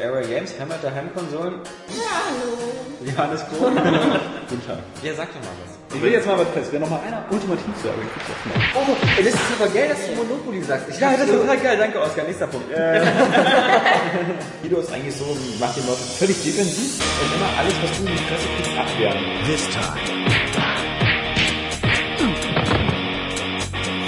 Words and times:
Area 0.00 0.22
Games, 0.28 0.54
Hammer 0.60 0.76
der 0.82 0.94
Heimkonsolen. 0.94 1.54
Ja, 1.88 2.04
hallo. 2.30 2.56
Johannes 3.04 3.42
Kohl. 3.50 3.70
Guten 4.48 4.66
Tag. 4.66 4.78
Ja, 5.02 5.14
sag 5.14 5.28
doch 5.28 5.40
mal 5.40 5.50
was. 5.64 5.96
Ich 5.96 6.02
will 6.02 6.12
jetzt 6.12 6.26
mal 6.26 6.38
was 6.38 6.48
fest. 6.48 6.68
Wer 6.70 6.80
noch 6.80 6.90
mal 6.90 7.00
einer 7.00 7.24
ultimativ 7.28 7.66
zu 7.82 7.88
Area 7.88 8.02
Games 8.02 8.14
macht. 8.44 8.76
Oh, 8.76 8.96
das 9.18 9.34
ist 9.34 9.40
aber 9.58 9.68
geil, 9.72 9.88
dass 9.88 10.06
du 10.06 10.14
Monopoly 10.14 10.62
sagst. 10.62 10.88
Ich 10.90 11.00
ja, 11.00 11.10
das 11.16 11.26
ist 11.28 11.32
total 11.32 11.58
geil. 11.58 11.76
Danke, 11.76 12.00
Oskar. 12.00 12.24
Nächster 12.24 12.46
Punkt. 12.46 12.68
Guido 14.62 14.78
ist 14.78 14.92
eigentlich 14.92 15.16
so, 15.16 15.36
macht 15.58 15.76
die 15.76 15.80
Leute 15.80 16.02
völlig 16.18 16.42
defensiv 16.42 17.02
und 17.20 17.34
immer 17.34 17.50
alles, 17.58 17.74
was 17.82 17.90
du 17.98 18.04
in 18.06 18.12
die 18.12 18.18
Fresse 18.18 18.46
kriegst, 18.56 18.78
abwehren. 18.78 19.18
This 19.46 19.68
time. 19.70 19.98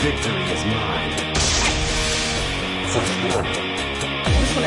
Victory 0.01 0.45
is 0.55 0.65
mine. 0.65 1.27
von 2.97 3.66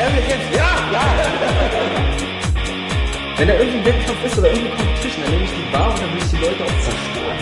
Area 0.00 0.22
Games. 0.28 0.48
Ja, 0.56 0.70
ja. 0.92 1.04
Wenn 3.36 3.48
da 3.48 3.54
irgendein 3.54 3.84
Wettkampf 3.84 4.24
ist 4.24 4.38
oder 4.38 4.48
irgendeine 4.48 4.76
Competition, 4.76 5.22
dann 5.24 5.32
nehme 5.32 5.44
ich 5.44 5.50
die 5.50 5.72
Bar 5.72 5.90
und 5.90 6.00
dann 6.00 6.10
will 6.12 6.22
ich 6.24 6.30
die 6.30 6.36
Leute 6.36 6.64
auch 6.64 6.78
zerstören. 6.84 7.38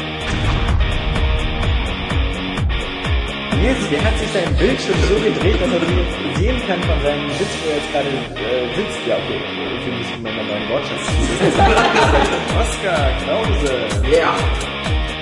Nils, 3.63 3.91
der 3.91 4.05
hat 4.05 4.19
sich 4.19 4.31
sein 4.31 4.55
Bildschirm 4.57 4.99
so 5.09 5.15
gedreht, 5.15 5.61
dass 5.61 5.73
er 5.73 5.81
sie 5.81 6.43
sehen 6.43 6.59
kann 6.67 6.81
von 6.83 6.99
seinem 7.03 7.31
Sitz, 7.39 7.55
wo 7.63 7.71
er 7.71 7.77
jetzt 7.79 7.91
gerade 7.93 8.11
äh, 8.11 8.67
sitzt. 8.75 9.01
Ja, 9.07 9.17
okay, 9.19 9.41
für 9.85 9.91
mich 9.91 10.09
ist 10.11 10.23
meiner 10.23 10.43
neuen 10.43 10.69
Wortschatz. 10.69 11.05
Oskar 12.63 13.11
Krause. 13.23 13.75
Ja. 14.15 14.35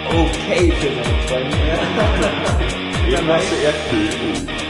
Okay 0.08 0.72
für 0.72 0.88
seine 0.88 1.16
Freunde. 1.28 1.56
Eben 3.16 3.28
hast 3.28 3.50
du 3.50 3.56
Erdbeben. 3.56 4.65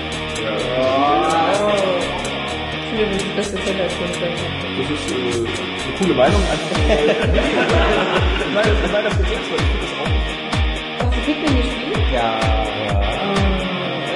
Das 3.36 3.46
ist 3.48 3.54
das 3.54 3.62
beste 3.64 3.64
Zelda-Spiel. 3.64 4.06
Das 4.78 4.88
ist 4.90 5.10
äh, 5.10 5.14
eine 5.16 5.92
coole 5.98 6.14
Meinung. 6.14 6.40
Einfach 6.50 6.66
ich 6.76 6.80
ich 7.86 7.90
das 8.80 8.90
selbst, 8.90 9.10
weil 9.50 9.60
ich 9.60 9.66
finde 9.66 9.84
das 9.84 9.92
auch. 10.00 10.10
Hast 11.04 11.12
du 11.12 11.18
Pikmin 11.26 11.54
gespielt? 11.56 12.04
Ja, 12.12 12.16
ja. 12.16 12.20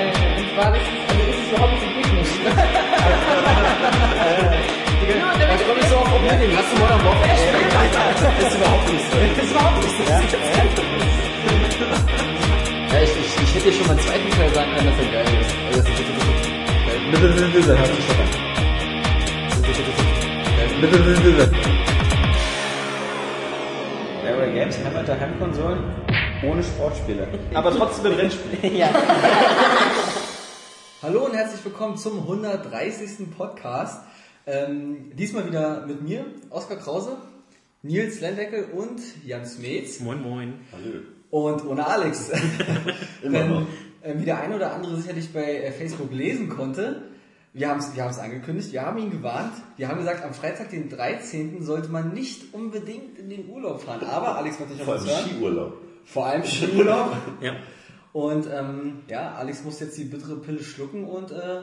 Äh, 0.01 0.41
und 0.41 0.49
zwar, 0.55 0.69
das 0.73 0.81
ist, 0.81 0.89
also 1.11 1.23
ist 1.29 1.37
es 1.37 1.49
überhaupt 1.53 1.73
nicht 1.73 1.85
Pikmin. 1.85 2.01
Genau, 5.11 5.27
damit 5.33 5.49
Da 5.49 5.55
komme 5.67 5.81
ich 5.81 5.89
so 5.89 5.97
auf 5.97 6.09
Problem. 6.09 6.57
Hast 6.57 6.71
du 6.73 6.77
Modern 6.81 7.03
Warfare? 7.05 7.37
Das 8.21 8.35
ist 8.47 8.55
überhaupt 8.57 8.87
nicht 8.93 9.05
so. 9.11 9.17
Das 9.37 9.45
ist 9.45 9.51
überhaupt 9.51 9.79
nicht 9.83 9.97
so. 9.97 10.03
Ja, 10.09 10.17
ich, 13.03 13.11
ich, 13.11 13.17
ich 13.43 13.51
hätte 13.55 13.65
dir 13.65 13.73
schon 13.77 13.87
mal 13.87 13.93
einen 13.93 14.01
zweiten 14.01 14.31
Teil 14.31 14.51
sagen 14.55 14.71
können, 14.75 14.87
dass 14.87 14.99
er 14.99 15.05
geil 15.13 15.29
ist. 15.41 15.53
Also, 15.67 15.81
das 15.81 15.89
ist 17.55 17.69
geil. 17.69 17.91
Doch 19.71 19.77
an. 19.79 21.55
Area 24.27 24.53
Games, 24.53 24.77
Hammer 24.85 25.05
der 25.05 25.21
Heimkonsolen. 25.21 25.79
Ohne 26.43 26.61
Sportspiele. 26.61 27.29
Aber 27.55 27.71
trotzdem 27.71 28.07
ein 28.07 28.19
Rennspiel. 28.19 28.77
ja. 28.77 28.89
Hallo 31.03 31.27
und 31.27 31.35
herzlich 31.35 31.65
willkommen 31.65 31.97
zum 31.97 32.19
130. 32.19 33.31
Podcast. 33.37 34.03
Ähm, 34.45 35.13
diesmal 35.15 35.47
wieder 35.47 35.87
mit 35.87 36.03
mir, 36.03 36.27
Oskar 36.49 36.79
Krause, 36.79 37.19
Nils 37.83 38.21
Lendeckel 38.21 38.71
und 38.75 39.01
Jan 39.25 39.47
Smeets. 39.47 40.01
Moin, 40.01 40.21
moin. 40.21 40.55
Hallo. 40.73 40.99
Und 41.31 41.65
ohne 41.65 41.87
Alex. 41.87 42.33
Immer 43.23 43.39
Denn, 43.39 43.51
noch. 43.51 43.67
äh, 44.03 44.15
wie 44.19 44.25
der 44.25 44.41
ein 44.41 44.53
oder 44.53 44.73
andere 44.73 44.97
sicherlich 44.97 45.33
bei 45.33 45.59
äh, 45.59 45.71
Facebook 45.71 46.13
lesen 46.13 46.49
konnte, 46.49 47.03
wir 47.53 47.69
haben 47.69 47.81
es 47.81 47.95
wir 47.95 48.05
haben's 48.05 48.19
angekündigt, 48.19 48.73
wir 48.73 48.83
haben 48.83 48.99
ihn 48.99 49.11
gewarnt. 49.11 49.55
Wir 49.77 49.89
haben 49.89 49.99
gesagt, 49.99 50.25
am 50.25 50.35
Freitag, 50.35 50.71
den 50.71 50.89
13. 50.89 51.63
sollte 51.63 51.89
man 51.89 52.13
nicht 52.13 52.55
unbedingt 52.55 53.19
in 53.19 53.29
den 53.29 53.49
Urlaub 53.49 53.83
fahren. 53.83 54.05
Aber 54.05 54.37
Alex 54.37 54.61
wollte 54.61 54.75
nicht 54.75 54.85
Vor 54.85 54.95
auf 54.95 55.01
allem 55.01 55.11
uns 55.11 55.19
hören. 55.19 55.31
Skiurlaub. 55.31 55.73
Vor 56.05 56.27
allem 56.27 56.45
Skiurlaub. 56.45 57.17
Ja. 57.41 57.57
Und 58.13 58.49
ähm, 58.53 59.01
ja, 59.09 59.35
Alex 59.35 59.63
muss 59.65 59.79
jetzt 59.81 59.97
die 59.97 60.05
bittere 60.05 60.37
Pille 60.37 60.63
schlucken 60.65 61.05
und 61.05 61.31
äh, 61.31 61.63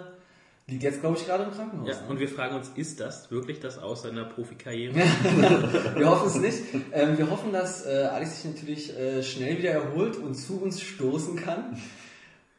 liegt 0.68 0.84
jetzt, 0.84 1.02
glaube 1.02 1.18
ich, 1.18 1.26
gerade 1.26 1.44
im 1.44 1.52
Krankenhaus. 1.52 1.88
ja. 1.90 2.02
ne? 2.02 2.08
Und 2.10 2.20
wir 2.20 2.30
fragen 2.30 2.56
uns, 2.56 2.70
ist 2.76 3.00
das 3.02 3.32
wirklich 3.32 3.60
das 3.60 3.78
aus 3.78 4.04
seiner 4.04 4.26
Profikarriere? 4.26 4.94
Wir 5.96 6.10
hoffen 6.10 6.28
es 6.28 6.36
nicht. 6.36 6.64
Ähm, 6.94 7.18
wir 7.18 7.30
hoffen, 7.30 7.52
dass 7.52 7.86
äh, 7.86 8.10
Alex 8.12 8.42
sich 8.42 8.54
natürlich 8.54 8.98
äh, 8.98 9.24
schnell 9.24 9.58
wieder 9.58 9.72
erholt 9.72 10.18
und 10.18 10.36
zu 10.36 10.62
uns 10.62 10.82
stoßen 10.82 11.36
kann. 11.38 11.78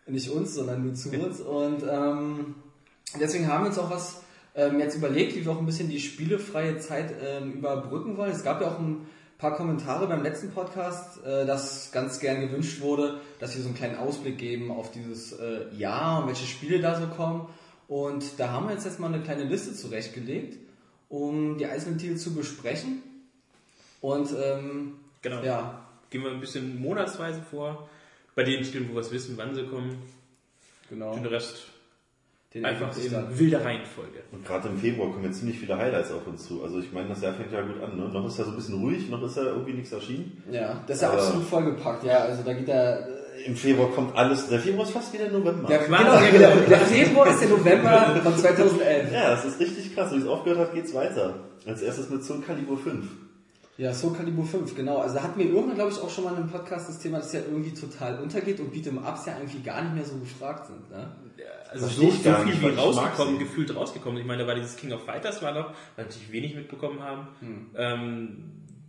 Nicht 0.07 0.31
uns, 0.31 0.55
sondern 0.55 0.85
nur 0.85 0.95
zu 0.95 1.11
uns. 1.11 1.41
Und 1.41 1.83
ähm, 1.83 2.55
deswegen 3.21 3.49
haben 3.49 3.65
wir 3.65 3.69
uns 3.69 3.79
auch 3.79 3.91
was 3.91 4.23
ähm, 4.55 4.79
jetzt 4.81 4.97
überlegt, 4.97 5.37
wie 5.37 5.45
wir 5.45 5.53
auch 5.53 5.59
ein 5.59 5.67
bisschen 5.67 5.89
die 5.89 6.01
spielefreie 6.01 6.79
Zeit 6.79 7.15
ähm, 7.23 7.53
überbrücken 7.55 8.17
wollen. 8.17 8.33
Es 8.33 8.45
gab 8.45 8.61
ja 8.61 8.69
auch 8.69 8.79
ein 8.79 9.07
paar 9.39 9.55
Kommentare 9.57 10.07
beim 10.09 10.23
letzten 10.23 10.51
Podcast, 10.51 11.25
äh, 11.25 11.47
dass 11.47 11.93
ganz 11.93 12.19
gern 12.21 12.41
gewünscht 12.41 12.81
wurde, 12.81 13.21
dass 13.39 13.55
wir 13.55 13.63
so 13.63 13.69
einen 13.69 13.77
kleinen 13.77 13.97
Ausblick 13.97 14.39
geben 14.39 14.71
auf 14.71 14.91
dieses 14.91 15.33
äh, 15.33 15.73
Jahr 15.77 16.23
und 16.23 16.29
welche 16.29 16.47
Spiele 16.47 16.81
da 16.81 17.01
so 17.01 17.07
kommen. 17.07 17.49
Und 17.87 18.39
da 18.39 18.51
haben 18.51 18.67
wir 18.67 18.75
jetzt 18.75 18.85
erstmal 18.85 19.13
eine 19.13 19.23
kleine 19.23 19.45
Liste 19.45 19.75
zurechtgelegt, 19.75 20.59
um 21.09 21.57
die 21.57 21.67
einzelnen 21.67 21.99
Titel 21.99 22.17
zu 22.17 22.35
besprechen. 22.35 23.03
Und 24.01 24.31
ähm, 24.33 24.95
Genau. 25.23 25.43
ja, 25.43 25.85
Gehen 26.11 26.23
wir 26.23 26.31
ein 26.31 26.41
bisschen 26.41 26.81
monatsweise 26.81 27.43
vor. 27.43 27.89
Bei 28.35 28.43
den 28.43 28.63
Titeln, 28.63 28.89
wo 28.89 28.95
wir 28.95 29.01
es 29.01 29.11
wissen, 29.11 29.37
wann 29.37 29.55
sie 29.55 29.65
kommen. 29.67 30.03
genau. 30.89 31.15
Den 31.15 31.27
Rest 31.27 31.67
Den 32.55 32.65
einfach 32.65 32.97
in 32.97 33.13
dann. 33.13 33.39
wilder 33.39 33.63
Reihenfolge. 33.63 34.21
Und 34.33 34.45
gerade 34.47 34.69
im 34.69 34.79
Februar 34.79 35.11
kommen 35.13 35.25
jetzt 35.25 35.41
ziemlich 35.41 35.59
viele 35.59 35.77
Highlights 35.77 36.11
auf 36.11 36.27
uns 36.27 36.47
zu. 36.47 36.63
Also 36.63 36.79
ich 36.79 36.91
meine, 36.93 37.11
das 37.11 37.21
Jahr 37.21 37.35
fängt 37.35 37.53
ja 37.53 37.61
gut 37.61 37.83
an. 37.83 37.97
Ne? 37.99 38.09
Noch 38.09 38.27
ist 38.27 38.39
ja 38.39 38.45
so 38.45 38.51
ein 38.53 38.57
bisschen 38.57 38.81
ruhig, 38.81 39.11
noch 39.11 39.23
ist 39.23 39.37
ja 39.37 39.43
irgendwie 39.45 39.75
nichts 39.75 39.93
erschienen. 39.93 40.43
Ja, 40.51 40.83
das 40.87 40.97
ist 40.97 41.03
ja 41.03 41.11
absolut 41.13 41.45
vollgepackt. 41.45 42.05
Ja, 42.05 42.21
also 42.21 42.43
da 42.43 42.53
geht 42.55 42.67
der. 42.69 43.07
Im 43.47 43.55
Februar 43.55 43.91
kommt 43.93 44.17
alles. 44.17 44.49
Der 44.49 44.59
Februar 44.61 44.85
ist 44.85 44.93
fast 44.93 45.13
wieder 45.13 45.29
November. 45.31 45.69
Der, 45.69 45.79
genau, 45.79 46.19
der, 46.19 46.57
der 46.67 46.79
Februar 46.81 47.29
ist 47.29 47.41
der 47.41 47.51
November 47.51 48.21
von 48.25 48.37
2011. 48.39 49.13
ja, 49.13 49.31
das 49.31 49.45
ist 49.45 49.61
richtig 49.61 49.95
krass. 49.95 50.11
Wie 50.13 50.17
es 50.17 50.27
aufgehört 50.27 50.59
hat, 50.61 50.75
geht's 50.75 50.93
weiter. 50.95 51.35
Als 51.67 51.83
erstes 51.83 52.09
mit 52.09 52.25
Soul 52.25 52.41
Calibur 52.41 52.79
5. 52.79 53.05
Ja, 53.79 53.95
Soul 53.95 54.13
Calibur 54.13 54.45
5, 54.45 54.75
genau. 54.75 54.99
Also 54.99 55.15
da 55.15 55.23
hatten 55.23 55.39
wir 55.39 55.47
irgendwann, 55.47 55.77
glaube 55.77 55.93
ich, 55.93 56.01
auch 56.01 56.11
schon 56.11 56.25
mal 56.25 56.33
in 56.33 56.39
einem 56.39 56.51
Podcast 56.51 56.89
das 56.89 56.99
Thema, 56.99 57.19
dass 57.19 57.33
ja 57.33 57.41
irgendwie 57.41 57.73
total 57.73 58.19
untergeht 58.21 58.59
und 58.59 58.75
Beat'em 58.75 58.99
Ups 58.99 59.27
ja 59.27 59.39
irgendwie 59.39 59.61
gar 59.61 59.83
nicht 59.83 59.95
mehr 59.95 60.05
so 60.05 60.19
gefragt 60.19 60.67
sind. 60.67 60.91
Ne? 60.91 61.13
Also 61.71 61.87
so, 61.87 62.09
ich 62.09 62.15
so 62.15 62.35
viel 62.35 62.45
nicht, 62.47 62.61
wie 62.61 62.67
rausgekommen, 62.67 63.39
gefühlt 63.39 63.75
rausgekommen. 63.75 64.19
Ich 64.19 64.27
meine, 64.27 64.43
da 64.43 64.49
war 64.49 64.57
dieses 64.57 64.77
King 64.77 64.93
of 64.93 65.05
Fighters 65.05 65.43
war 65.43 65.53
noch, 65.53 65.75
weil 65.95 66.07
natürlich 66.07 66.33
wenig 66.33 66.57
mitbekommen 66.57 67.01
haben. 67.01 67.29
Hm. 67.39 67.67
Ähm, 67.77 68.45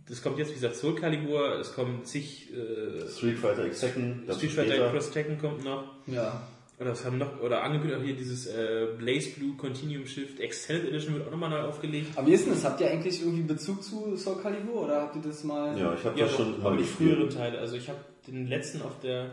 das 0.08 0.22
kommt 0.22 0.38
jetzt, 0.38 0.50
wie 0.50 0.54
gesagt, 0.54 0.74
Soul 0.74 0.96
Calibur, 0.96 1.60
es 1.60 1.72
kommen 1.72 2.04
zig 2.04 2.52
äh, 2.52 3.08
Street 3.08 3.38
Fighter 3.38 3.66
X 3.66 3.80
Tekken. 3.80 4.24
Street 4.28 4.50
Fighter. 4.50 4.90
Cross 4.90 5.12
Tekken 5.12 5.38
kommt 5.38 5.62
noch. 5.62 5.84
Ja. 6.08 6.48
Oder 6.80 6.92
was 6.92 7.04
haben 7.04 7.18
noch, 7.18 7.40
oder 7.40 7.62
angekündigt 7.62 8.00
auch 8.00 8.04
hier 8.04 8.16
dieses 8.16 8.46
äh, 8.46 8.86
Blaze 8.96 9.30
Blue 9.38 9.54
Continuum 9.58 10.06
Shift 10.06 10.40
Extended 10.40 10.88
Edition 10.88 11.14
wird 11.14 11.26
auch 11.26 11.30
nochmal 11.30 11.50
neu 11.50 11.60
aufgelegt. 11.60 12.16
Aber 12.16 12.26
wie 12.26 12.32
ist 12.32 12.46
denn 12.46 12.54
das? 12.54 12.64
Habt 12.64 12.80
ihr 12.80 12.90
eigentlich 12.90 13.20
irgendwie 13.20 13.42
Bezug 13.42 13.82
zu 13.82 14.16
Soul 14.16 14.40
Calibur 14.42 14.84
oder 14.84 15.02
habt 15.02 15.16
ihr 15.16 15.22
das 15.22 15.44
mal... 15.44 15.78
Ja, 15.78 15.92
ich 15.92 16.02
habe 16.04 16.18
Ja, 16.18 16.24
das 16.24 16.34
schon 16.36 16.54
immer 16.58 16.72
die 16.72 16.78
gespielt. 16.78 17.12
früheren 17.16 17.28
Teile. 17.30 17.58
Also 17.58 17.76
ich 17.76 17.86
habe 17.88 17.98
den 18.26 18.46
letzten 18.46 18.80
auf 18.80 18.98
der, 19.02 19.30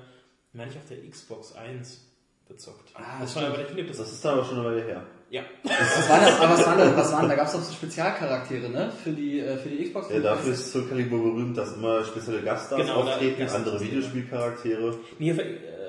meine 0.52 0.69
ich 0.72 0.78
auf 0.78 0.84
der 0.90 0.97
Xbox 1.09 1.56
1 1.56 2.06
bezockt. 2.50 2.91
Ah, 2.96 3.22
das 3.22 3.34
war 3.38 3.44
aber 3.46 3.56
Philipp, 3.63 3.88
das 3.88 3.97
Das 3.97 4.12
ist 4.12 4.25
aber 4.25 4.44
schon 4.44 4.59
eine 4.59 4.66
Weile 4.69 4.84
her. 4.84 5.03
ja. 5.30 5.44
Was 5.63 6.09
waren 6.09 6.22
das? 6.25 6.40
Aber 6.41 6.53
was 6.53 6.66
waren 6.66 6.78
das? 6.80 6.96
Was 6.97 7.12
waren, 7.13 7.30
da 7.30 7.36
gab 7.36 7.47
es 7.47 7.53
doch 7.53 7.62
so 7.62 7.74
Spezialcharaktere, 7.74 8.69
ne? 8.69 8.91
Für 9.03 9.12
die, 9.12 9.40
äh, 9.40 9.57
für 9.57 9.69
die 9.69 9.84
Xbox. 9.86 10.09
Ja, 10.09 10.19
dafür 10.19 10.52
ist 10.53 10.72
Soul 10.72 10.86
Calibur 10.88 11.22
berühmt, 11.24 11.57
dass 11.57 11.74
immer 11.75 12.03
spezielle 12.03 12.41
Gaststars 12.41 12.81
Genau, 12.81 12.96
auftreten, 13.03 13.47
andere. 13.50 13.80
Videospielcharaktere. 13.81 14.97
Nee, 15.19 15.34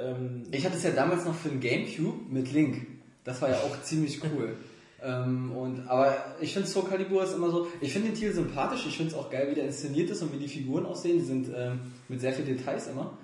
ähm, 0.02 0.42
Ich 0.50 0.64
hatte 0.64 0.76
es 0.76 0.82
ja 0.82 0.90
damals 0.90 1.24
noch 1.24 1.34
für 1.34 1.48
den 1.48 1.60
Gamecube 1.60 2.18
mit 2.30 2.52
Link. 2.52 2.86
Das 3.24 3.40
war 3.42 3.50
ja 3.50 3.56
auch 3.56 3.82
ziemlich 3.82 4.20
cool. 4.24 4.56
ähm, 5.02 5.52
und, 5.52 5.88
aber 5.88 6.16
ich 6.40 6.52
finde 6.52 6.68
Soul 6.68 6.88
Calibur 6.88 7.22
ist 7.22 7.34
immer 7.34 7.50
so, 7.50 7.68
ich 7.80 7.92
finde 7.92 8.08
den 8.08 8.16
Titel 8.16 8.32
sympathisch, 8.32 8.86
ich 8.86 8.96
finde 8.96 9.12
es 9.12 9.18
auch 9.18 9.30
geil, 9.30 9.48
wie 9.50 9.54
der 9.54 9.66
inszeniert 9.66 10.10
ist 10.10 10.22
und 10.22 10.32
wie 10.32 10.38
die 10.38 10.48
Figuren 10.48 10.86
aussehen. 10.86 11.18
Die 11.18 11.24
sind 11.24 11.48
ähm, 11.54 11.80
mit 12.08 12.20
sehr 12.20 12.32
viel 12.32 12.44
Details 12.44 12.88
immer. 12.88 13.16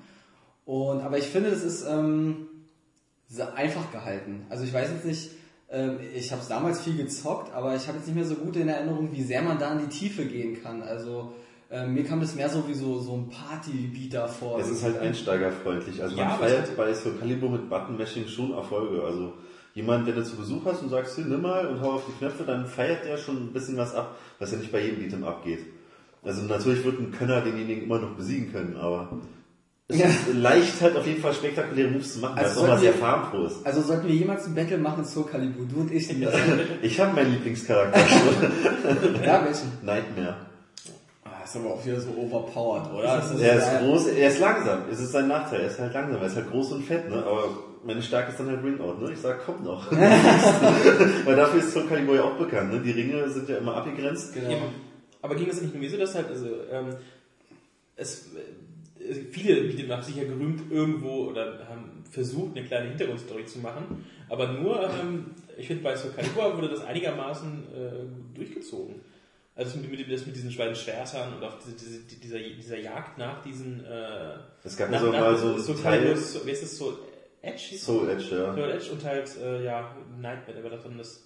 Und, 0.64 1.00
aber 1.00 1.18
ich 1.18 1.26
finde, 1.26 1.50
das 1.50 1.62
ist 1.62 1.86
ähm, 1.86 2.46
einfach 3.54 3.90
gehalten. 3.92 4.46
Also 4.48 4.64
ich 4.64 4.72
weiß 4.72 4.90
jetzt 4.90 5.04
nicht, 5.04 5.30
ähm, 5.70 5.98
ich 6.14 6.30
habe 6.30 6.42
es 6.42 6.48
damals 6.48 6.82
viel 6.82 6.96
gezockt, 6.96 7.52
aber 7.52 7.74
ich 7.74 7.86
habe 7.88 7.98
jetzt 7.98 8.06
nicht 8.06 8.16
mehr 8.16 8.24
so 8.24 8.36
gut 8.36 8.56
in 8.56 8.68
Erinnerung, 8.68 9.10
wie 9.12 9.22
sehr 9.22 9.42
man 9.42 9.58
da 9.58 9.72
in 9.72 9.80
die 9.80 9.94
Tiefe 9.94 10.24
gehen 10.26 10.62
kann. 10.62 10.82
Also 10.82 11.34
ähm, 11.74 11.94
mir 11.94 12.04
kam 12.04 12.20
das 12.20 12.36
mehr 12.36 12.48
so 12.48 12.68
wie 12.68 12.74
so, 12.74 13.00
so 13.00 13.14
ein 13.14 13.28
Partybeater 13.28 14.28
vor. 14.28 14.60
Es 14.60 14.70
ist 14.70 14.84
halt 14.84 15.00
einsteigerfreundlich. 15.00 16.00
Also 16.00 16.16
Ja, 16.16 16.26
man 16.26 16.38
feiert 16.38 16.76
bei 16.76 16.94
Soul 16.94 17.14
Calibur 17.18 17.50
mit 17.50 17.68
Button-Mashing 17.68 18.28
schon 18.28 18.52
Erfolge. 18.52 19.02
Also 19.02 19.32
jemand, 19.74 20.06
der 20.06 20.14
du 20.14 20.24
zu 20.24 20.36
Besuch 20.36 20.64
hast 20.66 20.82
und 20.82 20.90
sagst, 20.90 21.16
hier, 21.16 21.24
nimm 21.24 21.42
mal 21.42 21.66
und 21.66 21.80
hau 21.80 21.94
auf 21.94 22.04
die 22.06 22.12
Knöpfe, 22.12 22.44
dann 22.44 22.66
feiert 22.66 23.04
der 23.04 23.16
schon 23.16 23.48
ein 23.48 23.52
bisschen 23.52 23.76
was 23.76 23.92
ab, 23.92 24.16
was 24.38 24.52
ja 24.52 24.58
nicht 24.58 24.70
bei 24.70 24.80
jedem 24.80 25.00
Beat'em 25.00 25.24
abgeht. 25.24 25.66
Also 26.22 26.42
natürlich 26.42 26.84
wird 26.84 27.00
ein 27.00 27.10
Könner 27.10 27.40
denjenigen 27.40 27.82
immer 27.84 27.98
noch 27.98 28.14
besiegen 28.14 28.52
können, 28.52 28.76
aber 28.76 29.18
es 29.88 29.96
ist 29.98 30.32
leicht 30.32 30.80
halt 30.80 30.96
auf 30.96 31.06
jeden 31.06 31.20
Fall 31.20 31.34
spektakuläre 31.34 31.90
Moves 31.90 32.14
zu 32.14 32.20
machen, 32.20 32.36
weil 32.36 32.44
Also 32.44 32.54
es 32.54 32.62
nochmal 32.62 32.78
sehr 32.78 32.94
farbenfroh 32.94 33.46
ist. 33.46 33.66
Also 33.66 33.82
sollten 33.82 34.06
wir 34.08 34.14
jemals 34.14 34.46
ein 34.46 34.54
Battle 34.54 34.78
machen, 34.78 35.04
Soul 35.04 35.26
Calibur, 35.26 35.66
du 35.66 35.80
und 35.80 35.92
ich. 35.92 36.08
Ich 36.82 37.00
habe 37.00 37.14
meinen 37.14 37.32
Lieblingscharakter. 37.32 38.00
ja, 39.26 39.44
welchen? 39.44 39.72
Nightmare. 39.82 40.36
Ist 41.54 41.60
aber 41.60 41.74
auch 41.74 41.86
wieder 41.86 42.00
so 42.00 42.10
overpowered, 42.10 42.92
oder? 42.92 43.16
Das 43.16 43.40
Er 43.40 43.58
ist 43.58 43.78
groß, 43.78 44.06
er 44.08 44.28
ist 44.28 44.40
langsam. 44.40 44.82
Es 44.90 44.98
ist 44.98 45.12
sein 45.12 45.28
Nachteil. 45.28 45.60
Er 45.60 45.66
ist 45.68 45.78
halt 45.78 45.94
langsam. 45.94 46.20
Er 46.20 46.26
ist 46.26 46.34
halt 46.34 46.50
groß 46.50 46.72
und 46.72 46.82
fett, 46.82 47.08
ne? 47.08 47.24
Aber 47.24 47.48
meine 47.84 48.02
Stärke 48.02 48.32
ist 48.32 48.40
dann 48.40 48.48
halt 48.48 48.64
Ringout, 48.64 49.00
ne? 49.00 49.12
Ich 49.12 49.20
sag, 49.20 49.46
kommt 49.46 49.62
noch. 49.62 49.88
Weil 49.92 51.36
dafür 51.36 51.60
ist 51.60 51.72
Soul 51.72 51.86
Calibur 51.86 52.16
ja 52.16 52.24
auch 52.24 52.36
bekannt, 52.36 52.72
ne? 52.72 52.80
Die 52.80 52.90
Ringe 52.90 53.28
sind 53.30 53.48
ja 53.48 53.58
immer 53.58 53.76
abgegrenzt. 53.76 54.34
Genau. 54.34 54.62
Aber 55.22 55.36
ging 55.36 55.48
es 55.48 55.62
nicht 55.62 55.72
nur 55.72 55.88
so, 55.88 55.96
dass 55.96 56.16
halt, 56.16 56.28
also, 56.28 56.46
ähm, 56.72 56.96
es, 57.94 58.32
äh, 58.98 59.14
viele 59.30 59.60
Beat'em 59.60 59.92
Up 59.92 60.02
sich 60.02 60.16
ja 60.16 60.24
gerühmt 60.24 60.72
irgendwo 60.72 61.26
oder 61.26 61.68
haben 61.68 62.02
versucht, 62.10 62.56
eine 62.56 62.66
kleine 62.66 62.88
Hintergrundstory 62.88 63.46
zu 63.46 63.60
machen, 63.60 64.04
aber 64.28 64.48
nur, 64.48 64.82
ähm, 64.82 65.26
ich 65.56 65.68
finde, 65.68 65.84
bei 65.84 65.94
Soul 65.94 66.10
Calibur 66.10 66.56
wurde 66.56 66.70
das 66.70 66.84
einigermaßen 66.84 67.62
äh, 67.72 68.36
durchgezogen. 68.36 68.96
Also 69.56 69.70
das 69.70 69.80
mit, 69.80 69.90
mit, 69.90 70.12
das 70.12 70.26
mit 70.26 70.34
diesen 70.34 70.56
beiden 70.56 70.74
Schwertern 70.74 71.34
und 71.34 71.44
auch 71.44 71.58
diese, 71.60 71.76
diese, 71.76 72.00
dieser, 72.00 72.38
dieser 72.38 72.78
Jagd 72.78 73.18
nach 73.18 73.40
diesen, 73.42 73.84
äh, 73.84 74.34
Es 74.64 74.76
gab 74.76 74.90
nach, 74.90 75.00
also 75.00 75.12
mal 75.12 75.58
so 75.58 75.72
ein 75.72 75.82
Teil, 75.82 76.16
so, 76.16 76.44
wie 76.44 76.50
heißt 76.50 76.64
das, 76.64 76.76
Soul 76.76 76.98
Edge? 77.40 77.76
Soul 77.78 78.08
Edge, 78.10 78.36
ja. 78.36 78.52
Soul 78.52 78.70
Edge 78.70 78.90
und 78.90 79.04
halt, 79.04 79.36
äh, 79.36 79.64
ja, 79.64 79.94
Nightmare, 80.18 80.58
aber 80.58 80.70
dann 80.70 80.98
das 80.98 81.22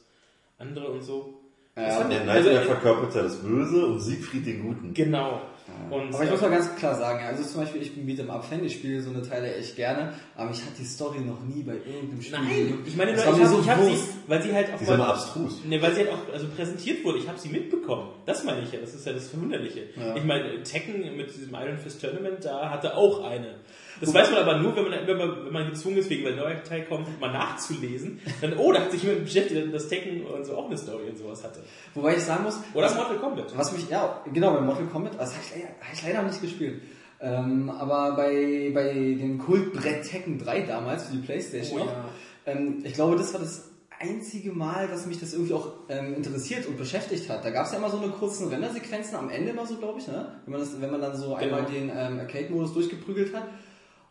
andere 0.59 0.89
und 0.89 1.03
so. 1.03 1.41
Ja, 1.79 2.03
Der 2.05 2.23
ich- 2.25 2.29
also, 2.31 2.51
verkörpert 2.67 3.15
ja 3.15 3.23
das 3.23 3.37
Böse 3.37 3.87
und 3.87 4.01
Siegfried 4.01 4.47
den 4.47 4.63
Guten. 4.63 4.95
Genau. 4.95 5.43
Und, 5.91 6.15
Aber 6.15 6.25
ich 6.25 6.31
muss 6.31 6.41
äh, 6.41 6.45
mal 6.45 6.51
ganz 6.51 6.75
klar 6.77 6.95
sagen, 6.95 7.25
also 7.27 7.45
zum 7.45 7.61
Beispiel, 7.61 7.83
ich 7.83 7.95
bin 7.95 8.07
Beat'em 8.07 8.29
Up 8.31 8.45
Fan, 8.45 8.65
ich 8.65 8.75
spiele 8.75 9.01
so 9.03 9.11
eine 9.11 9.23
Teile 9.23 9.55
echt 9.55 9.77
gerne, 9.77 10.15
aber 10.35 10.51
ich 10.51 10.61
hatte 10.63 10.75
die 10.79 10.85
Story 10.85 11.21
noch 11.21 11.41
nie 11.45 11.63
bei 11.63 11.75
irgendeinem 11.75 12.21
Spiel. 12.23 12.39
Nein, 12.39 12.79
ich 12.87 12.97
meine, 12.97 13.13
nur, 13.13 13.21
ich 13.21 13.27
war 13.27 13.37
mir 13.37 13.45
habe 13.45 13.57
so 13.63 13.67
hab 13.71 13.83
sie, 13.83 13.99
weil 14.27 14.43
sie 14.43 14.53
halt 14.55 14.73
auch 14.75 14.79
Die 14.79 14.85
immer 14.93 15.09
abstrus. 15.09 15.63
ne, 15.65 15.81
weil 15.81 15.93
sie 15.95 16.01
halt 16.01 16.11
auch 16.11 16.33
also 16.33 16.47
präsentiert 16.49 17.05
wurde. 17.05 17.19
Ich 17.19 17.29
habe 17.29 17.39
sie 17.39 17.51
mitbekommen. 17.51 18.09
Das 18.27 18.45
meine 18.45 18.63
ich 18.63 18.73
ja. 18.73 18.81
Das 18.81 18.95
ist 18.95 19.07
ja 19.07 19.13
das 19.13 19.29
Verwunderliche. 19.29 19.85
Ja. 19.97 20.17
Ich 20.17 20.25
meine, 20.25 20.63
Tekken 20.63 21.17
mit 21.17 21.35
diesem 21.35 21.55
Iron 21.55 21.77
Fist 21.79 22.01
Tournament, 22.01 22.45
da 22.45 22.71
hatte 22.71 22.97
auch 22.97 23.23
eine. 23.25 23.57
Das 24.01 24.15
weiß 24.15 24.31
man 24.31 24.41
aber 24.43 24.59
nur, 24.59 24.75
wenn 24.77 24.85
man, 24.91 25.07
wenn 25.07 25.17
man, 25.19 25.45
wenn 25.47 25.53
man 25.53 25.67
gezwungen 25.71 25.97
ist, 25.99 26.09
wegen 26.11 26.27
ein 26.27 26.37
neuer 26.37 26.63
Teil 26.65 26.85
kommt, 26.85 27.21
mal 27.21 27.33
nachzulesen. 27.33 28.21
Dann, 28.41 28.57
oh, 28.57 28.73
da 28.73 28.81
hat 28.81 28.91
sich 28.93 29.03
jemand 29.03 29.25
beschäftigt, 29.25 29.75
dass 29.75 29.89
Tekken 29.89 30.25
und 30.25 30.45
so 30.45 30.57
auch 30.57 30.67
eine 30.67 30.77
Story 30.79 31.05
und 31.09 31.17
sowas 31.19 31.43
hatte. 31.45 31.61
Wobei 31.95 32.17
ich 32.17 32.23
sagen 32.23 32.45
muss, 32.45 32.59
Oder 32.75 32.87
was, 32.87 32.95
Mortal 32.95 33.19
Kombat. 33.19 33.57
was 33.57 33.73
mich, 33.73 33.89
ja, 33.89 34.23
genau, 34.33 34.53
bei 34.55 34.61
Mortal 34.61 34.87
Kombat, 34.87 35.15
das 35.19 35.33
habe 35.35 35.43
ich, 35.45 35.51
leider- 35.57 35.75
hab 35.81 35.93
ich 35.93 36.03
leider 36.03 36.23
nicht 36.23 36.41
gespielt. 36.41 36.83
Ähm, 37.21 37.69
aber 37.71 38.15
bei, 38.17 38.71
bei 38.73 38.93
dem 38.93 39.39
Kultbrett 39.39 40.05
Tekken 40.09 40.39
3 40.39 40.61
damals 40.63 41.07
für 41.07 41.13
die 41.17 41.23
Playstation 41.23 41.81
Oh, 41.83 41.87
ja. 41.87 42.05
ähm, 42.47 42.81
ich 42.85 42.93
glaube, 42.95 43.17
das 43.17 43.33
war 43.33 43.41
das 43.41 43.71
einzige 43.99 44.53
Mal, 44.53 44.87
dass 44.87 45.07
mich 45.07 45.19
das 45.19 45.33
irgendwie 45.33 45.55
auch 45.55 45.73
ähm, 45.89 46.15
interessiert 46.15 46.67
und 46.67 46.77
beschäftigt 46.79 47.29
hat. 47.29 47.45
Da 47.45 47.51
gab 47.51 47.67
es 47.67 47.73
ja 47.73 47.79
immer 47.79 47.91
so 47.91 47.99
eine 47.99 48.13
kurzen 48.13 48.47
Rendersequenzen 48.47 49.17
am 49.17 49.29
Ende 49.31 49.51
immer 49.51 49.67
so, 49.67 49.75
glaube 49.79 49.99
ich, 49.99 50.07
ne? 50.07 50.37
wenn, 50.45 50.53
man 50.53 50.61
das, 50.61 50.81
wenn 50.81 50.91
man 50.93 51.01
dann 51.01 51.17
so 51.17 51.35
einmal 51.35 51.65
den 51.65 51.91
ähm, 51.93 52.21
Arcade-Modus 52.21 52.73
durchgeprügelt 52.75 53.35
hat. 53.35 53.49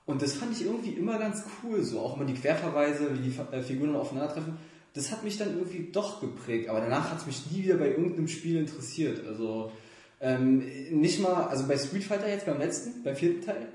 Und 0.08 0.22
das 0.24 0.34
fand 0.34 0.54
ich 0.54 0.66
irgendwie 0.66 0.92
immer 0.92 1.20
ganz 1.20 1.44
cool, 1.64 1.84
so 1.84 2.00
auch 2.00 2.16
immer 2.16 2.26
die 2.26 2.34
Querverweise, 2.34 3.10
wie 3.14 3.30
die 3.30 3.56
äh, 3.56 3.62
Figuren 3.62 3.96
aufeinandertreffen. 3.96 4.58
Das 4.94 5.12
hat 5.12 5.24
mich 5.24 5.38
dann 5.38 5.50
irgendwie 5.58 5.90
doch 5.92 6.22
geprägt, 6.22 6.70
aber 6.70 6.80
danach 6.80 7.12
hat 7.12 7.20
es 7.20 7.28
mich 7.28 7.52
nie 7.52 7.64
wieder 7.66 7.76
bei 7.76 7.90
irgendeinem 7.90 8.28
Spiel 8.28 8.58
interessiert. 8.58 9.22
Also 9.28 9.72
ähm, 10.22 10.64
nicht 10.92 11.20
mal, 11.20 11.44
also 11.44 11.68
bei 11.68 11.78
Street 11.78 12.04
Fighter 12.04 12.28
jetzt 12.28 12.48
beim 12.48 12.58
letzten, 12.58 13.04
beim 13.04 13.16
vierten 13.16 13.46
Teil, 13.46 13.68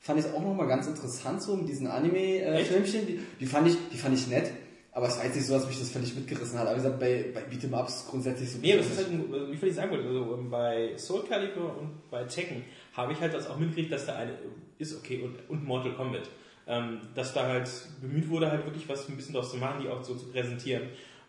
fand 0.00 0.18
ich 0.20 0.26
es 0.26 0.34
auch 0.34 0.42
nochmal 0.42 0.66
ganz 0.68 0.86
interessant, 0.86 1.40
so 1.40 1.56
mit 1.56 1.68
diesen 1.68 1.86
Anime-Filmchen, 1.86 3.06
die, 3.06 3.20
die, 3.40 3.46
fand 3.46 3.68
ich, 3.68 3.76
die 3.92 3.96
fand 3.96 4.14
ich 4.18 4.26
nett, 4.28 4.50
aber 4.92 5.08
es 5.08 5.16
war 5.16 5.24
jetzt 5.24 5.36
nicht 5.36 5.46
so, 5.46 5.54
dass 5.54 5.66
mich 5.66 5.78
das 5.78 5.90
völlig 5.90 6.14
mitgerissen 6.14 6.58
hat. 6.58 6.66
Aber 6.66 6.76
wie 6.76 6.82
gesagt, 6.82 7.00
bei, 7.00 7.24
bei 7.32 7.40
Beat'em 7.42 7.72
Ups 7.80 8.06
grundsätzlich 8.10 8.50
so. 8.50 8.58
Nee, 8.58 8.76
das 8.76 8.86
ist 8.86 8.96
halt, 8.98 9.08
ein- 9.10 9.24
wie 9.50 9.56
viel 9.56 9.68
ich 9.70 9.74
sagen 9.74 9.90
wollte, 9.92 10.06
also 10.08 10.34
ähm, 10.34 10.50
bei 10.50 10.90
Soul 10.98 11.22
Calibur 11.24 11.78
und 11.78 12.10
bei 12.10 12.24
Tekken 12.24 12.62
habe 12.96 13.12
ich 13.12 13.20
halt 13.20 13.34
das 13.34 13.48
auch 13.48 13.58
mitgekriegt, 13.58 13.92
dass 13.92 14.06
da 14.06 14.16
eine 14.16 14.32
ist 14.78 14.96
okay 14.96 15.22
und, 15.22 15.36
und 15.48 15.64
Mortal 15.64 15.92
Kombat. 15.92 16.22
Ähm, 16.68 16.98
dass 17.14 17.32
da 17.32 17.46
halt 17.46 17.70
bemüht 18.00 18.28
wurde, 18.28 18.50
halt 18.50 18.64
wirklich 18.66 18.88
was 18.88 19.08
ein 19.08 19.16
bisschen 19.16 19.34
draus 19.34 19.50
zu 19.52 19.56
machen, 19.56 19.80
die 19.82 19.88
auch 19.88 20.02
so 20.02 20.14
zu 20.16 20.26
präsentieren. 20.26 20.82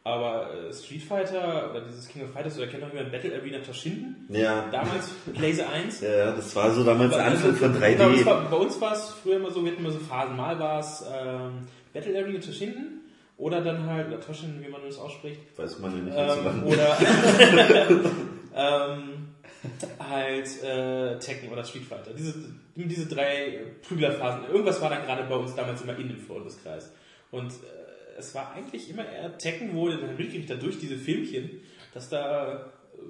Aber 0.03 0.49
äh, 0.53 0.73
Street 0.73 1.03
Fighter 1.03 1.69
oder 1.69 1.81
dieses 1.81 2.07
King 2.07 2.23
of 2.23 2.31
Fighters 2.31 2.57
oder 2.57 2.67
kennt 2.67 2.81
noch 2.81 2.91
jemand 2.93 3.11
Battle 3.11 3.35
Arena 3.35 3.59
Toshinden? 3.59 4.25
Ja. 4.29 4.65
Damals 4.71 5.11
Laser 5.35 5.69
1. 5.69 6.01
Ja, 6.01 6.31
das 6.31 6.55
war 6.55 6.71
so 6.71 6.83
damals 6.83 7.13
der 7.13 7.25
Also, 7.25 7.49
Anfang 7.49 7.71
von 7.73 7.79
Genau, 7.81 8.09
das 8.09 8.19
3D. 8.21 8.25
war, 8.25 8.41
bei 8.49 8.55
uns 8.57 8.81
war 8.81 8.93
es 8.93 9.09
früher 9.21 9.35
immer 9.35 9.51
so, 9.51 9.63
wir 9.63 9.71
hatten 9.73 9.81
immer 9.81 9.91
so 9.91 9.99
Phasen. 9.99 10.35
Mal 10.37 10.57
war 10.59 10.79
es 10.79 11.03
ähm, 11.13 11.67
Battle 11.93 12.17
Arena 12.17 12.39
Toshinden 12.39 13.01
oder 13.37 13.61
dann 13.61 13.85
halt, 13.85 14.07
oder 14.07 14.19
Toshinden, 14.21 14.65
wie 14.65 14.69
man 14.71 14.81
das 14.87 14.97
ausspricht, 14.97 15.41
Weiß 15.57 15.77
man 15.79 15.91
ja 15.95 16.03
nicht 16.03 16.45
ähm, 16.45 16.63
oder 16.63 16.97
ähm, 18.55 19.16
halt 19.99 20.63
äh, 20.63 21.19
Tekken 21.19 21.49
oder 21.49 21.63
Street 21.63 21.85
Fighter. 21.85 22.13
Diese, 22.13 22.33
diese 22.75 23.07
drei 23.07 23.65
Prüglerphasen. 23.87 24.49
Irgendwas 24.49 24.81
war 24.81 24.89
dann 24.89 25.03
gerade 25.03 25.23
bei 25.23 25.35
uns 25.35 25.55
damals 25.55 25.81
immer 25.81 25.97
in 25.97 26.09
dem 26.09 26.19
Freundeskreis. 26.19 26.91
Und 27.31 27.51
äh, 27.51 27.87
es 28.17 28.33
war 28.33 28.53
eigentlich 28.53 28.89
immer 28.89 29.07
eher 29.07 29.37
Tekken, 29.37 29.73
wo 29.73 29.89
dann 29.89 30.17
hat 30.17 30.63
durch 30.63 30.79
diese 30.79 30.97
Filmchen, 30.97 31.61
dass 31.93 32.09
da 32.09 32.53
äh, 32.53 32.57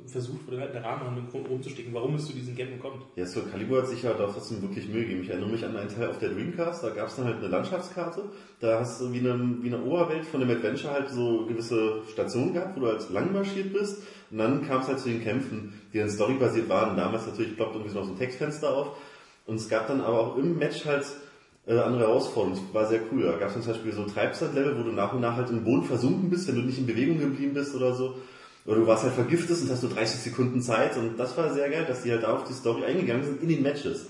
versucht 0.07 0.47
wurde, 0.47 0.59
halt 0.59 0.75
eine 0.75 0.83
Rahmenhandlung 0.83 1.45
rumzustecken, 1.45 1.94
warum 1.94 2.15
es 2.15 2.25
zu 2.25 2.33
diesen 2.33 2.55
Kämpfen 2.55 2.79
kommt. 2.79 3.03
Ja, 3.15 3.25
Soul 3.25 3.43
Calibur 3.50 3.81
hat 3.81 3.88
sich 3.88 4.03
ja 4.03 4.13
da 4.13 4.27
trotzdem 4.27 4.61
wirklich 4.61 4.88
Mühe 4.88 5.01
gegeben. 5.01 5.23
Ich 5.23 5.29
erinnere 5.29 5.50
mich 5.50 5.63
an 5.63 5.75
einen 5.75 5.89
Teil 5.89 6.09
auf 6.09 6.19
der 6.19 6.29
Dreamcast, 6.29 6.83
da 6.83 6.89
gab 6.89 7.07
es 7.07 7.15
dann 7.15 7.25
halt 7.25 7.38
eine 7.38 7.47
Landschaftskarte. 7.47 8.23
Da 8.59 8.79
hast 8.79 9.01
du 9.01 9.13
wie 9.13 9.19
eine, 9.19 9.57
wie 9.61 9.67
eine 9.67 9.83
Oberwelt 9.83 10.25
von 10.25 10.41
dem 10.41 10.50
Adventure 10.50 10.93
halt 10.93 11.09
so 11.09 11.45
gewisse 11.45 12.01
Stationen 12.11 12.53
gehabt, 12.53 12.75
wo 12.75 12.81
du 12.81 12.88
halt 12.88 13.09
lang 13.09 13.31
marschiert 13.31 13.73
bist. 13.73 14.03
Und 14.29 14.39
dann 14.39 14.67
kam 14.67 14.81
es 14.81 14.88
halt 14.88 15.00
zu 15.00 15.09
den 15.09 15.23
Kämpfen, 15.23 15.73
die 15.94 16.00
dann 16.00 16.10
storybasiert 16.10 16.69
waren. 16.69 16.98
Damals 16.98 17.25
natürlich 17.25 17.56
ploppt 17.56 17.75
irgendwie 17.75 17.95
noch 17.95 18.06
so 18.06 18.12
ein 18.12 18.18
Textfenster 18.18 18.75
auf. 18.75 18.98
Und 19.45 19.56
es 19.56 19.69
gab 19.69 19.88
dann 19.88 20.01
aber 20.01 20.19
auch 20.19 20.38
im 20.38 20.57
Match 20.57 20.86
halt 20.86 21.06
äh, 21.68 21.78
andere 21.78 22.01
Herausforderungen. 22.01 22.60
Das 22.66 22.74
war 22.74 22.89
sehr 22.89 23.01
cool. 23.12 23.24
Da 23.24 23.38
gab 23.38 23.50
es 23.50 23.54
zum 23.54 23.74
Beispiel 23.74 23.94
so 23.94 24.04
Treibsandlevel, 24.06 24.78
wo 24.78 24.84
du 24.84 24.92
nach 24.92 25.13
und 25.13 25.22
nach 25.22 25.36
halt 25.36 25.50
im 25.50 25.63
Boden 25.63 25.84
versunken 25.84 26.30
bist, 26.30 26.48
wenn 26.48 26.56
du 26.56 26.62
nicht 26.62 26.78
in 26.78 26.86
Bewegung 26.86 27.19
geblieben 27.19 27.54
bist 27.54 27.75
oder 27.75 27.94
so. 27.94 28.16
Oder 28.66 28.78
du 28.78 28.88
warst 28.88 29.04
halt 29.04 29.13
vergiftet 29.13 29.62
und 29.62 29.69
hast 29.72 29.84
nur 29.84 29.94
30 29.94 30.19
Sekunden 30.19 30.62
Zeit. 30.62 30.98
Und 30.98 31.18
das 31.18 31.38
war 31.38 31.54
sehr 31.54 31.69
geil, 31.69 31.86
dass 31.88 32.04
die 32.04 32.12
halt 32.12 32.25
auf 32.25 32.44
die 32.44 32.54
Story 32.54 32.84
eingegangen 32.84 33.24
sind 33.24 33.42
in 33.42 33.50
den 33.50 33.63
Matches. 33.63 34.07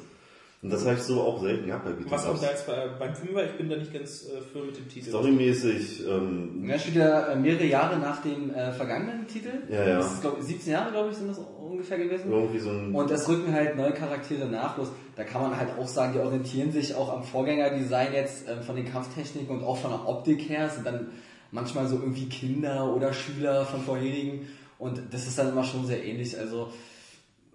Und 0.64 0.72
das 0.74 0.84
habe 0.86 0.96
ich 0.96 1.04
so 1.04 1.22
auch 1.22 1.40
selten 1.40 1.68
gehabt 1.68 1.86
bei 1.86 1.92
Beat'em 1.92 2.10
Was 2.10 2.26
auch 2.26 2.32
Ups. 2.32 2.42
da 2.42 2.48
jetzt 2.50 2.66
bei, 2.66 2.88
beim 2.98 3.16
Film 3.16 3.36
war, 3.36 3.44
ich 3.44 3.52
bin 3.52 3.70
da 3.70 3.76
nicht 3.78 3.94
ganz 3.94 4.26
äh, 4.26 4.42
für 4.42 4.64
mit 4.66 4.76
dem 4.76 4.90
Titel. 4.90 5.10
Storymäßig, 5.10 6.08
ähm, 6.08 6.66
Ja, 6.68 6.80
spielt 6.80 6.96
ja 6.96 7.28
äh, 7.28 7.36
mehrere 7.36 7.66
Jahre 7.66 8.00
nach 8.00 8.24
dem 8.24 8.52
äh, 8.54 8.72
vergangenen 8.72 9.28
Titel. 9.28 9.52
Ja, 9.70 9.88
ja. 9.88 9.98
Das 9.98 10.14
ist, 10.14 10.22
glaub, 10.22 10.42
17 10.42 10.74
Jahre, 10.74 10.92
glaube 10.92 11.12
ich, 11.12 11.18
sind 11.18 11.30
das 11.30 11.38
ungefähr 11.38 12.00
gewesen. 12.00 12.32
irgendwie 12.32 12.58
so 12.60 12.72
ein... 12.72 12.92
Und 12.94 13.12
es 13.12 13.30
rücken 13.30 13.54
halt 13.54 13.78
neue 13.78 13.92
Charaktere 13.94 14.48
nach. 14.48 14.74
Bloß 14.76 14.92
da 15.16 15.24
kann 15.24 15.44
man 15.44 15.58
halt 15.58 15.70
auch 15.80 15.88
sagen, 15.88 16.14
die 16.14 16.20
orientieren 16.20 16.72
sich 16.72 16.96
auch 16.96 17.14
am 17.14 17.24
Vorgängerdesign 17.24 18.14
jetzt 18.14 18.50
ähm, 18.50 18.64
von 18.64 18.76
den 18.76 18.92
Kampftechniken 18.92 19.56
und 19.56 19.64
auch 19.64 19.78
von 19.78 19.92
der 19.92 20.08
Optik 20.08 20.50
her. 20.50 20.70
Sind 20.70 20.88
dann 20.88 21.10
manchmal 21.52 21.88
so 21.88 21.98
irgendwie 21.98 22.30
Kinder 22.30 22.94
oder 22.96 23.14
Schüler 23.14 23.64
von 23.66 23.82
vorherigen. 23.82 24.48
Und 24.80 25.02
das 25.12 25.28
ist 25.28 25.38
dann 25.38 25.50
immer 25.50 25.64
schon 25.64 25.86
sehr 25.86 26.04
ähnlich. 26.04 26.38
Also 26.38 26.70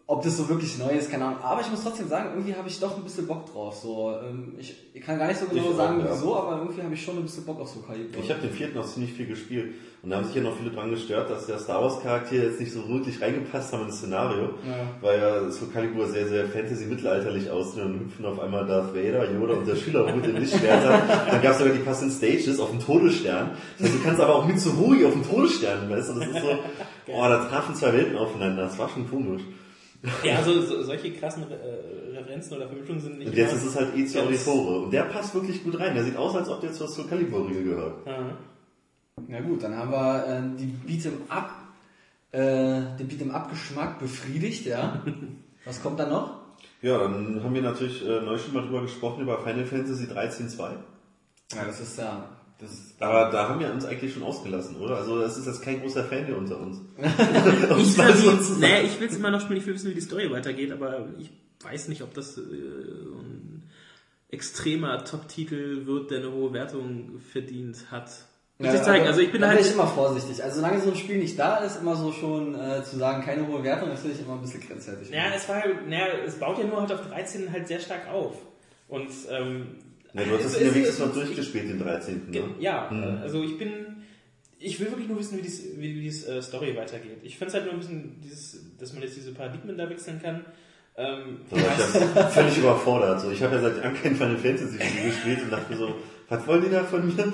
ob 0.06 0.22
das 0.22 0.36
so 0.36 0.48
wirklich 0.48 0.78
neu 0.78 0.90
ist, 0.90 1.10
keine 1.10 1.24
Ahnung. 1.24 1.38
Aber 1.42 1.60
ich 1.60 1.70
muss 1.70 1.82
trotzdem 1.82 2.08
sagen, 2.08 2.30
irgendwie 2.34 2.54
habe 2.54 2.68
ich 2.68 2.78
doch 2.80 2.96
ein 2.96 3.04
bisschen 3.04 3.26
Bock 3.26 3.50
drauf. 3.50 3.76
So, 3.76 4.12
ähm, 4.22 4.54
ich, 4.58 4.74
ich 4.92 5.00
kann 5.00 5.18
gar 5.18 5.28
nicht 5.28 5.38
so 5.38 5.46
genau 5.46 5.62
Ich 5.62 5.68
auch, 5.68 5.76
sagen, 5.76 6.00
ja. 6.00 6.06
wieso, 6.10 6.36
aber 6.36 6.58
irgendwie 6.58 6.82
habe 6.82 6.94
ich 6.94 7.02
schon 7.02 7.16
ein 7.16 7.22
bisschen 7.22 7.44
Bock 7.44 7.60
auf 7.60 7.68
so 7.68 7.80
Calibur. 7.80 8.22
Ich 8.22 8.30
habe 8.30 8.40
den 8.40 8.50
vierten 8.50 8.78
auch 8.78 8.86
ziemlich 8.86 9.12
viel 9.12 9.26
gespielt. 9.26 9.74
Und 10.02 10.10
da 10.10 10.16
haben 10.16 10.24
sich 10.24 10.34
ja 10.34 10.42
noch 10.42 10.56
viele 10.56 10.70
dran 10.70 10.90
gestört, 10.90 11.30
dass 11.30 11.46
der 11.46 11.60
Star 11.60 11.80
Wars 11.80 12.02
Charakter 12.02 12.34
jetzt 12.34 12.58
nicht 12.58 12.72
so 12.72 12.88
wirklich 12.88 13.22
reingepasst 13.22 13.72
haben 13.72 13.84
ins 13.84 13.98
Szenario. 13.98 14.46
Ja. 14.66 14.86
Weil 15.00 15.20
ja 15.20 15.50
so 15.50 15.66
Calibur 15.66 16.08
sehr, 16.08 16.26
sehr 16.26 16.48
Fantasy-mittelalterlich 16.48 17.48
aussieht. 17.48 17.84
Und 17.84 17.92
dann 17.92 18.00
hüpfen 18.00 18.26
auf 18.26 18.40
einmal 18.40 18.66
Darth 18.66 18.92
Vader, 18.96 19.32
Yoda 19.32 19.54
und 19.54 19.68
der 19.68 19.76
Schüler 19.76 20.12
mit 20.12 20.26
den 20.26 20.36
Lichtschwertern. 20.38 21.02
Dann 21.30 21.40
gab 21.40 21.52
es 21.52 21.58
sogar 21.58 21.72
die 21.72 21.78
passenden 21.78 22.12
Stages 22.12 22.58
auf 22.58 22.70
dem 22.70 22.80
Todesstern. 22.80 23.52
Das 23.78 23.86
heißt, 23.86 23.98
du 23.98 24.02
kannst 24.02 24.20
aber 24.20 24.34
auch 24.34 24.44
Mitsurugi 24.44 25.06
auf 25.06 25.12
dem 25.12 25.24
Todesstern 25.24 25.88
messen. 25.88 26.18
Das 26.18 26.28
ist 26.28 26.40
so, 26.40 26.48
oh, 27.06 27.22
da 27.22 27.44
trafen 27.44 27.76
zwei 27.76 27.92
Welten 27.92 28.16
aufeinander. 28.16 28.64
Das 28.64 28.76
war 28.78 28.88
schon 28.88 29.08
komisch. 29.08 29.42
Ja, 30.24 30.36
also 30.38 30.60
so, 30.62 30.82
solche 30.82 31.12
krassen 31.12 31.44
äh, 31.50 32.16
Referenzen 32.18 32.56
oder 32.56 32.66
Vermischungen 32.68 33.00
sind 33.00 33.18
nicht 33.18 33.28
Und 33.28 33.36
jetzt 33.36 33.54
ist 33.54 33.64
es 33.66 33.76
halt 33.76 33.96
Ja, 33.96 34.02
das- 34.04 34.16
Auditore. 34.48 34.80
Und 34.80 34.90
der 34.92 35.02
passt 35.04 35.34
wirklich 35.34 35.62
gut 35.62 35.78
rein. 35.78 35.94
Der 35.94 36.04
sieht 36.04 36.16
aus, 36.16 36.34
als 36.34 36.48
ob 36.48 36.60
der 36.60 36.72
zur 36.72 36.88
Soul 36.88 37.06
Calibur-Riege 37.06 37.62
gehört. 37.64 38.06
Ja. 38.06 38.36
Na 39.28 39.40
gut, 39.40 39.62
dann 39.62 39.76
haben 39.76 39.90
wir 39.92 40.26
äh, 40.26 40.42
die 40.58 40.74
Beat'em 40.88 41.28
Up, 41.28 41.50
äh, 42.32 42.40
den 42.98 43.08
Beat'em 43.08 43.30
Up 43.30 43.50
Geschmack 43.50 43.98
befriedigt, 44.00 44.66
ja. 44.66 45.02
Was 45.64 45.80
kommt 45.82 46.00
dann 46.00 46.10
noch? 46.10 46.40
Ja, 46.80 46.98
dann 46.98 47.40
haben 47.44 47.54
wir 47.54 47.62
natürlich 47.62 48.04
äh, 48.04 48.20
neu 48.22 48.36
schon 48.38 48.54
mal 48.54 48.62
drüber 48.64 48.82
gesprochen, 48.82 49.22
über 49.22 49.38
Final 49.38 49.64
Fantasy 49.66 50.04
13.2. 50.06 50.58
Ja, 51.54 51.64
das 51.64 51.78
ist 51.80 51.98
ja, 51.98 52.28
das 52.62 52.94
Aber 53.00 53.30
da 53.30 53.48
haben 53.48 53.60
wir 53.60 53.70
uns 53.72 53.84
eigentlich 53.84 54.14
schon 54.14 54.22
ausgelassen, 54.22 54.76
oder? 54.76 54.96
Also 54.96 55.20
das 55.20 55.36
ist 55.36 55.46
jetzt 55.46 55.62
kein 55.62 55.80
großer 55.80 56.04
Fan 56.04 56.26
hier 56.26 56.36
unter 56.36 56.58
uns. 56.60 56.78
Ich, 56.96 57.98
will, 57.98 58.40
sagen. 58.40 58.60
nee, 58.60 58.82
ich 58.82 59.00
will 59.00 59.08
es 59.08 59.16
immer 59.16 59.30
noch 59.30 59.40
spielen, 59.40 59.58
ich 59.58 59.66
will 59.66 59.74
wissen, 59.74 59.90
wie 59.90 59.94
die 59.94 60.00
Story 60.00 60.30
weitergeht, 60.30 60.72
aber 60.72 61.08
ich 61.18 61.30
weiß 61.62 61.88
nicht, 61.88 62.02
ob 62.02 62.14
das 62.14 62.38
äh, 62.38 62.40
ein 62.40 63.70
extremer 64.28 65.04
Top-Titel 65.04 65.86
wird, 65.86 66.10
der 66.10 66.18
eine 66.18 66.32
hohe 66.32 66.52
Wertung 66.52 67.20
verdient 67.32 67.90
hat. 67.90 68.10
Muss 68.58 68.68
Ja, 68.68 68.74
ich 68.74 68.82
zeigen. 68.82 69.06
Also 69.06 69.20
ich 69.20 69.32
bin 69.32 69.40
da 69.40 69.48
halt. 69.48 69.58
bin 69.58 69.66
ich 69.66 69.74
immer 69.74 69.86
vorsichtig. 69.86 70.42
Also 70.42 70.56
solange 70.56 70.80
so 70.80 70.90
ein 70.90 70.96
Spiel 70.96 71.18
nicht 71.18 71.38
da 71.38 71.58
ist, 71.58 71.80
immer 71.80 71.96
so 71.96 72.12
schon 72.12 72.54
äh, 72.54 72.82
zu 72.84 72.96
sagen, 72.96 73.24
keine 73.24 73.46
hohe 73.46 73.62
Wertung, 73.62 73.90
das 73.90 74.00
finde 74.00 74.16
ich 74.16 74.22
immer 74.24 74.34
ein 74.34 74.40
bisschen 74.40 74.60
grenzwertig. 74.60 75.10
Ja, 75.10 75.24
es 75.34 75.48
war 75.48 75.62
halt, 75.62 75.88
naja, 75.88 76.06
es 76.26 76.36
baut 76.36 76.58
ja 76.58 76.64
nur 76.64 76.80
halt 76.80 76.92
auf 76.92 77.06
13 77.08 77.52
halt 77.52 77.68
sehr 77.68 77.80
stark 77.80 78.08
auf. 78.08 78.34
Und 78.88 79.10
ähm, 79.30 79.78
Ja, 80.14 80.24
du 80.24 80.30
hast 80.36 80.44
es- 80.44 80.54
es 80.56 80.60
ja 80.62 80.74
wenigstens 80.74 80.98
mal 80.98 81.08
durchgespielt, 81.08 81.68
den 81.70 81.78
13. 81.78 82.30
Ge- 82.30 82.42
Ne? 82.42 82.48
Ja, 82.58 82.88
Mhm. 82.90 83.02
äh, 83.02 83.06
also 83.22 83.42
ich 83.42 83.56
bin, 83.58 83.70
ich 84.58 84.78
will 84.78 84.88
wirklich 84.90 85.08
nur 85.08 85.18
wissen, 85.18 85.38
wie 85.38 85.42
die, 85.42 85.80
wie 85.80 86.00
die 86.02 86.06
äh, 86.08 86.42
Story 86.42 86.76
weitergeht. 86.76 87.18
Ich 87.22 87.36
finde 87.38 87.48
es 87.48 87.54
halt 87.54 87.64
nur 87.64 87.74
ein 87.74 87.80
bisschen, 87.80 88.20
dieses, 88.22 88.60
dass 88.78 88.92
man 88.92 89.02
jetzt 89.02 89.16
diese 89.16 89.32
Paradigmen 89.32 89.76
da 89.78 89.88
wechseln 89.88 90.20
kann. 90.22 90.44
Ähm, 90.96 91.40
Da 91.50 91.56
war 91.56 91.62
ich 91.62 91.94
ja 92.16 92.26
völlig 92.28 92.58
überfordert. 92.58 93.20
So, 93.22 93.30
ich 93.30 93.42
habe 93.42 93.56
ja 93.56 93.62
seit 93.62 93.78
Jahren 93.78 93.94
kein 93.94 94.14
Final 94.14 94.36
Fantasy 94.36 94.78
Spiel 94.78 95.10
gespielt 95.10 95.42
und 95.44 95.50
dachte 95.50 95.72
mir 95.72 95.78
so, 95.78 95.94
was 96.28 96.46
wollen 96.46 96.62
die 96.64 96.70
da 96.70 96.84
von 96.84 97.06
mir? 97.06 97.32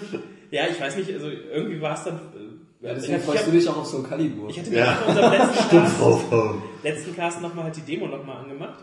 ja, 0.52 0.66
ich 0.70 0.80
weiß 0.80 0.96
nicht, 0.96 1.12
also 1.12 1.28
irgendwie 1.28 1.80
war 1.80 1.94
es 1.94 2.04
dann. 2.04 2.14
Äh, 2.16 2.86
Ja, 2.86 2.92
ich 2.92 2.98
deswegen 3.00 3.20
freust 3.20 3.40
ich 3.40 3.44
du 3.46 3.50
dich 3.50 3.68
auch 3.68 3.78
auf 3.78 3.86
so 3.86 3.96
ein 3.98 4.04
Calibur. 4.08 4.48
Ich 4.50 4.58
hatte 4.60 4.70
mir 4.70 4.78
Ja. 4.78 4.86
nach 4.92 5.08
unserem 5.08 5.32
letzten 5.32 5.68
Cast, 5.68 6.84
letzten 6.84 7.16
Cast 7.16 7.42
nochmal 7.42 7.64
halt 7.64 7.76
die 7.76 7.80
Demo 7.80 8.06
nochmal 8.06 8.36
angemacht. 8.44 8.78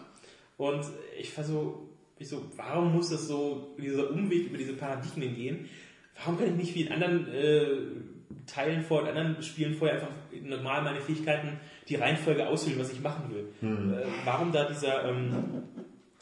Und 0.58 0.82
ich 1.18 1.36
war 1.38 1.46
so, 1.46 1.85
ich 2.18 2.30
so, 2.30 2.44
warum 2.56 2.94
muss 2.94 3.10
das 3.10 3.28
so, 3.28 3.76
dieser 3.78 4.10
Umweg 4.10 4.48
über 4.48 4.58
diese 4.58 4.74
Paradigmen 4.74 5.36
gehen? 5.36 5.70
Warum 6.18 6.38
kann 6.38 6.48
ich 6.48 6.56
nicht 6.56 6.76
wie 6.76 6.84
in 6.84 6.92
anderen 6.94 7.28
äh, 7.34 7.68
Teilen 8.48 8.84
vor, 8.84 9.02
in 9.02 9.08
anderen 9.18 9.44
Spielen 9.44 9.76
vorher 9.76 9.98
einfach 9.98 10.12
normal 10.44 10.84
meine 10.84 11.02
Fähigkeiten, 11.02 11.60
die 11.90 11.96
Reihenfolge 11.96 12.48
auswählen, 12.48 12.80
was 12.80 12.92
ich 12.92 13.02
machen 13.02 13.34
will? 13.34 13.48
Äh, 13.62 14.06
warum 14.24 14.52
da 14.52 14.66
dieser, 14.70 15.10
ähm, 15.10 15.64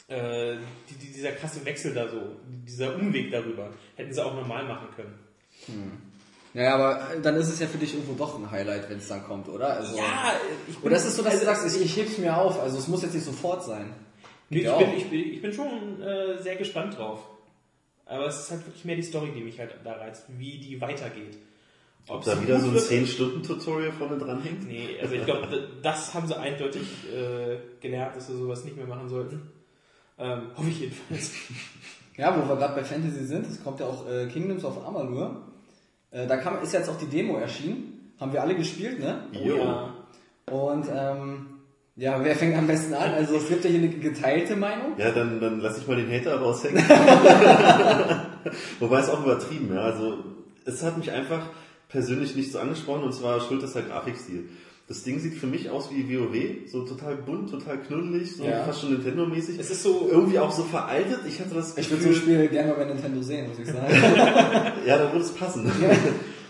äh, 0.08 0.56
die, 0.90 0.94
die, 0.94 1.12
dieser 1.12 1.30
krasse 1.32 1.64
Wechsel 1.64 1.94
da 1.94 2.08
so, 2.08 2.20
dieser 2.66 2.96
Umweg 2.96 3.30
darüber? 3.30 3.70
Hätten 3.94 4.12
sie 4.12 4.24
auch 4.24 4.34
normal 4.34 4.64
machen 4.66 4.88
können. 4.96 5.14
Ja, 6.54 6.74
aber 6.74 7.20
dann 7.22 7.36
ist 7.36 7.48
es 7.48 7.58
ja 7.60 7.66
für 7.66 7.78
dich 7.78 7.94
irgendwo 7.94 8.14
doch 8.14 8.38
ein 8.38 8.50
Highlight, 8.50 8.88
wenn 8.90 8.98
es 8.98 9.08
dann 9.08 9.24
kommt, 9.24 9.48
oder? 9.48 9.76
Also, 9.78 9.96
Ja, 9.96 10.32
ich 10.68 10.82
Oder 10.82 10.96
ist 10.96 11.04
es 11.04 11.16
so, 11.16 11.22
dass 11.22 11.40
du 11.40 11.48
also- 11.48 11.62
sagst, 11.62 11.76
ich, 11.76 11.82
ich 11.84 11.96
heb's 11.96 12.18
mir 12.18 12.36
auf, 12.36 12.60
also 12.60 12.78
es 12.78 12.88
muss 12.88 13.02
jetzt 13.02 13.14
nicht 13.14 13.24
sofort 13.24 13.64
sein. 13.64 13.92
Ich, 14.50 14.62
bin, 14.62 14.96
ich, 14.96 15.10
bin, 15.10 15.32
ich 15.34 15.42
bin 15.42 15.52
schon 15.52 16.00
äh, 16.02 16.40
sehr 16.42 16.56
gespannt 16.56 16.96
drauf. 16.98 17.20
Aber 18.06 18.26
es 18.26 18.38
ist 18.40 18.50
halt 18.50 18.66
wirklich 18.66 18.84
mehr 18.84 18.96
die 18.96 19.02
Story, 19.02 19.30
die 19.34 19.40
mich 19.42 19.58
halt 19.58 19.74
da 19.82 19.94
reizt, 19.94 20.24
wie 20.38 20.58
die 20.58 20.80
weitergeht. 20.80 21.38
Ob 22.06 22.16
Ob 22.18 22.24
da 22.24 22.40
wieder 22.42 22.60
so 22.60 22.68
ein 22.68 22.74
wird- 22.74 22.84
10-Stunden-Tutorial 22.90 23.92
vorne 23.92 24.18
dran 24.18 24.42
hängt? 24.42 24.66
Nee, 24.68 24.98
also 25.00 25.14
ich 25.14 25.24
glaube, 25.24 25.68
das 25.82 26.12
haben 26.12 26.26
sie 26.28 26.38
eindeutig 26.38 26.82
äh, 27.10 27.56
gelernt, 27.80 28.14
dass 28.16 28.26
sie 28.26 28.36
sowas 28.36 28.62
nicht 28.64 28.76
mehr 28.76 28.86
machen 28.86 29.08
sollten. 29.08 29.40
Ähm, 30.18 30.42
hoffe 30.56 30.68
ich 30.68 30.80
jedenfalls. 30.80 31.30
Ja, 32.16 32.32
wo 32.40 32.48
wir 32.48 32.54
gerade 32.54 32.76
bei 32.76 32.84
Fantasy 32.84 33.24
sind, 33.24 33.44
es 33.44 33.64
kommt 33.64 33.80
ja 33.80 33.86
auch 33.86 34.08
äh, 34.08 34.28
Kingdoms 34.28 34.64
of 34.64 34.86
Amalur. 34.86 35.48
Äh, 36.12 36.28
da 36.28 36.36
kam, 36.36 36.62
ist 36.62 36.72
jetzt 36.72 36.88
auch 36.88 36.96
die 36.96 37.06
Demo 37.06 37.38
erschienen. 37.38 38.12
Haben 38.20 38.32
wir 38.32 38.40
alle 38.40 38.54
gespielt, 38.54 39.00
ne? 39.00 39.24
Jo. 39.32 39.56
Ja. 39.56 39.94
Und 40.48 40.86
ähm, 40.94 41.46
ja, 41.96 42.22
wer 42.24 42.34
fängt 42.34 42.56
am 42.56 42.66
besten 42.66 42.94
an? 42.94 43.12
Also 43.12 43.36
es 43.36 43.48
gibt 43.48 43.64
ja 43.64 43.70
hier 43.70 43.78
eine 43.80 43.88
geteilte 43.88 44.56
Meinung. 44.56 44.94
Ja, 44.98 45.10
dann, 45.12 45.40
dann 45.40 45.60
lass 45.60 45.78
ich 45.78 45.86
mal 45.86 45.96
den 45.96 46.10
Hater 46.10 46.40
raushängen. 46.40 46.82
Wobei 48.80 49.00
es 49.00 49.08
auch 49.08 49.22
übertrieben, 49.24 49.70
ja. 49.74 49.82
Also, 49.82 50.18
es 50.64 50.82
hat 50.82 50.98
mich 50.98 51.10
einfach 51.10 51.50
persönlich 51.88 52.34
nicht 52.34 52.50
so 52.50 52.58
angesprochen 52.58 53.04
und 53.04 53.14
zwar 53.14 53.40
schuld 53.40 53.62
ist 53.62 53.74
halt 53.74 53.88
Grafikstil. 53.88 54.48
Das 54.86 55.02
Ding 55.02 55.18
sieht 55.18 55.34
für 55.34 55.46
mich 55.46 55.70
aus 55.70 55.88
wie 55.90 56.14
WoW, 56.14 56.70
so 56.70 56.82
total 56.82 57.16
bunt, 57.16 57.50
total 57.50 57.78
knuddelig, 57.78 58.36
so 58.36 58.44
Ja. 58.44 58.64
fast 58.64 58.82
schon 58.82 58.90
Nintendo-mäßig. 58.90 59.58
Es 59.58 59.70
ist 59.70 59.82
so, 59.82 60.08
Irgendwie 60.10 60.38
auch 60.38 60.52
so 60.52 60.62
veraltet. 60.64 61.20
Ich 61.26 61.40
hatte 61.40 61.54
das 61.54 61.78
Ich 61.78 61.90
würde 61.90 62.02
so 62.02 62.08
ein 62.08 62.14
Gefühl, 62.14 62.34
Spiel 62.36 62.48
gerne 62.48 62.72
mal 62.72 62.84
bei 62.84 62.92
Nintendo 62.92 63.22
sehen, 63.22 63.48
muss 63.48 63.58
ich 63.58 63.66
sagen. 63.66 63.86
ja, 64.86 64.98
da 64.98 65.10
würde 65.10 65.24
es 65.24 65.32
passen. 65.32 65.70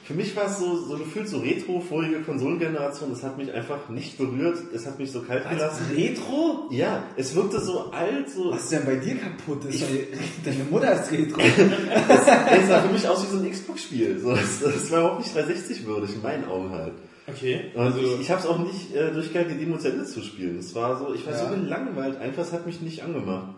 Für 0.04 0.12
mich 0.12 0.36
war 0.36 0.44
es 0.50 0.58
so, 0.58 0.76
so 0.76 0.98
gefühlt 0.98 1.26
so 1.28 1.38
retro, 1.38 1.80
vorige 1.80 2.20
Konsolengeneration. 2.20 3.10
Es 3.12 3.22
hat 3.22 3.38
mich 3.38 3.50
einfach 3.52 3.88
nicht 3.88 4.18
berührt. 4.18 4.58
Es 4.74 4.84
hat 4.86 4.98
mich 4.98 5.10
so 5.10 5.22
kalt 5.22 5.48
gelassen. 5.48 5.86
Retro? 5.96 6.68
Ja, 6.70 7.04
es 7.16 7.34
wirkte 7.34 7.58
so 7.58 7.90
alt, 7.90 8.28
so. 8.28 8.50
Was 8.52 8.64
ist 8.64 8.72
denn 8.72 8.84
bei 8.84 8.96
dir 8.96 9.16
kaputt? 9.16 9.64
Ist 9.64 9.82
deine, 9.82 10.00
deine 10.44 10.64
Mutter 10.70 10.92
ist 10.92 11.10
Retro. 11.10 11.40
Es 11.40 12.68
sah 12.68 12.82
für 12.82 12.92
mich 12.92 13.08
aus 13.08 13.22
wie 13.24 13.36
so 13.36 13.42
ein 13.42 13.50
Xbox-Spiel. 13.50 14.18
So, 14.20 14.32
es, 14.32 14.60
es 14.60 14.90
war 14.90 15.00
überhaupt 15.00 15.20
nicht 15.20 15.34
360 15.34 15.86
würdig, 15.86 16.14
in 16.16 16.22
meinen 16.22 16.44
Augen 16.44 16.70
halt. 16.70 16.92
okay. 17.26 17.70
Und 17.74 17.80
Also, 17.80 17.98
ich, 18.00 18.20
ich 18.20 18.30
habe 18.30 18.40
es 18.40 18.46
auch 18.46 18.58
nicht 18.58 18.94
äh, 18.94 19.10
durchgehalten, 19.10 19.56
die 19.58 19.64
Demo 19.64 19.78
zu 19.78 19.88
Ende 19.88 20.04
zu 20.04 20.20
spielen. 20.20 20.58
Es 20.58 20.74
war 20.74 20.98
so, 20.98 21.14
ich 21.14 21.24
war 21.26 21.32
Ja. 21.32 21.38
so 21.48 21.54
gelangweilt, 21.54 22.20
einfach, 22.20 22.42
es 22.42 22.52
hat 22.52 22.66
mich 22.66 22.80
nicht 22.82 23.02
angemacht. 23.02 23.54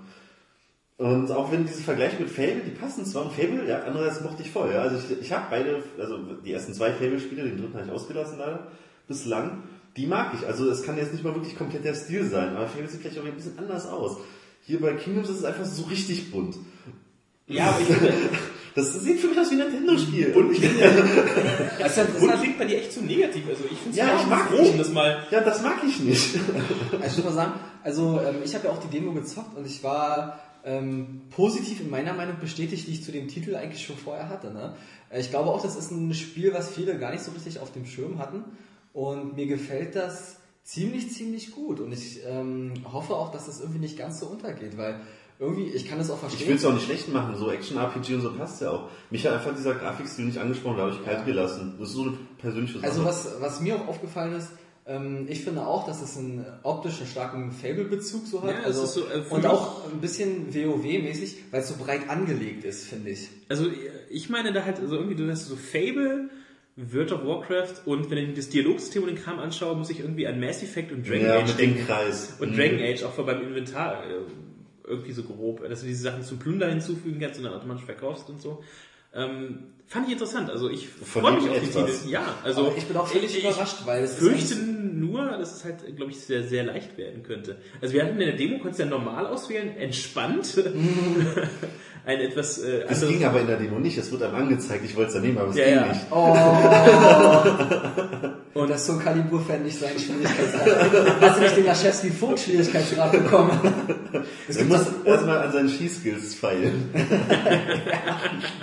Und 0.98 1.30
auch 1.30 1.52
wenn 1.52 1.66
diese 1.66 1.82
Vergleiche 1.82 2.18
mit 2.18 2.30
Fable, 2.30 2.62
die 2.64 2.70
passen 2.70 3.04
zwar 3.04 3.26
und 3.26 3.32
Fable, 3.32 3.68
ja, 3.68 3.80
andererseits 3.82 4.22
mochte 4.22 4.42
ich 4.42 4.50
voll. 4.50 4.70
Ja. 4.72 4.80
Also 4.80 4.96
ich, 4.96 5.20
ich 5.20 5.32
habe 5.32 5.46
beide, 5.50 5.82
also 5.98 6.16
die 6.44 6.52
ersten 6.52 6.72
zwei 6.72 6.90
Fable-Spiele, 6.90 7.42
den 7.44 7.58
dritten 7.58 7.74
habe 7.74 7.84
ich 7.86 7.92
ausgelassen 7.92 8.38
leider, 8.38 8.68
bislang, 9.06 9.64
die 9.98 10.06
mag 10.06 10.32
ich. 10.38 10.46
Also 10.46 10.68
es 10.70 10.82
kann 10.82 10.96
jetzt 10.96 11.12
nicht 11.12 11.22
mal 11.22 11.34
wirklich 11.34 11.56
komplett 11.56 11.84
der 11.84 11.94
Stil 11.94 12.24
sein, 12.24 12.56
aber 12.56 12.66
Fable 12.66 12.88
sieht 12.88 13.02
vielleicht 13.02 13.18
auch 13.18 13.26
ein 13.26 13.34
bisschen 13.34 13.58
anders 13.58 13.86
aus. 13.86 14.16
Hier 14.62 14.80
bei 14.80 14.94
Kingdoms 14.94 15.28
ist 15.28 15.38
es 15.38 15.44
einfach 15.44 15.66
so 15.66 15.84
richtig 15.84 16.30
bunt. 16.32 16.56
ja, 17.46 17.66
aber 17.66 17.80
ich 17.80 17.86
finde, 17.86 18.12
Das 18.74 18.92
sieht 18.92 19.20
für 19.20 19.28
mich 19.28 19.38
aus 19.38 19.50
wie 19.50 19.54
ein 19.60 19.70
Nintendo-Spiel. 19.70 20.32
Und 20.34 20.52
ich, 20.52 20.60
Das 20.60 21.90
ist 21.92 21.96
ja 21.98 22.04
Bunt 22.04 22.14
interessant. 22.16 22.40
klingt 22.42 22.58
bei 22.58 22.64
dir 22.64 22.78
echt 22.78 22.92
zu 22.92 23.02
negativ. 23.02 23.44
Also 23.48 23.64
ich 23.70 23.78
finde 23.78 23.90
es 23.90 23.96
Ja, 23.96 24.18
ich 24.20 24.26
mag 24.26 24.50
um 24.58 24.78
das 24.78 24.92
mal 24.92 25.26
ja, 25.30 25.40
das 25.40 25.62
mag 25.62 25.76
ich 25.86 26.00
nicht. 26.00 26.38
Also 27.00 27.06
ich 27.06 27.24
muss 27.24 27.24
mal 27.24 27.32
sagen, 27.32 27.52
also 27.82 28.20
ähm, 28.26 28.36
ich 28.44 28.54
habe 28.54 28.66
ja 28.66 28.72
auch 28.72 28.80
die 28.80 28.88
Demo 28.88 29.12
gezockt 29.12 29.56
und 29.56 29.66
ich 29.66 29.82
war 29.84 30.40
ähm, 30.66 31.22
positiv 31.30 31.80
in 31.80 31.88
meiner 31.88 32.12
Meinung 32.12 32.36
bestätigt, 32.40 32.86
die 32.86 32.90
ich 32.92 33.02
zu 33.04 33.12
dem 33.12 33.28
Titel 33.28 33.54
eigentlich 33.56 33.86
schon 33.86 33.96
vorher 33.96 34.28
hatte. 34.28 34.52
Ne? 34.52 34.74
Äh, 35.10 35.20
Ich 35.20 35.30
glaube 35.30 35.48
auch, 35.50 35.62
das 35.62 35.76
ist 35.76 35.90
ein 35.92 36.12
Spiel, 36.12 36.52
was 36.52 36.68
viele 36.70 36.98
gar 36.98 37.12
nicht 37.12 37.22
so 37.24 37.30
richtig 37.30 37.60
auf 37.60 37.72
dem 37.72 37.86
Schirm 37.86 38.18
hatten 38.18 38.44
und 38.92 39.36
mir 39.36 39.46
gefällt 39.46 39.94
das 39.96 40.36
ziemlich, 40.64 41.12
ziemlich 41.12 41.52
gut 41.52 41.78
und 41.80 41.92
ich 41.92 42.20
ähm, 42.26 42.72
hoffe 42.92 43.14
auch, 43.14 43.30
dass 43.30 43.46
das 43.46 43.60
irgendwie 43.60 43.78
nicht 43.78 43.96
ganz 43.96 44.18
so 44.20 44.26
untergeht, 44.26 44.76
weil 44.76 45.00
irgendwie, 45.38 45.64
ich 45.66 45.86
kann 45.86 45.98
das 45.98 46.10
auch 46.10 46.14
Ich 46.14 46.20
verstehen. 46.20 46.48
will 46.48 46.56
es 46.56 46.64
auch 46.64 46.72
nicht 46.72 46.86
schlecht 46.86 47.12
machen, 47.12 47.36
so 47.36 47.50
Action-RPG 47.50 48.14
und 48.14 48.22
so 48.22 48.32
passt 48.32 48.62
ja 48.62 48.70
auch. 48.70 48.88
Mich 49.10 49.24
hat 49.26 49.34
einfach 49.34 49.54
dieser 49.54 49.74
Grafikstil 49.74 50.24
nicht 50.24 50.38
angesprochen, 50.38 50.78
da 50.78 50.84
habe 50.84 50.92
ich 50.92 51.04
kalt 51.04 51.24
gelassen. 51.26 51.76
Das 51.78 51.90
ist 51.90 51.94
so 51.94 52.02
eine 52.04 52.12
persönliche 52.38 52.78
Sache. 52.78 52.86
Also 52.90 53.04
was, 53.04 53.28
was 53.38 53.60
mir 53.60 53.76
auch 53.76 53.86
aufgefallen 53.86 54.34
ist, 54.34 54.48
ich 55.28 55.42
finde 55.42 55.66
auch, 55.66 55.84
dass 55.86 56.00
es 56.00 56.16
einen 56.16 56.46
optisch 56.62 56.98
einen 56.98 57.08
starken 57.08 57.50
Fable-Bezug 57.50 58.24
so 58.26 58.42
hat. 58.42 58.50
Ja, 58.50 58.62
also, 58.62 58.84
ist 58.84 58.94
so, 58.94 59.00
äh, 59.08 59.20
und 59.30 59.44
auch 59.44 59.90
ein 59.90 60.00
bisschen 60.00 60.54
WoW-mäßig, 60.54 61.38
weil 61.50 61.60
es 61.62 61.68
so 61.68 61.74
breit 61.76 62.08
angelegt 62.08 62.62
ist, 62.64 62.84
finde 62.88 63.10
ich. 63.10 63.28
Also 63.48 63.66
ich 64.10 64.28
meine 64.30 64.52
da 64.52 64.64
halt, 64.64 64.78
also 64.78 64.94
irgendwie, 64.94 65.16
du 65.16 65.28
hast 65.28 65.46
so 65.46 65.56
Fable, 65.56 66.30
World 66.76 67.10
of 67.10 67.24
Warcraft 67.24 67.82
und 67.86 68.10
wenn 68.10 68.18
ich 68.18 68.28
mir 68.28 68.34
das 68.34 68.48
Dialogsystem 68.48 69.02
und 69.02 69.08
den 69.08 69.18
Kram 69.18 69.40
anschaue, 69.40 69.74
muss 69.76 69.90
ich 69.90 69.98
irgendwie 70.00 70.26
an 70.28 70.38
Mass 70.38 70.62
Effect 70.62 70.92
und 70.92 71.08
Dragon 71.08 71.26
ja, 71.26 71.38
Age 71.38 71.48
mit 71.48 71.58
denken. 71.58 71.76
dem 71.78 71.86
Kreis. 71.86 72.36
Und 72.38 72.52
Mhm. 72.52 72.56
Dragon 72.56 72.80
Age 72.80 73.02
auch 73.02 73.12
vor 73.12 73.26
beim 73.26 73.40
Inventar 73.42 74.04
äh, 74.04 74.14
irgendwie 74.86 75.12
so 75.12 75.24
grob, 75.24 75.68
dass 75.68 75.80
du 75.80 75.86
diese 75.86 76.02
Sachen 76.02 76.22
zum 76.22 76.38
Plunder 76.38 76.68
hinzufügen 76.68 77.18
kannst 77.18 77.38
und 77.38 77.44
dann 77.44 77.54
automatisch 77.54 77.84
verkaufst 77.86 78.28
und 78.30 78.40
so. 78.40 78.62
Ähm, 79.14 79.58
fand 79.86 80.06
ich 80.06 80.12
interessant. 80.12 80.50
Also 80.50 80.68
ich 80.70 80.88
freue 80.88 81.32
mich 81.40 81.48
auf 81.48 81.60
die. 81.60 81.66
Titel. 81.66 82.08
Ja, 82.08 82.34
also 82.44 82.66
Aber 82.68 82.76
ich 82.76 82.84
bin 82.86 82.96
auch 82.96 83.06
völlig 83.06 83.38
überrascht, 83.38 83.78
weil 83.84 84.04
es 84.04 84.12
Ich 84.12 84.18
ist 84.18 84.28
fürchte 84.28 84.54
eigentlich- 84.56 84.76
nur, 84.96 85.26
dass 85.26 85.54
es 85.56 85.64
halt, 85.64 85.96
glaube 85.96 86.10
ich, 86.10 86.20
sehr, 86.20 86.42
sehr 86.42 86.64
leicht 86.64 86.96
werden 86.96 87.22
könnte. 87.22 87.56
Also 87.80 87.94
wir 87.94 88.02
hatten 88.02 88.12
in 88.20 88.26
der 88.28 88.36
Demo, 88.36 88.58
konntest 88.58 88.80
du 88.80 88.84
ja 88.84 88.90
normal 88.90 89.26
auswählen, 89.26 89.76
entspannt. 89.76 90.54
Ein 92.06 92.20
etwas 92.20 92.58
äh, 92.58 92.84
Das 92.88 93.00
ging 93.04 93.24
aber 93.24 93.40
in 93.40 93.48
der 93.48 93.56
Demo 93.56 93.80
nicht, 93.80 93.98
es 93.98 94.12
wird 94.12 94.22
einem 94.22 94.36
angezeigt, 94.36 94.84
ich 94.84 94.94
wollte 94.94 95.08
es 95.08 95.14
ja 95.16 95.20
nehmen, 95.22 95.38
aber 95.38 95.50
es 95.50 95.56
Ja, 95.56 95.64
ging 95.64 95.74
ja. 95.74 95.86
nicht. 95.86 96.06
Und 98.54 98.70
das 98.70 98.80
ist 98.82 98.86
so 98.86 98.92
ein 98.92 99.00
Kalibur-Fan 99.00 99.64
nicht 99.64 99.76
sein 99.78 99.98
Schwierigkeitsgrad. 99.98 101.20
Hast 101.20 101.36
du 101.36 101.40
nicht 101.42 101.56
den 101.56 101.66
Laschewski 101.66 102.10
Vogt 102.10 102.38
Schwierigkeitsgrad 102.38 103.10
bekommen? 103.10 103.58
Er 104.48 104.64
muss 104.64 104.86
erstmal 105.04 105.38
an 105.40 105.50
seinen 105.52 105.68
Skills 105.68 106.36
feilen. 106.36 106.88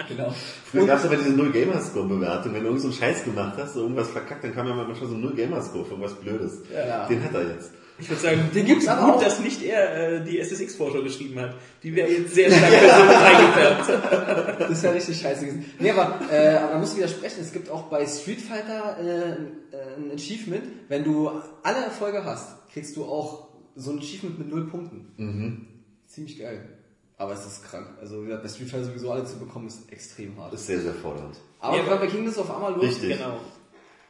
genau. 0.07 0.33
Früher 0.71 0.87
gab 0.87 0.99
es 0.99 1.05
aber 1.05 1.17
diese 1.17 1.31
Null-Gamerscore-Bewertung. 1.31 2.53
Wenn 2.53 2.61
du 2.61 2.67
irgend 2.67 2.81
so 2.81 2.87
einen 2.87 2.95
Scheiß 2.97 3.25
gemacht 3.25 3.55
hast, 3.57 3.73
so 3.73 3.81
irgendwas 3.81 4.09
verkackt, 4.09 4.45
dann 4.45 4.55
kam 4.55 4.67
ja 4.67 4.73
manchmal 4.73 5.09
so 5.09 5.15
ein 5.15 5.21
Null-Gamerscore 5.21 5.83
für 5.83 5.91
irgendwas 5.91 6.13
Blödes. 6.15 6.59
Ja. 6.73 7.05
Den 7.07 7.21
hat 7.23 7.33
er 7.35 7.41
jetzt. 7.49 7.71
Ich 7.99 8.09
würde 8.09 8.21
sagen, 8.21 8.49
Den 8.53 8.65
gibt's 8.65 8.87
aber 8.87 9.05
gut, 9.05 9.15
auch. 9.15 9.23
dass 9.23 9.39
nicht 9.39 9.61
er 9.61 10.21
äh, 10.21 10.23
die 10.23 10.39
SSX-Vorschau 10.39 11.03
geschrieben 11.03 11.39
hat. 11.39 11.55
Die 11.83 11.95
wäre 11.95 12.09
jetzt 12.09 12.33
sehr 12.33 12.49
stark 12.51 12.71
persönlich 12.71 13.17
eingefärbt. 13.17 14.59
Das 14.61 14.69
ist 14.71 14.83
ja 14.83 14.91
richtig 14.91 15.21
scheiße 15.21 15.45
gewesen. 15.45 15.65
Nee, 15.79 15.91
aber, 15.91 16.19
äh, 16.31 16.55
aber 16.57 16.73
da 16.73 16.79
muss 16.79 16.91
ich 16.91 16.97
widersprechen. 16.97 17.41
Es 17.41 17.53
gibt 17.53 17.69
auch 17.69 17.83
bei 17.83 18.05
Street 18.07 18.41
Fighter 18.41 18.97
äh, 18.99 19.31
äh, 19.75 19.95
ein 19.97 20.11
Achievement. 20.15 20.63
Wenn 20.89 21.03
du 21.03 21.29
alle 21.61 21.83
Erfolge 21.85 22.25
hast, 22.25 22.67
kriegst 22.73 22.95
du 22.97 23.05
auch 23.05 23.49
so 23.75 23.91
ein 23.91 23.99
Achievement 23.99 24.39
mit 24.39 24.49
null 24.49 24.67
Punkten. 24.67 25.13
Mhm. 25.17 25.67
Ziemlich 26.07 26.39
geil. 26.39 26.67
Aber 27.17 27.33
es 27.33 27.45
ist 27.45 27.63
krank. 27.63 27.87
Also 28.01 28.21
wie 28.21 28.25
gesagt, 28.25 28.43
bei 28.43 28.49
Street 28.49 28.69
Fighter 28.69 28.85
sowieso 28.85 29.11
alle 29.11 29.23
zu 29.25 29.37
bekommen, 29.37 29.67
ist 29.67 29.91
extrem 29.91 30.35
hart. 30.39 30.51
Das 30.51 30.61
ist 30.61 30.67
sehr, 30.67 30.81
sehr 30.81 30.93
fordernd. 30.95 31.37
Aber 31.59 31.77
ja, 31.77 31.95
bei 31.95 32.07
Kingdoms 32.07 32.37
of 32.39 32.49
Amalur 32.49 32.81
Richtig. 32.81 33.17
Genau. 33.17 33.37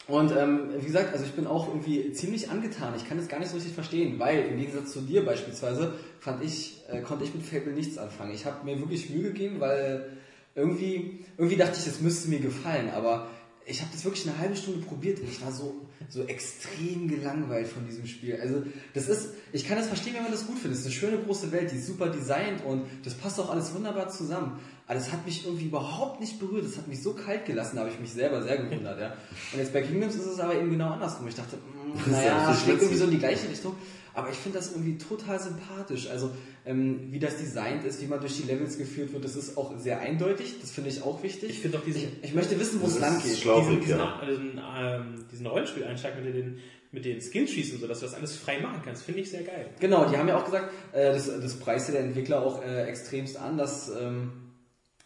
Und 0.08 0.36
ähm, 0.36 0.70
wie 0.80 0.86
gesagt, 0.86 1.14
also 1.14 1.24
ich 1.24 1.32
bin 1.32 1.48
auch 1.48 1.70
irgendwie 1.70 2.12
ziemlich 2.12 2.50
angetan. 2.50 2.94
Ich 2.98 3.08
kann 3.08 3.18
das 3.18 3.30
gar 3.30 3.40
nicht 3.40 3.50
so 3.50 3.56
richtig 3.56 3.74
verstehen, 3.74 4.20
weil 4.20 4.48
im 4.48 4.58
Gegensatz 4.58 4.92
zu 4.92 5.02
dir 5.02 5.26
beispielsweise 5.26 5.94
fand 6.20 6.44
ich, 6.44 6.82
äh, 6.90 7.02
konnte 7.02 7.24
ich 7.24 7.34
mit 7.34 7.46
Fable 7.46 7.72
nichts 7.72 7.98
anfangen. 7.98 8.34
Ich 8.34 8.46
habe 8.46 8.66
mir 8.66 8.80
wirklich 8.80 9.10
Mühe 9.10 9.32
gegeben, 9.32 9.60
weil 9.60 10.18
irgendwie, 10.56 11.24
irgendwie 11.38 11.56
dachte 11.56 11.78
ich, 11.80 11.88
es 11.88 12.02
müsste 12.02 12.30
mir 12.30 12.40
gefallen, 12.40 12.90
aber 12.94 13.28
ich 13.66 13.82
habe 13.82 13.92
das 13.94 14.04
wirklich 14.04 14.28
eine 14.28 14.38
halbe 14.38 14.56
Stunde 14.56 14.86
probiert 14.86 15.20
und 15.20 15.30
ich 15.30 15.42
war 15.42 15.52
so, 15.52 15.76
so 16.10 16.24
extrem 16.24 17.08
gelangweilt 17.08 17.68
von 17.68 17.86
diesem 17.86 18.06
Spiel. 18.06 18.38
Also 18.42 18.64
das 18.94 19.08
ist, 19.08 19.30
ich 19.52 19.68
kann 19.68 19.78
das 19.78 19.88
verstehen, 19.88 20.16
wenn 20.16 20.24
man 20.24 20.32
das 20.32 20.46
gut 20.46 20.58
findet. 20.58 20.74
Es 20.74 20.80
ist 20.80 20.86
eine 20.86 20.96
schöne 20.96 21.18
große 21.24 21.52
Welt, 21.52 21.72
die 21.72 21.78
ist 21.78 21.88
super 21.88 22.10
designt 22.10 22.64
und 22.66 22.86
das 23.04 23.14
passt 23.14 23.40
auch 23.40 23.50
alles 23.50 23.74
wunderbar 23.74 24.10
zusammen. 24.10 24.60
Aber 24.86 24.96
das 24.96 25.12
hat 25.12 25.26
mich 25.26 25.46
irgendwie 25.46 25.66
überhaupt 25.68 26.20
nicht 26.20 26.40
berührt. 26.40 26.66
Das 26.66 26.78
hat 26.78 26.88
mich 26.88 27.02
so 27.02 27.14
kalt 27.14 27.46
gelassen, 27.46 27.78
da 27.78 27.84
habe 27.84 27.92
ich 27.92 28.00
mich 28.00 28.12
selber 28.12 28.44
sehr 28.44 28.58
gewundert. 28.58 29.00
Ja. 29.00 29.14
Und 29.54 29.60
jetzt 29.60 29.72
bei 29.72 29.82
Kingdoms 29.82 30.16
ist 30.16 30.26
es 30.26 30.40
aber 30.40 30.56
eben 30.56 30.70
genau 30.70 30.92
andersrum. 30.92 31.28
Ich 31.28 31.36
dachte, 31.36 31.58
mh, 31.58 32.12
naja, 32.12 32.48
Das 32.50 32.62
schlägt 32.64 32.82
irgendwie 32.82 32.98
so 32.98 33.06
in 33.06 33.12
die 33.12 33.20
gleiche 33.20 33.50
Richtung. 33.50 33.76
Aber 34.14 34.30
ich 34.30 34.38
finde 34.38 34.60
das 34.60 34.72
irgendwie 34.72 34.98
total 34.98 35.40
sympathisch. 35.40 36.08
Also 36.10 36.32
ähm, 36.66 37.08
wie 37.12 37.20
das 37.20 37.38
designt 37.38 37.84
ist, 37.84 38.02
wie 38.02 38.08
man 38.08 38.20
durch 38.22 38.38
die 38.38 38.44
Levels 38.44 38.78
geführt 38.78 39.12
wird, 39.14 39.26
das 39.26 39.36
ist 39.36 39.58
auch 39.58 39.78
sehr 39.78 40.00
eindeutig. 40.00 40.56
Das 40.62 40.72
finde 40.72 40.90
ich 40.90 41.02
auch 41.02 41.22
wichtig. 41.22 41.50
Ich 41.50 41.60
finde 41.60 41.78
auch 41.78 41.84
diesen, 41.84 42.04
ich, 42.04 42.30
ich 42.30 42.34
möchte 42.34 42.60
wissen, 42.60 42.82
wo 42.82 42.86
es 42.88 43.00
lang 43.00 43.22
geht. 43.22 43.38
schlau. 43.38 43.60
diesen, 43.60 43.80
diesen, 43.82 43.98
ja. 44.00 44.22
diesen, 44.28 44.62
ähm, 44.78 45.26
diesen 45.32 45.46
Rollenspieleinschlag 45.48 46.24
mit 46.24 46.34
den, 46.36 46.60
mit 46.92 47.06
den 47.06 47.18
und 47.18 47.80
so, 47.82 47.88
dass 47.88 48.00
du 48.00 48.06
das 48.06 48.14
alles 48.14 48.36
frei 48.38 48.60
machen 48.62 48.82
kannst, 48.86 49.04
finde 49.04 49.22
ich 49.22 49.30
sehr 49.30 49.44
geil. 49.44 49.68
Genau, 49.80 50.06
die 50.10 50.16
haben 50.16 50.28
ja 50.28 50.38
auch 50.38 50.46
gesagt, 50.46 50.72
äh, 50.94 51.12
das, 51.12 51.26
das 51.28 51.56
preiste 51.56 51.92
der 51.92 52.02
Entwickler 52.02 52.42
auch 52.42 52.64
äh, 52.64 52.84
extremst 52.84 53.36
an, 53.38 53.58
dass, 53.58 53.90
ähm, 53.90 54.32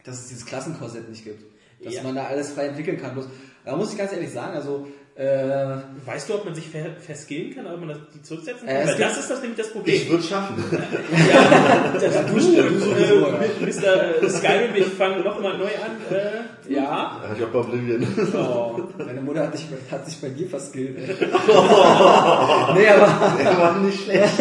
dass 0.04 0.20
es 0.20 0.28
dieses 0.28 0.46
Klassenkorsett 0.46 1.10
nicht 1.10 1.24
gibt. 1.24 1.44
Dass 1.84 1.94
Ja. 1.94 2.04
man 2.04 2.16
da 2.16 2.26
alles 2.26 2.52
frei 2.52 2.68
entwickeln 2.68 2.98
kann. 2.98 3.14
Bloß, 3.14 3.28
da 3.66 3.76
muss 3.76 3.92
ich 3.92 3.98
ganz 3.98 4.12
ehrlich 4.12 4.32
sagen, 4.32 4.56
also 4.56 4.88
äh, 5.18 5.78
Weißt 6.06 6.30
du, 6.30 6.36
ob 6.36 6.46
man 6.46 6.54
sich 6.54 6.70
ver 6.70 6.86
verskillen 7.00 7.54
kann, 7.56 7.66
ob 7.68 7.80
man 7.80 7.90
das, 7.90 7.98
die 8.14 8.22
zurücksetzen 8.22 8.68
Äh, 8.68 8.74
kann? 8.74 8.82
es 8.84 8.88
Weil 8.92 8.98
das 9.00 9.18
ist 9.18 9.30
das 9.32 9.42
nämlich 9.42 9.58
das 9.58 9.68
Ich 9.68 9.74
Problem. 9.74 10.10
würde 10.10 10.24
schaffen. 10.24 10.64
Ja, 11.32 12.22
du, 12.24 12.34
du, 12.34 12.40
sowieso, 12.40 13.28
äh, 13.28 13.66
Mr. 13.66 14.24
äh, 14.24 14.30
Skyrim, 14.30 14.76
ich 14.76 14.86
fange 14.86 15.24
nochmal 15.24 15.58
neu 15.58 15.66
an. 15.66 15.98
Äh, 16.16 16.74
ja. 16.74 17.22
Ich 17.36 17.42
hab 17.42 17.56
Oblivion. 17.56 18.06
oh, 18.36 18.80
deine 18.98 19.22
Mutter 19.22 19.44
hat, 19.44 19.54
dich, 19.54 19.66
hat 19.92 20.06
sich 20.06 20.22
bei 20.22 20.30
dir 20.30 20.48
verskillt. 20.48 20.98
ey. 20.98 21.16
nee, 22.76 22.88
aber, 22.88 23.38
Der 23.44 23.58
war 23.58 23.80
nicht 23.80 24.04
schlecht. 24.04 24.34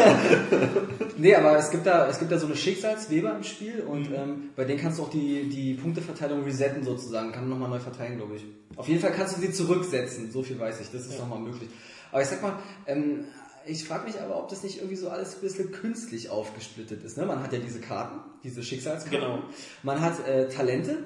nee, 1.16 1.34
aber 1.34 1.58
es 1.58 1.70
gibt 1.70 1.86
da, 1.86 2.08
es 2.08 2.18
gibt 2.18 2.30
da 2.32 2.38
so 2.38 2.46
eine 2.46 2.56
Schicksalsweber 2.56 3.34
im 3.36 3.42
Spiel 3.42 3.82
und 3.86 4.06
ähm, 4.12 4.50
bei 4.56 4.64
denen 4.64 4.80
kannst 4.80 4.98
du 4.98 5.04
auch 5.04 5.10
die, 5.10 5.48
die 5.48 5.74
Punkteverteilung 5.74 6.44
resetten 6.44 6.84
sozusagen, 6.84 7.32
kann 7.32 7.48
nochmal 7.48 7.70
neu 7.70 7.78
verteilen, 7.80 8.18
glaube 8.18 8.36
ich. 8.36 8.44
Auf 8.76 8.88
jeden 8.88 9.00
Fall 9.00 9.12
kannst 9.12 9.36
du 9.36 9.40
sie 9.40 9.52
zurücksetzen, 9.52 10.30
so 10.30 10.42
viel 10.42 10.58
weiß 10.66 10.80
ich, 10.80 10.90
das 10.90 11.06
ist 11.06 11.18
nochmal 11.18 11.38
möglich. 11.38 11.70
Aber 12.12 12.22
ich 12.22 12.28
sag 12.28 12.42
mal, 12.42 12.58
ähm, 12.86 13.24
ich 13.66 13.84
frage 13.84 14.06
mich 14.06 14.20
aber, 14.20 14.38
ob 14.38 14.48
das 14.48 14.62
nicht 14.62 14.78
irgendwie 14.78 14.96
so 14.96 15.08
alles 15.08 15.36
ein 15.36 15.40
bisschen 15.40 15.72
künstlich 15.72 16.30
aufgesplittet 16.30 17.02
ist. 17.02 17.16
Ne? 17.16 17.26
Man 17.26 17.42
hat 17.42 17.52
ja 17.52 17.58
diese 17.58 17.80
Karten, 17.80 18.20
diese 18.44 18.62
Schicksalskarten. 18.62 19.18
Genau. 19.18 19.42
Man 19.82 20.00
hat 20.00 20.26
äh, 20.26 20.48
Talente 20.48 20.98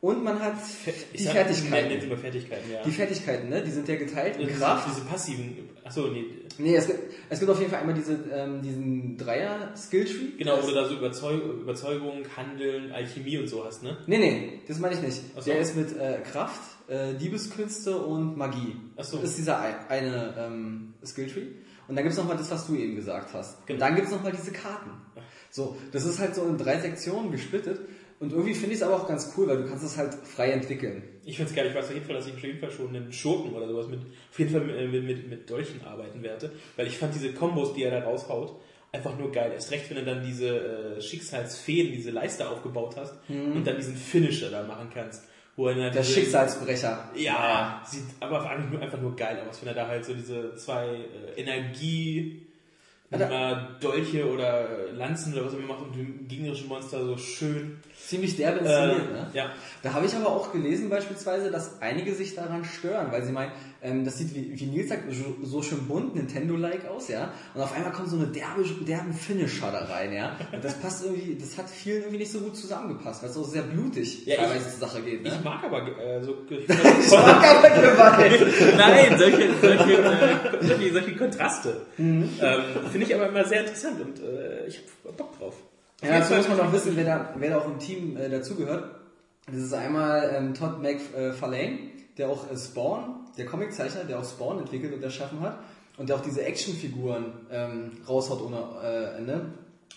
und 0.00 0.22
man 0.24 0.40
hat 0.40 0.56
die 1.14 1.24
Fertigkeiten. 1.24 2.00
Immer 2.00 2.16
Fertigkeiten, 2.16 2.70
ja. 2.72 2.82
Die 2.82 2.90
Fertigkeiten, 2.90 3.48
ne? 3.48 3.62
Die 3.62 3.70
sind 3.70 3.88
ja 3.88 3.96
geteilt 3.96 4.36
in 4.36 4.48
diese, 4.48 4.58
Kraft. 4.58 4.88
diese 4.88 5.06
passiven, 5.06 5.70
achso, 5.84 6.08
nee, 6.08 6.24
Nee, 6.58 6.76
es 6.76 6.86
gibt, 6.86 6.98
es 7.30 7.38
gibt 7.38 7.50
auf 7.50 7.58
jeden 7.58 7.70
Fall 7.70 7.80
einmal 7.80 7.94
diese, 7.94 8.18
ähm, 8.32 8.62
diesen 8.62 9.16
Dreier-Skilltree. 9.16 10.36
genau, 10.38 10.62
wo 10.62 10.66
du 10.66 10.74
da 10.74 10.86
so 10.86 10.96
Überzeug, 10.96 11.42
Überzeugung, 11.60 12.24
Handeln, 12.36 12.92
Alchemie 12.92 13.38
und 13.38 13.48
so 13.48 13.64
hast, 13.64 13.82
ne? 13.82 13.96
Nee, 14.06 14.18
nee, 14.18 14.60
das 14.68 14.78
meine 14.78 14.94
ich 14.94 15.02
nicht. 15.02 15.20
So. 15.36 15.42
Der 15.42 15.60
ist 15.60 15.76
mit 15.76 15.96
äh, 15.96 16.18
Kraft, 16.30 16.60
äh, 16.92 17.14
Diebeskünste 17.14 17.96
und 17.96 18.36
Magie. 18.36 18.76
Ach 18.96 19.04
so. 19.04 19.18
Das 19.18 19.30
ist 19.30 19.38
dieser 19.38 19.60
ein, 19.60 19.74
eine 19.88 20.34
ähm, 20.38 20.94
Skilltree. 21.04 21.46
Und 21.88 21.96
dann 21.96 22.04
gibt's 22.04 22.18
noch 22.18 22.28
mal 22.28 22.36
das, 22.36 22.50
was 22.50 22.66
du 22.66 22.74
eben 22.74 22.96
gesagt 22.96 23.32
hast. 23.32 23.66
Genau. 23.66 23.76
Und 23.76 23.80
dann 23.80 23.96
gibt's 23.96 24.10
noch 24.10 24.22
mal 24.22 24.32
diese 24.32 24.52
Karten. 24.52 24.90
So, 25.50 25.76
das 25.90 26.04
ist 26.04 26.18
halt 26.18 26.34
so 26.34 26.44
in 26.44 26.58
drei 26.58 26.78
Sektionen 26.78 27.30
gesplittet. 27.32 27.80
Und 28.20 28.30
irgendwie 28.30 28.54
finde 28.54 28.74
ich 28.74 28.80
es 28.80 28.82
aber 28.82 28.96
auch 28.96 29.08
ganz 29.08 29.32
cool, 29.36 29.48
weil 29.48 29.56
du 29.62 29.68
kannst 29.68 29.84
es 29.84 29.96
halt 29.96 30.14
frei 30.14 30.52
entwickeln. 30.52 31.02
Ich 31.24 31.36
finde 31.36 31.50
es 31.50 31.56
geil, 31.56 31.66
ich 31.66 31.74
weiß 31.74 31.86
auf 31.86 31.94
jeden 31.94 32.06
Fall, 32.06 32.14
dass 32.14 32.26
ich 32.26 32.34
auf 32.34 32.42
jeden 32.42 32.60
Fall 32.60 32.70
schon 32.70 32.94
einen 32.94 33.12
Schurken 33.12 33.52
oder 33.52 33.66
sowas 33.66 33.88
mit, 33.88 34.00
auf 34.00 34.38
jeden 34.38 34.52
Fall 34.52 34.60
mit, 34.60 34.92
mit, 34.92 35.04
mit, 35.04 35.28
mit 35.28 35.50
Dolchen 35.50 35.84
arbeiten 35.84 36.22
werde, 36.22 36.52
weil 36.76 36.86
ich 36.86 36.98
fand 36.98 37.14
diese 37.14 37.32
Kombos, 37.32 37.74
die 37.74 37.82
er 37.82 37.90
da 37.90 38.06
raushaut, 38.06 38.60
einfach 38.92 39.18
nur 39.18 39.32
geil. 39.32 39.50
Erst 39.52 39.72
recht, 39.72 39.90
wenn 39.90 39.96
du 39.96 40.04
dann 40.04 40.24
diese 40.24 40.96
äh, 40.96 41.00
Schicksalsfäden, 41.00 41.92
diese 41.92 42.12
Leiste 42.12 42.48
aufgebaut 42.48 42.94
hast 42.96 43.14
und 43.28 43.66
dann 43.66 43.76
diesen 43.76 43.96
Finisher 43.96 44.50
da 44.50 44.62
machen 44.62 44.88
kannst. 44.94 45.24
Wo 45.56 45.68
er 45.68 45.74
dann. 45.74 45.92
Der 45.92 46.02
diese- 46.02 46.14
Schicksalsbrecher. 46.14 47.10
Ja, 47.14 47.82
sieht 47.86 48.04
aber 48.20 48.48
einfach 48.48 49.00
nur 49.00 49.14
geil 49.16 49.38
aus, 49.48 49.60
wenn 49.60 49.68
er 49.68 49.74
da 49.74 49.86
halt 49.88 50.04
so 50.04 50.14
diese 50.14 50.54
zwei 50.56 50.86
äh, 51.36 51.40
Energie, 51.40 52.46
immer 53.10 53.68
Dolche 53.80 54.26
oder 54.26 54.88
äh, 54.88 54.90
Lanzen 54.92 55.34
oder 55.34 55.44
was 55.44 55.52
auch 55.52 55.58
immer 55.58 55.74
macht 55.74 55.82
und 55.82 55.94
dem 55.94 56.26
gegnerischen 56.28 56.68
Monster 56.68 57.04
so 57.04 57.18
schön. 57.18 57.78
Ziemlich 57.94 58.36
derbe 58.36 58.60
Äh, 58.60 58.62
inszeniert, 58.62 59.12
ne? 59.12 59.30
ja, 59.34 59.50
Da 59.82 59.92
habe 59.92 60.06
ich 60.06 60.14
aber 60.14 60.28
auch 60.28 60.50
gelesen 60.52 60.88
beispielsweise, 60.88 61.50
dass 61.50 61.82
einige 61.82 62.14
sich 62.14 62.34
daran 62.34 62.64
stören, 62.64 63.12
weil 63.12 63.22
sie 63.22 63.32
meinen, 63.32 63.52
ähm, 63.82 64.04
das 64.04 64.18
sieht, 64.18 64.32
wie, 64.34 64.58
wie 64.58 64.66
Nils 64.66 64.88
sagt, 64.90 65.02
so, 65.42 65.60
schön 65.62 65.86
bunt, 65.88 66.14
Nintendo-like 66.14 66.86
aus, 66.88 67.08
ja. 67.08 67.32
Und 67.54 67.60
auf 67.60 67.74
einmal 67.74 67.90
kommt 67.92 68.08
so 68.08 68.16
eine 68.16 68.26
derbe, 68.28 68.62
derben 68.86 69.12
Finisher 69.12 69.72
da 69.72 69.84
rein, 69.92 70.12
ja. 70.12 70.36
Und 70.52 70.62
das 70.64 70.74
passt 70.74 71.04
irgendwie, 71.04 71.36
das 71.40 71.58
hat 71.58 71.68
vielen 71.68 71.98
irgendwie 72.02 72.18
nicht 72.18 72.30
so 72.30 72.38
gut 72.40 72.56
zusammengepasst, 72.56 73.22
weil 73.22 73.30
es 73.30 73.36
auch 73.36 73.48
sehr 73.48 73.62
blutig 73.62 74.24
Ja, 74.26 74.36
teilweise 74.36 74.66
ich- 74.68 74.78
zur 74.78 74.88
Sache 74.88 75.02
geht, 75.02 75.26
ich 75.26 75.32
ne? 75.32 75.40
mag 75.42 75.64
aber 75.64 75.86
äh, 75.98 76.22
so. 76.22 76.36
Ich 76.48 76.68
mag 76.68 77.44
aber 77.44 77.70
Gewalt. 77.70 78.76
Nein, 78.76 79.18
solche, 79.18 79.48
solche, 79.60 79.92
äh, 80.02 80.38
solche, 80.66 80.92
solche 80.92 81.16
Kontraste. 81.16 81.80
Mhm. 81.98 82.28
Ähm, 82.40 82.62
Finde 82.90 83.06
ich 83.06 83.14
aber 83.14 83.28
immer 83.28 83.44
sehr 83.44 83.60
interessant 83.60 84.00
und 84.00 84.20
äh, 84.20 84.66
ich 84.66 84.78
hab 85.04 85.16
Bock 85.16 85.38
drauf. 85.38 85.54
Auf 86.00 86.08
Ja, 86.08 86.18
dazu 86.20 86.34
muss 86.34 86.48
man 86.48 86.56
noch 86.58 86.72
wissen, 86.72 86.92
wer 86.94 87.04
da, 87.04 87.34
wer 87.36 87.50
da 87.50 87.58
auch 87.58 87.66
im 87.66 87.78
Team 87.78 88.16
äh, 88.16 88.28
dazugehört. 88.28 88.96
Das 89.46 89.56
ist 89.56 89.72
einmal 89.74 90.32
ähm, 90.36 90.54
Todd 90.54 90.80
McFarlane, 90.80 91.78
der 92.16 92.28
auch 92.28 92.50
äh, 92.50 92.56
Spawn, 92.56 93.21
der 93.36 93.46
Comiczeichner, 93.46 94.04
der 94.04 94.18
auch 94.18 94.24
Spawn 94.24 94.58
entwickelt 94.58 94.94
und 94.94 95.02
erschaffen 95.02 95.40
hat 95.40 95.58
und 95.96 96.08
der 96.08 96.16
auch 96.16 96.22
diese 96.22 96.42
Actionfiguren 96.44 97.32
ähm, 97.50 97.92
raushaut 98.08 98.42
ohne 98.42 98.58
äh, 98.82 99.18
Ende. 99.18 99.46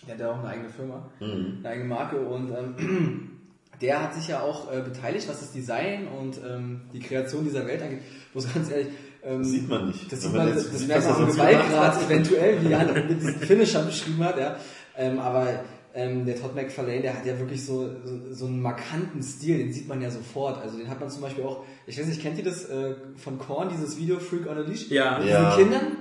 Der 0.07 0.13
hat 0.13 0.21
ja 0.21 0.31
auch 0.31 0.39
eine 0.39 0.49
eigene 0.49 0.69
Firma, 0.69 1.09
eine 1.19 1.61
eigene 1.63 1.87
Marke 1.87 2.19
und 2.19 2.51
ähm, 2.51 3.31
der 3.81 4.03
hat 4.03 4.13
sich 4.13 4.27
ja 4.27 4.41
auch 4.41 4.71
äh, 4.71 4.81
beteiligt, 4.81 5.27
was 5.27 5.39
das 5.39 5.51
Design 5.51 6.07
und 6.07 6.39
ähm, 6.45 6.81
die 6.93 6.99
Kreation 6.99 7.43
dieser 7.43 7.65
Welt 7.65 7.81
angeht. 7.81 8.01
Muss 8.33 8.53
ganz 8.53 8.69
ehrlich, 8.69 8.87
ähm, 9.23 9.43
Sieht 9.43 9.67
man 9.67 9.87
nicht. 9.87 10.11
das 10.11 10.21
sieht 10.21 10.33
man 10.33 10.53
das 10.53 10.71
sieht, 10.71 10.87
merkt 10.87 11.05
man 11.05 11.13
er 11.13 11.17
am 11.17 11.31
gemacht 11.31 11.37
Gewaltgrad 11.37 12.05
eventuell, 12.05 12.61
wie 12.61 12.69
Jan 12.69 12.93
mit 12.93 13.09
diesen 13.21 13.39
Finisher 13.39 13.81
beschrieben 13.81 14.23
hat, 14.23 14.37
ja. 14.37 14.55
Ähm, 14.97 15.19
aber 15.19 15.61
ähm, 15.95 16.25
der 16.25 16.35
Todd 16.39 16.53
McFarlane, 16.55 17.01
der 17.01 17.15
hat 17.15 17.25
ja 17.25 17.39
wirklich 17.39 17.65
so, 17.65 17.89
so, 18.03 18.33
so 18.33 18.45
einen 18.45 18.61
markanten 18.61 19.23
Stil, 19.23 19.57
den 19.57 19.73
sieht 19.73 19.87
man 19.87 20.01
ja 20.01 20.11
sofort. 20.11 20.61
Also 20.61 20.77
den 20.77 20.89
hat 20.89 20.99
man 20.99 21.09
zum 21.09 21.21
Beispiel 21.21 21.43
auch, 21.43 21.63
ich 21.87 21.97
weiß 21.97 22.05
nicht, 22.07 22.21
kennt 22.21 22.37
ihr 22.37 22.43
das 22.43 22.65
äh, 22.69 22.95
von 23.15 23.39
Korn, 23.39 23.69
dieses 23.69 23.97
Video 23.97 24.19
Freak 24.19 24.45
on 24.47 24.57
a 24.57 24.61
Leash? 24.61 24.89
Ja. 24.91 25.17
Mit 25.19 25.29
Ja. 25.29 25.55
Kindern? 25.55 25.97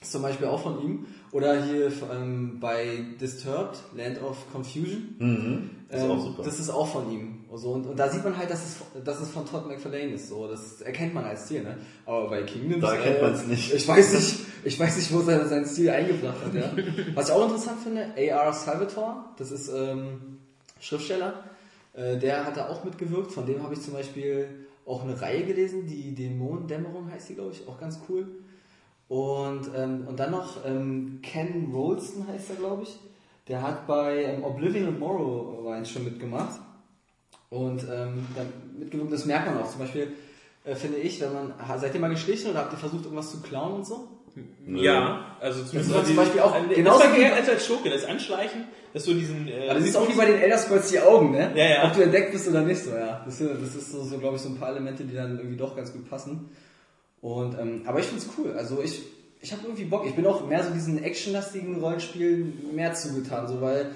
Ist 0.00 0.12
zum 0.12 0.22
Beispiel 0.22 0.46
auch 0.46 0.62
von 0.62 0.80
ihm. 0.82 1.06
Oder 1.32 1.64
hier 1.64 1.90
ähm, 2.14 2.58
bei 2.60 3.04
Disturbed, 3.20 3.78
Land 3.96 4.22
of 4.22 4.36
Confusion. 4.52 5.16
Mhm. 5.18 5.70
Das 5.90 6.02
ist 6.02 6.06
Ähm. 6.06 6.34
Das 6.44 6.60
ist 6.60 6.70
auch 6.70 6.86
von 6.86 7.10
ihm. 7.10 7.44
So, 7.54 7.70
und, 7.70 7.86
und 7.86 7.98
da 7.98 8.10
sieht 8.10 8.22
man 8.22 8.36
halt, 8.36 8.50
dass 8.50 8.62
es, 8.62 9.02
dass 9.04 9.20
es 9.20 9.30
von 9.30 9.46
Todd 9.46 9.66
McFarlane 9.66 10.12
ist. 10.12 10.28
So, 10.28 10.46
das 10.46 10.82
erkennt 10.82 11.14
man 11.14 11.24
als 11.24 11.46
Stil, 11.46 11.62
ne? 11.62 11.78
Aber 12.04 12.28
bei 12.28 12.42
Kingdoms. 12.42 12.82
Da 12.82 12.94
erkennt 12.94 13.18
äh, 13.18 13.22
man's 13.22 13.46
nicht. 13.46 13.72
Ich 13.72 13.88
weiß 13.88 14.12
nicht, 14.12 14.36
ich 14.64 14.78
weiß 14.78 14.96
nicht, 14.98 15.12
wo 15.12 15.20
er 15.30 15.48
seinen 15.48 15.64
Stil 15.64 15.88
eingebracht 15.88 16.44
hat, 16.44 16.54
ja. 16.54 16.70
Was 17.14 17.28
ich 17.28 17.34
auch 17.34 17.44
interessant 17.44 17.80
finde, 17.82 18.06
A.R. 18.16 18.52
Salvatore, 18.52 19.24
das 19.38 19.50
ist 19.50 19.70
ähm, 19.74 20.38
Schriftsteller, 20.78 21.44
äh, 21.94 22.18
der 22.18 22.44
hat 22.44 22.58
da 22.58 22.68
auch 22.68 22.84
mitgewirkt. 22.84 23.32
Von 23.32 23.46
dem 23.46 23.62
habe 23.62 23.72
ich 23.72 23.80
zum 23.80 23.94
Beispiel 23.94 24.66
auch 24.84 25.04
eine 25.04 25.18
Reihe 25.18 25.44
gelesen, 25.44 25.86
die 25.86 26.14
Dämonendämmerung 26.14 27.10
heißt 27.10 27.30
die, 27.30 27.34
glaube 27.34 27.52
ich, 27.52 27.66
auch 27.66 27.80
ganz 27.80 27.98
cool. 28.08 28.26
Und, 29.08 29.70
ähm, 29.74 30.06
und 30.06 30.20
dann 30.20 30.32
noch 30.32 30.66
ähm, 30.66 31.20
Ken 31.22 31.70
Rolston 31.72 32.28
heißt 32.28 32.50
er, 32.50 32.56
glaube 32.56 32.82
ich. 32.82 32.98
Der 33.48 33.62
hat 33.62 33.86
bei 33.86 34.24
ähm, 34.24 34.44
Oblivion 34.44 34.88
und 34.88 34.98
Morrowind 35.00 35.88
schon 35.88 36.04
mitgemacht. 36.04 36.60
Und 37.50 37.82
ähm, 37.84 38.26
dann 38.36 38.52
mitgewirkt, 38.78 39.12
das 39.12 39.24
merkt 39.24 39.46
man 39.46 39.62
auch. 39.62 39.70
Zum 39.70 39.80
Beispiel 39.80 40.08
äh, 40.64 40.74
finde 40.74 40.98
ich, 40.98 41.20
wenn 41.20 41.32
man, 41.32 41.54
seid 41.78 41.94
ihr 41.94 42.00
mal 42.00 42.10
geschlichen 42.10 42.50
oder 42.50 42.60
habt 42.60 42.72
ihr 42.74 42.78
versucht, 42.78 43.04
irgendwas 43.04 43.30
zu 43.30 43.40
klauen 43.40 43.72
und 43.74 43.86
so? 43.86 44.08
Ja, 44.66 45.34
also 45.40 45.64
zumindest 45.64 45.94
war 45.96 46.04
zum 46.04 46.14
Beispiel 46.16 46.40
auch 46.42 46.52
genauso 46.54 46.74
genauso 46.74 46.98
das 47.00 47.08
war 47.10 47.16
wie- 47.18 47.24
als 47.24 47.48
als 47.48 47.66
Schurke, 47.66 47.90
das 47.90 48.04
Anschleichen, 48.04 48.66
dass 48.92 49.04
du 49.04 49.14
diesen. 49.14 49.48
Äh, 49.48 49.64
Aber 49.68 49.80
das 49.80 49.88
ist 49.88 49.96
auch 49.96 50.08
wie 50.08 50.12
bei 50.12 50.26
den 50.26 50.38
Elder 50.38 50.58
Scrolls 50.58 50.90
die 50.90 51.00
Augen, 51.00 51.32
ne? 51.32 51.50
Ja, 51.56 51.64
ja. 51.64 51.86
Ob 51.88 51.94
du 51.94 52.02
entdeckt 52.02 52.30
bist 52.32 52.46
oder 52.46 52.60
nicht, 52.62 52.80
so, 52.84 52.94
ja. 52.94 53.22
Das, 53.24 53.40
ist- 53.40 53.50
das 53.62 53.74
ist 53.74 53.90
so, 53.90 54.04
so 54.04 54.18
glaube 54.18 54.36
ich, 54.36 54.42
so 54.42 54.50
ein 54.50 54.56
paar 54.58 54.68
Elemente, 54.68 55.02
die 55.04 55.14
dann 55.14 55.38
irgendwie 55.38 55.56
doch 55.56 55.74
ganz 55.74 55.92
gut 55.92 56.08
passen. 56.08 56.50
Und, 57.20 57.58
ähm, 57.58 57.82
aber 57.86 57.98
ich 57.98 58.06
find's 58.06 58.28
cool. 58.38 58.52
Also 58.56 58.80
ich, 58.80 59.02
ich 59.40 59.52
habe 59.52 59.62
irgendwie 59.64 59.84
Bock. 59.84 60.04
Ich 60.06 60.14
bin 60.14 60.26
auch 60.26 60.46
mehr 60.46 60.64
so 60.64 60.70
diesen 60.70 61.02
actionlastigen 61.02 61.80
Rollenspielen 61.80 62.74
mehr 62.74 62.92
zugetan, 62.94 63.46
so, 63.48 63.60
weil 63.60 63.90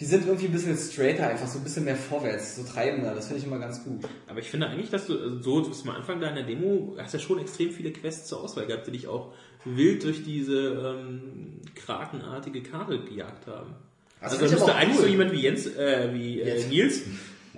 Die 0.00 0.06
sind 0.06 0.26
irgendwie 0.26 0.46
ein 0.46 0.52
bisschen 0.52 0.76
straighter, 0.78 1.28
einfach 1.28 1.46
so 1.46 1.58
ein 1.58 1.64
bisschen 1.64 1.84
mehr 1.84 1.96
vorwärts, 1.96 2.56
so 2.56 2.62
treibender. 2.62 3.14
Das 3.14 3.26
finde 3.26 3.40
ich 3.40 3.46
immer 3.46 3.58
ganz 3.58 3.84
gut. 3.84 4.00
Aber 4.28 4.38
ich 4.38 4.48
finde 4.48 4.68
eigentlich, 4.68 4.88
dass 4.88 5.06
du 5.06 5.14
äh, 5.14 5.42
so 5.42 5.60
zum 5.60 5.90
Anfang 5.90 6.20
da 6.20 6.28
in 6.28 6.36
der 6.36 6.44
Demo 6.44 6.96
hast 6.96 7.12
ja 7.12 7.18
schon 7.20 7.38
extrem 7.38 7.70
viele 7.70 7.90
Quests 7.92 8.26
zur 8.28 8.40
Auswahl 8.42 8.66
gehabt, 8.66 8.86
die 8.86 8.92
dich 8.92 9.08
auch 9.08 9.32
wild 9.66 10.02
durch 10.04 10.24
diese 10.24 10.96
ähm, 10.98 11.60
krakenartige 11.74 12.62
Karte 12.62 12.98
gejagt 13.00 13.46
haben. 13.46 13.74
Das 14.22 14.32
Also, 14.32 14.46
da 14.46 14.50
müsste 14.52 14.74
eigentlich 14.74 14.96
cool. 14.98 15.04
so 15.04 15.10
jemand 15.10 15.32
wie 15.32 15.40
Jens, 15.40 15.66
äh, 15.66 16.08
wie 16.14 16.40
äh, 16.40 16.54
Jens. 16.54 16.68
Nils, 16.68 17.02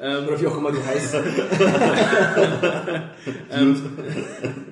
ähm, 0.00 0.26
Oder 0.26 0.40
wie 0.40 0.46
auch 0.46 0.56
immer 0.56 0.72
du 0.72 0.84
heißt. 0.84 1.14
ähm, 3.52 3.82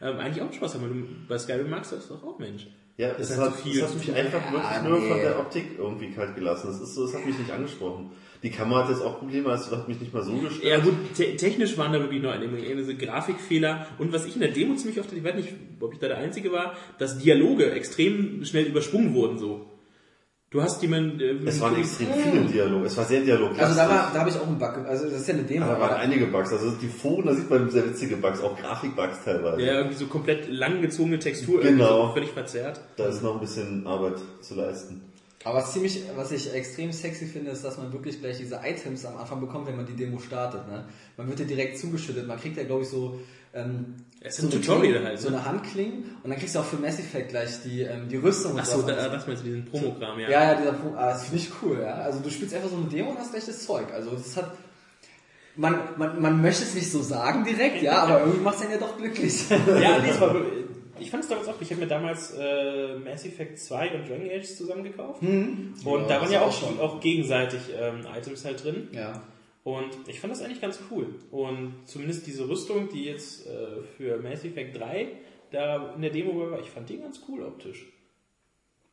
eigentlich 0.00 0.42
auch 0.42 0.52
Spaß 0.52 0.74
haben. 0.74 0.82
weil 0.82 0.90
du 0.90 1.06
Bei 1.28 1.38
Skyrim 1.38 1.70
magst 1.70 1.92
du 1.92 1.96
das 1.96 2.08
doch 2.08 2.22
auch, 2.22 2.38
Mensch. 2.38 2.66
Ja, 2.96 3.08
Das 3.12 3.20
es 3.20 3.30
ist 3.30 3.38
halt 3.38 3.52
hat, 3.52 3.60
viel. 3.60 3.80
es 3.80 3.88
hat 3.88 3.94
mich 3.98 4.12
einfach 4.14 4.44
Ja, 4.44 4.52
wirklich 4.52 4.82
nur 4.90 4.98
nee. 5.00 5.08
von 5.08 5.18
der 5.20 5.38
Optik 5.38 5.64
irgendwie 5.78 6.10
kalt 6.10 6.34
gelassen. 6.34 6.66
Das 6.68 6.80
ist 6.80 6.94
so, 6.94 7.06
das 7.06 7.14
hat 7.14 7.24
mich 7.24 7.38
nicht 7.38 7.50
angesprochen. 7.50 8.10
Die 8.42 8.50
Kamera 8.50 8.82
hat 8.84 8.90
jetzt 8.90 9.02
auch 9.02 9.18
Probleme, 9.18 9.48
das 9.48 9.70
hat 9.70 9.88
mich 9.88 10.00
nicht 10.00 10.12
mal 10.12 10.22
so 10.22 10.32
gestört. 10.32 10.64
Ja 10.64 10.78
gut, 10.80 10.94
te 11.14 11.36
technisch 11.36 11.76
waren 11.78 11.92
da 11.92 12.00
wirklich 12.00 12.22
noch 12.22 12.32
einige 12.32 12.94
Grafikfehler. 12.96 13.86
Und 13.98 14.12
was 14.12 14.26
ich 14.26 14.34
in 14.34 14.40
der 14.40 14.50
Demo 14.50 14.74
ziemlich 14.74 14.98
oft, 15.00 15.12
ich 15.12 15.22
weiß 15.24 15.34
nicht, 15.34 15.48
ob 15.80 15.92
ich 15.92 15.98
da 15.98 16.08
der 16.08 16.18
Einzige 16.18 16.50
war, 16.52 16.74
dass 16.98 17.18
Dialoge 17.18 17.70
extrem 17.70 18.44
schnell 18.44 18.66
übersprungen 18.66 19.14
wurden 19.14 19.38
so. 19.38 19.66
Du 20.52 20.60
hast 20.60 20.82
jemanden... 20.82 21.20
Äh, 21.20 21.48
Es 21.48 21.60
waren 21.60 21.76
extrem 21.76 22.08
viele 22.12 22.44
Dialoge. 22.46 22.86
Es 22.86 22.96
war 22.96 23.04
sehr 23.04 23.20
dialoglastig. 23.20 23.62
Also 23.62 23.76
da, 23.76 23.88
war, 23.88 24.10
da 24.12 24.18
habe 24.20 24.30
ich 24.30 24.36
auch 24.36 24.46
einen 24.48 24.58
Bug. 24.58 24.78
Also 24.84 25.04
das 25.08 25.20
ist 25.20 25.28
ja 25.28 25.34
eine 25.34 25.44
Demo. 25.44 25.64
Aber 25.66 25.74
da 25.74 25.80
waren 25.80 26.00
einige 26.00 26.26
Bugs. 26.26 26.52
Also 26.52 26.72
die 26.72 26.88
Foren, 26.88 27.26
da 27.26 27.34
sieht 27.34 27.48
man 27.48 27.70
sehr 27.70 27.86
witzige 27.86 28.16
Bugs, 28.16 28.40
auch 28.40 28.58
Grafikbugs 28.58 29.24
teilweise. 29.24 29.62
Ja, 29.62 29.74
irgendwie 29.74 29.96
so 29.96 30.06
komplett 30.06 30.48
langgezogene 30.48 31.20
Textur, 31.20 31.60
Genau. 31.60 31.84
irgendwie 31.84 32.06
so 32.08 32.12
völlig 32.14 32.30
verzerrt. 32.30 32.80
Da 32.96 33.06
ist 33.06 33.22
noch 33.22 33.34
ein 33.34 33.40
bisschen 33.40 33.86
Arbeit 33.86 34.16
zu 34.40 34.56
leisten. 34.56 35.02
Aber 35.44 35.58
was 35.58 35.72
ziemlich, 35.72 36.02
was 36.16 36.32
ich 36.32 36.52
extrem 36.52 36.92
sexy 36.92 37.26
finde, 37.26 37.52
ist, 37.52 37.64
dass 37.64 37.78
man 37.78 37.92
wirklich 37.92 38.20
gleich 38.20 38.36
diese 38.38 38.60
Items 38.62 39.06
am 39.06 39.16
Anfang 39.18 39.40
bekommt, 39.40 39.68
wenn 39.68 39.76
man 39.76 39.86
die 39.86 39.94
Demo 39.94 40.18
startet. 40.18 40.66
Ne? 40.68 40.84
Man 41.16 41.28
wird 41.28 41.38
ja 41.40 41.46
direkt 41.46 41.78
zugeschüttet. 41.78 42.26
Man 42.26 42.38
kriegt 42.40 42.56
ja, 42.56 42.64
glaube 42.64 42.82
ich, 42.82 42.88
so, 42.88 43.20
ähm, 43.54 43.94
Es 44.20 44.38
ist 44.38 44.42
so 44.42 44.46
ein 44.48 44.52
eine 44.52 44.60
Tutorial 44.60 44.92
Klinge, 44.94 45.06
halt, 45.08 45.20
so 45.20 45.30
ne? 45.30 45.36
eine 45.36 45.44
Handklinge 45.46 45.92
und 46.22 46.30
dann 46.30 46.38
kriegst 46.38 46.54
du 46.54 46.58
auch 46.60 46.64
für 46.64 46.76
Mass 46.76 46.98
Effect 46.98 47.30
gleich 47.30 47.62
die, 47.64 47.82
ähm, 47.82 48.08
die 48.08 48.16
Rüstung 48.16 48.52
und 48.52 48.60
Achso, 48.60 48.80
sowas. 48.80 48.96
da, 48.96 49.08
das 49.08 49.26
meinst 49.26 49.42
du, 49.42 49.46
diesen 49.46 49.64
Promokram, 49.64 50.18
ja. 50.20 50.28
ja, 50.30 50.44
ja, 50.52 50.54
dieser 50.54 50.72
Punkt, 50.72 50.96
ah, 50.98 51.10
das 51.10 51.24
finde 51.24 51.38
ich 51.38 51.50
cool, 51.62 51.80
ja. 51.80 51.94
Also 51.94 52.20
du 52.20 52.30
spielst 52.30 52.54
einfach 52.54 52.68
so 52.70 52.76
eine 52.76 52.86
Demo 52.86 53.10
und 53.10 53.18
hast 53.18 53.32
gleich 53.32 53.46
das 53.46 53.64
Zeug. 53.66 53.86
Also 53.92 54.10
das 54.12 54.36
hat, 54.36 54.52
man, 55.56 55.78
man, 55.96 56.20
man 56.22 56.40
möchte 56.42 56.62
es 56.62 56.74
nicht 56.74 56.90
so 56.90 57.02
sagen 57.02 57.44
direkt, 57.44 57.82
ja, 57.82 57.98
aber 58.04 58.20
irgendwie 58.20 58.40
macht 58.40 58.56
es 58.56 58.62
einen 58.62 58.72
ja 58.72 58.78
doch 58.78 58.96
glücklich. 58.96 59.44
Ja, 59.50 59.98
nee, 59.98 60.10
es 60.10 60.20
war, 60.20 60.32
wirklich- 60.34 60.64
ich 60.98 61.10
fand 61.10 61.22
es 61.22 61.30
damals 61.30 61.48
auch, 61.48 61.58
ich 61.60 61.70
habe 61.70 61.80
mir 61.80 61.86
damals 61.86 62.34
äh, 62.38 62.94
Mass 62.98 63.24
Effect 63.24 63.58
2 63.58 63.90
und 63.94 64.06
Dragon 64.06 64.28
Age 64.30 64.44
zusammen 64.54 64.84
gekauft. 64.84 65.22
Und 65.22 65.74
Ja, 65.82 66.06
da 66.06 66.20
waren 66.20 66.30
ja 66.30 66.42
auch 66.42 66.48
auch, 66.48 66.52
schon. 66.52 66.78
auch 66.78 67.00
gegenseitig 67.00 67.60
ähm, 67.74 68.00
Items 68.14 68.44
halt 68.44 68.62
drin. 68.62 68.88
ja. 68.92 69.22
Und 69.62 69.90
ich 70.06 70.20
fand 70.20 70.32
das 70.32 70.42
eigentlich 70.42 70.60
ganz 70.60 70.78
cool. 70.90 71.14
Und 71.30 71.74
zumindest 71.84 72.26
diese 72.26 72.48
Rüstung, 72.48 72.88
die 72.88 73.04
jetzt 73.04 73.46
äh, 73.46 73.82
für 73.96 74.18
Mass 74.18 74.44
Effect 74.44 74.78
3 74.78 75.08
da 75.50 75.94
in 75.94 76.02
der 76.02 76.10
Demo 76.10 76.50
war, 76.50 76.60
ich 76.60 76.70
fand 76.70 76.88
die 76.88 76.98
ganz 76.98 77.20
cool 77.28 77.42
optisch. 77.42 77.86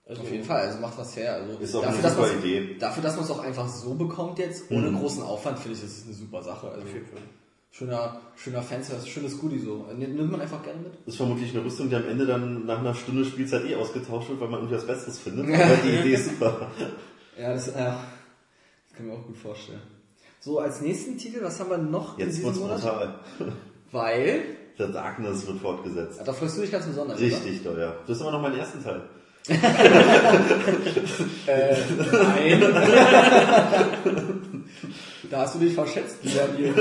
Also, 0.06 0.22
Auf 0.22 0.32
jeden 0.32 0.44
Fall, 0.44 0.62
also 0.62 0.80
macht 0.80 0.98
was 0.98 1.16
her. 1.18 1.34
Also 1.34 1.58
Ist 1.60 1.76
auch 1.76 1.82
dafür, 1.82 2.00
eine 2.00 2.04
dass 2.04 2.16
super 2.16 2.46
Idee. 2.46 2.78
Dafür, 2.80 3.04
dass 3.04 3.16
man 3.16 3.26
es 3.26 3.32
auch 3.32 3.44
einfach 3.44 3.68
so 3.68 3.94
bekommt 3.96 4.40
jetzt, 4.40 4.72
ohne 4.72 4.92
großen 4.92 5.22
Aufwand, 5.22 5.60
finde 5.60 5.76
ich, 5.76 5.82
das 5.82 5.92
ist 5.92 6.06
eine 6.06 6.16
super 6.16 6.42
Sache. 6.42 6.70
Also 6.70 6.82
Auf 6.82 6.94
jeden 6.94 7.06
Fall. 7.08 7.20
schöner, 7.72 8.22
schöner 8.38 8.62
Fanservice, 8.62 9.08
schönes 9.08 9.38
Goodie 9.38 9.60
so. 9.60 9.86
Nimmt 9.98 10.16
nimmt 10.16 10.32
man 10.32 10.40
einfach 10.40 10.64
gerne 10.64 10.80
mit. 10.80 10.94
Das 11.06 11.14
ist 11.14 11.18
vermutlich 11.18 11.54
eine 11.54 11.66
Rüstung, 11.66 11.90
die 11.90 11.96
am 11.96 12.08
Ende 12.08 12.26
dann 12.26 12.66
nach 12.66 12.80
einer 12.80 12.94
Stunde 12.94 13.26
Spielzeit 13.26 13.66
eh 13.66 13.76
ausgetauscht 13.76 14.30
wird, 14.30 14.40
weil 14.40 14.48
man 14.48 14.62
irgendwie 14.62 14.76
was 14.76 14.88
Besseres 14.88 15.20
findet. 15.20 15.46
Aber 15.62 15.76
die 15.76 15.90
Idee 16.00 16.14
ist 16.14 16.30
super. 16.30 16.72
Ja, 17.38 17.54
das, 17.54 17.68
äh, 17.68 17.74
das 17.74 17.84
kann 18.94 19.00
ich 19.00 19.12
mir 19.12 19.14
auch 19.14 19.26
gut 19.26 19.38
vorstellen. 19.38 19.82
So, 20.48 20.60
als 20.60 20.80
nächsten 20.80 21.18
Titel, 21.18 21.44
was 21.44 21.60
haben 21.60 21.72
wir 21.72 21.78
noch 21.78 22.18
Jetzt 22.18 22.40
in 22.40 22.46
diesem 22.46 22.62
Monat? 22.64 22.80
brutal. 22.80 23.16
Weil, 23.92 24.44
The 24.78 24.86
Darkness 24.94 25.46
wird 25.46 25.60
fortgesetzt. 25.60 26.22
da 26.24 26.32
freust 26.32 26.56
du 26.56 26.62
dich 26.62 26.72
ganz 26.72 26.86
besonders, 26.86 27.20
Richtig, 27.20 27.64
doch, 27.64 27.78
ja. 27.78 27.94
Das 28.08 28.16
ist 28.16 28.22
aber 28.24 28.32
noch 28.32 28.42
mein 28.42 28.58
ersten 28.58 28.82
Teil. 28.82 28.96
oder? 28.96 29.10
Äh, 31.48 31.76
nein. 32.12 32.64
da 35.30 35.40
hast 35.42 35.56
du 35.56 35.60
dich 35.60 35.74
verschätzt, 35.74 36.18
lieber 36.24 36.48
Nils. 36.58 36.76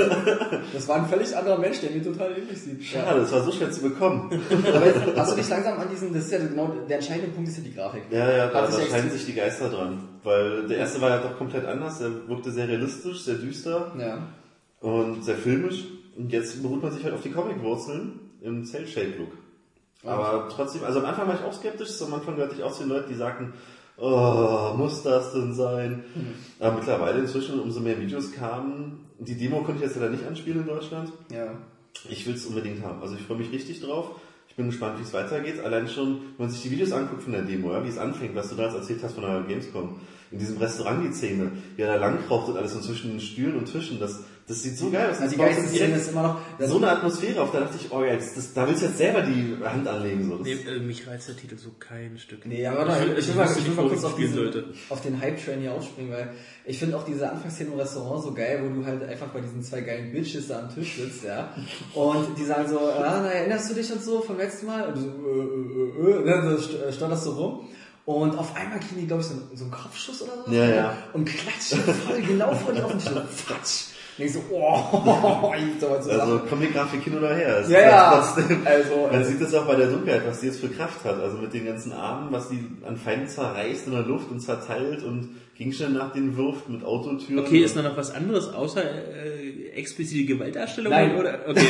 Das 0.73 0.87
war 0.87 0.97
ein 0.97 1.07
völlig 1.07 1.35
anderer 1.35 1.57
Mensch, 1.57 1.79
der 1.81 1.91
mir 1.91 2.03
total 2.03 2.31
ähnlich 2.37 2.61
sieht. 2.61 2.83
Schade, 2.83 3.19
das 3.21 3.31
war 3.31 3.41
so 3.43 3.51
schwer 3.51 3.71
zu 3.71 3.81
bekommen. 3.81 4.29
Aber 4.73 4.85
jetzt 4.85 4.99
hast 5.15 5.31
du 5.31 5.35
dich 5.35 5.49
langsam 5.49 5.79
an 5.79 5.87
diesen, 5.89 6.13
das 6.13 6.25
ist 6.25 6.31
ja 6.31 6.39
genau, 6.39 6.73
der 6.87 6.97
entscheidende 6.97 7.31
Punkt 7.31 7.49
ist 7.49 7.57
ja 7.57 7.63
die 7.63 7.73
Grafik. 7.73 8.03
Ja, 8.11 8.31
ja, 8.31 8.47
da, 8.47 8.61
Hat 8.63 8.73
da 8.73 8.79
extrem- 8.79 9.09
sich 9.09 9.25
die 9.25 9.33
Geister 9.33 9.69
dran. 9.69 10.07
Weil 10.23 10.67
der 10.67 10.77
erste 10.77 11.01
war 11.01 11.09
ja 11.09 11.17
doch 11.19 11.37
komplett 11.37 11.65
anders. 11.65 11.99
Der 11.99 12.11
wirkte 12.27 12.51
sehr 12.51 12.67
realistisch, 12.67 13.21
sehr 13.21 13.35
düster 13.35 13.93
Ja. 13.99 14.17
und 14.81 15.23
sehr 15.23 15.35
filmisch. 15.35 15.85
Und 16.17 16.31
jetzt 16.31 16.61
beruht 16.61 16.81
man 16.83 16.91
sich 16.91 17.03
halt 17.03 17.13
auf 17.13 17.21
die 17.21 17.31
Comic-Wurzeln 17.31 18.19
im 18.41 18.65
Cell-Shade-Look. 18.65 19.31
Aber 20.05 20.47
trotzdem, 20.49 20.83
also 20.83 20.99
am 20.99 21.05
Anfang 21.05 21.27
war 21.27 21.35
ich 21.35 21.41
auch 21.43 21.53
skeptisch. 21.53 21.89
Am 22.01 22.13
Anfang 22.13 22.35
gehörte 22.35 22.55
ich 22.55 22.63
auch 22.63 22.71
zu 22.71 22.83
den 22.83 22.89
Leuten, 22.89 23.09
die 23.09 23.15
sagten, 23.17 23.53
oh, 23.97 24.73
muss 24.77 25.03
das 25.03 25.33
denn 25.33 25.53
sein? 25.53 26.03
Aber 26.59 26.75
mittlerweile 26.75 27.19
inzwischen, 27.19 27.59
umso 27.59 27.79
mehr 27.79 27.99
Videos 27.99 28.31
kamen, 28.31 29.05
die 29.19 29.35
Demo 29.35 29.61
konnte 29.61 29.83
ich 29.83 29.89
jetzt 29.89 29.95
leider 29.95 30.11
nicht 30.11 30.25
anspielen 30.25 30.61
in 30.61 30.67
Deutschland. 30.67 31.11
Ja. 31.31 31.57
Ich 32.09 32.25
will 32.27 32.35
es 32.35 32.45
unbedingt 32.45 32.83
haben. 32.83 33.01
Also 33.01 33.15
ich 33.15 33.21
freue 33.21 33.37
mich 33.37 33.51
richtig 33.51 33.81
drauf. 33.81 34.11
Ich 34.49 34.55
bin 34.55 34.67
gespannt, 34.67 34.99
wie 34.99 35.03
es 35.03 35.13
weitergeht. 35.13 35.59
Allein 35.63 35.87
schon, 35.87 36.19
wenn 36.37 36.45
man 36.45 36.49
sich 36.49 36.61
die 36.61 36.71
Videos 36.71 36.91
anguckt 36.91 37.23
von 37.23 37.33
der 37.33 37.43
Demo, 37.43 37.71
ja, 37.71 37.83
wie 37.83 37.89
es 37.89 37.97
anfängt, 37.97 38.35
was 38.35 38.49
du 38.49 38.55
da 38.55 38.65
jetzt 38.65 38.75
erzählt 38.75 39.03
hast 39.03 39.13
von 39.13 39.23
der 39.23 39.41
Gamescom. 39.41 39.99
In 40.31 40.39
diesem 40.39 40.57
Restaurant 40.57 41.03
die 41.03 41.13
Szene, 41.13 41.51
wie 41.75 41.81
er 41.81 41.93
da 41.93 41.95
langraucht 41.95 42.49
und 42.49 42.57
alles 42.57 42.75
und 42.75 42.83
zwischen 42.83 43.11
den 43.11 43.19
Stühlen 43.19 43.57
und 43.57 43.65
Tischen. 43.65 43.99
Das, 43.99 44.23
das 44.47 44.63
sieht 44.63 44.77
so 44.77 44.89
geil 44.89 45.09
aus. 45.11 45.19
Also 45.19 45.23
Das 45.23 45.31
die 45.31 45.37
baut 45.37 45.45
geilste 45.47 45.63
so 45.63 45.67
Szene 45.69 45.85
direkt 45.87 46.01
ist 46.03 46.11
immer 46.11 46.23
noch, 46.23 46.39
so 46.69 46.77
eine 46.77 46.89
Atmosphäre 46.91 47.41
auf. 47.41 47.51
Da 47.51 47.59
dachte 47.59 47.77
ich, 47.79 47.91
oh 47.91 48.01
ja, 48.03 48.13
jetzt, 48.13 48.37
das, 48.37 48.53
da 48.53 48.67
willst 48.67 48.81
du 48.81 48.85
jetzt 48.87 48.97
selber 48.97 49.21
die 49.21 49.57
Hand 49.63 49.87
anlegen. 49.87 50.27
So. 50.29 50.35
Nee, 50.37 50.53
äh, 50.53 50.79
mich 50.79 51.05
reizt 51.05 51.27
der 51.27 51.35
Titel 51.35 51.57
so 51.57 51.71
kein 51.79 52.17
Stück. 52.17 52.45
Nee, 52.45 52.65
aber 52.65 52.87
ich 52.87 53.01
ich, 53.03 53.07
will, 53.09 53.17
ich, 53.19 53.27
will 53.27 53.35
mal, 53.35 53.49
ich 53.57 53.65
will 53.67 53.73
mal 53.75 53.87
kurz 53.89 53.99
ich 53.99 54.05
auf, 54.05 54.15
diesen, 54.15 54.63
auf 54.89 55.01
den 55.01 55.19
Hype-Train 55.21 55.59
hier 55.59 55.73
aufspringen, 55.73 56.11
weil 56.13 56.33
ich 56.65 56.79
finde 56.79 56.95
auch 56.97 57.03
diese 57.03 57.29
Anfangsszene 57.29 57.71
im 57.71 57.77
Restaurant 57.79 58.23
so 58.23 58.33
geil, 58.33 58.61
wo 58.63 58.73
du 58.73 58.85
halt 58.85 59.03
einfach 59.03 59.27
bei 59.27 59.41
diesen 59.41 59.61
zwei 59.63 59.81
geilen 59.81 60.11
Bitches 60.13 60.47
da 60.47 60.59
am 60.59 60.73
Tisch 60.73 60.95
sitzt, 60.95 61.23
ja. 61.25 61.53
Und 61.93 62.37
die 62.37 62.45
sagen 62.45 62.69
so, 62.69 62.79
ah, 62.79 63.19
na, 63.23 63.29
erinnerst 63.29 63.69
du 63.69 63.73
dich 63.73 63.91
und 63.91 64.01
so 64.01 64.21
vom 64.21 64.37
letzten 64.37 64.67
Mal? 64.67 64.87
Und 64.87 64.95
du 64.97 65.01
so, 65.01 65.07
äh, 65.07 66.09
äh, 66.09 66.19
äh, 66.19 66.21
äh, 66.21 66.25
dann 66.25 66.57
äh, 66.89 66.93
stotterst 66.93 67.25
du 67.25 67.29
rum. 67.31 67.67
Und 68.05 68.37
auf 68.37 68.55
einmal 68.55 68.79
kriegen 68.79 69.01
die, 69.01 69.07
glaube 69.07 69.21
ich, 69.21 69.27
so, 69.27 69.33
einen- 69.33 69.49
so 69.53 69.65
einen 69.65 69.71
Kopfschuss 69.71 70.21
oder 70.21 70.31
so. 70.45 70.53
Ja, 70.53 70.65
ja. 70.69 70.97
Und 71.11 71.25
klatschen 71.25 71.79
voll 71.81 72.21
genau 72.21 72.53
vor 72.55 72.71
dir 72.73 72.85
auf 72.85 72.91
den 72.91 72.99
Tisch. 73.01 73.09
So, 73.11 73.19
Fatsch. 73.19 73.96
Ich 74.19 74.33
so, 74.33 74.41
oh, 74.51 75.53
ich 75.55 75.79
soll 75.79 75.91
also. 75.97 76.39
Comic-Grafik 76.49 77.03
hin 77.03 77.17
oder 77.17 77.35
her. 77.35 77.59
Es 77.59 77.69
Ja, 77.69 77.77
ist 77.79 77.85
ja. 77.85 78.09
halt 78.09 78.23
Trotzdem, 78.35 78.61
Also, 78.65 79.09
man 79.11 79.21
äh, 79.21 79.25
sieht 79.25 79.41
es 79.41 79.53
auch 79.53 79.65
bei 79.67 79.75
der 79.75 79.87
Dunkelheit, 79.87 80.23
was 80.27 80.39
die 80.39 80.47
jetzt 80.47 80.59
für 80.59 80.69
Kraft 80.69 81.03
hat. 81.05 81.19
Also 81.21 81.37
mit 81.37 81.53
den 81.53 81.65
ganzen 81.65 81.93
Armen, 81.93 82.31
was 82.31 82.49
die 82.49 82.65
an 82.87 82.97
Feinden 82.97 83.27
zerreißt 83.27 83.85
in 83.87 83.93
der 83.93 84.01
Luft 84.03 84.31
und 84.31 84.39
zerteilt 84.39 85.03
und 85.03 85.29
Gegenstände 85.55 85.97
nach 85.99 86.11
denen 86.13 86.35
wirft 86.37 86.67
mit 86.69 86.83
Autotüren. 86.83 87.39
Okay, 87.45 87.59
ist 87.59 87.75
da 87.75 87.81
noch 87.81 87.97
was 87.97 88.13
anderes 88.13 88.53
außer 88.53 88.83
äh, 88.83 89.46
explizite 89.77 90.25
Gewaltdarstellung? 90.25 90.91
Nein. 90.91 91.15
Oder? 91.17 91.39
Okay. 91.47 91.65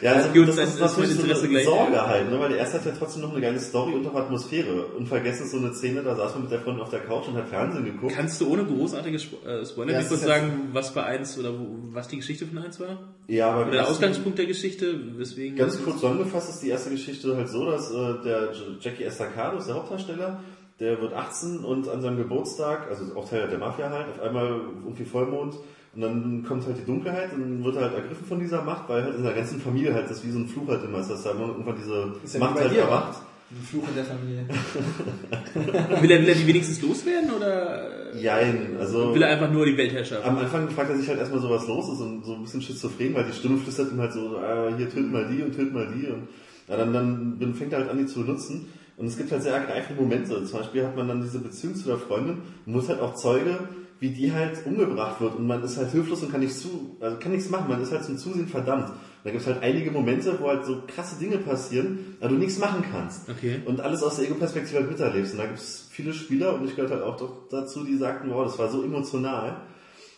Ja, 0.00 0.12
also 0.12 0.28
Gut, 0.32 0.48
das 0.48 0.56
dann 0.56 0.64
ist 0.66 0.74
ist 0.74 0.80
natürlich 0.80 1.16
mein 1.16 1.38
so 1.38 1.48
eine. 1.48 1.64
Sorge 1.64 2.06
halt, 2.06 2.30
ne? 2.30 2.38
weil 2.38 2.50
der 2.50 2.58
erste 2.58 2.78
hat 2.78 2.86
ja 2.86 2.92
trotzdem 2.96 3.22
noch 3.22 3.32
eine 3.32 3.40
geile 3.40 3.58
Story 3.58 3.94
und 3.94 4.06
auch 4.06 4.14
Atmosphäre. 4.14 4.86
Unvergessen 4.96 5.46
ist 5.46 5.52
so 5.52 5.58
eine 5.58 5.74
Szene, 5.74 6.02
da 6.02 6.14
saß 6.14 6.34
man 6.34 6.42
mit 6.44 6.52
der 6.52 6.60
Freundin 6.60 6.82
auf 6.82 6.90
der 6.90 7.00
Couch 7.00 7.26
und 7.28 7.36
hat 7.36 7.48
Fernsehen 7.48 7.84
geguckt. 7.84 8.12
Kannst 8.14 8.40
du 8.40 8.48
ohne 8.48 8.64
großartige 8.64 9.18
Spo 9.18 9.44
äh, 9.46 9.66
Spoiler 9.66 9.92
Ja, 9.94 9.98
kurz 10.02 10.20
ist 10.20 10.26
sagen, 10.26 10.68
was 10.72 10.94
bei 10.94 11.04
eins 11.04 11.36
oder 11.38 11.52
wo, 11.52 11.66
was 11.90 12.06
die 12.08 12.16
Geschichte 12.16 12.46
von 12.46 12.58
eins 12.58 12.78
war? 12.78 12.98
ja, 13.26 13.50
aber 13.50 13.62
Oder 13.62 13.70
der 13.72 13.88
Ausgangspunkt 13.88 14.38
der 14.38 14.46
Geschichte, 14.46 15.18
weswegen... 15.18 15.56
Ganz 15.56 15.82
kurz 15.82 15.96
zusammengefasst 15.96 16.50
ist 16.50 16.60
die 16.62 16.68
erste 16.68 16.90
Geschichte 16.90 17.36
halt 17.36 17.48
so, 17.48 17.68
dass 17.68 17.90
äh, 17.90 18.22
der 18.24 18.52
Jackie 18.80 19.02
Estacados, 19.02 19.66
der 19.66 19.74
Hauptdarsteller, 19.74 20.40
der 20.80 21.00
wird 21.00 21.12
18 21.12 21.64
und 21.64 21.88
an 21.88 22.00
seinem 22.02 22.18
Geburtstag, 22.18 22.88
also 22.88 23.16
auch 23.16 23.28
Teil 23.28 23.48
der 23.48 23.58
Mafia 23.58 23.90
halt, 23.90 24.06
auf 24.10 24.20
einmal 24.20 24.60
irgendwie 24.84 25.04
Vollmond 25.04 25.56
und 25.98 26.02
dann 26.02 26.44
kommt 26.46 26.64
halt 26.64 26.78
die 26.78 26.84
Dunkelheit 26.84 27.32
und 27.32 27.40
dann 27.40 27.64
wird 27.64 27.74
er 27.74 27.82
halt 27.82 27.94
ergriffen 27.94 28.24
von 28.24 28.38
dieser 28.38 28.62
Macht, 28.62 28.88
weil 28.88 29.02
halt 29.02 29.16
in 29.16 29.24
seiner 29.24 29.34
ganzen 29.34 29.60
Familie 29.60 29.92
halt 29.92 30.08
das 30.08 30.24
wie 30.24 30.30
so 30.30 30.38
ein 30.38 30.46
Fluch 30.46 30.68
halt 30.68 30.84
immer 30.84 31.00
ist, 31.00 31.10
dass 31.10 31.24
da 31.24 31.30
irgendwann 31.30 31.74
diese 31.74 32.12
Ist 32.22 32.34
ja 32.34 32.38
Macht 32.40 32.54
bei 32.54 32.60
halt 32.60 32.72
dir, 32.72 32.82
erwacht. 32.82 33.20
Ein 33.50 33.66
Fluch 33.66 33.82
in 33.88 33.94
der 33.96 34.04
Familie. 34.04 34.46
Will 36.00 36.10
er, 36.12 36.20
will 36.22 36.28
er 36.28 36.34
die 36.36 36.46
wenigstens 36.46 36.80
loswerden 36.82 37.32
oder 37.32 38.14
Jein, 38.14 38.76
also 38.78 39.12
will 39.12 39.22
er 39.22 39.30
einfach 39.30 39.50
nur 39.50 39.66
die 39.66 39.76
Weltherrschaft? 39.76 40.24
am 40.24 40.38
Anfang 40.38 40.70
fragt 40.70 40.90
er 40.90 40.96
sich 40.98 41.08
halt 41.08 41.18
erstmal 41.18 41.40
so, 41.40 41.50
was 41.50 41.66
los 41.66 41.92
ist 41.92 42.00
und 42.00 42.24
so 42.24 42.34
ein 42.34 42.42
bisschen 42.42 42.62
schizophren, 42.62 43.14
weil 43.14 43.24
die 43.24 43.32
Stimme 43.32 43.58
flüstert 43.58 43.90
ihm 43.90 43.98
halt 43.98 44.12
so, 44.12 44.38
ah, 44.38 44.72
hier 44.76 44.88
töten 44.88 45.10
mal 45.10 45.26
die 45.26 45.42
und 45.42 45.52
töten 45.56 45.74
mal 45.74 45.88
die 45.88 46.06
und 46.06 46.28
ja, 46.68 46.76
dann, 46.76 46.92
dann 46.92 47.38
dann 47.40 47.54
fängt 47.54 47.72
er 47.72 47.80
halt 47.80 47.90
an, 47.90 47.98
die 47.98 48.06
zu 48.06 48.20
benutzen. 48.20 48.68
Und 48.96 49.06
es 49.06 49.16
gibt 49.16 49.32
halt 49.32 49.42
sehr 49.42 49.54
ergreifende 49.54 50.00
Momente. 50.00 50.44
Zum 50.44 50.58
Beispiel 50.58 50.84
hat 50.84 50.96
man 50.96 51.08
dann 51.08 51.22
diese 51.22 51.38
Beziehung 51.38 51.74
zu 51.74 51.86
der 51.88 51.98
Freundin 51.98 52.38
und 52.66 52.72
muss 52.72 52.88
halt 52.88 53.00
auch 53.00 53.14
Zeuge 53.14 53.58
wie 54.00 54.10
die 54.10 54.32
halt 54.32 54.64
umgebracht 54.64 55.20
wird 55.20 55.36
und 55.36 55.46
man 55.46 55.62
ist 55.62 55.76
halt 55.76 55.90
hilflos 55.90 56.22
und 56.22 56.30
kann 56.30 56.40
nichts 56.40 56.60
zu, 56.60 56.96
also 57.00 57.18
kann 57.18 57.32
nichts 57.32 57.50
machen, 57.50 57.68
man 57.68 57.82
ist 57.82 57.90
halt 57.90 58.04
zum 58.04 58.16
Zusehen 58.16 58.46
verdammt. 58.46 58.92
Da 59.24 59.30
gibt 59.30 59.42
es 59.42 59.48
halt 59.48 59.62
einige 59.62 59.90
Momente, 59.90 60.38
wo 60.40 60.48
halt 60.48 60.64
so 60.64 60.82
krasse 60.86 61.18
Dinge 61.18 61.38
passieren, 61.38 62.16
aber 62.20 62.30
du 62.30 62.36
nichts 62.36 62.58
machen 62.58 62.84
kannst. 62.90 63.28
Okay. 63.28 63.60
Und 63.66 63.80
alles 63.80 64.02
aus 64.02 64.16
der 64.16 64.26
Ego-Perspektive 64.26 64.78
halt 64.78 64.90
miterlebst. 64.90 65.32
Und 65.32 65.38
da 65.38 65.46
gibt 65.46 65.58
es 65.58 65.88
viele 65.90 66.12
Spieler, 66.12 66.54
und 66.54 66.64
ich 66.64 66.76
gehört 66.76 66.92
halt 66.92 67.02
auch 67.02 67.16
doch 67.16 67.48
dazu, 67.50 67.84
die 67.84 67.96
sagten, 67.96 68.30
wow, 68.30 68.44
das 68.44 68.58
war 68.58 68.70
so 68.70 68.82
emotional. 68.82 69.62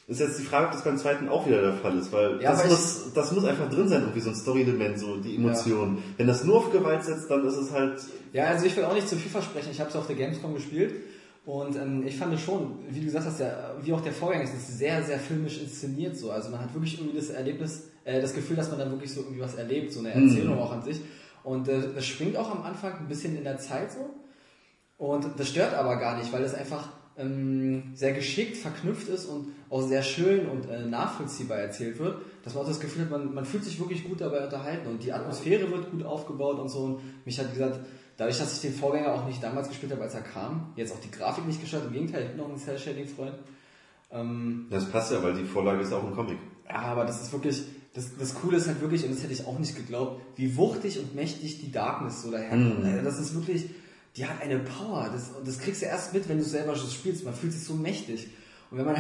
Ist 0.07 0.21
jetzt 0.21 0.41
die 0.41 0.45
Frage, 0.45 0.67
ob 0.67 0.73
das 0.73 0.83
beim 0.83 0.99
zweiten 0.99 1.29
auch 1.29 1.47
wieder 1.47 1.63
der 1.63 1.73
Fall 1.73 1.97
ist, 1.97 2.13
weil 2.13 2.43
Ja, 2.43 2.51
das, 2.51 2.69
muss, 2.69 3.13
das 3.15 3.33
muss 3.33 3.45
einfach 3.45 3.71
drin 3.71 3.89
sein, 3.89 4.01
irgendwie 4.03 4.21
so 4.21 4.31
ein 4.31 4.37
Story-Element, 4.37 4.99
so 4.99 5.17
die 5.17 5.37
Emotion. 5.37 5.99
Wenn 6.17 6.27
das 6.27 6.45
nur 6.45 6.57
auf 6.57 6.73
Gewalt 6.73 7.05
setzt, 7.05 7.31
dann 7.31 7.47
ist 7.47 7.57
es 7.57 7.71
halt 7.71 8.01
Ja, 8.33 8.47
also 8.47 8.67
ich 8.67 8.77
will 8.77 8.85
auch 8.85 8.95
nicht 8.95 9.09
zu 9.09 9.17
viel 9.17 9.31
versprechen. 9.31 9.69
Ich 9.71 9.79
habe 9.81 9.89
es 9.89 9.97
auf 9.97 10.09
der 10.09 10.17
Gamescom 10.17 10.55
gespielt 10.55 10.93
und 11.47 11.75
ähm, 11.77 12.07
ich 12.07 12.17
fand 12.17 12.35
es 12.35 12.43
schon, 12.43 12.79
wie 12.89 13.01
du 13.01 13.07
gesagt 13.07 13.27
hast, 13.27 13.41
ja, 13.41 13.75
wie 13.83 13.93
auch 13.93 14.03
der 14.03 14.13
Vorgang 14.13 14.43
ist, 14.43 14.55
ist 14.55 14.79
sehr, 14.79 15.03
sehr 15.03 15.19
filmisch 15.19 15.61
inszeniert 15.61 16.17
so. 16.17 16.31
Also 16.31 16.51
man 16.51 16.61
hat 16.61 16.75
wirklich 16.75 16.99
irgendwie 16.99 17.17
das 17.17 17.31
Erlebnis, 17.31 17.89
äh, 18.05 18.21
das 18.21 18.35
Gefühl, 18.35 18.57
dass 18.57 18.69
man 18.69 18.79
dann 18.79 18.91
wirklich 18.91 19.13
so 19.13 19.21
irgendwie 19.21 19.41
was 19.41 19.55
erlebt, 19.55 19.93
so 19.93 20.01
eine 20.01 20.13
Erzählung 20.13 20.59
auch 20.59 20.73
an 20.73 20.83
sich. 20.83 21.01
Und 21.43 21.69
äh, 21.69 21.81
das 21.95 22.05
springt 22.05 22.37
auch 22.37 22.51
am 22.51 22.63
Anfang 22.63 22.99
ein 22.99 23.09
bisschen 23.09 23.37
in 23.37 23.45
der 23.45 23.59
Zeit 23.59 23.91
so. 23.93 24.11
Und 24.99 25.27
das 25.39 25.49
stört 25.49 25.73
aber 25.73 25.97
gar 25.97 26.19
nicht, 26.19 26.31
weil 26.31 26.43
es 26.43 26.53
einfach 26.53 26.91
ähm, 27.17 27.93
sehr 27.95 28.13
geschickt 28.13 28.59
verknüpft 28.59 29.09
ist 29.09 29.25
und 29.25 29.49
auch 29.71 29.81
sehr 29.81 30.03
schön 30.03 30.47
und 30.47 30.69
äh, 30.69 30.85
nachvollziehbar 30.85 31.59
erzählt 31.59 31.99
wird, 31.99 32.19
dass 32.45 32.55
man 32.55 32.65
auch 32.65 32.69
das 32.69 32.81
Gefühl 32.81 33.03
hat, 33.05 33.11
man, 33.11 33.35
man 33.35 33.47
fühlt 33.47 33.65
sich 33.65 33.79
wirklich 33.81 34.05
gut 34.05 34.21
dabei 34.21 34.45
unterhalten 34.45 34.89
und 34.89 35.03
die 35.03 35.13
Atmosphäre 35.13 35.71
wird 35.71 35.91
gut 35.91 36.05
aufgebaut 36.05 36.59
und 36.59 36.69
so. 36.69 36.81
Und 36.81 37.01
mich 37.25 37.39
hat, 37.39 37.49
wie 37.51 37.59
gesagt, 37.59 37.81
dadurch, 38.21 38.39
dass 38.39 38.53
ich 38.55 38.61
den 38.61 38.75
Vorgänger 38.75 39.15
auch 39.15 39.27
nicht 39.27 39.43
damals 39.43 39.69
gespielt 39.69 39.93
habe, 39.93 40.03
als 40.03 40.15
er 40.15 40.21
kam, 40.21 40.75
jetzt 40.77 40.93
auch 40.93 41.01
die 41.01 41.11
Grafik 41.11 41.47
nicht 41.47 41.59
gestört, 41.59 41.87
im 41.87 41.93
Gegenteil, 41.93 42.25
ich 42.25 42.29
bin 42.29 42.37
noch 42.37 42.51
ein 42.51 42.59
Cell-Shading-Freund. 42.59 43.35
Ähm, 44.13 44.67
Das 44.69 44.85
passt 44.91 45.11
ja, 45.11 45.23
weil 45.23 45.33
die 45.33 45.45
Vorlage 45.45 45.81
ist 45.81 45.93
auch 45.93 46.05
ein 46.05 46.15
Comic. 46.15 46.37
ja, 46.69 46.77
aber 46.77 47.07
das 47.07 47.23
ist 47.23 47.33
wirklich, 47.33 47.63
das, 47.95 48.17
das 48.19 48.35
Coole 48.35 48.59
ist 48.59 48.67
halt 48.67 48.83
wirklich, 48.83 49.05
und 49.05 49.15
das 49.15 49.23
hätte 49.23 49.33
ich 49.33 49.47
auch 49.47 49.59
nicht 49.59 49.75
geglaubt, 49.75 50.21
wie 50.37 50.55
wuchtig 50.57 50.99
und 50.99 51.15
mächtig 51.15 51.61
die 51.61 51.73
Darkness 51.73 52.21
so 52.23 52.31
daherkommt. 52.31 52.85
Also 52.85 53.03
Das 53.03 53.19
ist 53.19 53.35
wirklich, 53.35 53.71
die 54.17 54.27
hat 54.27 54.43
eine 54.43 54.59
Power. 54.59 55.09
Das, 55.11 55.31
und 55.31 55.49
das 55.49 55.59
kriegst 55.59 55.81
du 55.81 55.87
erst 55.87 56.13
mit, 56.13 56.29
wenn 56.29 56.37
du 56.37 56.45
selber 56.45 56.77
schon 56.77 56.91
spielst. 56.91 57.25
Man 57.25 57.33
fühlt 57.33 57.55
sich 57.55 57.65
so 57.65 57.75
mächtig. 57.75 58.29
Und 58.71 58.79
wenn 58.79 58.87
man, 58.87 58.97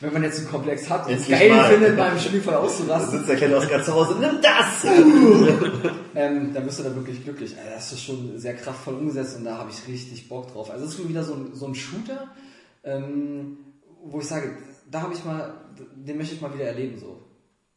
wenn 0.00 0.12
man 0.12 0.22
jetzt 0.22 0.38
einen 0.38 0.48
Komplex 0.48 0.88
hat 0.88 1.06
und 1.06 1.12
es 1.12 1.28
geil 1.28 1.50
mal. 1.50 1.70
findet, 1.70 1.96
beim 1.96 2.18
Spiel 2.18 2.40
voll 2.40 2.54
Da 2.54 2.60
auszurasten, 2.60 3.18
sitzt 3.18 3.28
der 3.28 3.36
kleine 3.36 3.56
Oscar 3.56 3.82
zu 3.82 3.92
Hause, 3.92 4.16
nimm 4.18 4.40
das! 4.40 4.84
ähm, 6.14 6.54
dann 6.54 6.64
bist 6.64 6.78
du 6.78 6.84
da 6.84 6.94
wirklich 6.94 7.22
glücklich. 7.22 7.56
Also 7.56 7.70
das 7.70 7.92
ist 7.92 8.02
schon 8.02 8.38
sehr 8.38 8.54
kraftvoll 8.54 8.94
umgesetzt 8.94 9.36
und 9.36 9.44
da 9.44 9.58
habe 9.58 9.70
ich 9.70 9.86
richtig 9.86 10.28
Bock 10.28 10.52
drauf. 10.52 10.70
Also 10.70 10.84
es 10.84 10.92
ist 10.92 10.98
schon 10.98 11.08
wieder 11.08 11.22
so 11.22 11.34
ein, 11.34 11.50
so 11.54 11.66
ein 11.66 11.74
Shooter, 11.74 12.28
ähm, 12.82 13.58
wo 14.04 14.20
ich 14.20 14.26
sage, 14.26 14.56
da 14.90 15.02
habe 15.02 15.12
ich 15.12 15.24
mal, 15.24 15.52
den 15.94 16.16
möchte 16.16 16.34
ich 16.34 16.40
mal 16.40 16.54
wieder 16.54 16.64
erleben 16.64 16.98
so. 16.98 17.29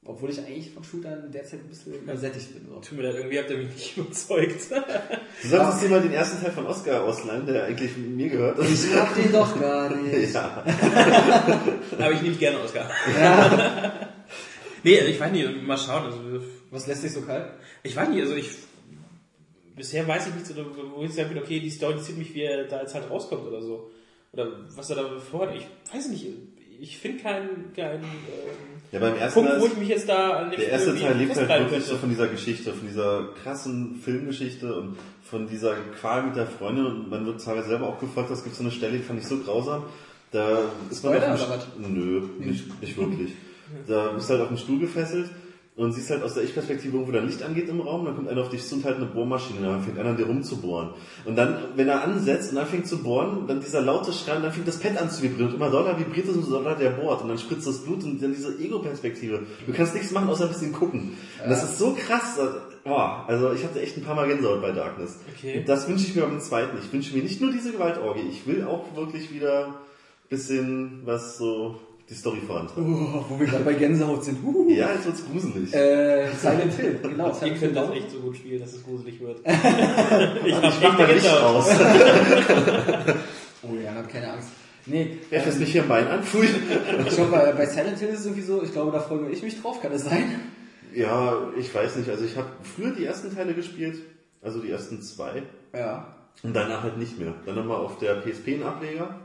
Obwohl 0.06 0.32
ich 0.32 0.40
eigentlich 0.40 0.72
von 0.72 0.84
Shootern 0.84 1.32
derzeit 1.32 1.62
ein 1.62 1.70
bisschen 1.70 1.94
übersättigt 1.94 2.54
bin. 2.54 2.68
So. 2.68 2.80
Tut 2.82 2.98
mir 2.98 3.04
leid, 3.06 3.16
irgendwie 3.16 3.40
habt 3.40 3.50
ihr 3.50 3.58
mich 3.58 3.70
nicht 3.70 3.98
überzeugt. 3.98 4.62
Du 5.42 5.48
solltest 5.48 5.84
dir 5.84 5.90
mal 5.90 6.02
den 6.02 6.14
ersten 6.14 6.42
Teil 6.42 6.52
von 6.52 6.66
Oscar 6.68 7.04
ausleihen, 7.04 7.46
der 7.46 7.66
eigentlich 7.66 7.98
mir 7.98 8.30
gehört. 8.30 8.60
Ich 8.60 8.94
hab 8.96 9.14
den 9.16 9.32
doch 9.32 9.60
gar 9.60 9.94
nicht. 9.96 10.34
ja. 10.34 10.64
Aber 11.98 12.12
ich 12.12 12.22
nehme 12.22 12.36
gerne 12.36 12.60
Oscar. 12.60 12.90
nee, 14.84 15.00
ich 15.00 15.20
weiß 15.20 15.32
nicht, 15.32 15.64
mal 15.64 15.78
schauen. 15.78 16.06
Also, 16.06 16.20
Was 16.72 16.88
lässt 16.88 17.04
dich 17.04 17.14
so 17.14 17.22
kalt? 17.22 17.52
ich 17.84 17.96
weiß 17.96 18.10
nicht, 18.10 18.22
also 18.22 18.36
ich. 18.36 18.50
Bisher 19.76 20.08
weiß 20.08 20.28
ich 20.28 20.36
nicht, 20.36 20.46
so, 20.46 20.56
wo 20.96 21.04
ich 21.04 21.14
sage, 21.14 21.38
okay, 21.42 21.60
die 21.60 21.70
Story 21.70 21.94
interessiert 21.94 22.20
mich, 22.20 22.34
wie 22.36 22.44
er 22.44 22.66
da 22.66 22.82
jetzt 22.82 22.94
halt 22.94 23.10
rauskommt 23.10 23.46
oder 23.48 23.62
so. 23.62 23.92
Oder 24.32 24.52
was 24.76 24.90
er 24.90 24.98
da 24.98 25.20
vorhat. 25.20 25.56
Ich 25.56 25.66
weiß 25.94 26.10
nicht, 26.10 26.28
ich 26.82 26.98
finde 26.98 27.24
keinen, 27.24 27.74
keinen 27.76 28.04
ähm, 28.04 28.10
ja, 28.92 29.00
beim 29.00 29.16
ersten 29.16 29.40
Punkt, 29.46 29.60
wo 29.60 29.66
ist- 29.66 29.72
ich 29.74 29.78
mich 29.80 29.90
jetzt 29.90 30.08
da 30.10 30.30
an 30.32 30.52
dem 30.52 30.60
Der 30.60 30.70
erste 30.70 30.96
Teil 30.98 31.18
lebt 31.18 31.36
halt 31.36 31.50
wirklich 31.50 31.84
so 31.86 31.98
von 31.98 32.10
dieser 32.10 32.28
Geschichte, 32.28 32.74
von 32.74 32.88
dieser 32.88 33.30
krassen 33.44 33.96
Filmgeschichte 34.04 34.74
und 34.76 34.98
von 35.24 35.48
dieser 35.48 35.76
Qual 36.00 36.24
mit 36.24 36.36
der 36.36 36.46
Freundin. 36.48 36.86
Und 36.86 37.10
man 37.10 37.26
wird 37.26 37.44
teilweise 37.44 37.70
selber 37.70 37.88
auch 37.88 38.00
gefolgt, 38.00 38.30
es 38.32 38.44
gibt 38.44 38.56
so 38.56 38.64
eine 38.64 38.72
Stelle, 38.72 38.98
die 38.98 39.04
fand 39.04 39.20
ich 39.20 39.28
so 39.28 39.38
grausam, 39.40 39.84
da 40.32 40.60
ist 40.90 41.04
man 41.04 41.16
Spoiler 41.16 41.34
auf 41.34 41.40
dem 41.78 41.86
St- 41.86 41.90
Nö, 41.90 42.22
nicht, 42.40 42.82
nicht 42.82 42.98
wirklich. 42.98 43.32
Da 43.88 44.10
bist 44.12 44.30
du 44.30 44.34
halt 44.34 44.44
auf 44.44 44.50
dem 44.50 44.58
Stuhl 44.58 44.80
gefesselt 44.80 45.30
und 45.76 45.92
siehst 45.92 46.12
halt 46.12 46.22
aus 46.22 46.36
der 46.36 46.44
Ich-Perspektive 46.44 46.94
irgendwo 46.94 47.12
dein 47.12 47.26
Licht 47.26 47.42
angeht 47.42 47.68
im 47.68 47.82
Raum, 47.82 48.06
dann 48.06 48.16
kommt 48.16 48.30
einer 48.30 48.42
auf 48.42 48.50
dich 48.50 48.64
zu 48.64 48.76
und 48.76 48.86
halt 48.86 48.98
eine 48.98 49.08
Bohrmaschine, 49.08 49.66
dann 49.66 49.82
fängt 49.82 49.98
einer 49.98 50.12
an 50.12 50.18
dir 50.18 50.28
rumzubohren. 50.28 50.90
Und 51.26 51.36
dann, 51.36 51.58
wenn 51.76 51.88
er 51.88 52.04
ansetzt 52.04 52.52
und 52.52 52.60
anfängt 52.60 52.88
zu 52.88 53.02
bohren, 53.02 53.48
dann 53.48 53.60
dieser 53.60 53.82
laute 53.82 54.14
Schrei, 54.14 54.36
und 54.36 54.44
dann 54.44 54.52
fängt 54.52 54.68
das 54.68 54.78
Pad 54.78 55.02
an 55.02 55.10
zu 55.10 55.24
vibrieren 55.24 55.50
und 55.50 55.56
immer 55.56 55.72
doller 55.72 55.98
vibriert 55.98 56.28
es, 56.28 56.36
umso 56.36 56.52
doller 56.52 56.76
der 56.76 56.92
bohrt 56.92 57.24
und 57.24 57.30
dann 57.30 57.40
spritzt 57.40 57.66
das 57.66 57.84
Blut 57.84 58.04
und 58.04 58.22
dann 58.22 58.34
diese 58.34 58.56
Ego-Perspektive. 58.60 59.48
Du 59.66 59.74
kannst 59.74 59.96
nichts 59.96 60.12
machen, 60.12 60.30
außer 60.30 60.46
ein 60.46 60.52
bisschen 60.52 60.74
gucken. 60.74 61.18
Und 61.44 61.50
das 61.50 61.64
ist 61.64 61.80
so 61.80 61.96
krass, 61.96 62.40
also, 62.40 62.58
boah, 62.84 63.26
also 63.28 63.52
ich 63.54 63.64
hatte 63.64 63.82
echt 63.82 63.98
ein 63.98 64.04
paar 64.04 64.16
Mal 64.16 64.28
Gänsehaut 64.28 64.62
bei 64.62 64.72
Darkness. 64.72 65.18
Okay. 65.36 65.60
Und 65.60 65.70
das 65.70 65.88
wünsche 65.90 66.06
ich 66.06 66.16
mir 66.16 66.22
beim 66.22 66.40
zweiten. 66.40 66.78
Ich 66.78 66.94
wünsche 66.94 67.16
mir 67.16 67.24
nicht 67.24 67.42
nur 67.42 67.52
diese 67.52 67.72
Gewaltorgie, 67.72 68.28
ich 68.30 68.46
will 68.46 68.64
auch 68.64 68.96
wirklich 68.96 69.34
wieder 69.34 69.68
ein 69.68 69.74
bisschen 70.30 71.02
was 71.06 71.40
so 71.40 71.80
die 72.14 72.20
Story 72.20 72.40
vorantreiben. 72.46 72.94
Uh, 72.94 73.24
wo 73.28 73.40
wir 73.40 73.48
gerade 73.48 73.64
bei 73.64 73.74
Gänsehaut 73.74 74.24
sind. 74.24 74.44
Uh. 74.44 74.70
Ja, 74.70 74.94
jetzt 74.94 75.06
wird's 75.06 75.26
gruselig. 75.26 75.74
Äh, 75.74 76.28
Silent 76.34 76.74
Hill, 76.74 77.00
genau. 77.02 77.28
Ihr 77.30 77.34
Silent 77.34 77.58
Hill 77.58 77.72
das 77.74 77.92
echt 77.92 78.12
so 78.12 78.20
gut 78.20 78.38
spielen, 78.38 78.60
dass 78.62 78.74
es 78.74 78.84
gruselig 78.84 79.20
wird. 79.20 79.40
ich 79.46 79.54
ich 80.46 80.62
mach 80.62 80.82
hab 80.82 80.98
mal 80.98 81.10
echt 81.10 81.14
Licht 81.14 81.26
Gänsehaut. 81.26 81.56
aus. 81.56 81.70
Oh 83.66 83.76
ja, 83.82 83.96
hab 83.96 84.10
keine 84.10 84.34
Angst. 84.34 84.50
Nee, 84.86 85.20
Wer 85.30 85.40
fässt 85.40 85.58
mich 85.58 85.72
hier 85.72 85.84
am 85.84 85.88
Bein 85.88 86.06
an? 86.06 86.20
Ich 86.22 87.16
glaube, 87.16 87.32
bei, 87.32 87.54
bei 87.54 87.66
Silent 87.66 87.98
Hill 87.98 88.10
ist 88.10 88.20
es 88.20 88.26
irgendwie 88.26 88.44
so, 88.44 88.62
ich 88.62 88.74
glaube, 88.74 88.92
da 88.92 89.00
freue 89.00 89.20
nur 89.20 89.30
ich 89.30 89.42
mich 89.42 89.62
drauf, 89.62 89.82
kann 89.82 89.94
das 89.94 90.04
sein? 90.04 90.42
Ja, 90.94 91.50
ich 91.58 91.74
weiß 91.74 91.96
nicht. 91.96 92.10
Also 92.10 92.26
ich 92.26 92.36
habe 92.36 92.50
früher 92.76 92.92
die 92.92 93.06
ersten 93.06 93.34
Teile 93.34 93.54
gespielt, 93.54 94.00
also 94.42 94.60
die 94.60 94.70
ersten 94.70 95.02
zwei. 95.02 95.44
Ja. 95.74 96.14
Und 96.44 96.54
danach 96.54 96.84
halt 96.84 96.98
nicht 96.98 97.18
mehr. 97.18 97.34
Dann 97.46 97.56
nochmal 97.56 97.78
auf 97.78 98.00
der 98.00 98.16
PSP 98.16 98.56
einen 98.56 98.64
Ableger. 98.64 99.22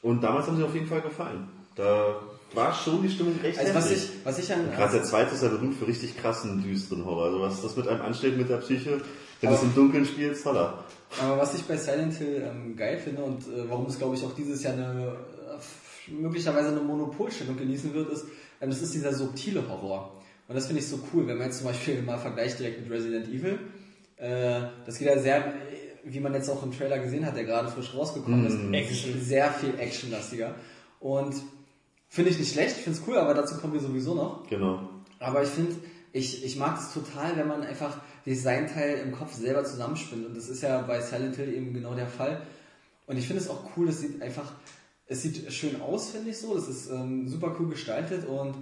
Und 0.00 0.22
damals 0.22 0.46
haben 0.46 0.56
sie 0.56 0.64
auf 0.64 0.74
jeden 0.74 0.86
Fall 0.86 1.02
gefallen. 1.02 1.48
Da 1.78 2.20
war 2.54 2.74
schon 2.74 3.02
die 3.02 3.08
Stimmung 3.08 3.38
recht 3.40 3.56
Also 3.56 3.72
was 3.72 3.90
ich, 3.92 4.08
was 4.24 4.38
ich 4.38 4.52
an, 4.52 4.70
Gerade 4.72 4.94
der 4.94 5.04
zweite 5.04 5.34
ist 5.34 5.42
ja 5.44 5.48
berühmt 5.48 5.76
für 5.76 5.86
richtig 5.86 6.16
krassen, 6.16 6.60
düsteren 6.60 7.04
Horror. 7.04 7.26
Also 7.26 7.40
was 7.40 7.62
das 7.62 7.76
mit 7.76 7.86
einem 7.86 8.02
anstellt 8.02 8.36
mit 8.36 8.48
der 8.48 8.56
Psyche, 8.56 9.00
wenn 9.40 9.52
es 9.52 9.62
im 9.62 9.74
Dunkeln 9.74 10.04
spielst, 10.04 10.44
holla. 10.44 10.84
Aber 11.22 11.38
was 11.38 11.54
ich 11.54 11.62
bei 11.62 11.76
Silent 11.76 12.14
Hill 12.14 12.42
ähm, 12.44 12.76
geil 12.76 12.98
finde 12.98 13.22
und 13.22 13.42
äh, 13.42 13.68
warum 13.68 13.86
es, 13.86 13.96
glaube 13.96 14.16
ich, 14.16 14.24
auch 14.24 14.34
dieses 14.34 14.62
Jahr 14.64 14.72
eine 14.72 15.16
äh, 16.08 16.10
möglicherweise 16.10 16.70
eine 16.70 16.80
Monopolstellung 16.80 17.56
genießen 17.56 17.94
wird, 17.94 18.10
ist, 18.10 18.24
ähm, 18.60 18.70
das 18.70 18.82
ist 18.82 18.92
dieser 18.92 19.14
subtile 19.14 19.62
Horror. 19.68 20.20
Und 20.48 20.56
das 20.56 20.66
finde 20.66 20.82
ich 20.82 20.88
so 20.88 20.98
cool, 21.12 21.28
wenn 21.28 21.38
man 21.38 21.46
jetzt 21.46 21.58
zum 21.58 21.68
Beispiel 21.68 22.02
mal 22.06 22.18
vergleicht 22.18 22.58
direkt 22.58 22.80
mit 22.80 22.90
Resident 22.90 23.28
Evil. 23.28 23.58
Äh, 24.16 24.62
das 24.84 24.98
geht 24.98 25.06
ja 25.06 25.18
sehr, 25.18 25.46
äh, 25.46 25.52
wie 26.02 26.18
man 26.18 26.34
jetzt 26.34 26.50
auch 26.50 26.64
im 26.64 26.76
Trailer 26.76 26.98
gesehen 26.98 27.24
hat, 27.24 27.36
der 27.36 27.44
gerade 27.44 27.68
frisch 27.68 27.94
rausgekommen 27.94 28.46
ist, 28.46 28.58
Action. 28.74 29.20
sehr 29.20 29.52
viel 29.52 29.78
actionlastiger. 29.78 30.56
Und 30.98 31.36
finde 32.08 32.30
ich 32.30 32.38
nicht 32.38 32.52
schlecht, 32.52 32.76
ich 32.76 32.84
finde 32.84 32.98
es 32.98 33.06
cool, 33.06 33.18
aber 33.18 33.34
dazu 33.34 33.56
kommen 33.56 33.74
wir 33.74 33.80
sowieso 33.80 34.14
noch. 34.14 34.46
Genau. 34.48 34.88
Aber 35.18 35.42
ich 35.42 35.48
finde, 35.48 35.76
ich, 36.12 36.44
ich 36.44 36.56
mag 36.56 36.78
es 36.78 36.92
total, 36.92 37.36
wenn 37.36 37.48
man 37.48 37.62
einfach 37.62 38.00
Designteil 38.24 38.98
im 38.98 39.12
Kopf 39.12 39.34
selber 39.34 39.64
zusammenspinnt. 39.64 40.26
Und 40.26 40.36
das 40.36 40.48
ist 40.48 40.62
ja 40.62 40.80
bei 40.82 41.00
Silent 41.00 41.36
Hill 41.36 41.52
eben 41.52 41.72
genau 41.72 41.94
der 41.94 42.06
Fall. 42.06 42.42
Und 43.06 43.16
ich 43.16 43.26
finde 43.26 43.42
es 43.42 43.48
auch 43.48 43.70
cool, 43.76 43.88
es 43.88 44.00
sieht 44.00 44.22
einfach, 44.22 44.52
es 45.06 45.22
sieht 45.22 45.52
schön 45.52 45.80
aus, 45.80 46.10
finde 46.10 46.30
ich 46.30 46.38
so. 46.38 46.54
Das 46.54 46.68
ist 46.68 46.90
ähm, 46.90 47.28
super 47.28 47.56
cool 47.58 47.68
gestaltet. 47.68 48.26
Und 48.26 48.54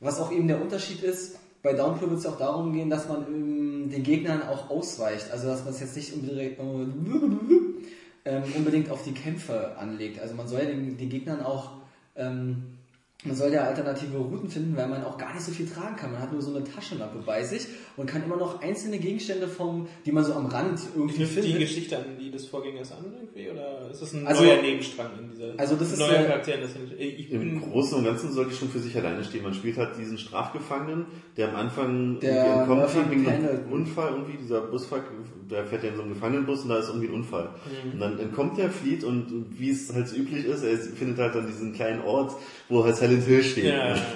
was 0.00 0.20
auch 0.20 0.32
eben 0.32 0.48
der 0.48 0.60
Unterschied 0.60 1.02
ist, 1.02 1.38
bei 1.62 1.74
Downpour 1.74 2.10
wird 2.10 2.20
es 2.20 2.26
auch 2.26 2.38
darum 2.38 2.72
gehen, 2.72 2.88
dass 2.88 3.08
man 3.08 3.26
ähm, 3.26 3.90
den 3.90 4.02
Gegnern 4.02 4.42
auch 4.42 4.70
ausweicht. 4.70 5.30
Also 5.30 5.48
dass 5.48 5.64
man 5.64 5.74
es 5.74 5.80
jetzt 5.80 5.96
nicht 5.96 6.14
unbedingt, 6.14 6.58
ähm, 8.24 8.42
unbedingt 8.56 8.90
auf 8.90 9.02
die 9.04 9.12
Kämpfe 9.12 9.76
anlegt. 9.76 10.20
Also 10.20 10.34
man 10.34 10.48
soll 10.48 10.60
ja 10.60 10.66
den, 10.66 10.96
den 10.96 11.08
Gegnern 11.08 11.42
auch 11.42 11.79
ähm, 12.20 12.79
man 13.24 13.36
soll 13.36 13.52
ja 13.52 13.64
alternative 13.64 14.16
Routen 14.16 14.48
finden, 14.48 14.76
weil 14.76 14.88
man 14.88 15.04
auch 15.04 15.18
gar 15.18 15.34
nicht 15.34 15.44
so 15.44 15.52
viel 15.52 15.66
tragen 15.68 15.94
kann. 15.96 16.10
Man 16.12 16.22
hat 16.22 16.32
nur 16.32 16.40
so 16.40 16.54
eine 16.54 16.64
Taschenlampe 16.64 17.18
bei 17.26 17.42
sich 17.44 17.66
und 17.98 18.06
kann 18.06 18.22
immer 18.24 18.36
noch 18.36 18.62
einzelne 18.62 18.98
Gegenstände 18.98 19.46
vom, 19.46 19.88
die 20.06 20.12
man 20.12 20.24
so 20.24 20.32
am 20.32 20.46
Rand 20.46 20.80
irgendwie 20.94 21.16
Knüpft 21.16 21.36
die 21.36 21.40
findet. 21.42 21.60
Geschichte 21.60 21.98
an 21.98 22.04
die 22.18 22.30
des 22.30 22.46
Vorgängers 22.46 22.92
an 22.92 23.04
irgendwie? 23.12 23.50
Oder 23.50 23.90
ist 23.90 24.00
das 24.00 24.14
ein 24.14 24.26
Also- 24.26 24.42
neuer 24.42 24.62
Nebenstrang 24.62 25.10
in 25.18 25.28
dieser 25.30 25.52
Also 25.58 25.76
das 25.76 25.92
ist, 25.92 25.98
neuer 25.98 26.20
äh, 26.20 26.24
Charakter? 26.24 26.54
in 26.54 26.60
Das 26.62 26.70
ich 26.98 27.30
Im 27.30 27.40
bin 27.40 27.60
Großen 27.60 27.98
und 27.98 28.04
Ganzen 28.04 28.32
soll 28.32 28.46
die 28.46 28.54
schon 28.54 28.68
für 28.70 28.78
sich 28.78 28.96
alleine 28.96 29.22
stehen. 29.22 29.42
Man 29.42 29.52
spielt 29.54 29.76
halt 29.76 29.98
diesen 29.98 30.16
Strafgefangenen, 30.16 31.04
der 31.36 31.50
am 31.50 31.56
Anfang 31.56 32.20
Der 32.20 32.66
irgendwie 32.66 32.74
entkommt 32.74 33.10
wegen 33.10 33.28
einem. 33.28 33.72
Unfall 33.72 34.12
irgendwie, 34.12 34.38
dieser 34.38 34.62
Busfahrer, 34.62 35.02
der 35.50 35.66
fährt 35.66 35.82
ja 35.82 35.90
in 35.90 35.96
so 35.96 36.02
einem 36.02 36.14
Gefangenenbus 36.14 36.62
und 36.62 36.70
da 36.70 36.78
ist 36.78 36.88
irgendwie 36.88 37.08
ein 37.08 37.14
Unfall. 37.14 37.50
Mhm. 37.84 37.92
Und 37.92 38.00
dann 38.00 38.18
entkommt 38.18 38.56
der, 38.58 38.70
flieht 38.70 39.04
und, 39.04 39.30
und 39.30 39.58
wie 39.58 39.70
es 39.70 39.92
halt 39.92 40.08
so 40.08 40.16
üblich 40.16 40.46
ist, 40.46 40.62
er 40.62 40.78
findet 40.78 41.18
halt 41.18 41.34
dann 41.34 41.46
diesen 41.46 41.72
kleinen 41.72 42.02
Ort, 42.02 42.32
wo 42.68 42.84
halt 42.84 42.96
Silent 43.10 43.26
Hill 43.26 43.42
steht. 43.42 43.64
ja, 43.64 43.96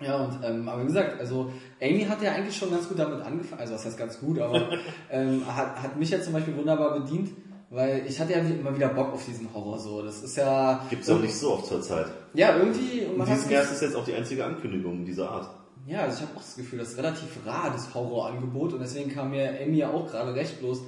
Ja, 0.00 0.16
und 0.24 0.44
ähm, 0.44 0.68
aber 0.68 0.82
wie 0.82 0.86
gesagt, 0.86 1.18
also 1.18 1.52
Amy 1.82 2.04
hat 2.04 2.22
ja 2.22 2.30
eigentlich 2.30 2.56
schon 2.56 2.70
ganz 2.70 2.88
gut 2.88 3.00
damit 3.00 3.20
angefangen, 3.20 3.60
also 3.60 3.74
was 3.74 3.84
heißt 3.84 3.98
ganz 3.98 4.20
gut, 4.20 4.38
aber 4.38 4.78
ähm, 5.10 5.42
hat, 5.44 5.82
hat 5.82 5.96
mich 5.96 6.10
ja 6.10 6.20
zum 6.20 6.34
Beispiel 6.34 6.56
wunderbar 6.56 7.00
bedient, 7.00 7.30
Weil 7.70 8.06
ich 8.06 8.18
hatte 8.18 8.32
ja 8.32 8.38
immer 8.38 8.74
wieder 8.74 8.88
Bock 8.88 9.12
auf 9.12 9.24
diesen 9.26 9.52
Horror 9.52 9.78
so. 9.78 10.02
Das 10.02 10.22
ist 10.22 10.36
ja. 10.36 10.86
Gibt's 10.88 11.10
auch 11.10 11.20
nicht 11.20 11.34
so 11.34 11.52
oft 11.52 11.66
zur 11.66 11.82
Zeit. 11.82 12.06
Ja, 12.32 12.56
irgendwie. 12.56 13.04
Und 13.04 13.18
man 13.18 13.26
diesem 13.26 13.50
Jahr 13.50 13.62
ist 13.62 13.82
jetzt 13.82 13.94
auch 13.94 14.04
die 14.04 14.14
einzige 14.14 14.44
Ankündigung 14.44 15.04
dieser 15.04 15.30
Art. 15.30 15.50
Ja, 15.86 16.02
also 16.02 16.16
ich 16.16 16.22
habe 16.22 16.36
auch 16.36 16.42
das 16.42 16.56
Gefühl, 16.56 16.78
das 16.78 16.92
ist 16.92 16.98
relativ 16.98 17.28
rar, 17.44 17.70
das 17.70 17.92
Horrorangebot. 17.92 18.72
Und 18.72 18.80
deswegen 18.80 19.12
kam 19.12 19.30
mir 19.30 19.58
Emmy 19.60 19.78
ja 19.78 19.90
auch 19.90 20.10
gerade 20.10 20.34
recht. 20.34 20.60
Bloß 20.60 20.82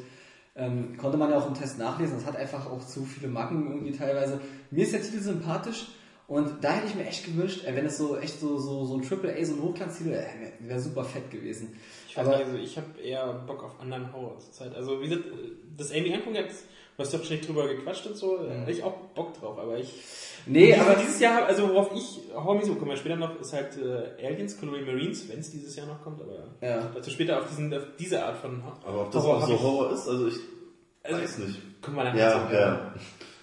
ähm, 0.57 0.97
konnte 0.97 1.19
man 1.19 1.31
ja 1.31 1.37
auch 1.37 1.49
im 1.49 1.55
Test 1.55 1.79
nachlesen. 1.79 2.17
Es 2.17 2.27
hat 2.27 2.37
einfach 2.37 2.71
auch 2.71 2.87
zu 2.87 3.05
viele 3.05 3.29
Macken 3.29 3.67
irgendwie 3.71 3.93
teilweise. 3.93 4.41
Mir 4.71 4.85
ist 4.85 4.95
der 4.95 5.03
Titel 5.03 5.21
sympathisch. 5.21 5.89
Und 6.31 6.63
da 6.63 6.71
hätte 6.75 6.87
ich 6.87 6.95
mir 6.95 7.07
echt 7.07 7.25
gewünscht, 7.25 7.65
äh, 7.67 7.75
wenn 7.75 7.87
es 7.87 7.99
so 7.99 8.17
echt 8.17 8.39
so, 8.39 8.57
so, 8.57 8.85
so 8.85 8.95
ein 8.97 9.03
Triple 9.03 9.35
A, 9.37 9.45
so 9.45 9.55
ein 9.55 9.63
Hochglanztitel, 9.63 10.11
äh, 10.13 10.15
wäre 10.15 10.53
wär 10.61 10.81
super 10.81 11.03
fett 11.03 11.29
gewesen. 11.29 11.77
Ich 12.09 12.17
weiß 12.17 12.25
Aber 12.25 12.37
nicht, 12.39 12.47
also 12.47 12.59
ich 12.59 12.77
habe 12.77 12.87
eher 13.03 13.33
Bock 13.49 13.65
auf 13.65 13.81
anderen 13.81 14.13
Horror 14.13 14.39
zur 14.39 14.53
Zeit. 14.53 14.73
Also 14.77 15.01
wie 15.01 15.09
gesagt, 15.09 15.25
das 15.77 15.91
Amy 15.91 16.15
angucken, 16.15 16.37
jetzt, 16.37 16.67
du 16.97 17.03
hast 17.03 17.13
doch 17.13 17.25
schlecht 17.25 17.49
drüber 17.49 17.67
gequatscht 17.67 18.07
und 18.07 18.17
so, 18.17 18.39
da 18.39 18.49
hätte 18.53 18.71
ich 18.71 18.85
auch 18.85 18.95
Bock 19.17 19.35
drauf, 19.41 19.59
aber 19.59 19.77
ich... 19.77 19.93
nee, 20.47 20.67
Dieses- 20.67 20.81
aber 20.81 20.95
dieses 21.01 21.19
Jahr, 21.19 21.47
also 21.47 21.69
worauf 21.69 21.91
ich 21.97 22.21
Horror-mäßig, 22.33 22.79
kommen 22.79 22.93
wir 22.93 22.97
später 22.97 23.17
noch, 23.17 23.41
ist 23.41 23.53
halt 23.53 23.77
äh, 23.79 24.25
Aliens, 24.25 24.57
Colonial 24.61 24.85
Marines, 24.85 25.29
wenn 25.29 25.41
es 25.41 25.51
dieses 25.51 25.75
Jahr 25.75 25.89
noch 25.89 26.01
kommt, 26.01 26.21
aber 26.23 26.45
Ja. 26.65 26.93
dazu 26.95 27.11
später 27.11 27.41
auf, 27.41 27.49
diesen, 27.49 27.75
auf 27.75 27.83
diese 27.99 28.25
Art 28.25 28.37
von 28.37 28.63
Aber 28.87 29.03
ob 29.03 29.11
das 29.11 29.25
Horror 29.25 29.47
so 29.49 29.61
Horror 29.61 29.93
ist, 29.93 30.07
also 30.09 30.29
ich 30.29 30.37
Also- 31.03 31.23
weiß 31.23 31.39
nicht. 31.39 31.83
Kommen 31.83 31.97
wir 31.97 32.05
nachher 32.05 32.21
Ja, 32.21 32.49
zu. 32.49 32.55
ja. 32.55 32.95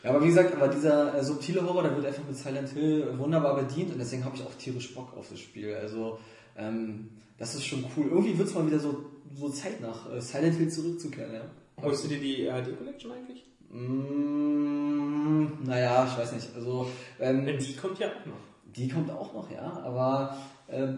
Ja, 0.07 0.13
aber 0.13 0.23
wie 0.23 0.27
gesagt, 0.27 0.55
aber 0.55 0.69
dieser 0.69 1.15
äh, 1.17 1.21
subtile 1.23 1.61
Horror, 1.67 1.83
der 1.83 1.95
wird 1.97 2.05
einfach 2.05 2.23
mit 2.25 2.37
Silent 2.37 2.69
Hill 2.69 3.13
wunderbar 3.17 3.57
bedient 3.57 3.91
und 3.91 3.99
deswegen 3.99 4.23
habe 4.23 4.37
ich 4.37 4.41
auch 4.43 4.53
tierisch 4.53 4.95
Bock 4.95 5.09
auf 5.17 5.27
das 5.29 5.39
Spiel. 5.39 5.75
Also, 5.75 6.17
ähm, 6.57 7.09
das 7.37 7.55
ist 7.55 7.65
schon 7.65 7.83
cool. 7.97 8.05
Irgendwie 8.09 8.37
wird 8.37 8.47
es 8.47 8.55
mal 8.55 8.65
wieder 8.65 8.79
so, 8.79 9.03
so 9.35 9.49
Zeit 9.49 9.81
nach 9.81 10.09
äh, 10.09 10.21
Silent 10.21 10.55
Hill 10.55 10.69
zurückzukehren, 10.69 11.33
ja. 11.33 11.41
Holst 11.83 12.05
du 12.05 12.07
dir 12.07 12.19
die 12.19 12.45
HD 12.45 12.77
Collection 12.77 13.11
eigentlich? 13.11 13.43
Mm, 13.69 15.45
naja, 15.65 16.07
ich 16.09 16.17
weiß 16.17 16.31
nicht. 16.33 16.47
Also, 16.55 16.89
ähm, 17.19 17.45
Die 17.45 17.75
kommt 17.75 17.99
ja 17.99 18.07
auch 18.07 18.25
noch. 18.25 18.73
die 18.73 18.87
kommt 18.87 19.11
auch 19.11 19.33
noch, 19.33 19.51
ja, 19.51 19.81
aber 19.83 20.37
ähm, 20.69 20.97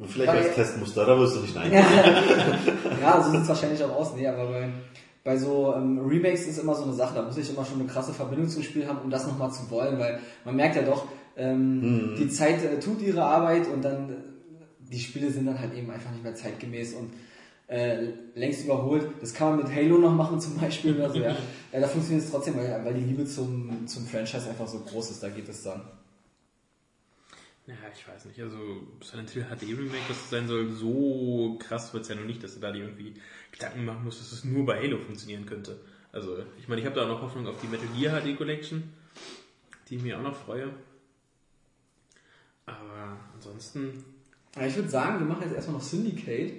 Und 0.00 0.08
vielleicht 0.10 0.30
als 0.32 0.54
Testmuster, 0.54 1.04
da 1.04 1.18
wirst 1.18 1.36
du 1.36 1.40
nicht 1.40 1.54
nein. 1.54 1.70
ja, 1.70 3.22
so 3.22 3.30
sieht 3.30 3.42
es 3.42 3.48
wahrscheinlich 3.48 3.84
auch 3.84 3.94
aus. 3.94 4.14
Nee, 4.16 4.26
aber 4.26 4.46
bei, 4.46 4.70
bei 5.24 5.36
so 5.36 5.74
ähm, 5.76 5.98
Remakes 6.00 6.46
ist 6.46 6.58
immer 6.58 6.74
so 6.74 6.84
eine 6.84 6.92
Sache, 6.94 7.14
da 7.14 7.22
muss 7.22 7.36
ich 7.36 7.50
immer 7.50 7.64
schon 7.64 7.80
eine 7.80 7.88
krasse 7.88 8.12
Verbindung 8.12 8.48
zum 8.48 8.62
Spiel 8.62 8.86
haben, 8.86 8.98
um 8.98 9.10
das 9.10 9.26
nochmal 9.26 9.52
zu 9.52 9.70
wollen, 9.70 9.98
weil 9.98 10.20
man 10.44 10.56
merkt 10.56 10.76
ja 10.76 10.82
doch, 10.82 11.06
ähm, 11.36 12.14
die 12.18 12.28
Zeit 12.28 12.62
äh, 12.64 12.78
tut 12.80 13.00
ihre 13.00 13.22
Arbeit 13.22 13.68
und 13.68 13.82
dann 13.82 14.10
äh, 14.10 14.14
die 14.90 14.98
Spiele 14.98 15.30
sind 15.30 15.46
dann 15.46 15.58
halt 15.58 15.74
eben 15.74 15.90
einfach 15.90 16.10
nicht 16.10 16.22
mehr 16.22 16.34
zeitgemäß 16.34 16.94
und 16.94 17.12
äh, 17.68 18.08
längst 18.34 18.64
überholt. 18.64 19.06
Das 19.20 19.32
kann 19.32 19.50
man 19.50 19.64
mit 19.64 19.74
Halo 19.74 19.98
noch 19.98 20.12
machen 20.12 20.40
zum 20.40 20.58
Beispiel 20.58 20.96
oder 20.96 21.10
so, 21.10 21.18
ja. 21.18 21.36
ja 21.72 21.80
da 21.80 21.86
funktioniert 21.86 22.24
es 22.24 22.30
trotzdem, 22.30 22.56
weil, 22.56 22.84
weil 22.84 22.94
die 22.94 23.04
Liebe 23.04 23.24
zum, 23.24 23.86
zum 23.86 24.06
Franchise 24.06 24.48
einfach 24.48 24.66
so 24.66 24.80
groß 24.80 25.12
ist, 25.12 25.22
da 25.22 25.28
geht 25.28 25.48
es 25.48 25.62
dann. 25.62 25.82
Ja, 27.66 27.74
ich 27.94 28.06
weiß 28.06 28.24
nicht. 28.24 28.40
Also 28.40 28.56
Silent 29.02 29.30
Hill 29.30 29.44
HD 29.44 29.62
Remake, 29.62 30.02
das 30.08 30.30
sein 30.30 30.48
soll, 30.48 30.70
so 30.72 31.56
krass 31.60 31.92
wird 31.94 32.02
es 32.02 32.08
ja 32.08 32.16
noch 32.16 32.24
nicht, 32.24 32.42
dass 32.42 32.54
du 32.54 32.60
da 32.60 32.72
dir 32.72 32.82
irgendwie 32.82 33.14
Gedanken 33.52 33.84
machen 33.84 34.04
musst, 34.04 34.20
dass 34.20 34.32
es 34.32 34.44
nur 34.44 34.64
bei 34.66 34.78
Halo 34.80 34.98
funktionieren 34.98 35.46
könnte. 35.46 35.78
Also 36.12 36.38
ich 36.58 36.68
meine, 36.68 36.80
ich 36.80 36.86
habe 36.86 36.96
da 36.96 37.04
auch 37.04 37.08
noch 37.08 37.22
Hoffnung 37.22 37.46
auf 37.46 37.60
die 37.62 37.68
Metal 37.68 37.86
Gear 37.98 38.20
HD 38.20 38.36
Collection, 38.36 38.92
die 39.88 39.96
ich 39.96 40.02
mir 40.02 40.18
auch 40.18 40.22
noch 40.22 40.36
freue. 40.36 40.70
Aber 42.66 43.16
ansonsten, 43.34 44.04
Ja, 44.56 44.66
ich 44.66 44.76
würde 44.76 44.88
sagen, 44.88 45.18
wir 45.20 45.26
machen 45.26 45.42
jetzt 45.44 45.54
erstmal 45.54 45.76
noch 45.78 45.82
Syndicate. 45.82 46.52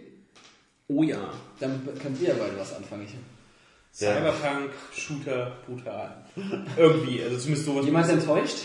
oh 0.88 1.04
ja, 1.04 1.32
Damit 1.60 2.00
könnt 2.02 2.20
ihr 2.22 2.30
ja 2.30 2.36
beide 2.38 2.58
was 2.58 2.74
anfangen. 2.76 3.04
Ich- 3.06 3.14
Ja. 4.02 4.16
Cyberpunk, 4.16 4.72
Shooter, 4.92 5.58
brutal. 5.68 6.26
Irgendwie, 6.76 7.22
also 7.24 7.38
zumindest 7.38 7.66
sowas. 7.68 7.86
Jemand 7.86 8.10
enttäuscht? 8.10 8.58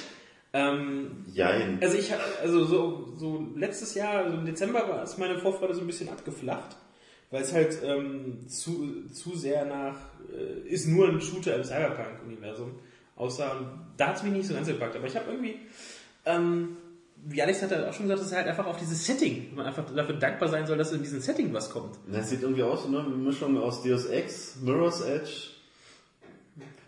Ähm, 0.55 1.27
Jein. 1.31 1.79
Also 1.83 1.99
ich 1.99 2.11
also 2.43 2.65
so, 2.65 3.15
so 3.19 3.47
letztes 3.55 3.95
Jahr, 3.95 4.25
also 4.25 4.39
im 4.39 4.47
Dezember 4.47 4.89
war 4.89 5.03
ist 5.03 5.19
meine 5.19 5.39
Vorfreude 5.39 5.75
so 5.75 5.83
ein 5.83 5.87
bisschen 5.87 6.09
abgeflacht, 6.09 6.77
weil 7.31 7.43
es 7.43 7.53
halt 7.53 7.79
ähm, 7.83 8.49
zu, 8.49 9.05
zu 9.13 9.37
sehr 9.37 9.65
nach 9.65 9.97
äh, 10.33 10.69
ist 10.69 10.87
nur 10.87 11.09
ein 11.09 11.21
Shooter 11.21 11.57
im 11.57 11.65
Cyberpunk-Universum 11.65 12.73
aussah 13.17 13.53
und 13.53 13.67
da 13.97 14.09
hat 14.09 14.17
es 14.17 14.23
mich 14.23 14.33
nicht 14.33 14.47
so 14.47 14.55
ganz 14.55 14.69
gepackt. 14.69 14.97
Aber 14.97 15.07
ich 15.07 15.17
habe 15.17 15.31
irgendwie, 15.31 15.57
ähm, 16.25 16.77
wie 17.25 17.43
Alex 17.43 17.63
hat 17.63 17.71
ja 17.71 17.89
auch 17.89 17.93
schon 17.93 18.07
gesagt, 18.07 18.21
es 18.21 18.29
ist 18.29 18.37
halt 18.37 18.47
einfach 18.47 18.67
auf 18.67 18.79
dieses 18.79 19.05
Setting, 19.05 19.55
man 19.55 19.67
einfach 19.67 19.85
dafür 19.95 20.15
dankbar 20.15 20.49
sein 20.49 20.67
soll, 20.67 20.79
dass 20.79 20.93
in 20.93 21.03
diesem 21.03 21.21
Setting 21.21 21.53
was 21.53 21.71
kommt. 21.71 21.97
Das 22.11 22.31
sieht 22.31 22.43
irgendwie 22.43 22.63
aus, 22.63 22.89
ne? 22.89 23.01
Eine 23.01 23.09
Mischung 23.09 23.59
aus 23.59 23.83
Deus 23.83 24.07
Ex, 24.07 24.57
Mirror's 24.63 25.01
Edge. 25.03 25.31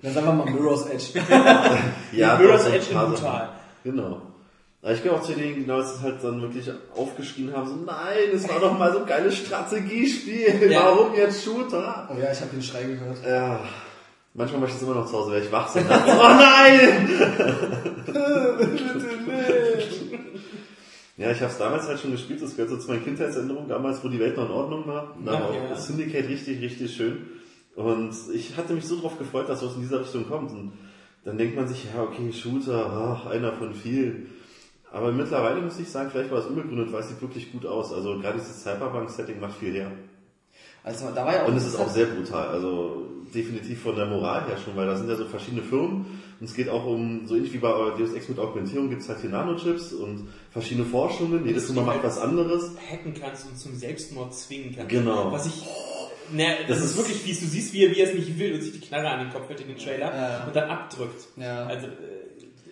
Dann 0.02 0.14
sagen 0.14 0.26
wir 0.26 0.32
mal 0.32 0.50
Mirror's 0.50 0.86
Edge. 0.86 1.20
Ja, 2.12 2.38
Mirror's 2.38 2.66
Edge 2.66 2.86
in 2.90 2.98
brutal. 2.98 3.50
Genau. 3.84 4.22
Aber 4.82 4.92
ich 4.94 5.02
glaube 5.02 5.18
auch 5.18 5.22
zu 5.22 5.32
denen, 5.34 5.66
dass 5.66 5.96
es 5.96 6.00
halt 6.02 6.24
dann 6.24 6.40
wirklich 6.40 6.70
aufgeschrien 6.96 7.52
haben, 7.54 7.68
so, 7.68 7.76
nein, 7.84 8.30
es 8.34 8.48
war 8.48 8.60
doch 8.60 8.78
mal 8.78 8.90
so 8.92 9.00
ein 9.00 9.06
geiles 9.06 9.36
Strategiespiel, 9.36 10.70
Ja. 10.72 10.84
warum 10.84 11.14
jetzt 11.14 11.44
Shooter? 11.44 12.08
Oh 12.10 12.18
ja, 12.18 12.32
ich 12.32 12.40
habe 12.40 12.50
den 12.52 12.62
Schrei 12.62 12.84
gehört. 12.84 13.18
Ja, 13.26 13.60
manchmal 14.32 14.60
mache 14.62 14.70
ich 14.70 14.76
das 14.76 14.84
immer 14.84 14.94
noch 14.94 15.06
zu 15.06 15.12
Hause, 15.18 15.32
weil 15.32 15.42
ich 15.42 15.52
wach 15.52 15.68
so 15.68 15.78
oh 15.80 15.82
nein! 15.82 17.08
ja, 21.16 21.30
ich 21.30 21.40
habe 21.40 21.52
es 21.52 21.58
damals 21.58 21.86
halt 21.86 22.00
schon 22.00 22.12
gespielt, 22.12 22.40
das 22.42 22.56
gehört 22.56 22.70
so 22.70 22.78
zu 22.78 22.88
meinen 22.88 23.04
Kindheitserinnerungen, 23.04 23.68
damals, 23.68 24.02
wo 24.02 24.08
die 24.08 24.18
Welt 24.18 24.36
noch 24.36 24.46
in 24.46 24.52
Ordnung 24.52 24.86
war. 24.86 25.14
Da 25.24 25.32
Ja, 25.34 25.40
war 25.40 25.54
ja. 25.54 25.76
Syndicate 25.76 26.28
richtig, 26.28 26.60
richtig 26.62 26.94
schön. 26.96 27.26
Und 27.76 28.12
ich 28.34 28.56
hatte 28.56 28.72
mich 28.72 28.84
so 28.86 28.98
drauf 28.98 29.18
gefreut, 29.18 29.48
dass 29.48 29.62
was 29.64 29.74
in 29.74 29.82
dieser 29.82 30.00
Richtung 30.00 30.26
kommt. 30.26 30.50
Und 30.52 30.72
dann 31.24 31.36
denkt 31.38 31.56
man 31.56 31.68
sich, 31.68 31.84
ja, 31.94 32.02
okay, 32.02 32.32
Shooter, 32.32 32.86
ach, 33.24 33.26
einer 33.30 33.52
von 33.52 33.74
vielen. 33.74 34.28
Aber 34.92 35.12
mittlerweile 35.12 35.60
muss 35.60 35.78
ich 35.78 35.88
sagen, 35.88 36.10
vielleicht 36.10 36.30
war 36.30 36.38
es 36.38 36.46
unbegründet, 36.46 36.92
weil 36.92 37.00
es 37.00 37.08
sieht 37.08 37.20
wirklich 37.22 37.52
gut 37.52 37.64
aus. 37.66 37.92
Also 37.92 38.18
gerade 38.18 38.38
dieses 38.38 38.62
Cyberpunk-Setting 38.62 39.38
macht 39.38 39.56
viel 39.58 39.72
her. 39.72 39.90
Also 40.82 41.06
da 41.14 41.24
war 41.26 41.34
ja 41.34 41.42
auch. 41.44 41.48
Und 41.48 41.56
es 41.56 41.66
ist 41.66 41.76
auch 41.76 41.88
sehr 41.88 42.06
brutal, 42.06 42.48
also 42.48 43.06
definitiv 43.34 43.82
von 43.82 43.94
der 43.94 44.06
Moral 44.06 44.46
her 44.48 44.56
schon, 44.56 44.74
weil 44.76 44.86
da 44.86 44.96
sind 44.96 45.08
ja 45.08 45.14
so 45.14 45.26
verschiedene 45.26 45.62
Firmen 45.62 46.06
und 46.40 46.44
es 46.46 46.54
geht 46.54 46.68
auch 46.68 46.84
um, 46.86 47.26
so 47.26 47.36
ähnlich 47.36 47.52
wie 47.52 47.58
bei 47.58 47.68
Deus 47.96 48.12
Ex 48.14 48.28
mit 48.28 48.38
Augmentierung 48.40 48.88
gibt 48.88 49.02
es 49.02 49.08
halt 49.08 49.20
hier 49.20 49.30
Nanochips 49.30 49.92
und 49.92 50.28
verschiedene 50.50 50.86
Forschungen, 50.86 51.46
jedes 51.46 51.66
Firma 51.66 51.82
macht 51.82 52.02
was 52.02 52.18
anderes. 52.18 52.72
Hacken 52.90 53.14
kannst 53.14 53.46
und 53.48 53.56
zum 53.58 53.76
Selbstmord 53.76 54.34
zwingen 54.34 54.74
kannst. 54.74 54.88
Genau. 54.88 55.30
Was 55.30 55.46
ich. 55.46 55.62
Ne, 56.32 56.46
das, 56.66 56.78
Das 56.78 56.78
ist 56.78 56.84
ist- 56.92 56.96
wirklich 56.96 57.16
fies. 57.18 57.40
Du 57.40 57.46
siehst, 57.46 57.72
wie 57.72 57.84
er, 57.84 57.90
wie 57.94 58.00
er 58.00 58.08
es 58.08 58.14
nicht 58.14 58.38
will 58.38 58.54
und 58.54 58.62
sich 58.62 58.72
die 58.72 58.80
Knarre 58.80 59.10
an 59.10 59.20
den 59.20 59.30
Kopf 59.32 59.48
hält 59.48 59.60
in 59.60 59.68
den 59.68 59.78
Trailer 59.78 60.14
Ja. 60.14 60.44
und 60.46 60.54
dann 60.56 60.70
abdrückt. 60.70 61.26
Ja. 61.36 61.66
Also 61.66 61.88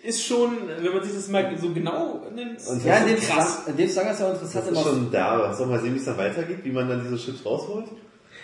ist 0.09 0.25
schon, 0.25 0.51
wenn 0.81 0.93
man 0.95 1.03
sich 1.05 1.15
das 1.15 1.29
mal 1.29 1.55
so 1.61 1.71
genau 1.73 2.21
nimmt, 2.35 2.59
Und 2.67 2.85
ja, 2.85 2.97
in 2.99 3.09
dem, 3.09 3.17
krass. 3.21 3.57
Zusammen- 3.59 3.69
in 3.69 3.77
dem 3.77 3.89
Zusammenhang 3.89 4.15
ist 4.15 4.21
ja 4.21 4.27
auch 4.27 4.33
Das 4.33 4.43
interessant, 4.43 4.77
ist 4.77 4.83
schon 4.83 5.11
da, 5.13 5.55
soll 5.55 5.67
mal 5.67 5.81
sehen, 5.81 5.95
wie 5.95 5.99
es 5.99 6.05
dann 6.07 6.17
weitergeht, 6.19 6.59
wie 6.65 6.73
man 6.73 6.89
dann 6.89 7.03
diese 7.03 7.17
Chips 7.17 7.45
rausholt. 7.45 7.87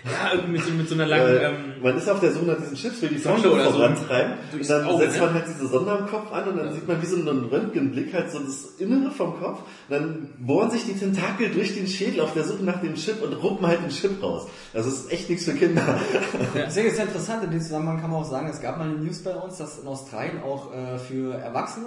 Ja, 0.04 0.32
irgendwie 0.34 0.52
mit 0.52 0.64
so, 0.64 0.72
mit 0.72 0.88
so 0.88 0.94
einer 0.94 1.06
langen. 1.06 1.24
Weil 1.24 1.42
ähm, 1.42 1.82
man 1.82 1.96
ist 1.96 2.08
auf 2.08 2.20
der 2.20 2.32
Suche 2.32 2.44
nach 2.44 2.58
diesen 2.58 2.76
Chips, 2.76 3.00
will 3.00 3.08
die 3.08 3.18
Sonde 3.18 3.50
oder 3.50 3.64
so 3.64 3.70
vorantreiben. 3.72 4.34
Und 4.52 4.70
dann 4.70 4.84
Auge, 4.86 5.04
setzt 5.04 5.16
ne? 5.16 5.22
man 5.22 5.34
halt 5.34 5.44
diese 5.48 5.68
Sonde 5.68 5.92
am 5.92 6.06
Kopf 6.06 6.32
an 6.32 6.48
und 6.48 6.56
dann 6.58 6.72
sieht 6.74 6.86
man 6.86 7.00
wie 7.00 7.06
so 7.06 7.16
einen 7.16 7.44
Röntgenblick 7.46 8.12
halt 8.12 8.30
so 8.30 8.38
das 8.38 8.74
Innere 8.78 9.10
vom 9.10 9.40
Kopf. 9.40 9.60
Und 9.88 9.90
dann 9.90 10.28
bohren 10.38 10.70
sich 10.70 10.84
die 10.84 10.94
Tentakel 10.94 11.50
durch 11.50 11.74
den 11.74 11.86
Schädel 11.86 12.20
auf 12.20 12.34
der 12.34 12.44
Suche 12.44 12.64
nach 12.64 12.80
dem 12.80 12.94
Chip 12.96 13.22
und 13.22 13.32
ruppen 13.32 13.66
halt 13.66 13.82
den 13.82 13.90
Chip 13.90 14.22
raus. 14.22 14.46
Das 14.72 14.86
ist 14.86 15.10
echt 15.10 15.30
nichts 15.30 15.46
für 15.46 15.54
Kinder. 15.54 15.98
Deswegen 16.54 16.88
ist 16.88 16.98
ja 16.98 17.04
interessant, 17.04 17.44
in 17.44 17.50
dem 17.50 17.60
Zusammenhang 17.60 18.00
kann 18.00 18.10
man 18.10 18.20
auch 18.20 18.30
sagen, 18.30 18.48
es 18.48 18.60
gab 18.60 18.78
mal 18.78 18.84
eine 18.84 18.98
News 18.98 19.22
bei 19.22 19.34
uns, 19.34 19.56
dass 19.56 19.78
in 19.78 19.86
Australien 19.86 20.42
auch 20.42 20.72
äh, 20.74 20.98
für 20.98 21.34
Erwachsene 21.34 21.86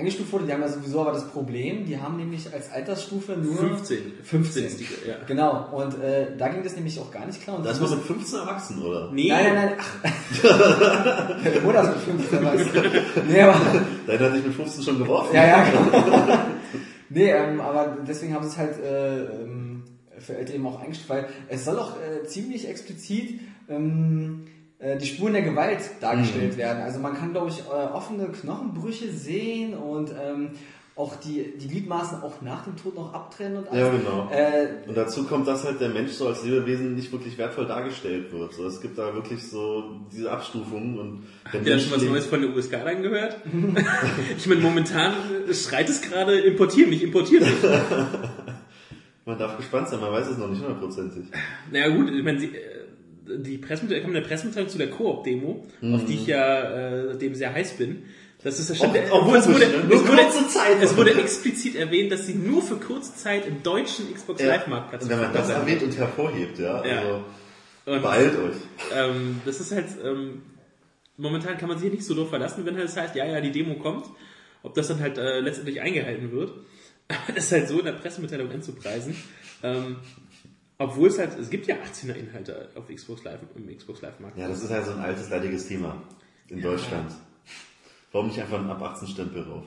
eingestuft 0.00 0.32
wurde. 0.32 0.46
Die 0.46 0.52
haben 0.52 0.60
ja 0.62 0.68
sowieso 0.68 1.00
aber 1.02 1.12
das 1.12 1.28
Problem, 1.28 1.84
die 1.86 1.98
haben 2.00 2.16
nämlich 2.16 2.52
als 2.52 2.70
Altersstufe 2.72 3.32
nur 3.32 3.56
15. 3.56 3.98
15. 4.24 4.64
ist 4.64 4.80
die, 4.80 4.84
ja. 5.08 5.16
Genau, 5.26 5.68
und 5.72 6.00
äh, 6.02 6.36
da 6.36 6.48
ging 6.48 6.62
das 6.64 6.74
nämlich 6.74 6.98
auch 6.98 7.10
gar 7.12 7.26
nicht 7.26 7.40
klar. 7.42 7.56
Und 7.56 7.64
Das 7.66 7.80
war 7.80 7.88
mit 7.90 8.00
15 8.04 8.38
Erwachsenen, 8.40 8.82
oder? 8.82 9.10
Nee, 9.12 9.28
Nein, 9.28 9.54
nein, 9.54 9.54
nein, 9.54 9.74
ach. 9.78 11.42
Deine 11.44 11.60
Mutter 11.60 11.82
ist 11.82 12.06
mit 12.08 12.18
15 12.30 12.44
weiß. 12.44 12.60
Nee, 13.28 13.42
aber, 13.42 13.60
Deiner 14.06 14.24
hat 14.26 14.34
dich 14.34 14.44
mit 14.46 14.54
15 14.54 14.82
schon 14.84 14.98
geworfen. 14.98 15.34
ja, 15.34 15.46
ja, 15.46 15.64
genau. 15.64 16.38
Nee, 17.12 17.30
ähm, 17.32 17.60
aber 17.60 17.98
deswegen 18.06 18.34
haben 18.34 18.44
sie 18.44 18.50
es 18.50 18.56
halt 18.56 18.78
äh, 18.80 19.24
ähm, 19.24 19.82
für 20.20 20.36
Ältere 20.36 20.54
eben 20.56 20.66
auch 20.68 20.80
eingestuft, 20.80 21.10
weil 21.10 21.26
es 21.48 21.64
soll 21.64 21.76
auch 21.78 21.96
äh, 21.96 22.24
ziemlich 22.24 22.68
explizit 22.68 23.40
ähm, 23.68 24.44
äh, 24.46 24.59
die 24.98 25.06
Spuren 25.06 25.34
der 25.34 25.42
Gewalt 25.42 25.78
dargestellt 26.00 26.56
werden. 26.56 26.82
Also 26.82 27.00
man 27.00 27.14
kann, 27.14 27.32
glaube 27.32 27.50
ich, 27.50 27.60
äh, 27.60 27.92
offene 27.92 28.28
Knochenbrüche 28.28 29.12
sehen 29.12 29.74
und 29.74 30.10
ähm, 30.10 30.52
auch 31.00 31.16
die, 31.16 31.54
die 31.56 31.68
Gliedmaßen 31.68 32.22
auch 32.22 32.42
nach 32.42 32.64
dem 32.64 32.76
Tod 32.76 32.94
noch 32.94 33.14
abtrennen 33.14 33.58
und 33.58 33.68
alles. 33.68 33.80
Ja, 33.80 33.90
genau. 33.90 34.30
Äh, 34.30 34.88
Und 34.88 34.96
dazu 34.96 35.24
kommt, 35.24 35.48
dass 35.48 35.64
halt 35.64 35.80
der 35.80 35.88
Mensch 35.88 36.12
so 36.12 36.28
als 36.28 36.44
Lebewesen 36.44 36.94
nicht 36.94 37.10
wirklich 37.10 37.38
wertvoll 37.38 37.66
dargestellt 37.66 38.32
wird. 38.32 38.52
So, 38.52 38.66
es 38.66 38.80
gibt 38.80 38.98
da 38.98 39.14
wirklich 39.14 39.42
so 39.48 40.00
diese 40.12 40.30
Abstufungen 40.30 40.98
und 40.98 41.26
Habt 41.44 41.66
ihr 41.66 41.74
da 41.74 41.78
schon 41.78 41.92
was 41.92 42.02
Neues 42.02 42.26
von 42.26 42.42
der 42.42 42.50
USK 42.50 42.72
dann 42.84 43.02
gehört? 43.02 43.36
ich 44.36 44.46
meine, 44.46 44.60
momentan 44.60 45.14
äh, 45.48 45.54
schreit 45.54 45.88
es 45.88 46.02
gerade, 46.02 46.38
importieren 46.40 46.90
mich, 46.90 47.02
importieren 47.02 47.44
mich. 47.44 47.62
man 49.24 49.38
darf 49.38 49.56
gespannt 49.56 49.88
sein, 49.88 50.00
man 50.00 50.12
weiß 50.12 50.28
es 50.28 50.38
noch 50.38 50.48
nicht 50.48 50.60
hundertprozentig. 50.60 51.24
Naja 51.72 51.88
gut, 51.88 52.10
ich 52.10 52.22
meine, 52.22 52.40
sie, 52.40 52.48
äh, 52.48 52.79
die 53.38 53.58
Pressemitteilung, 53.58 54.06
kam 54.06 54.16
eine 54.16 54.24
Pressemitteilung 54.26 54.68
zu 54.68 54.78
der 54.78 54.90
Koop-Demo, 54.90 55.66
auf 55.92 56.04
die 56.04 56.14
ich 56.14 56.26
ja 56.26 57.10
äh, 57.10 57.16
dem 57.18 57.34
sehr 57.34 57.52
heiß 57.52 57.74
bin. 57.74 58.04
Das 58.42 58.58
ist 58.58 58.70
ja 58.70 58.74
schon, 58.74 58.90
obwohl 59.10 59.36
es 59.36 59.46
wurde, 59.46 59.64
es 59.64 60.06
wurde, 60.08 60.22
es 60.82 60.96
wurde 60.96 61.14
explizit 61.20 61.76
erwähnt, 61.76 62.10
dass 62.10 62.26
sie 62.26 62.34
nur 62.34 62.62
für 62.62 62.76
kurze 62.76 63.14
Zeit 63.14 63.46
im 63.46 63.62
deutschen 63.62 64.12
Xbox 64.14 64.42
Live 64.42 64.66
Marktplatz 64.66 65.06
wenn 65.08 65.20
man 65.20 65.32
das 65.34 65.50
erwähnt 65.50 65.82
und 65.82 65.96
hervorhebt, 65.98 66.58
ja, 66.58 66.82
Ja. 66.86 66.98
also 67.00 67.24
Und- 67.84 68.02
beeilt 68.02 68.32
euch. 68.38 68.56
ähm, 68.96 69.40
das 69.44 69.60
ist 69.60 69.72
halt, 69.72 69.88
ähm, 70.02 70.40
momentan 71.18 71.58
kann 71.58 71.68
man 71.68 71.78
sich 71.78 71.90
nicht 71.92 72.04
so 72.04 72.14
doof 72.14 72.30
verlassen, 72.30 72.64
wenn 72.64 72.76
halt 72.76 72.88
es 72.88 72.96
heißt, 72.96 73.14
ja, 73.14 73.26
ja, 73.26 73.40
die 73.42 73.52
Demo 73.52 73.74
kommt. 73.74 74.06
Ob 74.62 74.74
das 74.74 74.88
dann 74.88 75.00
halt 75.00 75.18
äh, 75.18 75.40
letztendlich 75.40 75.80
eingehalten 75.82 76.32
wird, 76.32 76.52
das 77.34 77.44
ist 77.44 77.52
halt 77.52 77.68
so 77.68 77.78
in 77.80 77.84
der 77.84 77.92
Pressemitteilung 77.92 78.50
anzupreisen. 78.50 79.16
Ähm, 79.62 79.96
obwohl 80.80 81.08
es 81.08 81.18
halt, 81.18 81.38
es 81.38 81.50
gibt 81.50 81.66
ja 81.66 81.76
18er 81.76 82.14
Inhalte 82.14 82.70
auf 82.74 82.88
Xbox 82.88 83.22
Live, 83.22 83.40
im 83.54 83.76
Xbox 83.76 84.00
Live 84.00 84.18
Markt. 84.18 84.38
Ja, 84.38 84.48
das 84.48 84.62
ist 84.62 84.70
halt 84.70 84.86
so 84.86 84.92
ein 84.92 85.00
altes, 85.00 85.28
leidiges 85.28 85.68
Thema 85.68 86.02
in 86.48 86.62
Deutschland. 86.62 87.12
Warum 88.12 88.28
nicht 88.28 88.40
einfach 88.40 88.58
einen 88.58 88.70
ab 88.70 88.80
18 88.80 89.08
Stempel 89.08 89.44
drauf? 89.44 89.64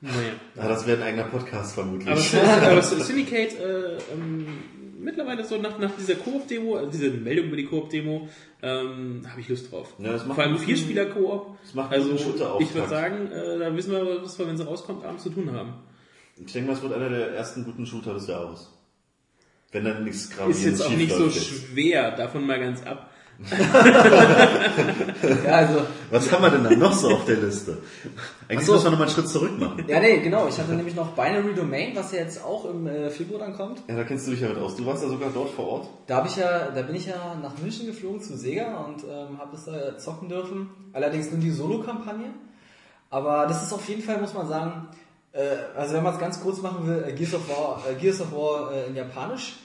Naja. 0.00 0.32
Ja, 0.56 0.68
das 0.68 0.86
wäre 0.86 1.02
ein 1.02 1.08
eigener 1.08 1.24
Podcast 1.24 1.74
vermutlich. 1.74 2.08
Aber, 2.08 2.66
aber 2.70 2.82
Syndicate, 2.82 3.58
äh, 3.60 3.98
ähm, 4.14 4.46
mittlerweile 4.98 5.44
so 5.44 5.58
nach, 5.58 5.78
nach 5.78 5.92
dieser 5.98 6.14
Koop-Demo, 6.14 6.76
also 6.76 6.90
diese 6.90 7.10
Meldung 7.10 7.48
über 7.48 7.56
die 7.58 7.66
Koop-Demo, 7.66 8.26
ähm, 8.62 9.26
habe 9.28 9.40
ich 9.42 9.50
Lust 9.50 9.70
drauf. 9.70 9.92
Ja, 9.98 10.12
das 10.12 10.24
macht 10.24 10.36
Vor 10.36 10.44
allem 10.44 10.58
Vierspieler-Koop. 10.58 11.58
das 11.62 11.74
macht 11.74 11.92
Also, 11.92 12.14
ich 12.14 12.74
würde 12.74 12.88
sagen, 12.88 13.30
äh, 13.30 13.58
da 13.58 13.76
wissen 13.76 13.92
wir, 13.92 14.22
was 14.22 14.38
wir, 14.38 14.46
wenn 14.46 14.56
sie 14.56 14.64
rauskommt, 14.64 15.04
abends 15.04 15.24
zu 15.24 15.28
tun 15.30 15.52
haben. 15.52 15.74
ich 16.42 16.50
denke 16.50 16.68
mal, 16.68 16.74
es 16.74 16.82
wird 16.82 16.94
einer 16.94 17.10
der 17.10 17.34
ersten 17.34 17.66
guten 17.66 17.84
Shooter 17.84 18.14
des 18.14 18.26
Jahres. 18.26 18.79
Wenn 19.72 19.84
dann 19.84 20.04
nichts 20.04 20.22
Ist 20.22 20.36
gravierendes 20.36 20.64
jetzt 20.64 20.82
auch 20.82 20.90
nicht 20.90 21.12
so 21.12 21.24
jetzt. 21.26 21.46
schwer, 21.46 22.10
davon 22.12 22.46
mal 22.46 22.58
ganz 22.58 22.82
ab. 22.84 23.10
Ja, 25.46 25.52
also, 25.52 25.82
Was 26.10 26.30
haben 26.30 26.42
wir 26.42 26.50
denn 26.50 26.64
dann 26.64 26.78
noch 26.78 26.92
so 26.92 27.08
auf 27.10 27.24
der 27.24 27.36
Liste? 27.36 27.78
Eigentlich 28.48 28.66
so. 28.66 28.72
müssen 28.72 28.84
wir 28.84 28.90
nochmal 28.90 29.06
einen 29.06 29.14
Schritt 29.16 29.28
zurück 29.28 29.58
machen. 29.58 29.84
ja, 29.86 30.00
nee, 30.00 30.18
genau. 30.18 30.48
Ich 30.48 30.58
hatte 30.58 30.72
nämlich 30.72 30.94
noch 30.94 31.14
Binary 31.14 31.54
Domain, 31.54 31.94
was 31.94 32.12
ja 32.12 32.18
jetzt 32.18 32.44
auch 32.44 32.64
im 32.66 32.86
äh, 32.86 33.10
Februar 33.10 33.40
dann 33.40 33.54
kommt. 33.54 33.82
Ja, 33.88 33.96
da 33.96 34.04
kennst 34.04 34.26
du 34.26 34.32
dich 34.32 34.40
ja 34.40 34.48
mit 34.48 34.58
aus. 34.58 34.76
Du 34.76 34.84
warst 34.86 35.02
ja 35.02 35.08
sogar 35.08 35.30
dort 35.32 35.50
vor 35.50 35.66
Ort. 35.68 35.88
Da 36.06 36.16
habe 36.16 36.28
ich 36.28 36.36
ja, 36.36 36.70
da 36.70 36.82
bin 36.82 36.94
ich 36.96 37.06
ja 37.06 37.36
nach 37.42 37.56
München 37.58 37.86
geflogen 37.86 38.20
zu 38.20 38.36
Sega 38.36 38.84
und 38.84 39.04
ähm, 39.04 39.38
habe 39.38 39.50
das 39.52 39.64
da 39.66 39.96
zocken 39.98 40.28
dürfen. 40.28 40.68
Allerdings 40.92 41.30
nur 41.30 41.40
die 41.40 41.50
Solo-Kampagne. 41.50 42.30
Aber 43.10 43.46
das 43.46 43.62
ist 43.64 43.72
auf 43.72 43.88
jeden 43.88 44.02
Fall, 44.02 44.20
muss 44.20 44.34
man 44.34 44.46
sagen, 44.48 44.88
also 45.76 45.94
wenn 45.94 46.02
man 46.02 46.14
es 46.14 46.20
ganz 46.20 46.40
kurz 46.40 46.60
machen 46.60 46.86
will, 46.86 47.04
äh, 47.06 47.12
Gears 47.12 47.34
of 47.34 47.48
War, 47.48 47.84
äh, 47.88 47.94
Gears 47.94 48.20
of 48.20 48.32
War 48.32 48.72
äh, 48.72 48.86
in 48.86 48.96
Japanisch, 48.96 49.56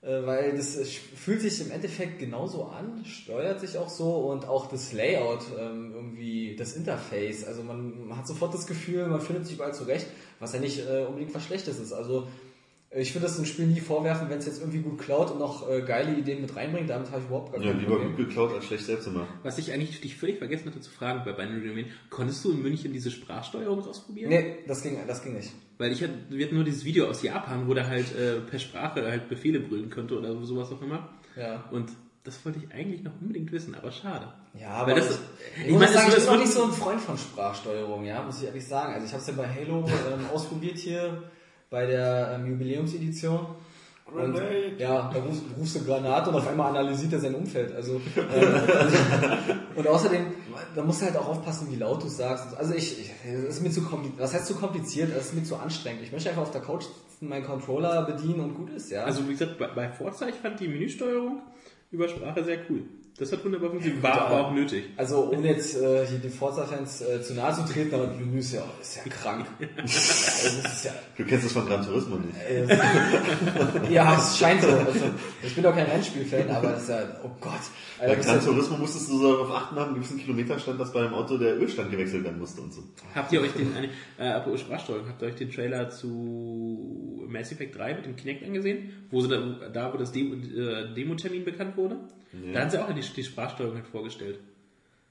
äh, 0.00 0.26
weil 0.26 0.56
das 0.56 0.76
äh, 0.76 0.84
fühlt 0.84 1.42
sich 1.42 1.60
im 1.60 1.70
Endeffekt 1.70 2.18
genauso 2.18 2.64
an, 2.64 3.04
steuert 3.04 3.60
sich 3.60 3.76
auch 3.76 3.88
so 3.88 4.30
und 4.30 4.48
auch 4.48 4.66
das 4.66 4.92
Layout, 4.92 5.44
ähm, 5.58 5.92
irgendwie 5.94 6.56
das 6.56 6.72
Interface. 6.72 7.44
Also 7.44 7.62
man, 7.62 8.10
hat 8.16 8.26
sofort 8.26 8.54
das 8.54 8.66
Gefühl, 8.66 9.06
man 9.06 9.20
findet 9.20 9.46
sich 9.46 9.56
überall 9.56 9.74
zurecht, 9.74 10.06
was 10.40 10.54
ja 10.54 10.60
nicht 10.60 10.80
äh, 10.80 11.04
unbedingt 11.06 11.34
was 11.34 11.44
Schlechtes 11.44 11.78
ist. 11.78 11.92
Also 11.92 12.26
ich 12.94 13.14
würde 13.14 13.26
das 13.26 13.36
dem 13.36 13.44
Spiel 13.46 13.66
nie 13.66 13.80
vorwerfen, 13.80 14.28
wenn 14.28 14.38
es 14.38 14.46
jetzt 14.46 14.60
irgendwie 14.60 14.80
gut 14.80 14.98
klaut 14.98 15.30
und 15.30 15.38
noch 15.38 15.68
äh, 15.70 15.80
geile 15.82 16.12
Ideen 16.14 16.42
mit 16.42 16.54
reinbringt. 16.54 16.90
Damit 16.90 17.08
habe 17.10 17.20
ich 17.20 17.26
überhaupt 17.26 17.52
gar 17.52 17.60
Ja, 17.62 17.70
kein 17.70 17.80
lieber 17.80 17.92
Problem. 17.96 18.16
gut 18.16 18.26
geklaut 18.28 18.52
als 18.52 18.66
schlecht 18.66 18.84
selbst 18.84 19.04
gemacht. 19.06 19.28
Was 19.42 19.56
ich 19.58 19.72
eigentlich 19.72 20.00
dich 20.00 20.16
völlig 20.16 20.38
vergessen 20.38 20.66
hatte 20.68 20.80
zu 20.80 20.90
fragen 20.90 21.22
bei 21.24 21.32
Binary 21.32 21.66
Domain, 21.68 21.86
konntest 22.10 22.44
du 22.44 22.52
in 22.52 22.62
München 22.62 22.92
diese 22.92 23.10
Sprachsteuerung 23.10 23.82
ausprobieren? 23.86 24.28
Nee, 24.28 24.56
das 24.68 24.82
ging, 24.82 24.98
das 25.06 25.22
ging 25.22 25.34
nicht. 25.34 25.52
Weil 25.78 25.90
ich 25.92 26.02
hatte, 26.02 26.12
wir 26.28 26.44
hatten 26.44 26.54
nur 26.54 26.64
dieses 26.64 26.84
Video 26.84 27.06
aus 27.08 27.22
Japan, 27.22 27.66
wo 27.66 27.74
der 27.74 27.88
halt 27.88 28.14
äh, 28.14 28.40
per 28.40 28.58
Sprache 28.58 29.02
halt 29.10 29.28
Befehle 29.28 29.60
brüllen 29.60 29.88
könnte 29.88 30.18
oder 30.18 30.34
sowas 30.44 30.70
auch 30.70 30.82
immer. 30.82 31.08
Ja. 31.36 31.64
Und 31.70 31.88
das 32.24 32.44
wollte 32.44 32.60
ich 32.64 32.72
eigentlich 32.72 33.02
noch 33.02 33.12
unbedingt 33.20 33.50
wissen, 33.50 33.74
aber 33.74 33.90
schade. 33.90 34.32
Ja, 34.60 34.68
aber 34.68 34.88
Weil 34.92 35.00
das- 35.00 35.08
das, 35.08 35.18
ich, 35.56 35.64
ich 35.64 35.70
muss 35.72 35.80
meine, 35.80 35.92
sagen, 35.92 36.12
ich 36.16 36.26
bin 36.28 36.38
nicht 36.40 36.52
so 36.52 36.64
ein 36.64 36.72
Freund 36.72 37.00
von 37.00 37.16
Sprachsteuerung, 37.18 38.04
ja, 38.04 38.22
muss 38.22 38.38
ich 38.40 38.46
ehrlich 38.46 38.64
sagen. 38.66 38.92
Also 38.94 39.06
ich 39.06 39.12
habe 39.12 39.22
es 39.22 39.26
ja 39.28 39.34
bei 39.34 39.48
Halo 39.48 39.78
ähm, 39.86 40.26
ausprobiert 40.32 40.76
hier 40.78 41.22
bei 41.72 41.86
der 41.86 42.38
ähm, 42.38 42.52
Jubiläumsedition. 42.52 43.46
Und, 44.14 44.38
ja, 44.76 45.10
da 45.10 45.20
rufst, 45.20 45.42
rufst 45.58 45.76
du 45.76 45.84
Granate 45.86 46.28
und 46.28 46.36
auf 46.36 46.46
einmal 46.46 46.68
analysiert 46.68 47.14
er 47.14 47.20
sein 47.20 47.34
Umfeld. 47.34 47.74
Also, 47.74 47.94
ähm, 48.16 48.60
und 49.74 49.88
außerdem, 49.88 50.26
da 50.76 50.84
musst 50.84 51.00
du 51.00 51.06
halt 51.06 51.16
auch 51.16 51.28
aufpassen, 51.28 51.68
wie 51.70 51.76
laut 51.76 52.02
du 52.02 52.08
sagst. 52.08 52.54
Also 52.58 52.74
ich, 52.74 53.00
ich 53.00 53.10
es 53.26 53.56
ist 53.56 53.62
mir 53.62 53.70
zu 53.70 53.82
kompliziert. 53.82 54.20
Was 54.20 54.34
heißt 54.34 54.46
zu 54.46 54.54
kompliziert? 54.54 55.10
Es 55.16 55.28
ist 55.28 55.34
mir 55.34 55.44
zu 55.44 55.56
anstrengend. 55.56 56.02
Ich 56.02 56.12
möchte 56.12 56.28
einfach 56.28 56.42
auf 56.42 56.50
der 56.50 56.60
Couch 56.60 56.84
sitzen, 56.84 57.28
meinen 57.30 57.46
Controller 57.46 58.02
bedienen 58.02 58.40
und 58.40 58.54
gut 58.54 58.70
ist, 58.70 58.90
ja. 58.90 59.04
Also 59.04 59.26
wie 59.26 59.32
gesagt, 59.32 59.58
bei, 59.58 59.68
bei 59.68 59.88
Forza, 59.88 60.28
ich 60.28 60.34
fand 60.34 60.60
die 60.60 60.68
Menüsteuerung 60.68 61.40
über 61.90 62.06
Sprache 62.06 62.44
sehr 62.44 62.58
cool. 62.68 62.82
Das 63.18 63.30
hat 63.30 63.44
wunderbar 63.44 63.68
funktioniert, 63.68 64.02
war 64.02 64.22
aber 64.22 64.46
auch 64.46 64.52
nötig. 64.52 64.84
Also 64.96 65.30
ohne 65.30 65.48
jetzt 65.48 65.76
äh, 65.76 66.06
hier 66.06 66.18
den 66.18 66.30
Forza-Fans 66.30 67.02
äh, 67.02 67.22
zu 67.22 67.34
nahe 67.34 67.52
zu 67.54 67.62
treten, 67.70 67.94
aber 67.94 68.06
das 68.06 68.16
Menü 68.16 68.38
ist 68.38 68.54
ja, 68.54 68.64
ist 68.80 68.96
ja 68.96 69.02
krank. 69.12 69.46
also, 69.60 70.62
das 70.62 70.72
ist 70.72 70.84
ja, 70.86 70.92
Du 71.18 71.24
kennst 71.24 71.44
es 71.44 71.52
von 71.52 71.66
Gran 71.66 71.84
Turismo 71.84 72.16
nicht. 72.16 72.34
äh, 72.40 73.92
ja, 73.92 74.16
es 74.16 74.38
scheint 74.38 74.62
so. 74.62 74.68
Also, 74.68 75.10
ich 75.42 75.54
bin 75.54 75.62
doch 75.62 75.74
kein 75.74 75.86
Rennspiel-Fan, 75.86 76.50
aber 76.50 76.70
das 76.70 76.84
ist 76.84 76.88
ja, 76.88 77.02
oh 77.22 77.30
Gott. 77.38 77.52
Bei 77.98 78.06
Alter, 78.06 78.16
das 78.16 78.26
Gran 78.26 78.40
Turismo 78.40 78.78
musstest 78.78 79.10
du 79.10 79.18
so 79.18 79.32
darauf 79.32 79.50
achten, 79.50 79.74
nach 79.74 79.86
einem 79.86 79.96
gewissen 79.96 80.18
Kilometerstand, 80.18 80.80
dass 80.80 80.90
bei 80.90 81.02
dem 81.02 81.12
Auto 81.12 81.36
der 81.36 81.60
Ölstand 81.60 81.90
gewechselt 81.90 82.24
werden 82.24 82.38
musste 82.38 82.62
und 82.62 82.72
so. 82.72 82.82
Habt 83.14 83.30
ihr 83.30 83.42
euch 83.42 83.52
den, 83.52 83.74
äh, 84.18 84.28
apropos 84.28 84.60
Sprachsteuerung, 84.60 85.06
habt 85.06 85.20
ihr 85.20 85.28
euch 85.28 85.36
den 85.36 85.50
Trailer 85.50 85.90
zu 85.90 87.26
Mass 87.28 87.52
Effect 87.52 87.76
3 87.76 87.94
mit 87.94 88.06
dem 88.06 88.16
Kinect 88.16 88.42
angesehen? 88.42 89.06
Wo 89.10 89.20
sie 89.20 89.28
da, 89.28 89.68
da 89.68 89.92
wo 89.92 89.98
das 89.98 90.12
Demo, 90.12 90.34
äh, 90.34 90.94
Demo-Termin 90.94 91.44
bekannt 91.44 91.76
wurde? 91.76 91.98
Da 92.52 92.60
haben 92.60 92.70
sie 92.70 92.82
auch 92.82 92.92
die, 92.92 93.00
die 93.00 93.24
Sprachsteuerung 93.24 93.76
halt 93.76 93.86
vorgestellt. 93.86 94.38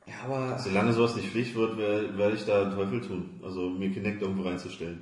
ja, 0.08 0.14
aber 0.26 0.58
Solange 0.60 0.92
sowas 0.94 1.16
nicht 1.16 1.30
Pflicht 1.30 1.56
wird, 1.56 1.78
werde 1.78 2.18
werd 2.18 2.34
ich 2.34 2.46
da 2.46 2.64
einen 2.64 2.74
Teufel 2.76 3.02
tun. 3.02 3.30
Also 3.44 3.70
mir 3.70 3.90
Kinect 3.92 4.22
irgendwo 4.22 4.44
reinzustellen. 4.44 5.02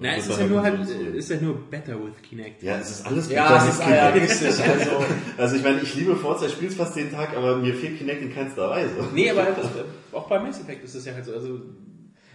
Na, 0.00 0.14
es 0.14 0.28
ist 0.28 0.38
ja 0.38 0.46
nur 0.46 0.62
halt 0.62 0.78
halt, 0.78 0.88
so- 0.88 0.94
äh, 0.94 1.16
ist 1.18 1.28
ja 1.30 1.40
nur 1.40 1.56
better 1.70 1.94
with 2.02 2.22
Kinect. 2.22 2.62
Ja, 2.62 2.78
es 2.78 2.88
ist 2.90 3.06
alles 3.06 3.28
ja, 3.28 3.42
besser 3.52 3.56
es 3.56 3.64
mit 3.64 3.72
ist 3.74 3.92
ah, 3.92 3.96
ja, 3.96 4.10
Kinect. 4.12 4.30
richtig. 4.30 4.66
Also, 4.68 4.90
Also 5.36 5.56
ich 5.56 5.62
meine, 5.64 5.80
ich 5.80 5.94
liebe 5.96 6.14
Forza, 6.16 6.46
ich 6.46 6.52
spiele 6.52 6.70
es 6.70 6.76
fast 6.76 6.96
jeden 6.96 7.10
Tag, 7.10 7.36
aber 7.36 7.56
mir 7.56 7.74
fehlt 7.74 7.98
Kinect 7.98 8.22
in 8.22 8.32
keinster 8.32 8.70
Weise. 8.70 8.94
Nee, 9.12 9.28
aber 9.30 9.42
das, 9.42 9.66
äh, 9.66 9.84
auch 10.12 10.28
bei 10.28 10.38
Mass 10.38 10.60
Effect 10.60 10.84
ist 10.84 10.94
es 10.94 11.04
ja 11.04 11.14
halt 11.14 11.24
so, 11.24 11.32
also 11.34 11.60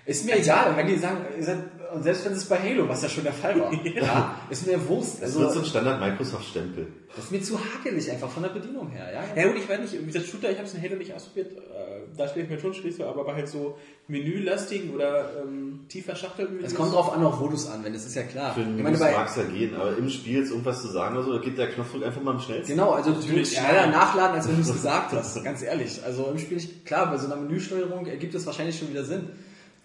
ist 0.06 0.26
mir 0.26 0.38
egal. 0.38 0.76
Wenn 0.76 0.88
die 0.88 0.98
sagen, 0.98 1.20
ihr 1.38 1.44
seid, 1.44 1.60
und 1.94 2.04
selbst 2.04 2.26
wenn 2.26 2.34
es 2.34 2.46
bei 2.46 2.58
Halo, 2.58 2.88
was 2.90 3.02
ja 3.02 3.10
schon 3.10 3.24
der 3.24 3.34
Fall 3.34 3.60
war, 3.60 3.72
ja, 3.96 4.40
ist 4.50 4.66
mir 4.66 4.88
Wurst. 4.88 5.18
Es 5.18 5.24
Also, 5.24 5.40
wird 5.42 5.52
so 5.52 5.60
ein 5.60 5.66
Standard 5.66 6.00
Microsoft-Stempel. 6.00 6.88
das 7.16 7.26
ist 7.26 7.32
mir 7.32 7.42
zu 7.42 7.60
hakelig 7.60 8.12
einfach 8.12 8.30
von 8.30 8.44
der 8.44 8.50
Bedienung 8.50 8.90
her, 8.90 9.12
ja. 9.14 9.42
Ja 9.42 9.48
gut, 9.48 9.58
ich 9.58 9.70
weiß 9.70 9.80
nicht, 9.80 9.94
wie 9.94 10.06
gesagt, 10.06 10.28
Shooter, 10.28 10.50
ich 10.52 10.58
habe 10.58 10.68
es 10.68 10.74
in 10.74 10.82
Halo 10.82 10.96
nicht 10.96 11.14
ausprobiert, 11.14 11.52
äh, 11.58 11.94
da 12.18 12.28
stelle 12.28 12.46
ich 12.46 12.52
mir 12.52 12.60
schon 12.60 12.74
vor, 12.74 13.08
aber 13.08 13.24
bei 13.24 13.36
halt 13.36 13.48
so 13.48 13.78
menülastigen 14.08 14.94
oder 14.94 15.42
ähm, 15.42 15.86
tiefer 15.88 16.16
Schachteln. 16.16 16.60
Es 16.64 16.76
kommt 16.76 16.94
drauf 16.94 17.14
an, 17.14 17.24
auf 17.24 17.40
wo 17.40 17.48
du 17.48 17.56
es 17.56 17.68
anwendest, 17.68 18.08
ist 18.08 18.16
ja 18.16 18.24
klar. 18.24 18.54
Für 18.54 18.62
den 18.62 18.78
Ich 18.78 18.84
meine, 18.84 18.98
bei, 18.98 19.12
mag 19.12 19.30
es 19.30 19.36
ja 19.36 19.44
gehen, 19.44 19.76
aber 19.76 19.98
im 19.98 20.10
Spiel 20.10 20.40
jetzt 20.40 20.52
irgendwas 20.52 20.82
zu 20.82 20.88
sagen 20.88 21.16
oder 21.16 21.26
so, 21.26 21.34
da 21.34 21.40
geht 21.40 21.58
der 21.58 21.70
Knopfdruck 21.70 22.04
einfach 22.04 22.22
mal 22.22 22.32
am 22.32 22.40
schnellsten. 22.40 22.74
Genau, 22.74 22.92
also 22.92 23.12
du 23.12 23.20
ja. 23.22 23.46
schneller 23.46 23.88
nachladen, 23.88 24.36
als 24.36 24.48
wenn 24.48 24.56
du 24.56 24.62
es 24.62 24.74
gesagt 24.74 25.14
hast, 25.14 25.44
ganz 25.44 25.62
ehrlich. 25.62 26.02
Also 26.04 26.26
im 26.32 26.40
Spiel, 26.40 26.62
klar, 26.86 27.10
bei 27.12 27.18
so 27.18 27.28
einer 27.28 27.38
Menüsteuerung 27.38 28.06
ergibt 28.08 28.36
es 28.36 28.46
wahrscheinlich 28.46 28.78
schon 28.78 28.90
wieder 28.90 29.06
Sinn. 29.06 29.30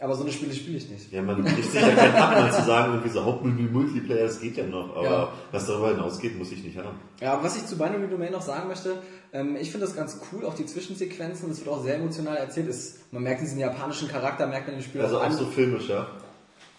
Aber 0.01 0.15
so 0.15 0.23
eine 0.23 0.31
Spiele 0.31 0.55
spiele 0.55 0.79
ich 0.79 0.89
nicht. 0.89 1.11
Ja, 1.13 1.23
man 1.23 1.45
kriegt 1.45 1.73
sich 1.73 1.81
ja 1.83 1.89
keinen 1.91 2.15
ab, 2.15 2.31
mal 2.33 2.53
zu 2.53 2.63
sagen, 2.65 2.93
irgendwie 2.93 3.11
so 3.11 3.25
Hauptmenü, 3.25 3.69
Multiplayer, 3.69 4.27
das 4.27 4.41
geht 4.41 4.57
ja 4.57 4.65
noch, 4.65 4.95
aber 4.95 5.05
Ja. 5.05 5.33
was 5.51 5.67
darüber 5.67 5.89
hinausgeht, 5.91 6.39
muss 6.39 6.53
ich 6.53 6.63
nicht 6.63 6.77
haben. 6.79 6.97
Ja, 7.21 7.33
aber 7.33 7.43
was 7.45 7.57
ich 7.57 7.67
zu 7.67 7.77
Binary 7.77 8.07
Domain 8.09 8.31
noch 8.31 8.43
sagen 8.43 8.69
möchte, 8.69 9.03
ähm, 9.33 9.57
ich 9.57 9.73
finde 9.73 9.87
das 9.87 9.97
ganz 9.97 10.21
cool, 10.33 10.45
auch 10.47 10.55
die 10.55 10.67
Zwischensequenzen, 10.67 11.49
das 11.49 11.59
wird 11.59 11.69
auch 11.69 11.83
sehr 11.83 11.97
emotional 11.97 12.37
erzählt. 12.37 12.69
Ist, 12.69 13.13
man 13.13 13.25
merkt 13.25 13.43
diesen 13.43 13.59
japanischen 13.59 14.07
Charakter, 14.09 14.47
merkt 14.47 14.69
man 14.69 14.77
im 14.77 14.83
Spiel 14.83 15.01
Also 15.01 15.17
auch 15.19 15.23
auch 15.23 15.27
an. 15.27 15.33
so 15.33 15.47
filmisch, 15.47 15.89
ja. 15.89 16.07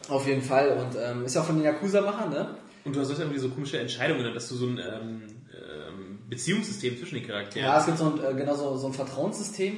Auf 0.08 0.26
jeden 0.26 0.42
Fall. 0.42 0.70
Und 0.78 0.98
ähm, 0.98 1.26
ist 1.26 1.36
ja 1.36 1.42
auch 1.42 1.46
von 1.46 1.56
den 1.58 1.66
Yakuza-Machern, 1.66 2.30
ne? 2.30 2.56
Und 2.86 2.96
du 2.96 3.02
hast 3.02 3.12
auch 3.12 3.20
irgendwie 3.20 3.40
so 3.40 3.50
komische 3.50 3.80
Entscheidungen, 3.80 4.34
dass 4.34 4.48
du 4.48 4.56
so 4.56 4.66
ein 4.66 4.78
ähm, 4.80 5.22
ähm, 5.54 6.20
Beziehungssystem 6.30 6.98
zwischen 6.98 7.16
den 7.16 7.28
Charakteren 7.28 7.68
Ja, 7.68 7.80
es 7.80 7.86
gibt 7.86 7.98
so 7.98 8.06
ein, 8.06 8.14
äh, 8.24 8.34
genau 8.34 8.56
so, 8.56 8.78
so 8.78 8.88
ein 8.88 8.94
Vertrauenssystem. 8.94 9.78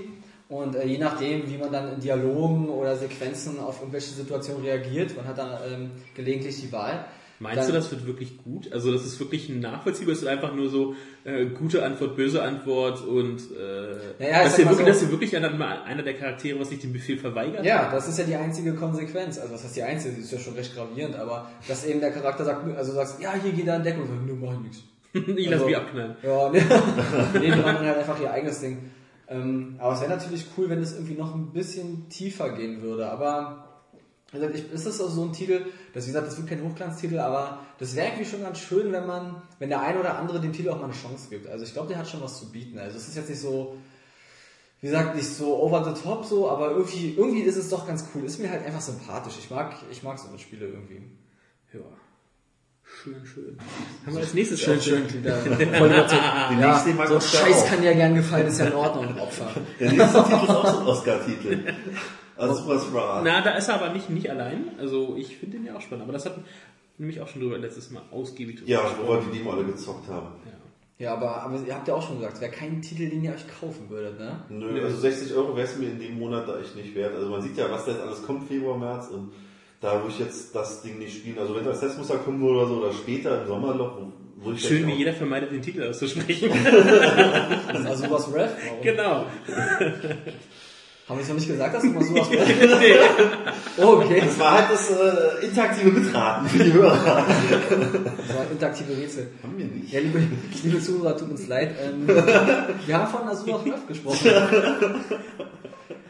Und 0.52 0.76
äh, 0.76 0.86
je 0.86 0.98
nachdem, 0.98 1.50
wie 1.50 1.58
man 1.58 1.72
dann 1.72 1.94
in 1.94 2.00
Dialogen 2.02 2.68
oder 2.68 2.98
Sequenzen 2.98 3.58
auf 3.62 3.80
irgendwelche 3.80 4.12
Situationen 4.12 4.64
reagiert, 4.66 5.16
man 5.16 5.26
hat 5.26 5.38
da 5.38 5.62
ähm, 5.66 5.92
gelegentlich 6.14 6.60
die 6.60 6.72
Wahl. 6.74 7.06
Meinst 7.40 7.58
Dann- 7.60 7.68
du, 7.68 7.74
das 7.74 7.90
wird 7.90 8.06
wirklich 8.06 8.38
gut? 8.44 8.72
Also 8.72 8.92
das 8.92 9.06
ist 9.06 9.18
wirklich 9.20 9.48
nachvollziehbar? 9.50 10.14
Ist 10.14 10.28
einfach 10.28 10.54
nur 10.54 10.70
so 10.70 10.94
äh, 11.24 11.46
gute 11.46 11.84
Antwort, 11.86 12.16
böse 12.18 12.44
Antwort 12.44 13.02
und 13.04 13.40
äh, 13.40 14.22
Naja, 14.24 14.44
dass, 14.44 14.58
mal 14.60 14.78
wirklich, 14.78 14.96
so- 14.98 15.06
dass 15.06 15.12
wirklich 15.12 15.36
einer, 15.38 15.84
einer 15.86 16.04
der 16.04 16.16
Charaktere, 16.16 16.60
was 16.60 16.68
sich 16.70 16.80
den 16.80 16.92
Befehl 16.94 17.18
verweigert? 17.18 17.66
Ja, 17.66 17.90
das 17.90 18.10
ist 18.10 18.20
ja 18.20 18.26
die 18.26 18.36
einzige 18.36 18.74
Konsequenz. 18.76 19.40
Also 19.40 19.54
was 19.54 19.64
heißt 19.64 19.76
die 19.78 19.84
einzige, 19.84 20.16
die 20.16 20.22
ist 20.22 20.32
ja 20.34 20.38
schon 20.38 20.54
recht 20.56 20.76
gravierend, 20.76 21.16
aber 21.16 21.50
dass 21.68 21.86
eben 21.86 22.02
der 22.02 22.12
Charakter 22.12 22.44
sagt, 22.44 22.78
also 22.78 22.92
sagst, 22.92 23.22
ja, 23.22 23.34
hier 23.42 23.54
geht 23.54 23.68
er 23.68 23.76
an 23.76 23.84
Deckung, 23.84 24.02
und 24.04 24.08
sagt, 24.10 24.26
nö, 24.28 24.34
mach 24.40 24.54
ich 24.54 24.60
nichts. 24.60 24.84
ich 25.14 25.46
lass 25.46 25.54
Also- 25.54 25.66
mich 25.66 25.78
abknallen. 25.78 26.16
Ja, 26.22 26.50
nee, 26.54 26.62
nee 27.40 27.40
die 27.52 27.62
machen 27.62 27.80
halt 27.80 27.98
einfach 28.00 28.20
ihr 28.22 28.30
eigenes 28.32 28.60
Ding. 28.60 28.78
Ähm, 29.32 29.76
aber 29.80 29.94
es 29.94 30.02
wäre 30.02 30.12
natürlich 30.12 30.46
cool, 30.58 30.70
wenn 30.70 30.80
es 30.80 30.92
irgendwie 30.94 31.14
noch 31.16 31.34
ein 31.34 31.54
bisschen 31.54 32.10
tiefer 32.10 32.50
gehen 32.50 32.82
würde. 32.82 33.10
Aber 33.10 33.84
Wie 34.32 34.40
gesagt, 34.40 34.56
ich, 34.56 34.72
ist 34.72 34.86
das 34.86 35.00
auch 35.00 35.10
so 35.10 35.24
ein 35.24 35.32
Titel, 35.32 35.66
das, 35.94 36.04
wie 36.06 36.10
gesagt, 36.10 36.28
das 36.28 36.38
wird 36.38 36.48
kein 36.48 36.64
Hochglanztitel, 36.64 37.20
aber 37.20 37.60
das 37.80 37.96
wäre 37.96 38.08
irgendwie 38.08 38.26
schon 38.26 38.42
ganz 38.42 38.60
schön, 38.60 38.92
wenn 38.92 39.06
man, 39.06 39.42
wenn 39.60 39.70
der 39.70 39.82
eine 39.82 40.00
oder 40.00 40.18
andere 40.18 40.42
dem 40.42 40.52
Titel 40.54 40.70
auch 40.70 40.78
mal 40.80 40.86
eine 40.86 40.94
Chance 40.94 41.30
gibt. 41.30 41.48
Also 41.48 41.64
ich 41.64 41.74
glaube, 41.74 41.88
der 41.88 41.98
hat 41.98 42.10
schon 42.10 42.22
was 42.22 42.40
zu 42.40 42.52
bieten. 42.52 42.78
Also 42.78 42.98
es 42.98 43.08
ist 43.08 43.16
jetzt 43.16 43.30
nicht 43.30 43.42
so, 43.42 43.78
wie 44.82 44.88
gesagt, 44.88 45.16
nicht 45.16 45.28
so 45.28 45.58
over 45.62 45.84
the 45.84 46.02
top 46.02 46.26
so, 46.26 46.50
aber 46.50 46.72
irgendwie, 46.72 47.14
irgendwie 47.16 47.42
ist 47.42 47.58
es 47.58 47.70
doch 47.70 47.88
ganz 47.88 48.06
cool. 48.14 48.26
Ist 48.26 48.40
mir 48.40 48.50
halt 48.50 48.66
einfach 48.66 48.82
sympathisch. 48.82 49.36
Ich 49.40 49.50
mag, 49.50 49.76
ich 49.90 50.04
mag 50.04 50.20
so 50.20 50.38
Spiele 50.38 50.68
irgendwie. 50.68 51.04
Ja. 51.74 51.80
Schön, 53.02 53.16
schön. 53.26 53.58
Haben 54.06 54.16
wir 54.16 54.22
als 54.22 54.34
nächstes 54.36 54.60
Schön, 54.60 54.80
schön, 54.80 55.12
wieder. 55.12 55.44
Überzeugt. 55.44 56.12
Den 56.52 56.60
ja, 56.60 57.08
so 57.08 57.20
Scheiß 57.20 57.64
auch. 57.64 57.68
kann 57.68 57.84
ja 57.84 57.94
gern 57.94 58.14
gefallen, 58.14 58.46
ist 58.46 58.60
ja 58.60 58.68
in 58.68 58.74
Ordnung, 58.74 59.18
Opfer. 59.20 59.48
Der 59.80 59.92
nächste 59.92 60.24
Titel 60.24 60.44
ist 60.44 60.50
auch 60.50 60.68
so 60.68 60.80
ein 60.80 60.88
Oscar-Titel. 60.88 61.74
Also 62.38 62.54
sowas 62.56 62.94
war. 62.94 63.24
Na, 63.24 63.42
da 63.42 63.52
ist 63.52 63.70
er 63.70 63.76
aber 63.76 63.94
nicht, 63.94 64.10
nicht 64.12 64.30
allein. 64.30 64.72
Also 64.78 65.16
ich 65.18 65.38
finde 65.38 65.58
den 65.58 65.66
ja 65.66 65.76
auch 65.76 65.82
spannend. 65.82 66.04
Aber 66.04 66.14
das 66.14 66.26
hat 66.26 66.38
nämlich 67.00 67.20
auch 67.22 67.28
schon 67.28 67.42
drüber 67.42 67.58
letztes 67.58 67.90
Mal 67.90 68.04
ausgiebig 68.12 68.58
drüber 68.58 68.70
Ja, 68.70 68.82
wo 69.04 69.14
wir 69.14 69.22
die 69.22 69.38
Demo 69.40 69.52
alle 69.52 69.64
gezockt 69.64 70.08
haben. 70.08 70.28
Ja, 71.00 71.14
aber, 71.14 71.42
aber 71.42 71.60
ihr 71.66 71.74
habt 71.74 71.88
ja 71.88 71.96
auch 71.96 72.06
schon 72.06 72.18
gesagt, 72.18 72.36
es 72.36 72.42
wäre 72.42 72.52
kein 72.52 72.84
Titel, 72.84 73.10
den 73.10 73.24
ihr 73.24 73.34
euch 73.34 73.46
kaufen 73.60 73.90
würdet, 73.90 74.20
ne? 74.20 74.44
Nö, 74.50 74.84
also 74.84 74.98
60 74.98 75.34
Euro 75.34 75.56
wäre 75.56 75.66
es 75.66 75.76
mir 75.76 75.90
in 75.90 76.00
dem 76.00 76.20
Monat 76.20 76.48
da 76.48 76.60
echt 76.60 76.76
nicht 76.76 76.94
wert. 76.94 77.16
Also 77.16 77.28
man 77.30 77.42
sieht 77.42 77.58
ja, 77.58 77.72
was 77.72 77.86
da 77.86 77.94
jetzt 77.94 78.02
alles 78.02 78.22
kommt, 78.22 78.48
Februar, 78.48 78.78
März 78.78 79.08
und 79.08 79.32
da 79.82 79.94
würde 79.96 80.10
ich 80.10 80.20
jetzt 80.20 80.56
das 80.56 80.82
Ding 80.84 81.00
nicht 81.00 81.16
spielen. 81.18 81.40
Also 81.40 81.56
wenn 81.56 81.66
das 81.66 81.80
Testmuster 81.80 82.18
kommen 82.18 82.40
würde 82.42 82.60
oder 82.60 82.68
so 82.68 82.76
oder 82.76 82.94
später 82.94 83.42
im 83.42 83.48
Sommerloch, 83.48 83.98
wo- 83.98 84.46
würde 84.46 84.58
ich 84.58 84.66
Schön, 84.68 84.88
wie 84.88 84.94
jeder 84.94 85.14
vermeidet, 85.14 85.52
den 85.52 85.62
Titel 85.62 85.84
auszusprechen. 85.88 86.50
Also 87.86 88.10
was 88.10 88.34
Ref? 88.34 88.52
Warum? 88.68 88.82
genau. 88.82 89.26
Haben 91.10 91.18
wir 91.18 91.24
es 91.24 91.28
noch 91.30 91.36
nicht 91.36 91.48
gesagt, 91.48 91.76
dass 91.76 91.82
du 91.84 91.90
mal 91.90 92.04
sowas 92.04 92.30
Ref? 92.32 93.10
Oh, 93.78 93.98
okay. 93.98 94.22
Das 94.26 94.40
war 94.40 94.52
halt 94.54 94.72
das 94.72 94.90
äh, 94.92 95.46
interaktive 95.46 95.90
Mitraten 95.92 96.48
für 96.48 96.64
die 96.64 96.74
Hörer. 96.74 97.26
Das 98.28 98.36
war 98.38 98.46
interaktive 98.52 98.96
Rätsel. 98.98 99.28
Haben 99.44 99.58
wir 99.58 99.66
nicht. 99.66 99.92
Ja, 99.92 100.00
liebe, 100.00 100.22
liebe 100.64 100.80
Zuhörer, 100.80 101.18
tut 101.18 101.30
uns 101.32 101.48
leid. 101.48 101.76
Ähm, 101.84 102.08
wir 102.08 102.98
haben 102.98 103.12
von 103.12 103.28
Azura 103.28 103.58
Ref 103.64 103.88
gesprochen. 103.88 104.30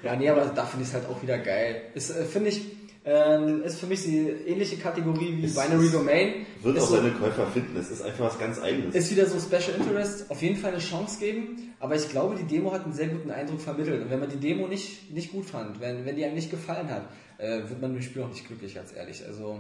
Ja, 0.04 0.16
nee, 0.16 0.30
aber 0.30 0.46
da 0.56 0.66
finde 0.66 0.84
ich 0.84 0.90
es 0.90 0.94
halt 0.96 1.06
auch 1.10 1.22
wieder 1.22 1.38
geil. 1.40 1.82
Ist, 1.96 2.10
äh, 2.12 2.24
finde 2.26 2.50
ich, 2.50 2.62
ähm, 3.04 3.64
ist 3.64 3.80
für 3.80 3.88
mich 3.88 4.04
die 4.04 4.28
ähnliche 4.46 4.78
Kategorie 4.78 5.38
wie 5.38 5.46
Es 5.46 5.56
Binary 5.56 5.86
ist- 5.86 5.94
Domain. 5.96 6.34
Wird 6.62 6.78
ist 6.78 6.84
auch 6.84 6.88
so- 6.90 6.96
seine 6.98 7.12
Käufer 7.12 7.48
finden. 7.48 7.76
Es 7.78 7.90
ist 7.90 8.02
einfach 8.04 8.26
was 8.26 8.38
ganz 8.40 8.60
eigenes. 8.62 8.94
ist 8.94 9.10
wieder 9.12 9.26
so 9.26 9.40
Special 9.40 9.76
Interest, 9.80 10.30
auf 10.30 10.42
jeden 10.42 10.56
Fall 10.58 10.72
eine 10.74 10.80
Chance 10.82 11.20
geben, 11.20 11.74
aber 11.80 11.96
ich 11.96 12.08
glaube, 12.10 12.36
die 12.36 12.44
Demo 12.44 12.72
hat 12.72 12.84
einen 12.84 12.94
sehr 12.94 13.08
guten 13.08 13.32
Eindruck 13.32 13.60
vermittelt. 13.60 14.04
Und 14.04 14.10
wenn 14.12 14.20
man 14.20 14.30
die 14.30 14.38
Demo 14.38 14.68
nicht, 14.68 15.12
nicht 15.12 15.32
gut 15.32 15.46
fand, 15.46 15.80
wenn, 15.82 16.06
wenn 16.06 16.16
die 16.16 16.24
einem 16.26 16.36
nicht 16.36 16.52
gefallen 16.52 16.90
hat, 16.90 17.10
äh, 17.40 17.68
wird 17.68 17.82
man 17.82 17.92
mit 17.94 18.02
dem 18.02 18.06
Spiel 18.06 18.22
auch 18.22 18.30
nicht 18.30 18.46
glücklich, 18.48 18.76
ganz 18.76 18.94
ehrlich. 18.96 19.24
Also 19.26 19.60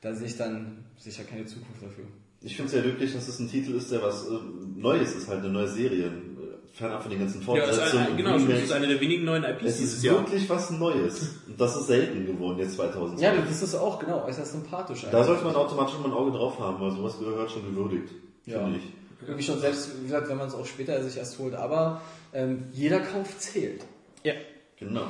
da 0.00 0.14
sehe 0.14 0.28
ich 0.28 0.36
dann 0.36 0.84
sicher 0.98 1.24
keine 1.24 1.46
Zukunft 1.46 1.82
dafür. 1.82 2.04
Ich 2.40 2.54
finde 2.54 2.66
es 2.66 2.72
sehr 2.72 2.82
glücklich, 2.82 3.12
dass 3.12 3.26
es 3.26 3.40
ein 3.40 3.50
Titel 3.50 3.74
ist, 3.74 3.90
der 3.90 4.00
was 4.00 4.28
äh, 4.28 4.34
Neues 4.76 5.16
ist, 5.16 5.26
halt 5.26 5.40
eine 5.40 5.48
neue 5.52 5.66
Serie. 5.66 6.12
Fernab 6.72 7.02
von 7.02 7.10
den 7.10 7.20
ganzen 7.20 7.40
Ja, 7.46 7.56
das 7.56 7.70
ist 7.70 7.76
Fortsetzungen. 7.76 8.06
und 8.10 8.16
genau, 8.16 8.32
das 8.34 8.42
Remakes. 8.42 8.62
ist 8.64 8.72
eine 8.72 8.86
der 8.88 9.00
wenigen 9.00 9.24
neuen 9.24 9.44
IPs 9.44 9.64
Es 9.64 9.76
dieses 9.78 9.94
ist 9.94 10.04
Jahr. 10.04 10.16
wirklich 10.18 10.48
was 10.48 10.70
Neues. 10.70 11.34
Und 11.46 11.60
das 11.60 11.76
ist 11.76 11.86
selten 11.88 12.26
geworden 12.26 12.58
jetzt 12.58 12.76
2000. 12.76 13.20
Ja, 13.20 13.34
das 13.34 13.62
ist 13.62 13.74
auch 13.74 13.98
genau, 13.98 14.24
äußerst 14.24 14.52
sympathisch. 14.52 15.06
Da 15.10 15.24
sollte 15.24 15.44
man 15.44 15.56
automatisch 15.56 15.98
mal 15.98 16.06
ein 16.06 16.12
Auge 16.12 16.30
drauf 16.30 16.58
haben, 16.60 16.80
weil 16.80 16.90
sowas 16.92 17.18
gehört 17.18 17.50
schon 17.50 17.64
gewürdigt. 17.64 18.12
Ja. 18.46 18.60
Finde 18.60 18.78
ich. 18.78 18.84
Irgendwie 19.26 19.42
schon 19.42 19.58
selbst, 19.60 19.98
wie 19.98 20.04
gesagt, 20.04 20.28
wenn 20.28 20.36
man 20.36 20.46
es 20.48 20.54
auch 20.54 20.64
später 20.66 21.02
sich 21.02 21.16
erst 21.16 21.38
holt, 21.40 21.54
aber 21.54 22.00
ähm, 22.32 22.64
jeder 22.72 23.00
Kauf 23.00 23.36
zählt. 23.38 23.84
Ja. 24.22 24.34
Genau. 24.78 25.06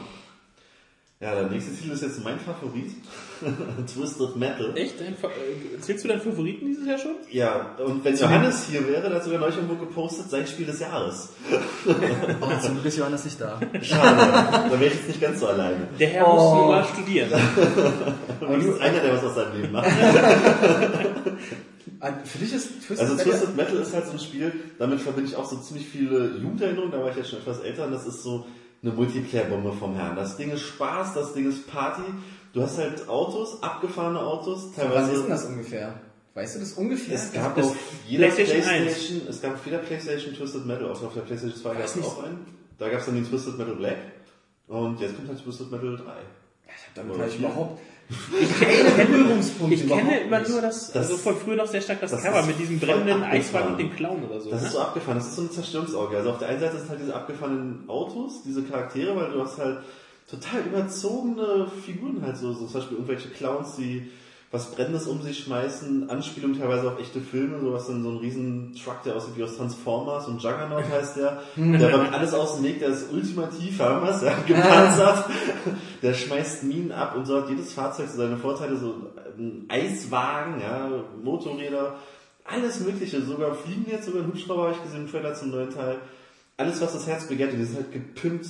Ja, 1.21 1.35
der 1.35 1.49
nächste 1.51 1.75
Titel 1.75 1.91
ist 1.95 2.03
jetzt 2.03 2.23
mein 2.23 2.39
Favorit. 2.39 2.93
Twisted 3.93 4.37
Metal. 4.37 4.71
Echt? 4.77 5.01
Dein, 5.01 5.16
Fa- 5.16 5.27
äh, 5.27 5.81
zählst 5.81 6.05
du 6.05 6.09
deinen 6.09 6.21
Favoriten 6.21 6.64
dieses 6.66 6.87
Jahr 6.87 6.97
schon? 6.99 7.16
Ja, 7.33 7.75
und 7.85 8.05
wenn 8.05 8.14
Johannes 8.16 8.66
hier 8.71 8.87
wäre, 8.87 9.03
der 9.09 9.14
hat 9.16 9.25
sogar 9.25 9.41
neulich 9.41 9.57
irgendwo 9.57 9.75
gepostet, 9.85 10.31
sein 10.31 10.47
Spiel 10.47 10.66
des 10.66 10.79
Jahres. 10.79 11.31
Oh, 12.41 12.47
zum 12.62 12.75
Glück 12.75 12.85
ist 12.87 12.99
Johannes 12.99 13.25
nicht 13.25 13.41
da. 13.41 13.59
Schade. 13.83 14.16
da 14.71 14.71
wäre 14.73 14.87
ich 14.87 14.95
jetzt 14.95 15.09
nicht 15.09 15.21
ganz 15.21 15.41
so 15.41 15.49
alleine. 15.49 15.89
Der 15.99 16.09
Herr 16.09 16.29
Oh. 16.29 16.35
muss 16.35 16.55
nur 16.55 16.66
mal 16.69 16.85
studieren. 16.85 17.31
Wenigstens 18.41 18.81
einer, 18.81 19.01
der 19.01 19.14
was 19.14 19.25
aus 19.25 19.35
seinem 19.35 19.61
Leben 19.61 19.73
macht. 19.73 19.91
Für 22.25 22.39
dich 22.39 22.53
ist 22.55 22.69
Twisted 22.87 23.01
Also 23.01 23.14
Metal- 23.16 23.33
Twisted 23.33 23.57
Metal 23.57 23.77
ist 23.79 23.93
halt 23.95 24.07
so 24.07 24.12
ein 24.12 24.19
Spiel, 24.21 24.53
damit 24.79 25.01
verbinde 25.01 25.29
ich 25.31 25.37
auch 25.37 25.45
so 25.51 25.57
ziemlich 25.57 25.89
viele 25.89 26.37
Jugenderinnerungen, 26.41 26.93
da 26.93 27.01
war 27.01 27.11
ich 27.11 27.16
jetzt 27.16 27.31
schon 27.31 27.41
etwas 27.41 27.59
älter 27.61 27.87
und 27.87 27.93
das 27.93 28.07
ist 28.07 28.23
so 28.23 28.47
eine 28.83 28.93
Multiplayer-Bombe 28.93 29.72
vom 29.72 29.95
Herrn. 29.97 30.16
Das 30.16 30.37
Ding 30.37 30.51
ist 30.51 30.62
Spaß, 30.62 31.14
das 31.14 31.33
Ding 31.35 31.49
ist 31.49 31.66
Party. 31.70 32.03
Du 32.53 32.62
hast 32.62 32.79
halt 32.79 33.09
Autos, 33.09 33.62
abgefahrene 33.62 34.20
Autos, 34.20 34.70
Wann 34.76 34.87
ist 34.87 34.93
teilweise. 34.95 35.20
denn 35.22 35.31
das 35.31 35.45
ungefähr? 35.45 35.95
Weißt 36.35 36.55
du 36.57 36.61
das 36.61 36.72
ungefähr? 36.74 37.14
Es 37.16 37.33
gab 37.33 37.57
Das 37.57 37.66
auf 37.66 37.76
jeder 38.07 38.29
PlayStation 38.29 38.62
Playstation, 38.62 39.22
es 39.29 39.43
gab 39.43 39.55
auf 39.55 39.66
jeder 39.66 39.79
Playstation 39.79 40.35
Twisted 40.35 40.66
Metal, 40.66 40.91
auch 40.91 41.03
auf 41.03 41.14
der 41.14 41.22
Playstation 41.22 41.61
2 41.61 41.74
gab 41.74 41.85
es 41.85 42.03
auch 42.03 42.22
einen. 42.22 42.47
Da 42.79 42.89
gab 42.89 43.01
es 43.01 43.07
dann 43.07 43.16
den 43.16 43.29
Twisted 43.29 43.59
Metal 43.59 43.74
Black 43.74 43.97
und 44.68 45.01
jetzt 45.01 45.16
kommt 45.16 45.29
halt 45.29 45.43
Twisted 45.43 45.70
Metal 45.72 45.97
3. 45.97 46.05
Damit 46.95 47.14
Oder 47.14 47.22
habe 47.22 47.31
ich 47.31 47.37
vier. 47.39 47.49
Überhaupt 48.09 48.97
keine 48.97 49.09
Berührungspunkte. 49.09 49.75
Ich 49.75 49.87
kenne 49.89 50.21
immer 50.21 50.41
nur 50.41 50.61
das, 50.63 50.93
Das- 50.93 50.97
also 51.11 51.17
von 51.17 51.37
früher 51.37 51.57
noch 51.57 51.67
sehr 51.67 51.81
stark 51.81 52.01
das, 52.01 52.11
das 52.11 52.23
Cover 52.23 52.43
mit 52.43 52.59
diesem 52.59 52.79
brennenden. 52.81 53.23
Eiswagen 53.23 53.69
und 53.73 53.79
dem 53.79 53.95
Clown 53.95 54.25
oder 54.25 54.41
so. 54.41 54.51
Das 54.51 54.63
ne? 54.63 54.67
ist 54.67 54.73
so 54.73 54.81
abgefahren, 54.81 55.19
das 55.19 55.29
ist 55.29 55.37
so 55.37 55.43
eine 55.43 55.51
Zerstörungsauge. 55.51 56.17
Also 56.17 56.31
auf 56.31 56.39
der 56.39 56.49
einen 56.49 56.61
Seite 56.61 56.79
sind 56.79 56.89
halt 56.91 57.01
diese 57.01 57.15
abgefahrenen 57.15 57.85
Autos, 57.89 58.43
diese 58.45 58.63
Charaktere, 58.63 59.15
weil 59.17 59.31
du 59.31 59.41
hast 59.43 59.59
halt 59.59 59.79
total 60.31 60.61
überzogene 60.67 61.71
Figuren 61.85 62.23
halt 62.23 62.37
so, 62.37 62.53
so 62.53 62.67
zum 62.67 62.73
Beispiel 62.75 62.97
irgendwelche 62.99 63.29
Clowns, 63.31 63.77
die 63.77 64.11
was 64.51 64.71
Brennendes 64.71 65.07
um 65.07 65.21
sich 65.21 65.41
schmeißen, 65.41 66.09
Anspielungen 66.09 66.59
teilweise 66.59 66.91
auf 66.91 66.99
echte 66.99 67.21
Filme, 67.21 67.61
so 67.61 67.73
was 67.73 67.87
dann 67.87 68.03
so 68.03 68.11
ein 68.11 68.17
riesen 68.17 68.75
Truck, 68.83 69.03
der 69.03 69.17
aussieht 69.17 69.37
wie 69.37 69.45
aus 69.45 69.57
Transformers 69.57 70.27
und 70.27 70.43
Juggernaut 70.43 70.85
heißt 70.91 71.19
der, 71.19 71.43
der 71.57 71.95
räumt 71.95 72.15
alles 72.15 72.33
aus 72.33 72.57
dem 72.57 72.65
Weg, 72.65 72.79
der 72.79 72.89
ist 72.89 73.13
ultimativ, 73.13 73.79
haben 73.79 74.07
wir's, 74.07 74.23
ja, 74.23 74.35
gepanzert, 74.47 75.27
der 76.03 76.15
schmeißt 76.15 76.65
Minen 76.65 76.93
ab 76.93 77.15
und 77.15 77.27
so 77.27 77.37
hat 77.37 77.51
jedes 77.51 77.75
Fahrzeug 77.75 78.09
so 78.09 78.17
seine 78.17 78.39
Vorteile, 78.39 78.77
so 78.77 78.95
ein 79.37 79.67
Eiswagen, 79.69 80.61
ja, 80.63 80.89
Motorräder, 81.23 81.97
alles 82.45 82.81
mögliche, 82.81 83.21
sogar 83.21 83.55
fliegen 83.55 83.87
jetzt, 83.91 84.07
sogar 84.07 84.23
ein 84.23 84.29
Hubschrauber 84.29 84.63
habe 84.63 84.73
ich 84.73 84.83
gesehen 84.83 85.03
im 85.03 85.11
Trailer 85.11 85.35
zum 85.35 85.51
neuen 85.51 85.71
Teil. 85.71 85.99
Alles, 86.59 86.81
was 86.81 86.93
das 86.93 87.07
Herz 87.07 87.27
begehrt, 87.27 87.53
und 87.53 87.61
die 87.61 87.65
sind 87.65 87.77
halt 87.77 87.93
gepimpt 87.93 88.47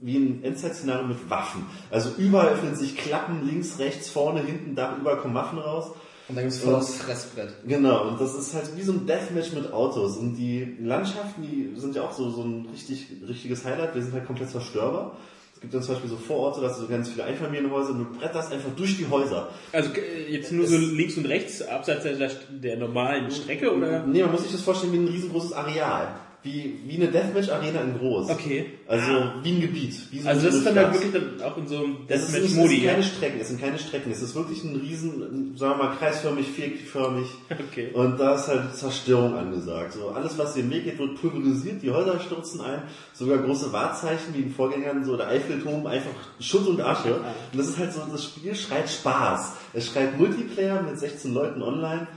wie 0.00 0.16
ein 0.16 0.42
Endzeit-Szenario 0.42 1.06
mit 1.06 1.30
Waffen. 1.30 1.66
Also 1.90 2.10
überall 2.16 2.48
öffnen 2.48 2.74
sich 2.74 2.96
Klappen, 2.96 3.46
links, 3.46 3.78
rechts, 3.78 4.08
vorne, 4.08 4.40
hinten, 4.42 4.74
da, 4.74 4.96
überall 4.98 5.18
kommen 5.18 5.34
Waffen 5.34 5.58
raus. 5.58 5.92
Und 6.28 6.36
dann 6.36 6.44
gibt 6.44 6.54
es 6.54 6.62
voll 6.62 6.74
aufs 6.74 6.94
Fressbrett. 6.94 7.52
Genau, 7.66 8.08
und 8.08 8.20
das 8.20 8.34
ist 8.34 8.54
halt 8.54 8.74
wie 8.76 8.82
so 8.82 8.92
ein 8.92 9.06
Deathmatch 9.06 9.52
mit 9.52 9.70
Autos. 9.72 10.16
Und 10.16 10.36
die 10.36 10.76
Landschaften, 10.80 11.42
die 11.42 11.78
sind 11.78 11.94
ja 11.94 12.02
auch 12.02 12.12
so, 12.12 12.30
so 12.30 12.42
ein 12.42 12.68
richtig, 12.72 13.08
richtiges 13.28 13.66
Highlight. 13.66 13.94
Wir 13.94 14.02
sind 14.02 14.14
halt 14.14 14.26
komplett 14.26 14.48
zerstörbar. 14.48 15.18
Es 15.54 15.60
gibt 15.60 15.74
dann 15.74 15.82
zum 15.82 15.94
Beispiel 15.94 16.10
so 16.10 16.16
Vororte, 16.16 16.62
da 16.62 16.68
hast 16.68 16.78
du 16.78 16.84
so 16.84 16.88
ganz 16.88 17.10
viele 17.10 17.24
Einfamilienhäuser 17.24 17.90
und 17.90 17.98
du 17.98 18.18
bretterst 18.18 18.50
einfach 18.50 18.70
durch 18.74 18.96
die 18.96 19.08
Häuser. 19.08 19.50
Also 19.72 19.90
äh, 19.92 20.32
jetzt 20.32 20.52
nur 20.52 20.66
so 20.66 20.76
links 20.76 21.16
und 21.18 21.26
rechts, 21.26 21.60
abseits 21.62 22.02
der, 22.02 22.30
der 22.50 22.76
normalen 22.78 23.30
Strecke 23.30 23.74
oder? 23.76 24.06
Nee, 24.06 24.22
man 24.22 24.32
muss 24.32 24.42
sich 24.42 24.52
das 24.52 24.62
vorstellen 24.62 24.92
wie 24.92 24.98
ein 24.98 25.08
riesengroßes 25.08 25.52
Areal. 25.52 26.08
Wie, 26.44 26.80
wie 26.86 26.96
eine 26.96 27.06
Deathmatch-Arena 27.06 27.82
in 27.82 27.98
groß. 27.98 28.30
Okay. 28.30 28.66
Also 28.88 29.12
wie 29.44 29.52
ein 29.52 29.60
Gebiet. 29.60 29.94
Wie 30.10 30.18
so 30.18 30.28
Also 30.28 30.46
das 30.46 30.56
ist 30.56 30.66
dann 30.66 30.74
halt 30.74 30.92
wirklich 30.92 31.12
dann 31.12 31.40
auch 31.40 31.56
in 31.56 31.68
so 31.68 31.76
einem 31.76 31.98
Es 32.08 32.22
ist, 32.22 32.28
es 32.28 32.32
Deathmatch-Modi, 32.32 32.76
sind 32.76 32.86
keine 32.86 33.02
Strecken, 33.04 33.40
es 33.40 33.48
sind 33.48 33.60
keine 33.60 33.78
Strecken, 33.78 34.10
es 34.10 34.22
ist 34.22 34.34
wirklich 34.34 34.64
ein 34.64 34.74
riesen, 34.74 35.56
sagen 35.56 35.78
wir 35.78 35.84
mal, 35.84 35.96
kreisförmig, 35.96 36.48
viereckförmig. 36.48 37.26
Okay. 37.48 37.90
Und 37.92 38.18
da 38.18 38.34
ist 38.34 38.48
halt 38.48 38.74
Zerstörung 38.74 39.36
angesagt. 39.36 39.92
So, 39.92 40.08
alles, 40.08 40.36
was 40.36 40.54
dir 40.54 40.60
im 40.60 40.70
Weg 40.70 40.84
geht, 40.84 40.98
wird 40.98 41.20
pulverisiert, 41.20 41.80
die 41.80 41.92
Häuser 41.92 42.18
stürzen 42.18 42.60
ein, 42.60 42.82
sogar 43.12 43.38
große 43.38 43.72
Wahrzeichen 43.72 44.34
wie 44.34 44.40
in 44.40 44.50
Vorgängern, 44.50 45.04
so 45.04 45.16
der 45.16 45.28
Eiffelturm, 45.28 45.86
einfach 45.86 46.10
Schutt 46.40 46.66
und 46.66 46.80
Asche. 46.80 47.20
Und 47.52 47.58
das 47.58 47.68
ist 47.68 47.78
halt 47.78 47.92
so, 47.92 48.00
das 48.10 48.24
Spiel 48.24 48.56
schreit 48.56 48.90
Spaß. 48.90 49.52
Es 49.74 49.86
schreit 49.86 50.18
Multiplayer 50.18 50.82
mit 50.82 50.98
16 50.98 51.32
Leuten 51.32 51.62
online, 51.62 52.08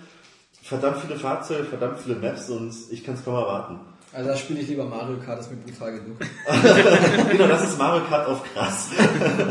verdammt 0.63 0.97
viele 0.97 1.15
Fahrzeuge, 1.15 1.65
verdammt 1.65 1.99
viele 1.99 2.15
Maps 2.15 2.49
und 2.49 2.73
ich 2.89 3.03
kann 3.03 3.13
es 3.13 3.23
kaum 3.23 3.35
erwarten. 3.35 3.79
Also 4.15 4.29
da 4.29 4.35
spiele 4.37 4.61
ich 4.61 4.69
lieber 4.69 4.85
Mario 4.85 5.17
Kart, 5.17 5.39
das 5.39 5.47
ist 5.47 5.51
mir 5.51 5.57
brutal 5.57 5.91
genug. 5.91 6.17
genau, 7.31 7.47
das 7.49 7.63
ist 7.65 7.77
Mario 7.77 8.05
Kart 8.05 8.25
auf 8.29 8.45
krass. 8.53 8.91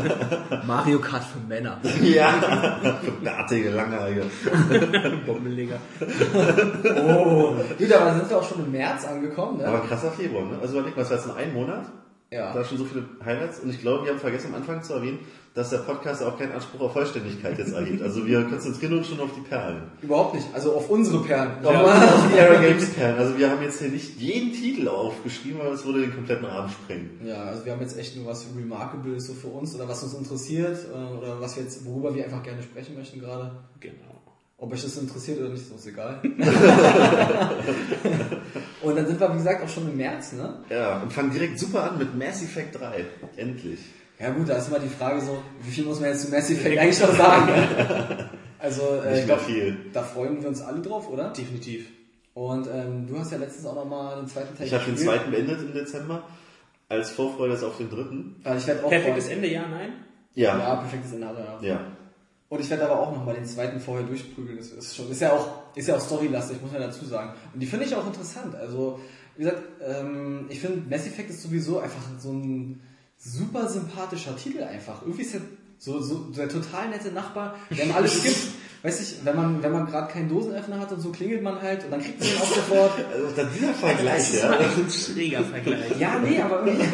Mario 0.65 0.97
Kart 0.97 1.23
für 1.23 1.37
Männer. 1.47 1.79
ja, 2.01 2.81
bärtige, 3.21 3.69
langhaarige. 3.69 4.23
Bombenleger. 5.27 5.77
Oh. 6.01 7.53
Gut, 7.77 7.93
aber 7.93 8.05
dann 8.05 8.17
sind 8.17 8.29
wir 8.31 8.37
auch 8.39 8.49
schon 8.49 8.65
im 8.65 8.71
März 8.71 9.05
angekommen, 9.05 9.59
ne? 9.59 9.67
Aber 9.67 9.81
krasser 9.81 10.11
Februar, 10.11 10.45
ne? 10.45 10.57
Also 10.59 10.79
überleg 10.79 10.95
mal, 10.95 11.03
es 11.03 11.11
war 11.11 11.17
jetzt 11.17 11.27
nur 11.27 11.35
ein 11.35 11.53
Monat. 11.53 11.85
Ja. 12.31 12.51
Da 12.51 12.65
schon 12.65 12.79
so 12.79 12.85
viele 12.85 13.05
Highlights. 13.23 13.59
Und 13.59 13.69
ich 13.69 13.81
glaube, 13.81 14.05
wir 14.05 14.13
haben 14.13 14.19
vergessen 14.19 14.47
am 14.47 14.61
Anfang 14.61 14.81
zu 14.81 14.93
erwähnen, 14.93 15.19
dass 15.55 15.69
der 15.69 15.77
Podcast 15.79 16.21
auch 16.21 16.37
keinen 16.37 16.51
Anspruch 16.51 16.81
auf 16.81 16.91
Vollständigkeit 16.91 17.57
jetzt 17.57 17.71
erhebt. 17.73 18.01
Also 18.01 18.27
wir 18.27 18.43
konzentrieren 18.43 18.97
uns 18.97 19.07
schon 19.07 19.21
auf 19.21 19.29
die 19.33 19.39
Perlen. 19.39 19.83
Überhaupt 20.01 20.35
nicht. 20.35 20.45
Also 20.53 20.73
auf 20.75 20.89
unsere 20.89 21.23
Perlen. 21.23 21.65
Auf 21.65 22.27
die 22.29 22.37
Era 22.37 22.61
Games 22.61 22.89
Perlen. 22.89 23.17
Also 23.17 23.37
wir 23.37 23.49
haben 23.49 23.61
jetzt 23.63 23.79
hier 23.79 23.87
nicht 23.87 24.19
jeden 24.19 24.51
Titel 24.51 24.89
aufgeschrieben, 24.89 25.61
weil 25.61 25.71
es 25.71 25.85
würde 25.85 26.01
den 26.01 26.13
kompletten 26.13 26.43
Rahmen 26.45 26.69
sprengen. 26.69 27.21
Ja, 27.23 27.43
also 27.43 27.63
wir 27.63 27.71
haben 27.71 27.79
jetzt 27.79 27.97
echt 27.97 28.17
nur 28.17 28.25
was 28.25 28.45
Remarkable 28.53 29.17
so 29.21 29.33
für 29.33 29.47
uns 29.47 29.73
oder 29.73 29.87
was 29.87 30.03
uns 30.03 30.13
interessiert 30.13 30.77
äh, 30.93 31.17
oder 31.17 31.39
was 31.39 31.55
wir 31.55 31.63
jetzt, 31.63 31.85
worüber 31.85 32.13
wir 32.13 32.25
einfach 32.25 32.43
gerne 32.43 32.61
sprechen 32.61 32.93
möchten 32.95 33.21
gerade. 33.21 33.51
Genau. 33.79 34.21
Ob 34.57 34.73
euch 34.73 34.83
das 34.83 34.97
interessiert 34.97 35.39
oder 35.39 35.49
nicht, 35.49 35.63
ist 35.63 35.71
uns 35.71 35.85
egal. 35.87 36.19
und 38.81 38.95
dann 38.95 39.07
sind 39.07 39.19
wir, 39.19 39.33
wie 39.33 39.37
gesagt, 39.37 39.63
auch 39.63 39.69
schon 39.69 39.89
im 39.89 39.95
März, 39.95 40.33
ne? 40.33 40.59
Ja, 40.69 41.01
und 41.01 41.13
fangen 41.13 41.31
direkt 41.31 41.59
super 41.59 41.91
an 41.91 41.97
mit 41.97 42.17
Mass 42.17 42.41
Effect 42.41 42.79
3. 42.79 43.05
Endlich. 43.37 43.79
Ja 44.19 44.31
gut, 44.31 44.47
da 44.47 44.55
ist 44.57 44.69
immer 44.69 44.79
die 44.79 44.87
Frage 44.87 45.21
so, 45.21 45.37
wie 45.61 45.71
viel 45.71 45.85
muss 45.85 45.99
man 45.99 46.09
jetzt 46.09 46.25
zu 46.25 46.31
Mass 46.31 46.49
Effect 46.49 46.77
eigentlich 46.77 46.99
noch 46.99 47.15
sagen? 47.15 47.49
Also, 48.57 48.81
äh, 49.03 49.11
Nicht 49.11 49.19
ich 49.19 49.25
glaube, 49.25 49.43
viel. 49.43 49.77
da 49.93 50.01
freuen 50.01 50.41
wir 50.41 50.49
uns 50.49 50.59
alle 50.61 50.81
drauf, 50.81 51.07
oder? 51.09 51.31
Definitiv. 51.33 51.87
Und 52.33 52.67
ähm, 52.73 53.05
du 53.05 53.19
hast 53.19 53.31
ja 53.31 53.37
letztens 53.37 53.65
auch 53.67 53.75
nochmal 53.75 54.15
den 54.17 54.27
zweiten 54.27 54.57
Teil 54.57 54.65
Ich 54.65 54.73
habe 54.73 54.85
den 54.85 54.97
zweiten 54.97 55.29
beendet 55.29 55.61
im 55.61 55.71
Dezember. 55.73 56.23
Als 56.89 57.11
Vorfreude 57.11 57.53
ist 57.53 57.63
auf 57.63 57.77
den 57.77 57.91
dritten. 57.91 58.41
Ja, 58.43 58.55
ich 58.55 58.65
werde 58.65 58.83
auch 58.83 58.89
Perfektes 58.89 59.25
freuen. 59.25 59.37
Ende, 59.37 59.53
ja, 59.53 59.67
nein? 59.67 59.93
Ja. 60.33 60.57
Ja, 60.57 60.75
perfektes 60.77 61.13
Ende 61.13 61.27
hat 61.27 61.37
er, 61.37 61.45
ja. 61.61 61.73
Ja. 61.73 61.79
Und 62.49 62.59
ich 62.59 62.69
werde 62.69 62.89
aber 62.89 62.99
auch 62.99 63.11
nochmal 63.11 63.35
den 63.35 63.45
zweiten 63.45 63.79
vorher 63.79 64.05
durchprügeln. 64.05 64.57
Das 64.57 64.67
ist 64.67 64.95
schon, 64.95 65.11
ist 65.11 65.21
ja 65.21 65.33
auch, 65.33 65.75
ist 65.75 65.87
ja 65.87 65.95
auch 65.95 66.01
storylastig, 66.01 66.61
muss 66.61 66.71
man 66.71 66.81
dazu 66.81 67.05
sagen. 67.05 67.33
Und 67.53 67.59
die 67.59 67.65
finde 67.67 67.85
ich 67.85 67.95
auch 67.95 68.05
interessant. 68.05 68.55
Also, 68.55 68.99
wie 69.35 69.43
gesagt, 69.43 69.61
ähm, 69.85 70.45
ich 70.49 70.59
finde 70.59 70.89
Mass 70.89 71.05
Effect 71.05 71.29
ist 71.29 71.43
sowieso 71.43 71.79
einfach 71.79 72.01
so 72.17 72.31
ein 72.31 72.81
super 73.17 73.67
sympathischer 73.67 74.35
Titel 74.35 74.63
einfach. 74.63 75.01
Irgendwie 75.01 75.23
ist 75.23 75.35
er 75.35 75.41
so, 75.77 76.01
so 76.01 76.31
der 76.35 76.49
total 76.49 76.89
nette 76.89 77.11
Nachbar, 77.11 77.55
der 77.69 77.85
man 77.87 77.97
alles 77.97 78.23
gibt. 78.23 78.37
Weiß 78.83 79.01
ich, 79.01 79.25
wenn 79.25 79.35
man, 79.35 79.63
wenn 79.63 79.71
man 79.71 79.87
gerade 79.87 80.11
keinen 80.11 80.29
Dosenöffner 80.29 80.79
hat 80.79 80.91
und 80.91 81.01
so 81.01 81.09
klingelt 81.09 81.41
man 81.41 81.59
halt 81.59 81.85
und 81.85 81.91
dann 81.91 82.01
kriegt 82.01 82.19
man 82.19 82.29
ihn 82.29 82.35
auch 82.37 82.45
sofort. 82.45 82.91
Also 83.13 83.35
dann 83.35 83.49
dieser 83.53 83.73
Vergleich, 83.73 84.33
ja. 84.33 84.51
ein 84.51 84.89
schräger 84.89 85.43
Vergleich. 85.43 85.99
Ja, 85.99 86.19
nee, 86.19 86.39
aber 86.39 86.65
irgendwie, 86.65 86.85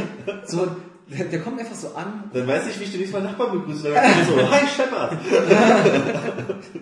so, 0.45 0.67
der, 1.07 1.25
der 1.25 1.41
kommt 1.41 1.59
einfach 1.59 1.75
so 1.75 1.93
an. 1.93 2.29
Dann 2.33 2.47
weiß 2.47 2.67
ich, 2.67 2.79
wie 2.79 2.83
ich 2.85 2.91
den 2.91 3.01
nächsten 3.01 3.21
Mal 3.21 3.29
Nachbarn 3.29 3.59
begrüße. 3.59 3.91
Dann 3.91 4.25
so, 4.25 4.37
hi 4.51 4.65
Shepard. 4.67 5.17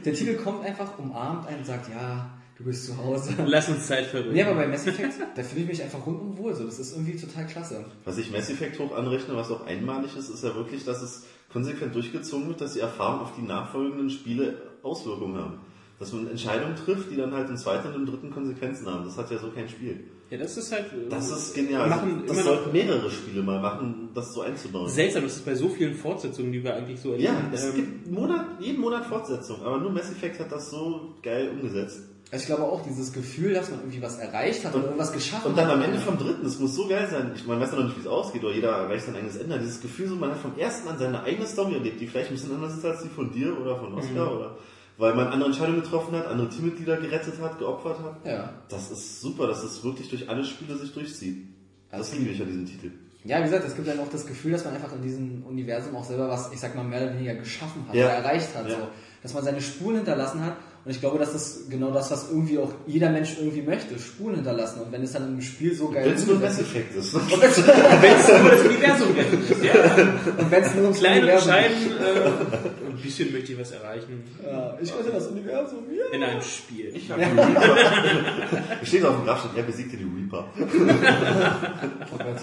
Der 0.05 0.13
Titel 0.13 0.35
kommt 0.35 0.63
einfach, 0.63 0.99
umarmt 0.99 1.47
einen 1.47 1.59
und 1.59 1.65
sagt, 1.65 1.89
ja, 1.89 2.29
du 2.59 2.65
bist 2.65 2.85
zu 2.85 2.97
Hause. 2.97 3.33
Lass 3.47 3.67
uns 3.69 3.87
Zeit 3.87 4.05
verrückt. 4.05 4.33
Nee, 4.33 4.43
aber 4.43 4.55
bei 4.55 4.67
Mass 4.67 4.85
Effect, 4.85 5.13
da 5.35 5.41
fühle 5.43 5.61
ich 5.63 5.67
mich 5.69 5.81
einfach 5.81 6.05
rundum 6.05 6.37
wohl. 6.37 6.53
So, 6.53 6.65
das 6.65 6.77
ist 6.79 6.93
irgendwie 6.95 7.15
total 7.17 7.47
klasse. 7.47 7.83
Was 8.05 8.17
ich 8.17 8.31
Mass 8.31 8.49
Effect 8.49 8.77
hoch 8.79 8.95
anrechne, 8.95 9.35
was 9.35 9.49
auch 9.49 9.65
einmalig 9.65 10.15
ist, 10.17 10.29
ist 10.29 10.43
ja 10.43 10.53
wirklich, 10.55 10.85
dass 10.85 11.01
es 11.01 11.23
konsequent 11.51 11.95
durchgezogen 11.95 12.47
wird, 12.49 12.61
dass 12.61 12.73
die 12.73 12.79
Erfahrungen 12.81 13.21
auf 13.21 13.33
die 13.35 13.41
nachfolgenden 13.41 14.09
Spiele 14.11 14.61
Auswirkungen 14.83 15.37
haben. 15.37 15.53
Dass 15.99 16.13
man 16.13 16.29
Entscheidungen 16.29 16.75
trifft, 16.75 17.11
die 17.11 17.17
dann 17.17 17.33
halt 17.33 17.49
im 17.49 17.57
zweiten 17.57 17.87
und 17.89 17.95
im 17.95 18.05
dritten 18.05 18.29
Konsequenzen 18.31 18.87
haben. 18.87 19.03
Das 19.03 19.17
hat 19.17 19.29
ja 19.31 19.37
so 19.37 19.49
kein 19.51 19.67
Spiel. 19.67 19.99
Ja, 20.29 20.37
das 20.37 20.55
ist 20.57 20.71
halt. 20.71 20.85
äh, 20.93 21.09
Das 21.09 21.29
ist 21.31 21.55
genial. 21.55 21.89
Machen 21.89 22.21
das 22.27 22.37
immer 22.37 22.45
noch 22.51 22.55
sollten 22.57 22.71
mehrere 22.71 23.09
Spiele 23.09 23.41
mal 23.41 23.59
machen, 23.59 24.09
das 24.13 24.31
so 24.33 24.41
einzubauen. 24.41 24.87
seltsam, 24.87 25.23
das 25.23 25.37
ist 25.37 25.45
bei 25.45 25.55
so 25.55 25.67
vielen 25.69 25.95
Fortsetzungen, 25.95 26.51
die 26.51 26.63
wir 26.63 26.75
eigentlich 26.75 27.01
so 27.01 27.15
Ja, 27.15 27.31
erleben. 27.33 27.47
es 27.51 27.65
ähm, 27.65 27.75
gibt 27.75 28.11
Monat, 28.11 28.45
jeden 28.59 28.79
Monat 28.79 29.05
Fortsetzung, 29.07 29.61
aber 29.63 29.79
nur 29.79 29.91
Mass 29.91 30.11
Effect 30.11 30.39
hat 30.39 30.51
das 30.51 30.69
so 30.69 31.15
geil 31.23 31.49
umgesetzt. 31.49 32.01
Also 32.31 32.43
ich 32.43 32.45
glaube 32.47 32.63
auch 32.63 32.83
dieses 32.83 33.11
Gefühl, 33.11 33.53
dass 33.55 33.71
man 33.71 33.79
irgendwie 33.79 34.01
was 34.03 34.17
erreicht 34.19 34.63
hat 34.63 34.75
und, 34.75 34.83
irgendwas 34.83 35.11
geschafft 35.11 35.45
Und 35.47 35.57
dann 35.57 35.67
hat. 35.67 35.73
am 35.73 35.81
Ende 35.81 35.97
vom 35.97 36.15
dritten, 36.17 36.45
es 36.45 36.59
muss 36.59 36.75
so 36.75 36.87
geil 36.87 37.07
sein, 37.09 37.31
ich, 37.35 37.47
man 37.47 37.59
weiß 37.59 37.71
ja 37.71 37.77
noch 37.77 37.85
nicht, 37.85 37.97
wie 37.97 38.01
es 38.01 38.07
ausgeht, 38.07 38.43
oder 38.43 38.53
jeder 38.53 38.69
erreicht 38.69 39.05
sein 39.05 39.15
eigenes 39.15 39.35
Ende, 39.37 39.57
dieses 39.57 39.81
Gefühl, 39.81 40.07
so 40.09 40.15
man 40.15 40.29
hat 40.31 40.37
vom 40.37 40.55
ersten 40.57 40.87
an 40.89 40.99
seine 40.99 41.23
eigene 41.23 41.47
Story 41.47 41.73
erlebt, 41.73 41.99
die 41.99 42.05
vielleicht 42.07 42.29
ein 42.29 42.35
bisschen 42.35 42.53
anders 42.53 42.77
ist 42.77 42.85
als 42.85 43.01
die 43.01 43.09
von 43.09 43.31
dir 43.31 43.59
oder 43.59 43.77
von 43.77 43.93
Oscar, 43.95 44.35
oder 44.35 44.57
weil 44.99 45.15
man 45.15 45.27
andere 45.27 45.49
Entscheidungen 45.49 45.81
getroffen 45.81 46.15
hat, 46.15 46.27
andere 46.27 46.49
Teammitglieder 46.49 46.97
gerettet 46.97 47.33
hat, 47.41 47.57
geopfert 47.57 47.97
hat. 47.99 48.25
Ja. 48.25 48.53
Das 48.69 48.91
ist 48.91 49.21
super, 49.21 49.47
dass 49.47 49.63
es 49.63 49.83
wirklich 49.83 50.09
durch 50.09 50.29
alle 50.29 50.43
Spiele 50.45 50.77
sich 50.77 50.93
durchzieht. 50.93 51.47
Das 51.89 52.13
liebe 52.13 52.29
ich 52.31 52.39
an 52.41 52.47
diesem 52.47 52.65
Titel. 52.67 52.91
Ja, 53.23 53.39
wie 53.39 53.43
gesagt, 53.45 53.65
es 53.65 53.75
gibt 53.75 53.87
dann 53.87 53.99
auch 53.99 54.09
das 54.11 54.25
Gefühl, 54.27 54.51
dass 54.51 54.65
man 54.65 54.75
einfach 54.75 54.93
in 54.93 55.01
diesem 55.01 55.43
Universum 55.45 55.95
auch 55.95 56.05
selber 56.05 56.29
was, 56.29 56.51
ich 56.53 56.59
sag 56.59 56.75
mal, 56.75 56.83
mehr 56.83 57.01
oder 57.01 57.13
weniger 57.15 57.33
geschaffen 57.35 57.85
hat 57.87 57.95
Ja. 57.95 58.05
oder 58.05 58.13
erreicht 58.15 58.55
hat. 58.55 58.69
Ja. 58.69 58.75
So. 58.75 58.87
Dass 59.23 59.33
man 59.33 59.43
seine 59.43 59.61
Spuren 59.61 59.95
hinterlassen 59.97 60.45
hat. 60.45 60.55
Und 60.89 60.95
ich 60.95 61.01
glaube, 61.01 61.19
das 61.19 61.35
ist 61.35 61.69
genau 61.69 61.91
das, 61.91 62.09
was 62.09 62.31
irgendwie 62.31 62.57
auch 62.57 62.73
jeder 62.87 63.11
Mensch 63.11 63.37
irgendwie 63.37 63.61
möchte. 63.61 63.99
Spuren 63.99 64.33
hinterlassen. 64.33 64.81
Und 64.81 64.91
wenn 64.91 65.03
es 65.03 65.11
dann 65.11 65.35
im 65.35 65.39
Spiel 65.39 65.71
so 65.71 65.87
geil 65.91 66.03
Wenn 66.03 66.15
es 66.15 66.25
nur 66.25 66.39
Mass 66.39 66.57
umgesetzt 66.57 66.75
Effect 66.75 66.95
ist. 66.95 67.13
ist. 67.13 67.67
Wenn 68.01 68.15
es 68.17 68.27
nur 68.27 68.49
das 68.49 68.61
Universum. 68.61 69.15
Ja, 69.61 70.07
Und 70.35 70.49
wenn 70.49 70.63
es 70.63 70.73
nur 70.73 70.83
ums 70.85 70.97
klein 70.97 71.17
und 71.17 71.23
Universum 71.25 71.47
bescheiden, 71.47 71.77
äh, 71.91 72.89
ein 72.89 72.97
bisschen 73.03 73.31
möchte 73.31 73.51
ich 73.51 73.59
was 73.59 73.69
erreichen 73.69 74.23
Ja, 74.43 74.79
ich 74.81 74.91
wollte 74.91 75.11
das 75.11 75.27
Universum, 75.27 75.83
ja. 75.95 76.05
in 76.11 76.23
einem 76.23 76.41
Spiel. 76.41 76.91
Ich 76.95 77.11
habe 77.11 77.21
Reaper. 77.21 78.81
Steht 78.81 79.05
auf 79.05 79.15
dem 79.15 79.25
Grabstein, 79.25 79.51
er 79.57 79.63
besiegte 79.63 79.95
die 79.95 80.05
Reaper. 80.05 80.47
Oh 82.11 82.17
Gott. 82.17 82.41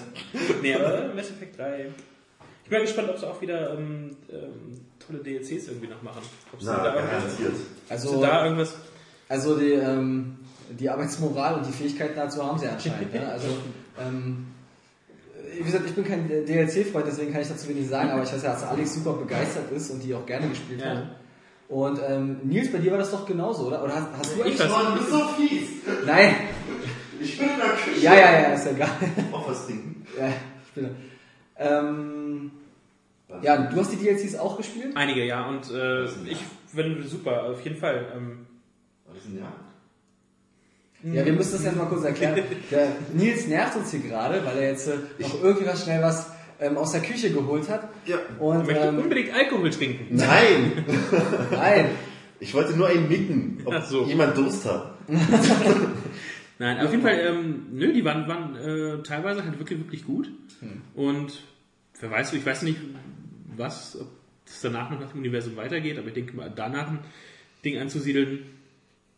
Nee, 0.63 0.73
aber 0.73 1.13
Mass 1.17 1.31
Effect 1.31 1.59
3. 1.59 1.87
Ich 2.63 2.71
bin 2.71 2.79
mal 2.79 2.85
gespannt, 2.85 3.09
ob 3.09 3.19
sie 3.19 3.27
auch 3.27 3.41
wieder 3.41 3.73
ähm, 3.73 4.17
ähm, 4.31 4.87
tolle 5.07 5.19
DLCs 5.21 5.69
irgendwie 5.69 5.89
noch 5.89 6.03
machen. 6.03 6.23
Ob 6.53 6.59
Na, 6.63 6.77
da, 6.77 6.95
irgendwas, 6.95 7.23
garantiert. 7.23 7.53
Also, 7.89 8.21
da 8.21 8.45
irgendwas. 8.45 8.75
also 9.29 9.59
die, 9.59 9.73
ähm, 9.73 10.37
die 10.79 10.91
Arbeitsmoral 10.91 11.55
und 11.57 11.67
die 11.67 11.73
Fähigkeiten 11.73 12.17
dazu 12.17 12.45
haben 12.45 12.59
sie 12.59 12.67
anscheinend. 12.69 13.13
Ne? 13.13 13.29
Also, 13.29 13.47
ähm, 14.01 14.47
wie 15.57 15.63
gesagt, 15.63 15.85
ich 15.87 15.95
bin 15.95 16.05
kein 16.05 16.29
DLC-Freund, 16.29 17.07
deswegen 17.07 17.33
kann 17.33 17.41
ich 17.43 17.49
dazu 17.49 17.69
wenig 17.69 17.89
sagen, 17.89 18.11
aber 18.11 18.23
ich 18.25 18.33
weiß 18.33 18.43
ja, 18.43 18.53
dass 18.53 18.65
Alex 18.65 18.95
super 18.95 19.15
begeistert 19.15 19.71
ist 19.73 19.91
und 19.91 20.03
die 20.03 20.15
auch 20.15 20.27
gerne 20.27 20.49
gespielt 20.49 20.81
Ja. 20.81 20.97
hat. 20.97 21.07
Und 21.69 21.99
ähm, 22.07 22.37
Nils, 22.45 22.71
bei 22.71 22.79
dir 22.79 22.93
war 22.93 22.99
das 22.99 23.11
doch 23.11 23.27
genauso, 23.27 23.67
oder? 23.67 23.83
Oder 23.83 23.95
hast, 23.97 24.09
hast 24.19 24.35
du 24.37 24.41
Ich 24.41 24.45
eigentlich... 24.45 24.61
weiß 24.61 24.71
Mann, 24.71 24.93
du 24.93 24.99
bist 24.99 25.11
so 25.11 25.29
fies. 25.37 25.69
Nein! 26.07 26.35
Ich 27.21 27.39
bin 27.39 27.49
in 27.49 27.57
der 27.57 27.69
Küche. 27.71 28.01
Ja, 28.05 28.15
ja, 28.15 28.33
ja, 28.41 28.49
ist 28.55 28.67
ja 28.67 28.73
egal. 28.73 28.89
Auch 29.33 29.49
was 29.49 29.67
trinken. 29.67 30.07
ja, 30.19 30.29
ich 30.29 30.73
bin... 30.75 30.91
Ähm, 31.59 32.51
ja, 33.43 33.57
du 33.57 33.77
hast 33.77 33.93
die 33.93 33.97
DLCs 33.97 34.37
auch 34.37 34.57
gespielt? 34.57 34.97
Einige, 34.97 35.25
ja. 35.25 35.49
Und 35.49 35.71
äh, 35.71 36.05
ich 36.05 36.39
finde 36.73 37.03
super, 37.07 37.45
auf 37.45 37.61
jeden 37.63 37.77
Fall. 37.77 38.07
Ähm, 38.17 38.47
Was 39.07 39.19
ist 39.19 39.27
denn 39.27 39.39
ja? 39.39 39.53
Ja, 41.03 41.25
wir 41.25 41.33
müssen 41.35 41.53
das 41.53 41.65
jetzt 41.65 41.77
mal 41.77 41.87
kurz 41.87 42.05
erklären. 42.05 42.41
Der 42.71 42.89
Nils 43.15 43.47
nervt 43.47 43.77
uns 43.77 43.91
hier 43.91 44.01
gerade, 44.01 44.45
weil 44.45 44.57
er 44.59 44.71
jetzt 44.71 44.89
äh, 44.89 44.97
noch 45.19 45.43
irgendwie 45.43 45.67
was 45.67 45.85
schnell 45.85 46.03
was 46.03 46.31
ähm, 46.61 46.77
aus 46.77 46.93
der 46.93 47.03
Küche 47.03 47.31
geholt 47.31 47.69
hat. 47.69 47.89
Ja. 48.07 48.17
ich 48.17 48.41
Und 48.41 48.67
möchte 48.67 48.87
ähm, 48.87 48.99
unbedingt 48.99 49.35
Alkohol 49.35 49.71
trinken. 49.71 50.17
Nein! 50.17 50.85
nein, 51.51 51.87
Ich 52.41 52.55
wollte 52.55 52.77
nur 52.77 52.89
einen 52.89 53.09
nicken, 53.09 53.63
ob 53.65 53.75
Ach 53.75 53.85
so. 53.85 54.05
jemand 54.05 54.37
Durst 54.37 54.65
hat. 54.65 54.95
Nein, 56.59 56.81
auf 56.81 56.91
jeden 56.91 57.03
Fall, 57.03 57.19
ähm, 57.19 57.67
nö, 57.73 57.93
die 57.93 58.03
waren, 58.05 58.27
waren 58.29 58.57
äh, 58.57 59.03
teilweise 59.03 59.45
halt 59.45 59.59
wirklich, 59.59 59.79
wirklich 59.79 60.07
gut. 60.07 60.31
Hm. 60.61 60.81
Und 60.95 61.43
wer 62.01 62.11
weiß, 62.11 62.33
ich 62.33 62.47
weiß 62.47 62.63
nicht, 62.63 62.79
was, 63.59 63.99
ob 64.01 64.09
es 64.47 64.61
danach 64.61 64.91
noch 64.91 65.01
nach 65.01 65.11
dem 65.11 65.21
Universum 65.21 65.57
weitergeht, 65.57 65.99
aber 65.99 66.09
ich 66.09 66.15
denke 66.15 66.37
mal, 66.37 66.53
danach 66.55 66.89
ein 66.89 66.99
Ding 67.65 67.79
anzusiedeln, 67.79 68.47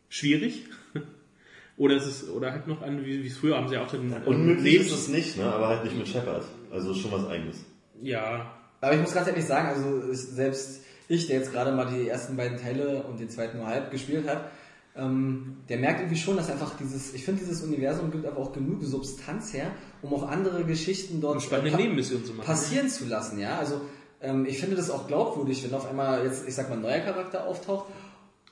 schwierig. 0.09 0.65
oder 1.77 1.97
es 1.97 2.07
ist, 2.07 2.31
oder 2.31 2.53
halt 2.53 2.67
noch 2.67 2.83
an, 2.83 3.05
wie 3.05 3.23
wie 3.23 3.27
es 3.29 3.37
früher 3.37 3.57
haben 3.57 3.69
sie 3.69 3.75
ja 3.75 3.85
auch 3.85 3.91
den 3.91 4.11
ähm, 4.13 4.23
Unmöglich 4.27 4.65
Lebens- 4.65 4.87
ist 4.93 4.99
es 4.99 5.09
nicht, 5.09 5.37
ne? 5.37 5.45
aber 5.45 5.69
halt 5.69 5.85
nicht 5.85 5.97
mit 5.97 6.09
Shepard. 6.09 6.45
Also 6.71 6.95
schon 6.95 7.13
was 7.13 7.27
eigenes. 7.29 7.59
Ja, 8.03 8.55
aber 8.81 8.95
ich 8.95 9.01
muss 9.01 9.13
ganz 9.13 9.29
ehrlich 9.29 9.45
sagen, 9.45 9.69
also 9.69 10.13
selbst 10.13 10.83
ich, 11.09 11.27
der 11.27 11.39
jetzt 11.39 11.53
gerade 11.53 11.73
mal 11.73 11.87
die 11.87 12.09
ersten 12.09 12.37
beiden 12.37 12.59
Teile 12.59 13.03
und 13.05 13.19
den 13.19 13.29
zweiten 13.31 13.59
nur 13.59 13.67
halb 13.67 13.91
gespielt 13.91 14.29
hat, 14.29 14.51
ähm, 14.95 15.57
der 15.69 15.79
merkt 15.79 16.01
irgendwie 16.01 16.19
schon, 16.19 16.37
dass 16.37 16.51
einfach 16.51 16.77
dieses, 16.77 17.15
ich 17.15 17.25
finde 17.25 17.41
dieses 17.41 17.63
Universum 17.63 18.11
gibt 18.11 18.27
aber 18.27 18.37
auch 18.39 18.53
genug 18.53 18.83
Substanz 18.83 19.53
her, 19.55 19.71
um 20.03 20.13
auch 20.13 20.29
andere 20.29 20.65
Geschichten 20.65 21.21
dort 21.21 21.43
spannende 21.43 21.71
pa- 21.71 21.77
Nebenmission 21.79 22.25
zu 22.25 22.35
machen. 22.35 22.47
passieren 22.47 22.89
zu 22.89 23.07
lassen, 23.07 23.39
ja. 23.39 23.59
Also 23.59 23.81
ähm, 24.21 24.47
ich 24.47 24.59
finde 24.59 24.77
das 24.77 24.91
auch 24.91 25.07
glaubwürdig, 25.07 25.65
wenn 25.65 25.75
auf 25.75 25.89
einmal 25.89 26.25
jetzt, 26.25 26.47
ich 26.49 26.55
sag 26.55 26.69
mal, 26.69 26.77
ein 26.77 26.83
neuer 26.83 27.01
Charakter 27.01 27.47
auftaucht. 27.47 27.87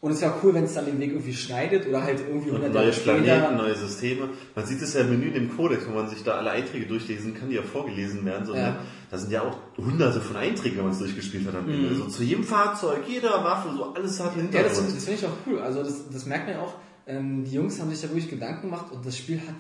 Und 0.02 0.12
es 0.12 0.20
wäre 0.20 0.34
cool, 0.42 0.52
wenn 0.54 0.64
es 0.64 0.74
dann 0.74 0.84
den 0.84 1.00
Weg 1.00 1.10
irgendwie 1.10 1.32
schneidet 1.32 1.88
oder 1.88 2.02
halt 2.04 2.20
irgendwie 2.20 2.50
Und 2.50 2.60
neue 2.72 2.90
Planeten, 2.92 3.56
neue 3.56 3.74
Systeme. 3.74 4.28
Man 4.54 4.66
sieht 4.66 4.80
es 4.82 4.92
ja 4.92 5.00
im 5.00 5.08
Menü 5.10 5.28
in 5.28 5.34
dem 5.34 5.56
Kodex, 5.56 5.86
wo 5.88 5.92
man 5.94 6.08
sich 6.08 6.22
da 6.22 6.32
alle 6.32 6.50
Einträge 6.50 6.86
durchlesen 6.86 7.34
kann, 7.34 7.48
die 7.48 7.56
ja 7.56 7.62
vorgelesen 7.62 8.24
werden. 8.26 8.44
So, 8.46 8.54
Ja. 8.54 8.70
ne? 8.72 8.76
Da 9.10 9.16
sind 9.18 9.32
ja 9.32 9.42
auch 9.42 9.56
hunderte 9.78 10.20
von 10.20 10.36
Einträgen, 10.36 10.76
wenn 10.76 10.84
man 10.84 10.92
es 10.92 10.98
durchgespielt 10.98 11.46
hat 11.46 11.54
am 11.56 11.68
Ende. 11.68 11.94
So 11.94 12.04
zu 12.06 12.22
jedem 12.22 12.44
Fahrzeug, 12.44 13.04
jeder 13.08 13.42
Waffe, 13.42 13.70
so 13.74 13.94
alles 13.94 14.20
hat 14.20 14.34
einen 14.34 14.52
Ja, 14.52 14.62
das, 14.64 14.72
Hintergrund. 14.76 14.96
das 14.96 15.04
finde 15.04 15.20
ich 15.20 15.26
auch 15.26 15.36
cool. 15.46 15.60
Also 15.60 15.82
das, 15.82 16.10
das 16.12 16.26
merkt 16.26 16.46
man 16.46 16.56
ja 16.56 16.62
auch. 16.62 16.74
Ähm, 17.06 17.44
die 17.44 17.52
Jungs 17.52 17.80
haben 17.80 17.90
sich 17.90 18.00
da 18.02 18.08
wirklich 18.08 18.28
Gedanken 18.28 18.62
gemacht 18.68 18.86
und 18.92 19.04
das 19.06 19.16
Spiel 19.16 19.38
hat 19.40 19.54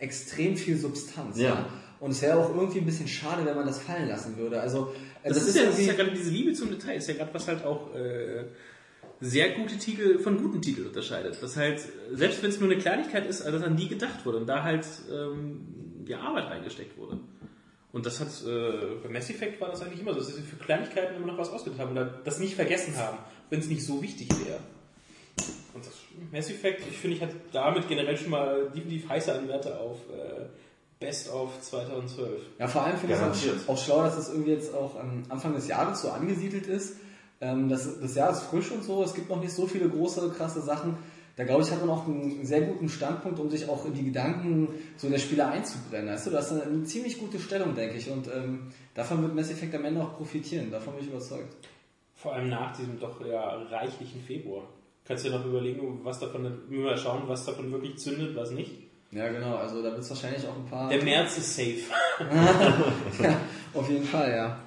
extrem 0.00 0.56
viel 0.56 0.76
Substanz. 0.76 1.38
Ja. 1.38 1.64
Und 2.00 2.10
es 2.10 2.20
wäre 2.22 2.38
auch 2.38 2.54
irgendwie 2.54 2.80
ein 2.80 2.86
bisschen 2.86 3.08
schade, 3.08 3.44
wenn 3.46 3.56
man 3.56 3.66
das 3.66 3.78
fallen 3.78 4.08
lassen 4.08 4.36
würde. 4.36 4.60
Also 4.60 4.92
äh, 5.26 5.34
Das, 5.34 5.48
ist, 5.48 5.56
ja, 5.56 5.64
das 5.64 5.78
ist 5.78 5.86
ja 5.86 5.94
gerade 5.94 6.12
diese 6.12 6.30
Liebe 6.30 6.52
zum 6.52 6.70
Detail, 6.70 6.96
ist 6.96 7.08
ja 7.08 7.14
gerade 7.14 7.32
was 7.34 7.48
halt 7.48 7.64
auch 7.64 7.94
äh, 7.94 8.44
sehr 9.20 9.50
gute 9.50 9.78
Titel 9.78 10.18
von 10.18 10.38
guten 10.38 10.60
Titeln 10.60 10.88
unterscheidet. 10.88 11.38
Das 11.40 11.56
halt, 11.56 11.80
selbst 12.12 12.42
wenn 12.42 12.50
es 12.50 12.60
nur 12.60 12.70
eine 12.70 12.78
Kleinigkeit 12.78 13.26
ist, 13.26 13.44
dass 13.44 13.62
an 13.62 13.76
die 13.76 13.88
gedacht 13.88 14.24
wurde 14.24 14.38
und 14.38 14.46
da 14.46 14.62
halt 14.62 14.86
ähm, 15.10 16.04
die 16.06 16.14
Arbeit 16.14 16.50
reingesteckt 16.50 16.96
wurde. 16.98 17.18
Und 17.92 18.04
das 18.04 18.20
hat, 18.20 18.28
äh, 18.46 18.96
bei 19.02 19.08
Mass 19.08 19.30
Effect 19.30 19.60
war 19.60 19.70
das 19.70 19.80
eigentlich 19.80 20.00
immer 20.00 20.12
so, 20.12 20.18
dass 20.18 20.34
sie 20.34 20.42
für 20.42 20.56
Kleinigkeiten 20.56 21.16
immer 21.16 21.28
noch 21.28 21.38
was 21.38 21.48
ausgedacht 21.48 21.80
haben 21.80 21.92
oder 21.92 22.04
das 22.24 22.38
nicht 22.38 22.54
vergessen 22.54 22.96
haben, 22.96 23.18
wenn 23.48 23.60
es 23.60 23.68
nicht 23.68 23.84
so 23.84 24.02
wichtig 24.02 24.28
wäre. 24.44 24.58
Und 25.72 25.84
das 25.84 25.94
Mass 26.30 26.50
Effect, 26.50 26.82
ich 26.90 26.98
finde, 26.98 27.16
ich 27.16 27.22
hat 27.22 27.30
damit 27.52 27.88
generell 27.88 28.16
schon 28.16 28.30
mal 28.30 28.70
definitiv 28.74 29.08
heiße 29.08 29.32
Anwärter 29.32 29.80
auf 29.80 29.98
äh, 30.10 30.44
Best 30.98 31.30
of 31.30 31.60
2012. 31.60 32.42
Ja, 32.58 32.68
vor 32.68 32.82
allem 32.84 32.96
finde 32.96 33.14
ich 33.14 33.46
es 33.46 33.68
auch, 33.68 33.76
schlau, 33.76 34.02
dass 34.02 34.16
es 34.16 34.30
irgendwie 34.30 34.52
jetzt 34.52 34.74
auch 34.74 34.98
am 34.98 35.24
Anfang 35.28 35.54
des 35.54 35.68
Jahres 35.68 36.00
so 36.00 36.10
angesiedelt 36.10 36.66
ist. 36.66 36.96
Ähm, 37.40 37.68
das, 37.68 38.00
das 38.00 38.14
Jahr 38.14 38.30
ist 38.30 38.44
frisch 38.44 38.70
und 38.70 38.82
so, 38.82 39.02
es 39.02 39.14
gibt 39.14 39.28
noch 39.28 39.40
nicht 39.40 39.52
so 39.52 39.66
viele 39.66 39.88
große, 39.88 40.30
krasse 40.30 40.62
Sachen. 40.62 40.96
Da 41.36 41.44
glaube 41.44 41.62
ich, 41.62 41.70
hat 41.70 41.80
man 41.80 41.90
auch 41.90 42.06
einen 42.06 42.46
sehr 42.46 42.62
guten 42.62 42.88
Standpunkt, 42.88 43.38
um 43.38 43.50
sich 43.50 43.68
auch 43.68 43.84
in 43.84 43.92
die 43.92 44.04
Gedanken 44.04 44.68
so 44.96 45.10
der 45.10 45.18
Spieler 45.18 45.50
einzubrennen. 45.50 46.08
Weißt 46.08 46.26
du, 46.26 46.30
das 46.30 46.50
ist 46.50 46.62
eine 46.62 46.84
ziemlich 46.84 47.18
gute 47.18 47.38
Stellung, 47.38 47.74
denke 47.74 47.96
ich. 47.96 48.10
Und 48.10 48.28
ähm, 48.28 48.68
davon 48.94 49.20
wird 49.20 49.34
Mass 49.34 49.50
Effect 49.50 49.74
am 49.74 49.84
Ende 49.84 50.00
auch 50.02 50.16
profitieren. 50.16 50.70
Davon 50.70 50.94
bin 50.94 51.04
ich 51.04 51.10
überzeugt. 51.10 51.54
Vor 52.14 52.32
allem 52.32 52.48
nach 52.48 52.74
diesem 52.74 52.98
doch 52.98 53.24
ja 53.24 53.50
reichlichen 53.64 54.22
Februar. 54.22 54.66
Kannst 55.04 55.26
du 55.26 55.28
dir 55.28 55.38
noch 55.38 55.44
überlegen, 55.44 56.00
was 56.02 56.18
davon, 56.18 56.58
mal 56.70 56.96
schauen, 56.96 57.24
was 57.26 57.44
davon 57.44 57.70
wirklich 57.70 57.98
zündet, 57.98 58.34
was 58.34 58.50
nicht. 58.50 58.85
Ja, 59.16 59.28
genau. 59.30 59.56
Also 59.56 59.82
da 59.82 59.90
wird 59.90 60.00
es 60.00 60.10
wahrscheinlich 60.10 60.46
auch 60.46 60.56
ein 60.56 60.66
paar. 60.66 60.88
Der 60.88 61.02
März 61.02 61.38
ist 61.38 61.56
safe. 61.56 61.80
ja, 63.22 63.36
auf 63.74 63.88
jeden 63.88 64.04
Fall, 64.04 64.30
ja. 64.30 64.58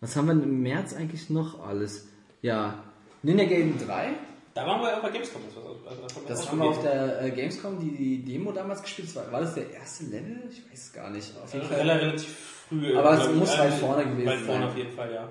Was 0.00 0.14
haben 0.16 0.26
wir 0.26 0.34
denn 0.34 0.44
im 0.44 0.62
März 0.62 0.94
eigentlich 0.94 1.30
noch 1.30 1.66
alles? 1.66 2.06
Ja, 2.42 2.74
Ninja 3.22 3.44
Gaiden 3.46 3.74
3. 3.84 4.10
Da 4.54 4.66
waren 4.66 4.80
wir 4.82 4.96
auch 4.96 5.02
bei 5.02 5.10
Gamescom. 5.10 5.40
Das, 5.46 5.56
was, 5.84 6.16
was 6.16 6.24
Das 6.26 6.50
haben 6.50 6.58
wir 6.58 6.66
auf 6.66 6.82
der 6.82 7.22
äh, 7.22 7.30
Gamescom, 7.30 7.78
die, 7.80 7.90
die 7.96 8.24
Demo 8.24 8.52
damals 8.52 8.82
gespielt. 8.82 9.08
Das 9.08 9.16
War, 9.16 9.32
war 9.32 9.40
das 9.40 9.54
der 9.54 9.70
erste 9.72 10.04
Level? 10.04 10.42
Ich 10.50 10.70
weiß 10.70 10.86
es 10.86 10.92
gar 10.92 11.10
nicht. 11.10 11.32
Auf 11.42 11.52
jeden 11.54 11.66
Fall. 11.66 11.78
relativ 11.78 12.64
früh. 12.68 12.96
Aber 12.96 13.12
es 13.20 13.32
muss 13.34 13.54
äh, 13.54 13.58
weit 13.58 13.74
vorne 13.74 14.04
gewesen 14.04 14.26
Weit 14.26 14.40
vorne 14.40 14.60
sein. 14.60 14.68
auf 14.68 14.76
jeden 14.76 14.92
Fall, 14.92 15.12
ja. 15.14 15.28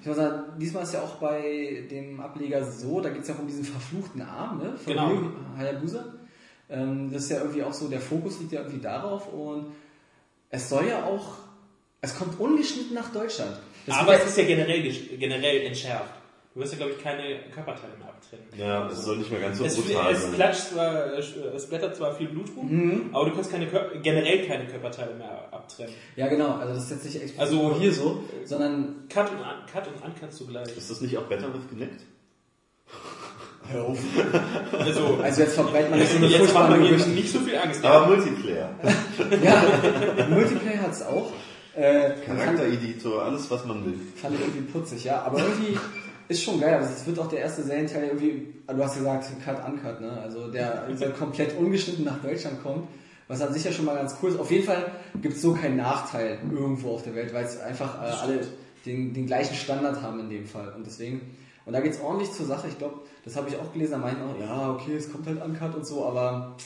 Ich 0.00 0.06
muss 0.06 0.16
sagen, 0.16 0.42
diesmal 0.60 0.82
ist 0.82 0.92
ja 0.94 1.02
auch 1.02 1.14
bei 1.16 1.86
dem 1.90 2.20
Ableger 2.20 2.64
so, 2.64 3.00
da 3.00 3.08
geht 3.10 3.22
es 3.22 3.28
ja 3.28 3.34
auch 3.34 3.38
um 3.38 3.46
diesen 3.46 3.64
verfluchten 3.64 4.22
Arm, 4.22 4.58
ne? 4.58 4.76
Von 4.76 4.92
Genau. 4.92 5.10
Hayabusa. 5.56 6.04
Ähm, 6.70 7.12
das 7.12 7.24
ist 7.24 7.30
ja 7.30 7.38
irgendwie 7.38 7.62
auch 7.62 7.72
so, 7.74 7.88
der 7.88 8.00
Fokus 8.00 8.40
liegt 8.40 8.52
ja 8.52 8.60
irgendwie 8.60 8.80
darauf 8.80 9.32
und 9.32 9.66
es 10.50 10.68
soll 10.68 10.86
ja 10.88 11.04
auch, 11.04 11.36
es 12.00 12.16
kommt 12.16 12.38
ungeschnitten 12.40 12.94
nach 12.94 13.12
Deutschland. 13.12 13.56
Das 13.86 13.96
Aber 13.98 14.14
es 14.14 14.26
ist 14.26 14.38
ja 14.38 14.44
generell, 14.44 14.82
generell 15.18 15.62
entschärft. 15.66 16.10
Du 16.54 16.60
wirst 16.60 16.72
ja, 16.72 16.78
glaube 16.78 16.92
ich, 16.92 17.02
keine 17.02 17.40
Körperteile 17.52 17.94
mehr 17.98 18.06
abtrennen. 18.08 18.46
Ja, 18.56 18.86
es 18.86 19.02
soll 19.04 19.16
nicht 19.18 19.30
mehr 19.30 19.40
ganz 19.40 19.58
so 19.58 19.64
Es, 19.64 19.74
brutal 19.76 20.12
es 20.12 20.22
sein. 20.22 20.34
klatscht 20.34 20.60
zwar, 20.70 21.12
äh, 21.14 21.18
es 21.18 21.66
blättert 21.68 21.96
zwar 21.96 22.14
viel 22.14 22.28
Blut 22.28 22.48
rum, 22.56 22.68
Mhm. 22.70 23.10
aber 23.12 23.28
du 23.28 23.34
kannst 23.34 23.50
keine 23.50 23.66
generell 24.00 24.46
keine 24.46 24.66
Körperteile 24.68 25.14
mehr 25.16 25.48
abtrennen. 25.50 25.92
Ja, 26.14 26.28
genau. 26.28 26.52
Also 26.54 26.74
das 26.74 26.84
ist 26.84 26.90
jetzt 26.92 27.04
nicht 27.06 27.16
explizit 27.16 27.40
Also- 27.40 27.74
hier 27.80 27.92
so, 27.92 28.22
sondern 28.44 29.08
Cut 29.08 29.32
und 29.32 29.38
an, 29.38 29.66
Cut 29.70 29.88
und 29.88 30.00
an 30.04 30.12
kannst 30.18 30.40
du 30.40 30.46
gleich. 30.46 30.68
Ist 30.76 30.88
das 30.90 31.00
nicht 31.00 31.18
auch 31.18 31.24
Better 31.24 31.52
with 31.52 31.68
Connect? 31.68 32.00
Hör 33.70 33.84
auf. 33.84 33.98
Also, 34.78 35.18
Also 35.22 35.42
jetzt 35.42 35.54
verbreitet 35.54 35.90
man 35.90 35.98
nicht 36.00 36.10
so 36.12 36.16
eine 36.18 36.26
jetzt 36.26 36.54
wir 36.54 36.68
mir 36.76 36.88
Gerüchte. 36.88 37.10
nicht 37.10 37.32
so 37.32 37.40
viel 37.40 37.56
Angst. 37.56 37.84
Aber 37.84 38.06
Multiplayer, 38.06 38.68
Ja, 39.42 40.26
Multiplayer 40.28 40.82
hat 40.82 40.92
es 40.92 41.02
auch. 41.02 41.32
Äh, 41.76 42.10
Charaktereditor, 42.24 43.22
alles 43.24 43.50
was 43.50 43.64
man 43.64 43.84
will. 43.84 43.94
fand 44.20 44.34
ich 44.34 44.40
irgendwie 44.40 44.60
putzig, 44.72 45.04
ja. 45.04 45.22
Aber 45.22 45.38
irgendwie 45.40 45.76
ist 46.28 46.42
schon 46.42 46.60
geil. 46.60 46.74
Also 46.76 46.90
es 46.96 47.06
wird 47.06 47.18
auch 47.18 47.28
der 47.28 47.40
erste 47.40 47.62
Serienteil 47.64 48.04
irgendwie, 48.04 48.54
du 48.66 48.84
hast 48.84 48.96
gesagt, 48.96 49.26
Cut 49.44 49.56
Uncut, 49.66 50.00
ne? 50.00 50.18
Also 50.22 50.48
der 50.48 50.86
der 50.88 51.10
komplett 51.10 51.56
ungeschnitten 51.58 52.04
nach 52.04 52.20
Deutschland 52.22 52.62
kommt. 52.62 52.86
Was 53.26 53.40
an 53.40 53.52
sich 53.54 53.64
ja 53.64 53.72
schon 53.72 53.86
mal 53.86 53.96
ganz 53.96 54.14
cool 54.22 54.30
ist. 54.30 54.38
Auf 54.38 54.50
jeden 54.50 54.64
Fall 54.64 54.92
gibt 55.22 55.36
es 55.36 55.42
so 55.42 55.54
keinen 55.54 55.76
Nachteil 55.76 56.38
irgendwo 56.52 56.90
auf 56.92 57.02
der 57.02 57.14
Welt, 57.14 57.32
weil 57.32 57.44
es 57.44 57.58
einfach 57.60 58.00
äh, 58.02 58.06
alle 58.22 58.40
den, 58.84 59.14
den 59.14 59.26
gleichen 59.26 59.54
Standard 59.54 60.02
haben 60.02 60.20
in 60.20 60.28
dem 60.30 60.46
Fall. 60.46 60.74
Und 60.76 60.86
deswegen, 60.86 61.22
und 61.66 61.72
da 61.72 61.80
geht's 61.80 62.00
ordentlich 62.00 62.32
zur 62.32 62.46
Sache. 62.46 62.68
Ich 62.68 62.78
glaube, 62.78 63.00
das 63.24 63.36
habe 63.36 63.48
ich 63.48 63.56
auch 63.56 63.72
gelesen, 63.72 63.92
da 63.92 63.98
meinten 63.98 64.22
auch, 64.22 64.38
ja, 64.38 64.70
okay, 64.70 64.96
es 64.96 65.10
kommt 65.10 65.26
halt 65.26 65.42
Uncut 65.42 65.74
und 65.74 65.86
so, 65.86 66.04
aber 66.04 66.56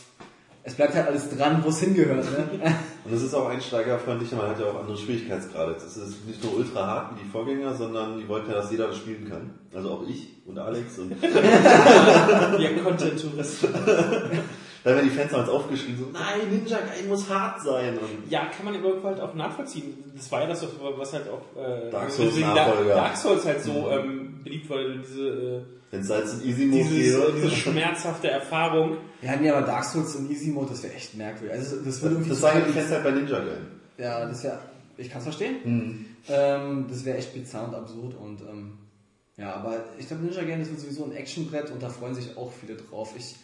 es 0.68 0.74
bleibt 0.74 0.94
halt 0.94 1.06
alles 1.06 1.30
dran, 1.30 1.62
wo 1.64 1.68
es 1.68 1.80
hingehört. 1.80 2.24
Ne? 2.30 2.74
Und 3.04 3.12
es 3.14 3.22
ist 3.22 3.32
auch 3.32 3.48
einsteigerfreundlicher, 3.48 4.36
man 4.36 4.50
hat 4.50 4.60
ja 4.60 4.66
auch 4.66 4.80
andere 4.80 4.98
Schwierigkeitsgrade. 4.98 5.76
Es 5.76 5.96
ist 5.96 6.26
nicht 6.26 6.44
nur 6.44 6.56
ultra 6.56 6.86
hart 6.86 7.14
wie 7.14 7.22
die 7.24 7.30
Vorgänger, 7.30 7.74
sondern 7.74 8.18
die 8.18 8.28
wollten 8.28 8.50
ja, 8.50 8.56
dass 8.56 8.70
jeder 8.70 8.88
das 8.88 8.98
spielen 8.98 9.26
kann. 9.26 9.58
Also 9.72 9.90
auch 9.92 10.06
ich 10.06 10.42
und 10.44 10.58
Alex 10.58 10.98
und 10.98 11.14
Ja, 11.22 12.70
Content-Tourist. 12.84 13.66
da 14.88 14.94
werden 14.96 15.08
die 15.10 15.14
Fans 15.14 15.30
damals 15.30 15.48
aufgeschrieben, 15.50 15.98
so, 15.98 16.06
nein, 16.12 16.48
Ninja 16.50 16.78
Gaiden 16.78 17.08
muss 17.08 17.28
hart 17.28 17.60
sein. 17.62 17.98
Und 17.98 18.30
Ja, 18.30 18.46
kann 18.46 18.64
man 18.64 18.74
irgendwo 18.74 19.06
halt 19.06 19.20
auch 19.20 19.34
nachvollziehen. 19.34 19.94
Das 20.16 20.30
war 20.32 20.40
ja 20.42 20.46
das, 20.46 20.64
was 20.80 21.12
halt 21.12 21.26
auch 21.28 21.60
äh, 21.60 21.90
Dark 21.90 22.10
Souls 22.10 22.36
Nachfolger. 22.38 22.94
Dark 22.94 23.16
Souls 23.16 23.44
halt 23.44 23.60
so 23.62 23.90
ähm, 23.90 24.40
beliebt 24.42 24.70
war, 24.70 24.78
diese, 25.02 25.28
äh, 25.28 25.60
wenn 25.90 26.00
es 26.00 26.10
halt 26.10 26.24
in 26.42 26.48
Easy 26.48 26.66
Mode 26.66 26.84
dieses, 26.88 27.20
äh, 27.20 27.32
diese 27.34 27.42
wäre. 27.44 27.50
schmerzhafte 27.56 28.28
Erfahrung. 28.30 28.96
Ja, 29.22 29.36
nee, 29.36 29.50
aber 29.50 29.66
Dark 29.66 29.84
Souls 29.84 30.14
in 30.16 30.30
Easy 30.30 30.50
Mode, 30.50 30.68
das 30.70 30.82
wäre 30.82 30.94
echt 30.94 31.14
merkwürdig. 31.16 31.56
Also 31.58 31.76
das 31.84 32.00
würde 32.02 32.14
irgendwie 32.16 32.30
Das 32.30 32.40
sagen 32.40 32.62
die 32.66 32.72
Fans 32.72 32.90
halt 32.90 33.04
bei 33.04 33.10
Ninja 33.10 33.38
Gaiden. 33.38 33.66
Ja, 33.98 34.26
das 34.26 34.42
wäre, 34.44 34.58
ich 34.96 35.08
kann 35.10 35.18
es 35.18 35.24
verstehen. 35.24 35.56
Mhm. 35.64 36.06
Ähm, 36.28 36.86
das 36.88 37.04
wäre 37.04 37.18
echt 37.18 37.32
bizarr 37.34 37.68
und 37.68 37.74
absurd 37.74 38.14
und 38.20 38.40
ähm, 38.42 38.78
ja, 39.36 39.54
aber 39.54 39.84
ich 39.98 40.06
glaube 40.08 40.24
Ninja 40.24 40.42
Gaiden 40.42 40.66
wird 40.68 40.80
sowieso 40.80 41.04
ein 41.04 41.12
Actionbrett 41.12 41.70
und 41.70 41.82
da 41.82 41.88
freuen 41.88 42.14
sich 42.14 42.36
auch 42.36 42.50
viele 42.60 42.74
drauf. 42.76 43.14
Ich, 43.16 43.36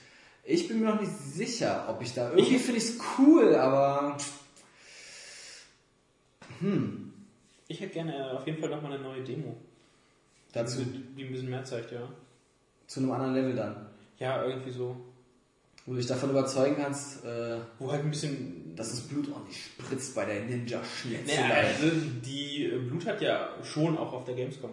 ich 0.46 0.68
bin 0.68 0.80
mir 0.80 0.90
noch 0.90 1.00
nicht 1.00 1.12
sicher, 1.12 1.86
ob 1.88 2.02
ich 2.02 2.12
da 2.14 2.30
irgendwie 2.30 2.58
finde 2.58 2.78
ich 2.78 2.84
es 2.90 2.98
cool, 3.18 3.54
aber 3.54 4.16
Ich 7.68 7.80
hätte 7.80 7.92
gerne 7.92 8.16
äh, 8.16 8.30
auf 8.36 8.46
jeden 8.46 8.58
Fall 8.60 8.70
nochmal 8.70 8.92
eine 8.92 9.02
neue 9.02 9.22
Demo. 9.22 9.56
dazu 10.52 10.82
Die 11.16 11.24
ein 11.24 11.32
bisschen 11.32 11.50
mehr 11.50 11.64
zeigt, 11.64 11.92
ja. 11.92 12.08
zu 12.86 13.00
einem 13.00 13.10
anderen 13.12 13.34
Level 13.34 13.56
dann, 13.56 13.86
Ja, 14.18 14.44
irgendwie 14.44 14.70
so. 14.70 14.96
wo 15.86 15.92
du 15.92 15.98
dich 15.98 16.06
davon 16.06 16.30
überzeugen 16.30 16.76
kannst, 16.76 17.24
äh, 17.24 17.58
Wo 17.78 17.90
halt 17.90 18.02
ein 18.04 18.10
bisschen. 18.10 18.74
dass 18.76 18.90
das 18.90 19.00
Blut 19.02 19.30
ordentlich 19.32 19.64
spritzt 19.66 20.14
bei 20.14 20.24
der 20.24 20.42
Ninja 20.44 20.80
Schnitzel. 20.84 21.36
Naja, 21.38 21.54
also 21.68 21.86
die 22.24 22.64
äh, 22.66 22.78
Blut 22.78 23.06
hat 23.06 23.20
ja 23.20 23.50
schon 23.62 23.96
auch 23.98 24.12
auf 24.12 24.24
der 24.24 24.34
Gamescom 24.34 24.70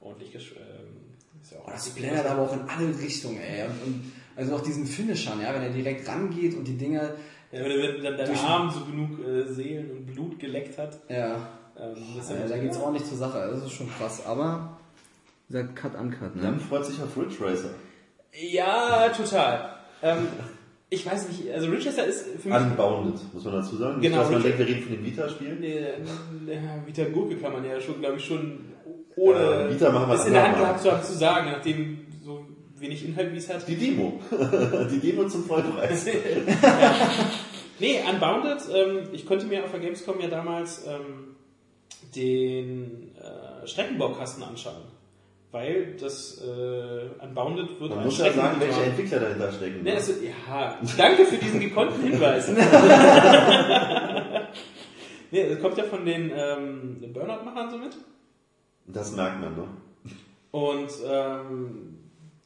ordentlich 0.00 0.32
gesch 0.32 0.52
ähm, 0.56 1.16
ist 1.42 1.52
ja 1.52 1.58
auch 1.60 1.68
Oh, 1.68 1.70
das 1.70 1.90
blendet 1.90 2.26
aber 2.26 2.42
auch 2.42 2.52
in 2.54 2.60
alle 2.62 2.98
Richtungen, 2.98 3.38
ey. 3.40 3.64
Und, 3.66 3.82
und 3.86 4.12
also 4.40 4.56
auch 4.56 4.60
diesen 4.62 4.86
Finishern, 4.86 5.40
ja, 5.40 5.54
wenn 5.54 5.62
er 5.62 5.70
direkt 5.70 6.08
rangeht 6.08 6.56
und 6.56 6.64
die 6.66 6.76
Dinger, 6.76 7.02
Ja, 7.52 7.60
wenn 7.64 7.82
wenn 7.82 8.02
dann 8.02 8.16
dein 8.16 8.36
Arm 8.38 8.70
so 8.70 8.84
genug 8.84 9.10
äh, 9.26 9.42
Seelen 9.52 9.90
und 9.90 10.06
Blut 10.06 10.38
geleckt 10.38 10.78
hat. 10.78 10.98
ja, 11.08 11.36
Ähm, 11.78 11.94
das 12.16 12.26
ist 12.30 12.30
äh, 12.32 12.48
da 12.48 12.56
geht's 12.58 12.78
ordentlich 12.78 13.04
zur 13.08 13.18
Sache. 13.18 13.48
Das 13.52 13.62
ist 13.62 13.72
schon 13.72 13.88
krass. 13.96 14.24
Aber 14.26 14.76
wie 15.48 15.54
gesagt, 15.54 15.76
Cut 15.76 15.94
Uncut, 16.00 16.36
ne? 16.36 16.42
Dann 16.42 16.60
freut 16.60 16.84
sich 16.86 17.00
auf 17.02 17.16
Ridge 17.16 17.36
Racer. 17.40 17.70
Ja, 18.32 19.08
total. 19.08 19.70
Ähm, 20.02 20.28
ich 20.88 21.04
weiß 21.06 21.28
nicht, 21.28 21.50
also 21.52 21.68
Richester 21.70 22.04
ist 22.06 22.26
für 22.40 22.48
mich. 22.48 22.56
Unbounded, 22.58 23.20
muss 23.32 23.44
man 23.44 23.54
dazu 23.54 23.76
sagen. 23.76 23.98
Nicht, 24.00 24.10
Genau, 24.10 24.22
dass 24.22 24.30
man 24.32 24.42
denkt, 24.42 24.58
wir 24.58 24.66
reden 24.66 24.82
von 24.82 24.92
dem 24.92 25.04
Vita-Spiel. 25.04 25.64
Äh, 25.64 25.80
ja, 26.52 26.60
Vita 26.86 27.04
Gurke 27.04 27.36
kann 27.36 27.52
man 27.52 27.64
ja 27.64 27.80
schon, 27.80 28.00
glaube 28.00 28.16
ich, 28.16 28.24
schon 28.24 28.60
ohne 29.16 29.38
Ja, 29.40 29.70
Vita 29.70 29.90
machen 29.92 30.08
wir 30.08 30.16
das 30.16 30.26
in 30.26 30.32
der 30.32 30.44
Hand 30.48 30.58
gehabt 30.58 30.80
zu 30.80 30.92
haben, 30.92 31.02
zu 31.02 31.12
sagen, 31.14 31.50
nachdem 31.52 31.98
wenig 32.80 33.04
Inhalt 33.04 33.32
wie 33.32 33.38
es 33.38 33.48
hat. 33.48 33.66
Die 33.68 33.76
Demo. 33.76 34.20
die 34.90 34.98
Demo 34.98 35.28
zum 35.28 35.44
Vollpreis. 35.44 36.06
Nee, 37.80 37.98
Unbounded, 38.06 38.60
ähm, 38.74 39.08
ich 39.12 39.24
konnte 39.24 39.46
mir 39.46 39.64
auf 39.64 39.70
der 39.70 39.80
Gamescom 39.80 40.20
ja 40.20 40.28
damals 40.28 40.86
ähm, 40.86 41.34
den 42.14 43.10
äh, 43.16 43.66
Streckenbaukasten 43.66 44.42
anschauen. 44.42 44.82
Weil 45.50 45.96
das 45.98 46.40
äh, 46.42 47.08
Unbounded 47.24 47.80
wird 47.80 47.94
Man 47.94 48.04
muss 48.04 48.18
ja 48.18 48.30
sagen, 48.32 48.60
welche 48.60 48.82
Entwickler 48.82 49.18
dahinter 49.18 49.50
stecken. 49.50 49.82
Nee, 49.82 49.94
also, 49.94 50.12
ja, 50.22 50.78
danke 50.96 51.24
für 51.24 51.38
diesen 51.38 51.58
gekonnten 51.58 52.02
Hinweis. 52.02 52.48
nee, 55.30 55.48
das 55.48 55.58
kommt 55.60 55.78
ja 55.78 55.84
von 55.84 56.04
den 56.04 56.30
ähm, 56.32 57.00
Burnout-Machern 57.12 57.70
so 57.70 57.78
mit. 57.78 57.96
Das 58.86 59.16
merkt 59.16 59.40
man, 59.40 59.56
ne? 59.56 59.66
Und 60.52 60.90
ähm, 61.08 61.99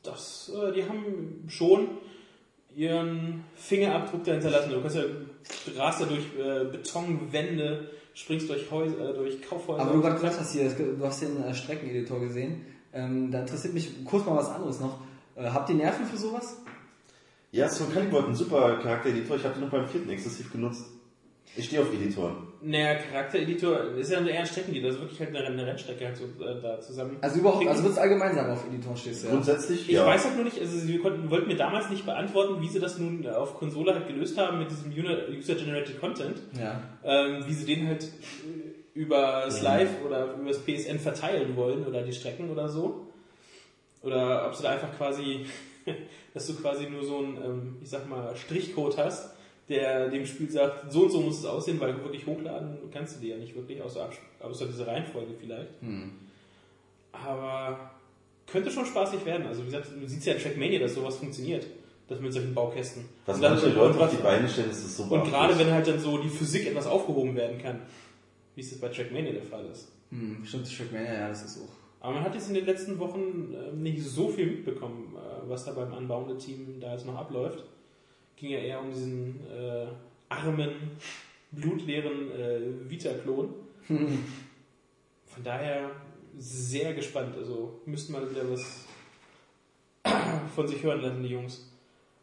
das, 0.05 0.53
äh, 0.55 0.73
die 0.73 0.85
haben 0.89 1.45
schon 1.49 1.89
ihren 2.77 3.45
Fingerabdruck 3.57 4.25
da 4.25 4.33
hinterlassen. 4.33 4.71
Du 4.71 4.81
kannst 4.81 4.97
ja, 4.97 5.03
du 5.03 5.79
rast 5.79 6.01
da 6.01 6.05
durch 6.07 6.25
äh, 6.39 6.65
Betonwände, 6.65 7.91
springst 8.15 8.49
durch 8.49 8.71
Häuser, 8.71 9.11
äh, 9.11 9.15
durch 9.15 9.43
Kaufhäuser. 9.43 9.83
Aber 9.83 9.93
du 9.93 10.01
gerade 10.01 10.15
gesagt 10.17 10.39
hast 10.39 10.53
hier, 10.53 10.69
du 10.71 11.05
hast 11.05 11.23
den 11.23 11.43
äh, 11.43 11.55
Streckeneditor 11.55 12.21
gesehen. 12.21 12.67
Ähm, 12.93 13.31
da 13.31 13.41
interessiert 13.41 13.75
mich 13.75 14.05
kurz 14.05 14.25
mal 14.25 14.37
was 14.37 14.49
anderes 14.49 14.81
noch. 14.81 15.01
Äh, 15.37 15.45
habt 15.45 15.69
ihr 15.71 15.77
Nerven 15.77 16.07
für 16.07 16.17
sowas? 16.17 16.59
Ja, 17.51 17.69
Soul 17.69 17.89
Calibur 17.93 18.21
hat 18.21 18.27
einen 18.27 18.37
super 18.37 18.79
Charaktereditor. 18.79 19.37
Ich 19.37 19.45
habe 19.45 19.55
den 19.55 19.65
noch 19.65 19.71
beim 19.71 19.89
vierten 19.89 20.11
exzessiv 20.11 20.53
genutzt. 20.53 20.87
Ich 21.57 21.67
stehe 21.67 21.83
auf 21.83 21.93
Editoren. 21.93 22.49
Naja, 22.67 22.95
Charaktereditor 22.95 23.95
ist 23.99 24.11
ja 24.11 24.25
eher 24.25 24.41
ein 24.41 24.47
Streckenlied, 24.47 24.85
also 24.87 25.01
wirklich 25.01 25.21
halt 25.21 25.37
eine, 25.37 25.47
eine 25.47 25.67
Rennstrecke 25.67 26.07
halt 26.07 26.17
so 26.17 26.25
äh, 26.25 26.61
da 26.62 26.81
zusammen. 26.81 27.19
Also 27.21 27.41
überhaupt, 27.41 27.67
also 27.67 27.83
würdest 27.83 27.99
du 27.99 28.03
allgemein 28.03 28.35
sagen, 28.35 28.53
auf 28.53 28.67
Editor 28.67 28.97
stehst 28.97 29.23
du, 29.23 29.27
ja. 29.27 29.35
Grundsätzlich, 29.35 29.89
Ich 29.89 29.95
ja. 29.95 30.07
weiß 30.07 30.25
halt 30.25 30.37
nur 30.37 30.45
nicht, 30.45 30.59
also 30.59 30.79
sie 30.79 30.99
konnten, 30.99 31.31
wollten 31.31 31.49
mir 31.49 31.57
damals 31.57 31.91
nicht 31.91 32.07
beantworten, 32.07 32.62
wie 32.62 32.69
sie 32.69 32.81
das 32.81 32.99
nun 32.99 33.27
auf 33.27 33.59
Konsole 33.59 33.93
halt 33.93 34.07
gelöst 34.07 34.39
haben 34.39 34.59
mit 34.59 34.71
diesem 34.71 34.91
User-Generated 34.91 36.01
Content. 36.01 36.39
Ja. 36.59 36.81
Ähm, 37.05 37.45
wie 37.47 37.53
sie 37.53 37.67
den 37.67 37.87
halt 37.87 38.05
äh, 38.05 38.99
über 38.99 39.43
das 39.45 39.61
Live 39.61 39.91
oder 40.07 40.33
über 40.33 40.49
das 40.49 40.65
PSN 40.65 40.99
verteilen 40.99 41.57
wollen 41.57 41.87
oder 41.87 42.03
die 42.03 42.12
Strecken 42.12 42.49
oder 42.49 42.71
so. 42.71 43.09
Oder 44.03 44.47
ob 44.47 44.55
sie 44.55 44.62
da 44.62 44.71
einfach 44.71 44.97
quasi, 44.97 45.45
dass 46.35 46.47
du 46.47 46.55
quasi 46.55 46.87
nur 46.89 47.05
so 47.05 47.19
einen, 47.19 47.37
ähm, 47.37 47.77
ich 47.83 47.91
sag 47.91 48.09
mal, 48.09 48.35
Strichcode 48.37 48.97
hast, 48.97 49.35
der 49.69 50.09
dem 50.09 50.27
Spiel 50.27 50.51
sagt, 50.51 50.93
so 50.93 51.03
und 51.05 51.11
so 51.11 51.21
muss 51.21 51.39
es 51.39 51.45
aussehen, 51.47 51.81
weil 51.81 51.97
wirklich 52.03 52.27
hochladen 52.27 52.77
kannst 52.93 53.17
du 53.17 53.21
die 53.21 53.29
ja 53.29 53.37
nicht 53.37 53.55
wirklich, 53.55 53.81
außer, 53.81 54.11
außer 54.41 54.67
diese 54.67 54.87
Reihenfolge 54.87 55.35
vielleicht. 55.41 55.71
Aber 57.12 57.91
könnte 58.47 58.71
schon 58.71 58.87
spaßig 58.87 59.25
werden. 59.25 59.47
Also 59.47 59.62
wie 59.62 59.67
gesagt, 59.67 59.89
du 59.99 60.07
siehst 60.07 60.27
ja 60.27 60.35
in 60.35 60.41
Trackmania, 60.43 60.79
dass 60.79 60.95
sowas 60.95 61.17
funktioniert. 61.17 61.67
Das 62.07 62.21
mit 62.21 62.35
solchen 62.35 62.53
Baukästen. 62.53 63.07
Was 63.25 63.41
manche 63.41 63.71
Leute 63.71 63.95
und 63.97 64.03
auf 64.03 64.11
die 64.11 64.23
Beine 64.23 64.47
stellen, 64.47 64.71
ist 64.71 64.85
das 64.85 64.97
super. 64.99 65.23
und 65.23 65.25
gerade 65.25 65.59
wenn 65.59 65.73
halt 65.73 65.87
dann 65.87 65.99
so 65.99 66.19
die 66.19 66.29
Physik 66.29 66.67
etwas 66.67 66.87
aufgehoben 66.87 67.35
werden 67.35 67.59
kann, 67.59 67.81
wie 68.55 68.61
es 68.61 68.71
das 68.71 68.79
bei 68.79 68.89
Trackmania 68.89 69.33
der 69.33 69.43
Fall 69.43 69.65
ist. 69.73 69.89
Hm, 70.11 70.45
stimmt, 70.45 70.77
Trackmania, 70.77 71.15
ja, 71.15 71.29
das 71.29 71.45
ist 71.45 71.62
auch. 71.62 71.73
Aber 72.01 72.17
man 72.17 72.25
hat 72.25 72.35
jetzt 72.35 72.49
in 72.49 72.55
den 72.55 72.67
letzten 72.67 72.99
Wochen 72.99 73.55
äh, 73.55 73.75
nicht 73.75 74.05
so 74.05 74.29
viel 74.29 74.47
mitbekommen, 74.47 75.15
äh, 75.17 75.49
was 75.49 75.65
da 75.65 75.73
beim 75.73 75.95
anbauenden 75.95 76.39
Team 76.39 76.79
da 76.79 76.93
jetzt 76.93 77.07
noch 77.07 77.17
abläuft. 77.17 77.65
Ging 78.37 78.51
ja 78.51 78.59
eher 78.59 78.80
um 78.80 78.91
diesen 78.91 79.41
äh, 79.51 79.87
armen, 80.28 80.70
blutleeren 81.53 82.30
äh, 82.32 82.91
Vita-Klon. 82.91 83.55
Von 83.89 85.43
daher 85.43 85.91
sehr 86.39 86.95
gespannt. 86.95 87.37
Also 87.37 87.80
müssten 87.87 88.12
mal 88.12 88.28
wieder 88.28 88.51
was 88.51 88.87
von 90.55 90.68
sich 90.68 90.82
hören 90.82 91.01
lassen, 91.01 91.22
die 91.22 91.30
Jungs. 91.30 91.70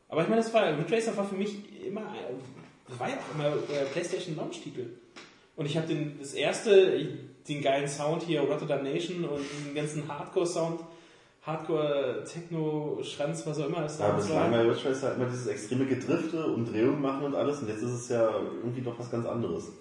Aber 0.10 0.24
ich 0.24 0.28
meine, 0.28 0.42
das 0.42 0.54
war, 0.54 0.78
Ridge 0.78 0.94
Racer 0.94 1.16
war 1.16 1.26
für 1.26 1.36
mich 1.36 1.58
immer, 1.86 2.02
äh, 2.02 3.00
war 3.00 3.10
ja 3.10 3.16
auch 3.16 3.36
immer 3.36 3.48
äh, 3.48 3.86
PlayStation 3.86 4.36
Launch-Titel. 4.36 4.88
Und 5.56 5.66
ich 5.66 5.78
habe 5.78 5.88
den, 5.88 6.20
das 6.20 6.34
erste, 6.34 7.08
den 7.48 7.62
geilen 7.62 7.88
Sound 7.88 8.24
hier, 8.24 8.42
Rotterdam 8.42 8.84
Nation 8.84 9.24
und 9.24 9.46
den 9.66 9.76
ganzen 9.76 10.08
Hardcore-Sound, 10.08 10.82
Hardcore, 11.44 12.24
Techno, 12.24 13.00
Schranz, 13.02 13.46
was 13.48 13.60
auch 13.60 13.68
immer 13.68 13.84
es 13.84 13.98
Ja, 13.98 14.10
da 14.10 14.14
bislang 14.14 14.52
bei 14.52 14.62
Racer 14.68 15.08
halt 15.08 15.18
immer 15.18 15.26
dieses 15.26 15.48
extreme 15.48 15.86
Gedrifte 15.86 16.46
und 16.46 16.72
Drehungen 16.72 17.02
machen 17.02 17.26
und 17.26 17.36
alles 17.36 17.60
und 17.60 17.68
jetzt 17.68 17.82
ist 17.82 17.92
es 17.92 18.10
ja 18.10 18.30
irgendwie 18.62 18.82
doch 18.82 18.98
was 19.00 19.10
ganz 19.10 19.26
anderes. 19.26 19.72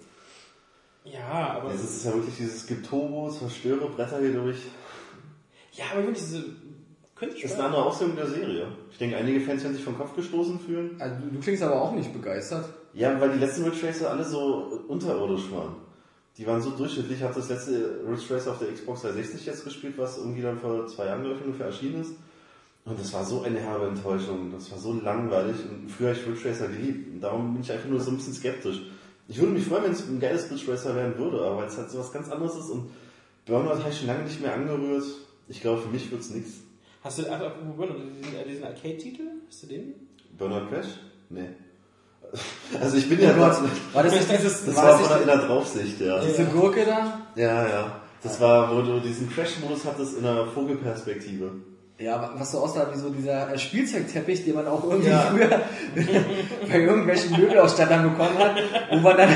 Ja, 1.03 1.57
aber, 1.57 1.71
Jetzt 1.71 1.83
ist 1.83 1.97
es 1.97 2.03
ja 2.05 2.13
wirklich 2.13 2.35
dieses 2.35 2.65
Getobo, 2.65 3.29
zerstöre 3.29 3.87
Bretter 3.89 4.19
hier 4.19 4.33
durch. 4.33 4.57
ja, 5.73 5.85
aber 5.91 6.03
wirklich 6.03 6.23
diese, 6.23 6.45
könnte 7.15 7.35
ich 7.35 7.43
Das 7.43 7.51
ist 7.51 7.57
eine 7.57 7.67
andere 7.67 7.85
Ausführung 7.85 8.15
der 8.15 8.27
Serie. 8.27 8.67
Ich 8.91 8.97
denke, 8.97 9.17
einige 9.17 9.39
Fans 9.41 9.63
werden 9.63 9.75
sich 9.75 9.83
vom 9.83 9.97
Kopf 9.97 10.15
gestoßen 10.15 10.59
fühlen. 10.59 10.95
Also, 10.99 11.15
du, 11.31 11.39
klingst 11.39 11.61
aber 11.61 11.79
auch 11.79 11.91
nicht 11.93 12.11
begeistert. 12.11 12.65
Ja, 12.93 13.19
weil 13.21 13.33
die 13.33 13.39
letzten 13.39 13.63
Racer 13.65 14.09
alle 14.09 14.23
so 14.23 14.79
unterirdisch 14.87 15.51
waren. 15.51 15.75
Die 16.37 16.47
waren 16.47 16.61
so 16.61 16.71
durchschnittlich. 16.71 17.19
Ich 17.19 17.23
habe 17.23 17.35
das 17.35 17.49
letzte 17.49 18.01
Ridge 18.07 18.33
Racer 18.33 18.51
auf 18.51 18.59
der 18.59 18.71
Xbox 18.71 19.01
360 19.01 19.45
jetzt 19.45 19.63
gespielt, 19.63 19.93
was 19.97 20.17
irgendwie 20.17 20.41
dann 20.41 20.59
vor 20.59 20.87
zwei 20.87 21.05
Jahren, 21.05 21.23
glaube 21.23 21.37
ich, 21.37 21.45
ungefähr 21.45 21.67
erschienen 21.67 22.01
ist. 22.01 22.13
Und 22.85 22.99
das 22.99 23.13
war 23.13 23.23
so 23.23 23.43
eine 23.43 23.59
herbe 23.59 23.87
Enttäuschung. 23.87 24.51
Das 24.51 24.71
war 24.71 24.79
so 24.79 24.93
langweilig. 24.93 25.57
Und 25.69 25.89
früher 25.89 26.09
habe 26.09 26.19
ich 26.19 26.27
Ridge 26.27 26.49
Racer 26.49 26.67
geliebt. 26.67 27.13
Und 27.13 27.21
darum 27.21 27.53
bin 27.53 27.61
ich 27.61 27.71
einfach 27.71 27.89
nur 27.89 27.99
so 27.99 28.11
ein 28.11 28.17
bisschen 28.17 28.33
skeptisch. 28.33 28.81
Ich 29.27 29.39
würde 29.39 29.53
mich 29.53 29.65
freuen, 29.65 29.83
wenn 29.83 29.91
es 29.91 30.07
ein 30.07 30.19
geiles 30.19 30.49
Ridge 30.49 30.71
Racer 30.71 30.95
werden 30.95 31.17
würde, 31.17 31.41
aber 31.41 31.57
weil 31.57 31.67
es 31.67 31.77
halt 31.77 31.91
so 31.91 31.99
was 31.99 32.11
ganz 32.11 32.29
anderes 32.29 32.55
ist. 32.55 32.69
Und 32.69 32.89
Burnout 33.45 33.79
habe 33.79 33.89
ich 33.89 33.97
schon 33.97 34.07
lange 34.07 34.23
nicht 34.23 34.41
mehr 34.41 34.53
angerührt. 34.53 35.03
Ich 35.47 35.61
glaube, 35.61 35.81
für 35.81 35.89
mich 35.89 36.09
wird 36.11 36.21
es 36.21 36.31
nichts. 36.31 36.61
Hast 37.03 37.19
du, 37.19 37.23
ach, 37.31 37.39
apropos 37.39 37.75
Burnout, 37.75 37.99
diesen, 37.99 38.35
äh, 38.35 38.47
diesen 38.47 38.63
Arcade-Titel? 38.63 39.23
Hast 39.47 39.63
du 39.63 39.67
den? 39.67 39.93
Burnout 40.37 40.67
Crash? 40.69 40.87
Nee. 41.29 41.49
Also 42.81 42.97
ich 42.97 43.09
bin 43.09 43.19
ja 43.19 43.33
dort. 43.33 43.57
war 43.93 44.03
das 44.03 44.13
nicht 44.13 44.31
dieses, 44.37 44.65
Das 44.65 44.75
war 44.77 44.97
das 44.99 45.09
nicht 45.17 45.27
der 45.27 45.37
Draufsicht, 45.37 45.99
ja. 45.99 46.19
diese 46.19 46.45
Gurke 46.45 46.85
da? 46.85 47.19
Ja, 47.35 47.67
ja. 47.67 48.01
Das 48.23 48.39
war, 48.39 48.75
wo 48.75 48.81
du 48.81 48.99
diesen 48.99 49.29
Crash-Modus 49.29 49.81
hattest 49.85 50.17
in 50.17 50.23
der 50.23 50.45
Vogelperspektive. 50.53 51.51
Ja, 51.99 52.31
was 52.35 52.51
so 52.51 52.59
aussah 52.59 52.87
wie 52.93 52.97
so 52.97 53.09
dieser 53.09 53.51
äh, 53.53 53.59
Spielzeugteppich, 53.59 54.43
den 54.45 54.55
man 54.55 54.67
auch 54.67 54.83
irgendwie 54.83 55.09
Ja. 55.09 55.21
früher 55.29 55.49
bei 56.71 56.79
irgendwelchen 56.79 57.39
Möbelausstattern 57.39 58.03
bekommen 58.03 58.37
hat, 58.39 58.55
wo 58.91 58.97
man 58.97 59.17
dann 59.17 59.29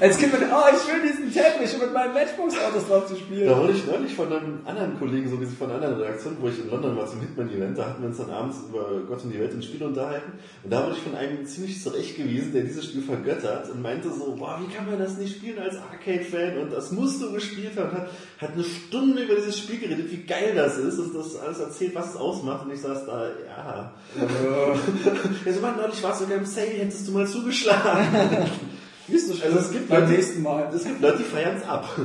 als 0.00 0.18
Kind 0.18 0.32
mit, 0.32 0.42
oh, 0.42 0.68
ich 0.70 0.92
will 0.92 1.02
diesen 1.02 1.32
Teppich, 1.32 1.74
um 1.74 1.80
mit 1.80 1.92
meinen 1.92 2.14
Matchbox-Autos 2.14 2.86
drauf 2.86 3.06
zu 3.06 3.16
spielen. 3.16 3.48
Da 3.48 3.58
wurde 3.58 3.72
ich 3.72 3.86
neulich 3.86 4.14
von 4.14 4.32
einem 4.32 4.60
anderen 4.64 4.98
Kollegen, 4.98 5.28
so 5.28 5.36
gesehen 5.36 5.56
von 5.56 5.70
einer 5.70 5.82
anderen 5.82 6.02
Redaktion, 6.02 6.36
wo 6.40 6.48
ich 6.48 6.58
in 6.60 6.70
London 6.70 6.96
war 6.96 7.06
zum 7.06 7.20
Hitman-Event, 7.20 7.76
da 7.76 7.86
hatten 7.86 8.02
wir 8.02 8.08
uns 8.08 8.18
dann 8.18 8.30
abends 8.30 8.58
über 8.68 9.00
Gott 9.08 9.24
und 9.24 9.30
die 9.32 9.40
Welt 9.40 9.52
in 9.52 9.62
Spiele 9.62 9.86
unterhalten. 9.86 10.32
Und 10.62 10.72
da 10.72 10.84
wurde 10.84 10.96
ich 10.96 11.02
von 11.02 11.16
einem 11.16 11.44
ziemlich 11.46 11.82
zurechtgewiesen, 11.82 12.52
der 12.52 12.62
dieses 12.62 12.84
Spiel 12.84 13.02
vergöttert 13.02 13.70
und 13.70 13.82
meinte 13.82 14.10
so, 14.10 14.36
boah, 14.36 14.60
wie 14.60 14.72
kann 14.72 14.86
man 14.86 14.98
das 14.98 15.16
nicht 15.16 15.36
spielen 15.36 15.58
als 15.58 15.76
Arcade-Fan? 15.76 16.58
Und 16.58 16.72
das 16.72 16.92
musst 16.92 17.20
du 17.20 17.32
gespielt 17.32 17.76
haben. 17.76 17.90
Und 17.90 17.96
hat, 17.96 18.08
hat 18.38 18.52
eine 18.52 18.64
Stunde 18.64 19.22
über 19.22 19.34
dieses 19.34 19.58
Spiel 19.58 19.80
geredet, 19.80 20.10
wie 20.10 20.22
geil 20.22 20.52
das 20.54 20.78
ist 20.78 20.98
und 20.98 21.14
das 21.14 21.36
alles 21.36 21.58
erzählt, 21.58 21.94
was 21.94 22.10
es 22.10 22.16
ausmacht. 22.16 22.64
Und 22.66 22.72
ich 22.72 22.80
saß 22.80 23.04
da, 23.06 23.26
ja. 23.26 23.92
ja 24.16 25.52
so, 25.52 25.60
Mann, 25.60 25.76
neulich 25.76 26.02
warst 26.02 26.20
du 26.20 26.24
sogar 26.24 26.38
im 26.38 26.46
Sale, 26.46 26.68
hättest 26.68 27.08
du 27.08 27.12
mal 27.12 27.26
zugeschlagen. 27.26 28.48
Wie 29.08 29.16
ist 29.16 29.30
das 29.30 29.42
Also 29.42 29.58
es 29.58 29.70
gibt 29.72 29.88
beim 29.88 30.02
Leute- 30.02 30.12
nächsten 30.12 30.42
Mal. 30.42 30.70
Es 30.74 30.84
gibt 30.84 31.00
Leute, 31.00 31.18
die 31.18 31.24
feiern 31.24 31.56
es 31.56 31.64
ab. 31.68 31.88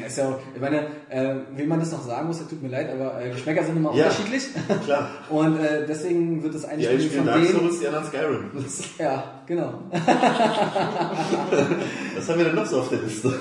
Ja, 0.00 0.06
ist 0.06 0.18
ja 0.18 0.28
auch, 0.28 0.38
ich 0.54 0.60
meine, 0.60 0.86
äh, 1.08 1.34
wem 1.56 1.68
man 1.68 1.80
das 1.80 1.90
noch 1.92 2.04
sagen 2.06 2.28
muss, 2.28 2.38
das 2.38 2.48
tut 2.48 2.62
mir 2.62 2.68
leid, 2.68 2.90
aber 2.92 3.20
äh, 3.20 3.30
Geschmäcker 3.30 3.64
sind 3.64 3.76
immer 3.76 3.92
Ja. 3.94 4.04
unterschiedlich. 4.04 4.44
Klar. 4.84 5.10
Und 5.30 5.58
äh, 5.58 5.84
deswegen 5.86 6.42
wird 6.42 6.54
das 6.54 6.62
Spiel 6.64 6.82
spielen 7.00 7.10
von 7.10 7.26
Dark 7.26 7.42
denen. 7.42 7.58
Souls, 7.58 7.80
die 7.80 7.86
anderen 7.88 8.06
Skyrim. 8.06 8.50
Ja, 8.98 9.24
genau. 9.46 9.80
Was 12.16 12.28
haben 12.28 12.38
wir 12.38 12.44
denn 12.46 12.54
noch 12.54 12.66
so 12.66 12.80
auf 12.80 12.88
der 12.88 12.98
Liste? 13.00 13.32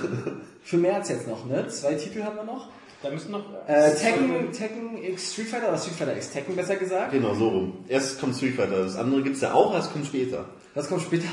Für 0.63 0.77
März 0.77 1.09
jetzt 1.09 1.27
noch, 1.27 1.45
ne? 1.45 1.67
Zwei 1.67 1.93
Titel 1.95 2.23
haben 2.23 2.35
wir 2.37 2.43
noch. 2.43 2.67
Da 3.01 3.09
müssen 3.11 3.31
noch. 3.31 3.43
Äh, 3.67 3.93
Tekken, 3.95 4.51
Tekken 4.51 5.03
X 5.03 5.33
Street 5.33 5.47
Fighter 5.47 5.69
oder 5.69 5.77
Street 5.77 5.95
Fighter 5.95 6.15
X 6.17 6.31
Tekken 6.31 6.55
besser 6.55 6.75
gesagt. 6.75 7.11
Genau, 7.11 7.33
so 7.33 7.47
rum. 7.49 7.73
Erst 7.87 8.19
kommt 8.19 8.35
Street 8.35 8.55
Fighter, 8.55 8.83
das 8.83 8.95
andere 8.97 9.21
gibt's 9.23 9.41
ja 9.41 9.53
auch, 9.53 9.73
das 9.73 9.91
kommt 9.91 10.05
später. 10.05 10.45
Das 10.75 10.87
kommt 10.87 11.01
später. 11.01 11.27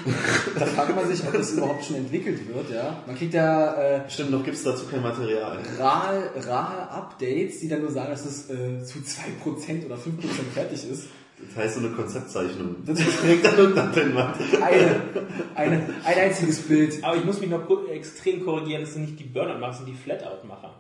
da 0.59 0.67
fragt 0.67 0.97
man 0.97 1.07
sich, 1.09 1.23
ob 1.27 1.33
das 1.33 1.53
überhaupt 1.53 1.85
schon 1.85 1.97
entwickelt 1.97 2.41
wird, 2.49 2.71
ja. 2.71 3.03
Man 3.07 3.17
kriegt 3.17 3.35
ja 3.35 3.75
äh, 3.75 4.11
Stimmt, 4.11 4.31
noch 4.31 4.43
gibt's 4.43 4.63
dazu 4.63 4.87
kein 4.87 5.03
Material. 5.03 5.59
rahe, 5.79 6.31
rahe 6.47 6.91
Updates, 6.91 7.61
die 7.61 7.69
dann 7.69 7.83
nur 7.83 7.91
sagen, 7.91 8.11
dass 8.11 8.25
es 8.25 8.51
äh, 8.51 8.83
zu 8.83 8.99
2% 8.99 9.85
oder 9.87 9.97
5% 9.97 9.99
fertig 10.55 10.91
ist. 10.91 11.09
Das 11.39 11.65
heißt 11.65 11.75
so 11.75 11.81
eine 11.81 11.91
Konzeptzeichnung. 11.91 12.77
Das 12.87 12.99
kriegt 12.99 13.45
dann 13.45 13.59
irgendein 13.59 13.93
Pinwand. 13.93 14.37
Eine, 14.63 15.03
eine, 15.55 15.95
ein 16.05 16.19
einziges 16.19 16.63
Bild. 16.63 17.05
Aber 17.05 17.17
ich 17.17 17.25
muss 17.25 17.41
mich 17.41 17.51
noch 17.51 17.69
extrem 17.91 18.43
korrigieren, 18.43 18.83
das 18.83 18.95
sind 18.95 19.03
nicht 19.03 19.21
die 19.21 19.25
Burnout-Macher, 19.25 19.67
das 19.69 19.77
sind 19.79 19.89
die 19.89 19.95
Flatout-Macher, 19.95 20.75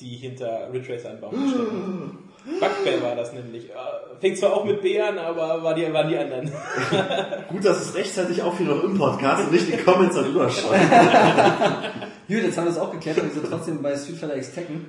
die 0.00 0.16
hinter 0.16 0.70
Ridge 0.70 0.92
Racer 0.92 1.10
anbauen 1.10 2.18
Bugbear 2.44 3.02
war 3.02 3.16
das 3.16 3.32
nämlich. 3.32 3.70
Fängt 4.20 4.38
zwar 4.38 4.52
auch 4.52 4.64
mit 4.64 4.82
B 4.82 5.00
an, 5.00 5.18
aber 5.18 5.62
war 5.62 5.74
die, 5.74 5.90
waren 5.92 6.08
die 6.08 6.16
anderen. 6.16 6.50
Gut, 7.48 7.64
dass 7.64 7.80
es 7.80 7.94
rechtzeitig 7.94 8.42
auffiel 8.42 8.66
noch 8.66 8.82
im 8.84 8.98
Podcast 8.98 9.44
und 9.44 9.52
nicht 9.52 9.68
die 9.68 9.76
Comments 9.78 10.14
dann 10.14 10.30
überschauen. 10.30 10.74
Gut, 12.28 12.36
jetzt 12.42 12.56
haben 12.56 12.64
wir 12.64 12.72
das 12.72 12.78
auch 12.78 12.92
geklärt, 12.92 13.16
wir 13.16 13.30
sind 13.30 13.46
trotzdem 13.48 13.82
bei 13.82 13.96
Street 13.96 14.16
Fighter 14.16 14.36
X 14.36 14.52
Tekken. 14.54 14.86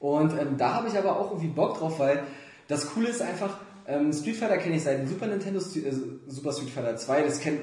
Und 0.00 0.32
ähm, 0.32 0.56
da 0.58 0.74
habe 0.74 0.88
ich 0.88 0.98
aber 0.98 1.18
auch 1.18 1.30
irgendwie 1.30 1.48
Bock 1.48 1.78
drauf, 1.78 1.98
weil 1.98 2.22
das 2.68 2.92
Coole 2.92 3.08
ist 3.08 3.22
einfach, 3.22 3.56
ähm, 3.86 4.12
Street 4.12 4.36
Fighter 4.36 4.58
kenne 4.58 4.76
ich 4.76 4.82
seit 4.82 4.98
dem 4.98 5.08
Super 5.08 5.26
Nintendo 5.26 5.58
äh, 5.58 5.92
Super 6.26 6.52
Street 6.52 6.70
Fighter 6.70 6.96
2, 6.96 7.22
das 7.22 7.40
kennt 7.40 7.60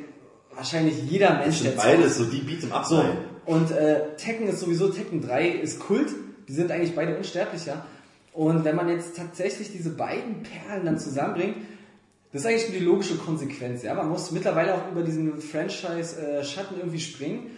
wahrscheinlich 0.55 0.95
jeder 1.03 1.37
Mensch, 1.37 1.45
Das 1.45 1.59
sind 1.59 1.77
der 1.77 1.81
beides 1.83 2.17
so 2.17 2.25
die 2.25 2.41
Beat'em 2.41 2.71
Up 2.71 2.85
So, 2.85 3.03
und 3.45 3.71
äh, 3.71 4.15
Tekken 4.15 4.47
ist 4.47 4.59
sowieso, 4.59 4.89
Tekken 4.89 5.21
3 5.21 5.47
ist 5.47 5.79
Kult, 5.79 6.09
die 6.47 6.53
sind 6.53 6.71
eigentlich 6.71 6.95
beide 6.95 7.15
unsterblich, 7.17 7.65
ja. 7.65 7.85
Und 8.34 8.65
wenn 8.65 8.75
man 8.75 8.89
jetzt 8.89 9.15
tatsächlich 9.15 9.71
diese 9.71 9.91
beiden 9.91 10.43
Perlen 10.43 10.86
dann 10.86 10.99
zusammenbringt, 10.99 11.57
das 12.31 12.41
ist 12.41 12.47
eigentlich 12.47 12.69
nur 12.69 12.79
die 12.79 12.86
logische 12.86 13.15
Konsequenz, 13.15 13.84
ja. 13.84 13.93
Man 13.93 14.09
muss 14.09 14.31
mittlerweile 14.31 14.73
auch 14.73 14.91
über 14.91 15.03
diesen 15.03 15.39
Franchise-Schatten 15.39 16.77
irgendwie 16.77 16.99
springen. 16.99 17.51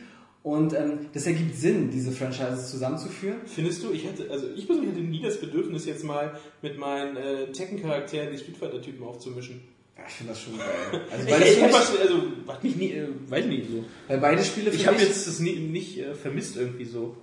Und 0.44 0.74
ähm, 0.74 1.08
das 1.14 1.26
ergibt 1.26 1.56
Sinn, 1.56 1.90
diese 1.90 2.12
Franchises 2.12 2.70
zusammenzuführen. 2.70 3.38
Findest 3.46 3.84
du, 3.84 3.92
ich 3.92 4.06
hatte, 4.08 4.30
also 4.30 4.48
ich 4.56 4.68
persönlich 4.68 4.92
hatte 4.92 5.02
nie 5.02 5.24
das 5.24 5.40
Bedürfnis, 5.40 5.86
jetzt 5.86 6.04
mal 6.04 6.38
mit 6.62 6.78
meinen 6.78 7.18
äh, 7.18 7.52
Tekken-Charakteren 7.52 8.32
die 8.32 8.38
Street 8.38 8.58
Fighter-Typen 8.58 9.04
aufzumischen. 9.04 9.62
Ja, 9.98 10.04
ich 10.08 10.14
finde 10.14 10.34
das 10.34 10.42
schon 10.42 10.58
geil. 10.58 10.68
Also, 11.12 11.26
Ich, 11.26 11.34
weil, 11.34 11.42
ich 11.42 11.62
mich, 11.62 11.74
was, 11.74 11.98
also, 11.98 12.22
mich 12.62 12.76
nie, 12.76 12.92
äh, 12.92 13.08
weiß 13.28 13.46
nicht 13.46 13.70
so. 13.72 13.86
weil 14.08 14.18
beide 14.20 14.44
Spiele 14.44 14.70
Ich 14.70 14.86
habe 14.86 14.98
jetzt 15.02 15.26
das 15.26 15.40
nie, 15.40 15.56
nicht 15.56 15.98
äh, 15.98 16.14
vermisst 16.14 16.58
irgendwie 16.58 16.86
so. 16.86 17.16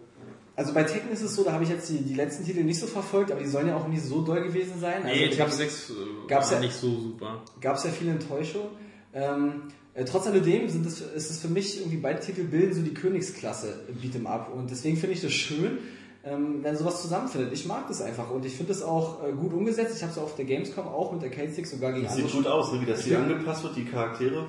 Also 0.57 0.73
bei 0.75 0.83
Tekken 0.85 1.11
ist 1.13 1.23
es 1.23 1.35
so, 1.35 1.45
da 1.45 1.53
habe 1.53 1.65
ich 1.65 1.71
jetzt 1.71 1.89
die, 1.89 1.99
die 1.99 2.15
letzten 2.15 2.45
Titel 2.45 2.63
nicht 2.65 2.79
so 2.81 2.87
verfolgt, 2.87 3.31
aber 3.33 3.41
die 3.41 3.49
sollen 3.49 3.69
ja 3.69 3.77
auch 3.77 3.89
nicht 3.89 4.03
so 4.03 4.23
doll 4.23 4.43
gewesen 4.43 4.75
sein. 4.81 5.03
Also, 5.03 5.07
Nee, 5.09 5.25
ich 5.25 5.31
Tekken 5.31 5.45
hab's- 5.45 5.57
6 5.57 5.91
äh, 5.91 5.93
gab's 6.29 6.47
war 6.51 6.55
ja- 6.55 6.61
nicht 6.61 6.75
so 6.77 6.91
super. 7.01 7.43
gab 7.61 7.77
es 7.77 7.85
ja 7.85 7.91
viele 7.91 8.13
Enttäuschungen. 8.13 8.69
Ähm, 9.15 9.63
Äh, 9.95 10.07
trotz 10.07 10.27
alledem 10.27 10.71
sind 10.71 10.87
es, 10.87 11.03
ist 11.03 11.31
es 11.31 11.39
für 11.41 11.49
mich 11.49 11.79
irgendwie 11.81 11.99
beide 11.99 12.19
Titel 12.19 12.45
bilden 12.45 12.73
so 12.73 12.81
die 12.81 12.95
Königsklasse 12.95 13.81
im 13.89 13.97
Beat'em 14.01 14.25
Up 14.25 14.51
und 14.55 14.71
deswegen 14.71 14.97
finde 14.97 15.15
ich 15.15 15.21
das 15.21 15.33
schön, 15.33 15.81
ähm, 16.25 16.61
wenn 16.63 16.79
sowas 16.79 17.03
zusammenfindet. 17.03 17.53
Ich 17.53 17.67
mag 17.67 17.89
das 17.89 18.01
einfach 18.01 18.31
und 18.31 18.47
ich 18.47 18.55
finde 18.57 18.73
es 18.73 18.83
auch 18.83 19.23
äh, 19.23 19.33
gut 19.33 19.53
umgesetzt. 19.53 19.95
Ich 19.97 20.03
habe 20.03 20.11
es 20.11 20.17
auf 20.17 20.35
der 20.35 20.47
Gamescom 20.47 20.89
auch 20.89 21.13
mit 21.13 21.21
der 21.21 21.29
K-Stick 21.29 21.67
sogar 21.67 21.93
gegen 21.93 22.05
Das 22.05 22.13
andere 22.15 22.29
sieht 22.31 22.37
gut 22.39 22.47
aus, 22.47 22.73
ne? 22.73 22.81
wie 22.81 22.87
das 22.87 23.03
hier 23.05 23.19
angepasst 23.19 23.65
wird, 23.65 23.77
die 23.77 23.85
Charaktere. 23.85 24.47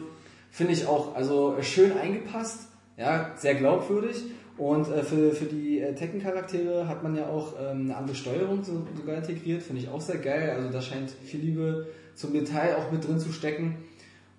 Finde 0.50 0.72
ich 0.72 0.86
auch, 0.88 1.14
also 1.14 1.56
äh, 1.58 1.64
schön 1.64 1.92
eingepasst, 1.92 2.60
ja, 2.96 3.32
sehr 3.36 3.56
glaubwürdig. 3.56 4.16
Und 4.58 4.88
äh, 4.88 5.04
für, 5.04 5.32
für 5.32 5.46
die 5.46 5.80
äh, 5.80 5.96
Tekken-Charaktere 5.96 6.88
hat 6.88 7.02
man 7.02 7.16
ja 7.16 7.28
auch 7.28 7.54
ähm, 7.60 7.86
eine 7.86 7.98
andere 7.98 8.16
Steuerung 8.16 8.64
so, 8.64 8.86
sogar 8.96 9.18
integriert, 9.18 9.64
finde 9.64 9.82
ich 9.82 9.90
auch 9.90 10.02
sehr 10.02 10.20
geil. 10.20 10.52
Also 10.52 10.70
da 10.70 10.82
scheint 10.82 11.10
viel 11.10 11.40
Liebe 11.40 11.88
zum 12.14 12.34
Detail 12.34 12.78
auch 12.78 12.92
mit 12.92 13.08
drin 13.08 13.20
zu 13.20 13.32
stecken. 13.32 13.78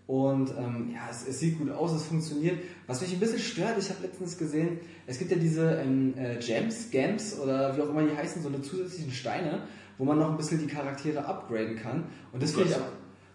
Und 0.06 0.50
ähm, 0.50 0.90
ja, 0.92 1.08
es, 1.10 1.26
es 1.26 1.40
sieht 1.40 1.58
gut 1.58 1.70
aus, 1.70 1.92
es 1.92 2.04
funktioniert. 2.04 2.58
Was 2.86 3.00
mich 3.00 3.12
ein 3.12 3.20
bisschen 3.20 3.38
stört, 3.38 3.78
ich 3.78 3.88
habe 3.88 4.02
letztens 4.02 4.36
gesehen, 4.36 4.78
es 5.06 5.18
gibt 5.18 5.30
ja 5.30 5.38
diese 5.38 5.76
ähm, 5.76 6.14
äh, 6.16 6.36
Gems, 6.36 6.90
Gems 6.90 7.38
oder 7.40 7.76
wie 7.76 7.80
auch 7.80 7.88
immer 7.88 8.02
die 8.02 8.14
heißen, 8.14 8.42
so 8.42 8.48
eine 8.48 8.60
zusätzlichen 8.60 9.12
Steine, 9.12 9.62
wo 9.96 10.04
man 10.04 10.18
noch 10.18 10.30
ein 10.30 10.36
bisschen 10.36 10.60
die 10.60 10.66
Charaktere 10.66 11.24
upgraden 11.24 11.76
kann. 11.76 12.04
Und 12.32 12.42
das 12.42 12.52
finde 12.52 12.68
ich 12.68 12.76
aber. 12.76 12.86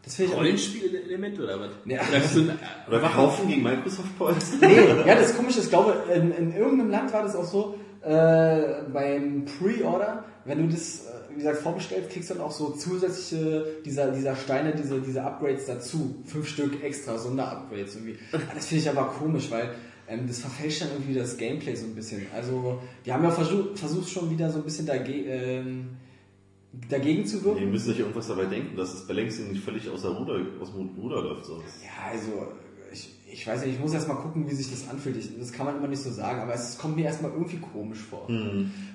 Das 0.03 0.15
finde 0.15 0.31
ich 0.31 0.37
Rollenspielelement 0.37 1.39
oder 1.39 1.59
was? 1.59 1.71
Ja. 1.85 1.99
Oder 2.07 2.19
hast 2.23 2.35
du 2.35 2.39
ein, 2.41 2.59
Oder 2.87 3.37
gegen 3.47 3.63
Microsoft 3.63 4.17
Points. 4.17 4.53
Nee, 4.61 4.75
ja, 5.05 5.15
das 5.15 5.31
ist 5.31 5.37
komisch. 5.37 5.57
Ich 5.57 5.69
glaube, 5.69 5.95
in, 6.13 6.31
in 6.31 6.53
irgendeinem 6.53 6.89
Land 6.89 7.13
war 7.13 7.23
das 7.23 7.35
auch 7.35 7.43
so, 7.45 7.75
äh, 8.01 8.83
beim 8.93 9.45
Pre-Order, 9.45 10.23
wenn 10.45 10.59
du 10.59 10.73
das, 10.73 11.05
äh, 11.05 11.29
wie 11.31 11.35
gesagt, 11.35 11.57
vorbestellst, 11.57 12.09
kriegst 12.11 12.29
du 12.29 12.35
dann 12.35 12.43
auch 12.43 12.51
so 12.51 12.71
zusätzliche, 12.71 13.65
dieser, 13.85 14.11
dieser 14.11 14.35
Steine, 14.35 14.73
diese, 14.73 15.01
diese 15.01 15.21
Upgrades 15.23 15.65
dazu. 15.65 16.15
Fünf 16.25 16.47
Stück 16.47 16.81
extra, 16.83 17.17
Sonderupgrades 17.17 17.95
irgendwie. 17.95 18.17
Ah, 18.31 18.37
Das 18.55 18.67
finde 18.67 18.83
ich 18.83 18.89
aber 18.89 19.09
komisch, 19.19 19.51
weil 19.51 19.71
ähm, 20.07 20.27
das 20.27 20.39
verfälscht 20.39 20.81
dann 20.81 20.89
irgendwie 20.93 21.13
das 21.13 21.37
Gameplay 21.37 21.75
so 21.75 21.85
ein 21.85 21.95
bisschen. 21.95 22.25
Also, 22.33 22.79
die 23.05 23.11
haben 23.11 23.23
ja 23.23 23.31
versucht, 23.31 23.77
versucht 23.77 24.09
schon 24.09 24.29
wieder 24.31 24.49
so 24.49 24.59
ein 24.59 24.63
bisschen 24.63 24.85
dage 24.85 25.11
ähm, 25.11 25.89
dagegen 26.89 27.25
zu 27.25 27.43
wirken. 27.43 27.61
Ihr 27.61 27.67
müsst 27.67 27.87
euch 27.89 27.99
irgendwas 27.99 28.27
dabei 28.27 28.45
denken, 28.45 28.75
dass 28.75 28.91
das 28.91 29.07
Balancing 29.07 29.51
nicht 29.51 29.63
völlig 29.63 29.89
außer 29.89 30.09
Ruder, 30.09 30.39
aus 30.61 30.71
dem 30.71 30.89
Ruder 30.97 31.21
läuft. 31.21 31.45
So. 31.45 31.57
Ja, 31.83 32.11
also 32.11 32.47
ich, 32.91 33.09
ich 33.31 33.45
weiß 33.45 33.65
nicht, 33.65 33.75
ich 33.75 33.79
muss 33.79 33.93
erst 33.93 34.07
mal 34.07 34.15
gucken, 34.15 34.49
wie 34.49 34.55
sich 34.55 34.69
das 34.69 34.89
anfühlt. 34.89 35.17
Ich, 35.17 35.37
das 35.37 35.51
kann 35.51 35.65
man 35.65 35.77
immer 35.77 35.87
nicht 35.87 36.01
so 36.01 36.11
sagen, 36.11 36.41
aber 36.41 36.53
es 36.53 36.77
kommt 36.77 36.95
mir 36.95 37.05
erstmal 37.05 37.31
irgendwie 37.31 37.57
komisch 37.57 37.99
vor. 37.99 38.27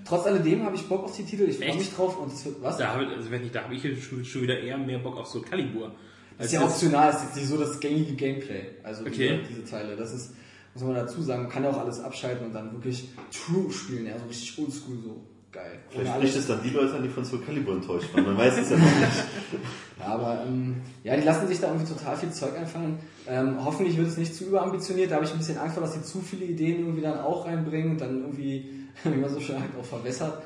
Trotz 0.04 0.26
alledem 0.26 0.64
habe 0.64 0.76
ich 0.76 0.82
Bock 0.88 1.04
auf 1.04 1.16
die 1.16 1.24
Titel, 1.24 1.44
ich 1.48 1.58
freue 1.58 1.76
mich 1.76 1.92
drauf 1.92 2.18
und 2.18 2.32
es 2.32 2.44
wird 2.44 2.62
was? 2.62 2.76
da 2.78 2.94
habe 2.94 3.06
also 3.08 3.30
wenn 3.30 3.44
ich, 3.44 3.52
da 3.52 3.64
habe 3.64 3.74
ich 3.74 3.82
schon, 4.04 4.24
schon 4.24 4.42
wieder 4.42 4.58
eher 4.58 4.78
mehr 4.78 4.98
Bock 4.98 5.16
auf 5.16 5.26
so 5.26 5.40
Calibur. 5.40 5.92
Das 6.36 6.46
ist 6.48 6.52
ja 6.52 6.64
optional, 6.64 7.10
ist 7.10 7.22
jetzt 7.22 7.36
nicht 7.36 7.46
so 7.46 7.56
das 7.56 7.78
gängige 7.78 8.14
Gameplay. 8.14 8.66
Also 8.82 9.02
Okay. 9.04 9.38
diese, 9.42 9.60
diese 9.60 9.70
Teile. 9.70 9.94
Das 9.94 10.12
ist, 10.12 10.34
muss 10.74 10.82
man 10.82 10.94
dazu 10.96 11.22
sagen, 11.22 11.42
man 11.42 11.52
kann 11.52 11.62
ja 11.62 11.70
auch 11.70 11.78
alles 11.78 12.00
abschalten 12.00 12.46
und 12.46 12.52
dann 12.52 12.72
wirklich 12.72 13.08
True 13.30 13.70
spielen, 13.70 14.06
ja, 14.06 14.18
so 14.18 14.26
richtig 14.26 14.58
oldschool, 14.58 14.98
so 15.00 15.24
geil. 15.54 15.78
Ohne 15.88 16.00
Vielleicht 16.00 16.12
alles- 16.14 16.30
spricht 16.30 16.36
es 16.42 16.46
dann 16.48 16.62
die 16.62 16.70
Leute 16.70 16.94
an, 16.94 17.02
die 17.02 17.08
von 17.08 17.24
Soul 17.24 17.40
Calibur 17.40 17.74
enttäuscht 17.74 18.12
waren. 18.12 18.24
Man 18.26 18.36
weiß 18.36 18.58
es 18.58 18.70
ja 18.70 18.76
noch 18.76 18.84
nicht. 18.84 19.24
Ja, 20.00 20.06
aber 20.06 20.42
ähm, 20.46 20.82
ja, 21.04 21.16
die 21.16 21.22
lassen 21.22 21.46
sich 21.46 21.60
da 21.60 21.68
irgendwie 21.68 21.86
total 21.90 22.16
viel 22.16 22.30
Zeug 22.30 22.54
einfallen. 22.58 22.98
Ähm, 23.26 23.64
hoffentlich 23.64 23.96
wird 23.96 24.08
es 24.08 24.18
nicht 24.18 24.34
zu 24.34 24.44
überambitioniert. 24.44 25.10
Da 25.10 25.14
habe 25.14 25.24
ich 25.24 25.30
ein 25.32 25.38
bisschen 25.38 25.56
Angst 25.56 25.74
vor, 25.76 25.82
dass 25.84 25.94
sie 25.94 26.02
zu 26.02 26.20
viele 26.20 26.44
Ideen 26.44 26.80
irgendwie 26.80 27.00
dann 27.00 27.20
auch 27.20 27.46
reinbringen 27.46 27.92
und 27.92 28.00
dann 28.00 28.20
irgendwie, 28.20 28.68
wie 29.04 29.08
man 29.16 29.30
so 29.30 29.40
schön 29.40 29.58
halt 29.58 29.70
auch 29.80 29.84
verwässert. 29.84 30.42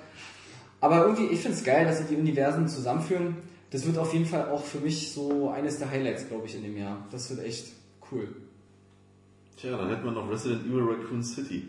Aber 0.80 0.98
irgendwie, 1.06 1.26
ich 1.26 1.40
finde 1.40 1.56
es 1.56 1.64
geil, 1.64 1.86
dass 1.86 1.98
sie 1.98 2.04
die 2.14 2.20
Universen 2.20 2.68
zusammenführen. 2.68 3.36
Das 3.70 3.84
wird 3.86 3.98
auf 3.98 4.12
jeden 4.12 4.26
Fall 4.26 4.48
auch 4.50 4.62
für 4.64 4.78
mich 4.78 5.10
so 5.12 5.50
eines 5.50 5.78
der 5.78 5.90
Highlights, 5.90 6.28
glaube 6.28 6.46
ich, 6.46 6.54
in 6.54 6.62
dem 6.62 6.76
Jahr. 6.76 7.04
Das 7.10 7.28
wird 7.30 7.44
echt 7.44 7.72
cool. 8.12 8.28
Tja, 9.56 9.76
dann 9.76 9.88
hätten 9.88 10.04
wir 10.04 10.12
noch 10.12 10.30
Resident 10.30 10.66
Evil 10.66 10.82
Raccoon 10.84 11.22
City. 11.24 11.64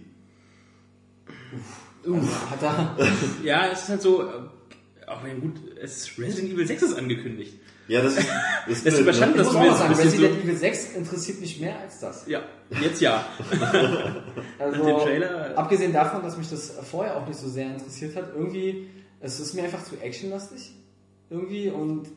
Also, 2.05 2.17
hat 2.49 2.61
da, 2.61 2.97
Ja, 3.43 3.67
es 3.71 3.83
ist 3.83 3.89
halt 3.89 4.01
so, 4.01 4.23
äh, 4.23 4.25
auch 5.07 5.23
wenn 5.23 5.41
gut, 5.41 5.55
es 5.81 5.97
ist 5.97 6.19
Resident 6.19 6.53
Evil 6.53 6.65
6 6.67 6.81
ist 6.83 6.97
angekündigt. 6.97 7.53
Ja, 7.87 8.01
das 8.03 8.17
ist, 8.17 8.27
das 8.67 8.77
ist 8.77 8.85
Das 8.85 8.99
überschattet 8.99 9.35
ne? 9.37 9.41
ich 9.41 9.47
das 9.47 9.53
muss 9.53 9.55
auch 9.55 9.67
mal 9.67 9.77
sagen, 9.77 9.89
bisschen 9.95 10.09
so- 10.11 10.17
Resident 10.17 10.43
Evil 10.43 10.55
6 10.57 10.93
interessiert 10.93 11.39
mich 11.41 11.59
mehr 11.59 11.79
als 11.79 11.99
das. 11.99 12.27
Ja, 12.27 12.41
jetzt 12.81 13.01
ja. 13.01 13.25
Also, 14.59 14.77
Nach 14.77 14.85
dem 14.85 14.97
Trailer- 15.07 15.57
abgesehen 15.57 15.93
davon, 15.93 16.21
dass 16.21 16.37
mich 16.37 16.49
das 16.49 16.73
vorher 16.89 17.17
auch 17.17 17.27
nicht 17.27 17.39
so 17.39 17.47
sehr 17.49 17.67
interessiert 17.73 18.15
hat, 18.15 18.31
irgendwie, 18.35 18.87
es 19.21 19.39
ist 19.39 19.53
mir 19.55 19.63
einfach 19.63 19.83
zu 19.83 19.95
actionlastig. 19.99 20.71
Irgendwie 21.31 21.69
und 21.69 22.07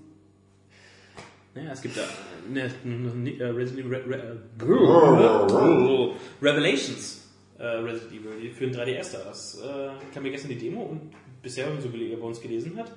Naja, 1.54 1.70
es 1.72 1.80
gibt 1.82 1.96
da 1.96 2.02
ne, 2.50 2.70
ne, 2.84 3.30
äh, 3.38 3.44
Resident 3.44 3.86
Evil 3.86 3.94
Re 3.94 4.36
Re 4.60 6.14
äh, 6.42 6.44
Revelations 6.46 7.21
äh, 7.62 7.66
Resident 7.66 8.12
Evil 8.12 8.50
für 8.52 8.66
den 8.66 8.74
3DS 8.74 9.12
da. 9.12 9.18
Das 9.24 9.58
äh, 9.62 9.88
kam 10.12 10.22
mir 10.24 10.30
gestern 10.32 10.50
die 10.50 10.58
Demo 10.58 10.82
und 10.82 11.12
bisher, 11.42 11.66
wenn 11.68 11.80
so 11.80 11.88
gele- 11.88 12.16
bei 12.16 12.26
uns 12.26 12.40
gelesen 12.40 12.76
hat, 12.76 12.90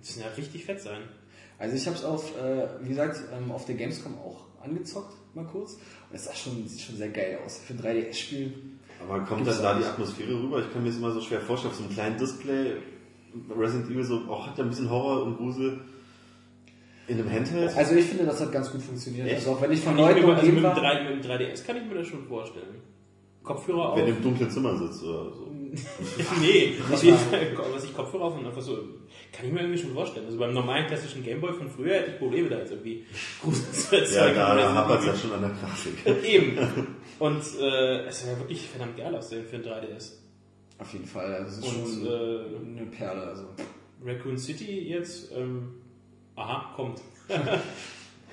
das 0.00 0.14
sind 0.14 0.22
ja 0.24 0.30
richtig 0.36 0.64
fett 0.64 0.80
sein. 0.80 1.00
Also 1.58 1.74
ich 1.76 1.84
habe 1.86 1.96
es 1.96 2.04
auf, 2.04 2.36
äh, 2.40 2.68
wie 2.82 2.88
gesagt, 2.90 3.20
ähm, 3.36 3.50
auf 3.50 3.64
der 3.66 3.74
Gamescom 3.74 4.14
auch 4.18 4.44
angezockt, 4.62 5.14
mal 5.34 5.44
kurz. 5.44 5.72
Und 5.74 5.80
es 6.14 6.24
sah 6.24 6.34
schon, 6.34 6.66
sieht 6.68 6.80
schon 6.80 6.96
sehr 6.96 7.08
geil 7.08 7.38
aus. 7.44 7.58
Für 7.66 7.74
ein 7.74 7.80
3DS-Spiel. 7.80 8.52
Aber 9.02 9.20
kommt 9.24 9.46
dann 9.46 9.60
da 9.62 9.74
die. 9.78 9.84
Atmosphäre 9.84 10.32
rüber? 10.32 10.60
Ich 10.60 10.72
kann 10.72 10.82
mir 10.82 10.88
das 10.90 10.98
immer 10.98 11.10
so 11.10 11.20
schwer 11.20 11.40
vorstellen, 11.40 11.72
auf 11.72 11.78
so 11.78 11.84
einem 11.84 11.92
kleinen 11.92 12.16
Display. 12.18 12.74
Resident 13.56 13.90
Evil 13.90 14.04
so, 14.04 14.18
auch 14.28 14.46
hat 14.46 14.56
ja 14.58 14.64
ein 14.64 14.70
bisschen 14.70 14.88
Horror 14.90 15.24
und 15.24 15.36
Grusel 15.36 15.80
in 17.08 17.18
einem 17.20 17.30
Handheld. 17.30 17.76
Also 17.76 17.94
ich 17.96 18.04
finde, 18.06 18.24
das 18.26 18.40
hat 18.40 18.52
ganz 18.52 18.70
gut 18.70 18.82
funktioniert. 18.82 19.26
Echt? 19.26 19.36
Also 19.36 19.52
auch 19.52 19.62
wenn 19.62 19.72
ich 19.72 19.80
von 19.80 19.94
ich 19.94 20.00
Leuten 20.00 20.20
mir, 20.26 20.34
also 20.34 20.46
mit, 20.46 20.54
umgeben 20.54 20.56
dem 20.56 20.64
war. 20.64 20.74
3, 20.74 21.10
mit 21.14 21.24
dem 21.24 21.30
3DS 21.30 21.64
kann 21.66 21.76
ich 21.76 21.84
mir 21.84 21.94
das 21.94 22.06
schon 22.06 22.24
vorstellen. 22.26 22.76
Kopfhörer 23.48 23.92
auf. 23.92 23.98
wenn 23.98 24.06
du 24.06 24.12
im 24.12 24.22
dunklen 24.22 24.50
Zimmer 24.50 24.76
sitzt 24.76 25.02
oder 25.02 25.32
so. 25.32 25.48
nee, 26.40 26.74
auf 26.92 27.02
jeden 27.02 27.18
Fall, 27.18 27.40
was 27.74 27.84
ich 27.84 27.94
Kopfhörer 27.94 28.24
auf 28.24 28.38
und 28.38 28.46
einfach 28.46 28.62
so, 28.62 28.76
kann 29.32 29.44
ich 29.46 29.52
mir 29.52 29.60
irgendwie 29.60 29.78
schon 29.78 29.92
vorstellen. 29.92 30.24
Also 30.26 30.38
beim 30.38 30.54
normalen 30.54 30.86
klassischen 30.86 31.22
Gameboy 31.22 31.52
von 31.52 31.68
früher 31.68 31.94
hätte 31.94 32.12
ich 32.12 32.18
Probleme 32.18 32.48
da 32.48 32.58
jetzt 32.58 32.70
irgendwie 32.72 33.04
Grusel 33.42 33.72
zu 33.74 33.94
Ja, 33.96 34.00
erzeugen. 34.02 34.36
da, 34.36 34.54
da 34.56 34.74
hapert 34.74 35.00
es 35.00 35.06
ja 35.06 35.16
schon 35.16 35.32
an 35.32 35.40
der 35.42 35.50
Grafik. 35.50 36.24
Eben. 36.24 36.58
Und 37.18 37.42
äh, 37.60 38.06
es 38.06 38.24
ja 38.26 38.38
wirklich 38.38 38.66
verdammt 38.68 38.96
geil 38.96 39.14
aussehen 39.14 39.44
für 39.44 39.56
ein 39.56 39.62
3DS. 39.64 40.12
Auf 40.78 40.92
jeden 40.92 41.06
Fall. 41.06 41.34
Also 41.34 41.48
es 41.48 41.58
ist 41.58 41.64
Und 41.64 42.04
schon 42.04 42.06
äh, 42.06 42.78
eine 42.80 42.86
Perle. 42.90 43.22
Also. 43.22 43.44
Raccoon 44.04 44.38
City 44.38 44.88
jetzt, 44.88 45.32
ähm, 45.36 45.74
aha, 46.36 46.72
kommt. 46.76 47.00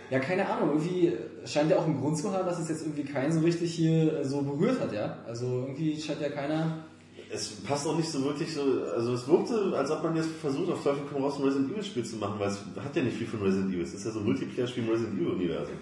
Ja, 0.09 0.19
keine 0.19 0.47
Ahnung. 0.47 0.69
Irgendwie 0.69 1.13
scheint 1.45 1.71
ja 1.71 1.77
auch 1.77 1.85
einen 1.85 1.99
Grund 1.99 2.17
zu 2.17 2.31
haben, 2.31 2.45
dass 2.45 2.59
es 2.59 2.69
jetzt 2.69 2.81
irgendwie 2.81 3.03
keinen 3.03 3.31
so 3.31 3.39
richtig 3.41 3.73
hier 3.73 4.19
äh, 4.19 4.25
so 4.25 4.41
berührt 4.41 4.79
hat, 4.79 4.93
ja. 4.93 5.17
Also 5.27 5.45
irgendwie 5.45 5.99
scheint 5.99 6.21
ja 6.21 6.29
keiner. 6.29 6.85
Es 7.31 7.49
passt 7.49 7.87
auch 7.87 7.97
nicht 7.97 8.09
so 8.09 8.23
wirklich 8.23 8.53
so, 8.53 8.61
also 8.95 9.13
es 9.13 9.27
wirkte, 9.27 9.73
als 9.75 9.89
ob 9.89 10.03
man 10.03 10.15
jetzt 10.15 10.29
versucht, 10.41 10.71
auf 10.71 10.83
Teufel 10.83 11.03
komm 11.11 11.23
raus 11.23 11.39
ein 11.39 11.43
Resident 11.43 11.71
Evil 11.71 11.83
Spiel 11.83 12.05
zu 12.05 12.17
machen, 12.17 12.35
weil 12.39 12.49
es 12.49 12.59
hat 12.83 12.95
ja 12.95 13.01
nicht 13.01 13.17
viel 13.17 13.27
von 13.27 13.41
Resident 13.41 13.73
Evil. 13.73 13.83
Es 13.83 13.93
ist 13.93 14.05
ja 14.05 14.11
so 14.11 14.19
ein 14.19 14.25
Multiplayer-Spiel 14.25 14.83
im 14.83 14.89
Resident 14.89 15.19
Evil 15.19 15.31
Universum. 15.31 15.75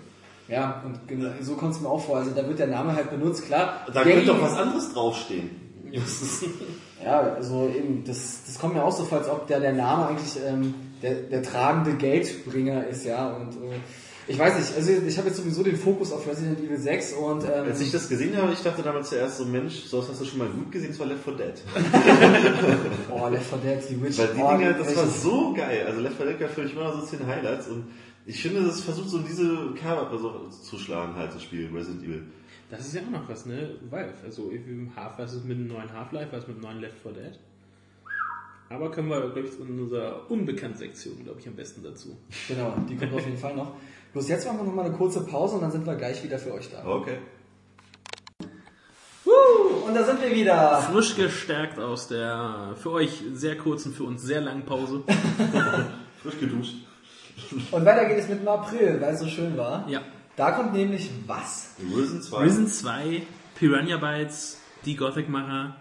Ja, 0.48 0.84
und 0.86 1.08
genau, 1.08 1.30
so 1.42 1.56
kommt 1.56 1.74
es 1.74 1.82
mir 1.82 1.90
auch 1.90 2.04
vor. 2.04 2.18
Also 2.18 2.32
da 2.32 2.48
wird 2.48 2.60
der 2.60 2.68
Name 2.68 2.96
halt 2.96 3.10
benutzt, 3.10 3.46
klar. 3.46 3.86
Da 3.94 4.04
könnte 4.04 4.26
doch 4.26 4.42
was 4.42 4.54
anderes 4.58 4.94
draufstehen. 4.94 5.50
Ja, 7.04 7.20
also 7.20 7.70
eben, 7.76 8.04
das, 8.06 8.42
das 8.46 8.58
kommt 8.58 8.74
mir 8.74 8.84
auch 8.84 8.92
so 8.92 9.04
vor, 9.04 9.20
als 9.20 9.30
ob 9.30 9.48
der, 9.48 9.60
der 9.60 9.74
Name 9.74 10.08
eigentlich 10.08 10.38
ähm, 10.46 10.74
der, 11.02 11.16
der 11.16 11.44
tragende 11.44 11.94
Geldbringer 11.96 12.88
ist, 12.88 13.06
ja. 13.06 13.36
Und 13.36 13.54
äh, 13.54 13.76
ich 14.28 14.40
weiß 14.40 14.58
nicht, 14.58 14.76
also 14.76 15.06
ich 15.06 15.18
habe 15.18 15.28
jetzt 15.28 15.38
sowieso 15.38 15.64
den 15.64 15.76
Fokus 15.76 16.12
auf 16.12 16.28
Resident 16.28 16.60
Evil 16.60 16.78
6 16.78 17.14
und 17.14 17.44
ähm, 17.44 17.66
Als 17.66 17.82
ich 17.82 17.92
das 17.92 18.08
gesehen 18.08 18.36
habe, 18.38 18.54
ich 18.54 18.62
dachte 18.62 18.82
damals 18.82 19.10
zuerst 19.10 19.38
so, 19.38 19.46
Mensch, 19.46 19.84
sowas 19.84 20.10
hast 20.10 20.22
du 20.22 20.26
schon 20.26 20.40
mal 20.40 20.48
gut 20.48 20.72
gesehen, 20.72 20.90
das 20.90 21.00
war 21.00 21.08
Left 21.08 21.24
4 21.24 21.34
Dead. 21.34 21.54
oh, 23.10 23.28
Left 23.28 23.46
4 23.46 23.58
Dead, 23.58 23.90
die 23.90 24.02
Witch. 24.02 24.18
Weil 24.18 24.28
die 24.28 24.42
oh, 24.42 24.58
Dinger, 24.58 24.74
das 24.74 24.96
war 24.96 25.08
so 25.08 25.54
geil. 25.54 25.86
Also 25.88 26.00
Left 26.02 26.18
4 26.18 26.26
Dead 26.26 26.38
gehört 26.38 26.54
für 26.54 26.64
mich 26.64 26.74
immer 26.74 26.84
noch 26.84 27.00
so 27.00 27.06
zu 27.06 27.18
den 27.18 27.28
Highlights 27.28 27.68
und 27.68 27.86
ich 28.26 28.42
finde, 28.42 28.64
das 28.64 28.82
versucht 28.82 29.10
so 29.10 29.18
in 29.18 29.26
diese 29.26 29.74
Kerbe 29.74 30.18
so 30.18 30.48
zu 30.50 30.78
schlagen, 30.78 31.16
halt, 31.16 31.34
das 31.34 31.44
Spiel 31.44 31.70
Resident 31.74 32.04
Evil. 32.04 32.24
Das 32.70 32.88
ist 32.88 32.96
ja 32.96 33.02
auch 33.02 33.12
noch 33.12 33.28
was, 33.28 33.46
ne? 33.46 33.76
Valve. 33.90 34.14
Also, 34.24 34.50
im 34.50 34.96
Half, 34.96 35.18
was 35.18 35.34
ist 35.34 35.46
mit 35.46 35.58
dem 35.58 35.68
neuen 35.68 35.92
Half-Life, 35.92 36.32
was 36.32 36.44
ist 36.44 36.48
mit 36.48 36.58
dem 36.58 36.64
neuen 36.64 36.80
Left 36.80 36.98
4 37.04 37.12
Dead? 37.12 37.40
Aber 38.70 38.90
können 38.90 39.10
wir, 39.10 39.20
glaube 39.30 39.48
ich, 39.48 39.60
in 39.60 39.80
unserer 39.80 40.32
Unbekannt-Sektion, 40.32 41.24
glaube 41.24 41.40
ich, 41.40 41.48
am 41.48 41.56
besten 41.56 41.84
dazu. 41.84 42.18
Genau, 42.48 42.76
die 42.90 42.96
kommt 42.96 43.14
auf 43.14 43.26
jeden 43.26 43.38
Fall 43.38 43.56
noch. 43.56 43.74
Bloß 44.14 44.30
jetzt 44.30 44.46
machen 44.46 44.60
wir 44.60 44.64
noch 44.66 44.76
mal 44.76 44.86
eine 44.86 44.96
kurze 44.96 45.26
Pause 45.26 45.56
und 45.56 45.62
dann 45.62 45.72
sind 45.72 45.88
wir 45.88 45.96
gleich 45.96 46.24
wieder 46.24 46.38
für 46.38 46.54
euch 46.54 46.70
da. 46.70 46.86
Okay. 46.86 47.18
Uh, 49.26 49.88
und 49.88 49.96
da 49.96 50.04
sind 50.04 50.22
wir 50.22 50.32
wieder. 50.32 50.82
Frisch 50.82 51.16
gestärkt 51.16 51.80
aus 51.80 52.08
der 52.08 52.76
für 52.76 52.92
euch 52.92 53.24
sehr 53.34 53.58
kurzen, 53.58 53.92
für 53.92 54.04
uns 54.04 54.22
sehr 54.22 54.42
langen 54.42 54.66
Pause. 54.66 55.04
Frisch 56.22 56.40
geduscht. 56.40 56.76
Und 57.72 57.86
weiter 57.86 58.06
geht 58.06 58.20
es 58.20 58.30
mit 58.30 58.42
dem 58.42 58.48
April, 58.48 59.02
weil 59.02 59.16
es 59.16 59.20
so 59.20 59.28
schön 59.28 59.58
war. 59.58 59.90
Ja. 59.90 60.02
Da 60.36 60.52
kommt 60.52 60.74
nämlich 60.74 61.10
was? 61.26 61.76
Risen 61.80 62.22
2. 62.22 62.38
Risen 62.44 62.68
2, 62.68 63.24
Piranha 63.56 63.98
Bytes, 63.98 64.60
die 64.86 64.96
Gothic-Macher 64.96 65.76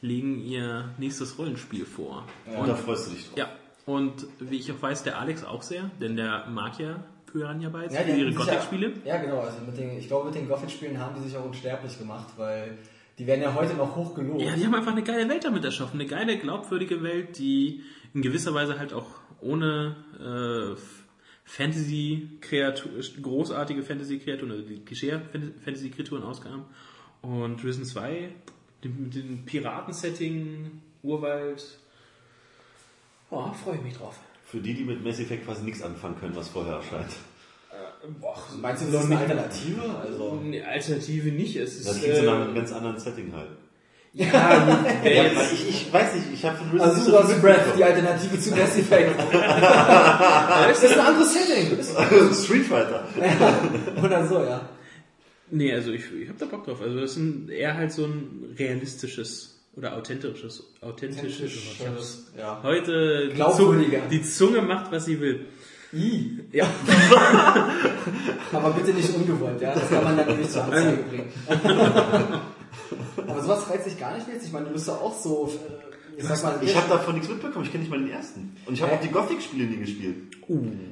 legen 0.00 0.40
ihr 0.40 0.90
nächstes 0.98 1.38
Rollenspiel 1.38 1.86
vor. 1.86 2.24
Und 2.46 2.68
da 2.68 2.74
freust 2.74 3.06
du 3.06 3.10
dich 3.12 3.28
drauf. 3.28 3.38
Ja, 3.38 3.48
und 3.86 4.26
wie 4.38 4.56
ich 4.56 4.70
auch 4.72 4.80
weiß, 4.80 5.02
der 5.02 5.18
Alex 5.18 5.44
auch 5.44 5.62
sehr, 5.62 5.90
denn 6.00 6.16
der 6.16 6.46
mag 6.48 6.78
ja 6.78 7.04
Piranha 7.32 7.68
Bytes 7.68 7.94
Ja, 7.94 8.00
für 8.02 8.10
ihre 8.12 8.32
Gothic-Spiele. 8.32 8.92
Ja, 9.04 9.16
ja, 9.16 9.22
genau. 9.22 9.40
Also 9.40 9.58
mit 9.66 9.76
den, 9.76 9.98
ich 9.98 10.06
glaube, 10.08 10.26
mit 10.26 10.34
den 10.34 10.48
Gothic-Spielen 10.48 10.98
haben 10.98 11.14
die 11.16 11.28
sich 11.28 11.36
auch 11.36 11.44
unsterblich 11.44 11.98
gemacht, 11.98 12.28
weil 12.36 12.78
die 13.18 13.26
werden 13.26 13.42
ja 13.42 13.54
heute 13.54 13.74
noch 13.74 13.96
hoch 13.96 14.14
gelobt. 14.14 14.40
Ja, 14.42 14.54
die 14.54 14.64
haben 14.64 14.74
einfach 14.74 14.92
eine 14.92 15.02
geile 15.02 15.28
Welt 15.28 15.44
damit 15.44 15.64
erschaffen. 15.64 16.00
Eine 16.00 16.08
geile, 16.08 16.38
glaubwürdige 16.38 17.02
Welt, 17.02 17.38
die 17.38 17.82
in 18.14 18.22
gewisser 18.22 18.54
Weise 18.54 18.78
halt 18.78 18.92
auch 18.92 19.06
ohne 19.40 19.96
äh, 20.18 20.80
Fantasy-Kreaturen, 21.44 23.02
großartige 23.22 23.82
Fantasy-Kreaturen, 23.82 24.52
also 24.52 24.64
die 24.64 24.84
Klischee-Fantasy-Kreaturen 24.84 26.22
auskam. 26.22 26.64
Und 27.22 27.62
Risen 27.64 27.84
2, 27.84 28.30
den- 28.84 29.02
mit 29.04 29.14
dem 29.14 29.44
Piraten-Setting, 29.44 30.80
Urwald. 31.02 31.64
Oh, 33.30 33.52
freue 33.52 33.76
ich 33.76 33.82
mich 33.82 33.96
drauf. 33.96 34.18
Für 34.50 34.58
die, 34.58 34.74
die 34.74 34.84
mit 34.84 35.04
Mass 35.04 35.20
Effect 35.20 35.44
quasi 35.44 35.62
nichts 35.62 35.82
anfangen 35.82 36.18
können, 36.18 36.34
was 36.34 36.48
vorher 36.48 36.76
erscheint. 36.76 37.12
Boah, 38.20 38.36
Meinst 38.60 38.82
du, 38.82 38.90
das 38.90 39.04
ist 39.04 39.10
eine 39.10 39.20
Alternative? 39.20 39.82
Also, 40.02 40.40
eine 40.42 40.66
Alternative 40.66 41.28
nicht. 41.30 41.56
Es 41.56 41.76
ist, 41.76 41.88
Das 41.88 41.98
klingt 41.98 42.16
so 42.16 42.22
nach 42.22 42.38
äh, 42.38 42.42
einem 42.42 42.54
ganz 42.54 42.72
anderen 42.72 42.98
Setting 42.98 43.32
halt. 43.34 43.50
ja, 44.14 44.26
Ja, 45.04 45.24
ich, 45.52 45.68
ich 45.68 45.92
weiß 45.92 46.14
nicht, 46.14 46.26
ich 46.32 46.44
habe 46.44 46.56
von 46.56 46.70
Risen 46.70 46.94
nicht 46.94 47.04
so 47.04 47.16
Azuras 47.18 47.32
viel 47.32 47.40
Breath, 47.40 47.76
die 47.76 47.84
Alternative 47.84 48.40
zu 48.40 48.50
Mass 48.50 48.78
Effect. 48.78 49.18
das 49.32 50.82
ist 50.82 50.92
ein 50.98 51.06
anderes 51.06 51.34
Setting. 51.34 52.34
Street 52.34 52.66
Fighter. 52.66 53.04
Oder 54.02 54.26
so, 54.26 54.42
ja. 54.44 54.68
Nee, 55.50 55.72
also 55.72 55.92
ich, 55.92 56.04
ich 56.12 56.28
hab 56.28 56.38
da 56.38 56.46
Bock 56.46 56.64
drauf. 56.64 56.80
Also 56.80 57.00
das 57.00 57.12
ist 57.12 57.16
ein, 57.18 57.48
eher 57.48 57.74
halt 57.74 57.92
so 57.92 58.04
ein 58.04 58.54
realistisches 58.58 59.57
oder 59.78 59.96
authentisches, 59.96 60.64
authentisches. 60.80 61.52
Hab's 61.86 62.26
ja. 62.36 62.60
heute 62.62 63.28
die. 63.28 63.38
Zunge, 63.38 64.02
die 64.10 64.22
Zunge 64.22 64.62
macht, 64.62 64.90
was 64.90 65.04
sie 65.04 65.20
will. 65.20 65.46
I. 65.92 66.40
Ja. 66.52 66.66
Aber 68.52 68.70
bitte 68.72 68.92
nicht 68.92 69.14
ungewollt, 69.14 69.60
ja. 69.60 69.72
Das 69.72 69.88
kann 69.88 70.04
man 70.04 70.16
dann 70.16 70.36
nicht 70.36 70.50
zur 70.50 70.64
Anzeige 70.64 71.02
bringen. 71.04 71.32
Aber 73.26 73.42
sowas 73.42 73.70
reizt 73.70 73.84
sich 73.84 73.98
gar 73.98 74.14
nicht 74.14 74.28
jetzt. 74.28 74.46
Ich 74.46 74.52
meine, 74.52 74.66
du 74.66 74.72
bist 74.72 74.86
ja 74.88 74.94
auch 74.94 75.16
so, 75.16 75.50
äh, 75.50 76.20
ich 76.20 76.42
mal, 76.42 76.58
Ich 76.60 76.76
habe 76.76 76.88
davon 76.88 77.14
nichts 77.14 77.28
mitbekommen, 77.28 77.64
ich 77.64 77.70
kenne 77.70 77.84
nicht 77.84 77.90
mal 77.90 77.98
den 78.00 78.10
ersten. 78.10 78.56
Und 78.66 78.74
ich 78.74 78.82
habe 78.82 78.92
Hä? 78.92 78.96
auch 78.96 79.00
die 79.00 79.08
Gothic-Spiele 79.08 79.64
nie 79.66 79.76
gespielt. 79.78 80.16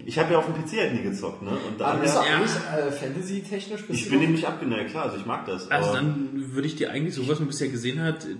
Ich 0.05 0.19
habe 0.19 0.33
ja 0.33 0.39
auf 0.39 0.47
dem 0.47 0.55
PC 0.55 0.79
halt 0.79 0.95
nie 0.95 1.03
gezockt, 1.03 1.43
ne? 1.43 1.51
Und 1.51 1.81
Aber 1.81 1.93
da, 1.93 1.95
du 1.95 2.03
bist 2.03 2.17
doch 2.17 2.27
Ja. 2.27 2.37
eigentlich 2.37 2.53
äh, 2.55 2.93
Fantasy-technisch 2.93 3.87
bist 3.87 4.01
ich 4.01 4.11
bin 4.11 4.21
nämlich 4.21 4.47
abgeneigt, 4.47 4.91
klar, 4.91 5.05
also 5.05 5.17
ich 5.17 5.25
mag 5.27 5.47
das. 5.47 5.71
Also 5.71 5.89
aber 5.89 5.97
dann 5.97 6.31
würde 6.53 6.69
ich 6.69 6.77
dir 6.77 6.91
eigentlich 6.91 7.15
so, 7.15 7.27
was 7.27 7.39
man 7.39 7.49
bisher 7.49 7.69
gesehen 7.69 8.03
hat, 8.03 8.27
äh, 8.27 8.35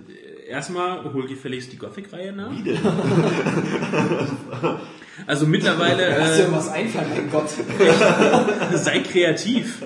erstmal 0.47 1.03
hol 1.13 1.27
gefälligst 1.27 1.71
die 1.71 1.77
Gothic-Reihe 1.77 2.33
nach. 2.33 2.51
wie 2.51 2.63
denn? 2.63 2.79
Also 5.25 5.47
mittlerweile 5.47 6.15
Lass 6.15 6.33
dir 6.33 6.35
äh, 6.35 6.39
irgendwas 6.41 6.69
einfallen, 6.69 7.09
mein 7.15 7.31
Gott. 7.31 7.49
sei 8.73 8.99
kreativ. 8.99 9.83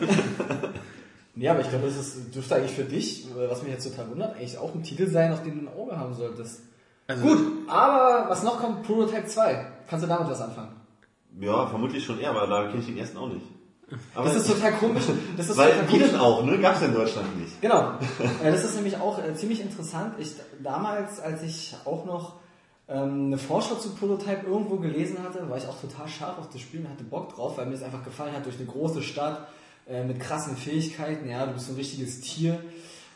Nee, 1.36 1.48
aber 1.48 1.62
ich 1.62 1.70
glaube, 1.70 1.86
das 1.86 1.96
ist, 1.96 2.36
dürfte 2.36 2.56
eigentlich 2.56 2.74
für 2.74 2.84
dich, 2.84 3.28
was 3.50 3.64
mich 3.64 3.72
jetzt 3.72 3.90
total 3.90 4.10
wundert, 4.10 4.36
eigentlich 4.36 4.58
auch 4.58 4.76
ein 4.76 4.84
Titel 4.84 5.08
sein, 5.08 5.32
auf 5.32 5.42
den 5.42 5.56
du 5.56 5.72
ein 5.72 5.74
Auge 5.74 5.98
haben 5.98 6.14
solltest. 6.14 6.64
Also, 7.08 7.24
Gut, 7.24 7.40
aber 7.68 8.30
was 8.30 8.44
noch 8.44 8.60
kommt, 8.60 8.84
Prototype 8.84 9.26
2. 9.26 9.68
Kannst 9.90 10.04
du 10.04 10.10
damit 10.10 10.30
was 10.30 10.42
anfangen? 10.42 10.76
Ja, 11.40 11.66
vermutlich 11.68 12.04
schon 12.04 12.20
eher, 12.20 12.32
aber 12.32 12.48
da 12.48 12.68
kenne 12.68 12.82
ich 12.82 12.88
den 12.88 12.98
ersten 12.98 13.18
auch 13.18 13.30
nicht. 13.30 13.46
Aber 14.16 14.26
Das 14.28 14.38
ist 14.38 14.48
total 14.48 14.72
komisch. 14.74 15.04
Das 15.38 15.50
ist 15.50 15.58
weil, 15.58 15.72
total 15.72 15.88
komisch. 15.88 16.08
denn 16.10 16.20
auch, 16.20 16.44
ne? 16.46 16.58
Gab's 16.60 16.82
ja 16.82 16.88
in 16.88 16.94
Deutschland 16.94 17.40
nicht. 17.40 17.62
Genau. 17.62 17.94
Äh, 18.44 18.52
Das 18.52 18.64
ist 18.64 18.76
nämlich 18.76 18.98
auch 18.98 19.20
äh, 19.24 19.34
ziemlich 19.36 19.62
interessant. 19.62 20.16
Ich 20.20 20.34
damals, 20.64 21.20
als 21.20 21.44
ich 21.44 21.76
auch 21.86 22.06
noch 22.06 22.36
ähm, 22.88 23.28
eine 23.28 23.38
Vorschau 23.38 23.76
zu 23.76 23.96
Prototype 23.96 24.46
irgendwo 24.48 24.78
gelesen 24.78 25.18
hatte, 25.24 25.50
war 25.50 25.58
ich 25.58 25.68
auch 25.68 25.80
total 25.80 26.08
scharf 26.08 26.38
auf 26.40 26.50
das 26.50 26.62
Spiel 26.62 26.82
und 26.82 26.90
hatte 26.90 27.04
Bock 27.04 27.34
drauf, 27.36 27.58
weil 27.58 27.66
mir 27.66 27.76
es 27.76 27.84
einfach 27.84 28.04
gefallen 28.04 28.34
hat 28.36 28.46
durch 28.46 28.58
eine 28.58 28.66
große 28.68 29.02
Stadt 29.02 29.48
äh, 29.88 30.04
mit 30.04 30.20
krassen 30.20 30.56
Fähigkeiten. 30.58 31.30
Ja, 31.30 31.46
du 31.46 31.54
bist 31.54 31.68
so 31.68 31.74
ein 31.74 31.78
richtiges 31.78 32.22
Tier 32.22 32.60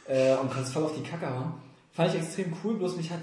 äh, 0.08 0.36
und 0.36 0.52
kannst 0.54 0.74
voll 0.74 0.84
auf 0.84 0.94
die 0.96 1.04
Kacke 1.04 1.30
hauen. 1.30 1.54
Fand 1.94 2.14
ich 2.14 2.20
extrem 2.22 2.54
cool, 2.64 2.76
bloß 2.76 2.98
mich 2.98 3.12
hat 3.12 3.20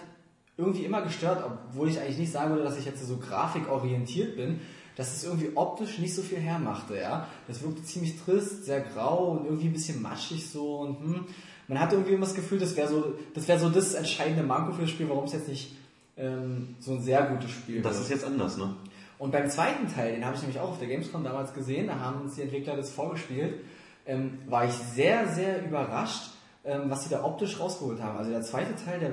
irgendwie 0.57 0.85
immer 0.85 1.03
gestört, 1.03 1.43
obwohl 1.45 1.89
ich 1.89 1.99
eigentlich 1.99 2.19
nicht 2.19 2.33
sagen 2.33 2.51
würde, 2.51 2.65
dass 2.65 2.79
ich 2.79 2.85
jetzt 2.85 3.07
so 3.07 3.17
grafikorientiert 3.17 4.37
bin, 4.37 4.61
dass 4.97 5.15
es 5.15 5.25
irgendwie 5.25 5.51
optisch 5.55 5.99
nicht 5.99 6.15
so 6.15 6.23
viel 6.23 6.39
hermachte, 6.39 6.99
ja. 6.99 7.27
Das 7.49 7.63
wirkte 7.63 7.83
ziemlich 7.83 8.21
trist, 8.23 8.65
sehr 8.65 8.81
grau 8.81 9.31
und 9.33 9.45
irgendwie 9.47 9.67
ein 9.67 9.73
bisschen 9.73 10.03
matschig 10.03 10.49
so 10.49 10.81
und 10.81 11.01
hm, 11.01 11.25
man 11.69 11.81
hatte 11.81 11.95
irgendwie 11.95 12.15
immer 12.15 12.27
das 12.27 12.35
Gefühl, 12.35 12.59
das 12.59 12.77
wäre 12.77 12.89
so, 12.89 13.15
das 13.35 13.49
wäre 13.49 13.59
so 13.59 13.71
das 13.71 13.95
entscheidende 13.95 14.43
Manko 14.43 14.73
für 14.73 14.83
das 14.83 14.91
Spiel, 14.91 15.09
warum 15.09 15.25
es 15.25 15.33
jetzt 15.33 15.49
nicht 15.49 15.77
ähm, 16.17 16.77
so 16.81 16.93
ein 16.93 17.01
sehr 17.01 17.23
gutes 17.23 17.51
Spiel 17.51 17.81
Das 17.81 17.95
wird. 17.95 18.05
ist 18.05 18.11
jetzt 18.11 18.25
anders, 18.25 18.57
ne? 18.57 18.75
Und 19.19 19.31
beim 19.31 19.49
zweiten 19.49 19.87
Teil, 19.93 20.13
den 20.13 20.25
habe 20.25 20.35
ich 20.35 20.43
nämlich 20.43 20.59
auch 20.59 20.71
auf 20.71 20.79
der 20.79 20.89
Gamescom 20.89 21.23
damals 21.23 21.55
gesehen, 21.55 21.87
da 21.87 22.01
haben 22.01 22.23
uns 22.23 22.35
die 22.35 22.43
Entwickler 22.43 22.77
das 22.77 22.91
vorgespielt, 22.91 23.55
ähm, 24.05 24.39
war 24.49 24.65
ich 24.65 24.73
sehr, 24.73 25.29
sehr 25.29 25.65
überrascht, 25.65 26.33
ähm, 26.65 26.83
was 26.87 27.05
sie 27.05 27.11
da 27.11 27.23
optisch 27.25 27.61
rausgeholt 27.61 28.03
haben. 28.03 28.19
Also 28.19 28.33
der 28.33 28.43
zweite 28.43 28.75
Teil, 28.85 28.99
der 28.99 29.13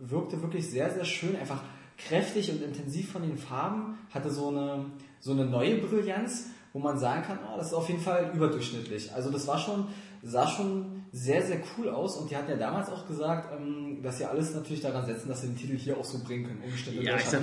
wirkte 0.00 0.40
wirklich 0.42 0.70
sehr, 0.70 0.90
sehr 0.90 1.04
schön, 1.04 1.34
einfach 1.36 1.62
kräftig 1.96 2.52
und 2.52 2.62
intensiv 2.62 3.10
von 3.10 3.22
den 3.22 3.36
Farben, 3.36 3.98
hatte 4.14 4.30
so 4.30 4.48
eine, 4.48 4.86
so 5.20 5.32
eine 5.32 5.44
neue 5.44 5.76
Brillanz, 5.78 6.46
wo 6.72 6.78
man 6.78 6.98
sagen 6.98 7.22
kann, 7.22 7.38
oh, 7.44 7.56
das 7.56 7.68
ist 7.68 7.74
auf 7.74 7.88
jeden 7.88 8.00
Fall 8.00 8.30
überdurchschnittlich. 8.34 9.12
Also 9.14 9.30
das 9.30 9.46
war 9.46 9.58
schon, 9.58 9.86
sah 10.22 10.46
schon 10.46 11.04
sehr, 11.12 11.42
sehr 11.42 11.58
cool 11.76 11.88
aus 11.88 12.16
und 12.16 12.30
die 12.30 12.36
hatten 12.36 12.50
ja 12.50 12.56
damals 12.56 12.90
auch 12.90 13.06
gesagt, 13.06 13.52
ähm, 13.58 14.02
dass 14.02 14.18
sie 14.18 14.26
alles 14.26 14.54
natürlich 14.54 14.82
daran 14.82 15.06
setzen, 15.06 15.28
dass 15.28 15.40
sie 15.40 15.48
den 15.48 15.56
Titel 15.56 15.76
hier 15.76 15.96
auch 15.96 16.04
so 16.04 16.18
bringen 16.22 16.44
können, 16.44 16.62
in 16.62 17.02
Ja, 17.02 17.16
ich 17.16 17.24
sag, 17.24 17.40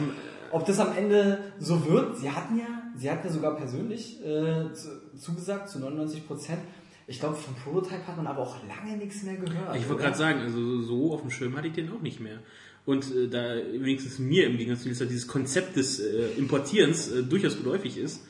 Ob 0.51 0.65
das 0.65 0.79
am 0.79 0.95
Ende 0.95 1.39
so 1.59 1.85
wird, 1.85 2.17
sie 2.17 2.29
hatten 2.29 2.57
ja, 2.57 2.83
sie 2.95 3.09
hatten 3.09 3.27
ja 3.27 3.33
sogar 3.33 3.55
persönlich 3.55 4.23
äh, 4.23 4.71
zu, 4.73 5.15
zugesagt 5.17 5.69
zu 5.69 5.79
99 5.79 6.27
Prozent. 6.27 6.59
Ich 7.07 7.19
glaube, 7.19 7.35
vom 7.35 7.53
Prototype 7.55 8.07
hat 8.07 8.17
man 8.17 8.25
aber 8.25 8.41
auch 8.41 8.57
lange 8.67 8.97
nichts 8.97 9.23
mehr 9.23 9.35
gehört. 9.35 9.75
Ich 9.75 9.87
wollte 9.87 10.03
gerade 10.03 10.17
sagen, 10.17 10.39
also 10.41 10.81
so 10.81 11.13
auf 11.13 11.21
dem 11.21 11.29
Schirm 11.29 11.55
hatte 11.55 11.67
ich 11.67 11.73
den 11.73 11.91
auch 11.91 12.01
nicht 12.01 12.19
mehr. 12.19 12.39
Und 12.85 13.05
äh, 13.15 13.27
da 13.27 13.55
wenigstens 13.73 14.19
mir 14.19 14.45
im 14.45 14.57
Gegensatz 14.57 14.83
zu 14.83 14.89
Lisa 14.89 15.05
dieses 15.05 15.27
Konzept 15.27 15.75
des 15.75 15.99
äh, 15.99 16.27
Importierens 16.37 17.11
äh, 17.11 17.23
durchaus 17.23 17.57
geläufig 17.57 17.97
ist, 17.97 18.21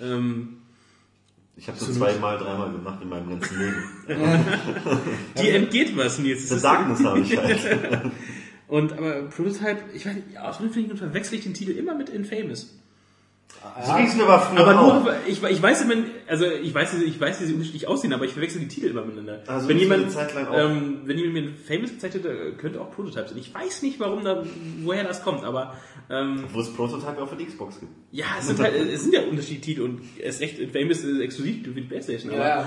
ähm, 0.00 0.58
Ich 1.56 1.68
habe 1.68 1.78
so 1.78 1.92
zweimal, 1.92 2.38
dreimal 2.38 2.72
gemacht 2.72 3.00
in 3.02 3.08
meinem 3.08 3.30
ganzen 3.30 3.58
Leben. 3.58 3.84
die 5.42 5.48
entgeht 5.50 5.96
was, 5.96 6.18
Nils. 6.18 6.48
Das 6.48 6.62
Darkness 6.62 7.04
habe 7.04 7.20
ich 7.20 7.36
halt. 7.36 8.12
Und 8.68 8.92
aber 8.92 9.22
Prototype, 9.24 9.78
ich 9.94 10.06
weiß 10.06 10.14
nicht, 10.14 10.38
aus 10.38 10.56
finde 10.56 10.92
ich 10.92 10.98
verwechsel 10.98 11.38
ich 11.38 11.44
den 11.44 11.54
Titel 11.54 11.72
immer 11.72 11.94
mit 11.94 12.08
Infamous. 12.08 12.74
So 13.86 13.94
ging's 13.96 14.14
mir 14.14 14.24
aber 14.24 14.40
früher 14.40 14.60
Aber 14.66 14.78
auch. 14.80 15.04
nur, 15.04 15.14
ich, 15.26 15.42
ich 15.42 15.62
weiß 15.62 15.82
immer, 15.82 15.94
also 16.26 16.44
ich 16.46 16.74
weiß, 16.74 17.00
ich 17.02 17.18
weiß, 17.18 17.40
wie 17.40 17.44
sie 17.46 17.52
unterschiedlich 17.54 17.88
aussehen, 17.88 18.12
aber 18.12 18.26
ich 18.26 18.32
verwechsel 18.32 18.60
die 18.60 18.68
Titel 18.68 18.88
immer 18.88 19.04
miteinander. 19.04 19.42
Also 19.46 19.68
wenn 19.68 19.78
jemand, 19.78 20.02
eine 20.02 20.10
Zeit 20.12 20.34
lang 20.34 20.48
auch. 20.48 20.58
ähm, 20.58 21.00
wenn 21.04 21.16
jemand 21.18 21.34
mir 21.34 21.50
Famous 21.66 21.90
gezeigt 21.92 22.14
hätte, 22.14 22.52
könnte 22.58 22.80
auch 22.80 22.90
Prototype 22.90 23.26
sein. 23.28 23.38
Ich 23.38 23.54
weiß 23.54 23.82
nicht, 23.82 23.98
warum 24.00 24.22
da, 24.22 24.44
woher 24.82 25.04
das 25.04 25.22
kommt, 25.22 25.44
aber 25.44 25.74
ähm, 26.10 26.44
Wo 26.52 26.60
es 26.60 26.72
Prototype 26.74 27.20
auch 27.22 27.28
für 27.28 27.36
die 27.36 27.46
Xbox 27.46 27.80
gibt. 27.80 27.90
ja, 28.12 28.26
es 28.38 28.48
sind 28.48 28.60
halt, 28.60 28.74
es 28.74 29.02
sind 29.02 29.14
ja 29.14 29.22
unterschiedliche 29.22 29.60
Titel 29.62 29.82
und 29.82 30.00
es 30.22 30.36
ist 30.36 30.42
echt 30.42 30.70
Famous 30.72 30.98
ist 31.02 31.20
exklusiv 31.20 31.64
für 31.64 31.70
die 31.70 31.80
Playstation. 31.82 32.32
Aber 32.32 32.40
Ja, 32.42 32.48
ja. 32.56 32.62
Äh, 32.62 32.66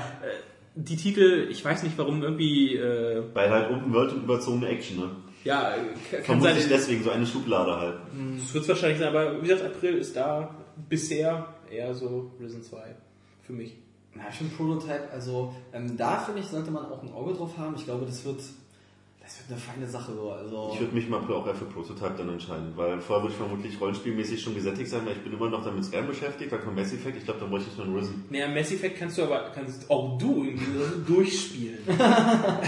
die 0.79 0.95
Titel, 0.95 1.47
ich 1.51 1.63
weiß 1.63 1.83
nicht, 1.83 1.95
warum 1.97 2.23
irgendwie, 2.23 2.75
äh, 2.75 3.21
Weil 3.33 3.49
halt 3.51 3.69
Open 3.71 3.93
World 3.93 4.13
und 4.13 4.23
überzogene 4.23 4.67
Action, 4.69 4.97
ne? 4.97 5.09
ja, 5.43 5.61
kann- 5.71 5.75
kann 5.75 6.41
sein. 6.41 6.53
Vermutlich 6.53 6.67
deswegen 6.69 7.03
so 7.03 7.11
eine 7.11 7.25
Schublade 7.25 7.75
halt. 7.79 7.95
Das 8.39 8.53
wird 8.53 8.63
es 8.63 8.69
wahrscheinlich 8.69 8.97
sein, 8.99 9.07
aber 9.09 9.37
wie 9.41 9.47
gesagt, 9.47 9.63
April 9.65 9.93
ist 9.95 10.15
da 10.15 10.55
bisher 10.89 11.53
eher 11.71 11.93
so 11.93 12.31
Risen 12.39 12.63
2 12.63 12.95
für 13.43 13.53
mich. 13.53 13.75
Na, 14.15 14.31
finde 14.31 14.55
Prototype, 14.55 15.09
also 15.11 15.53
ähm, 15.73 15.95
da 15.95 16.17
finde 16.17 16.41
ich, 16.41 16.47
sollte 16.47 16.71
man 16.71 16.85
auch 16.85 17.03
ein 17.03 17.13
Auge 17.13 17.33
drauf 17.33 17.57
haben. 17.57 17.75
Ich 17.75 17.85
glaube, 17.85 18.05
das 18.05 18.25
wird, 18.25 18.39
das 18.39 19.39
wird 19.39 19.51
eine 19.51 19.59
feine 19.59 19.87
Sache 19.87 20.13
so. 20.15 20.31
Also, 20.31 20.71
Ich 20.73 20.79
würde 20.79 20.95
mich 20.95 21.11
April 21.13 21.35
auch 21.35 21.45
eher 21.45 21.53
für 21.53 21.65
Prototype 21.65 22.15
dann 22.17 22.29
entscheiden, 22.29 22.71
weil 22.75 22.99
vorher 22.99 23.23
würde 23.23 23.33
ich 23.33 23.37
vermutlich 23.37 23.79
rollenspielmäßig 23.79 24.41
schon 24.41 24.55
gesättigt 24.55 24.89
sein, 24.89 25.05
weil 25.05 25.13
ich 25.13 25.23
bin 25.23 25.33
immer 25.33 25.49
noch 25.49 25.63
damit 25.63 25.85
Skyrim 25.85 26.07
beschäftigt, 26.07 26.51
da 26.51 26.57
kommt 26.57 26.75
Mass 26.77 26.93
Effect, 26.93 27.17
ich 27.17 27.25
glaube, 27.25 27.41
dann 27.41 27.49
bräuchte 27.51 27.69
ich 27.71 27.77
noch 27.77 27.85
einen 27.85 27.95
Risen. 27.95 28.25
Naja, 28.31 28.47
Mass 28.47 28.71
Effect 28.71 28.97
kannst 28.97 29.17
du 29.19 29.23
aber, 29.23 29.51
kannst 29.53 29.87
auch 29.91 30.17
du 30.17 30.47
durchspielen. 31.07 31.79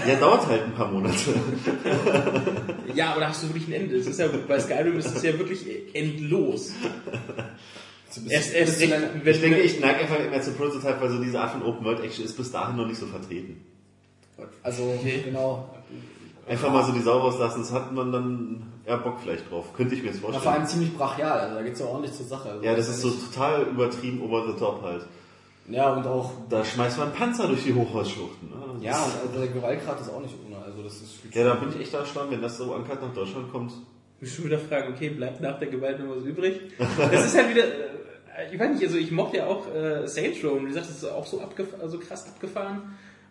Ja, 0.08 0.16
dauert 0.20 0.46
halt 0.48 0.64
ein 0.64 0.74
paar 0.74 0.92
Monate. 0.92 1.34
ja, 2.94 3.12
aber 3.12 3.22
da 3.22 3.30
hast 3.30 3.44
du 3.44 3.48
wirklich 3.48 3.68
ein 3.68 3.74
Ende. 3.74 3.96
Es 3.96 4.08
ist 4.08 4.20
ja, 4.20 4.28
bei 4.48 4.60
Skyrim 4.60 4.98
ist 4.98 5.16
es 5.16 5.24
ja 5.24 5.38
wirklich 5.38 5.66
endlos. 5.94 6.74
So 8.10 8.22
Ich 8.28 9.42
denke, 9.42 9.60
ich 9.60 9.80
neige 9.80 10.00
einfach 10.00 10.20
immer 10.20 10.42
zu 10.42 10.52
Prototype, 10.54 10.98
weil 11.00 11.10
so 11.10 11.22
diese 11.22 11.40
Art 11.40 11.52
von 11.52 11.64
Open 11.64 11.86
World 11.86 12.02
Action 12.04 12.26
ist 12.26 12.36
bis 12.38 12.52
dahin 12.52 12.76
noch 12.76 12.88
nicht 12.88 13.00
so 13.00 13.06
vertreten. 13.06 13.64
also 14.64 14.84
Okay. 15.00 15.22
genau. 15.26 15.70
Einfach 16.48 16.72
mal 16.72 16.84
so 16.84 16.92
die 16.94 17.02
Sau 17.02 17.20
rauslassen, 17.20 17.60
das 17.62 17.72
hat 17.72 17.92
man 17.94 18.12
dann 18.12 18.64
eher 18.84 18.98
Bock 18.98 19.18
vielleicht 19.22 19.52
drauf. 19.52 19.72
Könnte 19.78 19.94
ich 19.94 20.02
mir 20.02 20.08
jetzt 20.08 20.16
Ja, 20.18 20.22
vor 20.24 20.32
vorstellen. 20.34 20.56
allem 20.56 20.66
ziemlich 20.68 20.98
brachial, 20.98 21.40
also 21.42 21.56
da 21.56 21.62
geht's 21.62 21.80
ja 21.80 21.86
ordentlich 21.86 22.14
zur 22.16 22.26
Sache. 22.26 22.50
Also, 22.50 22.64
Ja, 22.66 22.76
das 22.76 22.90
ist 22.90 23.02
so 23.02 23.12
total 23.12 23.64
übertrieben 23.68 24.22
over 24.24 24.48
the 24.52 24.58
top 24.60 24.82
halt. 24.82 25.06
Ja, 25.70 25.94
und 25.94 26.08
auch, 26.08 26.32
Da 26.50 26.66
schmeißt 26.66 26.98
man 26.98 27.14
Panzer 27.14 27.48
durch 27.48 27.64
die 27.64 27.76
Hochhausschluchten. 27.76 28.50
ne? 28.50 28.56
Das 28.76 28.84
ja, 28.84 29.04
und 29.04 29.28
also 29.30 29.40
der 29.40 29.48
Gewaltgrad 29.50 30.02
ist 30.02 30.10
auch 30.10 30.22
nicht 30.22 30.34
ohne. 30.44 30.58
Also 30.64 30.82
das 30.82 30.94
ist 30.96 31.20
ja, 31.32 31.44
da 31.44 31.54
bin 31.54 31.70
ich 31.70 31.80
echt 31.82 31.94
erstaunt, 31.94 32.32
wenn 32.32 32.42
das 32.42 32.58
so 32.58 32.74
ankert 32.74 33.00
nach 33.04 33.14
Deutschland 33.14 33.52
kommt. 33.52 33.72
Ich 34.20 34.34
schon 34.34 34.46
wieder 34.46 34.58
fragen, 34.58 34.92
okay, 34.94 35.10
bleibt 35.10 35.42
nach 35.42 35.60
der 35.60 35.68
Gewalt 35.68 36.00
noch 36.04 36.16
was 36.18 36.24
übrig? 36.26 36.60
Das 37.12 37.26
ist 37.28 37.38
halt 37.38 37.50
wieder, 37.56 37.64
ich 38.52 38.60
weiß 38.60 38.72
nicht, 38.72 38.84
also 38.84 38.98
ich 38.98 39.12
mochte 39.12 39.38
ja 39.38 39.46
auch 39.48 39.66
äh, 39.74 40.08
Saints 40.08 40.44
Row 40.44 40.54
und 40.54 40.64
wie 40.64 40.68
gesagt, 40.70 40.88
das 40.90 40.98
ist 40.98 41.06
auch 41.12 41.26
so, 41.26 41.42
abgef 41.42 41.68
also 41.82 42.00
krass 42.00 42.28
abgefahren. 42.28 42.82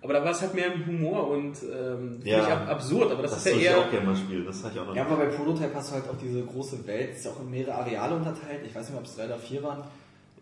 Aber 0.00 0.12
da 0.12 0.22
war 0.22 0.30
es 0.30 0.40
halt 0.40 0.54
mehr 0.54 0.72
im 0.72 0.86
Humor 0.86 1.28
und 1.30 1.56
ähm, 1.64 2.20
Ja. 2.22 2.36
nicht 2.38 2.48
ab 2.48 2.68
absurd, 2.68 3.10
aber 3.10 3.22
das, 3.22 3.32
Das 3.32 3.46
ist 3.46 3.52
würde 3.54 3.64
ja 3.64 3.70
ich 3.72 3.76
eher. 3.78 3.84
auch 3.84 3.90
gerne 3.90 4.06
mal 4.06 4.16
spielen. 4.16 4.46
Das 4.46 4.62
habe 4.62 4.72
ich 4.74 4.80
auch 4.80 4.86
noch 4.86 4.94
Ja, 4.94 5.04
aber 5.06 5.16
bei 5.16 5.26
Prototype 5.26 5.74
hast 5.74 5.90
du 5.90 5.94
halt 5.94 6.04
auch 6.08 6.16
diese 6.22 6.42
große 6.42 6.86
Welt, 6.86 7.10
ist 7.16 7.24
ja 7.24 7.32
auch 7.32 7.40
in 7.40 7.50
mehrere 7.50 7.74
Areale 7.74 8.14
unterteilt. 8.14 8.60
Ich 8.64 8.72
weiß 8.74 8.82
nicht 8.82 8.90
mehr, 8.92 9.00
ob 9.00 9.06
es 9.06 9.16
drei 9.16 9.24
oder 9.26 9.38
vier 9.38 9.60
waren. 9.64 9.82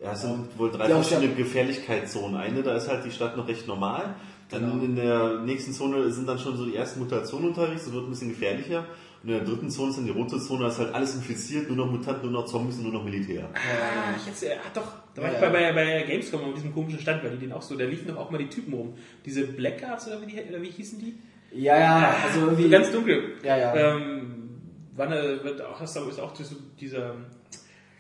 Ja, 0.02 0.12
es 0.12 0.20
sind 0.20 0.46
wohl 0.58 0.70
drei 0.70 0.90
Ja, 0.90 0.96
verschiedene 1.00 1.28
ja. 1.28 1.36
Gefährlichkeitszonen. 1.38 2.36
Eine, 2.36 2.62
da 2.62 2.76
ist 2.76 2.86
halt 2.88 3.04
die 3.06 3.10
Stadt 3.10 3.34
noch 3.36 3.48
recht 3.48 3.66
normal. 3.66 4.14
Dann 4.50 4.70
Genau. 4.70 4.84
in 4.84 4.94
der 4.94 5.40
nächsten 5.40 5.72
Zone 5.72 6.10
sind 6.12 6.28
dann 6.28 6.38
schon 6.38 6.56
so 6.56 6.66
die 6.66 6.76
ersten 6.76 7.00
Mutationen 7.00 7.48
unterwegs, 7.48 7.84
das 7.84 7.92
wird 7.94 8.04
ein 8.04 8.10
bisschen 8.10 8.28
gefährlicher. 8.28 8.84
Und 9.26 9.32
in 9.32 9.38
der 9.38 9.44
dritten 9.44 9.68
Zone 9.68 9.90
ist 9.90 9.96
dann 9.96 10.04
die 10.04 10.12
rote 10.12 10.38
Zone, 10.38 10.60
da 10.60 10.68
ist 10.68 10.78
halt 10.78 10.94
alles 10.94 11.16
infiziert, 11.16 11.66
nur 11.66 11.76
noch 11.76 11.90
Mutanten, 11.90 12.30
nur 12.30 12.42
noch 12.42 12.46
Zombies 12.46 12.76
und 12.76 12.84
nur 12.84 12.92
noch 12.92 13.02
Militär. 13.02 13.50
Ah, 13.54 14.14
ich 14.16 14.24
jetzt, 14.24 14.40
ja, 14.40 14.50
doch, 14.72 14.86
da 15.16 15.22
war 15.22 15.30
Ja, 15.30 15.34
ich 15.34 15.40
bei, 15.40 15.50
bei, 15.50 15.72
bei 15.72 16.02
Gamescom 16.02 16.44
auf 16.44 16.54
diesem 16.54 16.72
komischen 16.72 17.00
Stand, 17.00 17.24
weil 17.24 17.32
die 17.32 17.38
den 17.38 17.52
auch 17.52 17.62
so, 17.62 17.74
da 17.74 17.86
liefen 17.86 18.06
doch 18.06 18.18
auch 18.18 18.30
mal 18.30 18.38
die 18.38 18.48
Typen 18.48 18.72
rum. 18.72 18.94
Diese 19.24 19.48
Blackguards 19.48 20.06
oder 20.06 20.22
wie, 20.22 20.26
die, 20.26 20.40
oder 20.48 20.62
wie 20.62 20.70
hießen 20.70 21.00
die? 21.00 21.18
Ja, 21.50 21.76
ja, 21.76 22.16
also 22.24 22.42
irgendwie. 22.42 22.62
So 22.62 22.70
ganz 22.70 22.92
dunkel. 22.92 23.32
Ja, 23.42 23.56
ja. 23.56 23.74
Ähm, 23.74 24.60
wann 24.94 25.10
er, 25.10 25.42
wird 25.42 25.60
auch, 25.60 25.80
hast 25.80 25.96
du 25.96 26.08
ist 26.08 26.20
auch 26.20 26.32
so 26.36 26.54
dieser 26.80 27.16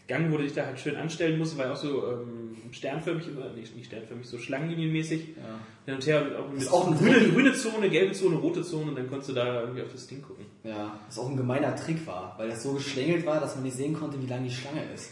Gang, 0.06 0.30
wo 0.30 0.36
du 0.36 0.44
dich 0.44 0.52
da 0.52 0.64
halt 0.64 0.78
schön 0.78 0.94
anstellen 0.94 1.38
musst, 1.38 1.58
war 1.58 1.66
ja 1.66 1.72
auch 1.72 1.76
so 1.76 2.06
ähm, 2.06 2.56
sternförmig, 2.70 3.26
oder 3.36 3.52
nicht, 3.52 3.74
nicht 3.74 3.86
sternförmig, 3.86 4.28
so 4.28 4.38
schlangenlinienmäßig. 4.38 5.30
Ja. 5.36 5.58
Hin 5.86 5.94
und 5.94 6.06
her, 6.06 6.24
auch 6.38 6.52
mit 6.52 6.62
Ist 6.62 6.72
auch 6.72 6.86
ein 6.86 6.96
grüne, 6.96 7.18
grüne 7.32 7.52
Zone, 7.52 7.90
gelbe 7.90 8.12
Zone, 8.12 8.36
rote 8.36 8.62
Zone, 8.62 8.90
und 8.90 8.96
dann 8.96 9.08
konntest 9.08 9.30
du 9.30 9.34
da 9.34 9.62
irgendwie 9.62 9.82
auf 9.82 9.90
das 9.90 10.06
Ding 10.06 10.22
gucken. 10.22 10.45
Ja, 10.66 10.98
was 11.06 11.18
auch 11.18 11.28
ein 11.28 11.36
gemeiner 11.36 11.76
Trick 11.76 12.04
war, 12.08 12.34
weil 12.36 12.48
das 12.48 12.64
so 12.64 12.72
geschlängelt 12.72 13.24
war, 13.24 13.38
dass 13.38 13.54
man 13.54 13.62
nicht 13.62 13.76
sehen 13.76 13.94
konnte, 13.94 14.20
wie 14.20 14.26
lang 14.26 14.42
die 14.42 14.50
Schlange 14.50 14.82
ist. 14.92 15.10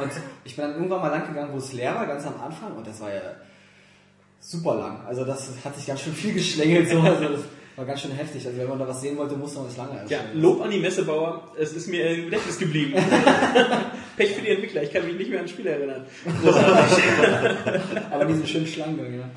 Und 0.00 0.10
ich 0.42 0.56
bin 0.56 0.64
dann 0.64 0.74
irgendwann 0.74 1.02
mal 1.02 1.08
lang 1.08 1.28
gegangen, 1.28 1.52
wo 1.52 1.58
es 1.58 1.74
leer 1.74 1.94
war, 1.94 2.06
ganz 2.06 2.24
am 2.26 2.40
Anfang, 2.40 2.74
und 2.74 2.86
das 2.86 2.98
war 3.00 3.12
ja 3.12 3.20
super 4.40 4.76
lang. 4.76 5.04
Also 5.06 5.26
das 5.26 5.50
hat 5.62 5.76
sich 5.76 5.84
ganz 5.84 6.00
schön 6.00 6.14
viel 6.14 6.32
geschlängelt, 6.32 6.88
so. 6.88 7.00
Also 7.00 7.28
das 7.28 7.40
war 7.76 7.84
ganz 7.84 8.00
schön 8.00 8.12
heftig. 8.12 8.46
Also 8.46 8.58
wenn 8.58 8.68
man 8.68 8.78
da 8.78 8.88
was 8.88 9.00
sehen 9.00 9.16
wollte, 9.18 9.36
musste 9.36 9.58
man 9.58 9.68
das 9.68 9.76
lange 9.76 9.94
Ja, 9.94 10.00
anstellen. 10.00 10.40
Lob 10.40 10.62
an 10.62 10.70
die 10.70 10.78
Messebauer, 10.78 11.48
es 11.58 11.72
ist 11.72 11.88
mir 11.88 12.08
im 12.10 12.24
Gedächtnis 12.24 12.58
geblieben. 12.58 12.94
Pech 14.16 14.34
für 14.34 14.40
die 14.40 14.48
Entwickler, 14.48 14.82
ich 14.82 14.92
kann 14.92 15.04
mich 15.06 15.16
nicht 15.16 15.30
mehr 15.30 15.40
an 15.40 15.48
Spiele 15.48 15.70
erinnern. 15.70 16.06
Aber 18.10 18.24
diese 18.24 18.46
schönen 18.46 18.66
Schlangen, 18.66 18.98
ja. 19.18 19.28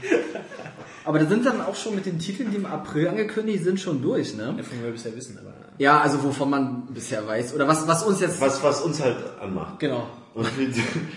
Aber 1.05 1.19
da 1.19 1.25
sind 1.25 1.45
dann 1.45 1.61
auch 1.61 1.75
schon 1.75 1.95
mit 1.95 2.05
den 2.05 2.19
Titeln, 2.19 2.51
die 2.51 2.57
im 2.57 2.65
April 2.65 3.07
angekündigt 3.09 3.63
sind, 3.63 3.79
schon 3.79 4.01
durch, 4.01 4.35
ne? 4.35 4.53
Davon 4.57 4.83
wir 4.83 4.91
bisher 4.91 5.15
wissen, 5.15 5.37
aber. 5.39 5.53
Ja, 5.77 5.99
also 5.99 6.23
wovon 6.23 6.49
man 6.49 6.87
bisher 6.93 7.25
weiß. 7.25 7.55
Oder 7.55 7.67
was, 7.67 7.87
was 7.87 8.03
uns 8.03 8.19
jetzt 8.21 8.39
Was, 8.41 8.61
was 8.63 8.81
uns 8.81 9.01
halt 9.01 9.17
anmacht. 9.41 9.79
genau 9.79 10.07
Und 10.33 10.47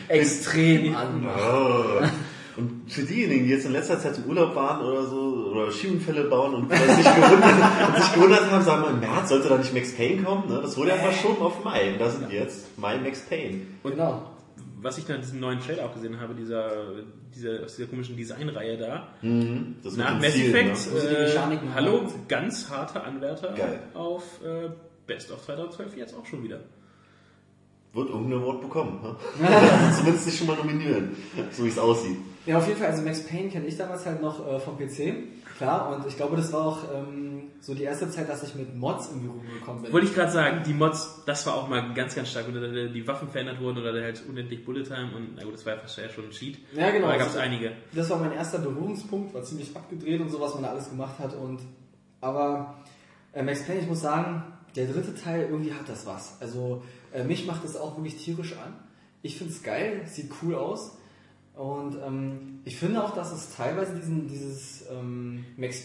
extrem 0.08 0.94
anmacht. 0.96 1.40
Oh. 1.40 2.04
Und 2.56 2.90
für 2.90 3.02
diejenigen, 3.02 3.44
die 3.44 3.50
jetzt 3.50 3.64
in 3.66 3.72
letzter 3.72 3.98
Zeit 3.98 4.18
im 4.18 4.24
Urlaub 4.24 4.54
waren 4.54 4.84
oder 4.84 5.04
so, 5.06 5.50
oder 5.52 5.70
Skiunfälle 5.72 6.24
bauen 6.24 6.54
und 6.54 6.70
sich 6.70 6.78
gewundert, 6.80 7.88
und 7.88 7.96
sich 7.96 8.12
gewundert 8.14 8.50
haben, 8.50 8.62
sagen 8.64 8.82
wir, 8.82 8.90
im 8.90 9.00
März 9.00 9.28
sollte 9.30 9.48
da 9.48 9.58
nicht 9.58 9.72
Max 9.72 9.92
Payne 9.92 10.22
kommen, 10.22 10.48
ne? 10.48 10.60
Das 10.62 10.76
wurde 10.76 10.90
ja 10.90 10.96
verschoben 10.96 11.42
auf 11.42 11.64
Mai. 11.64 11.92
Und 11.92 12.00
da 12.00 12.10
sind 12.10 12.30
jetzt 12.30 12.78
Mai 12.78 12.98
Max 12.98 13.20
Payne. 13.22 13.60
Genau. 13.82 14.30
Was 14.82 14.98
ich 14.98 15.04
dann 15.06 15.16
in 15.16 15.22
diesem 15.22 15.40
neuen 15.40 15.60
Trailer 15.60 15.86
auch 15.86 15.94
gesehen 15.94 16.20
habe, 16.20 16.34
dieser, 16.34 16.70
dieser, 17.34 17.64
aus 17.64 17.76
dieser 17.76 17.88
komischen 17.88 18.16
Designreihe 18.16 18.76
da, 18.76 19.08
Das 19.82 19.96
nach 19.96 20.20
Mass 20.20 20.32
Zielen, 20.32 20.70
Effect, 20.70 20.92
ne? 20.92 21.00
äh, 21.00 21.22
Mechaniken 21.28 21.74
hallo, 21.74 22.02
ganz 22.28 22.68
harter 22.68 23.04
Anwärter 23.04 23.54
Geil. 23.54 23.80
auf 23.94 24.24
äh, 24.44 24.70
Best 25.06 25.30
of 25.30 25.42
2012 25.44 25.96
jetzt 25.96 26.14
auch 26.14 26.26
schon 26.26 26.42
wieder. 26.42 26.60
Wird 27.92 28.08
irgendein 28.08 28.40
Award 28.40 28.60
bekommen. 28.62 28.98
Ne? 29.02 29.16
Zumindest 29.96 30.26
nicht 30.26 30.38
schon 30.38 30.46
mal 30.48 30.56
nominieren, 30.56 31.16
so 31.52 31.64
wie 31.64 31.68
es 31.68 31.78
aussieht. 31.78 32.16
Ja, 32.46 32.58
auf 32.58 32.66
jeden 32.66 32.78
Fall, 32.78 32.88
also 32.88 33.02
Max 33.02 33.24
Payne 33.24 33.48
kenne 33.48 33.66
ich 33.66 33.76
damals 33.76 34.04
halt 34.04 34.20
noch 34.20 34.46
äh, 34.46 34.58
vom 34.58 34.76
PC, 34.76 35.14
klar, 35.58 35.94
und 35.94 36.06
ich 36.06 36.16
glaube, 36.16 36.36
das 36.36 36.52
war 36.52 36.66
auch 36.66 36.78
ähm, 36.92 37.44
so 37.60 37.74
die 37.74 37.84
erste 37.84 38.10
Zeit, 38.10 38.28
dass 38.28 38.42
ich 38.42 38.56
mit 38.56 38.74
Mods 38.76 39.10
in 39.10 39.22
Berührung 39.22 39.46
gekommen 39.60 39.82
bin. 39.82 39.92
Wollte 39.92 40.08
ich 40.08 40.14
gerade 40.14 40.32
sagen, 40.32 40.62
die 40.66 40.74
Mods, 40.74 41.22
das 41.24 41.46
war 41.46 41.54
auch 41.54 41.68
mal 41.68 41.94
ganz, 41.94 42.16
ganz 42.16 42.30
stark, 42.30 42.48
oder 42.48 42.88
die 42.88 43.06
Waffen 43.06 43.28
verändert 43.28 43.60
wurden 43.60 43.78
oder 43.78 44.02
halt 44.02 44.20
unendlich 44.28 44.64
Bullet 44.64 44.82
Time 44.82 45.10
und 45.14 45.36
na 45.36 45.44
gut, 45.44 45.54
das 45.54 45.64
war 45.64 45.74
ja 45.74 45.80
fast 45.80 45.98
ja 45.98 46.08
schon 46.08 46.24
ein 46.24 46.30
Cheat. 46.30 46.58
Ja, 46.72 46.90
genau. 46.90 47.04
Aber 47.04 47.12
da 47.12 47.18
gab 47.20 47.28
es 47.28 47.36
Also, 47.36 47.44
einige. 47.44 47.72
Das 47.92 48.10
war 48.10 48.18
mein 48.18 48.32
erster 48.32 48.58
Berührungspunkt, 48.58 49.32
war 49.34 49.44
ziemlich 49.44 49.76
abgedreht 49.76 50.20
und 50.20 50.30
so, 50.30 50.40
was 50.40 50.54
man 50.54 50.64
da 50.64 50.70
alles 50.70 50.90
gemacht 50.90 51.20
hat. 51.20 51.34
Und 51.36 51.60
aber 52.20 52.82
äh, 53.32 53.42
Max 53.44 53.62
Payne, 53.64 53.80
ich 53.80 53.86
muss 53.86 54.00
sagen, 54.00 54.42
der 54.74 54.86
dritte 54.86 55.14
Teil 55.14 55.48
irgendwie 55.48 55.72
hat 55.72 55.88
das 55.88 56.06
was. 56.06 56.38
Also 56.40 56.82
äh, 57.12 57.22
mich 57.22 57.46
macht 57.46 57.62
das 57.62 57.76
auch 57.76 57.96
wirklich 57.96 58.16
tierisch 58.16 58.54
an. 58.54 58.74
Ich 59.22 59.38
finde 59.38 59.52
es 59.52 59.62
geil, 59.62 60.02
sieht 60.06 60.32
cool 60.42 60.56
aus. 60.56 60.98
Und 61.54 61.96
ähm, 62.04 62.60
ich 62.64 62.78
finde 62.78 63.04
auch, 63.04 63.14
dass 63.14 63.32
es 63.32 63.54
teilweise 63.54 63.94
diesen, 63.94 64.26
dieses 64.28 64.86
ähm, 64.90 65.44
Max, 65.56 65.84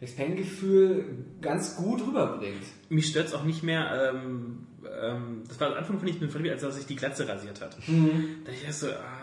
Max 0.00 0.14
Payne-Gefühl 0.14 1.24
ganz 1.40 1.76
gut 1.76 2.00
rüberbringt. 2.06 2.62
Mich 2.88 3.08
stört 3.08 3.26
es 3.26 3.34
auch 3.34 3.44
nicht 3.44 3.62
mehr, 3.62 4.12
ähm, 4.14 4.66
ähm, 5.02 5.42
das 5.48 5.58
war 5.60 5.68
am 5.68 5.74
Anfang 5.74 5.98
finde 5.98 6.12
ich 6.12 6.20
als 6.52 6.62
er 6.62 6.70
sich 6.70 6.86
die 6.86 6.96
Glatze 6.96 7.26
rasiert 7.26 7.60
hat. 7.60 7.76
Da 8.44 8.52
dachte 8.52 8.64
ich 8.68 8.76
so, 8.76 8.88
ah, 8.88 9.17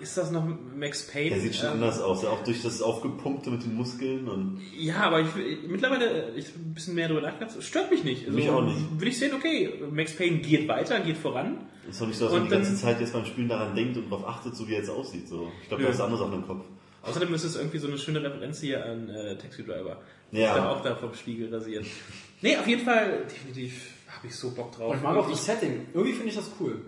ist 0.00 0.16
das 0.16 0.30
noch 0.30 0.44
Max 0.76 1.06
Payne? 1.06 1.30
Der 1.30 1.40
sieht 1.40 1.54
schon 1.56 1.66
Ähm, 1.66 1.72
anders 1.74 2.00
aus, 2.00 2.24
auch 2.24 2.42
durch 2.44 2.62
das 2.62 2.80
Aufgepumpte 2.82 3.50
mit 3.50 3.62
den 3.64 3.74
Muskeln 3.74 4.28
und 4.28 4.60
Ja, 4.76 4.96
aber 5.00 5.20
ich, 5.20 5.28
ich, 5.36 5.68
mittlerweile, 5.68 6.32
ich 6.36 6.46
hab 6.48 6.56
ein 6.56 6.74
bisschen 6.74 6.94
mehr 6.94 7.08
darüber 7.08 7.26
nachgedacht, 7.26 7.56
es 7.58 7.66
stört 7.66 7.90
mich 7.90 8.04
nicht. 8.04 8.26
Also, 8.26 8.36
Mich 8.38 8.48
auch 8.48 8.62
nicht. 8.64 8.78
Würde 8.92 9.06
ich 9.08 9.18
sehen, 9.18 9.32
okay, 9.34 9.72
Max 9.90 10.14
Payne 10.14 10.38
geht 10.38 10.68
weiter, 10.68 11.00
geht 11.00 11.16
voran. 11.16 11.66
ist 11.88 12.00
doch 12.00 12.06
nicht 12.06 12.16
so, 12.18 12.24
dass 12.26 12.32
man 12.34 12.42
Und 12.42 12.48
die 12.48 12.54
ganze 12.54 12.70
dann- 12.70 12.78
Zeit 12.80 13.00
jetzt 13.00 13.12
beim 13.12 13.24
Spielen 13.24 13.48
daran 13.48 13.74
denkt 13.74 13.96
und 13.96 14.10
darauf 14.10 14.26
achtet, 14.28 14.54
so 14.56 14.66
wie 14.68 14.72
er 14.74 14.78
jetzt 14.80 14.90
aussieht. 14.90 15.28
So. 15.28 15.50
Ich 15.62 15.68
glaube, 15.68 15.82
du 15.82 15.88
hast 15.88 16.00
andere 16.00 16.18
Sachen 16.20 16.34
im 16.34 16.46
Kopf. 16.46 16.64
Außerdem 17.02 17.32
ist 17.32 17.44
es 17.44 17.56
irgendwie 17.56 17.78
so 17.78 17.86
eine 17.88 17.96
schöne 17.96 18.22
Referenz 18.22 18.60
hier 18.60 18.84
an 18.84 19.08
äh, 19.08 19.36
Taxi 19.38 19.64
Driver. 19.64 19.98
Ja. 20.32 20.48
Ist 20.50 20.56
dann 20.56 20.66
auch 20.66 20.82
da 20.82 20.94
vom 20.96 21.14
Spiegel 21.14 21.52
rasiert. 21.54 21.86
Nee, 22.40 22.56
auf 22.56 22.68
jeden 22.68 22.84
Fall, 22.84 23.24
definitiv 23.28 23.90
habe 24.06 24.28
ich 24.28 24.36
so 24.36 24.52
Bock 24.52 24.70
drauf. 24.70 24.92
Und 24.92 24.98
ich 24.98 25.02
mag 25.02 25.16
auch 25.16 25.28
das 25.28 25.44
Setting. 25.44 25.86
Irgendwie 25.92 26.12
finde 26.12 26.28
ich 26.28 26.36
das 26.36 26.48
cool. 26.60 26.82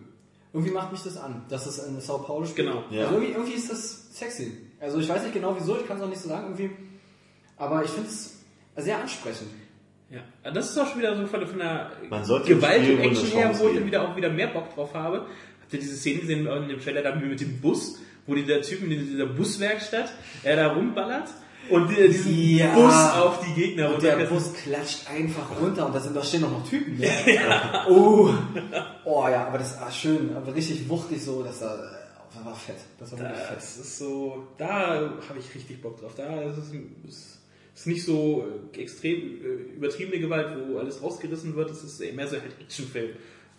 Irgendwie 0.52 0.72
macht 0.72 0.90
mich 0.90 1.02
das 1.02 1.16
an, 1.16 1.44
dass 1.48 1.66
es 1.66 1.78
in 1.78 2.00
Sao 2.00 2.18
Paulo 2.18 2.44
spielt. 2.44 2.68
Genau. 2.68 2.84
Ja. 2.90 3.02
Also 3.02 3.14
irgendwie, 3.14 3.32
irgendwie 3.32 3.52
ist 3.52 3.70
das 3.70 4.16
sexy. 4.16 4.58
Also 4.80 4.98
ich 4.98 5.08
weiß 5.08 5.22
nicht 5.22 5.34
genau 5.34 5.54
wieso, 5.56 5.78
ich 5.78 5.86
kann 5.86 5.98
es 5.98 6.02
auch 6.02 6.08
nicht 6.08 6.20
so 6.20 6.28
sagen 6.28 6.56
irgendwie. 6.56 6.70
Aber 7.56 7.84
ich 7.84 7.90
finde 7.90 8.08
es 8.08 8.40
sehr 8.76 8.98
ansprechend. 8.98 9.48
Ja, 10.10 10.50
das 10.50 10.70
ist 10.70 10.78
auch 10.78 10.88
schon 10.88 10.98
wieder 10.98 11.16
so 11.16 11.26
von, 11.26 11.46
von 11.46 11.58
der 11.58 11.92
Gewalt 12.00 12.80
und 12.82 12.98
eine 12.98 13.10
Action 13.10 13.28
her, 13.28 13.56
wo 13.56 13.68
ich 13.68 13.76
dann 13.76 13.86
wieder 13.86 14.08
auch 14.08 14.16
wieder 14.16 14.28
mehr 14.28 14.48
Bock 14.48 14.74
drauf 14.74 14.92
habe. 14.94 15.26
Habt 15.62 15.72
ihr 15.72 15.78
diese 15.78 15.96
Szene 15.96 16.20
gesehen 16.20 16.46
in 16.46 16.68
dem 16.68 16.80
Trailer 16.80 17.02
da 17.02 17.14
mit 17.14 17.40
dem 17.40 17.60
Bus, 17.60 18.00
wo 18.26 18.34
die 18.34 18.44
der 18.44 18.62
Typen 18.62 18.90
in 18.90 19.06
dieser 19.06 19.26
Buswerkstatt, 19.26 20.12
er 20.42 20.56
da 20.56 20.72
rumballert 20.72 21.28
und 21.68 21.88
die, 21.88 22.08
diesen 22.08 22.56
Ja. 22.56 22.74
Bus 22.74 22.94
auf 22.94 23.44
die 23.44 23.52
Gegner 23.60 23.94
Und 23.94 24.02
der? 24.02 24.16
Bus 24.26 24.52
klatscht 24.52 25.08
einfach 25.10 25.60
runter 25.60 25.86
und 25.86 25.94
da, 25.94 26.00
sind, 26.00 26.16
da 26.16 26.22
stehen 26.22 26.40
noch, 26.40 26.50
noch 26.50 26.68
Typen. 26.68 26.98
Ne? 26.98 27.08
Oh. 27.88 28.30
oh 29.04 29.28
ja, 29.28 29.46
aber 29.46 29.58
das 29.58 29.80
war 29.80 29.90
schön, 29.90 30.34
aber 30.36 30.54
richtig 30.54 30.88
wuchtig 30.88 31.22
so, 31.22 31.42
das 31.42 31.60
war, 31.60 31.76
das 32.34 32.44
war 32.44 32.54
fett. 32.54 32.76
Das 32.98 33.12
war 33.12 33.20
wirklich 33.20 33.40
fett. 33.40 33.56
Das 33.56 33.76
ist 33.76 33.98
so, 33.98 34.48
da 34.58 35.12
habe 35.28 35.38
ich 35.38 35.54
richtig 35.54 35.82
Bock 35.82 36.00
drauf. 36.00 36.12
Da 36.16 36.42
ist 36.42 36.58
es 36.58 36.72
ist, 37.08 37.38
ist 37.74 37.86
nicht 37.86 38.04
so 38.04 38.46
äh, 38.72 38.80
extrem 38.80 39.16
äh, 39.16 39.76
übertriebene 39.76 40.20
Gewalt, 40.20 40.56
wo 40.68 40.78
alles 40.78 41.02
rausgerissen 41.02 41.54
wird. 41.56 41.70
Es 41.70 41.82
ist 41.82 42.00
mehr 42.14 42.26
so 42.26 42.36
halt 42.40 42.60
Actionfilm 42.60 43.10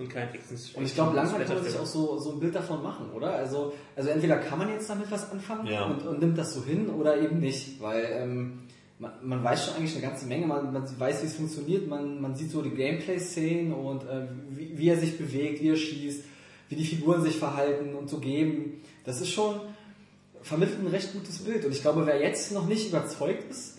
und 0.01 0.09
kein 0.09 0.29
Action. 0.33 0.57
Und 0.75 0.83
ich 0.85 0.93
glaube, 0.93 1.15
langsam 1.15 1.43
kann 1.43 1.55
man 1.55 1.63
sich 1.63 1.77
auch 1.77 1.85
so, 1.85 2.17
so 2.19 2.33
ein 2.33 2.39
Bild 2.39 2.53
davon 2.55 2.83
machen, 2.83 3.11
oder? 3.11 3.31
Also, 3.33 3.73
also 3.95 4.09
entweder 4.09 4.37
kann 4.37 4.59
man 4.59 4.69
jetzt 4.69 4.89
damit 4.89 5.09
was 5.09 5.31
anfangen 5.31 5.67
Ja. 5.67 5.85
und, 5.85 6.05
und 6.05 6.19
nimmt 6.19 6.37
das 6.37 6.53
so 6.53 6.63
hin 6.63 6.89
oder 6.89 7.19
eben 7.21 7.39
nicht, 7.39 7.81
weil 7.81 8.05
ähm, 8.11 8.59
man, 8.99 9.11
man 9.23 9.43
weiß 9.43 9.65
schon 9.65 9.75
eigentlich 9.75 9.93
eine 9.93 10.05
ganze 10.07 10.25
Menge, 10.27 10.45
man, 10.45 10.71
man 10.73 10.99
weiß, 10.99 11.23
wie 11.23 11.27
es 11.27 11.35
funktioniert, 11.35 11.87
man, 11.87 12.21
man 12.21 12.35
sieht 12.35 12.51
so 12.51 12.61
die 12.61 12.69
Gameplay-Szenen 12.71 13.73
und 13.73 14.03
äh, 14.03 14.27
wie, 14.49 14.77
wie 14.77 14.89
er 14.89 14.97
sich 14.97 15.17
bewegt, 15.17 15.61
wie 15.61 15.69
er 15.69 15.75
schießt, 15.75 16.23
wie 16.69 16.75
die 16.75 16.85
Figuren 16.85 17.21
sich 17.21 17.37
verhalten 17.37 17.95
und 17.95 18.09
so 18.09 18.19
geben. 18.19 18.81
Das 19.03 19.19
ist 19.21 19.29
schon, 19.29 19.55
vermittelt 20.41 20.79
ein 20.79 20.87
recht 20.87 21.13
gutes 21.13 21.39
Bild. 21.39 21.65
Und 21.65 21.71
ich 21.71 21.81
glaube, 21.81 22.05
wer 22.05 22.21
jetzt 22.21 22.51
noch 22.51 22.67
nicht 22.67 22.89
überzeugt 22.89 23.49
ist, 23.49 23.77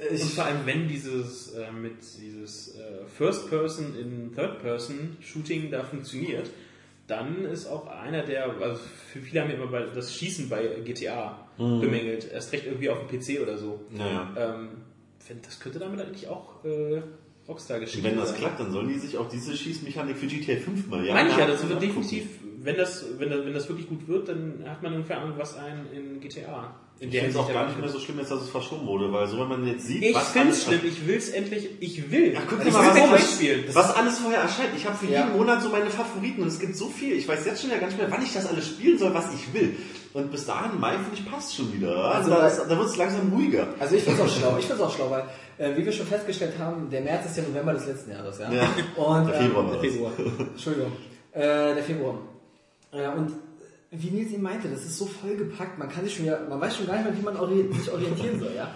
äh, 0.00 0.10
Und 0.10 0.16
ich, 0.16 0.34
vor 0.34 0.44
allem, 0.44 0.64
wenn 0.64 0.88
dieses 0.88 1.52
äh, 1.52 1.70
mit 1.72 1.96
dieses 2.20 2.76
äh, 2.76 3.06
First 3.06 3.48
Person 3.48 3.94
in 3.98 4.34
Third 4.34 4.60
Person 4.60 5.16
Shooting 5.20 5.70
da 5.70 5.84
funktioniert, 5.84 6.50
dann 7.06 7.44
ist 7.46 7.66
auch 7.66 7.86
einer 7.86 8.22
der, 8.22 8.50
also 8.60 8.80
für 9.12 9.20
viele 9.20 9.40
haben 9.40 9.48
ja 9.48 9.56
immer 9.56 9.68
bei, 9.68 9.86
das 9.86 10.14
Schießen 10.14 10.48
bei 10.50 10.66
GTA 10.84 11.48
bemängelt, 11.56 12.30
erst 12.30 12.52
recht 12.52 12.66
irgendwie 12.66 12.90
auf 12.90 12.98
dem 13.06 13.18
PC 13.18 13.40
oder 13.40 13.56
so. 13.56 13.80
Naja. 13.90 14.30
Ähm, 14.36 14.68
wenn, 15.26 15.42
das 15.42 15.58
könnte 15.58 15.78
damit 15.78 16.00
eigentlich 16.00 16.28
auch 16.28 16.64
äh, 16.64 17.02
Rockstar 17.48 17.80
geschehen. 17.80 18.04
Wenn 18.04 18.16
das 18.16 18.30
sein. 18.30 18.40
klappt, 18.40 18.60
dann 18.60 18.72
sollen 18.72 18.88
die 18.88 18.98
sich 18.98 19.16
auch 19.16 19.28
diese 19.28 19.56
Schießmechanik 19.56 20.16
für 20.18 20.26
GTA 20.26 20.56
5 20.56 20.86
mal 20.88 21.04
ja. 21.04 21.14
Meine 21.14 21.30
ich 21.30 21.36
ja, 21.36 21.46
das 21.46 21.66
wird 21.66 21.80
definitiv, 21.80 22.26
wenn 22.58 22.76
das, 22.76 23.06
wenn 23.18 23.30
das, 23.30 23.44
wenn 23.44 23.54
das 23.54 23.68
wirklich 23.68 23.88
gut 23.88 24.06
wird, 24.06 24.28
dann 24.28 24.64
hat 24.66 24.82
man 24.82 24.94
ungefähr 24.94 25.22
was 25.36 25.56
ein 25.56 25.86
in 25.94 26.20
GTA 26.20 26.74
In 27.00 27.06
Ich 27.08 27.12
der 27.12 27.22
finde 27.24 27.38
es 27.38 27.44
auch 27.44 27.52
gar 27.52 27.66
nicht 27.68 27.78
mehr 27.78 27.88
so 27.88 28.00
schlimm, 28.00 28.18
jetzt, 28.18 28.32
dass 28.32 28.42
es 28.42 28.48
verschoben 28.48 28.84
wurde, 28.84 29.12
weil 29.12 29.28
so 29.28 29.38
wenn 29.38 29.48
man 29.48 29.64
jetzt 29.68 29.86
sieht, 29.86 30.02
Ich 30.02 30.14
was 30.16 30.30
finde 30.30 30.50
es 30.50 30.64
schlimm, 30.64 30.80
ich 30.82 31.06
will 31.06 31.16
es 31.16 31.28
endlich, 31.28 31.68
ich 31.78 32.10
will. 32.10 32.32
Ja, 32.34 32.40
guck 32.48 32.58
ich 32.58 32.64
dir 32.66 32.72
mal, 32.72 32.92
will 32.92 33.02
was, 33.12 33.34
spielen. 33.34 33.64
was 33.72 33.94
alles 33.94 34.18
vorher 34.18 34.40
erscheint. 34.40 34.70
Ich 34.76 34.84
habe 34.84 34.96
für 34.96 35.06
Ja. 35.06 35.20
jeden 35.24 35.36
Monat 35.36 35.62
so 35.62 35.68
meine 35.68 35.90
Favoriten 35.90 36.42
und 36.42 36.48
es 36.48 36.58
gibt 36.58 36.74
so 36.74 36.86
viel. 36.88 37.12
Ich 37.14 37.28
weiß 37.28 37.46
jetzt 37.46 37.60
schon 37.62 37.70
ja 37.70 37.78
gar 37.78 37.86
nicht 37.86 37.98
mehr, 37.98 38.10
wann 38.10 38.20
ich 38.22 38.32
das 38.32 38.46
alles 38.46 38.66
spielen 38.66 38.98
soll, 38.98 39.14
was 39.14 39.26
ich 39.32 39.52
will. 39.54 39.76
Und 40.12 40.32
bis 40.32 40.46
dahin, 40.46 40.80
Mai, 40.80 40.94
finde 40.94 41.10
ich, 41.14 41.30
passt 41.30 41.54
schon 41.54 41.72
wieder. 41.72 41.94
Also, 41.96 42.32
Also, 42.32 42.42
da, 42.42 42.48
ist- 42.48 42.70
da 42.70 42.76
wird 42.78 42.88
es 42.88 42.96
langsam 42.96 43.32
ruhiger. 43.32 43.68
Also 43.78 43.94
ich 43.94 44.02
finde 44.02 44.20
es 44.22 44.28
auch 44.28 44.36
schlau. 44.36 44.56
Ich 44.58 44.66
finde 44.66 44.82
es 44.82 44.88
auch 44.88 44.94
schlau, 44.96 45.08
weil 45.10 45.24
äh, 45.58 45.76
wie 45.76 45.84
wir 45.84 45.92
schon 45.92 46.06
festgestellt 46.06 46.54
haben, 46.58 46.90
der 46.90 47.02
März 47.02 47.26
ist 47.26 47.36
ja 47.36 47.44
November 47.44 47.74
des 47.74 47.86
letzten 47.86 48.10
Jahres, 48.10 48.38
ja. 48.40 48.52
Ja. 48.52 48.68
Und, 48.96 49.26
Der 49.28 49.34
Februar 49.34 49.66
war 49.70 49.80
der. 49.80 49.88
Februar. 49.90 50.12
Entschuldigung. 50.52 50.92
Äh, 51.32 51.40
der 51.74 51.84
Februar. 51.84 52.14
Äh, 52.92 53.08
und 53.16 53.32
wie 53.90 54.10
Nils 54.10 54.32
eben 54.32 54.42
meinte, 54.42 54.68
das 54.68 54.84
ist 54.84 54.98
so 54.98 55.06
vollgepackt, 55.06 55.78
man 55.78 55.88
kann 55.88 56.04
sich 56.04 56.16
schon 56.16 56.26
wieder, 56.26 56.46
man 56.48 56.60
weiß 56.60 56.76
schon 56.76 56.86
gar 56.86 56.96
nicht 56.96 57.04
mehr, 57.04 57.18
wie 57.18 57.22
man 57.22 57.36
ori 57.36 57.68
sich 57.72 57.92
orientieren 57.92 58.38
soll, 58.38 58.52
ja. 58.54 58.68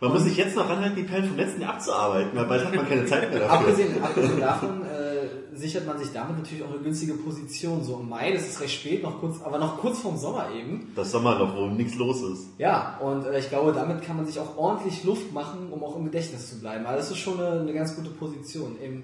Man 0.00 0.12
muss 0.12 0.22
sich 0.24 0.36
jetzt 0.36 0.56
noch 0.56 0.66
ranhalten, 0.66 0.96
die 0.96 1.02
Perlen 1.02 1.28
vom 1.28 1.36
letzten 1.36 1.60
Jahr 1.60 1.74
abzuarbeiten, 1.74 2.30
weil 2.34 2.46
bald 2.46 2.64
hat 2.64 2.74
man 2.74 2.88
keine 2.88 3.04
Zeit 3.04 3.30
mehr 3.30 3.40
dafür. 3.40 3.52
Abgesehen, 3.52 4.02
abgesehen 4.02 4.40
davon 4.40 4.82
äh, 4.86 5.56
sichert 5.60 5.86
man 5.86 5.98
sich 5.98 6.10
damit 6.12 6.38
natürlich 6.38 6.64
auch 6.64 6.70
eine 6.70 6.78
günstige 6.78 7.12
Position. 7.12 7.84
So 7.84 8.00
im 8.00 8.08
Mai, 8.08 8.32
das 8.32 8.48
ist 8.48 8.60
recht 8.62 8.80
spät, 8.80 9.02
noch 9.02 9.20
kurz, 9.20 9.42
aber 9.42 9.58
noch 9.58 9.78
kurz 9.78 9.98
vorm 9.98 10.16
Sommer 10.16 10.46
eben. 10.58 10.90
Das 10.96 11.10
Sommerloch, 11.10 11.54
wo 11.54 11.66
nichts 11.66 11.96
los 11.96 12.22
ist. 12.22 12.48
Ja, 12.56 12.98
und 13.00 13.26
äh, 13.26 13.38
ich 13.38 13.50
glaube, 13.50 13.72
damit 13.72 14.00
kann 14.00 14.16
man 14.16 14.24
sich 14.24 14.40
auch 14.40 14.56
ordentlich 14.56 15.04
Luft 15.04 15.34
machen, 15.34 15.70
um 15.70 15.84
auch 15.84 15.96
im 15.96 16.06
Gedächtnis 16.06 16.48
zu 16.48 16.60
bleiben. 16.60 16.86
Also 16.86 16.98
das 17.00 17.10
ist 17.10 17.18
schon 17.18 17.38
eine, 17.38 17.60
eine 17.60 17.74
ganz 17.74 17.94
gute 17.94 18.08
Position. 18.08 18.76
Im, 18.82 19.02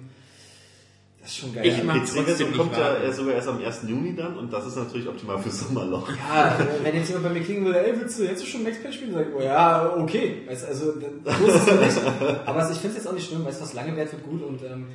das 1.27 1.35
ist 1.35 1.41
schon 1.41 1.53
geil. 1.53 1.67
Ich 1.67 1.83
mag 1.83 1.97
trotzdem 2.07 2.47
nicht 2.47 2.57
kommt 2.57 2.73
ja 2.75 2.83
warten. 2.85 3.03
erst 3.03 3.17
sogar 3.19 3.35
erst 3.35 3.49
am 3.49 3.59
1. 3.59 3.81
Juni 3.89 4.15
dann 4.15 4.39
und 4.39 4.53
das 4.53 4.65
ist 4.65 4.77
natürlich 4.77 5.09
optimal 5.09 5.41
fürs 5.41 5.59
Sommerloch. 5.59 6.09
Ja, 6.09 6.57
wenn 6.85 6.95
jetzt 6.95 7.09
jemand 7.09 7.27
bei 7.27 7.33
mir 7.33 7.41
klingen 7.41 7.65
würde, 7.65 7.85
ey, 7.85 7.99
willst 7.99 8.21
du 8.21 8.23
jetzt 8.23 8.47
schon 8.47 8.63
Max 8.63 8.81
Payne 8.81 8.95
spielen? 8.95 9.13
Sag 9.13 9.27
ich, 9.29 9.35
oh 9.35 9.43
ja, 9.43 9.93
okay. 9.97 10.43
Weißt, 10.47 10.67
also, 10.67 10.93
so 10.93 11.47
ist 11.47 11.69
es 11.69 11.97
nicht. 11.97 12.07
Aber 12.47 12.71
ich 12.71 12.79
finde 12.79 12.89
es 12.91 12.95
jetzt 12.95 13.09
auch 13.09 13.13
nicht 13.13 13.27
schlimm, 13.29 13.45
weißt 13.45 13.59
du, 13.59 13.65
was 13.65 13.75
lange 13.75 13.97
währt, 13.97 14.13
wird 14.13 14.23
gut 14.23 14.41
und 14.41 14.63
ähm, 14.63 14.87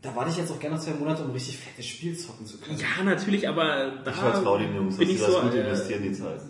da 0.00 0.16
warte 0.16 0.30
ich 0.30 0.38
jetzt 0.38 0.50
auch 0.50 0.58
gerne 0.58 0.76
noch 0.76 0.82
zwei 0.82 0.94
Monate, 0.94 1.22
um 1.22 1.28
ein 1.28 1.34
richtig 1.34 1.58
fettes 1.58 1.86
Spiel 1.86 2.16
zocken 2.16 2.46
zu 2.46 2.56
können. 2.56 2.78
Ja, 2.78 3.04
natürlich, 3.04 3.46
aber 3.46 3.92
da 4.02 4.10
Ich 4.10 4.16
vertraue 4.16 4.58
den 4.58 4.74
Jungs, 4.74 4.96
dass 4.96 4.98
bin 5.00 5.08
sie 5.08 5.14
ich 5.16 5.20
das 5.20 5.32
so, 5.32 5.40
gut 5.42 5.52
äh, 5.52 5.60
investieren, 5.60 6.02
die 6.02 6.12
Zeit. 6.12 6.40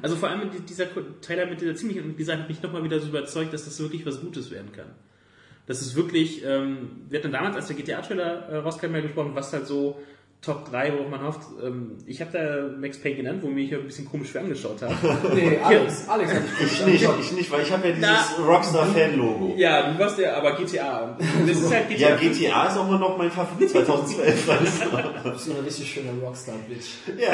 Also 0.00 0.14
vor 0.14 0.28
allem 0.28 0.48
mit 0.48 0.70
dieser 0.70 0.86
Trailer 1.20 1.46
mit 1.46 1.60
dieser 1.60 1.74
ziemlich 1.74 2.00
und 2.00 2.16
gesagt 2.16 2.40
hat 2.40 2.48
mich 2.48 2.62
nochmal 2.62 2.84
wieder 2.84 3.00
so 3.00 3.08
überzeugt, 3.08 3.52
dass 3.52 3.64
das 3.64 3.80
wirklich 3.80 4.06
was 4.06 4.20
Gutes 4.20 4.52
werden 4.52 4.70
kann. 4.70 4.86
Das 5.68 5.82
ist 5.82 5.94
wirklich, 5.94 6.42
ähm, 6.44 7.02
wir 7.10 7.18
hatten 7.18 7.30
damals, 7.30 7.54
als 7.54 7.66
der 7.66 7.76
GTA-Trailer 7.76 8.48
äh, 8.48 8.56
rauskam, 8.56 8.94
ja 8.94 9.02
gesprochen, 9.02 9.34
was 9.34 9.52
halt 9.52 9.66
so 9.66 10.00
Top 10.40 10.70
3, 10.70 10.92
worauf 10.92 11.10
man 11.10 11.22
hofft. 11.22 11.40
Ähm, 11.64 11.98
ich 12.06 12.20
habe 12.20 12.30
da 12.30 12.68
Max 12.78 13.00
Payne 13.00 13.16
genannt, 13.16 13.42
wo 13.42 13.48
mich 13.48 13.70
hier 13.70 13.78
ein 13.78 13.86
bisschen 13.86 14.08
komisch 14.08 14.28
für 14.28 14.38
angeschaut 14.38 14.80
hat. 14.82 14.92
Nee, 15.34 15.58
Alex, 15.62 16.08
Alex 16.08 16.32
hat 16.32 16.42
dich 16.60 16.72
Ich 16.80 16.86
nicht, 16.86 17.08
ich 17.20 17.32
nicht, 17.32 17.50
weil 17.50 17.62
ich 17.62 17.72
habe 17.72 17.88
ja 17.88 17.94
dieses. 17.94 18.38
Rockstar-Fan-Logo. 18.46 19.54
ja, 19.56 19.90
du 19.90 19.98
warst 19.98 20.18
ja, 20.18 20.36
aber 20.36 20.52
GTA. 20.54 21.16
Das 21.44 21.56
ist 21.56 21.74
halt 21.74 21.88
GTA. 21.88 22.10
Ja, 22.10 22.16
GTA 22.16 22.66
ist 22.68 22.76
auch 22.76 22.88
immer 22.88 22.98
noch 23.00 23.18
mein 23.18 23.32
Favorit 23.32 23.68
2012. 23.68 24.48
weißt 24.48 24.82
du? 25.24 25.38
so 25.38 25.50
eine 25.56 25.66
richtig 25.66 25.90
schöne 25.90 26.12
Rockstar-Bitch. 26.22 27.18
ja. 27.18 27.32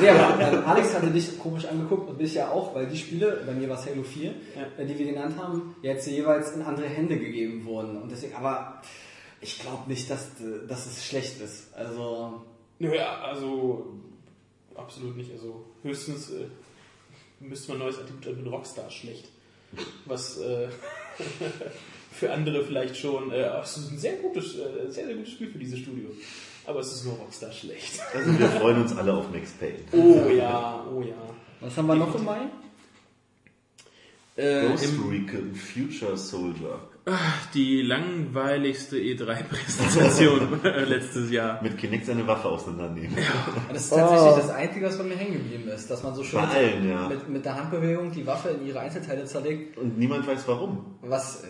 Nee, 0.00 0.08
aber 0.08 0.40
ähm, 0.40 0.64
Alex 0.64 0.94
hatte 0.94 1.08
dich 1.08 1.36
komisch 1.38 1.66
angeguckt 1.66 2.08
und 2.08 2.20
dich 2.20 2.34
ja 2.34 2.48
auch, 2.48 2.74
weil 2.76 2.86
die 2.86 2.96
Spiele, 2.96 3.42
bei 3.44 3.52
mir 3.52 3.68
war 3.68 3.76
es 3.78 3.86
Halo 3.86 4.04
4, 4.04 4.30
äh, 4.78 4.86
die 4.86 4.96
wir 4.96 5.06
genannt 5.06 5.34
haben, 5.36 5.74
jetzt 5.82 6.06
jeweils 6.06 6.52
in 6.52 6.62
andere 6.62 6.86
Hände 6.86 7.18
gegeben 7.18 7.64
wurden. 7.64 8.00
Und 8.00 8.10
deswegen, 8.10 8.36
aber 8.36 8.80
ich 9.44 9.60
glaube 9.60 9.88
nicht, 9.88 10.10
dass, 10.10 10.40
äh, 10.40 10.66
dass 10.66 10.86
es 10.86 11.04
schlecht 11.04 11.40
ist. 11.40 11.72
Also, 11.74 12.42
Naja, 12.78 13.20
also 13.20 13.94
absolut 14.74 15.16
nicht. 15.16 15.30
Also 15.30 15.64
höchstens 15.82 16.30
äh, 16.30 16.46
müsste 17.40 17.72
man 17.72 17.80
ein 17.80 17.84
neues 17.86 17.98
Attribut 17.98 18.36
mit 18.36 18.50
Rockstar 18.50 18.90
schlecht. 18.90 19.28
Was 20.06 20.38
äh, 20.38 20.68
für 22.12 22.32
andere 22.32 22.64
vielleicht 22.64 22.96
schon. 22.96 23.30
Äh, 23.30 23.60
es 23.60 23.76
ist 23.76 23.90
ein 23.92 23.98
sehr 23.98 24.16
gutes, 24.16 24.56
äh, 24.56 24.90
sehr, 24.90 25.06
sehr 25.06 25.14
gutes 25.14 25.32
Spiel 25.32 25.50
für 25.50 25.58
dieses 25.58 25.80
Studio. 25.80 26.08
Aber 26.66 26.80
es 26.80 26.92
ist 26.92 27.04
nur 27.04 27.14
Rockstar 27.16 27.52
schlecht. 27.52 28.00
Also 28.14 28.38
wir 28.38 28.48
freuen 28.48 28.80
uns 28.80 28.96
alle 28.96 29.12
auf 29.12 29.30
Max 29.30 29.50
Payne. 29.52 29.80
Oh 29.92 30.30
ja, 30.30 30.86
oh 30.90 31.02
ja. 31.02 31.14
was 31.60 31.76
haben 31.76 31.86
wir 31.86 31.94
noch 31.94 32.14
im 32.14 32.24
Mai? 32.24 32.48
äh, 34.36 34.68
Ghost 34.68 34.84
im, 34.84 35.08
Recon 35.08 35.54
Future 35.54 36.16
Soldier. 36.16 36.80
Die 37.52 37.82
langweiligste 37.82 38.96
E3-Präsentation 38.96 40.60
äh, 40.64 40.84
letztes 40.84 41.30
Jahr. 41.30 41.62
Mit 41.62 41.76
Kinect 41.76 42.06
seine 42.06 42.26
Waffe 42.26 42.48
auseinandernehmen. 42.48 43.16
Das 43.72 43.84
ist 43.84 43.90
tatsächlich 43.90 44.34
das 44.36 44.50
Einzige, 44.50 44.86
was 44.86 44.98
bei 44.98 45.04
mir 45.04 45.16
hängen 45.16 45.34
geblieben 45.34 45.68
ist, 45.68 45.90
dass 45.90 46.02
man 46.02 46.14
so 46.14 46.24
schön 46.24 46.40
allen, 46.40 46.88
ja. 46.88 47.08
mit, 47.08 47.28
mit 47.28 47.44
der 47.44 47.56
Handbewegung 47.56 48.10
die 48.10 48.26
Waffe 48.26 48.50
in 48.50 48.66
ihre 48.66 48.80
Einzelteile 48.80 49.24
zerlegt. 49.26 49.76
Und 49.76 49.98
niemand 49.98 50.26
weiß 50.26 50.48
warum. 50.48 50.96
Was, 51.02 51.44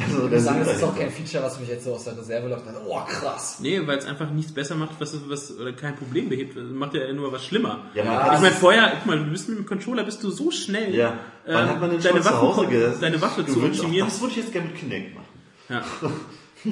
Also 0.00 0.28
ich 0.28 0.42
sagen, 0.42 0.60
das 0.64 0.76
ist 0.76 0.82
auch 0.84 0.96
kein 0.96 1.10
Feature, 1.10 1.42
was 1.44 1.58
mich 1.60 1.68
jetzt 1.68 1.84
so 1.84 1.94
aus 1.94 2.04
der 2.04 2.16
Reserve 2.16 2.48
läuft. 2.48 2.64
Oh, 2.86 3.00
krass. 3.06 3.58
Nee, 3.60 3.86
weil 3.86 3.98
es 3.98 4.04
einfach 4.06 4.30
nichts 4.30 4.52
besser 4.52 4.74
macht, 4.74 4.92
was, 5.00 5.16
was 5.28 5.56
oder 5.58 5.72
kein 5.72 5.96
Problem 5.96 6.28
behebt. 6.28 6.56
Macht 6.56 6.94
ja 6.94 7.12
nur 7.12 7.32
was 7.32 7.44
schlimmer. 7.44 7.86
Ja, 7.94 8.04
man 8.04 8.12
Ja, 8.14 8.34
ich 8.34 8.40
meine, 8.40 8.54
vorher, 8.54 8.92
guck 8.96 9.06
mal, 9.06 9.18
du 9.24 9.30
bist 9.30 9.48
mit 9.48 9.58
dem 9.58 9.66
Controller 9.66 10.04
bist 10.04 10.22
du 10.22 10.30
so 10.30 10.50
schnell, 10.50 10.94
Ja, 10.94 11.18
wann 11.46 11.64
ähm, 11.64 11.68
hat 11.70 11.80
man 11.80 11.90
denn 11.90 12.00
deine 12.00 12.22
schon 12.22 12.32
zu 12.32 12.40
Hause 12.40 12.66
gesessen? 12.68 13.00
deine 13.00 13.20
Waffe 13.20 13.44
zu 13.46 13.62
optimieren. 13.62 14.06
ach, 14.06 14.10
Das 14.12 14.20
würde 14.20 14.30
ich 14.32 14.36
jetzt 14.38 14.52
gerne 14.52 14.68
mit 14.68 14.76
Kinect 14.78 15.14
machen. 15.14 15.26
Ja. 15.68 15.84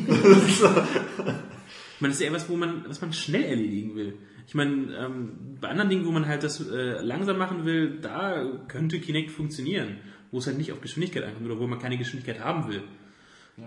Ich 1.96 2.02
meine, 2.02 2.10
das 2.12 2.20
ist 2.20 2.20
ja 2.20 2.26
etwas, 2.28 2.48
wo 2.50 2.56
man, 2.56 2.84
was 2.88 3.00
man 3.00 3.12
schnell 3.14 3.44
erledigen 3.44 3.94
will. 3.96 4.18
Ich 4.46 4.54
meine, 4.54 4.94
ähm, 4.98 5.56
bei 5.60 5.68
anderen 5.68 5.88
Dingen, 5.88 6.04
wo 6.04 6.10
man 6.10 6.26
halt 6.28 6.42
das 6.42 6.60
äh, 6.60 7.00
langsam 7.02 7.38
machen 7.38 7.64
will, 7.64 7.98
da 8.02 8.44
könnte 8.68 9.00
Kinect 9.00 9.30
funktionieren, 9.30 9.96
wo 10.30 10.38
es 10.38 10.46
halt 10.46 10.58
nicht 10.58 10.72
auf 10.72 10.80
Geschwindigkeit 10.82 11.24
ankommt 11.24 11.46
oder 11.46 11.58
wo 11.58 11.66
man 11.66 11.78
keine 11.78 11.96
Geschwindigkeit 11.96 12.40
haben 12.40 12.68
will. 12.68 12.82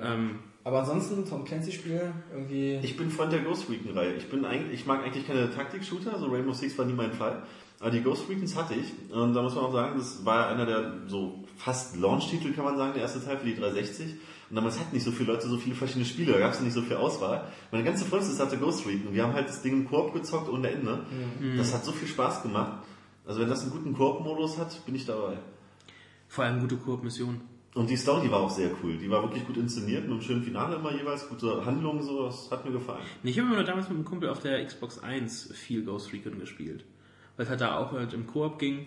Ähm, 0.02 0.40
Aber 0.64 0.80
ansonsten, 0.82 1.28
Tom 1.28 1.46
Clancy-Spiel, 1.46 2.14
irgendwie. 2.32 2.80
Ich 2.84 2.96
bin 2.98 3.10
Freund 3.10 3.32
der 3.32 3.40
Ghost 3.40 3.70
Recon-Reihe. 3.70 4.14
Ich, 4.16 4.30
bin 4.30 4.46
eigentlich- 4.46 4.82
ich 4.82 4.86
mag 4.86 5.04
eigentlich 5.04 5.26
keine 5.26 5.50
Taktik-Shooter, 5.54 6.20
so 6.20 6.28
Rainbow 6.28 6.54
Six 6.54 6.78
war 6.78 6.86
nie 6.86 6.94
mein 6.94 7.14
Fall. 7.14 7.44
Aber 7.80 7.90
die 7.92 8.02
Ghost 8.02 8.30
Recons 8.30 8.56
hatte 8.58 8.74
ich. 8.76 8.92
Und 9.12 9.34
da 9.34 9.42
muss 9.42 9.56
man 9.56 9.64
auch 9.66 9.72
sagen, 9.72 9.98
das 9.98 10.26
war 10.26 10.50
einer 10.50 10.66
der 10.66 10.94
so 11.08 11.44
fast 11.58 11.96
Launch-Titel, 11.96 12.52
kann 12.54 12.66
man 12.66 12.78
sagen, 12.78 12.94
der 12.94 13.04
erste 13.04 13.24
Teil 13.24 13.38
für 13.38 13.46
die 13.46 13.56
360. 13.56 14.16
Und 14.50 14.56
damals 14.56 14.80
hatten 14.80 14.94
nicht 14.94 15.06
so 15.06 15.12
viele 15.12 15.32
Leute 15.32 15.48
so 15.48 15.58
viele 15.58 15.76
verschiedene 15.76 16.06
Spiele, 16.06 16.34
da 16.34 16.40
gab 16.40 16.52
es 16.54 16.60
nicht 16.60 16.74
so 16.74 16.82
viel 16.82 16.98
Auswahl. 16.98 17.48
Meine 17.72 17.84
ganze 17.86 18.04
Freundesgruppe 18.04 18.44
hatte 18.44 18.58
Ghost 18.58 18.86
Recon. 18.86 19.14
Wir 19.14 19.24
haben 19.24 19.34
halt 19.34 19.48
das 19.48 19.62
Ding 19.62 19.74
im 19.74 19.88
Koop 19.88 20.14
gezockt 20.14 20.50
ohne 20.50 20.70
Ende. 20.70 21.00
Das 21.58 21.74
hat 21.74 21.86
so 21.86 21.92
viel 21.94 22.08
Spaß 22.08 22.42
gemacht. 22.44 22.84
Also 23.26 23.40
wenn 23.42 23.48
das 23.50 23.62
einen 23.62 23.72
guten 23.72 23.94
Koop-Modus 23.94 24.58
hat, 24.58 24.86
bin 24.86 24.96
ich 24.96 25.06
dabei. 25.06 25.38
vor 26.28 26.44
allem 26.44 26.60
gute 26.60 26.78
Koop-Missionen. 26.78 27.42
Und 27.80 27.90
die 27.90 27.96
Story 27.98 28.22
die 28.26 28.32
war 28.32 28.42
auch 28.42 28.50
sehr 28.50 28.70
cool. 28.84 28.98
Die 28.98 29.10
war 29.10 29.22
wirklich 29.24 29.46
gut 29.46 29.58
inszeniert 29.58 30.04
mit 30.04 30.12
einem 30.12 30.22
schönen 30.22 30.44
Finale 30.44 30.76
immer 30.76 30.94
jeweils, 30.94 31.28
gute 31.30 31.66
Handlungen, 31.66 32.04
so, 32.04 32.26
das 32.26 32.52
hat 32.52 32.66
mir 32.66 32.72
gefallen. 32.72 33.02
Ich 33.24 33.40
habe 33.40 33.54
immer 33.54 33.64
damals 33.64 33.88
mit 33.90 33.96
einem 33.98 34.06
Kumpel 34.06 34.30
auf 34.30 34.40
der 34.42 34.66
Xbox 34.66 35.00
1 35.00 35.52
viel 35.54 35.84
Ghost 35.86 36.12
Recon 36.12 36.40
gespielt. 36.40 36.84
Weil 37.38 37.46
es 37.46 37.50
halt 37.50 37.62
da 37.62 37.78
auch 37.78 37.92
halt 37.94 38.14
im 38.14 38.28
Koop 38.28 38.60
ging. 38.60 38.86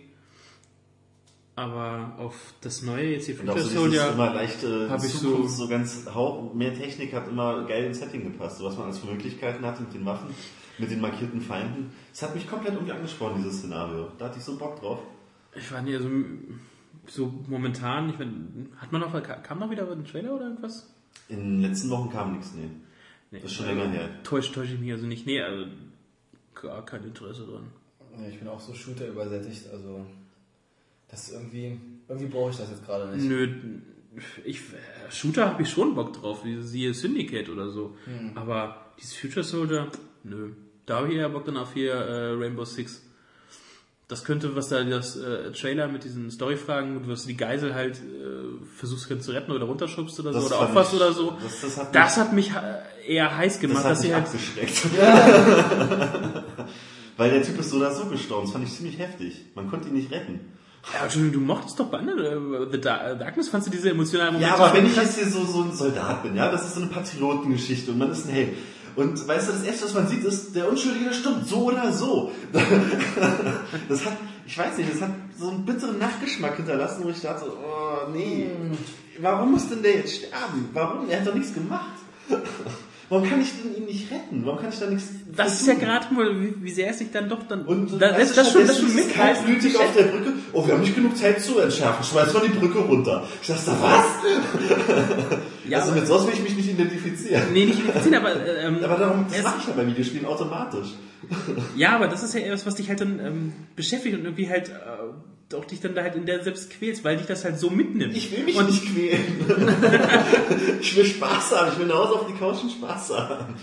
Aber 1.55 2.15
auf 2.19 2.55
das 2.63 2.83
neue, 2.83 3.13
jetzt 3.13 3.27
hier 3.27 3.39
Und 3.41 3.51
auch 3.51 3.59
so 3.59 3.69
Soldier, 3.69 4.11
immer 4.13 4.33
leicht 4.33 4.65
äh, 4.65 4.89
hab 4.89 5.03
ich 5.05 5.13
so- 5.13 5.47
so, 5.47 5.69
ganz 5.69 6.07
Hauch, 6.15 6.55
mehr 6.55 6.75
Technik 6.75 7.13
hat 7.13 7.29
immer 7.29 7.65
geil 7.67 7.85
ins 7.85 7.99
Setting 7.99 8.25
gepasst. 8.25 8.59
So 8.59 8.65
was 8.65 8.79
man 8.79 8.87
als 8.87 8.99
für 8.99 9.07
Möglichkeiten 9.07 9.65
hatte 9.65 9.83
mit 9.83 9.93
den 9.93 10.05
Waffen, 10.07 10.29
mit 10.79 10.91
den 10.91 11.01
markierten 11.01 11.43
Feinden. 11.43 11.93
Das 12.11 12.23
hat 12.23 12.35
mich 12.35 12.49
komplett 12.49 12.73
irgendwie 12.75 12.93
angesprochen, 12.93 13.35
dieses 13.39 13.59
Szenario. 13.59 14.09
Da 14.19 14.27
hatte 14.27 14.39
ich 14.39 14.45
so 14.45 14.57
Bock 14.57 14.81
drauf. 14.81 14.99
ich 15.55 15.71
war 15.71 15.83
nie, 15.83 15.95
also 15.95 16.09
so 17.07 17.33
momentan, 17.49 18.11
ich 18.11 18.19
mein, 18.19 18.69
hat 18.77 18.93
man 18.93 19.01
noch, 19.01 19.23
kam 19.43 19.59
noch 19.59 19.71
wieder 19.71 19.91
ein 19.91 20.05
Trailer 20.05 20.35
oder 20.35 20.45
irgendwas? 20.45 20.93
In 21.29 21.39
den 21.39 21.63
letzten 21.63 21.91
Wochen 21.91 22.11
kam 22.11 22.33
nichts, 22.33 22.55
nee. 22.55 22.69
Nee, 23.31 23.41
Das 23.41 23.51
ist 23.51 23.57
schon 23.57 23.67
länger 23.67 23.89
her. 23.89 24.11
Täuscht, 24.23 24.55
täusche 24.55 24.75
ich 24.75 24.81
mich 24.81 24.93
also 24.93 25.07
nicht. 25.07 25.27
Nee, 25.27 25.41
also 25.41 25.67
gar 26.55 26.85
kein 26.85 27.05
Interesse 27.05 27.47
dran. 27.47 27.65
Nee, 28.17 28.29
ich 28.29 28.39
bin 28.39 28.49
auch 28.49 28.61
so 28.61 28.75
Shooter 28.75 29.09
übersättigt, 29.09 29.71
also. 29.73 30.07
Das 31.09 31.29
ist 31.29 31.35
irgendwie. 31.35 31.81
Irgendwie 32.09 32.29
brauche 32.29 32.51
ich 32.51 32.57
das 32.57 32.71
jetzt 32.71 32.85
gerade 32.85 33.15
nicht. 33.15 33.27
Nö, 33.27 33.49
ich, 34.45 34.61
Shooter 35.11 35.49
habe 35.49 35.63
ich 35.63 35.71
schon 35.71 35.95
Bock 35.95 36.13
drauf, 36.13 36.45
wie 36.45 36.61
siehe 36.61 36.93
Syndicate 36.93 37.49
oder 37.49 37.71
so. 37.71 37.97
Hm. 38.05 38.33
Aber 38.35 38.93
dieses 38.99 39.15
Future 39.15 39.45
Soldier, 39.45 39.89
nö. 40.25 40.53
Da 40.85 40.99
habe 40.99 41.09
ich 41.09 41.15
eher 41.15 41.29
Bock 41.31 41.45
dann 41.47 41.57
auf 41.57 41.73
hier 41.73 41.95
äh, 41.95 42.33
Rainbow 42.33 42.65
Six. 42.65 43.03
Das 44.13 44.25
könnte, 44.25 44.55
was 44.55 44.69
da 44.69 44.85
das 44.85 45.17
äh, 45.17 45.53
Trailer 45.53 45.89
mit 45.89 46.05
diesen 46.05 46.31
Storyfragen, 46.31 47.09
was 47.09 47.23
du 47.23 47.29
die 47.29 47.37
Geisel 47.39 47.75
halt 47.75 47.97
äh, 47.97 48.01
versuchst 48.77 49.09
zu 49.23 49.31
retten 49.33 49.53
oder 49.53 49.65
runterschubst 49.65 50.21
oder 50.21 50.35
so 50.35 50.39
Das 50.39 50.47
oder 50.49 50.57
fand 50.59 50.69
aufpasst 50.69 50.93
ich- 50.93 51.01
oder 51.01 51.13
so. 51.15 51.33
Das, 51.43 51.61
das 51.63 51.77
hat 51.79 51.95
Das 51.95 52.17
mich, 52.19 52.23
hat 52.27 52.35
mich 52.35 52.53
äh, 53.07 53.15
eher 53.15 53.35
heiß 53.35 53.55
das 53.55 53.61
gemacht, 53.63 53.85
hat 53.85 53.93
dass 53.93 54.01
mich 54.03 54.09
sie 54.11 54.15
halt. 54.15 54.27
abgeschreckt. 54.27 54.85
Weil 57.17 57.31
der 57.31 57.43
Typ 57.43 57.59
ist 57.59 57.71
so 57.71 57.79
oder 57.79 57.95
so 57.95 58.05
gestorben. 58.05 58.45
Das 58.45 58.53
fand 58.53 58.67
ich 58.67 58.75
ziemlich 58.75 58.99
heftig. 58.99 59.47
Man 59.55 59.71
konnte 59.71 59.89
ihn 59.89 59.95
nicht 59.95 60.11
retten. 60.11 60.41
Ja, 60.93 61.05
Entschuldigung, 61.05 61.41
du 61.41 61.47
mochtest 61.47 61.81
doch 61.81 61.87
bei 61.87 62.01
äh, 62.01 62.67
The 62.71 62.81
Dar- 62.83 63.15
Darkness, 63.15 63.49
fandst 63.49 63.69
du 63.69 63.73
diese 63.73 63.89
emotionalen 63.91 64.35
Momente? 64.35 64.55
Ja, 64.55 64.63
aber 64.63 64.77
wenn 64.77 64.85
ich 64.85 64.95
jetzt 64.97 65.17
hier 65.17 65.27
so, 65.31 65.43
so 65.47 65.63
ein 65.63 65.73
Soldat 65.73 66.23
bin, 66.23 66.37
ja, 66.37 66.51
das 66.51 66.67
ist 66.67 66.75
so 66.75 66.83
eine 66.83 66.91
Patriotengeschichte 66.91 67.93
und 67.93 67.99
man 67.99 68.11
ist 68.11 68.27
ein 68.27 68.33
Held. 68.33 68.51
Und 68.97 69.27
weißt 69.27 69.49
du, 69.49 69.53
das 69.53 69.63
erste, 69.63 69.85
was 69.87 69.95
man 69.95 70.09
sieht, 70.09 70.25
ist, 70.25 70.55
der 70.55 70.69
Unschuldige 70.69 71.13
stirbt, 71.13 71.47
so 71.47 71.65
oder 71.65 71.93
so. 71.93 72.31
Das 73.89 74.05
hat, 74.05 74.17
ich 74.47 74.59
weiß 74.59 74.77
nicht, 74.77 74.93
das 74.93 75.01
hat 75.01 75.11
so 75.39 75.49
einen 75.49 75.65
bitteren 75.65 75.99
Nachgeschmack 75.99 76.57
hinterlassen, 76.57 77.05
wo 77.05 77.09
ich 77.09 77.21
dachte, 77.21 77.47
oh 77.47 78.11
nee, 78.13 78.51
warum 79.19 79.53
muss 79.53 79.69
denn 79.69 79.83
der 79.83 79.97
jetzt 79.97 80.17
sterben? 80.17 80.69
Warum? 80.73 81.09
Er 81.09 81.21
hat 81.21 81.27
doch 81.27 81.35
nichts 81.35 81.55
gemacht. 81.55 81.93
Warum 83.13 83.29
kann 83.29 83.43
ich 83.43 83.51
denn 83.61 83.77
ihn 83.77 83.85
nicht 83.85 84.11
retten? 84.11 84.47
Warum 84.47 84.59
kann 84.59 84.71
ich 84.71 84.79
da 84.79 84.87
nichts 84.87 85.11
Das 85.37 85.61
ist 85.61 85.67
ja 85.67 85.75
gerade 85.75 86.15
mal, 86.15 86.41
wie, 86.41 86.55
wie 86.63 86.71
sehr 86.71 86.89
es 86.89 86.99
sich 86.99 87.11
dann 87.11 87.29
doch 87.29 87.43
dann. 87.47 87.67
Und 87.67 88.01
da, 88.01 88.13
das, 88.13 88.33
das, 88.33 88.51
schon, 88.51 88.67
das 88.67 88.79
schon 88.79 88.95
mit. 88.95 89.13
kaltblütig 89.13 89.77
auf 89.77 89.95
der 89.95 90.05
Brücke. 90.05 90.33
Oh, 90.55 90.67
wir 90.67 90.73
haben 90.73 90.81
nicht 90.81 90.95
genug 90.95 91.15
Zeit 91.15 91.43
zu 91.43 91.59
entschärfen. 91.59 92.03
Schmeiß 92.07 92.33
mal 92.33 92.41
die 92.41 92.59
Brücke 92.59 92.79
runter. 92.79 93.29
Ich 93.43 93.49
dachte, 93.49 93.71
was? 93.83 94.07
Ja, 95.69 95.81
also 95.81 95.93
mit 95.93 96.07
sowas 96.07 96.27
will 96.27 96.35
ich 96.35 96.43
mich 96.43 96.57
nicht 96.57 96.71
identifizieren. 96.71 97.53
Nee, 97.53 97.67
nicht 97.67 97.79
identifizieren, 97.81 98.25
aber. 98.25 98.47
Ähm, 98.47 98.79
Aber 98.83 98.97
darum, 98.97 99.27
das 99.29 99.43
mache 99.43 99.59
ich 99.61 99.67
ja 99.69 99.73
bei 99.75 99.87
Videospielen 99.87 100.27
automatisch. 100.27 100.89
Ja, 101.77 101.95
aber 101.95 102.09
das 102.09 102.23
ist 102.23 102.35
ja 102.35 102.41
etwas, 102.41 102.67
was 102.67 102.75
dich 102.75 102.89
halt 102.89 103.01
dann 103.01 103.21
ähm, 103.21 103.53
beschäftigt 103.77 104.17
und 104.17 104.25
irgendwie 104.25 104.49
halt 104.49 104.71
äh, 104.71 105.55
auch 105.55 105.65
dich 105.65 105.81
dann 105.81 105.95
da 105.95 106.03
halt 106.03 106.17
in 106.17 106.27
der 106.27 106.43
selbst 106.43 106.71
quälst, 106.71 107.05
weil 107.05 107.17
dich 107.17 107.27
das 107.27 107.45
halt 107.45 107.59
so 107.59 107.71
mitnimmt. 107.71 108.17
Ich 108.17 108.33
will 108.33 108.45
mich 108.45 108.57
und 108.57 108.67
nicht 108.67 108.85
quälen. 108.87 109.45
ich 110.81 110.97
will 110.97 111.05
Spaß 111.05 111.53
haben. 111.57 111.73
Ich 111.73 111.79
will 111.79 111.87
nach 111.87 111.97
Hause 111.97 112.15
auf 112.15 112.27
die 112.27 112.35
Couch 112.35 112.63
und 112.63 112.73
Spaß 112.73 113.11
haben. 113.11 113.55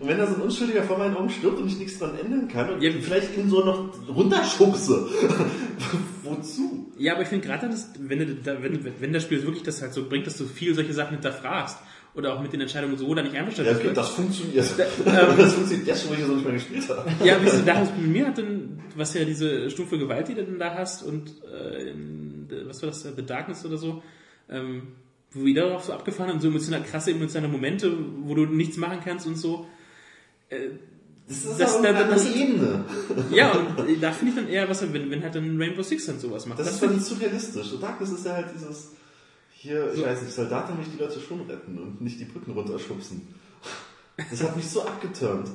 Und 0.00 0.08
wenn 0.08 0.18
da 0.18 0.26
so 0.26 0.34
ein 0.34 0.42
Unschuldiger 0.42 0.82
vor 0.82 0.98
meinen 0.98 1.16
Augen 1.16 1.30
stirbt 1.30 1.58
und 1.58 1.68
ich 1.68 1.78
nichts 1.78 1.98
dran 1.98 2.12
ändern 2.18 2.48
kann 2.48 2.70
und 2.70 2.82
Ja. 2.82 2.90
vielleicht 3.00 3.36
ihn 3.36 3.48
so 3.48 3.64
noch 3.64 3.90
runterschubse. 4.08 5.08
Wozu? 6.22 6.86
Ja, 6.98 7.12
aber 7.14 7.22
ich 7.22 7.28
finde 7.28 7.46
gerade, 7.46 7.70
wenn, 8.00 8.38
da, 8.42 8.62
wenn, 8.62 8.84
wenn 9.00 9.12
das 9.12 9.22
Spiel 9.22 9.42
wirklich 9.44 9.62
das 9.62 9.80
halt 9.82 9.92
so 9.92 10.08
bringt, 10.08 10.26
dass 10.26 10.36
du 10.36 10.44
viel 10.44 10.74
solche 10.74 10.92
Sachen 10.92 11.12
hinterfragst 11.12 11.78
oder 12.14 12.34
auch 12.34 12.42
mit 12.42 12.52
den 12.52 12.60
Entscheidungen 12.62 12.96
so 12.96 13.06
oder 13.06 13.22
nicht 13.22 13.34
Ja, 13.34 13.40
einverstanden 13.40 13.78
bist. 13.82 13.96
das 13.96 14.08
funktioniert. 14.10 14.64
ähm, 15.06 15.14
das 15.38 15.52
funktioniert 15.54 15.86
jetzt 15.86 16.02
schon, 16.02 16.10
weil 16.10 16.16
ich 16.18 16.20
das 16.22 16.28
noch 16.28 16.36
nicht 16.36 16.44
mehr 16.44 16.54
gespielt 16.54 16.88
habe. 16.88 17.10
Ja, 17.24 17.42
wie 17.42 17.46
es 17.46 17.64
da 17.64 17.80
mit 17.80 18.08
mir 18.08 18.26
hat, 18.26 18.38
dann, 18.38 18.80
was 18.96 19.14
ja 19.14 19.24
diese 19.24 19.70
stumpfe 19.70 19.98
Gewalt, 19.98 20.28
die 20.28 20.34
du 20.34 20.44
dann 20.44 20.58
da 20.58 20.74
hast 20.74 21.02
und 21.02 21.30
äh, 21.52 21.90
in, 21.90 22.48
was 22.66 22.82
war 22.82 22.88
das, 22.88 23.02
The 23.02 23.24
Darkness 23.24 23.64
oder 23.66 23.76
so, 23.76 24.02
ähm, 24.50 24.82
wo 25.32 25.44
wieder 25.44 25.66
darauf 25.66 25.84
so 25.84 25.92
abgefahren 25.92 26.30
und 26.32 26.40
so 26.40 26.48
emotional, 26.48 26.82
krasse 26.82 27.10
emotionale 27.10 27.52
Momente, 27.52 27.92
wo 28.22 28.34
du 28.34 28.46
nichts 28.46 28.76
machen 28.78 28.98
kannst 29.04 29.26
und 29.26 29.36
so. 29.36 29.66
Das 30.48 31.36
ist 31.44 31.58
Das- 31.60 31.74
aber 31.76 31.88
eine 31.88 31.98
das- 32.08 32.24
andere 32.26 32.38
Ebene. 32.38 32.84
Ja, 33.32 33.52
und 33.52 34.02
da 34.02 34.12
finde 34.12 34.30
ich 34.32 34.36
dann 34.36 34.48
eher, 34.48 34.68
was, 34.68 34.80
wenn, 34.92 35.10
wenn 35.10 35.22
halt 35.22 35.34
dann 35.34 35.60
Rainbow 35.60 35.82
Six 35.82 36.06
dann 36.06 36.20
sowas 36.20 36.46
macht. 36.46 36.58
Das 36.60 36.66
Das 36.66 36.74
ist 36.76 36.80
find 36.80 36.92
dann 36.92 37.00
zu 37.00 37.14
realistisch. 37.14 37.72
Und 37.72 37.82
Darkness 37.82 38.12
ist 38.12 38.26
ja 38.26 38.32
halt 38.34 38.46
dieses, 38.54 38.92
hier, 39.54 39.92
ich 39.92 40.02
weiß 40.04 40.22
nicht, 40.22 40.34
Soldaten 40.34 40.78
mich 40.78 40.86
die 40.96 41.02
Leute 41.02 41.18
schon 41.20 41.40
retten 41.42 41.78
und 41.78 42.00
nicht 42.00 42.20
die 42.20 42.26
Brücken 42.26 42.52
runterschubsen. 42.52 43.22
Das 44.30 44.42
hat 44.42 44.56
mich 44.56 44.68
so 44.68 44.82
abgeturnt. 44.82 45.48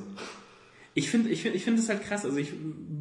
Ich 0.94 1.08
finde, 1.08 1.30
ich 1.30 1.40
finde, 1.40 1.56
ich 1.56 1.64
finde 1.64 1.80
es 1.80 1.88
halt 1.88 2.02
krass. 2.02 2.26
Also 2.26 2.36
ich 2.36 2.52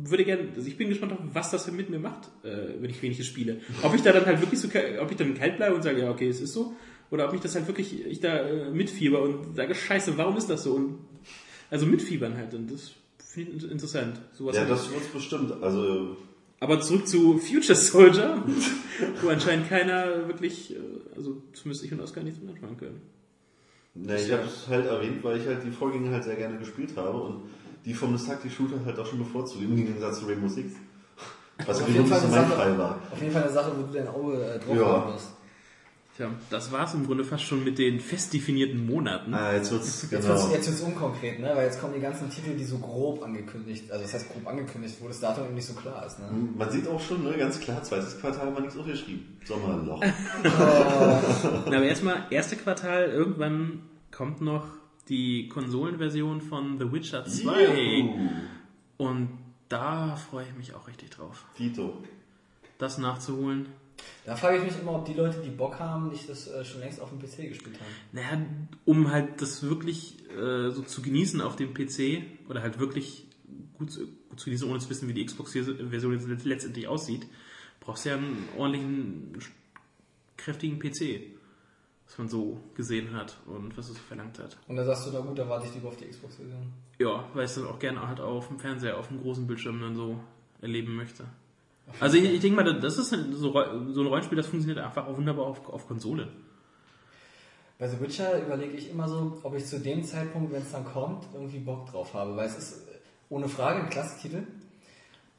würde 0.06 0.24
gerne, 0.24 0.48
also 0.56 0.66
ich 0.66 0.78
bin 0.78 0.88
gespannt 0.88 1.12
auf, 1.12 1.20
was 1.34 1.52
das 1.52 1.70
mit 1.72 1.90
mir 1.90 2.00
macht, 2.00 2.30
äh, 2.44 2.80
wenn 2.80 2.90
ich 2.90 3.02
wenig 3.02 3.24
spiele. 3.28 3.60
Ob 3.84 3.94
ich 3.94 4.02
da 4.02 4.14
dann 4.14 4.26
halt 4.26 4.40
wirklich 4.40 4.62
so, 4.62 4.70
ob 5.02 5.12
ich 5.12 5.18
dann 5.18 5.34
kalt 5.36 5.58
bleibe 5.58 5.76
und 5.76 5.84
sage, 5.84 6.00
ja 6.00 6.10
okay, 6.10 6.30
es 6.30 6.40
ist 6.40 6.54
so, 6.54 6.74
oder 7.10 7.28
ob 7.28 7.34
ich 7.36 7.42
das 7.42 7.54
halt 7.54 7.68
wirklich, 7.68 8.06
ich 8.06 8.22
da 8.22 8.38
äh, 8.48 8.70
mitfieber 8.72 9.22
und 9.22 9.58
sage, 9.58 9.76
Scheiße, 9.76 10.18
warum 10.18 10.38
ist 10.38 10.50
das 10.50 10.64
so? 10.64 10.74
Und 10.76 11.00
also 11.72 11.86
mitfiebern 11.88 12.38
halt 12.38 12.54
und 12.54 12.72
das 12.72 12.92
finde 13.18 13.54
ich 13.54 13.72
interessant. 13.72 14.20
Sowas 14.34 14.56
Ja, 14.56 14.62
halt. 14.62 14.72
das 14.72 14.92
wird 14.92 15.12
bestimmt. 15.14 15.52
Also, 15.64 16.18
Aber 16.60 16.80
zurück 16.82 17.08
zu 17.08 17.38
Future 17.40 17.76
Soldier, 17.76 18.44
wo 19.24 19.30
anscheinend 19.30 19.68
keiner 19.70 20.28
wirklich, 20.28 20.76
äh, 20.76 20.80
also 21.16 21.42
zumindest 21.54 21.84
ich 21.86 21.92
und 21.92 22.02
Oskar 22.02 22.24
nichts 22.24 22.40
mit 22.40 22.54
anfangen 22.54 22.78
können. 22.78 23.02
ne, 23.96 24.22
ich 24.22 24.32
habe 24.32 24.44
es 24.44 24.68
halt 24.68 24.86
erwähnt, 24.86 25.24
weil 25.24 25.40
ich 25.40 25.48
halt 25.48 25.64
die 25.66 25.72
Vorgänge 25.72 26.12
halt 26.12 26.24
sehr 26.24 26.36
gerne 26.36 26.58
gespielt 26.60 26.92
habe 26.96 27.18
und 27.18 27.42
die 27.86 27.94
vom 27.96 28.16
Taktik-Shooter 28.16 28.86
halt 28.86 29.00
auch 29.00 29.06
schon 29.08 29.18
bevorzugt, 29.20 29.64
im 29.64 29.76
Gegensatz 29.76 30.20
zu 30.20 30.26
Rainbow 30.28 30.48
Six. 30.48 30.74
Was 31.66 31.82
Auf 31.82 31.88
jeden 31.90 32.06
Fall 32.08 32.22
mein 32.22 32.32
Sache. 32.32 32.56
Fall 32.56 32.78
war. 32.78 33.00
Auf 33.12 33.20
jeden 33.22 33.34
Fall 33.34 33.44
eine 33.44 33.52
Sache, 33.52 33.72
wo 33.78 33.84
du 33.84 33.94
dein 33.98 34.08
Auge 34.08 34.44
äh, 34.44 34.60
drauf 34.60 34.76
Ja. 34.78 34.86
haben 34.86 35.14
musst. 35.14 35.30
Tja, 36.18 36.30
das 36.50 36.72
war 36.74 36.86
es 36.86 36.94
im 36.94 37.06
Grunde 37.06 37.24
fast 37.24 37.44
schon 37.46 37.64
mit 37.64 37.80
den 37.80 38.02
fest 38.02 38.34
definierten 38.34 38.86
Monaten. 38.86 39.34
Ah, 39.34 39.54
jetzt 39.54 39.72
wird's, 39.72 40.02
Jetzt 40.02 40.10
genau. 40.12 40.28
wird's, 40.36 40.52
jetzt 40.52 40.68
wird's 40.68 40.82
unkonkret, 40.82 41.40
ne? 41.40 41.52
Weil 41.56 41.66
jetzt 41.68 41.80
kommen 41.80 41.94
die 41.94 42.02
ganzen 42.02 42.30
Titel, 42.30 42.56
die 42.58 42.66
so 42.66 42.80
grob 42.80 43.24
angekündigt, 43.24 43.90
also 43.90 44.04
das 44.04 44.14
heißt 44.14 44.30
grob 44.34 44.46
angekündigt, 44.46 44.98
wo 45.00 45.08
das 45.08 45.22
Datum 45.22 45.46
eben 45.46 45.56
nicht 45.56 45.68
so 45.68 45.74
klar 45.74 46.06
ist, 46.06 46.20
ne? 46.20 46.26
Man 46.58 46.70
sieht 46.70 46.86
auch 46.88 47.00
schon, 47.00 47.24
ne, 47.24 47.38
ganz 47.38 47.60
klar, 47.62 47.82
zweites 47.84 48.20
Quartal 48.20 48.48
haben 48.48 48.56
wir 48.56 48.62
nichts 48.62 48.78
aufgeschrieben. 48.78 49.38
Sommerloch. 49.46 50.04
Na, 50.44 51.78
aber 51.78 51.84
erstmal, 51.84 52.26
erste 52.30 52.58
Quartal, 52.58 53.06
irgendwann 53.06 53.84
kommt 54.12 54.42
noch 54.42 54.66
die 55.08 55.48
Konsolenversion 55.48 56.42
von 56.42 56.78
The 56.78 56.92
Witcher 56.92 57.26
2. 57.26 58.00
Juhu. 58.00 58.20
Und 58.98 59.30
da 59.70 60.16
freue 60.18 60.46
ich 60.46 60.56
mich 60.58 60.74
auch 60.76 60.88
richtig 60.90 61.12
drauf, 61.12 61.46
Tito. 61.56 62.04
das 62.78 62.98
nachzuholen. 62.98 63.68
Da 64.26 64.36
frage 64.36 64.58
ich 64.58 64.64
mich 64.64 64.80
immer, 64.80 64.94
ob 64.94 65.06
die 65.06 65.14
Leute, 65.14 65.40
die 65.42 65.50
Bock 65.50 65.80
haben, 65.80 66.10
nicht 66.10 66.30
das 66.30 66.48
äh, 66.48 66.64
schon 66.64 66.80
längst 66.82 67.00
auf 67.02 67.10
dem 67.10 67.20
PC 67.20 67.50
gespielt 67.50 67.80
haben. 67.80 67.90
Naja, 68.12 68.46
um 68.86 69.10
halt 69.12 69.42
das 69.42 69.64
wirklich 69.64 70.18
äh, 70.30 70.70
so 70.70 70.84
zu 70.84 71.02
genießen 71.02 71.42
auf 71.42 71.56
dem 71.56 71.74
PC 71.74 72.22
oder 72.50 72.62
halt 72.62 72.78
wirklich 72.80 73.26
gut, 73.78 73.92
zu- 73.92 74.08
gut 74.30 74.40
zu 74.40 74.46
genießen, 74.46 74.70
ohne 74.70 74.80
zu 74.80 74.90
wissen, 74.90 75.08
wie 75.08 75.14
die 75.14 75.26
Xbox-Version 75.26 76.14
jetzt 76.14 76.46
letztendlich 76.46 76.88
aussieht, 76.88 77.26
brauchst 77.80 78.06
du 78.06 78.10
ja 78.10 78.16
einen 78.18 78.48
ordentlichen, 78.58 79.38
kräftigen 80.38 80.80
PC, 80.80 81.22
was 82.08 82.18
man 82.18 82.28
so 82.30 82.60
gesehen 82.76 83.14
hat 83.14 83.38
und 83.46 83.76
was 83.78 83.90
es 83.90 83.98
verlangt 83.98 84.38
hat. 84.40 84.58
Und 84.68 84.76
da 84.76 84.86
sagst 84.86 85.08
du, 85.08 85.12
na 85.14 85.20
gut, 85.22 85.38
da 85.38 85.48
warte 85.50 85.68
ich 85.68 85.74
lieber 85.74 85.88
auf 85.90 85.98
die 85.98 86.06
Xbox-Version. 86.06 86.72
Ja, 87.00 87.28
weil 87.34 87.46
ich 87.46 87.52
es 87.52 87.56
dann 87.56 87.66
auch 87.68 87.80
gerne 87.80 88.08
halt 88.08 88.20
auf 88.20 88.48
dem 88.50 88.60
Fernseher, 88.60 88.98
auf 88.98 89.08
dem 89.08 89.20
großen 89.22 89.48
Bildschirm 89.48 89.82
dann 89.82 89.96
so 89.96 90.20
erleben 90.62 90.96
möchte. 90.96 91.26
Also 92.00 92.18
ich, 92.18 92.26
ich 92.26 92.40
denke 92.40 92.64
mal, 92.64 92.80
das 92.80 92.98
ist 92.98 93.12
halt 93.12 93.34
so, 93.34 93.52
so 93.52 94.02
ein 94.02 94.08
Rollenspiel, 94.08 94.38
das 94.38 94.48
funktioniert 94.48 94.84
einfach 94.84 95.08
auch 95.08 95.18
wunderbar 95.18 95.46
auf, 95.46 95.68
auf 95.68 95.88
Konsole. 95.88 96.28
Bei 97.78 97.88
The 97.88 98.00
Witcher 98.00 98.46
überlege 98.46 98.78
ich 98.78 98.92
immer 98.92 99.08
so, 99.08 99.40
ob 99.44 99.56
ich 99.56 99.66
zu 99.66 99.80
dem 99.80 100.04
Zeitpunkt, 100.04 100.54
wenn 100.54 100.62
es 100.62 100.72
dann 100.72 100.86
kommt, 100.86 101.26
irgendwie 101.34 101.60
Bock 101.60 101.90
drauf 101.92 102.14
habe, 102.14 102.36
weil 102.36 102.46
es 102.46 102.58
ist 102.58 102.88
ohne 103.30 103.48
Frage 103.48 103.80
ein 103.80 103.90
Klassentitel. 103.90 104.44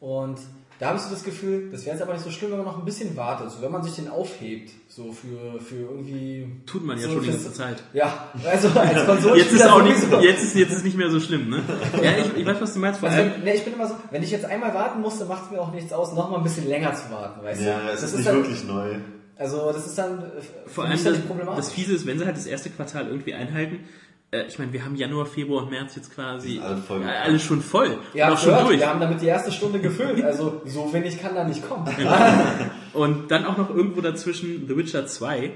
Und 0.01 0.41
da 0.83 0.89
habe 0.89 0.99
ich 0.99 1.05
so 1.05 1.11
das 1.11 1.23
Gefühl, 1.23 1.71
das 1.71 1.85
wäre 1.87 1.95
jetzt 1.95 2.03
aber 2.03 2.15
nicht 2.15 2.25
so 2.25 2.31
schlimm, 2.33 2.51
wenn 2.51 2.59
man 2.59 2.67
noch 2.67 2.79
ein 2.81 2.85
bisschen 2.85 3.17
wartet. 3.17 3.53
So, 3.53 3.63
wenn 3.63 3.71
man 3.71 3.85
sich 3.85 3.95
den 3.95 4.09
aufhebt, 4.09 4.73
so 4.89 5.13
für, 5.13 5.61
für 5.61 5.77
irgendwie. 5.77 6.49
Tut 6.67 6.85
man 6.85 6.99
ja 6.99 7.05
so 7.07 7.13
schon 7.13 7.23
die 7.23 7.29
ganze 7.31 7.53
Zeit. 7.53 7.85
Ja, 7.93 8.31
also 8.45 8.69
als 8.71 9.07
Konsolenspieler 9.07 9.37
Jetzt 9.37 9.53
ist, 9.53 9.71
auch 9.71 9.83
nicht, 9.85 10.25
jetzt, 10.25 10.43
ist, 10.43 10.57
jetzt 10.57 10.73
ist 10.73 10.85
nicht 10.85 10.97
mehr 10.97 11.09
so 11.09 11.21
schlimm, 11.21 11.51
ne? 11.51 11.63
Ja, 12.03 12.19
ich, 12.19 12.37
ich 12.37 12.45
weiß, 12.45 12.61
was 12.61 12.73
du 12.75 12.81
meinst. 12.81 12.99
Vor 12.99 13.09
Also, 13.09 13.31
nee, 13.45 13.55
ich 13.55 13.63
bin 13.65 13.75
immer 13.75 13.87
so, 13.87 13.95
wenn 14.11 14.25
ich 14.25 14.33
jetzt 14.33 14.45
einmal 14.45 14.75
warten 14.75 15.01
musste, 15.01 15.25
macht 15.25 15.45
es 15.45 15.51
mir 15.53 15.61
auch 15.61 15.71
nichts 15.73 15.93
aus, 15.93 16.15
noch 16.15 16.29
mal 16.31 16.39
ein 16.39 16.43
bisschen 16.43 16.67
länger 16.67 16.93
zu 16.95 17.13
warten, 17.13 17.45
weißt 17.45 17.63
Ja, 17.63 17.79
du? 17.79 17.87
es 17.93 18.01
das 18.01 18.11
ist 18.11 18.17
nicht 18.17 18.29
dann, 18.29 18.37
wirklich 18.39 18.65
neu. 18.65 18.97
Also, 19.37 19.73
das 19.73 19.87
ist 19.87 19.97
dann, 19.97 20.19
äh, 20.19 20.25
vor 20.67 20.83
allem 20.83 20.99
das, 21.05 21.57
das 21.57 21.73
Fiese 21.73 21.95
ist, 21.95 22.07
wenn 22.07 22.19
sie 22.19 22.27
halt 22.27 22.37
das 22.37 22.47
erste 22.47 22.71
Quartal 22.71 23.07
irgendwie 23.07 23.35
einhalten. 23.35 23.85
Äh, 24.33 24.47
ich 24.49 24.59
meine, 24.59 24.73
wir 24.73 24.85
haben 24.85 24.97
Januar, 24.97 25.27
Februar 25.27 25.63
und 25.65 25.71
März 25.71 25.95
jetzt 25.97 26.15
quasi 26.15 26.49
Die 26.49 26.55
sind 26.55 26.63
alle 26.65 26.77
voll. 26.79 27.03
äh, 27.03 27.05
alles 27.07 27.43
schon 27.43 27.61
voll. 27.61 27.99
Ja, 28.15 28.29
und 28.29 28.33
auch 28.35 28.39
schon 28.39 28.65
durch. 28.67 28.81
wir 28.81 28.89
haben 28.89 29.01
damit 29.01 29.21
die 29.21 29.27
erste 29.27 29.53
Stunde 29.53 29.79
gefüllt, 29.79 30.25
also 30.25 30.63
so 30.65 30.93
wenig 30.93 31.21
kann 31.21 31.35
da 31.35 31.45
nicht 31.45 31.67
kommen. 31.69 31.87
Und 32.95 33.31
dann 33.31 33.47
auch 33.47 33.57
noch 33.57 33.71
irgendwo 33.71 34.03
dazwischen 34.03 34.67
The 34.69 34.77
Witcher 34.77 35.07
2. 35.07 35.53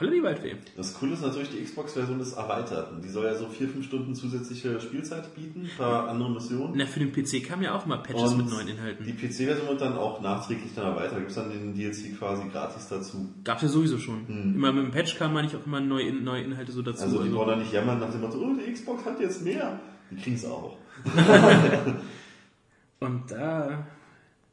Holla 0.00 0.10
die 0.12 0.22
Waldfee. 0.22 0.56
Das 0.76 0.94
Coole 0.94 1.12
ist 1.12 1.20
natürlich, 1.20 1.50
die 1.50 1.62
Xbox-Version 1.62 2.20
ist 2.20 2.32
erweitert. 2.32 2.90
Und 2.90 3.04
Die 3.04 3.10
soll 3.10 3.26
ja 3.26 3.34
so 3.34 3.48
vier, 3.48 3.68
fünf 3.68 3.84
Stunden 3.84 4.14
zusätzliche 4.14 4.80
Spielzeit 4.80 5.34
bieten, 5.34 5.64
ein 5.64 5.70
paar 5.76 6.08
andere 6.08 6.30
Missionen. 6.30 6.72
Na, 6.74 6.86
für 6.86 7.00
den 7.00 7.12
PC 7.12 7.46
kamen 7.46 7.62
ja 7.62 7.74
auch 7.74 7.84
mal 7.84 7.98
Patches 7.98 8.32
Und 8.32 8.38
mit 8.38 8.48
neuen 8.50 8.68
Inhalten. 8.68 9.04
Die 9.04 9.12
PC-Version 9.12 9.68
wird 9.68 9.80
dann 9.82 9.98
auch 9.98 10.22
nachträglich 10.22 10.72
dann 10.74 10.86
erweitert. 10.86 11.12
Da 11.12 11.18
gibt 11.18 11.28
es 11.30 11.36
dann 11.36 11.50
den 11.50 11.74
DLC 11.74 12.18
quasi 12.18 12.48
gratis 12.48 12.88
dazu. 12.88 13.28
Gab's 13.44 13.60
ja 13.60 13.68
sowieso 13.68 13.98
schon. 13.98 14.26
Immer 14.28 14.72
mit 14.72 14.84
dem 14.84 14.90
Patch 14.90 15.18
kam 15.18 15.34
man 15.34 15.44
nicht 15.44 15.54
auch 15.54 15.66
immer 15.66 15.80
neue, 15.80 16.12
neue 16.14 16.44
Inhalte 16.44 16.72
so 16.72 16.80
dazu. 16.80 17.02
Also 17.02 17.18
die 17.18 17.24
also- 17.24 17.36
wollen 17.36 17.48
dann 17.50 17.58
nicht 17.58 17.72
jammern 17.72 18.00
nach 18.00 18.10
dem 18.10 18.22
Motto, 18.22 18.38
oh, 18.38 18.54
die 18.54 18.72
Xbox 18.72 19.04
hat 19.04 19.20
jetzt 19.20 19.44
mehr. 19.44 19.78
Die 20.10 20.16
kriegen 20.16 20.36
es 20.36 20.46
auch. 20.46 20.78
Und 23.00 23.30
da. 23.30 23.86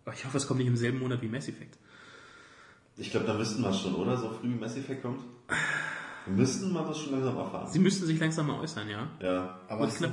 Oh, 0.06 0.12
ich 0.14 0.26
hoffe, 0.26 0.38
es 0.38 0.48
kommt 0.48 0.60
nicht 0.60 0.68
im 0.68 0.78
selben 0.78 1.00
Monat 1.00 1.22
wie 1.22 1.28
Mass 1.28 1.48
Effect. 1.48 1.78
Ich 2.98 3.12
glaube, 3.12 3.28
da 3.28 3.34
müssten 3.34 3.62
wir 3.62 3.70
es 3.70 3.80
schon, 3.80 3.96
oder? 3.96 4.18
So 4.18 4.30
früh 4.30 4.50
wie 4.50 4.56
Mass 4.56 4.76
Effect 4.76 5.02
kommt. 5.02 5.22
Wir 6.26 6.34
müssten 6.36 6.74
mal 6.74 6.86
das 6.86 6.98
schon 7.00 7.14
langsam 7.14 7.38
erfahren. 7.38 7.68
Sie 7.72 7.80
müssten 7.80 8.06
sich 8.06 8.20
langsam 8.20 8.48
mal 8.48 8.60
äußern, 8.60 8.90
ja. 8.90 9.08
Ja, 9.22 9.58
Aber 9.70 9.82
Gut 9.86 9.90
es 9.90 9.96
knapp. 9.98 10.12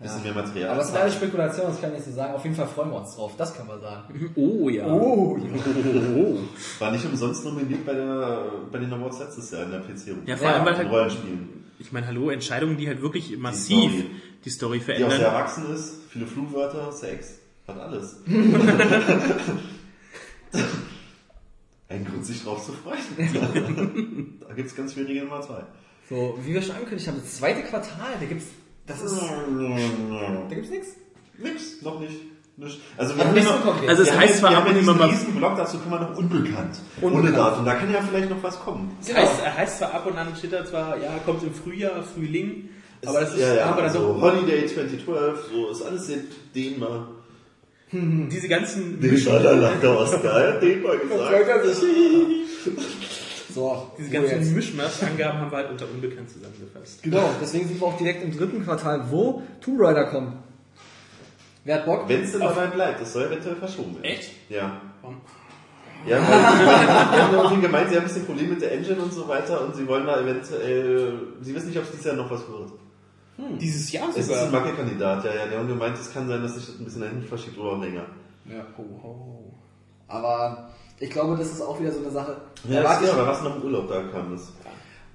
bisschen 0.00 0.22
mehr 0.22 0.34
Material. 0.34 0.70
Aber 0.72 0.80
es 0.82 0.88
sind 0.88 0.96
alles 0.98 1.14
Spekulationen, 1.14 1.70
das 1.72 1.80
kann 1.80 1.90
ich 1.90 1.96
nicht 1.96 2.04
so 2.06 2.12
sagen. 2.12 2.34
Auf 2.34 2.44
jeden 2.44 2.54
Fall 2.56 2.66
freuen 2.66 2.90
wir 2.90 2.96
uns 2.98 3.16
drauf, 3.16 3.32
das 3.38 3.56
können 3.56 3.68
wir 3.68 3.78
sagen. 3.78 4.30
Oh 4.36 4.68
ja. 4.68 4.86
Oh, 4.86 5.38
War 6.78 6.90
nicht 6.92 7.04
umsonst 7.06 7.44
nominiert 7.44 7.86
bei, 7.86 7.94
der, 7.94 8.44
bei 8.70 8.78
den 8.78 8.92
Awards 8.92 9.20
letztes 9.20 9.50
Jahr 9.52 9.62
in 9.62 9.70
der 9.70 9.78
PC. 9.80 10.26
Ja, 10.26 10.36
vor 10.36 10.48
allem, 10.48 10.66
weil 10.66 10.76
halt, 10.76 10.90
Rollenspielen. 10.90 11.48
ich 11.78 11.92
meine, 11.92 12.06
hallo, 12.08 12.28
Entscheidungen, 12.30 12.76
die 12.76 12.86
halt 12.88 13.00
wirklich 13.00 13.38
massiv 13.38 13.90
Story. 13.90 14.10
die 14.44 14.50
Story 14.50 14.78
Die 14.78 14.82
auch 14.82 14.86
sehr 14.86 14.96
verändern. 15.08 15.32
erwachsen 15.32 15.72
ist, 15.74 16.00
viele 16.10 16.26
Flugwörter, 16.26 16.92
Sex. 16.92 17.38
Hat 17.66 17.78
alles. 17.78 18.18
Ein 21.94 22.04
Grund, 22.04 22.26
sich 22.26 22.42
drauf 22.42 22.64
zu 22.66 22.72
freuen. 22.72 24.38
da 24.48 24.54
gibt 24.54 24.68
es 24.68 24.74
ganz 24.74 24.94
viel 24.94 25.06
Regeln 25.06 25.26
Nummer 25.28 25.40
zwei. 25.42 25.62
So, 26.08 26.38
wie 26.42 26.52
wir 26.54 26.60
schon 26.62 26.74
angekündigt 26.76 27.08
haben, 27.08 27.20
das 27.22 27.36
zweite 27.36 27.62
Quartal, 27.62 28.14
da 28.20 28.26
gibt's, 28.26 28.46
das 28.86 29.00
ist, 29.02 29.20
da 29.20 30.54
gibt's 30.54 30.70
nichts. 30.70 30.88
Nix, 31.38 31.82
noch 31.82 31.98
nicht. 32.00 32.20
nicht. 32.56 32.80
Also 32.96 33.16
wir 33.16 33.24
haben 33.24 33.34
nicht 33.34 33.46
so 33.48 33.54
konkret. 33.54 33.88
Also 33.88 34.02
es 34.02 34.10
wir 34.12 34.18
heißt 34.18 34.34
haben, 34.34 34.40
zwar 34.40 34.50
wir 34.50 34.58
ab 34.58 34.68
haben 34.68 34.78
immer 34.78 34.94
mal- 34.94 35.08
diesen 35.08 35.26
riesen 35.26 35.38
Blog, 35.38 35.56
dazu 35.56 35.78
kommen 35.78 35.92
wir 35.92 36.00
noch 36.00 36.16
unbekannt. 36.16 36.76
Ohne 37.00 37.14
Unbekannt. 37.16 37.38
Datum. 37.38 37.64
Da 37.64 37.74
kann 37.74 37.92
ja 37.92 38.00
vielleicht 38.02 38.30
noch 38.30 38.42
was 38.42 38.58
kommen. 38.60 38.96
Es 39.00 39.14
heißt, 39.14 39.40
er 39.44 39.56
heißt 39.56 39.78
zwar 39.78 39.94
ab 39.94 40.06
und 40.06 40.16
an 40.18 40.34
steht 40.36 40.52
da 40.52 40.64
zwar, 40.64 40.96
ja, 40.98 41.18
kommt 41.24 41.42
im 41.42 41.54
Frühjahr, 41.54 42.02
Frühling, 42.02 42.68
aber 43.06 43.20
das 43.20 43.34
ist 43.34 43.40
ja, 43.40 43.54
ja, 43.54 43.66
aber 43.66 43.82
dann 43.82 43.92
so 43.92 44.20
Holiday 44.20 44.66
2012, 44.66 45.48
so 45.52 45.70
ist 45.70 45.82
alles 45.82 46.06
sehr 46.06 46.18
dehnbar. 47.94 48.28
diese 48.30 48.48
ganzen 48.48 49.00
Dehnbar, 49.00 49.40
da 49.40 49.52
lacht 49.52 49.82
der 49.82 49.98
Oscar, 49.98 50.40
ja, 50.40 50.52
dehnbar 50.58 50.96
gesagt. 50.96 51.66
So, 53.54 53.92
diese 53.96 54.10
ganzen? 54.10 54.54
Mischmasch-Angaben 54.54 55.38
haben 55.38 55.50
wir 55.50 55.58
halt 55.58 55.70
unter 55.70 55.86
unbekannt 55.88 56.28
zusammengefasst. 56.28 57.02
Genau, 57.02 57.30
deswegen 57.40 57.68
sind 57.68 57.80
wir 57.80 57.86
auch 57.86 57.96
direkt 57.96 58.24
im 58.24 58.36
dritten 58.36 58.64
Quartal, 58.64 59.10
wo 59.10 59.42
Tomb 59.60 59.80
Raider 59.80 60.06
kommt. 60.06 60.34
Wer 61.64 61.76
hat 61.76 61.86
Bock? 61.86 62.08
Wenn 62.08 62.22
es 62.22 62.32
denn 62.32 62.40
dabei 62.40 62.66
bleibt, 62.66 63.00
das 63.00 63.12
soll 63.12 63.24
eventuell 63.24 63.56
verschoben 63.56 63.94
werden. 63.94 64.04
Echt? 64.04 64.30
Ja. 64.48 64.80
Warum? 65.00 65.20
Ja, 66.06 66.18
weil 66.18 66.26
die 66.26 67.22
haben 67.22 67.34
irgendwie 67.34 67.62
gemeint, 67.62 67.88
sie 67.88 67.96
haben 67.96 68.02
ein 68.02 68.08
bisschen 68.08 68.26
Probleme 68.26 68.50
mit 68.50 68.60
der 68.60 68.72
Engine 68.72 69.00
und 69.00 69.12
so 69.12 69.26
weiter 69.26 69.64
und 69.64 69.74
sie 69.74 69.86
wollen 69.86 70.04
da 70.04 70.20
eventuell, 70.20 71.14
sie 71.40 71.54
wissen 71.54 71.68
nicht, 71.68 71.78
ob 71.78 71.84
es 71.84 71.92
dieses 71.92 72.04
Jahr 72.04 72.16
noch 72.16 72.30
was 72.30 72.40
wird. 72.48 72.72
Dieses 73.60 73.90
Jahr 73.92 74.08
Es 74.10 74.16
ist 74.16 74.26
sogar. 74.28 74.44
ein 74.46 74.52
Wackelkandidat, 74.52 75.24
ja, 75.24 75.34
ja. 75.34 75.46
Die 75.48 75.56
haben 75.56 75.66
gemeint, 75.68 75.98
es 75.98 76.12
kann 76.12 76.28
sein, 76.28 76.42
dass 76.42 76.54
sich 76.54 76.66
das 76.66 76.78
ein 76.78 76.84
bisschen 76.84 77.00
dahin 77.02 77.22
verschiebt 77.22 77.58
oder 77.58 77.72
auch 77.72 77.80
länger. 77.80 78.06
Ja. 78.44 78.64
Oh, 78.78 78.82
oh. 79.06 79.52
Aber 80.08 80.70
ich 81.00 81.10
glaube, 81.10 81.36
das 81.36 81.50
ist 81.50 81.60
auch 81.60 81.80
wieder 81.80 81.90
so 81.92 82.00
eine 82.00 82.10
Sache. 82.10 82.36
Ja, 82.68 82.82
da 82.82 82.90
das 82.90 83.00
ich, 83.02 83.08
ist 83.08 83.12
aber 83.14 83.26
was 83.26 83.42
noch 83.42 83.56
im 83.56 83.62
Urlaub 83.62 83.88
da 83.88 84.02
kam 84.04 84.30
das. 84.32 84.52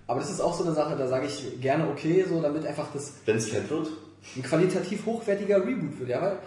aber 0.07 0.19
das 0.19 0.29
ist 0.31 0.41
auch 0.41 0.53
so 0.53 0.63
eine 0.65 0.73
Sache, 0.73 0.97
da 0.97 1.07
sage 1.07 1.27
ich 1.27 1.61
gerne 1.61 1.87
okay, 1.89 2.25
so 2.27 2.41
damit 2.41 2.65
einfach 2.65 2.87
das 2.93 3.13
Wenn 3.25 3.37
es 3.37 3.47
fett 3.49 3.69
wird, 3.69 3.87
ein 4.35 4.43
qualitativ 4.43 5.05
hochwertiger 5.05 5.57
Reboot 5.65 5.99
wird. 5.99 6.09
Ja, 6.09 6.21
weil 6.21 6.39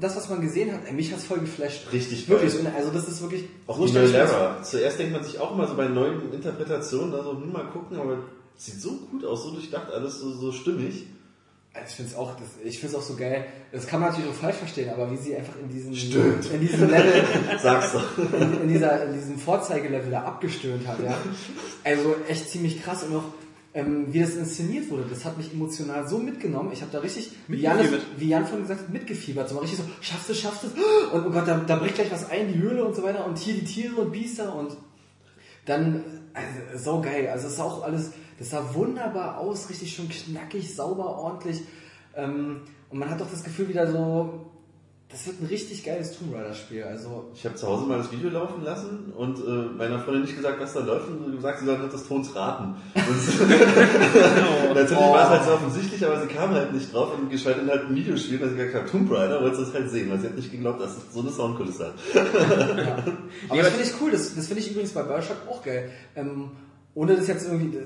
das, 0.00 0.16
was 0.16 0.28
man 0.28 0.40
gesehen 0.40 0.72
hat, 0.72 0.92
mich 0.92 1.12
hat's 1.12 1.24
voll 1.24 1.38
geflasht. 1.40 1.92
Richtig 1.92 2.28
Wirklich. 2.28 2.54
geil. 2.54 2.66
Und 2.66 2.74
Also 2.76 2.90
das 2.90 3.08
ist 3.08 3.20
wirklich. 3.22 3.44
auch 3.66 3.76
so 3.78 3.86
die 3.86 3.92
neue. 3.92 4.56
Zuerst 4.62 4.98
denkt 4.98 5.12
man 5.12 5.24
sich 5.24 5.38
auch 5.40 5.52
immer 5.54 5.66
so 5.66 5.74
bei 5.74 5.88
neuen 5.88 6.32
Interpretationen, 6.32 7.14
also 7.14 7.32
hm, 7.32 7.52
mal 7.52 7.64
gucken, 7.72 7.98
aber 7.98 8.14
es 8.14 8.18
sieht 8.60 8.80
so 8.80 8.90
gut 9.10 9.24
aus, 9.24 9.44
so 9.44 9.50
durchdacht, 9.52 9.90
alles 9.90 10.18
so, 10.20 10.32
so 10.32 10.52
stimmig. 10.52 11.06
Also 11.72 11.86
Ich 11.88 11.94
finde 11.94 12.10
es 12.10 12.16
auch, 12.16 12.34
das, 12.34 12.48
ich 12.64 12.78
find's 12.80 12.96
auch 12.96 13.02
so 13.02 13.14
geil. 13.14 13.46
Das 13.70 13.86
kann 13.86 14.00
man 14.00 14.10
natürlich 14.10 14.30
auch 14.30 14.34
falsch 14.34 14.56
verstehen, 14.56 14.90
aber 14.90 15.10
wie 15.10 15.16
sie 15.16 15.36
einfach 15.36 15.54
in 15.62 15.68
diesem, 15.68 15.94
Stimmt. 15.94 16.50
in 16.50 16.60
diesem 16.60 16.90
Level, 16.90 17.24
Sag's 17.62 17.92
doch. 17.92 18.18
in, 18.18 18.62
in, 18.62 18.68
dieser, 18.68 19.04
in 19.06 19.14
diesem 19.14 19.38
Vorzeigelevel 19.38 20.10
da 20.10 20.22
abgestöhnt 20.24 20.86
hat, 20.86 20.98
ja. 21.02 21.16
Also 21.84 22.16
echt 22.28 22.50
ziemlich 22.50 22.82
krass 22.82 23.04
und 23.04 23.14
auch, 23.16 23.24
ähm, 23.72 24.12
wie 24.12 24.18
das 24.18 24.34
inszeniert 24.34 24.90
wurde, 24.90 25.04
das 25.08 25.24
hat 25.24 25.38
mich 25.38 25.52
emotional 25.52 26.08
so 26.08 26.18
mitgenommen. 26.18 26.70
Ich 26.72 26.82
habe 26.82 26.90
da 26.90 26.98
richtig, 26.98 27.30
wie 27.46 27.60
Jan, 27.60 27.78
wie 28.18 28.28
Jan 28.28 28.44
vorhin 28.44 28.62
gesagt 28.62 28.80
hat, 28.80 28.90
mitgefiebert. 28.90 29.48
So 29.48 29.54
mal 29.54 29.60
richtig 29.60 29.78
so, 29.78 29.84
schaffst 30.00 30.28
du, 30.28 30.34
schaffst 30.34 30.64
du. 30.64 31.16
Und 31.16 31.26
oh 31.26 31.30
Gott, 31.30 31.46
da, 31.46 31.56
da 31.58 31.76
bricht 31.76 31.94
gleich 31.94 32.10
was 32.10 32.28
ein, 32.28 32.52
die 32.52 32.58
Höhle 32.58 32.84
und 32.84 32.96
so 32.96 33.04
weiter. 33.04 33.24
Und 33.24 33.38
hier 33.38 33.54
die 33.54 33.64
Tiere 33.64 33.94
und 33.94 34.10
Biester 34.10 34.56
und 34.56 34.76
dann, 35.66 36.02
also, 36.34 36.84
so 36.84 37.00
geil. 37.00 37.28
Also 37.32 37.46
es 37.46 37.56
sah 37.56 37.62
auch 37.62 37.84
alles, 37.84 38.10
das 38.40 38.50
sah 38.50 38.74
wunderbar 38.74 39.36
aus, 39.36 39.68
richtig 39.68 39.92
schön 39.92 40.08
knackig, 40.08 40.74
sauber, 40.74 41.18
ordentlich. 41.18 41.60
Ähm, 42.16 42.62
und 42.88 42.98
man 42.98 43.10
hat 43.10 43.20
doch 43.20 43.30
das 43.30 43.44
Gefühl 43.44 43.68
wieder 43.68 43.86
so, 43.86 44.46
das 45.10 45.26
wird 45.26 45.42
ein 45.42 45.46
richtig 45.46 45.84
geiles 45.84 46.16
Tomb 46.16 46.34
Raider 46.34 46.54
Spiel. 46.54 46.84
Also 46.84 47.30
Ich 47.34 47.44
habe 47.44 47.54
zu 47.56 47.66
Hause 47.66 47.84
mal 47.84 47.98
das 47.98 48.10
Video 48.10 48.30
laufen 48.30 48.64
lassen 48.64 49.12
und 49.14 49.38
äh, 49.40 49.76
meiner 49.76 49.98
Freundin 49.98 50.22
nicht 50.22 50.36
gesagt, 50.36 50.58
was 50.58 50.72
da 50.72 50.80
läuft 50.80 51.08
und 51.08 51.36
gesagt, 51.36 51.58
sie 51.58 51.66
soll 51.66 51.86
des 51.86 52.08
Tons 52.08 52.34
raten. 52.34 52.76
Und 52.94 53.50
Natürlich 54.74 54.90
war 54.90 55.24
es 55.24 55.28
halt 55.28 55.44
so 55.44 55.52
offensichtlich, 55.52 56.06
aber 56.06 56.22
sie 56.22 56.28
kam 56.28 56.52
halt 56.52 56.72
nicht 56.72 56.94
drauf 56.94 57.12
und 57.18 57.28
geschweige 57.28 57.60
denn 57.60 57.68
halt 57.68 57.88
ein 57.88 57.94
Videospiel, 57.94 58.40
weil 58.40 58.48
sie 58.48 58.56
gesagt 58.56 58.74
hat, 58.74 58.90
Tomb 58.90 59.12
Raider, 59.12 59.42
wollte 59.42 59.60
es 59.60 59.74
halt 59.74 59.90
sehen, 59.90 60.10
weil 60.10 60.18
sie 60.18 60.28
hat 60.28 60.36
nicht 60.36 60.50
geglaubt, 60.50 60.80
dass 60.80 60.96
es 60.96 61.12
so 61.12 61.20
eine 61.20 61.30
Soundkulisse 61.30 61.88
hat. 61.88 61.94
Aber 63.50 63.62
das 63.62 63.68
finde 63.68 63.84
ich 63.84 63.92
cool, 64.00 64.10
das, 64.12 64.34
das 64.34 64.46
finde 64.46 64.62
ich 64.62 64.70
übrigens 64.70 64.92
bei 64.92 65.02
Bioshock 65.02 65.36
auch 65.46 65.62
geil. 65.62 65.90
Ähm, 66.16 66.52
ohne 66.94 67.16
das 67.16 67.26
jetzt 67.28 67.46
irgendwie, 67.46 67.78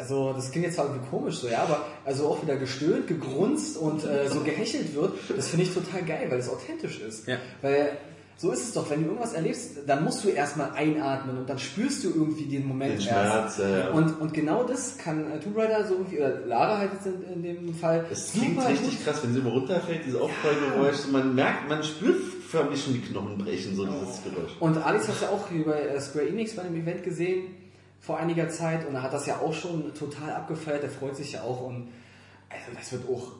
also 0.00 0.32
das 0.32 0.50
klingt 0.50 0.66
jetzt 0.66 0.76
zwar 0.76 0.86
irgendwie 0.86 1.08
komisch 1.08 1.36
so, 1.36 1.48
ja, 1.48 1.62
aber 1.62 1.84
also 2.04 2.26
auch 2.28 2.42
wieder 2.42 2.56
gestöhnt, 2.56 3.06
gegrunzt 3.06 3.76
und 3.76 4.04
äh, 4.04 4.28
so 4.28 4.40
gehechelt 4.40 4.94
wird, 4.94 5.12
das 5.36 5.48
finde 5.48 5.66
ich 5.66 5.74
total 5.74 6.02
geil, 6.02 6.26
weil 6.30 6.38
es 6.38 6.48
authentisch 6.48 7.00
ist. 7.00 7.28
Ja. 7.28 7.36
Weil 7.60 7.98
so 8.38 8.50
ist 8.52 8.64
es 8.64 8.72
doch, 8.72 8.88
wenn 8.88 9.00
du 9.02 9.08
irgendwas 9.08 9.34
erlebst, 9.34 9.80
dann 9.86 10.02
musst 10.02 10.24
du 10.24 10.30
erstmal 10.30 10.70
einatmen 10.70 11.36
und 11.36 11.50
dann 11.50 11.58
spürst 11.58 12.02
du 12.04 12.08
irgendwie 12.08 12.46
den 12.46 12.66
Moment 12.66 12.92
Den 12.92 13.08
erst. 13.08 13.56
Schmerz, 13.56 13.58
ja, 13.58 13.78
ja. 13.78 13.90
Und, 13.90 14.18
und 14.18 14.32
genau 14.32 14.64
das 14.64 14.96
kann 14.96 15.30
äh, 15.30 15.38
Tomb 15.40 15.58
Raider 15.58 15.86
so 15.86 15.94
irgendwie, 15.94 16.16
oder 16.20 16.46
Lara 16.46 16.78
halt 16.78 16.92
jetzt 16.94 17.06
in, 17.06 17.22
in 17.34 17.42
dem 17.42 17.74
Fall, 17.74 18.06
Es 18.10 18.32
klingt 18.32 18.66
richtig 18.66 19.04
krass, 19.04 19.22
wenn 19.22 19.34
sie 19.34 19.40
immer 19.40 19.50
runterfällt, 19.50 20.06
dieses 20.06 20.18
Aufprallgeräusch, 20.18 20.96
so 20.96 21.10
man 21.12 21.34
merkt, 21.34 21.68
man 21.68 21.82
spürt 21.82 22.22
förmlich 22.48 22.82
schon 22.82 22.94
die 22.94 23.02
Knochen 23.02 23.36
brechen, 23.36 23.76
so 23.76 23.84
dieses 23.84 24.22
Geräusch. 24.24 24.52
Und 24.58 24.78
Alex 24.78 25.08
hat 25.08 25.20
ja 25.20 25.28
auch 25.28 25.46
hier 25.50 25.66
bei 25.66 25.78
äh, 25.78 26.00
Square 26.00 26.26
Enix 26.26 26.56
bei 26.56 26.62
dem 26.62 26.76
Event 26.76 27.04
gesehen 27.04 27.59
vor 28.00 28.18
einiger 28.18 28.48
Zeit 28.48 28.88
und 28.88 28.94
er 28.94 29.02
hat 29.02 29.12
das 29.12 29.26
ja 29.26 29.38
auch 29.38 29.52
schon 29.52 29.94
total 29.94 30.30
abgefeiert, 30.30 30.82
er 30.82 30.90
freut 30.90 31.16
sich 31.16 31.32
ja 31.32 31.42
auch 31.42 31.66
und 31.66 31.88
also 32.48 32.72
das 32.74 32.92
wird 32.92 33.08
auch, 33.08 33.32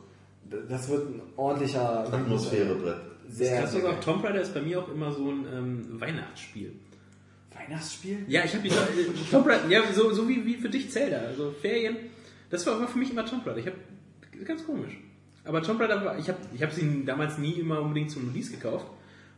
das 0.69 0.89
wird 0.89 1.09
ein 1.09 1.23
ordentlicher 1.37 2.13
Atmosphärebrett. 2.13 3.01
Sehr, 3.29 3.63
Das 3.63 3.73
sehr 3.73 3.81
ist 3.81 3.87
auch. 3.87 4.01
Tomb 4.01 4.25
Raider 4.25 4.41
ist 4.41 4.53
bei 4.53 4.61
mir 4.61 4.81
auch 4.81 4.89
immer 4.89 5.13
so 5.13 5.31
ein 5.31 5.47
ähm, 5.53 6.01
Weihnachtsspiel. 6.01 6.73
Weihnachtsspiel? 7.55 8.25
Ja, 8.29 8.45
ich 8.45 8.55
habe 8.55 8.63
die 8.63 8.75
äh, 8.75 9.31
Tomb 9.31 9.47
Raider, 9.47 9.69
ja, 9.69 9.83
so, 9.93 10.13
so 10.13 10.29
wie, 10.29 10.45
wie 10.45 10.55
für 10.57 10.69
dich 10.69 10.91
Zelda, 10.91 11.19
also 11.19 11.53
Ferien. 11.61 11.97
Das 12.51 12.67
war 12.67 12.87
für 12.87 12.99
mich 12.99 13.11
immer 13.11 13.25
Tomb 13.25 13.47
Raider. 13.47 13.59
Ich 13.59 13.67
habe 13.67 13.77
ganz 14.45 14.65
komisch. 14.67 14.93
Aber 15.45 15.63
Tomb 15.63 15.81
Raider, 15.81 16.05
war, 16.05 16.19
ich 16.19 16.29
habe 16.29 16.39
ich 16.55 16.63
hab 16.63 16.73
sie 16.73 17.05
damals 17.05 17.39
nie 17.39 17.53
immer 17.53 17.81
unbedingt 17.81 18.11
zum 18.11 18.29
Release 18.29 18.51
gekauft, 18.51 18.87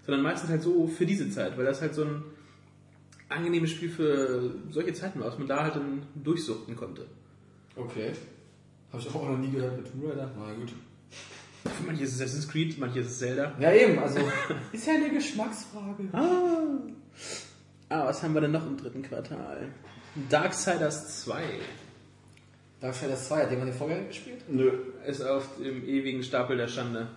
sondern 0.04 0.22
meistens 0.22 0.50
halt 0.50 0.62
so 0.62 0.86
für 0.88 1.06
diese 1.06 1.30
Zeit, 1.30 1.56
weil 1.56 1.64
das 1.64 1.80
halt 1.80 1.94
so 1.94 2.04
ein 2.04 2.22
angenehmes 3.32 3.70
Spiel 3.70 3.90
für 3.90 4.54
solche 4.70 4.92
Zeiten 4.92 5.20
war, 5.20 5.28
was 5.28 5.38
man 5.38 5.48
da 5.48 5.62
halt 5.62 5.76
dann 5.76 6.02
durchsuchten 6.14 6.76
konnte. 6.76 7.06
Okay. 7.76 8.12
Habe 8.92 9.02
ich 9.02 9.08
auch 9.14 9.28
noch 9.28 9.38
nie 9.38 9.50
gehört 9.50 9.76
mit 9.76 9.90
Tomb 9.90 10.04
Raider. 10.04 10.30
Na 10.38 10.52
gut. 10.52 10.72
Manche 11.86 12.04
ist 12.04 12.14
es 12.14 12.20
Assassin's 12.20 12.48
Creed, 12.48 12.78
manche 12.78 13.00
ist 13.00 13.06
es 13.12 13.18
Zelda. 13.18 13.54
Ja 13.58 13.72
eben, 13.72 13.98
also 13.98 14.18
ist 14.72 14.86
ja 14.86 14.94
eine 14.94 15.10
Geschmacksfrage. 15.10 16.08
Ah, 16.12 18.06
was 18.06 18.22
haben 18.22 18.34
wir 18.34 18.40
denn 18.40 18.52
noch 18.52 18.66
im 18.66 18.76
dritten 18.76 19.02
Quartal? 19.02 19.68
Darksiders 20.28 21.22
2 21.22 21.42
Darksiders 22.82 23.28
2, 23.28 23.42
hat 23.44 23.50
jemand 23.50 23.70
den 23.70 23.78
Vorgänger 23.78 24.08
gespielt? 24.08 24.42
Nö. 24.48 24.72
Ist 25.06 25.22
auf 25.22 25.56
dem 25.58 25.86
ewigen 25.86 26.22
Stapel 26.22 26.56
der 26.56 26.68
Schande. 26.68 27.08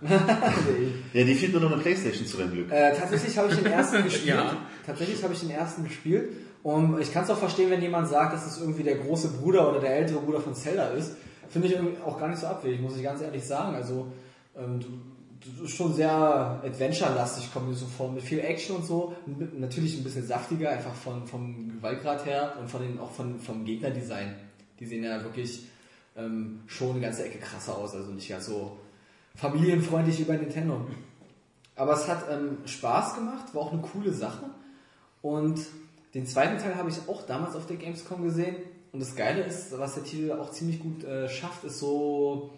Ja, 1.12 1.24
die 1.24 1.34
fehlt 1.34 1.52
nur 1.52 1.62
noch 1.62 1.72
eine 1.72 1.80
Playstation 1.80 2.26
zu 2.26 2.36
deinem 2.36 2.52
Glück. 2.52 2.70
Äh, 2.70 2.94
tatsächlich 2.94 3.36
habe 3.38 3.48
ich 3.48 3.56
den 3.56 3.66
ersten 3.66 4.02
gespielt. 4.04 4.36
Ja. 4.36 4.56
Tatsächlich 4.84 5.22
habe 5.22 5.32
ich 5.32 5.40
den 5.40 5.50
ersten 5.50 5.84
gespielt. 5.84 6.28
Und 6.62 7.00
ich 7.00 7.12
kann 7.12 7.24
es 7.24 7.30
auch 7.30 7.38
verstehen, 7.38 7.70
wenn 7.70 7.80
jemand 7.80 8.08
sagt, 8.08 8.34
dass 8.34 8.46
es 8.46 8.60
irgendwie 8.60 8.82
der 8.82 8.96
große 8.96 9.28
Bruder 9.28 9.70
oder 9.70 9.80
der 9.80 9.96
ältere 9.96 10.18
Bruder 10.18 10.40
von 10.40 10.54
Zelda 10.54 10.88
ist. 10.88 11.16
Finde 11.48 11.68
ich 11.68 11.74
irgendwie 11.74 11.96
auch 12.04 12.18
gar 12.18 12.28
nicht 12.28 12.40
so 12.40 12.48
abwegig, 12.48 12.80
muss 12.80 12.96
ich 12.96 13.02
ganz 13.02 13.22
ehrlich 13.22 13.44
sagen. 13.44 13.76
Also, 13.76 14.12
ähm, 14.58 14.80
du, 14.80 14.88
du 15.58 15.64
ist 15.64 15.76
schon 15.76 15.94
sehr 15.94 16.10
adventure-lastig, 16.10 17.52
kommt 17.52 17.68
mir 17.68 17.74
so 17.74 17.86
vor, 17.86 18.10
mit 18.10 18.22
viel 18.22 18.40
Action 18.40 18.76
und 18.76 18.84
so. 18.84 19.14
Natürlich 19.56 19.96
ein 19.96 20.04
bisschen 20.04 20.26
saftiger, 20.26 20.70
einfach 20.70 20.94
von, 20.94 21.26
vom 21.26 21.68
Gewaltgrad 21.76 22.26
her 22.26 22.54
und 22.60 22.68
von 22.68 22.82
den, 22.82 22.98
auch 22.98 23.12
von, 23.12 23.38
vom 23.38 23.64
Gegnerdesign. 23.64 24.34
Die 24.80 24.86
sehen 24.86 25.04
ja 25.04 25.22
wirklich 25.22 25.66
ähm, 26.16 26.60
schon 26.66 26.92
eine 26.92 27.00
ganze 27.00 27.24
Ecke 27.24 27.38
krasser 27.38 27.76
aus, 27.76 27.94
also 27.94 28.10
nicht 28.12 28.28
ganz 28.28 28.46
so 28.46 28.78
familienfreundlich 29.34 30.18
wie 30.18 30.24
bei 30.24 30.36
Nintendo. 30.36 30.86
Aber 31.74 31.92
es 31.92 32.08
hat 32.08 32.24
ähm, 32.30 32.58
Spaß 32.64 33.16
gemacht, 33.16 33.54
war 33.54 33.62
auch 33.62 33.72
eine 33.72 33.82
coole 33.82 34.12
Sache. 34.12 34.46
Und 35.20 35.60
den 36.14 36.26
zweiten 36.26 36.58
Teil 36.58 36.76
habe 36.76 36.88
ich 36.88 36.96
auch 37.08 37.26
damals 37.26 37.54
auf 37.54 37.66
der 37.66 37.76
Gamescom 37.76 38.22
gesehen. 38.22 38.56
Und 38.92 39.00
das 39.00 39.14
Geile 39.14 39.42
ist, 39.42 39.78
was 39.78 39.94
der 39.94 40.04
Titel 40.04 40.32
auch 40.32 40.50
ziemlich 40.50 40.80
gut 40.80 41.04
äh, 41.04 41.28
schafft, 41.28 41.64
ist 41.64 41.78
so 41.78 42.50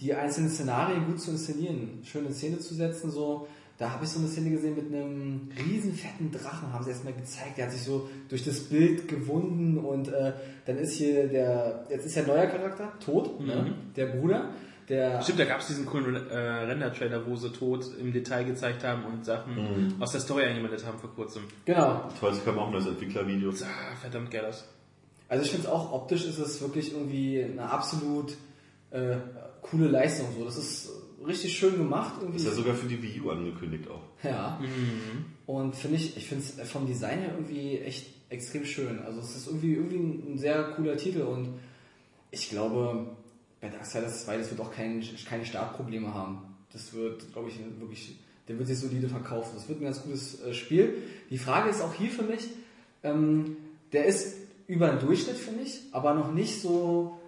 die 0.00 0.14
einzelnen 0.14 0.48
Szenarien 0.48 1.04
gut 1.04 1.20
zu 1.20 1.32
inszenieren, 1.32 2.00
schön 2.04 2.24
in 2.24 2.32
Szene 2.32 2.58
zu 2.58 2.74
setzen. 2.74 3.10
So, 3.10 3.48
da 3.80 3.92
habe 3.92 4.04
ich 4.04 4.10
so 4.10 4.18
eine 4.18 4.28
Szene 4.28 4.50
gesehen 4.50 4.74
mit 4.76 4.92
einem 4.92 5.48
riesen 5.56 5.94
fetten 5.94 6.30
Drachen, 6.30 6.70
haben 6.70 6.84
sie 6.84 6.90
erstmal 6.90 7.14
gezeigt. 7.14 7.56
Der 7.56 7.64
hat 7.64 7.72
sich 7.72 7.82
so 7.82 8.10
durch 8.28 8.44
das 8.44 8.60
Bild 8.60 9.08
gewunden 9.08 9.78
und 9.78 10.08
äh, 10.08 10.34
dann 10.66 10.76
ist 10.76 10.92
hier 10.92 11.28
der, 11.28 11.86
jetzt 11.88 12.04
ist 12.04 12.14
ja 12.14 12.22
ein 12.22 12.28
neuer 12.28 12.46
Charakter, 12.46 12.92
tot, 13.02 13.40
ne? 13.40 13.74
der 13.96 14.06
Bruder. 14.08 14.50
Der, 14.90 15.22
Stimmt, 15.22 15.38
da 15.38 15.44
gab 15.46 15.60
es 15.60 15.68
diesen 15.68 15.86
coolen 15.86 16.14
äh, 16.14 16.36
Render-Trailer, 16.36 17.26
wo 17.26 17.36
sie 17.36 17.50
tot 17.52 17.86
im 17.98 18.12
Detail 18.12 18.44
gezeigt 18.44 18.84
haben 18.84 19.04
und 19.06 19.24
Sachen 19.24 19.94
aus 19.98 20.12
der 20.12 20.20
Story 20.20 20.44
eingemeldet 20.44 20.84
haben 20.84 20.98
vor 20.98 21.14
kurzem. 21.14 21.44
genau, 21.64 22.06
Toll, 22.18 22.32
es 22.32 22.44
kam 22.44 22.58
auch 22.58 22.66
ein 22.66 22.72
neues 22.72 22.86
Entwicklervideo. 22.86 23.50
Ah, 23.62 23.96
verdammt 23.98 24.30
geil 24.30 24.44
aus. 24.44 24.68
Also 25.28 25.44
ich 25.44 25.50
finde 25.52 25.68
es 25.68 25.72
auch 25.72 25.90
optisch 25.92 26.26
ist 26.26 26.38
es 26.38 26.60
wirklich 26.60 26.92
irgendwie 26.92 27.42
eine 27.42 27.70
absolut 27.70 28.32
äh, 28.90 29.16
coole 29.62 29.86
Leistung. 29.86 30.26
So, 30.36 30.44
das 30.44 30.58
ist 30.58 30.90
richtig 31.26 31.56
schön 31.56 31.76
gemacht 31.76 32.14
irgendwie. 32.20 32.38
Ist 32.38 32.46
ja 32.46 32.52
sogar 32.52 32.74
für 32.74 32.86
die 32.86 33.02
Wii 33.02 33.20
U 33.20 33.30
angekündigt 33.30 33.88
auch. 33.88 34.02
Ja. 34.24 34.60
Und 35.46 35.76
finde 35.76 35.96
ich, 35.96 36.16
ich 36.16 36.26
finde 36.26 36.44
es 36.44 36.70
vom 36.70 36.86
Design 36.86 37.20
her 37.20 37.34
irgendwie 37.36 37.78
echt 37.78 38.06
extrem 38.30 38.64
schön. 38.64 39.00
Also 39.00 39.20
es 39.20 39.36
ist 39.36 39.46
irgendwie 39.46 39.74
irgendwie 39.74 39.96
ein, 39.96 40.32
ein 40.34 40.38
sehr 40.38 40.62
cooler 40.72 40.96
Titel 40.96 41.22
und 41.22 41.48
ich 42.30 42.48
glaube, 42.48 43.06
bei 43.60 43.68
Darksiders 43.68 44.24
2, 44.24 44.38
das 44.38 44.50
wird 44.50 44.60
auch 44.60 44.72
kein, 44.72 45.04
keine 45.28 45.44
Startprobleme 45.44 46.14
haben. 46.14 46.42
Das 46.72 46.94
wird, 46.94 47.32
glaube 47.32 47.48
ich, 47.48 47.58
wirklich 47.78 48.16
Der 48.48 48.58
wird 48.58 48.68
sich 48.68 48.78
solide 48.78 49.08
verkaufen. 49.08 49.50
Das 49.54 49.68
wird 49.68 49.80
ein 49.80 49.84
ganz 49.84 50.02
gutes 50.02 50.40
äh, 50.42 50.54
Spiel. 50.54 51.02
Die 51.28 51.38
Frage 51.38 51.68
ist 51.70 51.82
auch 51.82 51.94
hier 51.94 52.10
für 52.10 52.22
mich, 52.22 52.48
ähm, 53.02 53.56
der 53.92 54.06
ist 54.06 54.36
über 54.66 54.88
den 54.88 55.00
Durchschnitt, 55.00 55.36
finde 55.36 55.62
ich, 55.62 55.80
aber 55.90 56.14
noch 56.14 56.32
nicht 56.32 56.60
so, 56.60 57.19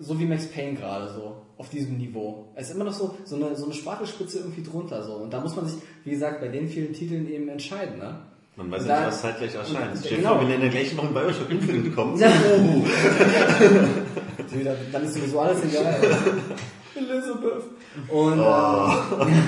so 0.00 0.18
wie 0.18 0.24
Max 0.26 0.46
Payne 0.46 0.74
gerade 0.74 1.12
so 1.12 1.36
auf 1.56 1.68
diesem 1.68 1.96
Niveau. 1.98 2.46
Er 2.54 2.62
ist 2.62 2.70
immer 2.72 2.84
noch 2.84 2.92
so, 2.92 3.16
so 3.24 3.36
eine, 3.36 3.54
so 3.56 3.64
eine 3.66 3.74
Spargelspitze 3.74 4.38
irgendwie 4.38 4.62
drunter 4.62 5.02
so. 5.04 5.14
Und 5.14 5.32
da 5.32 5.40
muss 5.40 5.54
man 5.56 5.66
sich, 5.66 5.78
wie 6.04 6.10
gesagt, 6.10 6.40
bei 6.40 6.48
den 6.48 6.68
vielen 6.68 6.92
Titeln 6.92 7.28
eben 7.30 7.48
entscheiden, 7.48 7.98
ne? 7.98 8.16
Man 8.56 8.70
weiß 8.70 8.86
ja 8.86 8.98
nicht, 9.00 9.08
was 9.08 9.20
zeitgleich 9.22 9.54
erscheint. 9.54 9.98
Stell 9.98 10.18
genau. 10.18 10.34
vor, 10.38 10.42
wenn 10.42 10.54
in 10.54 10.60
der 10.60 10.70
gleichen 10.70 10.96
noch 10.96 11.04
in 11.08 11.14
Bioshock 11.14 11.50
Infinite 11.50 11.90
kommt. 11.90 12.20
Ja. 12.20 12.28
Oh. 12.56 12.84
So 14.48 14.56
wieder- 14.60 14.76
Dann 14.92 15.04
ist 15.04 15.14
sowieso 15.14 15.40
alles 15.40 15.64
egal. 15.64 15.96
Elizabeth. 16.94 17.64
Und 18.08 18.38
Oh. 18.40 18.92
ähm, 19.22 19.42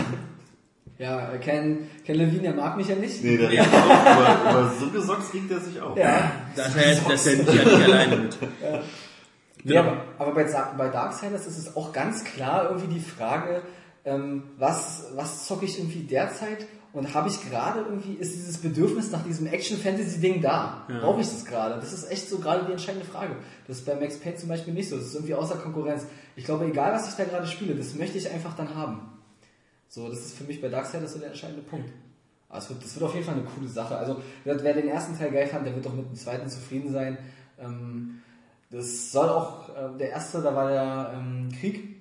ja, 0.98 1.36
Ken, 1.40 1.88
Ken 2.04 2.16
Levine, 2.16 2.42
der 2.42 2.54
mag 2.54 2.76
mich 2.76 2.88
ja 2.88 2.96
nicht. 2.96 3.22
Nee, 3.22 3.36
der 3.36 3.50
regt 3.52 3.62
auch. 3.62 3.90
Aber, 3.90 4.28
aber 4.48 4.72
so 4.80 4.88
gesockt 4.90 5.32
regt 5.34 5.50
er 5.52 5.60
sich 5.60 5.80
auch. 5.80 5.96
Ja. 5.96 6.32
Da 6.56 6.64
ist 6.64 6.76
er, 6.76 6.94
da 7.06 7.12
ist 7.12 7.26
er 7.26 7.36
nicht, 7.36 7.48
ja 7.48 7.64
nicht 7.64 7.84
alleine 7.84 8.28
Ja, 9.74 9.80
aber, 9.82 10.04
aber 10.18 10.34
bei, 10.34 10.44
bei 10.76 10.88
Darksiders 10.88 11.46
ist 11.46 11.58
es 11.58 11.76
auch 11.76 11.92
ganz 11.92 12.24
klar 12.24 12.70
irgendwie 12.70 12.94
die 12.94 13.00
Frage, 13.00 13.62
ähm, 14.04 14.44
was, 14.58 15.06
was 15.14 15.46
zocke 15.46 15.64
ich 15.64 15.78
irgendwie 15.78 16.04
derzeit 16.04 16.66
und 16.92 17.12
habe 17.12 17.28
ich 17.28 17.50
gerade 17.50 17.80
irgendwie, 17.80 18.14
ist 18.14 18.34
dieses 18.34 18.58
Bedürfnis 18.58 19.10
nach 19.10 19.22
diesem 19.22 19.46
Action-Fantasy-Ding 19.46 20.40
da? 20.40 20.86
Ja. 20.88 21.00
Brauche 21.00 21.20
ich 21.20 21.26
das 21.26 21.44
gerade? 21.44 21.74
Das 21.74 21.92
ist 21.92 22.10
echt 22.10 22.28
so 22.28 22.38
gerade 22.38 22.64
die 22.64 22.72
entscheidende 22.72 23.04
Frage. 23.04 23.36
Das 23.66 23.78
ist 23.78 23.86
bei 23.86 23.94
Max 23.96 24.18
Payne 24.18 24.36
zum 24.36 24.48
Beispiel 24.48 24.72
nicht 24.72 24.88
so. 24.88 24.96
Das 24.96 25.06
ist 25.06 25.14
irgendwie 25.14 25.34
außer 25.34 25.56
Konkurrenz. 25.56 26.06
Ich 26.36 26.44
glaube, 26.44 26.64
egal 26.64 26.92
was 26.92 27.08
ich 27.08 27.14
da 27.16 27.24
gerade 27.24 27.46
spiele, 27.46 27.74
das 27.74 27.94
möchte 27.96 28.16
ich 28.16 28.30
einfach 28.30 28.54
dann 28.56 28.74
haben. 28.74 29.00
So, 29.88 30.08
das 30.08 30.20
ist 30.20 30.38
für 30.38 30.44
mich 30.44 30.60
bei 30.60 30.68
Darksiders 30.68 31.12
so 31.12 31.18
der 31.18 31.28
entscheidende 31.28 31.62
Punkt. 31.62 31.90
Aber 32.48 32.58
es 32.58 32.68
wird, 32.70 32.82
das 32.82 32.94
wird 32.94 33.04
auf 33.04 33.14
jeden 33.14 33.26
Fall 33.26 33.34
eine 33.34 33.44
coole 33.44 33.68
Sache. 33.68 33.96
Also, 33.96 34.22
wer, 34.44 34.62
wer 34.62 34.74
den 34.74 34.88
ersten 34.88 35.18
Teil 35.18 35.32
geil 35.32 35.48
fand, 35.48 35.66
der 35.66 35.74
wird 35.74 35.86
auch 35.86 35.92
mit 35.92 36.08
dem 36.08 36.14
zweiten 36.14 36.48
zufrieden 36.48 36.92
sein. 36.92 37.18
Ähm, 37.58 38.22
das 38.70 39.12
soll 39.12 39.28
auch, 39.28 39.68
äh, 39.68 39.98
der 39.98 40.10
erste, 40.10 40.42
da 40.42 40.54
war 40.54 40.70
der 40.70 41.12
ähm, 41.16 41.48
Krieg, 41.58 41.96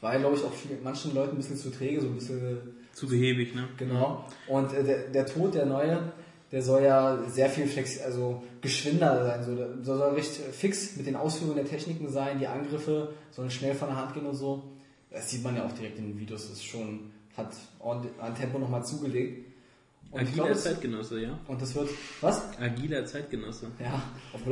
war, 0.00 0.18
glaube 0.18 0.36
ich, 0.36 0.44
auch 0.44 0.52
viel, 0.52 0.78
manchen 0.82 1.14
Leuten 1.14 1.32
ein 1.32 1.36
bisschen 1.36 1.56
zu 1.56 1.70
träge, 1.70 2.00
so 2.00 2.08
ein 2.08 2.14
bisschen, 2.14 2.58
Zu 2.92 3.08
behäbig, 3.08 3.54
ne? 3.54 3.68
genau. 3.76 4.24
Und 4.48 4.72
äh, 4.72 4.82
der, 4.82 5.08
der 5.08 5.26
Tod, 5.26 5.54
der 5.54 5.66
neue, 5.66 6.12
der 6.50 6.62
soll 6.62 6.82
ja 6.82 7.18
sehr 7.28 7.48
viel 7.48 7.66
flex, 7.66 8.00
also 8.00 8.42
geschwinder 8.60 9.24
sein, 9.24 9.44
so, 9.44 9.54
der 9.54 9.68
soll, 9.82 10.14
recht 10.14 10.32
fix 10.32 10.96
mit 10.96 11.06
den 11.06 11.16
Ausführungen 11.16 11.56
der 11.56 11.66
Techniken 11.66 12.08
sein, 12.08 12.38
die 12.38 12.46
Angriffe 12.46 13.14
sollen 13.30 13.50
schnell 13.50 13.74
von 13.74 13.88
der 13.88 13.96
Hand 13.96 14.14
gehen 14.14 14.26
und 14.26 14.34
so. 14.34 14.62
Das 15.10 15.30
sieht 15.30 15.44
man 15.44 15.56
ja 15.56 15.64
auch 15.64 15.72
direkt 15.72 15.98
in 15.98 16.08
den 16.08 16.18
Videos, 16.18 16.48
das 16.48 16.52
ist 16.52 16.64
schon, 16.64 17.12
hat 17.36 17.54
an 17.80 18.34
Tempo 18.34 18.58
nochmal 18.58 18.84
zugelegt. 18.84 19.51
Und 20.12 20.20
ich 20.22 20.28
Agiler 20.28 20.34
glaube, 20.44 20.50
es- 20.52 20.62
Zeitgenosse, 20.64 21.20
ja. 21.22 21.38
und 21.48 21.60
das 21.62 21.74
wird, 21.74 21.88
was? 22.20 22.42
Agiler 22.60 23.04
Zeitgenosse. 23.06 23.66
Ja, 23.80 24.02
auf 24.32 24.44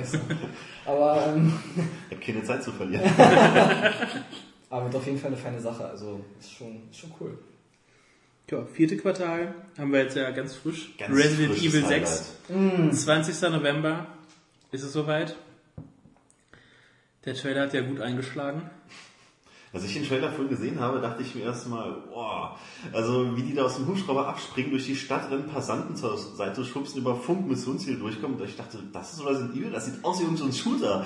ist 0.00 0.12
so. 0.12 0.18
Aber, 0.86 1.26
ähm, 1.34 1.52
Ich 2.08 2.16
habe 2.16 2.24
keine 2.24 2.44
Zeit 2.44 2.62
zu 2.62 2.72
verlieren. 2.72 3.02
aber 4.70 4.84
wird 4.86 4.94
auf 4.96 5.06
jeden 5.06 5.18
Fall 5.18 5.28
eine 5.32 5.36
feine 5.36 5.60
Sache. 5.60 5.84
Also 5.86 6.24
ist 6.38 6.52
schon, 6.52 6.82
ist 6.90 6.98
schon 7.00 7.12
cool. 7.20 7.36
Ja, 8.50 8.64
vierte 8.64 8.96
Quartal 8.96 9.54
haben 9.76 9.92
wir 9.92 10.00
jetzt 10.04 10.16
ja 10.16 10.30
ganz 10.30 10.54
frisch. 10.54 10.96
Ganz 10.96 11.14
Resident 11.14 11.58
Evil 11.58 11.84
Highlight. 11.84 12.06
6. 12.08 13.04
20. 13.04 13.50
November 13.50 14.06
ist 14.70 14.84
es 14.84 14.92
soweit. 14.92 15.36
Der 17.24 17.34
Trailer 17.34 17.62
hat 17.62 17.74
ja 17.74 17.82
gut 17.82 18.00
eingeschlagen. 18.00 18.70
Als 19.72 19.84
ich 19.84 19.92
den 19.94 20.04
Trailer 20.06 20.30
vorhin 20.30 20.48
gesehen 20.48 20.80
habe, 20.80 21.00
dachte 21.00 21.22
ich 21.22 21.34
mir 21.34 21.42
erstmal, 21.44 21.92
boah, 22.08 22.56
also 22.92 23.36
wie 23.36 23.42
die 23.42 23.54
da 23.54 23.64
aus 23.64 23.76
dem 23.76 23.86
Hubschrauber 23.86 24.26
abspringen, 24.26 24.70
durch 24.70 24.86
die 24.86 24.96
Stadt 24.96 25.30
rennen, 25.30 25.46
Passanten 25.46 25.94
zur 25.94 26.16
Seite 26.16 26.64
schubsen, 26.64 27.00
über 27.00 27.14
Funk 27.16 27.46
Missionsziel 27.48 27.98
durchkommen. 27.98 28.38
Und 28.40 28.48
ich 28.48 28.56
dachte, 28.56 28.78
das 28.92 29.12
ist 29.14 29.26
Resident 29.26 29.54
Evil, 29.54 29.70
das 29.70 29.84
sieht 29.86 30.02
aus 30.04 30.18
wie 30.20 30.24
irgendein 30.24 30.52
Shooter. 30.52 31.04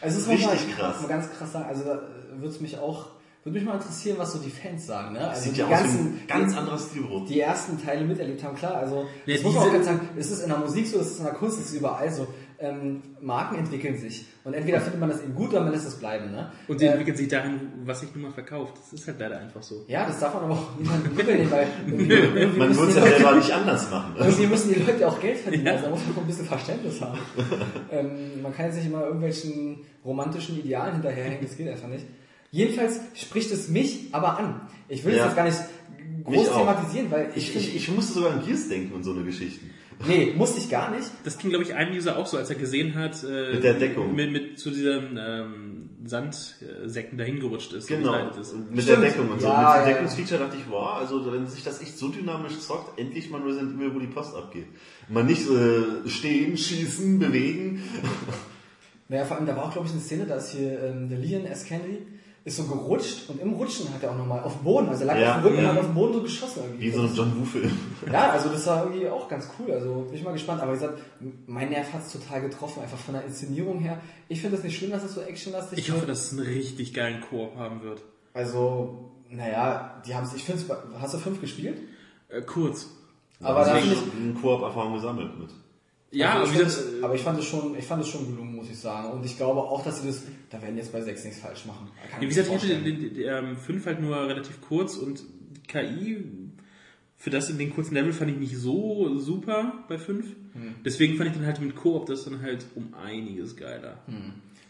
Also 0.00 0.18
es 0.18 0.22
ist 0.22 0.28
Richtig 0.28 0.46
nochmal- 0.46 0.74
krass. 0.92 1.00
Mal 1.02 1.08
ganz 1.08 1.30
krass 1.32 1.52
sagen, 1.52 1.64
also 1.68 1.84
da 1.84 2.02
würde 2.36 2.48
es 2.48 2.60
mich 2.60 2.78
auch, 2.78 3.06
würde 3.42 3.58
mich 3.58 3.66
mal 3.66 3.74
interessieren, 3.74 4.16
was 4.18 4.32
so 4.32 4.38
die 4.38 4.50
Fans 4.50 4.86
sagen, 4.86 5.12
ne? 5.14 5.28
Also 5.28 5.42
Sieht 5.42 5.56
die 5.56 5.60
ja 5.60 5.66
aus 5.66 5.70
wie 5.72 5.76
ganzen, 5.82 6.06
ein 6.06 6.26
ganz 6.28 6.56
anderer 6.56 6.78
Stilbruch. 6.78 7.26
die 7.26 7.40
ersten 7.40 7.82
Teile 7.82 8.04
miterlebt 8.04 8.42
haben, 8.44 8.56
klar, 8.56 8.74
also 8.74 9.06
Ja, 9.24 9.34
das 9.34 9.42
muss 9.44 9.54
man 9.54 9.62
auch 9.68 9.72
ganz 9.72 9.86
sagen, 9.86 10.08
es 10.16 10.30
ist 10.30 10.42
in 10.42 10.48
der 10.50 10.58
Musik 10.58 10.86
so, 10.86 10.98
es 10.98 11.12
ist 11.12 11.18
in 11.18 11.24
der 11.24 11.34
Kunst, 11.34 11.58
es 11.60 11.66
ist 11.66 11.74
überall 11.74 12.12
so. 12.12 12.26
Ähm, 12.58 13.02
Marken 13.20 13.56
entwickeln 13.56 13.98
sich 13.98 14.24
und 14.44 14.54
entweder 14.54 14.80
findet 14.80 14.98
man 15.00 15.10
das 15.10 15.22
eben 15.22 15.34
gut 15.34 15.50
oder 15.50 15.60
man 15.62 15.72
lässt 15.72 15.86
es 15.86 15.96
bleiben, 15.98 16.30
ne? 16.30 16.50
Und 16.68 16.78
sie 16.78 16.86
Äh, 16.86 16.90
entwickelt 16.90 17.18
sich 17.18 17.28
dahin, 17.28 17.60
was 17.84 18.00
sich 18.00 18.14
nun 18.14 18.22
mal 18.22 18.30
verkauft. 18.32 18.74
Das 18.78 18.92
ist 18.98 19.06
halt 19.06 19.20
leider 19.20 19.38
einfach 19.38 19.62
so. 19.62 19.84
ja, 19.88 20.06
das 20.06 20.18
darf 20.20 20.32
man 20.34 20.44
aber 20.44 20.54
auch 20.54 20.78
niemandem 20.78 21.12
übel 21.12 21.34
nehmen, 21.36 21.50
weil 21.50 21.66
Man 22.56 22.68
muss 22.74 22.88
die 22.88 22.94
ja 22.94 23.02
selber 23.06 23.34
nicht 23.36 23.50
anders 23.52 23.90
machen. 23.90 24.14
Irgendwie 24.18 24.46
müssen 24.46 24.72
die 24.72 24.80
Leute 24.80 25.06
auch 25.06 25.20
Geld 25.20 25.38
verdienen, 25.38 25.68
also 25.68 25.84
da 25.84 25.90
muss 25.90 26.00
man 26.06 26.16
auch 26.16 26.20
ein 26.22 26.26
bisschen 26.26 26.46
Verständnis 26.46 27.00
haben. 27.00 27.18
ähm, 27.90 28.42
man 28.42 28.54
kann 28.54 28.66
jetzt 28.66 28.76
nicht 28.76 28.86
immer 28.86 29.02
irgendwelchen 29.04 29.80
romantischen 30.04 30.58
Idealen 30.58 30.94
hinterherhängen, 30.94 31.38
das 31.42 31.56
geht 31.56 31.68
einfach 31.68 31.88
nicht. 31.88 32.06
Jedenfalls 32.50 33.00
spricht 33.14 33.50
es 33.52 33.68
mich 33.68 34.08
aber 34.12 34.38
an. 34.38 34.60
Ich 34.88 35.04
will 35.04 35.12
es 35.12 35.18
Ja. 35.18 35.26
jetzt 35.26 35.36
gar 35.36 35.44
nicht 35.44 35.58
groß 36.24 36.52
thematisieren, 36.56 37.10
weil 37.10 37.30
ich, 37.34 37.54
Ich, 37.54 37.56
ich, 37.56 37.76
ich 37.76 37.90
musste 37.94 38.14
sogar 38.14 38.32
an 38.32 38.44
Gears 38.46 38.68
denken 38.68 38.94
und 38.94 39.02
so 39.04 39.12
eine 39.12 39.24
Geschichten. 39.24 39.70
Nee, 40.06 40.34
musste 40.36 40.58
ich 40.58 40.68
gar 40.68 40.90
nicht. 40.90 41.10
Das 41.24 41.38
ging, 41.38 41.50
glaube 41.50 41.64
ich, 41.64 41.74
einem 41.74 41.96
User 41.96 42.18
auch 42.18 42.26
so, 42.26 42.36
als 42.36 42.50
er 42.50 42.56
gesehen 42.56 42.94
hat, 42.94 43.22
äh, 43.24 43.54
Mit 43.54 43.64
der 43.64 43.74
Deckung. 43.74 44.14
Mit, 44.14 44.30
mit 44.30 44.58
zu 44.58 44.70
diesen 44.70 45.18
ähm, 45.18 45.90
Sandsäcken 46.04 47.18
dahin 47.18 47.40
gerutscht 47.40 47.72
ist. 47.72 47.88
Genau. 47.88 48.28
Ist. 48.28 48.54
Mit 48.54 48.82
Stimmt. 48.82 48.88
der 48.88 49.10
Deckung 49.10 49.30
und 49.30 49.40
so. 49.40 49.46
Ja, 49.46 49.54
mit 49.54 49.62
ja, 49.62 49.78
dem 49.78 49.88
ja. 49.88 49.92
Deckungsfeature 49.94 50.40
dachte 50.40 50.56
ich, 50.56 50.70
wow, 50.70 50.96
also 50.98 51.32
wenn 51.32 51.46
sich 51.46 51.64
das 51.64 51.80
echt 51.80 51.98
so 51.98 52.08
dynamisch 52.08 52.58
zockt, 52.58 52.98
endlich 52.98 53.30
mal 53.30 53.40
Resident 53.40 53.76
Evil, 53.76 53.94
wo 53.94 53.98
die 53.98 54.06
Post 54.06 54.34
abgeht. 54.34 54.66
Man 55.08 55.26
nicht 55.26 55.48
äh, 55.48 56.08
stehen, 56.08 56.56
schießen, 56.56 57.18
bewegen. 57.18 57.82
Naja, 59.08 59.24
vor 59.24 59.36
allem, 59.36 59.46
da 59.46 59.56
war 59.56 59.66
auch, 59.66 59.72
glaube 59.72 59.86
ich, 59.86 59.92
eine 59.92 60.02
Szene, 60.02 60.26
da 60.26 60.36
ist 60.36 60.50
hier 60.50 60.82
ähm, 60.82 61.08
der 61.08 61.18
Leon 61.18 61.46
S. 61.46 61.64
Kennedy, 61.64 62.06
ist 62.46 62.56
so 62.58 62.64
gerutscht 62.64 63.28
und 63.28 63.40
im 63.40 63.52
Rutschen 63.54 63.92
hat 63.92 64.02
er 64.04 64.12
auch 64.12 64.16
nochmal 64.16 64.40
auf 64.44 64.54
dem 64.54 64.62
Boden, 64.64 64.88
also 64.88 65.00
er 65.02 65.06
lag 65.08 65.18
Ja. 65.18 65.30
auf 65.36 65.42
dem 65.42 65.44
Rücken 65.46 65.58
und 65.58 65.64
Ja. 65.64 65.70
hat 65.72 65.78
auf 65.80 65.84
dem 65.86 65.94
Boden 65.94 66.12
so 66.14 66.22
geschossen 66.22 66.60
irgendwie. 66.64 66.84
Wie 66.86 66.90
so 66.92 67.02
ein 67.02 67.14
John 67.14 67.38
Woo-Film. 67.40 67.70
Ja, 68.12 68.30
also 68.30 68.48
das 68.50 68.66
war 68.68 68.84
irgendwie 68.84 69.08
auch 69.08 69.28
ganz 69.28 69.48
cool. 69.58 69.72
Also 69.74 70.02
bin 70.02 70.14
ich 70.14 70.22
mal 70.24 70.32
gespannt. 70.32 70.62
Aber 70.62 70.70
wie 70.72 70.76
gesagt, 70.78 70.98
mein 71.46 71.68
Nerv 71.70 71.92
hat 71.92 72.02
es 72.06 72.12
total 72.12 72.40
getroffen, 72.42 72.82
einfach 72.82 72.96
von 72.98 73.14
der 73.14 73.24
Inszenierung 73.24 73.80
her. 73.80 74.00
Ich 74.28 74.40
finde 74.40 74.56
es 74.56 74.62
nicht 74.62 74.78
schlimm, 74.78 74.92
dass 74.92 75.02
es 75.02 75.14
so 75.14 75.20
actionlastig 75.22 75.78
Ich 75.78 75.90
hoffe, 75.90 76.06
dass 76.06 76.26
es 76.32 76.38
einen 76.38 76.46
richtig 76.46 76.94
geilen 76.94 77.20
Koop 77.20 77.56
haben 77.56 77.82
wird. 77.82 78.02
Also, 78.32 79.10
naja, 79.28 80.00
die 80.06 80.14
haben 80.14 80.24
es. 80.24 80.34
Ich 80.34 80.44
finde 80.44 80.62
es. 80.62 81.00
Hast 81.02 81.14
du 81.14 81.18
fünf 81.18 81.40
gespielt? 81.40 81.78
Äh, 82.28 82.42
kurz. 82.42 82.86
Aber 83.40 83.64
da 83.64 83.74
da 83.74 83.80
finde 83.80 83.94
ich. 83.96 84.22
eine 84.22 84.34
Koop-Erfahrung 84.34 84.94
gesammelt 84.94 85.36
mit. 85.38 85.50
Ja, 86.16 86.40
also 86.40 86.42
aber 86.42 86.44
ich 86.52 86.56
find, 86.58 86.64
gesagt, 86.64 87.04
aber 87.04 87.14
ich 87.14 87.20
fand 87.22 87.38
es 87.38 87.44
schon, 87.44 87.76
ich 87.78 87.84
fand 87.84 88.02
es 88.02 88.08
schon 88.08 88.26
gelungen, 88.26 88.54
muss 88.56 88.70
ich 88.70 88.78
sagen. 88.78 89.12
Und 89.12 89.24
ich 89.24 89.36
glaube 89.36 89.60
auch, 89.60 89.84
dass 89.84 90.00
sie 90.00 90.08
das, 90.08 90.22
da 90.50 90.60
werden 90.62 90.76
jetzt 90.76 90.92
bei 90.92 91.00
sechs 91.02 91.24
nichts 91.24 91.40
falsch 91.40 91.66
machen. 91.66 91.88
Kann 92.10 92.20
wie 92.20 92.26
gesagt, 92.26 92.48
ich 92.54 92.68
den, 92.68 92.84
den, 92.84 93.14
den 93.14 93.16
ähm, 93.28 93.56
5 93.56 93.86
halt 93.86 94.00
nur 94.00 94.16
relativ 94.28 94.60
kurz 94.62 94.96
und 94.96 95.22
KI 95.68 96.24
für 97.18 97.30
das 97.30 97.48
in 97.50 97.58
den 97.58 97.70
kurzen 97.74 97.94
Level 97.94 98.12
fand 98.12 98.30
ich 98.30 98.36
nicht 98.38 98.56
so 98.56 99.18
super 99.18 99.84
bei 99.88 99.98
5. 99.98 100.26
Deswegen 100.84 101.16
fand 101.16 101.30
ich 101.30 101.36
dann 101.36 101.46
halt 101.46 101.60
mit 101.60 101.74
Koop 101.76 102.06
das 102.06 102.24
dann 102.24 102.40
halt 102.42 102.64
um 102.74 102.94
einiges 102.94 103.56
geiler. 103.56 103.98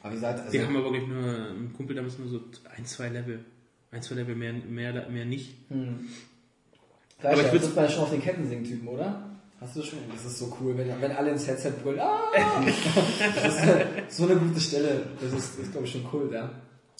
Aber 0.03 0.11
wie 0.11 0.15
gesagt, 0.17 0.41
also, 0.41 0.53
Wir 0.53 0.65
haben 0.67 0.77
aber, 0.77 0.91
glaube 0.91 0.99
ich, 0.99 1.07
nur 1.09 1.23
ein 1.25 1.73
Kumpel 1.77 1.95
damals 1.97 2.19
nur 2.19 2.29
so 2.29 2.41
ein, 2.77 2.85
zwei 2.87 3.09
Level. 3.09 3.45
Ein, 3.93 4.03
zwei 4.03 4.17
Level 4.17 4.35
mehr, 4.35 4.53
mehr, 4.53 5.09
mehr 5.11 5.25
nicht. 5.25 5.55
Gleich, 5.69 7.33
aber 7.33 7.41
ich 7.41 7.47
ja, 7.47 7.53
würd- 7.53 7.55
das 7.59 7.69
ist 7.69 7.77
man 7.77 7.85
ja 7.85 7.91
schon 7.91 8.03
auf 8.03 8.11
den 8.11 8.21
Kettensing-Typen, 8.23 8.89
oder? 8.89 9.36
Hast 9.61 9.75
du 9.75 9.81
das 9.81 9.89
schon? 9.89 9.99
Das 10.13 10.25
ist 10.25 10.39
so 10.39 10.57
cool, 10.61 10.77
wenn, 10.77 11.01
wenn 11.01 11.13
alle 11.13 11.31
ins 11.31 11.47
Headset 11.47 11.73
brüllen. 11.83 12.01
Ah! 12.01 12.31
das 13.43 13.55
ist 13.55 13.61
eine, 13.61 13.87
so 14.09 14.25
eine 14.25 14.37
gute 14.37 14.61
Stelle. 14.61 15.07
Das 15.21 15.33
ist, 15.33 15.59
ist 15.59 15.73
glaube 15.73 15.87
ich, 15.87 15.93
schon 15.93 16.07
cool, 16.13 16.31
ja. 16.33 16.51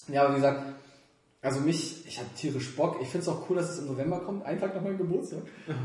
Ja, 0.07 0.23
aber 0.23 0.31
wie 0.31 0.37
gesagt, 0.37 0.77
also 1.41 1.59
mich, 1.59 2.05
ich 2.07 2.17
habe 2.17 2.29
tierisch 2.35 2.75
Bock. 2.75 2.97
Ich 3.01 3.09
finde 3.09 3.23
es 3.23 3.27
auch 3.27 3.47
cool, 3.49 3.57
dass 3.57 3.69
es 3.69 3.79
im 3.79 3.87
November 3.87 4.19
kommt, 4.21 4.43
einen 4.43 4.59
Tag 4.59 4.73
nach 4.73 4.81
meinem 4.81 4.97
Geburtstag. 4.97 5.43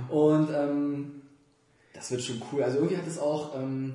Und 0.08 0.48
ähm, 0.54 1.22
das 1.92 2.10
wird 2.10 2.22
schon 2.22 2.42
cool. 2.52 2.62
Also 2.62 2.78
irgendwie 2.78 2.96
hat 2.96 3.06
es 3.06 3.18
auch, 3.18 3.54
ähm, 3.54 3.94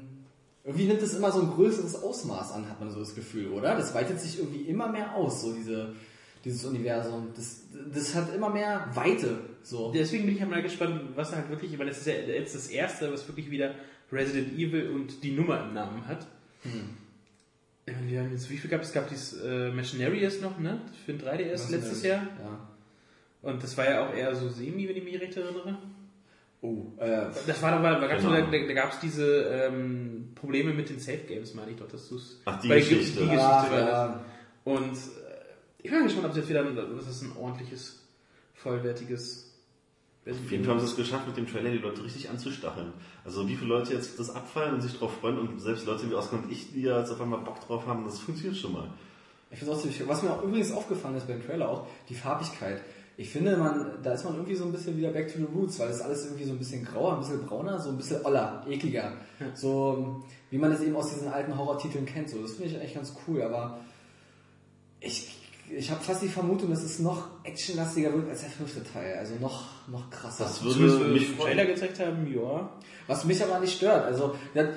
irgendwie 0.63 0.85
nimmt 0.85 1.01
es 1.01 1.13
immer 1.15 1.31
so 1.31 1.41
ein 1.41 1.49
größeres 1.49 2.03
Ausmaß 2.03 2.51
an, 2.51 2.69
hat 2.69 2.79
man 2.79 2.91
so 2.91 2.99
das 2.99 3.15
Gefühl, 3.15 3.51
oder? 3.53 3.75
Das 3.75 3.95
weitet 3.95 4.19
sich 4.19 4.37
irgendwie 4.37 4.61
immer 4.61 4.87
mehr 4.87 5.15
aus, 5.15 5.41
so 5.41 5.53
diese, 5.53 5.93
dieses 6.45 6.63
Universum. 6.63 7.29
Das, 7.35 7.61
das 7.93 8.13
hat 8.13 8.33
immer 8.35 8.49
mehr 8.49 8.87
Weite, 8.93 9.39
so. 9.69 9.91
Deswegen 9.91 10.25
bin 10.25 10.35
ich 10.35 10.41
halt 10.41 10.49
mal 10.51 10.61
gespannt, 10.61 11.01
was 11.15 11.35
halt 11.35 11.49
wirklich, 11.49 11.77
weil 11.77 11.87
es 11.89 11.99
ist 11.99 12.07
ja 12.07 12.13
jetzt 12.13 12.55
das 12.55 12.67
erste, 12.67 13.11
was 13.11 13.27
wirklich 13.27 13.49
wieder 13.51 13.75
Resident 14.11 14.53
Evil 14.57 14.89
und 14.89 15.23
die 15.23 15.31
Nummer 15.31 15.63
im 15.65 15.73
Namen 15.73 16.07
hat. 16.07 16.25
Ja, 17.85 17.93
wir 18.05 18.19
haben 18.21 18.31
jetzt, 18.31 18.49
wie 18.49 18.57
viel 18.57 18.69
gab 18.69 18.81
es? 18.81 18.87
Es 18.89 18.93
gab 18.93 19.07
dieses 19.09 19.41
äh, 19.41 19.69
Machinarius 19.71 20.41
noch, 20.41 20.57
ne? 20.59 20.81
Für 21.05 21.13
den 21.13 21.21
3DS 21.25 21.71
letztes 21.71 22.03
Jahr. 22.03 22.23
Ja. 22.43 22.67
Und 23.41 23.63
das 23.63 23.77
war 23.77 23.89
ja 23.89 24.05
auch 24.07 24.13
eher 24.13 24.35
so 24.35 24.49
semi, 24.49 24.89
wenn 24.89 24.97
ich 24.97 25.03
mich 25.03 25.19
recht 25.21 25.37
erinnere. 25.37 25.77
Oh, 26.61 26.85
äh, 26.97 27.27
Das 27.45 27.61
war 27.61 27.71
doch, 27.77 27.83
da, 27.83 28.07
gab's 28.07 28.23
Genau. 28.23 28.35
doch- 28.35 28.51
da, 28.51 28.57
da 28.57 28.73
gab 28.73 28.91
es 28.93 28.99
diese 28.99 29.43
ähm, 29.43 30.29
Probleme 30.35 30.73
mit 30.73 30.89
den 30.89 30.99
Safe 30.99 31.19
Games, 31.19 31.53
meine 31.53 31.71
ich 31.71 31.77
doch, 31.77 31.87
dass 31.87 32.09
du 32.09 32.15
es. 32.15 32.41
Ach, 32.45 32.59
die 32.59 32.69
Weil 32.69 32.79
Geschichte. 32.79 33.19
Die 33.21 33.25
Geschichte 33.25 33.39
ah, 33.43 33.71
war 33.71 33.79
das. 33.79 33.89
ja. 33.89 34.25
Und 34.65 34.93
äh, 34.93 35.45
ich 35.77 35.89
bin 35.89 35.99
mal 35.99 36.03
gespannt, 36.05 36.25
ob 36.25 36.31
es 36.31 36.37
jetzt 36.37 36.49
wieder, 36.49 36.63
dass 36.63 37.07
es 37.07 37.21
ein 37.21 37.31
ordentliches, 37.37 38.03
vollwertiges 38.55 39.46
Auf 40.29 40.51
jeden 40.51 40.63
Fall 40.63 40.73
haben 40.73 40.79
sie 40.79 40.87
es 40.87 40.95
geschafft, 40.95 41.27
mit 41.27 41.37
dem 41.37 41.47
Trailer 41.47 41.69
die 41.69 41.77
Leute 41.77 42.03
richtig 42.03 42.29
anzustacheln. 42.29 42.91
Also 43.23 43.47
wie 43.47 43.55
viele 43.55 43.69
Leute 43.69 43.93
jetzt 43.93 44.19
das 44.19 44.29
abfallen 44.29 44.75
und 44.75 44.81
sich 44.81 44.97
drauf 44.97 45.11
freuen 45.21 45.37
und 45.39 45.59
selbst 45.59 45.85
Leute 45.85 46.09
wie 46.09 46.15
Oscar 46.15 46.37
und 46.37 46.51
ich, 46.51 46.73
die 46.73 46.81
ja 46.81 46.99
jetzt 46.99 47.11
auf 47.11 47.21
einmal 47.21 47.39
Bock 47.39 47.59
drauf 47.65 47.85
haben, 47.87 48.03
das 48.03 48.19
funktioniert 48.19 48.57
schon 48.57 48.73
mal. 48.73 48.89
Ich 49.51 49.59
finde 49.59 49.73
auch 49.73 49.79
ziemlich, 49.79 50.05
was 50.07 50.23
mir 50.23 50.31
auch 50.31 50.43
übrigens 50.43 50.71
aufgefallen 50.71 51.15
ist 51.15 51.27
beim 51.27 51.41
Trailer 51.45 51.69
auch, 51.69 51.87
die 52.09 52.15
Farbigkeit. 52.15 52.81
Ich 53.15 53.29
finde, 53.29 53.57
man, 53.57 53.93
da 54.03 54.13
ist 54.13 54.25
man 54.25 54.35
irgendwie 54.35 54.55
so 54.55 54.65
ein 54.65 54.71
bisschen 54.71 54.95
wieder 54.97 55.09
back 55.11 55.31
to 55.31 55.39
the 55.39 55.47
roots, 55.55 55.79
weil 55.79 55.87
das 55.87 56.01
alles 56.01 56.25
irgendwie 56.25 56.43
so 56.43 56.51
ein 56.51 56.59
bisschen 56.59 56.85
grauer, 56.85 57.13
ein 57.13 57.19
bisschen 57.19 57.45
brauner, 57.45 57.79
so 57.79 57.89
ein 57.89 57.97
bisschen 57.97 58.23
oller, 58.23 58.63
ekliger. 58.69 59.13
So, 59.55 60.23
wie 60.51 60.57
man 60.57 60.71
das 60.71 60.81
eben 60.81 60.95
aus 60.95 61.09
diesen 61.09 61.29
alten 61.29 61.57
Horrortiteln 61.57 62.05
kennt. 62.05 62.29
So, 62.29 62.41
das 62.41 62.53
finde 62.53 62.69
ich 62.69 62.75
eigentlich 62.75 62.93
ganz 62.93 63.15
cool, 63.27 63.41
aber 63.41 63.79
ich, 64.99 65.36
ich 65.69 65.91
habe 65.91 66.01
fast 66.01 66.21
die 66.21 66.27
Vermutung, 66.27 66.69
dass 66.69 66.83
es 66.83 66.99
noch 66.99 67.27
actionlastiger 67.43 68.13
wird 68.13 68.29
als 68.29 68.41
der 68.41 68.49
fünfte 68.49 68.83
Teil. 68.83 69.17
Also 69.17 69.35
noch, 69.39 69.65
noch 69.87 70.09
krasser. 70.09 70.45
Das 70.45 70.63
würde 70.63 71.09
mich 71.09 71.35
Trailer 71.37 71.65
gezeigt 71.65 71.99
haben, 71.99 72.27
ja. 72.33 72.69
Was 73.07 73.25
mich 73.25 73.43
aber 73.43 73.59
nicht 73.59 73.75
stört. 73.75 74.05
Also, 74.05 74.35
das, 74.53 74.67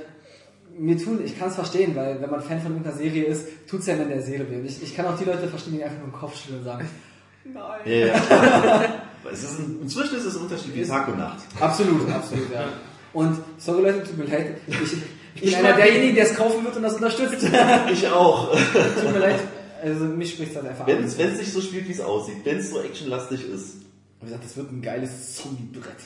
mir 0.77 0.97
tun, 0.97 1.21
ich 1.25 1.39
kann 1.39 1.49
es 1.49 1.55
verstehen, 1.55 1.95
weil 1.95 2.21
wenn 2.21 2.31
man 2.31 2.41
Fan 2.41 2.61
von 2.61 2.73
irgendeiner 2.73 2.97
Serie 2.97 3.25
ist, 3.25 3.47
tut's 3.69 3.87
ja 3.87 3.95
in 3.95 4.09
der 4.09 4.23
Seele 4.23 4.51
weh. 4.51 4.61
Ich, 4.67 4.83
ich 4.83 4.97
kann 4.97 5.07
auch 5.07 5.17
die 5.17 5.25
Leute 5.25 5.49
verstehen, 5.49 5.75
die 5.75 5.85
einfach 5.85 5.99
nur 5.99 6.09
den 6.09 6.13
Kopf 6.13 6.37
schütteln 6.37 6.59
und 6.61 6.65
sagen, 6.65 6.89
nein. 7.45 7.81
Ja, 7.85 8.93
es 9.33 9.43
ist 9.43 9.59
ein, 9.59 9.79
inzwischen 9.83 10.17
ist 10.17 10.25
es 10.25 10.37
ein 10.37 10.43
Unterschied 10.43 10.75
wie 10.75 10.85
Tag 10.85 11.09
und 11.09 11.19
Nacht. 11.19 11.39
Absolut, 11.61 12.09
absolut, 12.11 12.53
ja. 12.53 12.69
Und 13.13 13.39
sorry 13.59 13.83
Leute, 13.83 14.05
tut 14.05 14.19
mir 14.19 14.25
leid. 14.25 14.57
Ich, 14.67 14.77
ich 14.77 14.91
bin 14.91 15.03
Ich 15.43 15.57
einer 15.57 15.75
derjenigen, 15.75 16.15
der 16.15 16.25
es 16.25 16.35
kaufen 16.35 16.65
wird 16.65 16.77
und 16.77 16.83
das 16.83 16.95
unterstützt. 16.95 17.49
Ich 17.93 18.09
auch. 18.09 18.53
tut 18.53 19.13
mir 19.13 19.19
leid. 19.19 19.41
Also 19.83 20.05
mich 20.05 20.33
spricht 20.33 20.55
das 20.57 20.65
einfach 20.65 20.87
Wenn 20.87 20.99
an. 20.99 21.05
es 21.05 21.19
wenn 21.19 21.31
es 21.33 21.39
nicht 21.39 21.53
so 21.53 21.61
spielt, 21.61 21.89
wie 21.89 21.93
es 21.93 22.01
aussieht, 22.01 22.37
wenn 22.45 22.59
es 22.59 22.71
so 22.71 22.81
actionlastig 22.81 23.49
ist. 23.49 23.77
Wie 24.21 24.27
gesagt, 24.27 24.45
das 24.45 24.57
wird 24.57 24.71
ein 24.71 24.83
geiles 24.83 25.37
Zombie-Brett. 25.37 25.97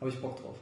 Habe 0.00 0.10
ich 0.10 0.20
Bock 0.20 0.36
drauf. 0.42 0.56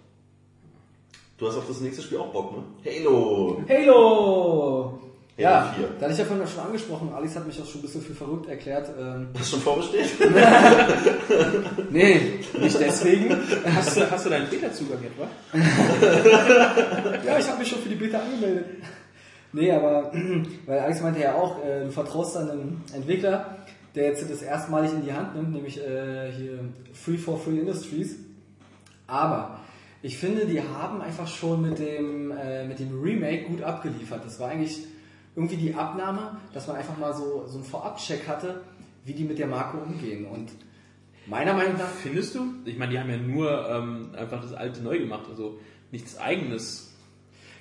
Du 1.39 1.49
hast 1.49 1.57
auf 1.57 1.66
das 1.66 1.81
nächste 1.81 2.03
Spiel 2.03 2.19
auch 2.19 2.32
Bock, 2.32 2.53
ne? 2.57 2.62
Halo! 2.85 3.62
Halo! 3.69 4.99
Ja, 5.36 5.74
4. 5.77 5.89
da 5.99 6.03
hatte 6.03 6.12
ich 6.12 6.19
ja 6.19 6.24
vorhin 6.27 6.47
schon 6.47 6.61
angesprochen, 6.62 7.11
Alice 7.15 7.35
hat 7.35 7.47
mich 7.47 7.61
auch 7.61 7.66
schon 7.66 7.81
ein 7.81 7.82
bisschen 7.82 8.03
für 8.03 8.15
verrückt 8.15 8.49
erklärt. 8.49 8.90
Ähm, 9.01 9.28
Hast 9.36 9.47
du 9.51 9.57
schon 9.57 9.61
vorbestellt? 9.62 10.11
nee, 11.90 12.39
nicht 12.61 12.78
deswegen. 12.78 13.36
Hast 13.74 13.97
du, 13.97 14.11
hast 14.11 14.27
du 14.27 14.31
deinen 14.31 14.49
Beta-Zugang 14.49 14.99
etwa? 15.03 15.28
Ja, 17.27 17.39
ich 17.39 17.49
habe 17.49 17.59
mich 17.59 17.69
schon 17.69 17.78
für 17.81 17.89
die 17.89 17.94
Beta 17.94 18.19
angemeldet. 18.20 18.66
Nee, 19.53 19.70
aber 19.70 20.12
weil 20.66 20.79
Alex 20.79 21.03
meinte 21.03 21.20
ja 21.20 21.35
auch, 21.35 21.65
äh, 21.65 21.85
du 21.85 21.91
vertraust 21.91 22.37
einem 22.37 22.81
Entwickler, 22.95 23.59
der 23.95 24.05
jetzt 24.05 24.29
das 24.31 24.43
erstmalig 24.43 24.93
in 24.93 25.05
die 25.05 25.12
Hand 25.12 25.35
nimmt, 25.35 25.53
nämlich 25.53 25.79
äh, 25.79 26.33
hier 26.33 26.61
Free 26.93 27.19
for 27.19 27.39
Free 27.39 27.59
Industries. 27.59 28.16
Aber 29.07 29.61
ich 30.01 30.19
finde, 30.19 30.47
die 30.47 30.61
haben 30.61 31.01
einfach 31.03 31.29
schon 31.29 31.62
mit 31.62 31.79
dem, 31.79 32.33
äh, 32.33 32.66
mit 32.66 32.79
dem 32.79 33.01
Remake 33.01 33.45
gut 33.45 33.62
abgeliefert. 33.62 34.24
Das 34.24 34.41
war 34.41 34.49
eigentlich 34.49 34.79
irgendwie 35.37 35.57
die 35.57 35.74
Abnahme, 35.74 36.39
dass 36.53 36.66
man 36.66 36.77
einfach 36.77 36.97
mal 36.97 37.15
so, 37.15 37.47
so 37.47 37.59
einen 37.59 37.65
Vorabcheck 37.65 38.27
hatte, 38.27 38.62
wie 39.05 39.12
die 39.12 39.24
mit 39.24 39.39
der 39.39 39.47
Marke 39.47 39.79
umgehen. 39.79 40.27
Und 40.27 40.51
meiner 41.27 41.55
Meinung 41.55 41.74
nach 41.74 41.89
Findest 41.89 42.35
du? 42.35 42.47
Ich 42.65 42.79
meine, 42.79 42.93
die 42.93 42.99
haben 42.99 43.11
ja 43.11 43.16
nur 43.16 43.69
ähm, 43.69 44.11
einfach 44.16 44.43
das 44.43 44.53
alte 44.53 44.83
neu 44.83 44.99
gemacht, 44.99 45.27
also 45.29 45.59
nichts 45.91 46.19
eigenes. 46.19 46.91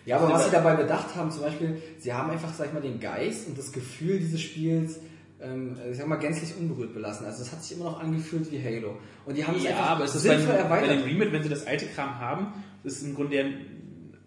Ja, 0.05 0.17
aber 0.17 0.31
was 0.33 0.45
sie 0.45 0.51
dabei 0.51 0.75
bedacht 0.75 1.15
haben, 1.15 1.31
zum 1.31 1.41
Beispiel, 1.41 1.81
sie 1.99 2.13
haben 2.13 2.29
einfach, 2.31 2.53
sag 2.53 2.67
ich 2.67 2.73
mal, 2.73 2.81
den 2.81 2.99
Geist 2.99 3.47
und 3.47 3.57
das 3.57 3.71
Gefühl 3.71 4.19
dieses 4.19 4.41
Spiels, 4.41 4.99
ähm, 5.41 5.77
ich 5.91 5.97
sag 5.97 6.07
mal, 6.07 6.15
gänzlich 6.17 6.55
unberührt 6.57 6.93
belassen. 6.93 7.25
Also 7.25 7.43
es 7.43 7.51
hat 7.51 7.63
sich 7.63 7.77
immer 7.77 7.85
noch 7.91 7.99
angefühlt 7.99 8.51
wie 8.51 8.63
Halo. 8.63 8.97
Und 9.25 9.37
die 9.37 9.45
haben 9.45 9.55
es 9.57 9.63
Ja, 9.63 9.71
einfach 9.71 9.89
aber 9.91 10.05
es 10.05 10.15
ist 10.15 10.27
bei, 10.27 10.35
sinnvoll 10.37 10.55
bei 10.55 10.61
erweitert. 10.61 10.91
dem 10.91 11.03
Remake, 11.03 11.31
wenn 11.31 11.43
sie 11.43 11.49
das 11.49 11.67
alte 11.67 11.85
Kram 11.87 12.19
haben, 12.19 12.47
das 12.83 12.93
ist 12.93 13.03
im 13.03 13.15
Grunde 13.15 13.39
ein 13.39 13.65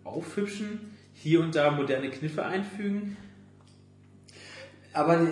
Aufhübschen, 0.04 0.92
hier 1.12 1.40
und 1.40 1.54
da 1.54 1.70
moderne 1.70 2.10
Kniffe 2.10 2.44
einfügen. 2.44 3.16
Aber 4.92 5.20
äh, 5.20 5.26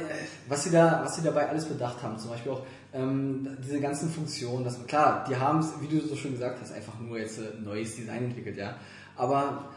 was 0.48 0.64
sie 0.64 0.70
da, 0.70 1.02
was 1.04 1.16
sie 1.16 1.22
dabei 1.22 1.48
alles 1.48 1.66
bedacht 1.66 2.02
haben, 2.02 2.18
zum 2.18 2.30
Beispiel 2.30 2.52
auch 2.52 2.66
ähm, 2.92 3.56
diese 3.64 3.80
ganzen 3.80 4.10
Funktionen, 4.10 4.64
dass 4.64 4.84
klar, 4.86 5.24
die 5.28 5.36
haben 5.36 5.60
es, 5.60 5.72
wie 5.80 5.86
du 5.86 6.04
so 6.06 6.16
schön 6.16 6.32
gesagt 6.32 6.60
hast, 6.60 6.72
einfach 6.72 6.98
nur 6.98 7.18
jetzt 7.18 7.38
äh, 7.38 7.42
neues 7.62 7.94
Design 7.96 8.24
entwickelt, 8.24 8.56
ja. 8.56 8.76
Aber 9.16 9.70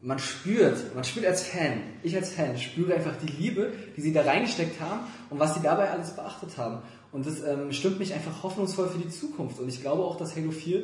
man 0.00 0.18
spürt, 0.18 0.94
man 0.94 1.02
spürt 1.04 1.26
als 1.26 1.42
Fan, 1.42 1.80
ich 2.02 2.14
als 2.14 2.30
Fan 2.30 2.56
spüre 2.58 2.94
einfach 2.94 3.14
die 3.16 3.32
Liebe, 3.32 3.72
die 3.96 4.00
sie 4.00 4.12
da 4.12 4.22
reingesteckt 4.22 4.80
haben 4.80 5.00
und 5.30 5.38
was 5.40 5.54
sie 5.54 5.60
dabei 5.60 5.90
alles 5.90 6.10
beachtet 6.14 6.56
haben. 6.56 6.82
Und 7.10 7.26
das 7.26 7.42
ähm, 7.42 7.72
stimmt 7.72 7.98
mich 7.98 8.12
einfach 8.14 8.42
hoffnungsvoll 8.42 8.88
für 8.88 8.98
die 8.98 9.08
Zukunft. 9.08 9.58
Und 9.58 9.68
ich 9.68 9.80
glaube 9.80 10.02
auch, 10.04 10.16
dass 10.16 10.36
Halo 10.36 10.50
4, 10.52 10.82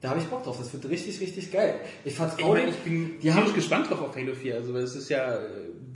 da 0.00 0.10
habe 0.10 0.20
ich 0.20 0.26
Bock 0.26 0.44
drauf. 0.44 0.56
Das 0.58 0.72
wird 0.72 0.88
richtig, 0.88 1.20
richtig 1.20 1.50
geil. 1.52 1.74
Ich 2.04 2.12
Ich, 2.12 2.16
vertraue 2.16 2.58
dem- 2.60 2.68
ich 2.68 2.76
bin 2.76 3.18
die 3.20 3.32
haben 3.32 3.52
gespannt 3.52 3.90
drauf 3.90 4.00
auf 4.00 4.16
Halo 4.16 4.34
4. 4.34 4.54
Also 4.54 4.74
es 4.76 4.94
ist 4.94 5.08
ja, 5.08 5.34
äh, 5.36 5.48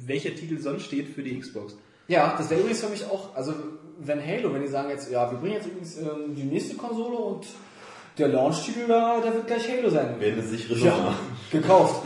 welcher 0.05 0.35
Titel 0.35 0.59
sonst 0.59 0.83
steht 0.85 1.09
für 1.09 1.23
die 1.23 1.39
Xbox. 1.39 1.77
Ja, 2.09 2.35
das 2.37 2.51
wäre 2.51 2.61
übrigens 2.61 2.81
für 2.81 2.89
mich 2.91 3.05
auch, 3.05 3.35
also 3.37 3.55
wenn 4.01 4.21
Halo, 4.27 4.53
wenn 4.53 4.63
die 4.63 4.69
sagen 4.69 4.91
jetzt, 4.91 5.11
ja, 5.11 5.31
wir 5.31 5.39
bringen 5.39 5.55
jetzt 5.55 5.67
übrigens 5.67 5.97
ähm, 5.99 6.35
die 6.35 6.43
nächste 6.45 6.75
Konsole 6.75 7.17
und 7.17 7.47
der 8.21 8.29
Launch-Titel 8.29 8.87
da, 8.87 9.21
der 9.21 9.35
wird 9.35 9.47
gleich 9.47 9.69
Halo 9.69 9.91
sein. 9.91 10.15
Wende 10.19 10.43
sich 10.43 10.69
Ja, 10.83 11.15
gekauft. 11.51 12.05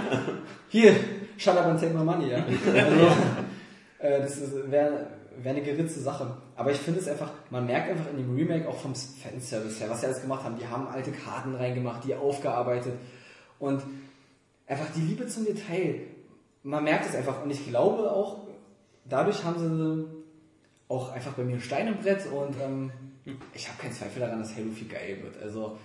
Hier, 0.68 0.94
shut 1.38 1.56
up 1.56 1.66
and 1.66 1.80
take 1.80 1.94
my 1.94 2.04
money, 2.04 2.30
ja. 2.30 2.38
Also, 2.38 3.06
äh, 3.98 4.20
das 4.20 4.40
wäre 4.70 5.06
wär 5.42 5.52
eine 5.52 5.62
geritzte 5.62 6.00
Sache. 6.00 6.36
Aber 6.56 6.70
ich 6.70 6.78
finde 6.78 7.00
es 7.00 7.08
einfach, 7.08 7.30
man 7.50 7.66
merkt 7.66 7.90
einfach 7.90 8.10
in 8.10 8.16
dem 8.18 8.34
Remake 8.34 8.68
auch 8.68 8.76
vom 8.78 8.94
Fanservice 8.94 9.80
her, 9.80 9.90
was 9.90 10.00
sie 10.00 10.06
alles 10.06 10.20
gemacht 10.22 10.44
haben. 10.44 10.56
Die 10.58 10.66
haben 10.66 10.88
alte 10.88 11.12
Karten 11.12 11.54
reingemacht, 11.54 12.04
die 12.04 12.14
aufgearbeitet 12.14 12.94
und 13.58 13.82
einfach 14.66 14.86
die 14.94 15.02
Liebe 15.02 15.26
zum 15.26 15.44
Detail. 15.44 16.00
Man 16.62 16.84
merkt 16.84 17.06
es 17.08 17.14
einfach 17.14 17.42
und 17.44 17.50
ich 17.50 17.66
glaube 17.68 18.10
auch, 18.10 18.38
dadurch 19.04 19.44
haben 19.44 19.58
sie 19.58 20.06
auch 20.88 21.12
einfach 21.12 21.32
bei 21.32 21.44
mir 21.44 21.54
ein 21.56 21.60
Stein 21.60 21.88
im 21.88 21.96
Brett 21.98 22.26
und 22.26 22.56
ähm, 22.62 22.90
ich 23.54 23.68
habe 23.68 23.78
keinen 23.80 23.92
Zweifel 23.92 24.20
daran, 24.20 24.38
dass 24.38 24.54
Halo 24.54 24.70
4 24.70 24.88
geil 24.88 25.18
wird. 25.22 25.42
Also 25.42 25.78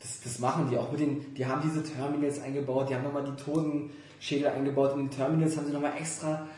das, 0.00 0.20
das 0.22 0.38
machen 0.40 0.68
die 0.68 0.76
auch 0.76 0.90
mit 0.90 1.00
den, 1.00 1.34
die 1.34 1.46
haben 1.46 1.62
diese 1.62 1.82
Terminals 1.82 2.40
eingebaut, 2.40 2.90
die 2.90 2.94
haben 2.94 3.04
nochmal 3.04 3.24
die 3.24 3.42
Totenschädel 3.42 4.48
eingebaut. 4.48 4.92
In 4.94 5.06
den 5.06 5.10
Terminals 5.10 5.56
haben 5.56 5.66
sie 5.66 5.72
nochmal 5.72 5.96
extra 5.96 6.48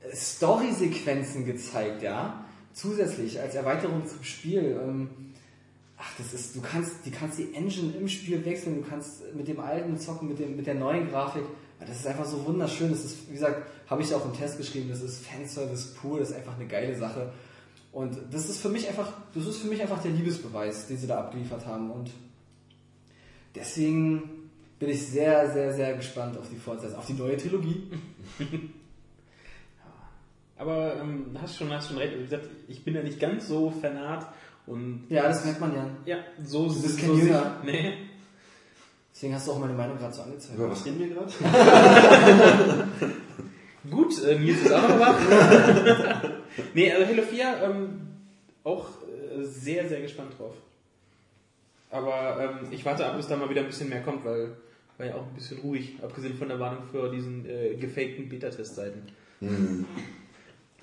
äh, 0.00 0.14
Story-Sequenzen 0.14 1.44
gezeigt, 1.44 2.02
ja. 2.02 2.44
Zusätzlich 2.72 3.40
als 3.40 3.54
Erweiterung 3.54 4.06
zum 4.06 4.22
Spiel. 4.22 4.80
Ähm, 4.80 5.10
ach, 5.98 6.12
das 6.16 6.32
ist, 6.32 6.54
du 6.54 6.60
kannst, 6.60 7.04
die 7.04 7.10
kannst 7.10 7.38
die 7.38 7.52
Engine 7.54 7.92
im 7.96 8.08
Spiel 8.08 8.44
wechseln, 8.44 8.82
du 8.82 8.88
kannst 8.88 9.34
mit 9.34 9.48
dem 9.48 9.58
alten 9.58 9.98
zocken, 9.98 10.28
mit 10.28 10.38
dem, 10.38 10.56
mit 10.56 10.66
der 10.66 10.74
neuen 10.74 11.10
Grafik. 11.10 11.44
Ja, 11.80 11.86
Das 11.86 11.98
ist 11.98 12.06
einfach 12.06 12.24
so 12.24 12.46
wunderschön. 12.46 12.90
Das 12.90 13.04
ist, 13.04 13.28
wie 13.28 13.32
gesagt, 13.32 13.66
habe 13.88 14.00
ich 14.00 14.14
auch 14.14 14.24
im 14.24 14.32
Test 14.32 14.58
geschrieben, 14.58 14.88
das 14.88 15.02
ist 15.02 15.26
Fanservice 15.26 15.94
pur, 15.94 16.20
das 16.20 16.30
ist 16.30 16.36
einfach 16.36 16.54
eine 16.54 16.66
geile 16.66 16.96
Sache. 16.96 17.32
Und 17.92 18.16
das 18.30 18.48
ist 18.48 18.60
für 18.62 18.70
mich 18.70 18.88
einfach, 18.88 19.12
das 19.34 19.46
ist 19.46 19.58
für 19.58 19.68
mich 19.68 19.80
einfach 19.82 20.00
der 20.02 20.12
Liebesbeweis, 20.12 20.86
den 20.88 20.96
sie 20.96 21.06
da 21.06 21.18
abgeliefert 21.20 21.66
haben. 21.66 21.90
Und 21.90 22.10
deswegen 23.54 24.48
bin 24.78 24.88
ich 24.88 25.06
sehr, 25.06 25.50
sehr, 25.52 25.74
sehr 25.74 25.94
gespannt 25.94 26.38
auf 26.38 26.48
die 26.48 26.56
Fortsetzung, 26.56 26.98
auf 26.98 27.06
die 27.06 27.12
neue 27.12 27.36
Trilogie. 27.36 27.90
Aber 30.56 30.96
ähm, 31.00 31.36
hast 31.40 31.56
schon, 31.56 31.70
hast 31.72 31.88
schon 31.88 31.98
recht. 31.98 32.14
Wie 32.16 32.22
gesagt, 32.24 32.48
ich 32.68 32.84
bin 32.84 32.94
ja 32.94 33.02
nicht 33.02 33.18
ganz 33.20 33.48
so 33.48 33.70
fanat 33.70 34.26
und 34.66 35.04
Ja, 35.08 35.24
das 35.24 35.44
merkt 35.44 35.60
man 35.60 35.74
ja. 35.74 35.86
ja, 36.06 36.16
so 36.44 36.68
Du 36.68 36.82
bist 36.82 37.00
so 37.00 37.06
kein 37.06 37.16
sich- 37.16 37.24
Jünger. 37.24 37.56
Nee. 37.64 37.94
Deswegen 39.14 39.34
hast 39.34 39.46
du 39.46 39.52
auch 39.52 39.58
meine 39.58 39.74
Meinung 39.74 39.98
gerade 39.98 40.14
so 40.14 40.22
angezeigt. 40.22 40.58
Über 40.58 40.70
was 40.70 40.84
reden 40.86 41.00
wir 41.00 41.08
gerade? 41.08 41.30
Gut, 43.90 44.22
äh, 44.24 44.38
Nils 44.38 44.62
ist 44.62 44.72
auch 44.72 44.88
noch 44.88 44.98
wach. 45.00 46.22
Nee, 46.74 46.92
also 46.92 47.06
Halo 47.06 47.22
4, 47.22 47.62
ähm, 47.64 48.00
auch 48.64 48.86
äh, 48.86 49.42
sehr, 49.44 49.88
sehr 49.88 50.00
gespannt 50.00 50.32
drauf. 50.38 50.54
Aber 51.90 52.58
ähm, 52.62 52.68
ich 52.70 52.84
warte 52.84 53.06
ab, 53.06 53.16
bis 53.16 53.28
da 53.28 53.36
mal 53.36 53.50
wieder 53.50 53.60
ein 53.60 53.66
bisschen 53.66 53.88
mehr 53.88 54.02
kommt, 54.02 54.24
weil 54.24 54.56
war 54.98 55.06
ja 55.06 55.14
auch 55.14 55.26
ein 55.26 55.34
bisschen 55.34 55.58
ruhig, 55.60 55.94
abgesehen 56.02 56.36
von 56.36 56.48
der 56.48 56.60
Warnung 56.60 56.84
für 56.90 57.10
diesen 57.10 57.48
äh, 57.48 57.74
gefakten 57.74 58.28
Beta-Testseiten. 58.28 59.02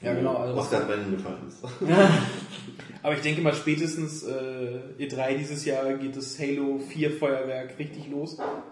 Ja, 0.01 0.13
genau. 0.13 0.35
Also 0.35 0.55
was, 0.55 0.65
Oscar 0.65 0.81
hat 0.81 0.89
meinen 0.89 1.11
gefallen 1.11 1.47
ist. 1.47 1.63
Aber 3.03 3.15
ich 3.15 3.21
denke 3.21 3.41
mal, 3.41 3.53
spätestens 3.53 4.23
äh, 4.23 4.79
E3 4.99 5.37
dieses 5.37 5.65
Jahr 5.65 5.93
geht 5.93 6.15
das 6.15 6.39
Halo 6.39 6.79
4 6.79 7.11
Feuerwerk 7.11 7.77
richtig 7.79 8.09
los. 8.09 8.37
Ja, 8.37 8.63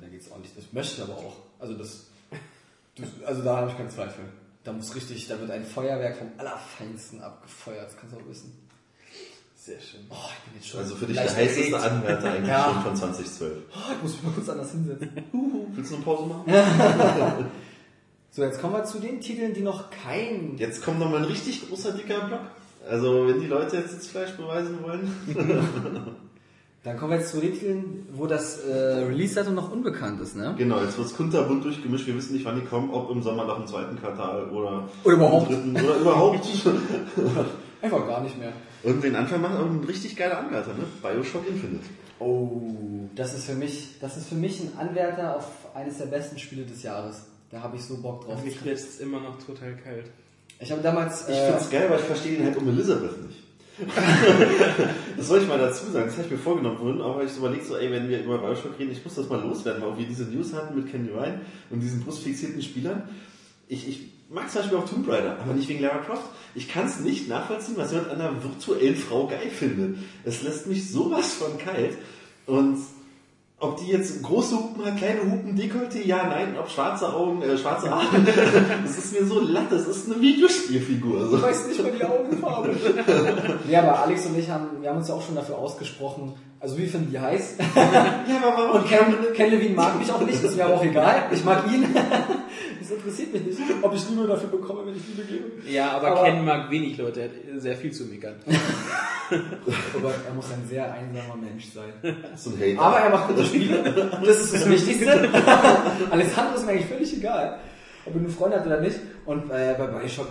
da 0.00 0.08
geht's 0.08 0.30
ordentlich. 0.30 0.52
Das 0.54 0.72
möchte 0.72 0.94
ich 0.96 1.02
aber 1.02 1.18
auch. 1.18 1.36
Also 1.58 1.74
das, 1.74 2.06
das 2.96 3.08
also 3.24 3.42
da 3.42 3.58
habe 3.58 3.70
ich 3.70 3.76
keinen 3.76 3.90
Zweifel. 3.90 4.24
Da 4.64 4.72
muss 4.72 4.94
richtig, 4.94 5.28
da 5.28 5.38
wird 5.38 5.50
ein 5.50 5.64
Feuerwerk 5.64 6.16
vom 6.16 6.28
Allerfeinsten 6.38 7.20
abgefeuert. 7.22 7.86
Das 7.88 7.96
kannst 7.96 8.16
du 8.16 8.20
auch 8.20 8.28
wissen. 8.28 8.52
Sehr 9.56 9.80
schön. 9.80 10.00
Oh, 10.10 10.14
ich 10.30 10.44
bin 10.44 10.54
jetzt 10.56 10.68
schon. 10.68 10.80
Also 10.80 10.94
für 10.96 11.06
dich 11.06 11.16
der 11.16 11.34
heißeste. 11.34 11.78
Anwärter 11.80 12.32
eigentlich 12.32 12.48
Ja. 12.48 12.72
schon 12.72 12.82
von 12.82 12.96
2012. 12.96 13.52
Oh, 13.74 13.78
ich 13.96 14.02
muss 14.02 14.12
mich 14.12 14.22
mal 14.22 14.32
kurz 14.32 14.48
anders 14.48 14.70
hinsetzen. 14.72 15.10
Willst 15.74 15.90
du 15.90 15.94
eine 15.96 16.04
Pause 16.04 16.26
machen? 16.26 16.44
So, 18.30 18.42
jetzt 18.42 18.60
kommen 18.60 18.72
wir 18.72 18.82
zu 18.84 18.98
den 18.98 19.20
Titeln, 19.20 19.54
die 19.54 19.60
noch 19.60 19.90
kein. 19.90 20.56
Jetzt 20.58 20.82
kommt 20.84 20.98
nochmal 20.98 21.18
ein 21.20 21.24
richtig 21.26 21.68
großer, 21.68 21.92
dicker 21.92 22.18
Block. 22.26 22.40
Also, 22.90 23.28
wenn 23.28 23.38
die 23.40 23.46
Leute 23.46 23.76
jetzt 23.76 23.92
Sitzfleisch 23.92 24.32
beweisen 24.32 24.82
wollen. 24.82 26.16
Dann 26.84 26.98
kommen 26.98 27.12
wir 27.12 27.18
jetzt 27.18 27.30
zu 27.30 27.40
den 27.40 27.54
Titeln, 27.54 28.06
wo 28.12 28.26
das 28.26 28.60
äh, 28.60 28.72
Release-Datum 28.74 29.54
noch 29.54 29.72
unbekannt 29.72 30.20
ist, 30.20 30.36
ne? 30.36 30.54
Genau, 30.58 30.80
jetzt 30.82 30.98
wird's 30.98 31.16
kunterbunt 31.16 31.64
durchgemischt. 31.64 32.06
Wir 32.06 32.14
wissen 32.14 32.34
nicht, 32.34 32.44
wann 32.44 32.60
die 32.60 32.66
kommen, 32.66 32.90
ob 32.90 33.10
im 33.10 33.22
Sommer 33.22 33.46
nach 33.46 33.56
dem 33.56 33.66
zweiten 33.66 33.98
Quartal 33.98 34.50
oder, 34.50 34.86
Oder 35.02 35.14
überhaupt. 35.14 35.50
im 35.50 35.74
dritten 35.74 35.86
oder 35.86 35.96
überhaupt. 35.96 36.46
Einfach 37.82 38.06
gar 38.06 38.22
nicht 38.22 38.38
mehr. 38.38 38.52
Und 38.82 39.02
den 39.02 39.16
Anfang 39.16 39.40
macht 39.40 39.54
auch 39.58 39.64
ein 39.64 39.82
richtig 39.84 40.14
geiler 40.14 40.38
Anwärter, 40.38 40.74
ne? 40.74 40.84
Bioshock 41.02 41.48
Infinite. 41.48 41.84
Oh, 42.18 42.60
das 43.14 43.34
ist 43.34 43.46
für 43.46 43.54
mich, 43.54 43.96
das 44.00 44.18
ist 44.18 44.28
für 44.28 44.34
mich 44.34 44.60
ein 44.60 44.72
Anwärter 44.78 45.36
auf 45.36 45.46
eines 45.74 45.98
der 45.98 46.06
besten 46.06 46.38
Spiele 46.38 46.64
des 46.64 46.82
Jahres. 46.82 47.22
Da 47.50 47.62
habe 47.62 47.76
ich 47.76 47.84
so 47.84 47.96
Bock 47.96 48.26
drauf. 48.26 48.44
Mich 48.44 48.62
lässt 48.64 48.88
es 48.90 49.00
immer 49.00 49.20
noch 49.20 49.38
total 49.42 49.74
kalt. 49.76 50.10
Ich 50.60 50.70
habe 50.70 50.82
damals, 50.82 51.28
Ich 51.28 51.34
äh, 51.34 51.50
find's 51.50 51.70
geil, 51.70 51.86
aber 51.86 51.96
ich 51.96 52.04
verstehe 52.04 52.36
ihn 52.36 52.44
halt 52.44 52.56
um 52.58 52.68
Elizabeth 52.68 53.26
nicht. 53.26 53.43
das 55.16 55.26
soll 55.26 55.42
ich 55.42 55.48
mal 55.48 55.58
dazu 55.58 55.90
sagen, 55.90 56.06
das 56.06 56.14
habe 56.14 56.26
ich 56.26 56.30
mir 56.32 56.38
vorgenommen 56.38 56.78
vorhin, 56.78 57.00
aber 57.00 57.24
ich 57.24 57.36
überlegt 57.36 57.66
so, 57.66 57.76
ey, 57.76 57.90
wenn 57.90 58.08
wir 58.08 58.22
über 58.22 58.38
Bioshock 58.38 58.78
reden, 58.78 58.92
ich 58.92 59.04
muss 59.04 59.14
das 59.16 59.28
mal 59.28 59.40
loswerden, 59.40 59.82
weil 59.82 59.98
wir 59.98 60.06
diese 60.06 60.24
News 60.24 60.52
hatten 60.52 60.76
mit 60.76 60.90
Kenny 60.90 61.10
Ryan 61.10 61.40
und 61.70 61.80
diesen 61.80 62.02
brustfixierten 62.04 62.62
Spielern. 62.62 63.08
Ich, 63.66 63.88
ich 63.88 64.00
mag 64.30 64.50
zum 64.50 64.60
Beispiel 64.60 64.78
auch 64.78 64.88
Tomb 64.88 65.08
Raider, 65.08 65.38
aber 65.40 65.54
nicht 65.54 65.68
wegen 65.68 65.82
Lara 65.82 65.98
Croft. 65.98 66.24
Ich 66.54 66.68
kann 66.68 66.86
es 66.86 67.00
nicht 67.00 67.28
nachvollziehen, 67.28 67.76
was 67.76 67.90
jemand 67.90 68.10
an 68.10 68.20
einer 68.20 68.42
virtuellen 68.42 68.96
Frau 68.96 69.26
geil 69.26 69.50
findet. 69.50 69.98
Es 70.24 70.42
lässt 70.42 70.66
mich 70.66 70.90
sowas 70.90 71.34
von 71.34 71.58
kalt. 71.58 71.96
Und 72.46 72.78
ob 73.64 73.76
die 73.78 73.90
jetzt 73.90 74.22
große 74.22 74.56
Hupen 74.56 74.84
hat, 74.84 74.96
kleine 74.96 75.22
Hupen, 75.22 75.56
Dekolleté, 75.56 76.04
ja, 76.04 76.26
nein, 76.26 76.56
ob 76.58 76.68
schwarze 76.68 77.12
Augen, 77.12 77.42
äh, 77.42 77.56
schwarze 77.56 77.90
Haare, 77.90 78.20
das 78.84 78.98
ist 78.98 79.12
mir 79.12 79.26
so 79.26 79.40
latt, 79.40 79.70
das 79.70 79.86
ist 79.86 80.10
eine 80.10 80.20
Videospielfigur. 80.20 81.28
So. 81.28 81.36
ich 81.36 81.42
weiß 81.42 81.68
nicht 81.68 81.82
mal 81.82 81.92
die 81.92 82.04
Augenfarbe. 82.04 82.74
nee, 83.66 83.76
aber 83.76 84.02
Alex 84.02 84.26
und 84.26 84.38
ich 84.38 84.48
haben, 84.50 84.80
wir 84.80 84.90
haben 84.90 84.98
uns 84.98 85.08
ja 85.08 85.14
auch 85.14 85.22
schon 85.22 85.34
dafür 85.34 85.58
ausgesprochen, 85.58 86.34
also 86.64 86.78
wie 86.78 86.86
finden 86.86 87.10
die 87.10 87.20
heiß? 87.20 87.56
Ja, 87.76 88.48
aber? 88.48 88.74
Und 88.74 88.88
Ken, 88.88 89.14
Ken 89.34 89.50
Levine 89.50 89.74
mag 89.74 89.98
mich 89.98 90.10
auch 90.10 90.24
nicht, 90.24 90.42
ist 90.42 90.56
mir 90.56 90.64
aber 90.64 90.74
auch 90.76 90.84
egal. 90.84 91.24
Ich 91.30 91.44
mag 91.44 91.64
ihn. 91.70 91.86
Das 92.80 92.90
interessiert 92.90 93.32
mich 93.32 93.42
nicht, 93.46 93.58
ob 93.80 93.94
ich 93.94 94.10
Liebe 94.10 94.26
dafür 94.26 94.50
bekomme, 94.50 94.84
wenn 94.84 94.94
ich 94.94 95.02
Liebe 95.08 95.22
gebe. 95.22 95.70
Ja, 95.70 95.92
aber, 95.92 96.08
Aber- 96.08 96.24
Ken 96.24 96.44
mag 96.44 96.70
wenig 96.70 96.98
Leute, 96.98 97.20
er 97.20 97.26
hat 97.28 97.62
sehr 97.62 97.76
viel 97.76 97.92
zu 97.92 98.04
meckern. 98.04 98.34
Oh 99.96 100.00
Gott, 100.00 100.14
er 100.28 100.34
muss 100.34 100.52
ein 100.52 100.68
sehr 100.68 100.84
einsamer 100.92 101.36
Mensch 101.40 101.68
sein. 101.72 101.94
So 102.36 102.50
ein 102.50 102.76
Hater. 102.78 102.82
Aber 102.86 102.98
er 102.98 103.10
macht 103.10 103.28
gute 103.28 103.44
Spiele. 103.46 103.82
Das 104.22 104.38
ist 104.38 104.52
das 104.52 104.68
Wichtigste. 104.68 105.30
Alles 106.10 106.36
andere 106.36 106.56
ist 106.56 106.66
mir 106.66 106.72
eigentlich 106.72 106.86
völlig 106.86 107.16
egal. 107.16 107.58
Ob 108.04 108.14
er 108.14 108.20
eine 108.20 108.28
Freunde 108.28 108.58
hat 108.58 108.66
oder 108.66 108.82
nicht. 108.82 108.98
Und 109.24 109.50
äh, 109.50 109.74
bei 109.78 109.86
Bioshock, 109.86 110.28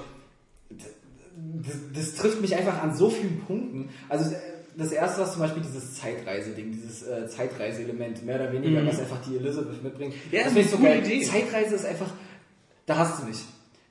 das, 0.69 1.75
das 1.95 2.15
trifft 2.15 2.39
mich 2.39 2.55
einfach 2.55 2.83
an 2.83 2.95
so 2.95 3.09
vielen 3.09 3.41
Punkten. 3.41 3.89
Also 4.09 4.29
äh, 4.35 4.37
das 4.77 4.91
erste, 4.91 5.21
was 5.21 5.33
zum 5.33 5.41
Beispiel 5.41 5.63
dieses 5.63 5.95
Zeitreise-Ding, 5.95 6.71
dieses 6.71 7.03
äh, 7.03 7.27
Zeitreise-Element, 7.27 8.25
mehr 8.25 8.35
oder 8.35 8.51
weniger, 8.51 8.85
was 8.85 8.99
einfach 8.99 9.21
die 9.27 9.37
Elizabeth 9.37 9.83
mitbringt. 9.83 10.13
Ja, 10.31 10.43
das 10.43 10.53
ist 10.53 10.53
finde 10.53 10.59
eine 10.59 10.65
ich 10.65 10.71
so 10.71 10.77
coole 10.77 10.89
geil. 10.89 11.05
Idee. 11.05 11.25
Zeitreise 11.25 11.75
ist 11.75 11.85
einfach, 11.85 12.09
da 12.85 12.97
hast 12.97 13.21
du 13.21 13.27
mich. 13.27 13.37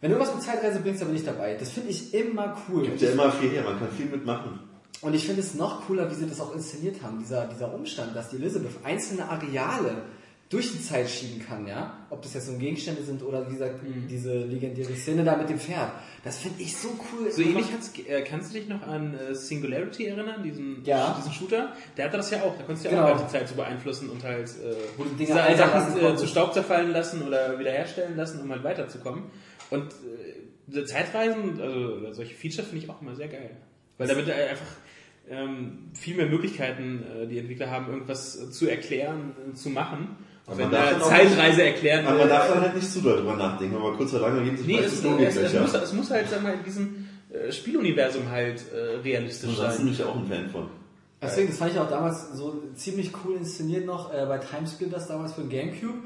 Wenn 0.01 0.11
du 0.11 0.17
irgendwas 0.17 0.35
mit 0.35 0.45
Zeitreise 0.45 0.81
bringst, 0.81 1.01
dann 1.01 1.09
bin 1.09 1.17
ich 1.17 1.25
dabei. 1.25 1.55
Das 1.55 1.71
finde 1.71 1.91
ich 1.91 2.13
immer 2.13 2.57
cool. 2.69 2.83
gibt 2.83 3.01
ja 3.01 3.11
immer 3.11 3.31
viel 3.31 3.51
her, 3.51 3.63
man 3.63 3.79
kann 3.79 3.89
viel 3.97 4.07
mitmachen. 4.07 4.59
Und 5.01 5.15
ich 5.15 5.27
finde 5.27 5.41
es 5.41 5.55
noch 5.55 5.87
cooler, 5.87 6.11
wie 6.11 6.15
sie 6.15 6.27
das 6.27 6.41
auch 6.41 6.55
inszeniert 6.55 7.03
haben, 7.03 7.19
dieser, 7.19 7.47
dieser 7.47 7.75
Umstand, 7.75 8.15
dass 8.15 8.31
die 8.31 8.37
Elizabeth 8.37 8.73
einzelne 8.85 9.29
Areale 9.29 10.03
durch 10.53 10.71
die 10.71 10.83
Zeit 10.83 11.09
schieben 11.09 11.45
kann, 11.45 11.67
ja. 11.67 11.97
Ob 12.11 12.21
das 12.21 12.35
jetzt 12.35 12.47
so 12.47 12.59
Gegenstände 12.59 13.03
sind 13.03 13.23
oder 13.23 13.49
wie 13.49 13.55
gesagt, 13.55 13.81
diese 14.11 14.37
legendäre 14.45 14.95
Szene 14.95 15.25
da 15.25 15.35
mit 15.37 15.49
dem 15.49 15.59
Pferd. 15.59 15.93
Das 16.25 16.39
finde 16.39 16.63
ich 16.63 16.77
so 16.77 16.89
cool. 17.11 17.31
So 17.33 17.41
ähnlich 17.41 17.73
hat's, 17.73 17.91
äh, 18.07 18.21
kannst 18.23 18.53
du 18.55 18.59
dich 18.59 18.69
noch 18.69 18.83
an 18.83 19.15
äh, 19.19 19.35
Singularity 19.35 20.05
erinnern, 20.07 20.43
diesen, 20.43 20.85
Ja. 20.85 21.15
diesen 21.19 21.33
Shooter? 21.33 21.73
Der 21.97 22.05
hatte 22.05 22.19
das 22.19 22.31
ja 22.31 22.43
auch, 22.43 22.55
da 22.59 22.65
konntest 22.65 22.85
du 22.85 22.91
ja 22.91 22.97
Genau. 22.97 23.07
auch 23.15 23.19
halt 23.19 23.29
die 23.29 23.33
Zeit 23.33 23.49
so 23.49 23.55
beeinflussen 23.55 24.11
und 24.11 24.23
halt 24.23 24.49
äh, 24.49 25.25
Sachen 25.25 25.55
lassen 25.57 25.99
äh, 26.05 26.17
zu 26.17 26.27
Staub 26.27 26.53
zerfallen 26.53 26.91
lassen 26.93 27.23
oder 27.27 27.59
wiederherstellen 27.59 28.15
lassen, 28.17 28.41
um 28.43 28.51
halt 28.53 28.63
weiterzukommen. 28.63 29.25
Und 29.71 29.85
äh, 29.85 30.35
diese 30.67 30.85
Zeitreisen, 30.85 31.59
also 31.61 32.13
solche 32.13 32.35
Features 32.35 32.67
finde 32.69 32.85
ich 32.85 32.91
auch 32.91 33.01
immer 33.01 33.17
sehr 33.17 33.29
geil. 33.29 33.57
Weil 33.97 34.07
damit 34.07 34.29
äh, 34.29 34.33
einfach 34.51 34.67
ähm, 35.31 35.91
viel 35.95 36.17
mehr 36.17 36.27
Möglichkeiten 36.27 37.05
äh, 37.23 37.27
die 37.27 37.39
Entwickler 37.39 37.71
haben, 37.71 37.91
irgendwas 37.91 38.51
zu 38.51 38.69
erklären, 38.69 39.33
zu 39.55 39.71
machen. 39.71 40.17
Aber 40.47 40.57
wenn 40.59 40.65
man 40.65 40.73
darf 40.73 40.91
da 40.91 40.99
dann 40.99 41.09
Zeitreise 41.09 41.63
erklären 41.65 42.07
Aber 42.07 42.19
man 42.19 42.29
darf 42.29 42.49
dann 42.49 42.61
halt 42.63 42.75
nicht 42.75 42.91
zu 42.91 43.01
doll 43.01 43.17
drüber 43.19 43.37
nachdenken, 43.37 43.77
aber 43.77 43.93
kurz 43.97 44.13
oder 44.15 44.23
lange 44.29 44.43
gehen 44.45 44.57
sich 44.57 44.67
Nee, 44.67 44.79
es, 44.79 44.81
meistens 44.83 44.99
es, 44.99 45.05
es, 45.05 45.11
Logiklöcher. 45.53 45.61
muss, 45.61 45.75
es 45.75 45.93
muss 45.93 46.11
halt, 46.11 46.29
sag 46.29 46.43
mal, 46.43 46.55
in 46.55 46.65
diesem 46.65 47.07
äh, 47.33 47.53
Spieluniversum 47.53 48.29
halt 48.31 48.63
äh, 48.75 48.97
realistisch 49.03 49.51
Und 49.51 49.59
da 49.59 49.71
sein. 49.71 49.79
bin 49.85 49.93
ich 49.93 49.99
ja 49.99 50.07
auch 50.07 50.17
ein 50.17 50.27
Fan 50.27 50.51
von. 50.51 50.67
Deswegen, 51.23 51.49
das 51.49 51.59
fand 51.59 51.73
ich 51.73 51.79
auch 51.79 51.89
damals 51.89 52.33
so 52.33 52.61
ziemlich 52.75 53.13
cool 53.25 53.37
inszeniert 53.37 53.87
noch 53.87 54.13
äh, 54.13 54.27
bei 54.27 54.39
Timesplitters 54.39 55.07
damals 55.07 55.35
für 55.35 55.43
den 55.43 55.51
Gamecube. 55.51 55.99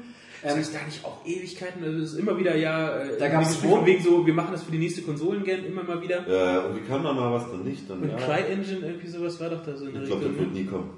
Das 0.43 0.53
Ähm, 0.53 0.61
ist 0.61 0.75
da 0.75 0.77
nicht 0.85 1.03
auch 1.03 1.25
Ewigkeiten, 1.25 1.83
also 1.83 1.97
es 1.97 2.13
ist 2.13 2.19
immer 2.19 2.37
wieder 2.37 2.55
ja, 2.55 2.95
äh, 2.99 3.17
Da 3.17 3.27
Gefühl 3.27 3.71
wo- 3.71 3.75
von 3.77 3.85
wegen 3.87 4.03
so, 4.03 4.23
wir 4.27 4.33
machen 4.35 4.49
das 4.51 4.61
für 4.61 4.71
die 4.71 4.77
nächste 4.77 5.01
Konsolen-Gen 5.01 5.65
immer 5.65 5.81
mal 5.81 5.99
wieder. 5.99 6.17
Äh, 6.27 6.67
und 6.67 6.75
wie 6.75 6.87
kam 6.87 7.03
da 7.03 7.11
mal 7.13 7.33
was 7.33 7.49
dann 7.49 7.63
nicht? 7.63 7.89
Dann, 7.89 8.01
Mit 8.01 8.11
ja, 8.11 8.17
CryEngine 8.17 8.85
irgendwie 8.85 9.07
sowas 9.07 9.39
war 9.39 9.49
doch 9.49 9.65
da 9.65 9.75
so 9.75 9.87
in 9.87 9.93
der 9.93 10.03
ich 10.03 10.09
glaube, 10.09 10.25
das 10.27 10.37
wird 10.37 10.53
ne? 10.53 10.59
nie 10.59 10.65
kommen. 10.65 10.91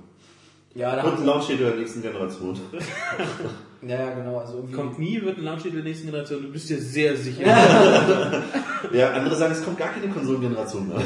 Ja, 0.75 0.95
da 0.95 1.03
Und 1.03 1.19
ein 1.19 1.25
Launch-Titel 1.25 1.63
der 1.63 1.75
nächsten 1.75 2.01
Generation. 2.01 2.59
ja, 3.81 3.87
ja, 3.89 4.13
genau, 4.13 4.37
also 4.37 4.57
irgendwie. 4.57 4.73
Kommt 4.73 4.99
nie, 4.99 5.21
wird 5.21 5.37
ein 5.37 5.43
Launch-Titel 5.43 5.75
der 5.75 5.83
nächsten 5.83 6.07
Generation, 6.07 6.43
du 6.43 6.51
bist 6.51 6.69
dir 6.69 6.79
sehr 6.79 7.15
sicher. 7.15 7.45
Ja, 8.93 9.11
andere 9.11 9.35
sagen, 9.35 9.53
es 9.53 9.63
kommt 9.63 9.77
gar 9.77 9.89
keine 9.89 10.07
Konsolengeneration 10.07 10.87
mehr. 10.87 10.97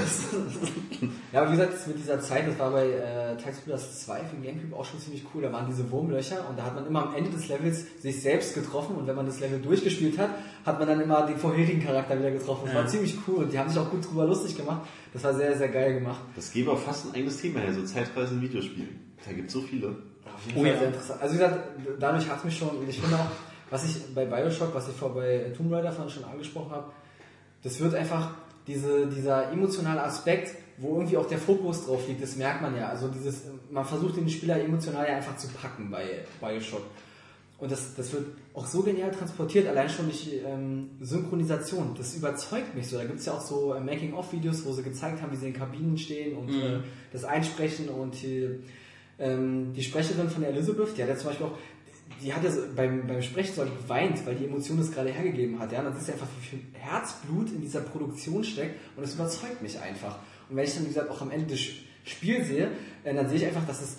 Ja, 1.31 1.41
aber 1.41 1.51
wie 1.51 1.57
gesagt, 1.57 1.87
mit 1.87 1.97
dieser 1.97 2.19
Zeit, 2.19 2.47
das 2.47 2.57
war 2.59 2.71
bei 2.71 2.87
äh, 2.87 3.35
Timesplitters 3.37 4.05
2 4.05 4.19
für 4.19 4.35
den 4.35 4.43
Gamecube 4.43 4.75
auch 4.75 4.85
schon 4.85 4.99
ziemlich 4.99 5.25
cool. 5.33 5.41
Da 5.41 5.51
waren 5.51 5.65
diese 5.67 5.89
Wurmlöcher 5.91 6.47
und 6.49 6.57
da 6.57 6.65
hat 6.65 6.75
man 6.75 6.85
immer 6.85 7.07
am 7.07 7.15
Ende 7.15 7.31
des 7.31 7.47
Levels 7.49 7.85
sich 8.01 8.21
selbst 8.21 8.53
getroffen 8.53 8.95
und 8.95 9.07
wenn 9.07 9.15
man 9.15 9.25
das 9.25 9.39
Level 9.39 9.59
durchgespielt 9.59 10.17
hat, 10.17 10.29
hat 10.65 10.79
man 10.79 10.87
dann 10.87 11.01
immer 11.01 11.25
den 11.25 11.37
vorherigen 11.37 11.83
Charakter 11.83 12.17
wieder 12.17 12.31
getroffen. 12.31 12.65
Das 12.65 12.75
war 12.75 12.87
ziemlich 12.87 13.17
cool 13.27 13.43
und 13.43 13.53
die 13.53 13.59
haben 13.59 13.69
sich 13.69 13.79
auch 13.79 13.89
gut 13.89 14.07
drüber 14.07 14.25
lustig 14.25 14.55
gemacht. 14.55 14.87
Das 15.11 15.23
war 15.23 15.33
sehr, 15.33 15.57
sehr 15.57 15.69
geil 15.69 15.95
gemacht. 15.95 16.21
Das 16.35 16.51
gäbe 16.51 16.71
auch 16.71 16.79
fast 16.79 17.05
ein 17.07 17.15
eigenes 17.15 17.41
Thema 17.41 17.59
her, 17.59 17.73
so 17.73 17.83
Zeitreisen 17.83 18.37
in 18.37 18.43
Videospielen. 18.43 19.12
Da 19.25 19.31
gibt 19.33 19.47
es 19.47 19.53
so 19.53 19.61
viele. 19.61 19.89
Auf 20.25 20.45
jeden 20.47 20.59
Oh 20.59 20.63
Fall 20.63 20.71
ja. 20.71 20.77
sehr 20.79 20.87
interessant. 20.87 21.21
Also 21.21 21.33
wie 21.33 21.37
gesagt, 21.39 21.59
dadurch 21.99 22.29
hat 22.29 22.37
es 22.39 22.43
mich 22.43 22.57
schon, 22.57 22.69
ich 22.87 22.99
finde 22.99 23.15
auch, 23.17 23.27
was 23.69 23.85
ich 23.85 24.13
bei 24.13 24.25
Bioshock, 24.25 24.73
was 24.73 24.87
ich 24.87 24.95
vor 24.95 25.13
bei 25.13 25.51
Tomb 25.55 25.71
Raider 25.71 25.91
vorhin 25.91 26.13
schon 26.13 26.23
angesprochen 26.25 26.71
habe, 26.71 26.91
das 27.63 27.79
wird 27.79 27.95
einfach 27.95 28.31
diese, 28.67 29.07
dieser 29.07 29.51
emotionale 29.51 30.03
Aspekt, 30.03 30.55
wo 30.77 30.95
irgendwie 30.95 31.17
auch 31.17 31.27
der 31.27 31.37
Fokus 31.37 31.85
drauf 31.85 32.07
liegt, 32.07 32.21
das 32.21 32.35
merkt 32.35 32.61
man 32.61 32.75
ja. 32.75 32.89
Also 32.89 33.07
dieses, 33.07 33.43
man 33.71 33.85
versucht 33.85 34.17
den 34.17 34.29
Spieler 34.29 34.59
emotional 34.59 35.07
ja 35.07 35.15
einfach 35.15 35.37
zu 35.37 35.47
packen 35.49 35.89
bei 35.89 36.25
Bioshock. 36.41 36.83
Und 37.59 37.71
das, 37.71 37.95
das 37.95 38.11
wird 38.11 38.25
auch 38.53 38.65
so 38.65 38.81
genial 38.81 39.11
transportiert, 39.11 39.67
allein 39.67 39.87
schon 39.87 40.05
durch 40.05 40.29
ähm, 40.45 40.89
Synchronisation. 40.99 41.93
Das 41.97 42.13
überzeugt 42.15 42.75
mich 42.75 42.87
so. 42.87 42.97
Da 42.97 43.05
gibt 43.05 43.19
es 43.19 43.25
ja 43.25 43.33
auch 43.33 43.41
so 43.41 43.73
äh, 43.73 43.79
Making-of-Videos, 43.79 44.65
wo 44.65 44.73
sie 44.73 44.83
gezeigt 44.83 45.21
haben, 45.21 45.31
wie 45.31 45.37
sie 45.37 45.47
in 45.47 45.53
Kabinen 45.53 45.97
stehen 45.97 46.35
und 46.35 46.49
äh, 46.49 46.79
das 47.13 47.23
einsprechen 47.23 47.87
und 47.87 48.21
die, 48.21 48.59
ähm, 49.23 49.73
die 49.73 49.83
Sprecherin 49.83 50.29
von 50.29 50.43
Elizabeth, 50.43 50.97
die 50.97 51.01
hat 51.01 51.09
ja 51.09 51.15
zum 51.15 51.29
Beispiel 51.29 51.45
auch, 51.47 51.57
die 52.21 52.33
hat 52.33 52.43
ja 52.43 52.51
beim, 52.75 53.07
beim 53.07 53.21
Sprechen 53.21 53.55
so 53.55 53.63
geweint, 53.63 54.25
weil 54.25 54.35
die 54.35 54.45
Emotion 54.45 54.79
es 54.79 54.91
gerade 54.91 55.09
hergegeben 55.09 55.59
hat. 55.59 55.71
Ja? 55.71 55.79
Und 55.79 55.85
dann 55.85 55.95
siehst 55.95 56.09
du 56.09 56.13
einfach, 56.13 56.27
wie 56.39 56.45
viel 56.45 56.59
Herzblut 56.73 57.49
in 57.49 57.61
dieser 57.61 57.81
Produktion 57.81 58.43
steckt 58.43 58.79
und 58.95 59.03
es 59.03 59.15
überzeugt 59.15 59.61
mich 59.61 59.79
einfach. 59.79 60.19
Und 60.49 60.57
wenn 60.57 60.65
ich 60.65 60.73
dann, 60.73 60.83
wie 60.83 60.89
gesagt, 60.89 61.09
auch 61.09 61.21
am 61.21 61.31
Ende 61.31 61.47
das 61.47 61.59
Spiel 62.05 62.43
sehe, 62.43 62.71
äh, 63.03 63.13
dann 63.13 63.27
sehe 63.29 63.37
ich 63.37 63.45
einfach, 63.45 63.65
dass 63.65 63.81
es 63.81 63.97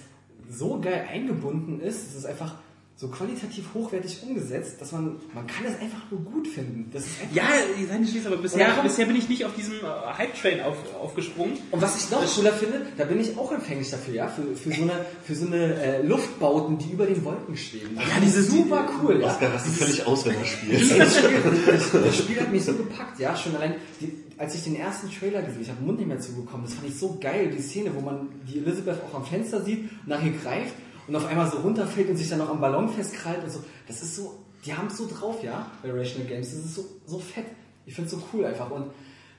so 0.49 0.81
geil 0.81 1.07
eingebunden 1.11 1.81
ist, 1.81 2.11
es 2.11 2.17
ist 2.17 2.27
einfach 2.27 2.57
so 2.97 3.09
qualitativ 3.09 3.65
hochwertig 3.75 4.23
umgesetzt, 4.23 4.81
dass 4.81 4.93
man, 4.93 5.17
man 5.35 5.49
kann 5.49 5.67
es 5.67 5.81
einfach 5.81 6.09
nur 6.13 6.21
gut 6.21 6.47
finden. 6.47 6.91
Das 6.93 7.03
ist 7.03 7.17
Ja, 7.33 7.43
sei 7.89 7.99
nicht 7.99 8.11
schließlich, 8.11 8.33
aber 8.33 8.41
bisher, 8.41 8.71
komm. 8.73 8.85
bisher 8.85 9.07
bin 9.07 9.17
ich 9.17 9.29
nicht 9.29 9.45
auf 9.45 9.53
diesem 9.57 9.75
äh, 9.79 10.17
Hype-Train 10.17 10.61
auf, 10.61 10.77
aufgesprungen. 11.03 11.59
Und 11.73 11.83
was 11.83 11.97
ich 11.97 12.11
noch 12.13 12.25
cooler 12.37 12.53
finde, 12.53 12.87
da 12.97 13.05
bin 13.05 13.19
ich 13.19 13.37
auch 13.37 13.51
empfänglich 13.51 13.91
dafür, 13.91 14.15
ja, 14.15 14.29
für, 14.29 14.55
für 14.55 14.71
so 14.71 14.83
eine, 14.83 15.05
für 15.25 15.35
so 15.35 15.47
eine 15.47 15.75
äh, 15.75 16.03
Luftbauten, 16.03 16.79
die 16.79 16.93
über 16.93 17.07
den 17.07 17.25
Wolken 17.25 17.57
schweben. 17.57 17.97
Ja, 17.97 18.21
die 18.23 18.29
sind 18.29 18.49
super 18.49 18.89
cool, 19.03 19.21
ja. 19.21 19.27
Oscar 19.27 19.53
rastet 19.53 19.73
völlig 19.73 20.07
aus, 20.07 20.25
wenn 20.25 20.37
er 20.37 20.45
spielt. 20.45 20.99
Das 21.05 21.19
Spiel, 21.19 21.41
das, 21.67 21.91
das 21.91 22.17
Spiel 22.17 22.41
hat 22.41 22.53
mich 22.53 22.65
so 22.65 22.75
gepackt, 22.75 23.19
ja, 23.19 23.37
schon 23.37 23.57
allein, 23.57 23.75
die, 24.01 24.13
als 24.39 24.55
ich 24.55 24.63
den 24.65 24.77
ersten 24.77 25.11
Trailer 25.11 25.43
gesehen 25.43 25.55
habe, 25.55 25.63
ich 25.63 25.69
habe 25.69 25.81
den 25.81 25.87
Mund 25.87 25.99
nicht 25.99 26.09
mehr 26.09 26.21
zugekommen, 26.21 26.65
das 26.65 26.75
fand 26.75 26.89
ich 26.89 26.97
so 26.99 27.19
geil, 27.21 27.51
die 27.51 27.61
Szene, 27.61 27.91
wo 27.95 28.01
man 28.01 28.29
die 28.49 28.59
Elizabeth 28.59 28.99
auch 29.03 29.15
am 29.17 29.25
Fenster 29.25 29.63
sieht, 29.65 29.91
nach 30.07 30.23
ihr 30.23 30.33
greift 30.33 30.75
und 31.07 31.17
auf 31.17 31.27
einmal 31.27 31.51
so 31.51 31.59
runterfällt 31.59 32.09
und 32.11 32.17
sich 32.17 32.29
dann 32.29 32.39
noch 32.39 32.51
am 32.51 32.61
Ballon 32.61 32.89
festkrallt 32.89 33.43
und 33.45 33.51
so, 33.51 33.61
das 33.87 34.03
ist 34.03 34.17
so, 34.17 34.39
die 34.65 34.73
haben 34.75 34.87
es 34.89 34.97
so 34.97 35.07
drauf, 35.07 35.43
ja, 35.43 35.71
bei 35.83 35.91
Rational 35.93 36.27
Games, 36.29 36.51
das 36.51 36.65
ist 36.65 36.75
so, 36.75 36.85
so 37.07 37.19
fett, 37.19 37.45
ich 37.87 37.95
finde 37.95 38.07
es 38.11 38.13
so 38.17 38.23
cool 38.33 38.45
einfach. 38.47 38.71
Und 38.71 38.87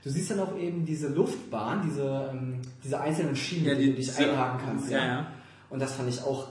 du 0.04 0.10
siehst 0.10 0.30
dann 0.30 0.40
auch 0.40 0.56
eben 0.56 0.84
diese 0.84 1.08
Luftbahn, 1.08 1.82
diese, 1.84 2.30
ähm, 2.32 2.60
diese 2.84 3.00
einzelnen 3.00 3.34
Schienen, 3.34 3.66
Ja, 3.66 3.74
die, 3.74 3.84
die- 3.86 3.90
du 3.90 3.96
dich 3.96 4.06
diese- 4.06 4.18
einhaken 4.30 4.60
kannst, 4.64 4.90
ja, 4.90 5.04
ja. 5.04 5.26
und 5.70 5.80
das 5.82 5.92
fand 5.94 6.08
ich 6.08 6.22
auch, 6.22 6.48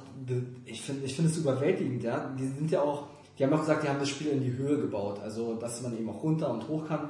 ich 0.66 0.82
finde 0.82 1.06
ich 1.06 1.16
finde 1.16 1.32
es 1.32 1.38
überwältigend, 1.38 2.04
ja. 2.04 2.34
Die 2.38 2.48
sind 2.48 2.70
ja 2.72 2.82
auch, 2.82 3.08
die 3.40 3.44
haben 3.46 3.54
auch 3.54 3.60
gesagt, 3.62 3.84
die 3.84 3.88
haben 3.90 4.00
das 4.00 4.10
Spiel 4.10 4.28
in 4.28 4.42
die 4.42 4.54
Höhe 4.54 4.78
gebaut, 4.78 5.20
also 5.24 5.56
dass 5.56 5.82
man 5.82 5.98
eben 5.98 6.10
auch 6.10 6.22
runter 6.24 6.52
und 6.52 6.68
hoch 6.68 6.88
kann, 6.88 7.10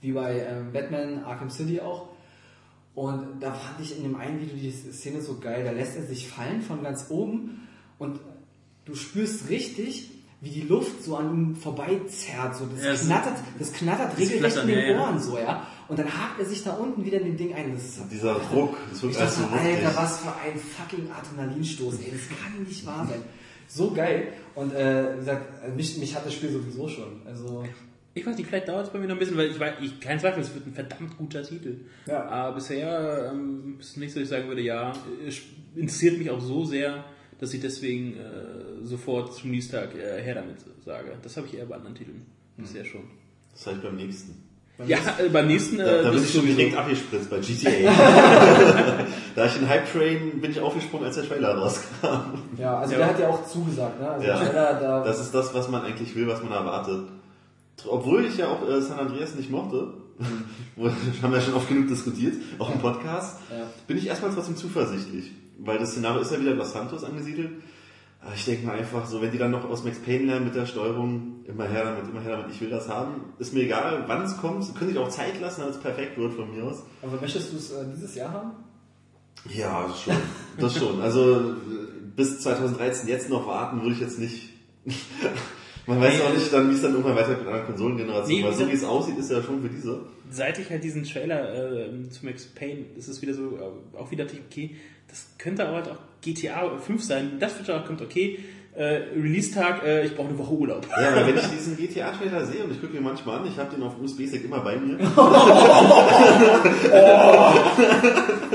wie 0.00 0.12
bei 0.12 0.40
ähm, 0.40 0.72
Batman 0.72 1.22
Arkham 1.24 1.50
City 1.50 1.80
auch. 1.80 2.08
Und 2.94 3.40
da 3.40 3.54
fand 3.54 3.80
ich 3.80 3.96
in 3.96 4.02
dem 4.02 4.16
einen 4.16 4.40
Video 4.40 4.54
die 4.56 4.70
Szene 4.70 5.22
so 5.22 5.38
geil. 5.38 5.64
Da 5.64 5.70
lässt 5.72 5.96
er 5.96 6.04
sich 6.04 6.28
fallen 6.28 6.60
von 6.60 6.82
ganz 6.82 7.06
oben 7.08 7.66
und 7.98 8.20
du 8.84 8.94
spürst 8.94 9.48
richtig, 9.48 10.10
wie 10.42 10.50
die 10.50 10.62
Luft 10.62 11.02
so 11.04 11.16
an 11.16 11.32
ihm 11.32 11.56
vorbeizerrt. 11.56 12.56
So, 12.56 12.66
das, 12.66 12.84
Ja, 12.84 12.92
es- 12.92 13.06
knattert, 13.06 13.36
das 13.58 13.72
knattert 13.72 14.18
regelrecht 14.18 14.56
in 14.58 14.66
den 14.66 14.78
ja, 14.78 14.84
ja. 14.92 15.00
Ohren 15.00 15.20
so, 15.20 15.38
ja. 15.38 15.66
Und 15.88 15.98
dann 15.98 16.06
hakt 16.06 16.38
er 16.40 16.44
sich 16.44 16.62
da 16.64 16.72
unten 16.72 17.04
wieder 17.04 17.18
in 17.20 17.26
den 17.26 17.36
Ding 17.36 17.54
ein. 17.54 17.74
Das 17.74 17.84
ist, 17.84 18.00
Dieser 18.10 18.34
Druck, 18.40 18.76
das 18.90 19.02
wird 19.02 19.12
ich 19.12 19.20
alles 19.20 19.36
dachte, 19.36 19.48
so. 19.50 19.56
Alter, 19.56 19.96
was 19.96 20.18
für 20.18 20.32
ein 20.34 20.58
fucking 20.58 21.08
Adrenalinstoß, 21.10 21.94
ey. 22.00 22.12
Das 22.12 22.38
kann 22.38 22.62
nicht 22.64 22.84
wahr 22.84 23.06
sein. 23.08 23.22
So 23.68 23.92
geil. 23.92 24.32
Und 24.54 24.74
äh, 24.74 25.14
wie 25.14 25.18
gesagt, 25.20 25.76
mich, 25.76 25.96
mich 25.98 26.14
hat 26.14 26.26
das 26.26 26.34
Spiel 26.34 26.50
sowieso 26.52 26.88
schon. 26.88 27.22
Also, 27.24 27.64
Ich 28.14 28.26
weiß 28.26 28.36
nicht, 28.36 28.46
vielleicht 28.46 28.68
dauert 28.68 28.86
es 28.86 28.92
bei 28.92 28.98
mir 28.98 29.06
noch 29.06 29.14
ein 29.16 29.18
bisschen, 29.18 29.36
weil 29.38 29.50
ich 29.50 29.58
weiß, 29.58 29.74
ich, 29.80 29.98
kein 30.00 30.20
Zweifel, 30.20 30.42
es 30.42 30.52
wird 30.54 30.66
ein 30.66 30.74
verdammt 30.74 31.16
guter 31.16 31.42
Titel. 31.42 31.76
Ja. 32.06 32.26
Aber 32.28 32.56
bisher 32.56 33.30
ähm, 33.32 33.76
ist 33.80 33.96
nicht 33.96 34.12
so, 34.12 34.20
dass 34.20 34.24
ich 34.24 34.30
sagen 34.30 34.48
würde, 34.48 34.60
ja, 34.60 34.92
es 35.26 35.40
interessiert 35.74 36.18
mich 36.18 36.28
auch 36.30 36.40
so 36.40 36.64
sehr, 36.64 37.04
dass 37.40 37.54
ich 37.54 37.60
deswegen 37.60 38.16
äh, 38.18 38.84
sofort 38.86 39.34
zum 39.34 39.50
Release-Tag 39.50 39.94
äh, 39.94 40.20
her 40.22 40.34
damit 40.34 40.56
sage. 40.84 41.12
Das 41.22 41.36
habe 41.38 41.46
ich 41.46 41.54
eher 41.56 41.64
bei 41.64 41.76
anderen 41.76 41.94
Titeln. 41.94 42.26
Bisher 42.58 42.84
schon. 42.84 43.02
Das 43.54 43.66
heißt 43.66 43.82
beim 43.82 43.96
nächsten. 43.96 44.42
Ja, 44.86 44.98
äh, 45.18 45.28
beim 45.30 45.46
nächsten. 45.46 45.80
Äh, 45.80 45.84
Da, 45.84 46.02
da 46.02 46.10
bin 46.10 46.22
ich 46.22 46.32
schon 46.32 46.44
direkt 46.46 46.76
abgespritzt 46.76 47.30
bei 47.30 47.38
GTA. 47.38 47.92
da 49.36 49.46
ich 49.46 49.56
in 49.56 49.68
Hype 49.68 49.90
Train 49.90 50.40
bin 50.40 50.50
ich 50.50 50.60
aufgesprungen, 50.60 51.06
als 51.06 51.16
der 51.16 51.26
Trailer 51.26 51.54
rauskam. 51.56 52.06
ja, 52.58 52.78
also 52.78 52.92
Ja. 52.92 52.98
der 52.98 53.06
hat 53.08 53.18
ja 53.20 53.28
auch 53.28 53.46
zugesagt, 53.46 54.00
ne? 54.00 54.08
Also 54.08 54.26
Ja. 54.26 54.36
Trailer, 54.38 54.80
da, 54.80 55.04
Das 55.04 55.18
ist 55.20 55.34
das, 55.34 55.54
was 55.54 55.68
man 55.68 55.82
eigentlich 55.82 56.14
will, 56.14 56.26
was 56.26 56.42
man 56.42 56.52
erwartet. 56.52 57.06
Obwohl 57.88 58.24
ich 58.24 58.36
ja 58.38 58.48
auch 58.48 58.68
äh, 58.68 58.80
San 58.80 58.98
Andreas 58.98 59.34
nicht 59.34 59.50
mochte, 59.50 59.94
haben 61.22 61.32
wir 61.32 61.38
ja 61.38 61.40
schon 61.40 61.54
oft 61.54 61.68
genug 61.68 61.88
diskutiert, 61.88 62.34
auch 62.58 62.72
im 62.72 62.80
Podcast, 62.80 63.38
Ja. 63.50 63.66
bin 63.86 63.96
ich 63.98 64.06
erstmal 64.06 64.32
trotzdem 64.32 64.56
zuversichtlich. 64.56 65.32
Weil 65.58 65.78
das 65.78 65.92
Szenario 65.92 66.20
ist 66.22 66.32
ja 66.32 66.40
wieder 66.40 66.54
Los 66.54 66.72
Santos 66.72 67.04
angesiedelt. 67.04 67.50
Aber 68.20 68.34
ich 68.34 68.44
denke 68.44 68.66
mal 68.66 68.78
einfach 68.78 69.04
so, 69.06 69.20
wenn 69.20 69.32
die 69.32 69.38
dann 69.38 69.50
noch 69.50 69.68
aus 69.68 69.82
Max 69.84 69.98
Payne 69.98 70.26
lernen 70.26 70.44
mit 70.44 70.54
der 70.54 70.66
Steuerung, 70.66 71.44
immer 71.46 71.64
her 71.64 71.84
damit, 71.84 72.08
immer 72.10 72.20
her 72.20 72.36
damit, 72.36 72.52
ich 72.54 72.60
will 72.60 72.70
das 72.70 72.88
haben. 72.88 73.14
Ist 73.40 73.52
mir 73.52 73.62
egal, 73.64 74.04
wann 74.06 74.22
es 74.22 74.36
kommt. 74.36 74.64
Sie 74.64 74.72
können 74.74 74.90
sich 74.90 74.98
auch 74.98 75.08
Zeit 75.08 75.40
lassen, 75.40 75.60
damit 75.62 75.74
es 75.76 75.80
perfekt 75.80 76.16
wird 76.18 76.34
von 76.34 76.54
mir 76.54 76.64
aus. 76.64 76.84
aber 77.02 77.20
möchtest 77.20 77.52
du 77.52 77.56
es 77.56 77.72
äh, 77.72 77.84
dieses 77.92 78.14
Jahr 78.14 78.32
haben? 78.32 78.50
Ja, 79.52 79.86
das 79.88 80.00
schon. 80.02 80.14
Das 80.58 80.76
schon. 80.78 81.00
Also 81.00 81.40
äh, 81.40 81.54
bis 82.14 82.40
2013 82.40 83.08
jetzt 83.08 83.28
noch 83.28 83.46
warten 83.48 83.82
würde 83.82 83.94
ich 83.94 84.00
jetzt 84.00 84.20
nicht. 84.20 84.50
Man 85.86 86.00
weiß 86.00 86.20
auch 86.20 86.34
nicht 86.34 86.52
dann, 86.52 86.70
wie 86.70 86.74
es 86.74 86.82
dann 86.82 86.92
irgendwann 86.92 87.16
weitergeht 87.16 87.44
mit 87.44 87.52
einer 87.52 87.64
Konsolengeneration. 87.64 88.38
Nee, 88.38 88.44
weil 88.44 88.52
so 88.52 88.68
wie 88.68 88.72
es 88.72 88.84
aussieht, 88.84 89.18
ist 89.18 89.30
ja 89.30 89.42
schon 89.42 89.62
für 89.62 89.68
diese. 89.68 90.00
Seit 90.30 90.58
ich 90.58 90.70
halt 90.70 90.84
diesen 90.84 91.04
Trailer 91.04 91.54
äh, 91.54 92.08
zu 92.08 92.24
Max 92.24 92.46
Payne, 92.46 92.84
ist 92.96 93.08
es 93.08 93.20
wieder 93.20 93.34
so, 93.34 93.56
äh, 93.56 93.98
auch 93.98 94.10
wieder 94.10 94.24
okay, 94.24 94.76
das 95.08 95.26
könnte 95.38 95.66
aber 95.66 95.76
halt 95.76 95.88
auch 95.88 95.98
GTA 96.22 96.78
5 96.78 97.02
sein. 97.02 97.32
Das 97.40 97.58
wird 97.58 97.70
auch 97.70 97.84
kommt 97.84 98.00
okay. 98.00 98.38
Äh, 98.74 99.02
Release-Tag, 99.14 99.82
äh, 99.84 100.06
ich 100.06 100.16
brauche 100.16 100.28
eine 100.28 100.38
Woche 100.38 100.54
Urlaub. 100.54 100.86
Ja, 100.98 101.10
aber 101.10 101.26
wenn 101.26 101.36
ich 101.36 101.46
diesen 101.58 101.76
GTA-Trailer 101.76 102.46
sehe 102.46 102.64
und 102.64 102.72
ich 102.72 102.80
gucke 102.80 102.94
mir 102.94 103.02
manchmal 103.02 103.40
an, 103.40 103.46
ich 103.46 103.58
habe 103.58 103.74
den 103.74 103.82
auf 103.82 104.00
USB-Stick 104.00 104.44
immer 104.44 104.60
bei 104.60 104.76
mir. 104.78 104.96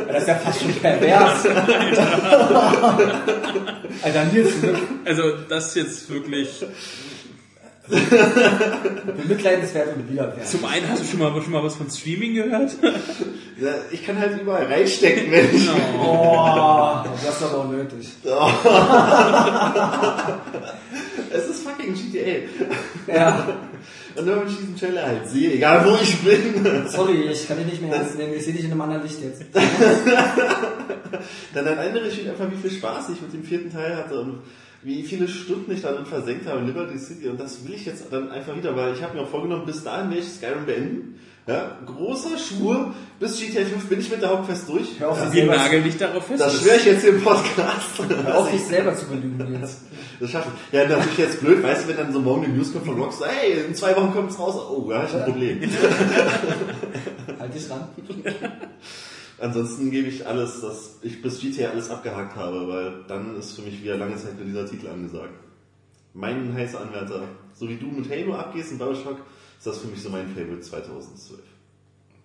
Das 0.08 0.22
ist 0.22 0.28
ja 0.30 0.36
fast 0.36 0.62
schon 0.62 0.74
pervers. 0.74 1.46
Alter, 4.04 4.26
Nils, 4.32 4.62
wirklich 4.62 4.84
Also 5.06 5.24
das 5.50 5.68
ist 5.68 5.76
jetzt 5.76 6.10
wirklich. 6.10 6.66
bemitleidenswert 9.18 9.96
und 9.96 10.10
widerwärtig. 10.10 10.46
Zum 10.46 10.66
einen 10.66 10.90
hast 10.90 11.04
du 11.04 11.08
schon 11.08 11.20
mal, 11.20 11.42
schon 11.42 11.54
mal 11.54 11.64
was 11.64 11.76
von 11.76 11.90
Streaming 11.90 12.36
gehört. 12.36 12.72
Ja, 13.60 13.74
ich 13.90 14.06
kann 14.06 14.20
halt 14.20 14.40
überall 14.40 14.68
reinstecken, 14.68 15.32
wenn 15.32 15.56
ich. 15.56 15.68
Oh, 16.00 16.98
das 17.26 17.38
ist 17.38 17.44
aber 17.44 17.62
unnötig. 17.62 18.08
Es 21.34 21.48
ist 21.50 21.64
fucking 21.64 21.96
GTA. 21.96 22.46
Ja, 23.12 23.48
Und 24.16 24.28
wenn 24.28 24.48
ich 24.48 24.58
diesen 24.58 24.78
Trailer 24.78 25.08
halt 25.08 25.28
sehe, 25.28 25.54
egal 25.54 25.84
wo 25.86 25.96
ich 25.96 26.20
bin, 26.20 26.88
sorry, 26.88 27.30
ich 27.32 27.48
kann 27.48 27.58
dich 27.58 27.66
nicht 27.66 27.82
mehr 27.82 27.96
ernst 27.96 28.16
nehmen. 28.16 28.36
Ich 28.36 28.46
sehe 28.46 28.54
dich 28.54 28.66
in 28.66 28.72
einem 28.72 28.82
anderen 28.82 29.02
Licht 29.02 29.24
jetzt. 29.24 29.42
dann 31.54 31.66
erinnere 31.66 32.08
ich 32.08 32.18
mich 32.18 32.30
einfach, 32.30 32.52
wie 32.52 32.58
viel 32.58 32.72
Spaß 32.78 33.10
ich 33.10 33.22
mit 33.22 33.34
dem 33.34 33.44
vierten 33.44 33.72
Teil 33.72 33.96
hatte 33.98 34.20
und 34.20 34.40
wie 34.88 35.04
viele 35.04 35.28
Stunden 35.28 35.70
ich 35.74 35.82
darin 35.82 36.06
versenkt 36.06 36.48
habe 36.48 36.60
in 36.60 36.68
Liberty 36.68 36.98
City. 36.98 37.28
Und 37.28 37.40
das 37.40 37.68
will 37.68 37.76
ich 37.76 37.86
jetzt 37.86 38.06
dann 38.10 38.32
einfach 38.32 38.56
wieder, 38.56 38.74
weil 38.76 38.94
ich 38.94 39.04
habe 39.04 39.16
mir 39.18 39.24
auch 39.24 39.28
vorgenommen, 39.28 39.66
bis 39.66 39.84
dahin 39.84 40.10
werde 40.10 40.24
ich 40.24 40.30
Skyrim 40.30 40.66
beenden. 40.66 41.20
Ja, 41.46 41.78
großer 41.86 42.38
Schwur, 42.38 42.94
bis 43.20 43.40
GTA 43.40 43.66
5 43.66 43.88
bin 43.88 44.00
ich 44.00 44.10
mit 44.10 44.22
der 44.22 44.30
Hauptquest 44.30 44.68
durch. 44.68 45.00
Hör 45.00 45.10
auf, 45.10 45.20
ja, 45.24 45.34
Wir 45.34 45.46
nageln 45.46 45.84
dich 45.84 45.98
darauf 45.98 46.26
fest. 46.26 46.42
das 46.42 46.62
schwöre 46.62 46.76
ich 46.78 46.86
jetzt 46.86 47.02
hier 47.02 47.12
im 47.12 47.22
Podcast. 47.22 48.00
hör 48.26 48.38
auf, 48.38 48.52
dich 48.52 48.62
selber 48.62 48.96
zu 48.96 49.08
belügen 49.08 49.60
jetzt. 49.62 49.82
Das 50.20 50.30
schaffe 50.30 50.50
ich. 50.56 50.74
Ja, 50.74 50.88
natürlich 50.88 51.18
jetzt 51.18 51.42
blöd, 51.42 51.62
weißt 51.64 51.84
du, 51.84 51.90
wenn 51.90 51.98
dann 51.98 52.14
so 52.14 52.20
morgen 52.22 52.46
die 52.46 52.52
News 52.52 52.72
kommt 52.72 52.86
von 52.86 53.00
Rockstar, 53.00 53.30
hey, 53.30 53.66
in 53.66 53.76
zwei 53.76 53.96
Wochen 53.96 54.12
kommt 54.14 54.32
es 54.32 54.40
raus. 54.40 54.56
Oh, 54.56 54.90
da 54.90 55.00
habe 55.00 55.08
ich 55.08 55.16
ein 55.16 55.24
Problem. 55.26 55.62
Halt 57.40 57.54
dich 57.54 57.70
ran. 57.70 57.88
Ansonsten 59.40 59.92
gebe 59.92 60.08
ich 60.08 60.26
alles, 60.26 60.62
dass 60.62 61.00
ich 61.04 61.22
bis 61.22 61.40
GTA 61.40 61.70
alles 61.70 61.90
abgehakt 61.90 62.36
habe, 62.36 62.68
weil 62.68 63.04
dann 63.08 63.38
ist 63.38 63.54
für 63.54 63.62
mich 63.62 63.84
wieder 63.84 63.98
lange 63.98 64.16
Zeit 64.16 64.38
mit 64.38 64.48
dieser 64.48 64.66
Titel 64.66 64.88
angesagt. 64.88 65.40
Mein 66.14 66.54
heißer 66.54 66.82
Anwärter, 66.82 67.28
so 67.54 67.70
wie 67.70 67.78
du 67.78 67.88
mit 67.88 68.10
Halo 68.10 68.36
abgehst 68.36 68.72
in 68.72 68.80
Bioshock, 68.80 69.20
ist 69.58 69.68
das 69.68 69.78
für 69.78 69.88
mich 69.88 70.02
so 70.02 70.10
mein 70.10 70.28
Favorite 70.30 70.62
2012. 70.62 71.40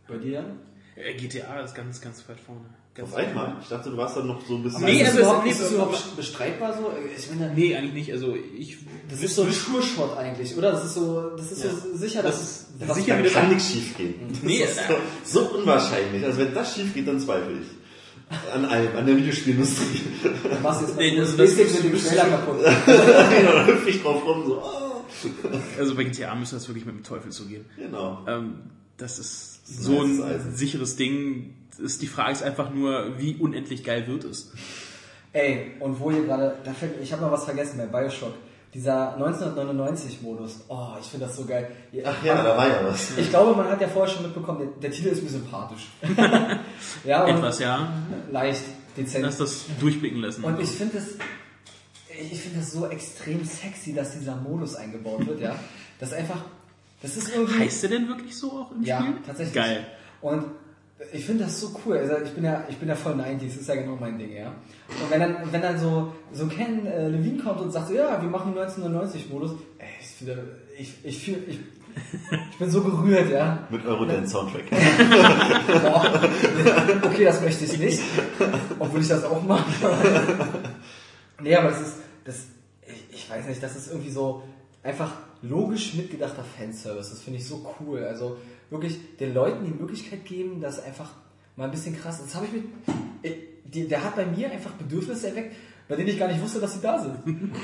Bei 0.08 0.16
dir? 0.16 0.56
Äh, 0.96 1.14
GTA 1.14 1.60
ist 1.60 1.74
ganz, 1.74 2.00
ganz 2.00 2.26
weit 2.28 2.40
vorne. 2.40 2.68
Ganz 2.94 3.10
Auf 3.10 3.16
einmal? 3.16 3.56
Ich 3.62 3.68
dachte, 3.68 3.88
du 3.88 3.96
warst 3.96 4.18
dann 4.18 4.26
noch 4.26 4.44
so 4.46 4.54
ein 4.56 4.62
bisschen... 4.62 4.84
Nee, 4.84 5.00
ist, 5.00 5.06
also 5.06 5.16
das 5.16 5.16
es- 5.16 5.20
überhaupt, 5.22 5.46
ist 5.46 5.60
das 5.60 5.66
es- 5.68 5.72
überhaupt 5.72 6.16
bestreitbar 6.16 6.76
so? 6.76 6.92
Ich 7.16 7.30
meine, 7.30 7.54
Nee, 7.54 7.74
eigentlich 7.74 7.94
nicht. 7.94 8.12
Also 8.12 8.36
ich. 8.36 8.76
das 9.08 9.22
ist 9.22 9.34
so 9.34 9.42
ein 9.44 9.52
Sure-Shot 9.52 10.16
eigentlich, 10.18 10.54
oder? 10.58 10.72
Das 10.72 10.84
ist 10.84 10.94
so, 10.94 11.30
das 11.36 11.52
ist 11.52 11.64
Ja. 11.64 11.70
so 11.70 11.96
sicher, 11.96 12.22
Das 12.22 12.36
dass 12.38 12.50
ist 12.50 12.66
was 12.88 12.96
sicher 12.98 13.16
da 13.16 13.24
wieder 13.24 13.30
kann 13.30 13.48
nichts 13.48 13.70
schief 13.70 13.96
gehen. 13.96 14.14
Nee, 14.42 14.60
das 14.60 14.72
ist 14.72 14.80
so, 15.24 15.40
so 15.40 15.54
unwahrscheinlich. 15.56 16.22
Also 16.22 16.38
wenn 16.40 16.52
das 16.54 16.74
schief 16.74 16.92
geht, 16.92 17.08
dann 17.08 17.18
zweifle 17.18 17.52
ich. 17.60 17.68
An 18.54 18.64
allem, 18.66 18.94
an 18.96 19.06
der 19.06 19.16
Videospielindustrie. 19.16 20.00
Du 20.22 20.62
machst 20.62 20.82
jetzt 20.82 20.96
Nee, 20.96 21.18
also 21.18 21.32
so 21.32 21.38
das- 21.38 21.56
Basic 21.56 21.84
mit 21.84 21.92
dem 21.94 21.98
Trailer 22.08 22.24
kaputt. 22.24 22.56
da 22.86 23.66
hüpfe 23.66 23.88
ich 23.90 24.02
drauf 24.02 24.22
rum, 24.26 24.44
so, 24.46 24.62
oh. 24.62 25.28
Also 25.78 25.94
bei 25.94 26.04
GTA 26.04 26.34
müsste 26.34 26.56
das 26.56 26.68
wirklich 26.68 26.84
mit 26.84 26.94
dem 26.96 27.04
Teufel 27.04 27.30
zugehen. 27.30 27.64
Genau. 27.76 28.18
Ähm, 28.28 28.54
das 28.98 29.18
ist 29.18 29.18
Das 29.18 29.28
ist 29.28 29.51
so 29.64 30.00
ein 30.02 30.22
Eisen. 30.22 30.54
sicheres 30.54 30.96
Ding. 30.96 31.54
Ist, 31.78 32.02
die 32.02 32.06
Frage 32.06 32.32
ist 32.32 32.42
einfach 32.42 32.72
nur, 32.72 33.18
wie 33.18 33.36
unendlich 33.36 33.82
geil 33.82 34.06
wird 34.06 34.24
es? 34.24 34.52
Ey, 35.32 35.72
und 35.80 35.98
wo 35.98 36.10
ihr 36.10 36.24
gerade, 36.24 36.56
da 36.64 36.72
fällt, 36.72 37.00
ich 37.02 37.12
habe 37.12 37.22
noch 37.22 37.32
was 37.32 37.44
vergessen 37.44 37.78
bei 37.78 37.86
Bioshock. 37.86 38.34
Dieser 38.74 39.18
1999-Modus. 39.18 40.64
Oh, 40.68 40.88
ich 40.98 41.06
finde 41.06 41.26
das 41.26 41.36
so 41.36 41.44
geil. 41.44 41.70
Ach 42.04 42.24
ja, 42.24 42.42
da 42.42 42.56
war 42.56 42.68
ja 42.68 42.84
was. 42.84 43.18
Ich 43.18 43.28
glaube, 43.28 43.54
man 43.54 43.68
hat 43.68 43.80
ja 43.80 43.88
vorher 43.88 44.14
schon 44.14 44.22
mitbekommen, 44.22 44.60
der, 44.60 44.68
der 44.80 44.90
Titel 44.90 45.08
ist 45.08 45.22
mir 45.22 45.28
sympathisch. 45.28 45.88
ja, 47.04 47.26
Etwas, 47.26 47.58
ja. 47.58 47.92
leicht, 48.30 48.62
dezent. 48.96 49.24
Lass 49.24 49.36
das 49.36 49.66
durchblicken 49.78 50.20
lassen. 50.20 50.42
Und 50.42 50.58
ich 50.58 50.70
finde 50.70 50.94
das, 50.94 51.04
ich 52.08 52.40
finde 52.40 52.60
das 52.60 52.72
so 52.72 52.86
extrem 52.88 53.44
sexy, 53.44 53.92
dass 53.92 54.18
dieser 54.18 54.36
Modus 54.36 54.74
eingebaut 54.74 55.26
wird, 55.26 55.40
ja. 55.40 55.54
Das 55.98 56.10
ist 56.10 56.14
einfach, 56.14 56.42
das 57.02 57.16
ist 57.16 57.34
irgendwie. 57.34 57.58
heißt 57.58 57.82
der 57.82 57.90
denn 57.90 58.08
wirklich 58.08 58.36
so 58.36 58.52
auch 58.52 58.72
im 58.72 58.82
ja, 58.82 59.00
Spiel? 59.00 59.14
tatsächlich. 59.26 59.54
Geil. 59.54 59.86
Und 60.20 60.44
ich 61.12 61.24
finde 61.24 61.44
das 61.44 61.60
so 61.60 61.70
cool. 61.84 61.98
Also 61.98 62.14
ich 62.24 62.30
bin 62.32 62.44
ja, 62.44 62.64
ich 62.68 62.76
bin 62.76 62.88
ja 62.88 62.94
voll 62.94 63.14
90s, 63.14 63.46
das 63.46 63.56
ist 63.56 63.68
ja 63.68 63.74
genau 63.74 63.96
mein 63.96 64.18
Ding, 64.18 64.32
ja. 64.32 64.46
Und 64.88 65.10
wenn 65.10 65.20
dann, 65.20 65.36
wenn 65.50 65.60
dann 65.60 65.78
so, 65.78 66.12
so 66.32 66.46
Ken 66.46 66.86
äh, 66.86 67.08
Levine 67.08 67.42
kommt 67.42 67.60
und 67.60 67.72
sagt 67.72 67.88
so, 67.88 67.94
ja, 67.94 68.20
wir 68.20 68.28
machen 68.28 68.54
1990-Modus, 68.54 69.52
ey, 69.78 69.86
ich 70.00 70.28
ich, 70.78 70.94
ich 71.04 71.24
fühle, 71.24 71.38
ich, 71.48 71.58
ich 72.50 72.58
bin 72.58 72.70
so 72.70 72.82
gerührt, 72.82 73.30
ja. 73.30 73.66
Mit 73.70 73.84
Eurodance-Soundtrack. 73.84 74.70
Boah. 74.70 76.20
Okay, 77.02 77.24
das 77.24 77.40
möchte 77.42 77.64
ich 77.64 77.78
nicht. 77.78 78.00
Obwohl 78.78 79.00
ich 79.00 79.08
das 79.08 79.24
auch 79.24 79.42
mache. 79.42 79.64
nee, 81.42 81.54
aber 81.54 81.70
das 81.70 81.80
ist, 81.80 81.96
das, 82.24 82.36
ich, 82.86 83.04
ich 83.12 83.30
weiß 83.30 83.46
nicht, 83.46 83.62
das 83.62 83.76
ist 83.76 83.88
irgendwie 83.88 84.10
so 84.10 84.42
einfach 84.82 85.12
logisch 85.42 85.94
mitgedachter 85.94 86.44
Fanservice. 86.44 87.10
Das 87.10 87.20
finde 87.20 87.38
ich 87.38 87.46
so 87.46 87.74
cool. 87.80 88.04
Also 88.04 88.38
wirklich 88.70 89.16
den 89.18 89.34
Leuten 89.34 89.64
die 89.64 89.72
Möglichkeit 89.72 90.24
geben, 90.24 90.60
das 90.60 90.82
einfach 90.82 91.10
mal 91.56 91.64
ein 91.64 91.70
bisschen 91.70 91.96
krass. 91.96 92.20
Das 92.22 92.34
habe 92.34 92.46
ich 92.46 92.52
mit, 92.52 93.90
der 93.90 94.04
hat 94.04 94.16
bei 94.16 94.26
mir 94.26 94.50
einfach 94.50 94.72
Bedürfnisse 94.72 95.28
erweckt, 95.28 95.54
bei 95.88 95.96
denen 95.96 96.08
ich 96.08 96.18
gar 96.18 96.28
nicht 96.28 96.40
wusste, 96.40 96.60
dass 96.60 96.74
sie 96.74 96.80
da 96.80 96.98
sind. 96.98 97.16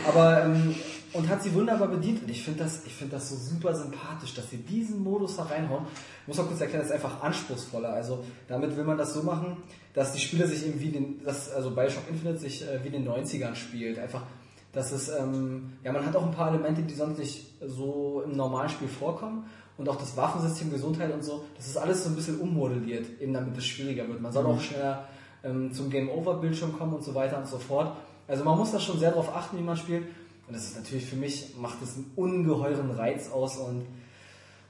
Aber, 0.07 0.45
ähm, 0.45 0.75
und 1.13 1.29
hat 1.29 1.43
sie 1.43 1.55
wunderbar 1.55 1.89
bedient. 1.89 2.23
Und 2.23 2.31
ich 2.31 2.43
finde 2.43 2.65
das, 2.65 2.83
ich 2.85 2.93
das 3.11 3.31
so 3.31 3.37
super 3.37 3.75
sympathisch, 3.75 4.35
dass 4.35 4.51
sie 4.51 4.59
diesen 4.59 5.03
Modus 5.03 5.37
da 5.37 5.45
reinhauen. 5.45 5.87
Ich 6.23 6.29
muss 6.29 6.37
mal 6.37 6.45
kurz 6.45 6.61
erklären, 6.61 6.81
das 6.81 6.89
ist 6.89 6.95
einfach 6.95 7.23
anspruchsvoller. 7.23 7.91
Also, 7.91 8.25
damit 8.47 8.77
will 8.77 8.85
man 8.85 8.99
das 8.99 9.15
so 9.15 9.23
machen, 9.23 9.57
dass 9.95 10.13
die 10.13 10.21
Spiele 10.21 10.47
sich 10.47 10.67
irgendwie 10.67 10.91
den, 10.91 11.25
dass, 11.25 11.51
also 11.51 11.71
Bioshock 11.71 12.05
Infinite 12.11 12.39
sich 12.39 12.63
äh, 12.63 12.83
wie 12.83 12.89
in 12.89 13.05
den 13.05 13.09
90ern 13.09 13.55
spielt. 13.55 13.99
Einfach 13.99 14.25
dass 14.73 14.93
es, 14.93 15.09
ähm, 15.09 15.73
ja, 15.83 15.93
man 15.93 16.05
hat 16.05 16.15
auch 16.17 16.25
ein 16.25 16.33
paar 16.33 16.49
Elemente, 16.49 16.83
die 16.83 16.95
sonst 16.95 17.19
nicht 17.19 17.47
so 17.67 18.23
im 18.25 18.37
normalen 18.37 18.69
Spiel 18.69 18.89
vorkommen. 18.89 19.45
Und 19.77 19.89
auch 19.89 19.97
das 19.97 20.17
Waffensystem, 20.17 20.73
Gesundheit 20.73 21.13
und 21.15 21.23
so, 21.23 21.45
das 21.57 21.69
ist 21.69 21.77
alles 21.77 22.03
so 22.03 22.11
ein 22.11 22.17
bisschen 22.17 22.41
ummodelliert, 22.41 23.07
eben 23.21 23.33
damit 23.33 23.57
es 23.57 23.65
schwieriger 23.65 24.09
wird. 24.09 24.21
Man 24.21 24.33
soll 24.33 24.45
auch 24.45 24.61
schneller 24.61 25.07
ähm, 25.45 25.73
zum 25.73 25.89
Game-Over-Bildschirm 25.89 26.77
kommen 26.77 26.95
und 26.95 27.05
so 27.05 27.15
weiter 27.15 27.39
und 27.39 27.47
so 27.47 27.59
fort. 27.59 27.97
Also 28.27 28.45
man 28.45 28.59
muss 28.59 28.73
da 28.73 28.81
schon 28.81 28.99
sehr 28.99 29.11
darauf 29.11 29.35
achten, 29.35 29.57
wie 29.57 29.63
man 29.63 29.77
spielt. 29.77 30.03
Und 30.49 30.57
das 30.57 30.65
ist 30.65 30.77
natürlich 30.77 31.07
für 31.07 31.17
mich, 31.17 31.55
macht 31.59 31.81
es 31.83 31.97
einen 31.97 32.11
ungeheuren 32.17 32.91
Reiz 32.91 33.31
aus 33.31 33.59
und 33.59 33.85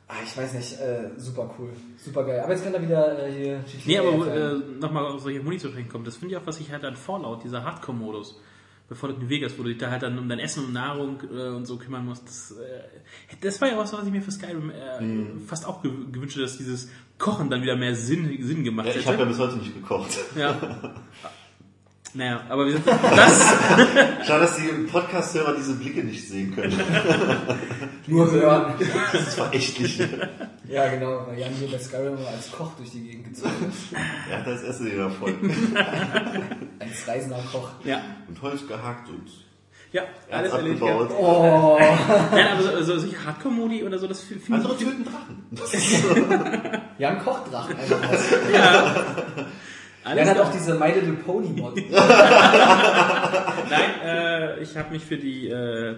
ah, 0.09 0.15
ich 0.25 0.37
weiß 0.37 0.55
nicht, 0.55 0.81
äh, 0.81 1.11
super 1.17 1.55
cool, 1.59 1.71
super 1.97 2.25
geil. 2.25 2.41
Aber 2.41 2.53
jetzt 2.53 2.65
kann 2.65 2.75
er 2.75 2.83
wieder 2.83 3.27
äh, 3.27 3.33
hier 3.33 3.59
GTA 3.59 3.83
Nee, 3.87 3.99
aber 3.99 4.35
äh, 4.35 4.55
nochmal 4.81 5.07
auf 5.07 5.23
solche 5.23 5.41
Muni 5.41 5.59
zu 5.59 5.69
sprechen 5.69 5.89
kommt, 5.89 6.07
das 6.07 6.17
finde 6.17 6.35
ich 6.35 6.41
auch, 6.41 6.47
was 6.47 6.59
ich 6.59 6.73
halt 6.73 6.85
an 6.85 6.97
Fallout, 6.97 7.45
dieser 7.45 7.65
Hardcore-Modus, 7.65 8.41
bei 8.89 8.95
Fallout 8.97 9.21
New 9.21 9.29
Vegas, 9.29 9.59
wo 9.59 9.63
du 9.63 9.69
dich 9.69 9.79
da 9.79 9.91
halt 9.91 10.03
dann 10.03 10.19
um 10.19 10.29
dein 10.29 10.39
Essen 10.39 10.65
und 10.65 10.73
Nahrung 10.73 11.21
äh, 11.31 11.49
und 11.49 11.67
so 11.67 11.77
kümmern 11.77 12.05
musst, 12.07 12.27
das, 12.27 12.53
äh, 12.53 13.37
das 13.41 13.61
war 13.61 13.69
ja 13.69 13.77
was, 13.77 13.93
was 13.93 14.07
ich 14.07 14.13
mir 14.13 14.23
für 14.23 14.31
Skyrim 14.33 14.71
äh, 14.71 15.01
Mhm. 15.03 15.41
fast 15.47 15.67
auch 15.67 15.83
ge 15.83 15.91
gewünscht 16.11 16.37
hätte, 16.37 16.43
dass 16.47 16.57
dieses 16.59 16.89
Kochen 17.19 17.51
dann 17.51 17.63
wieder 17.63 17.77
mehr 17.77 17.95
Sinn, 17.95 18.39
Sinn 18.43 18.65
gemacht 18.65 18.87
Ja, 18.89 18.95
ich 18.95 19.07
habe 19.07 19.17
ja 19.19 19.25
hätte. 19.25 19.31
bis 19.31 19.39
heute 19.39 19.57
nicht 19.59 19.75
gekocht. 19.75 20.17
Ja. 20.37 20.59
Naja, 22.15 22.41
aber 22.49 22.65
wir 22.67 22.73
sind, 22.73 22.87
das, 22.87 23.55
Schade, 24.27 24.41
dass 24.41 24.57
die 24.57 24.69
Podcast-Hörer 24.91 25.55
diese 25.57 25.75
Blicke 25.75 26.03
nicht 26.03 26.27
sehen 26.27 26.55
können. 26.55 26.73
Nur 28.07 28.31
hören. 28.33 28.73
Das 29.13 29.29
ist 29.29 29.35
verächtlich. 29.35 29.99
ja, 30.69 30.89
genau, 30.89 31.27
weil 31.27 31.39
Jan 31.39 31.53
hier 31.53 31.69
bei 31.71 31.79
Skyrim 31.79 32.17
immer 32.17 32.29
als 32.29 32.51
Koch 32.51 32.73
durch 32.79 32.91
die 32.93 33.03
Gegend 33.03 33.27
gezogen 33.29 33.55
ist. 33.69 33.93
Er 34.31 34.39
hat 34.39 34.47
das 34.47 34.63
Essen 34.63 34.87
wieder 34.91 35.11
voll. 35.11 35.35
Als 36.81 37.07
reisender 37.07 37.41
Koch. 37.53 37.69
ja, 37.85 38.01
Und 38.27 38.41
Holz 38.41 38.67
gehackt 38.67 39.09
und 39.11 39.27
ja, 39.93 40.03
alles 40.31 40.53
erledigt. 40.53 40.83
abgebaut. 40.83 41.11
Oh, 41.19 41.79
Nein, 42.31 42.49
aber 42.53 42.63
so, 42.63 42.83
so, 42.83 42.99
solche 42.99 43.25
Hardcore-Modi 43.25 43.85
oder 43.85 43.99
so, 43.99 44.07
das 44.07 44.21
finde 44.23 44.45
find 44.45 44.57
Andere 44.59 44.75
ich, 44.75 44.79
töten 44.85 45.05
Drachen. 45.05 46.83
Jan 46.99 47.19
kocht 47.21 47.53
Drachen 47.53 47.77
einfach 47.79 48.11
aus. 48.11 48.25
Alles 50.09 50.27
Jan 50.27 50.37
hat 50.37 50.45
auch 50.47 50.53
diese 50.53 50.75
My 50.75 50.91
Little 50.91 51.13
Pony 51.15 51.49
Mod. 51.51 51.77
Nein, 51.91 52.01
äh, 54.05 54.61
ich 54.63 54.77
habe 54.77 54.91
mich 54.91 55.05
für 55.05 55.17
die 55.17 55.49
äh, 55.49 55.97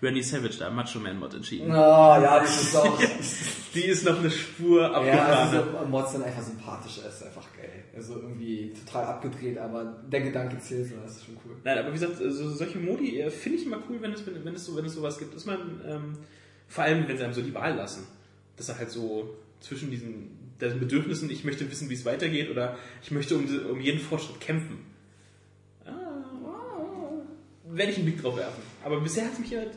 Randy 0.00 0.22
Savage, 0.22 0.56
da 0.58 0.70
Macho 0.70 0.98
Man 1.00 1.18
Mod 1.18 1.34
entschieden. 1.34 1.70
Oh, 1.70 1.74
ja, 1.74 2.40
das 2.40 2.62
ist 2.62 2.76
auch. 2.76 2.98
Die 3.74 3.84
ist 3.84 4.02
noch 4.04 4.18
eine 4.18 4.30
Spur 4.30 4.80
Ja, 4.80 4.92
abgefahren. 4.92 5.36
also 5.36 5.62
diese 5.62 5.86
Mods 5.88 6.12
sind 6.12 6.24
einfach 6.24 6.42
sympathisch, 6.42 6.98
ist 6.98 7.22
einfach 7.22 7.44
geil. 7.54 7.84
Also 7.94 8.14
irgendwie 8.14 8.72
total 8.72 9.04
abgedreht, 9.04 9.58
aber 9.58 9.98
der 10.10 10.22
Gedanke 10.22 10.58
zählt 10.58 10.88
so, 10.88 10.94
das 11.02 11.16
ist 11.16 11.26
schon 11.26 11.36
cool. 11.44 11.54
Nein, 11.64 11.78
aber 11.78 11.88
wie 11.88 11.92
gesagt, 11.92 12.16
so, 12.16 12.48
solche 12.50 12.78
Modi 12.78 13.20
äh, 13.20 13.30
finde 13.30 13.58
ich 13.58 13.66
immer 13.66 13.78
cool, 13.88 13.98
wenn 14.00 14.12
es, 14.12 14.26
wenn, 14.26 14.42
wenn 14.42 14.54
es, 14.54 14.64
so, 14.64 14.74
wenn 14.74 14.86
es 14.86 14.94
sowas 14.94 15.18
gibt. 15.18 15.34
Ist 15.34 15.44
man, 15.46 15.80
ähm, 15.86 16.16
vor 16.66 16.84
allem, 16.84 17.06
wenn 17.06 17.18
sie 17.18 17.24
einem 17.24 17.34
so 17.34 17.42
die 17.42 17.54
Wahl 17.54 17.74
lassen. 17.74 18.06
Dass 18.56 18.70
er 18.70 18.78
halt 18.78 18.90
so 18.90 19.36
zwischen 19.60 19.90
diesen 19.90 20.37
den 20.60 20.80
Bedürfnissen, 20.80 21.30
ich 21.30 21.44
möchte 21.44 21.70
wissen, 21.70 21.88
wie 21.90 21.94
es 21.94 22.04
weitergeht, 22.04 22.50
oder 22.50 22.76
ich 23.02 23.10
möchte 23.10 23.36
um, 23.36 23.46
um 23.70 23.80
jeden 23.80 24.00
Fortschritt 24.00 24.40
kämpfen. 24.40 24.78
Ah, 25.84 25.90
werde 27.64 27.92
ich 27.92 27.98
einen 27.98 28.06
Blick 28.06 28.20
drauf 28.22 28.36
werfen. 28.36 28.62
Aber 28.84 29.00
bisher 29.00 29.24
hat 29.26 29.38
mich 29.38 29.54
halt 29.54 29.70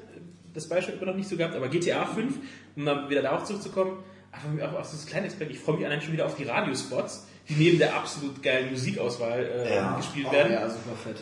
das 0.53 0.67
Beispiel 0.67 0.95
immer 0.95 1.05
noch 1.07 1.15
nicht 1.15 1.29
so 1.29 1.37
gehabt, 1.37 1.55
aber 1.55 1.69
GTA 1.69 2.05
5, 2.05 2.35
um 2.75 2.85
dann 2.85 3.09
wieder 3.09 3.21
darauf 3.21 3.43
zurückzukommen, 3.45 4.03
aber 4.61 4.79
auch, 4.79 4.85
so 4.85 4.95
das 4.97 5.05
kleine 5.05 5.25
Experiment, 5.27 5.57
ich 5.57 5.63
freue 5.63 5.77
mich 5.77 5.85
allein 5.85 6.01
schon 6.01 6.13
wieder 6.13 6.25
auf 6.25 6.35
die 6.35 6.43
Radiospots, 6.43 7.27
die 7.49 7.53
neben 7.55 7.77
der 7.79 7.95
absolut 7.95 8.41
geilen 8.41 8.71
Musikauswahl 8.71 9.43
äh, 9.45 9.75
Ja. 9.75 9.95
gespielt 9.97 10.27
Oh, 10.29 10.33
werden. 10.33 10.53
ja, 10.53 10.69
super 10.69 10.95
fett. 10.95 11.17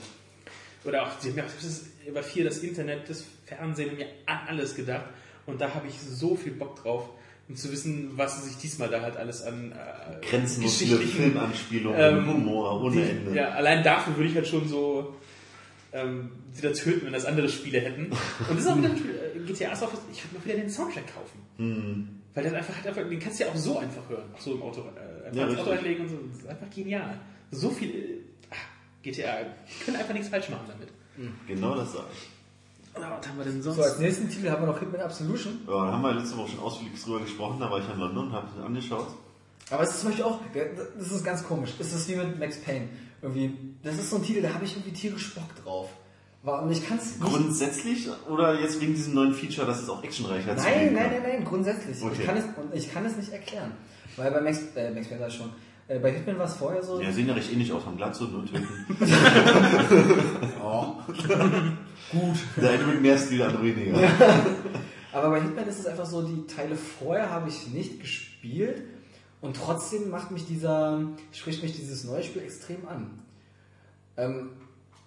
Oder 0.85 1.03
auch, 1.03 1.19
sie 1.19 1.29
haben 1.29 1.37
ja 1.37 1.43
auch 1.43 1.47
das 1.61 1.85
über 2.07 2.23
viel 2.23 2.43
das 2.45 2.59
Internet, 2.59 3.09
das 3.09 3.25
Fernsehen, 3.45 3.95
mir 3.97 4.07
an 4.25 4.39
alles 4.47 4.75
gedacht. 4.75 5.05
Und 5.45 5.59
da 5.59 5.73
habe 5.73 5.87
ich 5.87 5.99
so 5.99 6.35
viel 6.35 6.53
Bock 6.53 6.81
drauf, 6.81 7.09
um 7.49 7.55
zu 7.55 7.71
wissen, 7.71 8.11
was 8.15 8.45
sich 8.45 8.57
diesmal 8.57 8.89
da 8.89 9.01
halt 9.01 9.17
alles 9.17 9.41
an 9.41 9.71
äh, 9.71 10.25
Grenzenlos 10.25 10.77
viele 10.77 10.97
geschichtlichen- 10.97 11.31
Filmanspielungen, 11.31 11.99
ähm, 11.99 12.27
Humor 12.27 12.81
ohne 12.83 12.95
die, 12.95 13.09
Ende. 13.09 13.35
Ja, 13.35 13.49
allein 13.49 13.83
dafür 13.83 14.15
würde 14.15 14.29
ich 14.29 14.35
halt 14.35 14.47
schon 14.47 14.67
so 14.69 15.15
ähm, 15.91 16.29
wieder 16.53 16.73
töten, 16.73 17.07
wenn 17.07 17.13
das 17.13 17.25
andere 17.25 17.49
Spiele 17.49 17.79
hätten. 17.79 18.05
Und 18.05 18.51
das 18.51 18.59
ist 18.59 18.67
auch 18.67 18.77
wieder 18.77 18.89
ein 18.89 18.97
Spiel, 18.97 19.19
äh, 19.35 19.39
GTA 19.39 19.71
ist 19.71 19.83
auch, 19.83 19.91
ich 20.11 20.23
würde 20.23 20.37
mir 20.37 20.45
wieder 20.45 20.63
den 20.63 20.69
Soundtrack 20.69 21.05
kaufen. 21.13 21.39
Hm. 21.57 22.09
Weil 22.35 22.43
der 22.43 22.53
einfach, 22.53 22.75
halt 22.75 22.87
einfach, 22.87 23.09
den 23.09 23.19
kannst 23.19 23.39
du 23.39 23.43
ja 23.45 23.49
auch 23.49 23.55
so 23.55 23.79
einfach 23.79 24.07
hören, 24.07 24.29
auch 24.35 24.39
so 24.39 24.53
im 24.53 24.61
Auto, 24.61 24.81
äh, 24.81 25.27
einfach 25.27 25.51
Ja, 25.51 25.61
Auto 25.61 25.71
einlegen 25.71 26.03
und 26.03 26.09
so. 26.09 26.17
Das 26.31 26.41
ist 26.41 26.47
einfach 26.47 26.69
genial. 26.69 27.19
So 27.49 27.71
viel, 27.71 27.89
äh, 27.89 28.17
ach, 28.51 29.01
GTA, 29.01 29.37
können 29.83 29.97
einfach 29.97 30.13
nichts 30.13 30.29
falsch 30.29 30.49
machen 30.49 30.67
damit. 30.67 30.89
Genau 31.47 31.75
das 31.75 31.93
sage 31.93 32.05
ich. 32.13 32.38
Was 32.93 33.27
haben 33.27 33.37
wir 33.37 33.45
denn 33.45 33.61
sonst? 33.61 33.77
So, 33.77 33.83
als 33.83 33.99
nächsten 33.99 34.29
Titel 34.29 34.49
haben 34.49 34.61
wir 34.63 34.67
noch 34.67 34.79
Hitman 34.79 35.01
Absolution. 35.01 35.59
Ja, 35.67 35.85
da 35.85 35.91
haben 35.93 36.01
wir 36.01 36.13
letzte 36.13 36.37
Woche 36.37 36.49
schon 36.51 36.59
ausführlich 36.59 37.01
drüber 37.03 37.19
gesprochen, 37.21 37.57
da 37.59 37.69
war 37.69 37.79
ich 37.79 37.89
in 37.89 37.99
London 37.99 38.27
und 38.27 38.33
habe 38.33 38.47
es 38.57 38.63
angeschaut. 38.63 39.07
Aber 39.71 39.83
es 39.83 39.89
ist 39.91 39.99
zum 40.01 40.09
Beispiel 40.09 40.25
auch, 40.25 40.39
das 40.97 41.11
ist 41.11 41.23
ganz 41.23 41.43
komisch. 41.43 41.71
Es 41.79 41.93
ist 41.93 42.07
wie 42.09 42.15
mit 42.15 42.39
Max 42.39 42.57
Payne. 42.61 42.89
Irgendwie, 43.21 43.53
das 43.83 43.95
ist 43.95 44.09
so 44.09 44.15
ein 44.15 44.23
Titel, 44.23 44.41
da 44.41 44.53
habe 44.53 44.65
ich 44.65 44.75
irgendwie 44.75 44.93
tierisch 44.93 45.35
Bock 45.35 45.63
drauf. 45.63 45.89
War- 46.41 46.63
Und 46.63 46.71
ich 46.71 46.87
kann 46.87 46.97
es 46.97 47.17
nicht. 47.19 47.21
Grundsätzlich 47.31 48.07
oder 48.29 48.59
jetzt 48.59 48.79
wegen 48.81 48.95
diesem 48.95 49.13
neuen 49.13 49.33
Feature, 49.33 49.67
dass 49.67 49.81
es 49.81 49.89
auch 49.89 50.01
actionreicher 50.03 50.55
Nein, 50.55 50.57
zugehen 50.57 50.93
nein, 50.93 51.03
kann? 51.03 51.11
nein, 51.21 51.21
nein, 51.23 51.45
grundsätzlich. 51.45 52.01
Okay. 52.01 52.15
Ich, 52.19 52.25
kann 52.25 52.37
es, 52.37 52.45
und 52.45 52.73
ich 52.73 52.91
kann 52.93 53.05
es 53.05 53.17
nicht 53.17 53.31
erklären. 53.31 53.73
Weil 54.15 54.31
bei 54.31 54.41
Max, 54.41 54.59
äh, 54.75 54.89
Max 54.91 55.07
Payne 55.09 55.29
schon, 55.29 55.49
äh, 55.89 55.99
bei 55.99 56.11
Hitman 56.11 56.37
war 56.37 56.45
es 56.45 56.53
vorher 56.53 56.81
so. 56.81 57.01
Ja, 57.01 57.11
sehen 57.11 57.27
ja 57.27 57.33
recht 57.33 57.51
ähnlich 57.51 57.73
aus, 57.73 57.85
haben 57.85 57.97
Glatze 57.97 58.23
und 58.23 58.33
nur 58.33 58.45
töten. 58.45 58.67
Oh. 60.63 60.93
Der 62.57 62.71
eine 62.71 62.83
mit 62.83 63.01
mehr 63.01 63.17
Stil, 63.17 63.39
der 63.39 63.47
andere 63.47 63.63
weniger. 63.63 63.97
Aber 65.11 65.31
bei 65.31 65.41
Hitman 65.41 65.67
ist 65.67 65.79
es 65.79 65.87
einfach 65.87 66.05
so, 66.05 66.21
die 66.21 66.45
Teile 66.45 66.75
vorher 66.75 67.29
habe 67.31 67.49
ich 67.49 67.67
nicht 67.67 67.99
gespielt 67.99 68.83
und 69.41 69.55
trotzdem 69.55 70.09
macht 70.09 70.31
mich 70.31 70.45
dieser, 70.45 71.01
spricht 71.31 71.63
mich 71.63 71.75
dieses 71.75 72.03
neue 72.03 72.23
Spiel 72.23 72.43
extrem 72.43 72.87
an. 72.87 73.19
Ähm, 74.17 74.49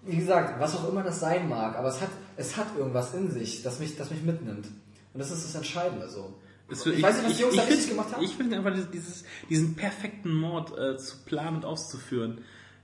wie 0.05 0.17
gesagt, 0.17 0.61
was 0.61 0.75
auch 0.77 0.89
immer 0.89 1.05
das 1.05 1.21
sein 1.21 1.49
mag, 1.49 1.77
aber 1.77 1.89
es 1.89 2.01
hat, 2.01 2.11
es 2.37 2.57
hat 2.57 2.67
irgendwas 2.77 3.15
in 3.15 3.31
sich, 3.31 3.63
das 3.63 3.79
mich, 3.79 3.97
das 3.97 4.11
mich 4.11 4.23
mitnimmt. 4.23 4.67
Und 4.67 5.21
das 5.21 5.31
ist 5.31 5.45
das 5.45 5.55
Entscheidende 5.55 6.09
so. 6.09 6.35
Es- 6.69 6.87
Ich 6.87 7.03
weiß 7.03 7.17
nicht, 7.19 7.27
was 7.29 7.37
die 7.37 7.43
Jungs 7.43 7.57
da 7.57 7.63
find- 7.63 7.73
richtig 7.75 7.91
gemacht 7.91 8.13
haben. 8.15 8.23
Ich 8.25 8.35
finde 8.35 8.57
einfach 8.57 8.73
dieses, 8.93 9.25
diesen 9.51 9.75
perfekten 9.75 10.35
Mord 10.35 10.77
äh, 10.79 10.97
zu 10.97 11.17
planen 11.25 11.57
und 11.59 11.65
auszuführen, 11.65 12.39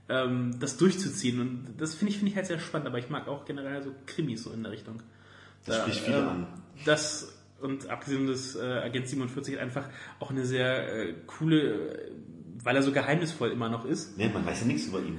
ähm, 0.09 0.55
das 0.59 0.77
durchzuziehen. 0.77 1.39
Und 1.41 1.67
das 1.77 1.95
finde 1.95 2.11
ich, 2.11 2.17
finde 2.17 2.31
ich 2.31 2.35
halt 2.35 2.47
sehr 2.47 2.59
spannend, 2.59 2.87
aber 2.87 2.99
ich 2.99 3.09
mag 3.09 3.27
auch 3.27 3.45
generell 3.45 3.81
so 3.83 3.91
Krimis 4.05 4.43
so 4.43 4.51
in 4.51 4.63
der 4.63 4.71
Richtung. 4.71 5.01
Das 5.65 5.77
Da, 5.77 5.81
spricht 5.83 5.99
viele 6.01 6.19
ähm, 6.19 6.27
an. 6.27 6.47
Das 6.85 7.35
und 7.61 7.89
abgesehen 7.89 8.25
des 8.25 8.55
äh, 8.55 8.61
Agent 8.61 9.07
47 9.09 9.55
hat 9.55 9.61
einfach 9.61 9.85
auch 10.19 10.29
eine 10.31 10.45
sehr 10.45 11.09
äh, 11.09 11.13
coole, 11.27 11.61
äh, 11.97 12.11
weil 12.63 12.75
er 12.75 12.83
so 12.83 12.91
geheimnisvoll 12.93 13.49
immer 13.51 13.67
noch 13.69 13.85
ist. 13.85 14.17
Nee, 14.17 14.29
man 14.33 14.45
weiß 14.45 14.61
ja 14.61 14.67
nichts 14.67 14.87
über 14.87 14.99
ihn. 14.99 15.17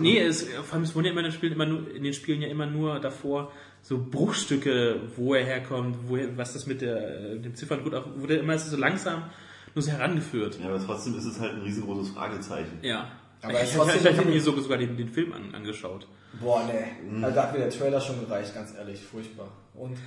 Nee, 0.00 0.20
es, 0.20 0.42
vor 0.44 0.74
allem 0.74 0.82
es 0.84 0.94
wurden 0.94 1.06
ja 1.06 1.10
immer 1.12 1.20
in 1.20 1.26
den 1.26 1.32
Spielen 1.32 1.52
immer 1.52 1.66
nur, 1.66 1.90
in 1.92 2.02
den 2.04 2.12
Spielen 2.14 2.42
ja 2.42 2.48
immer 2.48 2.66
nur 2.66 3.00
davor 3.00 3.52
so 3.84 3.98
Bruchstücke, 3.98 4.98
wo 5.14 5.34
er 5.34 5.44
herkommt, 5.44 5.96
wo 6.08 6.16
er, 6.16 6.36
was 6.38 6.54
das 6.54 6.66
mit 6.66 6.80
der, 6.80 7.32
äh, 7.32 7.38
dem 7.38 7.54
Zifferngut 7.54 7.94
auch, 7.94 8.06
wurde 8.16 8.36
immer 8.36 8.58
so 8.58 8.76
langsam 8.78 9.24
nur 9.74 9.82
so 9.82 9.90
herangeführt. 9.90 10.58
Ja, 10.58 10.70
aber 10.70 10.82
trotzdem 10.82 11.16
ist 11.18 11.26
es 11.26 11.38
halt 11.38 11.52
ein 11.52 11.60
riesengroßes 11.60 12.14
Fragezeichen. 12.14 12.78
Ja. 12.80 13.08
Aber 13.42 13.52
ich 13.52 13.60
es 13.60 13.70
ich, 13.70 13.76
trotzdem 13.76 14.00
ich, 14.00 14.10
ich 14.10 14.16
habe 14.16 14.30
mir 14.30 14.40
so, 14.40 14.58
sogar 14.58 14.78
den, 14.78 14.96
den 14.96 15.10
Film 15.10 15.34
an, 15.34 15.54
angeschaut. 15.54 16.08
Boah, 16.40 16.64
nee. 16.66 17.22
Also, 17.22 17.36
da 17.36 17.42
hat 17.42 17.52
mir 17.52 17.58
der 17.58 17.70
Trailer 17.70 18.00
schon 18.00 18.20
gereicht, 18.20 18.54
ganz 18.54 18.74
ehrlich, 18.74 19.02
furchtbar. 19.02 19.48
Und 19.74 19.98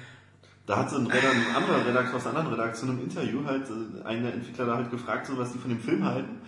Da 0.65 0.79
hat 0.79 0.89
so 0.89 0.97
ein, 0.97 1.05
Redakteur, 1.05 1.31
ein 1.31 1.55
anderer 1.55 1.85
Redakteur 1.85 2.15
aus 2.15 2.25
einer 2.25 2.39
anderen 2.39 2.59
Redaktion 2.59 2.89
im 2.89 3.03
Interview 3.03 3.45
halt 3.45 3.63
äh, 3.69 4.05
einen 4.05 4.23
der 4.23 4.33
Entwickler 4.33 4.65
da 4.65 4.75
halt 4.77 4.89
gefragt, 4.89 5.27
so 5.27 5.37
was 5.37 5.53
die 5.53 5.59
von 5.59 5.69
dem 5.69 5.79
Film 5.79 6.03
halten. 6.03 6.41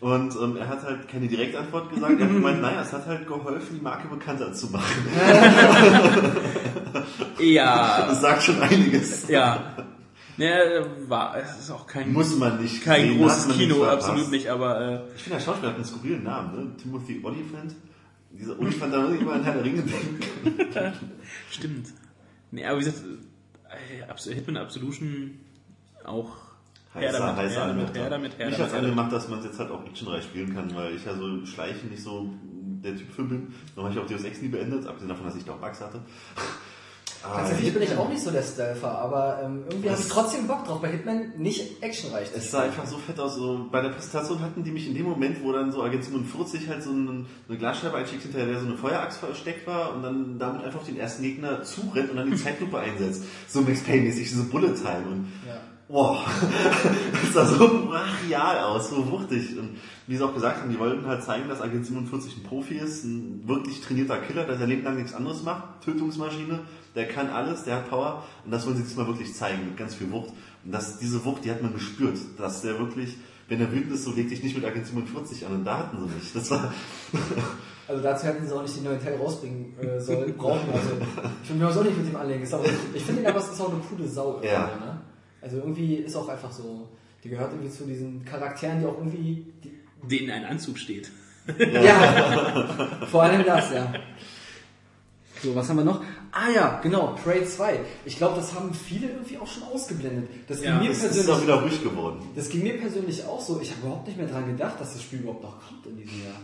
Und 0.00 0.32
ähm, 0.40 0.56
er 0.56 0.68
hat 0.68 0.84
halt 0.84 1.08
keine 1.08 1.26
Direktantwort 1.26 1.92
gesagt. 1.92 2.20
Er 2.20 2.26
hat 2.26 2.32
gemeint, 2.34 2.62
naja, 2.62 2.82
es 2.82 2.92
hat 2.92 3.06
halt 3.06 3.26
geholfen, 3.26 3.76
die 3.78 3.82
Marke 3.82 4.08
bekannter 4.08 4.52
zu 4.52 4.68
machen. 4.70 5.06
Ja. 7.38 8.06
Das 8.08 8.20
sagt 8.20 8.42
schon 8.42 8.60
einiges. 8.60 9.28
ja. 9.28 9.74
Ja, 10.36 10.56
war, 11.08 11.36
es 11.36 11.58
ist 11.58 11.70
auch 11.70 11.84
kein, 11.86 12.12
Muss 12.12 12.36
man 12.36 12.62
nicht 12.62 12.84
kein 12.84 13.08
sehen, 13.08 13.18
großes 13.18 13.56
Kino, 13.56 13.74
nicht 13.78 13.88
absolut 13.88 14.30
nicht, 14.30 14.48
aber 14.48 14.80
äh, 14.80 15.00
Ich 15.16 15.24
finde, 15.24 15.38
der 15.38 15.44
Schauspieler 15.44 15.70
hat 15.70 15.76
einen 15.76 15.84
skurrilen 15.84 16.22
Namen, 16.22 16.56
ne? 16.56 16.76
Timothy 16.80 17.20
Olyphant. 17.24 17.74
Dieser 18.30 18.56
Olyphant, 18.56 18.94
da 18.94 19.04
immer 19.08 19.32
an 19.32 19.42
Herr 19.42 19.54
der 19.54 19.64
Ringe 19.64 19.82
denken. 19.82 20.20
stimmt. 21.50 21.88
Nee, 22.52 22.64
aber 22.64 22.78
wie 22.78 22.84
gesagt, 22.84 23.02
äh, 24.28 24.34
Hitman 24.34 24.58
Absolution 24.58 25.40
auch 26.04 26.36
her 26.94 27.08
Heißer, 27.08 27.18
damit, 27.18 27.36
heißer 27.36 27.54
her 27.60 27.66
damit, 27.68 27.96
her 27.96 28.10
damit, 28.10 28.38
her 28.38 28.46
Mich 28.46 28.56
damit. 28.56 28.72
hat's 28.72 28.82
angemacht, 28.82 29.12
dass 29.12 29.28
man 29.28 29.38
es 29.40 29.44
jetzt 29.46 29.58
halt 29.58 29.70
auch 29.70 29.84
actionreich 29.84 30.24
spielen 30.24 30.54
kann, 30.54 30.74
weil 30.74 30.94
ich 30.94 31.04
ja 31.04 31.14
so 31.14 31.44
Schleichen 31.46 31.90
nicht 31.90 32.02
so 32.02 32.30
der 32.82 32.96
Typ 32.96 33.10
für 33.12 33.24
bin. 33.24 33.52
Dann 33.74 33.84
habe 33.84 33.94
ich 33.94 34.00
auch 34.00 34.06
Deus 34.06 34.24
Ex 34.24 34.40
nie 34.40 34.48
beendet, 34.48 34.86
abgesehen 34.86 35.08
davon, 35.08 35.26
dass 35.26 35.36
ich 35.36 35.44
da 35.44 35.52
auch 35.52 35.58
Bugs 35.58 35.80
hatte. 35.80 36.00
Ah, 37.24 37.38
Tatsächlich 37.38 37.74
bin 37.74 37.82
ich 37.82 37.96
auch 37.96 38.08
nicht 38.08 38.22
so 38.22 38.30
der 38.30 38.42
Stealther, 38.44 38.96
aber 38.96 39.40
ähm, 39.42 39.64
irgendwie 39.68 39.90
habe 39.90 40.00
ich 40.00 40.08
trotzdem 40.08 40.46
Bock 40.46 40.64
drauf. 40.64 40.80
Bei 40.80 40.88
Hitman 40.88 41.32
nicht 41.36 41.82
actionreich. 41.82 42.28
Es 42.34 42.52
sah 42.52 42.62
einfach 42.62 42.86
so 42.86 42.96
fett 42.98 43.18
aus. 43.18 43.34
So, 43.34 43.66
bei 43.72 43.80
der 43.80 43.88
Präsentation 43.88 44.40
hatten 44.40 44.62
die 44.62 44.70
mich 44.70 44.86
in 44.86 44.94
dem 44.94 45.06
Moment, 45.08 45.42
wo 45.42 45.52
dann 45.52 45.72
so 45.72 45.82
Agent 45.82 46.04
47 46.04 46.68
halt 46.68 46.84
so 46.84 46.90
einen, 46.90 47.26
eine 47.48 47.58
Glasscheibe 47.58 47.96
einschickt, 47.96 48.22
hinterher 48.22 48.46
der 48.46 48.60
so 48.60 48.66
eine 48.66 48.76
Feueraxt 48.76 49.18
versteckt 49.18 49.66
war 49.66 49.94
und 49.94 50.02
dann 50.04 50.38
damit 50.38 50.62
einfach 50.64 50.78
auf 50.80 50.86
den 50.86 50.96
ersten 50.96 51.22
Gegner 51.24 51.64
zurennt 51.64 52.10
und 52.10 52.16
dann 52.16 52.30
die 52.30 52.36
Zeitlupe 52.42 52.78
einsetzt. 52.78 53.24
So 53.48 53.62
Max 53.62 53.80
Payne-mäßig, 53.82 54.28
diese 54.28 54.44
Bullet 54.44 54.74
Time. 54.74 55.06
Und 55.10 55.32
Ja. 55.46 55.60
Boah, 55.88 56.22
das 57.22 57.32
sah 57.32 57.46
so 57.46 57.86
brachial 57.86 58.58
aus, 58.58 58.90
so 58.90 59.10
wuchtig. 59.10 59.58
Und 59.58 59.78
wie 60.06 60.16
sie 60.16 60.22
auch 60.22 60.34
gesagt 60.34 60.60
haben, 60.60 60.70
die 60.70 60.78
wollten 60.78 61.06
halt 61.06 61.22
zeigen, 61.22 61.48
dass 61.48 61.62
Agent 61.62 61.86
47 61.86 62.36
ein 62.36 62.42
Profi 62.42 62.74
ist, 62.74 63.04
ein 63.04 63.42
wirklich 63.46 63.80
trainierter 63.80 64.18
Killer, 64.18 64.44
der 64.44 64.58
sein 64.58 64.68
Leben 64.68 64.84
lang 64.84 64.96
nichts 64.96 65.14
anderes 65.14 65.42
macht, 65.44 65.82
Tötungsmaschine, 65.82 66.60
der 66.94 67.08
kann 67.08 67.30
alles, 67.30 67.64
der 67.64 67.76
hat 67.76 67.88
Power 67.88 68.22
und 68.44 68.50
das 68.50 68.66
wollen 68.66 68.76
sie 68.76 68.82
diesmal 68.82 69.06
wirklich 69.06 69.34
zeigen, 69.34 69.64
mit 69.64 69.78
ganz 69.78 69.94
viel 69.94 70.10
Wucht. 70.12 70.34
Und 70.64 70.72
das, 70.72 70.98
diese 70.98 71.24
Wucht, 71.24 71.46
die 71.46 71.50
hat 71.50 71.62
man 71.62 71.72
gespürt, 71.72 72.18
dass 72.36 72.60
der 72.60 72.78
wirklich, 72.78 73.16
wenn 73.48 73.60
er 73.60 73.72
wütend 73.72 73.94
ist, 73.94 74.04
so 74.04 74.12
leg 74.12 74.28
dich 74.28 74.42
nicht 74.42 74.56
mit 74.56 74.66
Agent 74.66 74.86
47 74.86 75.46
an 75.46 75.54
und 75.54 75.64
da 75.64 75.78
hatten 75.78 75.98
sie 76.00 76.14
mich. 76.14 76.32
Das 76.34 76.50
war, 76.50 76.72
Also 77.88 78.02
dazu 78.02 78.26
hätten 78.26 78.46
sie 78.46 78.54
auch 78.54 78.60
nicht 78.60 78.76
den 78.76 78.84
neuen 78.84 79.02
Teil 79.02 79.16
rausbringen 79.16 79.74
äh, 79.80 79.98
sollen, 79.98 80.36
brauchen. 80.36 80.70
Also 80.70 80.90
ich 81.42 81.48
will 81.48 81.56
mir 81.56 81.68
auch 81.68 81.82
nicht 81.82 81.96
mit 81.96 82.08
dem 82.08 82.16
anlegen. 82.16 82.42
Ist 82.42 82.54
ich 82.92 83.02
finde 83.02 83.22
ihn 83.22 83.26
aber, 83.26 83.38
es 83.38 83.48
ist 83.48 83.60
auch 83.62 83.72
eine 83.72 83.80
coole 83.80 84.06
Sau. 84.06 84.42
Ja. 84.42 84.66
Ne? 84.66 85.00
Also 85.40 85.58
irgendwie 85.58 85.94
ist 85.96 86.16
auch 86.16 86.28
einfach 86.28 86.50
so, 86.50 86.88
die 87.24 87.28
gehört 87.28 87.52
irgendwie 87.52 87.70
zu 87.70 87.84
diesen 87.84 88.24
Charakteren, 88.24 88.80
die 88.80 88.86
auch 88.86 88.98
irgendwie, 88.98 89.46
Denen 90.02 90.30
ein 90.30 90.44
Anzug 90.44 90.78
steht. 90.78 91.10
ja, 91.58 92.98
vor 93.10 93.22
allem 93.22 93.44
das, 93.44 93.72
ja. 93.72 93.92
So, 95.42 95.54
was 95.54 95.68
haben 95.68 95.76
wir 95.78 95.84
noch? 95.84 96.02
Ah 96.32 96.50
ja, 96.54 96.80
genau, 96.82 97.16
Prey 97.24 97.44
2. 97.44 97.80
Ich 98.04 98.16
glaube, 98.16 98.36
das 98.36 98.54
haben 98.54 98.74
viele 98.74 99.08
irgendwie 99.08 99.38
auch 99.38 99.46
schon 99.46 99.62
ausgeblendet. 99.62 100.28
Das 100.48 100.60
ging, 100.60 100.68
Ja, 100.70 100.78
mir 100.80 100.90
es 100.90 100.98
ist 101.02 101.04
auch 101.04 101.12
persönlich, 101.14 101.42
wieder 101.42 101.62
ruhig 101.62 101.82
geworden. 101.82 102.20
das 102.34 102.48
ging 102.48 102.62
mir 102.64 102.78
persönlich 102.78 103.24
auch 103.24 103.40
so. 103.40 103.60
Ich 103.60 103.70
habe 103.70 103.82
überhaupt 103.82 104.06
nicht 104.08 104.18
mehr 104.18 104.26
dran 104.26 104.46
gedacht, 104.46 104.80
dass 104.80 104.92
das 104.92 105.02
Spiel 105.02 105.20
überhaupt 105.20 105.42
noch 105.42 105.56
kommt 105.66 105.86
in 105.86 105.96
diesem 105.96 106.24
Jahr. 106.24 106.40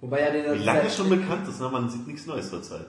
Wobei 0.00 0.20
ja 0.20 0.30
der 0.30 0.54
Wie 0.54 0.64
lange 0.64 0.90
schon 0.90 1.08
bekannt 1.08 1.48
ist, 1.48 1.60
ne? 1.60 1.68
man 1.68 1.88
sieht 1.88 2.06
nichts 2.06 2.26
Neues 2.26 2.50
zurzeit. 2.50 2.86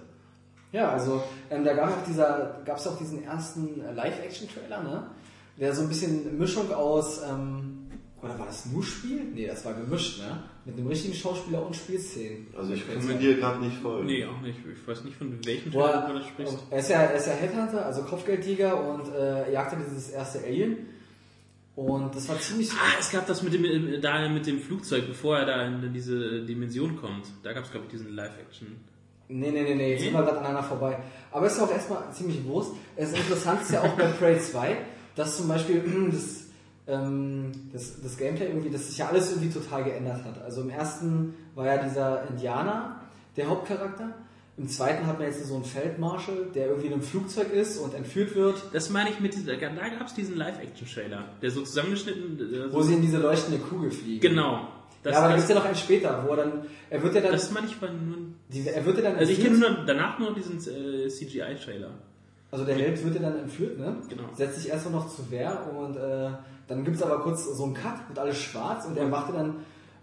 Ja, 0.72 0.92
also 0.92 1.24
ähm, 1.50 1.64
da 1.64 1.74
gab 1.74 1.90
auch 1.90 2.06
dieser, 2.08 2.62
es 2.66 2.88
auch 2.88 2.98
diesen 2.98 3.24
ersten 3.24 3.82
Live-Action-Trailer, 3.96 4.84
ne? 4.84 5.08
Der 5.60 5.74
so 5.74 5.82
ein 5.82 5.90
bisschen 5.90 6.38
Mischung 6.38 6.72
aus, 6.72 7.22
ähm, 7.28 7.88
oder 8.22 8.38
war 8.40 8.48
das 8.48 8.66
nur 8.68 8.84
Spiel? 8.84 9.24
Nee, 9.34 9.48
das 9.48 9.64
war 9.66 9.74
gemischt, 9.74 10.20
ne? 10.20 10.44
Mit 10.66 10.78
einem 10.78 10.88
richtigen 10.88 11.14
Schauspieler 11.14 11.66
und 11.66 11.76
Spielszenen. 11.76 12.48
Also 12.58 12.74
ich 12.74 12.86
kann 12.88 13.06
mir 13.06 13.16
dir 13.16 13.38
gerade 13.38 13.60
nicht 13.64 13.78
folgen. 13.78 14.08
Nee, 14.08 14.26
auch 14.26 14.42
nicht. 14.42 14.60
Ich 14.60 14.88
weiß 14.88 15.04
nicht, 15.04 15.16
von 15.18 15.40
welchem 15.46 15.72
er, 15.74 15.92
Teil 15.92 16.08
du 16.08 16.20
das 16.20 16.28
sprichst. 16.28 16.58
er, 16.70 16.80
ist 16.80 16.90
ja, 16.90 17.02
er 17.02 17.16
ist 17.16 17.28
ja 17.28 17.34
Headhunter, 17.34 17.86
also 17.86 18.02
Kopfgeldjäger 18.04 18.90
und 18.90 19.14
äh, 19.14 19.52
jagt 19.54 19.74
dann 19.74 19.84
dieses 19.88 20.10
erste 20.10 20.40
Alien. 20.44 20.78
Und 21.76 22.16
das 22.16 22.28
war 22.28 22.40
ziemlich. 22.40 22.72
Ah, 22.72 22.98
es 23.00 23.12
gab 23.12 23.28
das 23.28 23.44
mit 23.44 23.54
dem, 23.54 23.64
äh, 23.64 24.00
da 24.00 24.28
mit 24.28 24.48
dem 24.48 24.60
Flugzeug, 24.60 25.06
bevor 25.08 25.38
er 25.38 25.46
da 25.46 25.66
in 25.68 25.94
diese 25.94 26.44
Dimension 26.44 26.98
kommt. 26.98 27.28
Da 27.44 27.54
gab 27.54 27.66
es, 27.66 27.72
glaube 27.72 27.86
ich, 27.86 27.92
diesen 27.92 28.14
Live-Action. 28.14 28.68
Nee, 29.30 29.52
nee, 29.52 29.62
nee, 29.62 29.76
nee, 29.76 29.92
jetzt 29.92 30.04
sind 30.04 30.14
wir 30.14 30.24
gerade 30.24 30.40
aneinander 30.40 30.64
vorbei. 30.64 30.98
Aber 31.32 31.46
es 31.46 31.54
ist 31.54 31.62
auch 31.62 31.72
erstmal 31.72 32.12
ziemlich 32.14 32.44
Wurst. 32.46 32.72
Das 32.96 33.12
Interessante 33.12 33.62
ist 33.62 33.72
ja 33.72 33.82
auch 33.82 33.96
bei 33.96 34.08
Prey 34.08 34.40
2, 34.40 34.78
dass 35.18 35.36
zum 35.36 35.50
Beispiel 35.50 35.82
das, 36.12 36.46
ähm, 36.88 37.52
das, 37.74 38.02
das 38.02 38.18
Gameplay 38.18 38.48
irgendwie, 38.48 38.70
dass 38.70 38.88
sich 38.88 38.98
ja 38.98 39.10
alles 39.10 39.32
irgendwie 39.32 39.50
total 39.50 39.84
geändert 39.84 40.24
hat. 40.24 40.42
Also 40.42 40.62
im 40.62 40.70
ersten 40.70 41.34
war 41.56 41.66
ja 41.66 41.78
dieser 41.84 42.28
Indianer 42.30 43.02
der 43.36 43.48
Hauptcharakter. 43.48 44.14
Im 44.58 44.68
zweiten 44.70 45.06
hat 45.06 45.20
man 45.20 45.28
jetzt 45.28 45.46
so 45.46 45.56
einen 45.56 45.66
Feldmarschall, 45.66 46.48
der 46.56 46.68
irgendwie 46.68 46.88
in 46.88 46.94
einem 46.94 47.04
Flugzeug 47.04 47.54
ist 47.54 47.78
und 47.78 47.94
entführt 47.94 48.34
wird, 48.34 48.64
Das 48.74 48.90
meine 48.90 49.12
ich 49.12 49.20
mit 49.20 49.36
dieser, 49.36 49.56
da 49.56 49.68
gab 49.90 50.08
es 50.08 50.16
diesen 50.16 50.36
Live-Action-Trailer, 50.36 51.26
der 51.42 51.52
so 51.52 51.62
zusammengeschnitten, 51.62 52.40
äh, 52.40 52.74
wo 52.74 52.82
so, 52.82 52.88
sie 52.88 52.96
in 52.96 53.02
diese 53.02 53.18
leuchtende 53.18 53.60
Kugel 53.60 53.92
fliegen. 53.92 54.22
genau. 54.22 54.70
Das, 55.04 55.14
ja, 55.14 55.20
aber 55.20 55.30
da 55.30 55.36
gibt 55.36 55.44
es 55.44 55.50
ja 55.50 55.56
noch 55.56 55.66
einen 55.66 55.76
später, 55.76 56.26
wo 56.26 56.32
er 56.32 56.38
dann, 56.38 56.52
er 56.90 57.04
wird 57.04 57.14
ja 57.14 57.22
dann, 57.22 57.32
das 57.32 57.52
meine 57.52 57.68
ich 57.68 57.80
war 57.80 57.90
nur, 57.90 58.18
diese, 58.50 58.74
er 58.74 58.84
wird 58.84 58.98
ja 58.98 59.04
dann 59.04 59.16
also 59.16 59.32
ich 59.32 59.42
kenne 59.42 59.58
nur 59.60 59.86
danach 59.86 60.18
nur 60.18 60.34
diesen 60.34 60.58
äh, 60.58 61.08
CGI-Trailer. 61.08 61.92
Also 62.52 62.64
der 62.66 62.76
Held 62.76 63.04
wird 63.04 63.16
ja 63.16 63.22
dann 63.22 63.40
entführt, 63.40 63.78
ne? 63.78 63.98
Genau. 64.10 64.24
Setzt 64.36 64.56
sich 64.62 64.70
erstmal 64.70 64.94
noch 65.02 65.14
zur 65.14 65.30
Wehr 65.32 65.68
und 65.78 65.98
äh, 65.98 66.30
dann 66.68 66.84
gibt's 66.86 67.02
aber 67.02 67.20
kurz 67.22 67.46
so 67.46 67.64
einen 67.66 67.74
Cut, 67.74 68.08
wird 68.08 68.20
alles 68.20 68.38
schwarz 68.38 68.86
und 68.86 68.98
er 68.98 69.12
wacht 69.12 69.34
dann, 69.34 69.56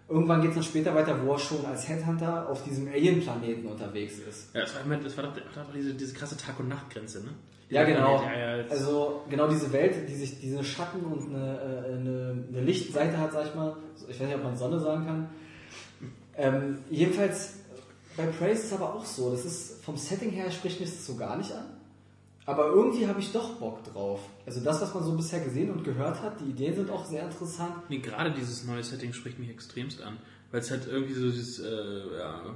irgendwann 0.08 0.42
geht's 0.42 0.54
dann 0.54 0.62
später 0.62 0.94
weiter, 0.94 1.16
wo 1.24 1.32
er 1.32 1.38
schon 1.38 1.64
als 1.64 1.88
Headhunter 1.88 2.48
auf 2.50 2.62
diesem 2.64 2.86
Alien-Planeten 2.88 3.66
unterwegs 3.66 4.18
ist. 4.18 4.54
Ja, 4.54 4.60
das 4.62 4.74
war, 4.74 4.82
immer, 4.82 4.96
das 4.98 5.16
war 5.16 5.24
doch, 5.24 5.32
das 5.34 5.56
war 5.56 5.64
doch 5.64 5.72
diese, 5.72 5.94
diese 5.94 6.12
krasse 6.14 6.36
Tag- 6.36 6.60
und 6.60 6.68
Nachtgrenze, 6.68 7.20
ne? 7.20 7.30
Ja, 7.70 7.82
genau. 7.84 8.18
Planet, 8.18 8.36
ja, 8.38 8.56
ja, 8.56 8.62
das- 8.62 8.72
Also 8.72 9.22
genau 9.30 9.48
diese 9.48 9.72
Welt, 9.72 10.06
die 10.08 10.14
sich 10.14 10.38
diese 10.38 10.62
Schatten 10.62 11.00
und 11.02 11.34
eine, 11.34 11.58
äh, 11.58 11.92
eine, 11.94 12.44
eine 12.50 12.60
Lichtseite 12.60 13.16
hat, 13.18 13.32
sag 13.32 13.46
ich 13.46 13.54
mal. 13.54 13.74
Ich 14.08 14.20
weiß 14.20 14.26
nicht, 14.26 14.36
ob 14.36 14.44
man 14.44 14.56
Sonne 14.56 14.78
sagen 14.78 15.06
kann. 15.06 15.28
Ähm, 16.36 16.78
jedenfalls 16.90 17.54
bei 18.16 18.26
Prey 18.26 18.52
ist 18.52 18.64
es 18.64 18.72
aber 18.72 18.94
auch 18.94 19.04
so. 19.04 19.30
Das 19.30 19.44
ist 19.44 19.82
vom 19.84 19.96
Setting 19.96 20.30
her 20.30 20.50
spricht 20.50 20.78
mich 20.80 20.90
das 20.90 21.06
so 21.06 21.16
gar 21.16 21.36
nicht 21.36 21.52
an. 21.52 21.64
Aber 22.46 22.66
irgendwie 22.68 23.06
habe 23.06 23.20
ich 23.20 23.32
doch 23.32 23.54
Bock 23.54 23.82
drauf. 23.84 24.20
Also 24.44 24.60
das, 24.60 24.80
was 24.82 24.92
man 24.92 25.02
so 25.02 25.12
bisher 25.16 25.40
gesehen 25.40 25.70
und 25.70 25.82
gehört 25.82 26.20
hat, 26.20 26.40
die 26.40 26.50
Ideen 26.50 26.74
sind 26.74 26.90
auch 26.90 27.04
sehr 27.06 27.22
interessant. 27.24 27.72
Nee, 27.88 27.98
gerade 27.98 28.32
dieses 28.32 28.64
neue 28.64 28.82
Setting 28.82 29.12
spricht 29.14 29.38
mich 29.38 29.48
extremst 29.48 30.02
an. 30.02 30.18
Weil 30.50 30.60
es 30.60 30.70
halt 30.70 30.86
irgendwie 30.86 31.14
so 31.14 31.30
dieses, 31.30 31.58
äh, 31.58 32.18
ja, 32.18 32.54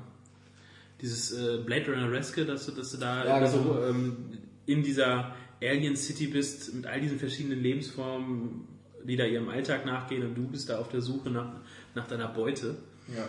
dieses 1.01 1.33
äh, 1.33 1.59
Blade 1.65 1.91
Runner 1.91 2.11
Reske, 2.13 2.45
dass 2.45 2.67
du, 2.67 2.73
dass 2.73 2.91
du 2.93 2.99
da 2.99 3.25
Ja, 3.25 3.47
so 3.47 3.59
genau. 3.63 3.83
ähm, 3.87 4.39
in 4.67 4.83
dieser 4.83 5.35
Alien 5.63 5.97
City 5.97 6.27
bist, 6.27 6.75
mit 6.75 6.87
all 6.87 7.01
diesen 7.01 7.19
verschiedenen 7.19 7.61
Lebensformen, 7.61 8.69
die 9.05 9.17
da 9.17 9.25
ihrem 9.25 9.49
Alltag 9.49 9.87
nachgehen 9.87 10.25
und 10.25 10.35
du 10.35 10.47
bist 10.47 10.69
da 10.69 10.79
auf 10.79 10.91
der 10.91 11.01
Suche 11.01 11.31
nach, 11.31 11.51
nach 11.95 12.07
deiner 12.07 12.29
Beute. 12.29 12.77
Ja. 13.09 13.27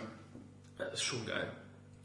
Das 0.76 0.94
ist 0.94 1.02
schon 1.02 1.24
geil. 1.26 1.50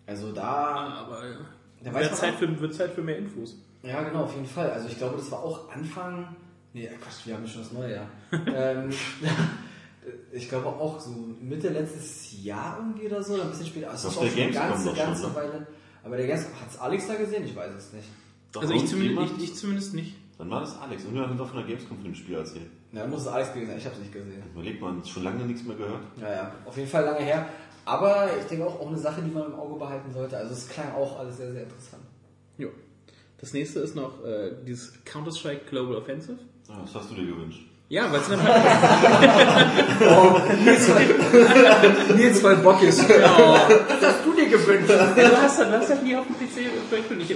Also 0.07 0.31
da 0.31 0.45
Aber 0.45 1.27
ja, 1.27 1.37
Da 1.83 1.93
wird, 1.93 2.15
Zeit 2.15 2.35
für, 2.35 2.59
wird 2.59 2.73
Zeit 2.73 2.91
für 2.91 3.01
mehr 3.01 3.17
Infos. 3.17 3.57
Ja, 3.85 4.03
genau, 4.03 4.23
auf 4.23 4.33
jeden 4.33 4.47
Fall. 4.47 4.71
Also 4.71 4.87
ich 4.87 4.97
glaube, 4.97 5.17
das 5.17 5.29
war 5.31 5.39
auch 5.39 5.69
Anfang. 5.69 6.35
Nee, 6.73 6.89
Quatsch, 7.01 7.25
wir 7.25 7.35
haben 7.35 7.43
ja 7.43 7.49
schon 7.49 7.61
das 7.61 7.71
neue 7.71 7.93
Jahr. 7.93 8.07
ähm, 8.47 8.89
ich 10.31 10.49
glaube 10.49 10.67
auch 10.67 10.99
so 10.99 11.11
Mitte 11.39 11.69
letztes 11.69 12.43
Jahr 12.43 12.77
irgendwie 12.79 13.07
oder 13.07 13.23
so, 13.23 13.35
oder 13.35 13.43
ein 13.43 13.49
bisschen 13.49 13.67
später. 13.67 13.91
Also 13.91 14.09
es 14.09 14.13
ist 14.13 14.21
der 14.21 14.27
auch 14.27 14.33
schon 14.33 14.43
eine 14.43 14.51
ganze, 14.51 14.85
doch 14.85 14.95
schon, 14.95 15.05
ganze 15.05 15.27
ne? 15.27 15.35
Weile. 15.35 15.67
Aber 16.03 16.17
der 16.17 16.27
Gamescom, 16.27 16.61
hat's 16.61 16.77
Alex 16.77 17.07
da 17.07 17.15
gesehen? 17.15 17.45
Ich 17.45 17.55
weiß 17.55 17.71
es 17.73 17.93
nicht. 17.93 18.07
Doch 18.51 18.61
Also 18.61 18.73
ich 18.73 18.85
zumindest, 18.87 19.33
ich, 19.37 19.43
ich 19.43 19.55
zumindest 19.55 19.93
nicht. 19.93 20.15
Dann 20.37 20.49
war 20.49 20.59
das 20.59 20.77
Alex. 20.79 21.03
Irgendjemand 21.03 21.33
hat 21.33 21.39
doch 21.39 21.47
von 21.47 21.57
der 21.57 21.67
Gamescom 21.67 21.97
von 21.97 22.05
dem 22.05 22.15
Spiel 22.15 22.35
erzählt. 22.35 22.69
Ja, 22.91 23.07
muss 23.07 23.21
es 23.21 23.27
Alex 23.27 23.53
gewesen 23.53 23.69
sein, 23.69 23.77
ich 23.77 23.85
habe 23.85 23.95
es 23.95 24.01
nicht 24.01 24.13
gesehen. 24.13 24.43
Überlegt 24.53 24.81
man, 24.81 25.03
schon 25.05 25.23
lange 25.23 25.45
nichts 25.45 25.63
mehr 25.63 25.75
gehört. 25.75 26.01
Ja, 26.21 26.31
ja, 26.31 26.51
auf 26.65 26.77
jeden 26.77 26.89
Fall 26.89 27.05
lange 27.05 27.19
her. 27.19 27.47
Aber 27.85 28.29
ich 28.39 28.45
denke 28.45 28.65
auch, 28.65 28.79
auch 28.79 28.87
eine 28.87 28.97
Sache, 28.97 29.21
die 29.21 29.31
man 29.31 29.45
im 29.45 29.55
Auge 29.55 29.77
behalten 29.77 30.11
sollte. 30.11 30.37
Also 30.37 30.53
es 30.53 30.67
klang 30.67 30.91
auch 30.93 31.19
alles 31.19 31.37
sehr, 31.37 31.51
sehr 31.51 31.63
interessant. 31.63 32.03
Jo. 32.57 32.69
Das 33.39 33.53
nächste 33.53 33.79
ist 33.79 33.95
noch 33.95 34.23
äh, 34.23 34.51
dieses 34.65 34.93
Counter-Strike 35.05 35.65
Global 35.69 35.97
Offensive. 35.97 36.37
Ah, 36.69 36.79
was 36.83 36.95
hast 36.95 37.11
du 37.11 37.15
dir 37.15 37.27
gewünscht? 37.27 37.61
Ja, 37.89 38.11
weil 38.11 38.19
es 38.19 38.27
dann 38.27 38.39
Nils 42.17 42.41
voll 42.41 42.55
bockig. 42.57 42.89
Das 42.89 42.99
hast 42.99 44.25
du 44.25 44.33
dir 44.33 44.49
gewünscht. 44.49 44.89
Ja, 44.89 45.13
du 45.13 45.37
hast 45.37 45.59
das, 45.59 45.67
du 45.67 45.73
hast 45.77 45.89
das 45.91 46.01
nie 46.01 46.15
auf 46.15 46.25
dem 46.25 46.35
PC 46.35 46.55
gewünscht. 47.07 47.29
Ich, 47.29 47.35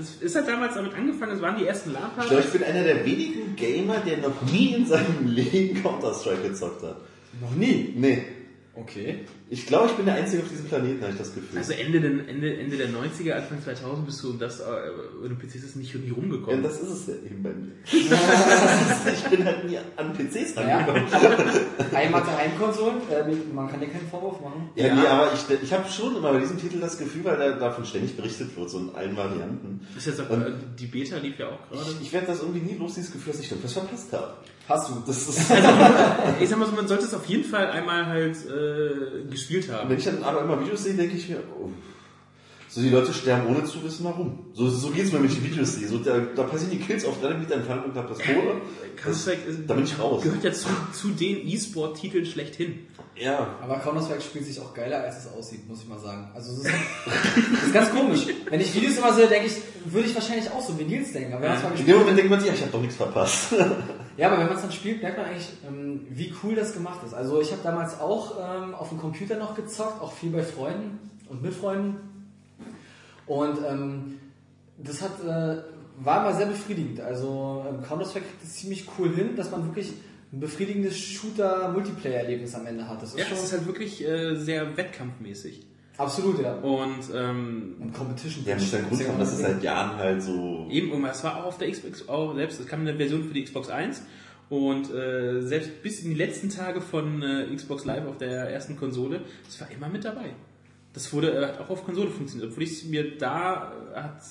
es 0.00 0.22
ist 0.22 0.36
halt 0.36 0.48
damals 0.48 0.74
damit 0.74 0.94
angefangen, 0.94 1.32
es 1.32 1.42
waren 1.42 1.58
die 1.58 1.66
ersten 1.66 1.90
Ich 1.90 1.96
glaube, 2.28 2.44
ich 2.44 2.52
bin 2.52 2.62
einer 2.62 2.84
der 2.84 3.04
wenigen 3.04 3.56
Gamer, 3.56 3.96
der 3.98 4.18
noch 4.18 4.40
nie 4.50 4.74
in 4.74 4.86
seinem 4.86 5.26
Leben 5.26 5.82
Counter-Strike 5.82 6.48
gezockt 6.48 6.82
hat. 6.82 6.96
Noch 7.40 7.54
nie. 7.56 7.92
Nee. 7.96 8.22
Okay. 8.74 9.26
Ich 9.50 9.66
glaube, 9.66 9.88
ich 9.88 9.92
bin 9.96 10.06
der 10.06 10.14
Einzige 10.14 10.42
auf 10.42 10.48
diesem 10.48 10.64
Planeten, 10.64 11.02
habe 11.02 11.12
ich 11.12 11.18
das 11.18 11.34
Gefühl. 11.34 11.58
Also 11.58 11.74
Ende, 11.74 12.00
der- 12.00 12.26
Ende, 12.26 12.56
Ende 12.56 12.76
der 12.78 12.88
90er, 12.88 13.32
Anfang 13.34 13.62
2000 13.62 14.06
bist 14.06 14.22
du 14.24 14.30
um 14.30 14.38
das, 14.38 14.60
äh, 14.60 14.64
über 15.18 15.28
den 15.28 15.38
PCs 15.38 15.62
ist 15.64 15.76
nicht, 15.76 15.92
ja, 15.92 16.00
rumgekommen. 16.14 16.62
das 16.62 16.80
ist 16.80 16.88
es 16.90 17.06
ja 17.08 17.14
eben 17.16 17.42
bei 17.42 17.50
mir. 17.50 17.72
ich 19.12 19.24
bin 19.28 19.44
halt 19.44 19.68
nie 19.68 19.76
an 19.96 20.12
PCs 20.14 20.54
Ja, 20.54 20.78
rangekommen. 20.78 21.04
einmal 21.94 22.24
zu 22.24 22.30
Heimkonsolen, 22.36 22.96
äh, 23.10 23.52
man 23.54 23.68
kann 23.70 23.80
dir 23.80 23.88
keinen 23.88 24.08
Vorwurf 24.08 24.40
machen. 24.40 24.70
Ja, 24.74 24.86
Ja. 24.86 24.94
nee, 24.94 25.06
aber 25.06 25.30
ich, 25.34 25.62
ich 25.62 25.72
habe 25.72 25.86
schon 25.90 26.16
immer 26.16 26.32
bei 26.32 26.40
diesem 26.40 26.58
Titel 26.58 26.80
das 26.80 26.96
Gefühl, 26.96 27.24
weil 27.24 27.36
da 27.36 27.52
davon 27.52 27.84
ständig 27.84 28.16
berichtet 28.16 28.56
wird, 28.56 28.70
so 28.70 28.78
in 28.78 28.94
allen 28.94 29.16
Varianten. 29.16 29.86
Ist 29.96 30.06
jetzt 30.06 30.20
auch, 30.22 30.30
Und- 30.30 30.42
äh, 30.46 30.52
die 30.78 30.86
Beta 30.86 31.18
lief 31.18 31.38
ja 31.38 31.48
auch 31.48 31.68
gerade. 31.68 31.90
Ich, 32.00 32.06
ich 32.06 32.12
werde 32.14 32.28
das 32.28 32.40
irgendwie 32.40 32.60
nie 32.72 32.78
los, 32.78 32.94
dieses 32.94 33.12
Gefühl, 33.12 33.32
dass 33.32 33.42
ich 33.42 33.50
irgendwas 33.50 33.74
verpasst 33.74 34.12
habe. 34.14 34.34
Hast 34.72 34.88
du. 34.88 35.02
Das 35.06 35.28
ist, 35.28 35.38
Ich 36.40 36.48
sag 36.48 36.58
mal 36.58 36.66
so, 36.66 36.72
man 36.72 36.88
sollte 36.88 37.04
es 37.04 37.12
auf 37.14 37.26
jeden 37.26 37.44
Fall 37.44 37.70
einmal 37.70 38.06
halt 38.06 38.36
äh, 38.46 39.24
gespielt 39.30 39.70
haben. 39.70 39.90
wenn 39.90 39.98
ich 39.98 40.04
dann 40.04 40.22
aber 40.22 40.40
immer 40.40 40.60
Videos 40.60 40.84
sehe, 40.84 40.94
denke 40.94 41.16
ich 41.16 41.28
mir, 41.28 41.42
oh, 41.60 41.68
So, 42.74 42.80
die 42.80 42.88
Leute 42.88 43.12
sterben 43.12 43.48
ohne 43.54 43.64
zu 43.64 43.84
wissen, 43.84 44.02
warum. 44.04 44.46
So, 44.54 44.66
so 44.70 44.88
geht's 44.88 45.12
mir 45.12 45.18
mit 45.18 45.30
den 45.30 45.44
Videos. 45.44 45.74
So, 45.74 45.98
da, 45.98 46.20
da 46.34 46.44
passieren 46.44 46.70
die 46.70 46.78
Kills 46.78 47.04
auf 47.04 47.20
3 47.20 47.34
Meter 47.34 47.56
Entfernung 47.56 47.84
und 47.84 47.94
das 47.94 48.18
Kohle. 48.18 48.62
Das, 48.96 49.02
Counter-Strike 49.26 49.50
ist- 49.50 49.60
da 49.68 49.74
bin 49.74 49.84
ich 49.84 49.98
raus. 49.98 50.22
Gehört 50.22 50.42
ja 50.42 50.52
zu, 50.52 50.68
zu 50.94 51.08
den 51.10 51.46
E-Sport-Titeln 51.46 52.24
schlechthin. 52.24 52.86
Ja. 53.14 53.56
Aber 53.62 53.78
Counter-Strike 53.78 54.22
spielt 54.22 54.46
sich 54.46 54.58
auch 54.58 54.72
geiler, 54.72 55.02
als 55.02 55.18
es 55.26 55.30
aussieht, 55.34 55.68
muss 55.68 55.82
ich 55.82 55.88
mal 55.88 55.98
sagen. 55.98 56.30
Also 56.34 56.56
das 56.62 56.64
ist, 56.72 56.72
das 57.52 57.62
ist 57.64 57.74
ganz 57.74 57.90
komisch. 57.90 58.26
Wenn 58.48 58.60
ich 58.62 58.74
Videos 58.74 58.96
immer 58.96 59.12
sehe, 59.12 59.26
denke 59.26 59.48
ich, 59.48 59.92
würde 59.92 60.08
ich 60.08 60.14
wahrscheinlich 60.14 60.50
auch 60.50 60.62
so 60.66 60.78
wie 60.78 60.84
Nils 60.84 61.12
denken. 61.12 61.34
Aber 61.34 61.42
wenn 61.42 61.50
man's 61.50 61.62
mal 61.62 61.68
In 61.68 61.74
gespielt 61.76 61.94
dem 61.94 62.00
Moment 62.00 62.16
denkt 62.18 62.30
man 62.30 62.40
sich, 62.40 62.48
ja, 62.48 62.54
ich 62.54 62.60
habe 62.62 62.72
doch 62.72 62.80
nichts 62.80 62.96
verpasst. 62.96 63.52
Ja, 64.18 64.28
aber 64.28 64.40
wenn 64.40 64.46
man 64.48 64.56
es 64.56 64.62
dann 64.62 64.72
spielt, 64.72 65.00
merkt 65.02 65.16
man 65.16 65.26
eigentlich, 65.26 65.48
ähm, 65.66 66.06
wie 66.10 66.34
cool 66.42 66.54
das 66.54 66.74
gemacht 66.74 67.00
ist. 67.04 67.14
Also 67.14 67.40
ich 67.40 67.50
habe 67.50 67.62
damals 67.62 67.98
auch 67.98 68.34
ähm, 68.38 68.74
auf 68.74 68.90
dem 68.90 68.98
Computer 68.98 69.38
noch 69.38 69.54
gezockt, 69.56 70.02
auch 70.02 70.12
viel 70.12 70.30
bei 70.30 70.42
Freunden 70.42 70.98
und 71.30 71.40
mit 71.42 71.54
Freunden. 71.54 71.96
Und 73.26 73.58
ähm, 73.68 74.18
das 74.78 75.00
hat, 75.02 75.22
äh, 75.24 75.62
war 75.98 76.20
immer 76.26 76.36
sehr 76.36 76.46
befriedigend. 76.46 77.00
Also 77.00 77.64
ähm, 77.68 77.82
Counter-Strike 77.82 78.26
kriegt 78.26 78.42
es 78.42 78.54
ziemlich 78.54 78.86
cool 78.98 79.14
hin, 79.14 79.36
dass 79.36 79.50
man 79.50 79.64
wirklich 79.66 79.92
ein 80.32 80.40
befriedigendes 80.40 80.96
Shooter-Multiplayer-Erlebnis 80.98 82.54
am 82.54 82.66
Ende 82.66 82.88
hat. 82.88 83.02
Das 83.02 83.10
ist 83.10 83.18
Ja, 83.18 83.24
schon 83.26 83.36
das 83.36 83.44
ist 83.44 83.52
halt 83.52 83.66
wirklich 83.66 84.06
äh, 84.06 84.34
sehr 84.34 84.76
wettkampfmäßig. 84.76 85.60
absolut, 85.98 86.40
ja. 86.42 86.54
Und 86.54 87.00
ähm, 87.14 87.76
Und 87.80 87.92
Competition. 87.92 88.44
Ja, 88.46 88.54
muss 88.54 88.72
ja 88.72 88.78
einen 88.78 88.88
Grund 88.88 89.20
dass 89.20 89.32
es 89.32 89.38
seit 89.40 89.62
Jahren 89.62 89.96
halt 89.96 90.22
so. 90.22 90.66
Eben, 90.70 90.90
und 90.92 91.04
es 91.04 91.22
war 91.22 91.36
auch 91.36 91.44
auf 91.44 91.58
der 91.58 91.70
Xbox, 91.70 92.08
auch 92.08 92.34
selbst, 92.34 92.60
es 92.60 92.66
kam 92.66 92.80
eine 92.80 92.94
Version 92.96 93.24
für 93.24 93.34
die 93.34 93.44
Xbox 93.44 93.68
1 93.68 94.02
und 94.48 94.92
äh, 94.92 95.40
selbst 95.42 95.82
bis 95.82 96.02
in 96.02 96.10
die 96.10 96.16
letzten 96.16 96.48
Tage 96.48 96.80
von 96.80 97.22
äh, 97.22 97.54
Xbox 97.54 97.84
Live 97.84 98.06
auf 98.06 98.16
der 98.18 98.50
ersten 98.50 98.76
Konsole, 98.76 99.20
das 99.44 99.60
war 99.60 99.70
immer 99.70 99.88
mit 99.88 100.04
dabei. 100.04 100.30
Das 100.92 101.12
wurde 101.12 101.32
äh, 101.32 101.46
hat 101.46 101.60
auch 101.60 101.70
auf 101.70 101.84
Konsole 101.84 102.10
funktioniert, 102.10 102.50
obwohl 102.50 102.64
ich 102.64 102.84
mir 102.84 103.16
da 103.16 103.72
äh, 103.92 104.00
hat 104.00 104.22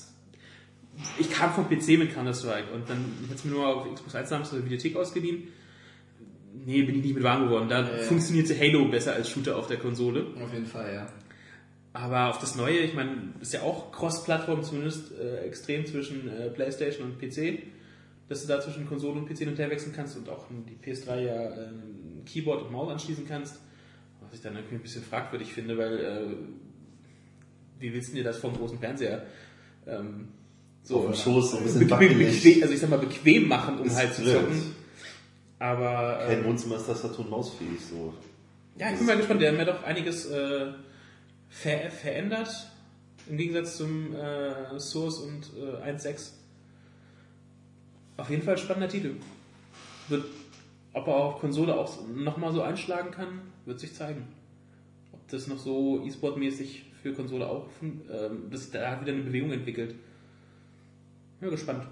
ich 1.18 1.32
kam 1.32 1.54
vom 1.54 1.68
PC 1.68 1.98
mit 1.98 2.14
Counter-Strike 2.14 2.74
und 2.74 2.90
dann 2.90 2.98
hat 3.30 3.38
es 3.38 3.46
mir 3.46 3.52
nur 3.52 3.68
auf 3.68 3.94
Xbox 3.94 4.16
1 4.16 4.30
damals 4.30 4.50
aus 4.50 4.56
der 4.56 4.66
Videothek 4.66 4.96
ausgeliehen. 4.96 5.48
Nee, 6.66 6.84
bin 6.84 6.96
ich 6.96 7.04
nicht 7.04 7.16
mit 7.16 7.24
warm 7.24 7.46
geworden. 7.46 7.70
Da 7.70 7.82
ja. 7.82 8.04
funktionierte 8.04 8.58
Halo 8.60 8.86
besser 8.86 9.14
als 9.14 9.30
Shooter 9.30 9.58
auf 9.58 9.68
der 9.68 9.78
Konsole. 9.78 10.26
Auf 10.44 10.54
jeden 10.54 10.66
Fall, 10.66 10.94
ja. 10.94 11.08
Aber 11.94 12.30
auf 12.30 12.40
das 12.40 12.56
Neue, 12.56 12.80
ich 12.80 12.94
meine, 12.94 13.34
ist 13.42 13.54
ja 13.54 13.62
auch 13.62 13.92
Cross-Plattform 13.92 14.64
zumindest 14.64 15.12
äh, 15.18 15.40
extrem 15.40 15.86
zwischen 15.86 16.30
äh, 16.30 16.50
PlayStation 16.50 17.06
und 17.06 17.20
PC, 17.20 17.64
dass 18.30 18.42
du 18.42 18.48
da 18.48 18.62
zwischen 18.62 18.88
Konsole 18.88 19.20
und 19.20 19.28
PC 19.28 19.40
hin 19.40 19.50
und 19.50 19.60
her 19.60 19.70
wechseln 19.70 19.94
kannst 19.94 20.18
und 20.18 20.30
auch 20.30 20.46
die 20.50 20.92
PS3 20.92 21.20
ja 21.20 21.56
ähm, 21.56 22.24
Keyboard 22.26 22.64
und 22.64 22.72
Maus 22.72 22.92
anschließen 22.92 23.28
kannst. 23.28 23.58
Was 24.32 24.38
ich 24.38 24.44
dann 24.44 24.56
irgendwie 24.56 24.76
ein 24.76 24.82
bisschen 24.82 25.04
fragwürdig 25.04 25.52
finde, 25.52 25.78
weil 25.78 26.00
äh, 26.00 26.36
wie 27.80 27.94
willst 27.94 28.12
du 28.12 28.16
dir 28.16 28.24
das 28.24 28.38
vom 28.38 28.54
großen 28.56 28.80
Fernseher 28.80 29.26
ähm, 29.86 30.30
so 30.84 31.00
Auf 31.00 31.06
dem 31.08 31.16
Schoß 31.16 31.52
so 31.52 31.58
ein 31.58 31.64
bisschen 31.64 31.80
be 31.82 31.86
be 31.86 31.92
wackelig. 31.92 32.44
bequem, 32.44 32.62
also 32.64 32.74
ich 32.74 32.80
sag 32.80 32.90
mal 32.90 33.00
bequem 33.00 33.48
machen, 33.48 33.80
um 33.80 33.86
Ist 33.88 33.98
halt 33.98 34.14
zu 34.14 34.24
zocken. 34.24 34.76
Aber 35.60 36.20
Kein 36.26 36.40
ähm, 36.40 36.46
Wohnzimmer 36.46 36.78
ist 36.78 36.88
Tastatur 36.88 37.26
und 37.26 37.30
Maus 37.30 37.54
fähig, 37.54 37.80
so. 37.88 38.14
ja, 38.78 38.90
ich 38.92 38.98
bin 38.98 39.06
mal 39.06 39.18
gespannt. 39.18 39.42
Die 39.42 39.48
haben 39.48 39.58
ja 39.58 39.66
doch 39.66 39.84
einiges 39.84 40.26
äh, 40.28 40.72
ver 41.50 41.92
verändert 41.92 42.50
im 43.30 43.38
Gegensatz 43.38 43.78
zum 43.78 44.16
äh, 44.16 44.80
Source 44.80 45.20
und 45.20 45.52
äh, 45.56 45.92
1.6. 45.92 46.32
Auf 48.18 48.30
jeden 48.30 48.42
Fall 48.44 48.58
spannender 48.58 48.90
Titel. 48.90 49.16
Wird, 50.08 50.26
ob 50.94 51.08
er 51.08 51.16
auf 51.16 51.40
Konsole 51.40 51.76
auch 51.76 52.08
nochmal 52.08 52.54
so 52.54 52.62
einschlagen 52.64 53.12
kann, 53.12 53.42
wird 53.72 53.80
sich 53.80 53.94
zeigen. 53.94 54.28
Ob 55.14 55.26
das 55.30 55.48
noch 55.48 55.58
so 55.58 56.04
E-Sport-mäßig 56.06 56.92
für 57.02 57.14
Konsole 57.14 57.48
auch, 57.48 57.70
ähm, 57.82 58.52
sich 58.52 58.72
da 58.72 59.00
wieder 59.02 59.14
eine 59.14 59.24
Bewegung 59.24 59.52
entwickelt. 59.52 59.96
Ja, 61.40 61.50
gespannt. 61.50 61.88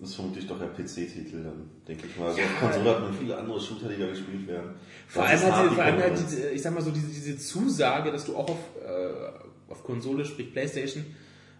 Das 0.00 0.10
ist 0.10 0.14
vermutlich 0.16 0.46
doch 0.46 0.58
der 0.58 0.68
PC-Titel 0.68 1.44
dann, 1.44 1.70
denke 1.86 2.06
ich 2.06 2.16
mal. 2.16 2.28
Also 2.28 2.40
auf 2.40 2.60
Konsole 2.60 2.90
hat 2.90 3.02
man 3.02 3.14
viele 3.14 3.36
andere 3.36 3.60
Shooter, 3.60 3.88
die 3.88 4.00
da 4.00 4.08
gespielt 4.08 4.46
werden. 4.46 4.70
Vor 5.06 5.22
Das 5.24 5.44
allem, 5.44 5.54
halt, 5.54 5.72
vor 5.72 5.84
allem 5.84 6.00
halt 6.00 6.18
diese, 6.18 6.50
ich 6.50 6.62
sag 6.62 6.74
mal 6.74 6.82
so, 6.82 6.90
diese, 6.90 7.08
diese 7.08 7.38
Zusage, 7.38 8.10
dass 8.10 8.24
du 8.24 8.34
auch 8.34 8.48
auf, 8.50 8.58
äh, 8.84 9.70
auf 9.70 9.84
Konsole, 9.84 10.24
sprich 10.24 10.52
Playstation, 10.52 11.04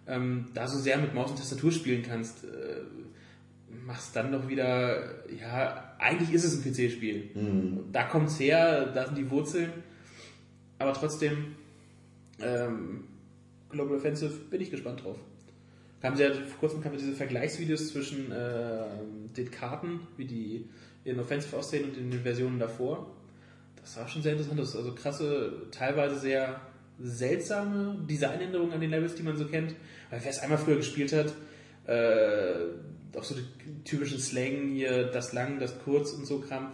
ähm, 0.07 0.47
da 0.53 0.67
so 0.67 0.77
sehr 0.79 0.97
mit 0.97 1.13
Maus 1.13 1.31
und 1.31 1.37
Tastatur 1.37 1.71
spielen 1.71 2.03
kannst, 2.03 2.43
äh, 2.43 2.81
machst 3.85 4.15
dann 4.15 4.31
doch 4.31 4.47
wieder, 4.49 5.29
ja, 5.31 5.90
eigentlich 6.01 6.33
ist 6.33 6.43
es 6.43 6.55
ein 6.55 6.63
PC-Spiel. 6.63 7.29
Da 7.91 8.03
kommt's 8.03 8.39
her, 8.39 8.87
da 8.87 9.05
sind 9.05 9.17
die 9.17 9.29
Wurzeln, 9.29 9.71
aber 10.79 10.93
trotzdem, 10.93 11.55
ähm, 12.39 13.05
Global 13.69 13.97
Offensive 13.97 14.33
bin 14.49 14.61
ich 14.61 14.71
gespannt 14.71 15.03
drauf. 15.03 15.17
Haben 16.03 16.15
sie 16.15 16.23
ja, 16.23 16.33
vor 16.33 16.59
kurzem 16.59 16.81
kamen 16.81 16.97
diese 16.97 17.13
Vergleichsvideos 17.13 17.89
zwischen 17.89 18.31
äh, 18.31 18.85
den 19.37 19.51
Karten, 19.51 20.01
wie 20.17 20.25
die 20.25 20.65
in 21.03 21.19
Offensive 21.19 21.55
aussehen 21.55 21.85
und 21.85 21.97
in 21.97 22.09
den 22.09 22.21
Versionen 22.21 22.57
davor. 22.57 23.15
Das 23.79 23.97
war 23.97 24.07
schon 24.07 24.23
sehr 24.23 24.33
interessant. 24.33 24.59
Das 24.59 24.69
ist 24.69 24.75
also 24.75 24.93
krasse, 24.95 25.67
teilweise 25.71 26.19
sehr 26.19 26.59
seltsame 26.99 27.97
Designänderungen 28.09 28.73
an 28.73 28.81
den 28.81 28.89
Levels, 28.89 29.15
die 29.15 29.23
man 29.23 29.37
so 29.37 29.45
kennt. 29.45 29.75
Weil 30.09 30.23
wer 30.23 30.29
es 30.29 30.39
einmal 30.39 30.57
früher 30.57 30.77
gespielt 30.77 31.13
hat, 31.13 31.33
äh, 31.87 32.55
auch 33.15 33.23
so 33.23 33.35
die 33.35 33.83
typischen 33.83 34.19
Slang 34.19 34.71
hier, 34.73 35.03
das 35.07 35.33
lang, 35.33 35.59
das 35.59 35.79
kurz 35.83 36.11
und 36.13 36.25
so 36.25 36.39
Kram. 36.39 36.71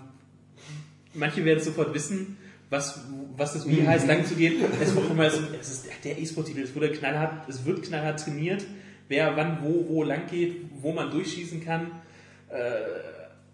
Manche 1.14 1.44
werden 1.46 1.64
sofort 1.64 1.94
wissen, 1.94 2.38
was, 2.70 3.00
was 3.36 3.54
das 3.54 3.68
wie 3.68 3.88
heißt, 3.88 4.08
lang 4.08 4.26
zu 4.26 4.36
gehen. 4.36 4.56
Es, 4.82 4.94
wird 4.96 5.10
immer, 5.10 5.30
so- 5.30 5.42
es 5.60 5.70
ist 5.72 5.88
der 6.04 6.20
E-Sport-Titel, 6.20 6.62
es 6.62 6.76
wurde 6.76 6.92
knallhart, 6.92 7.48
es 7.50 7.66
wird 7.66 7.84
knallhart 7.84 8.20
trainiert, 8.20 8.66
wer 9.08 9.36
wann 9.38 9.60
wo, 9.64 9.88
wo 9.90 10.04
lang 10.04 10.28
geht, 10.30 10.58
wo 10.82 10.92
man 10.92 11.10
durchschießen 11.10 11.64
kann, 11.64 11.92
äh, 12.50 12.72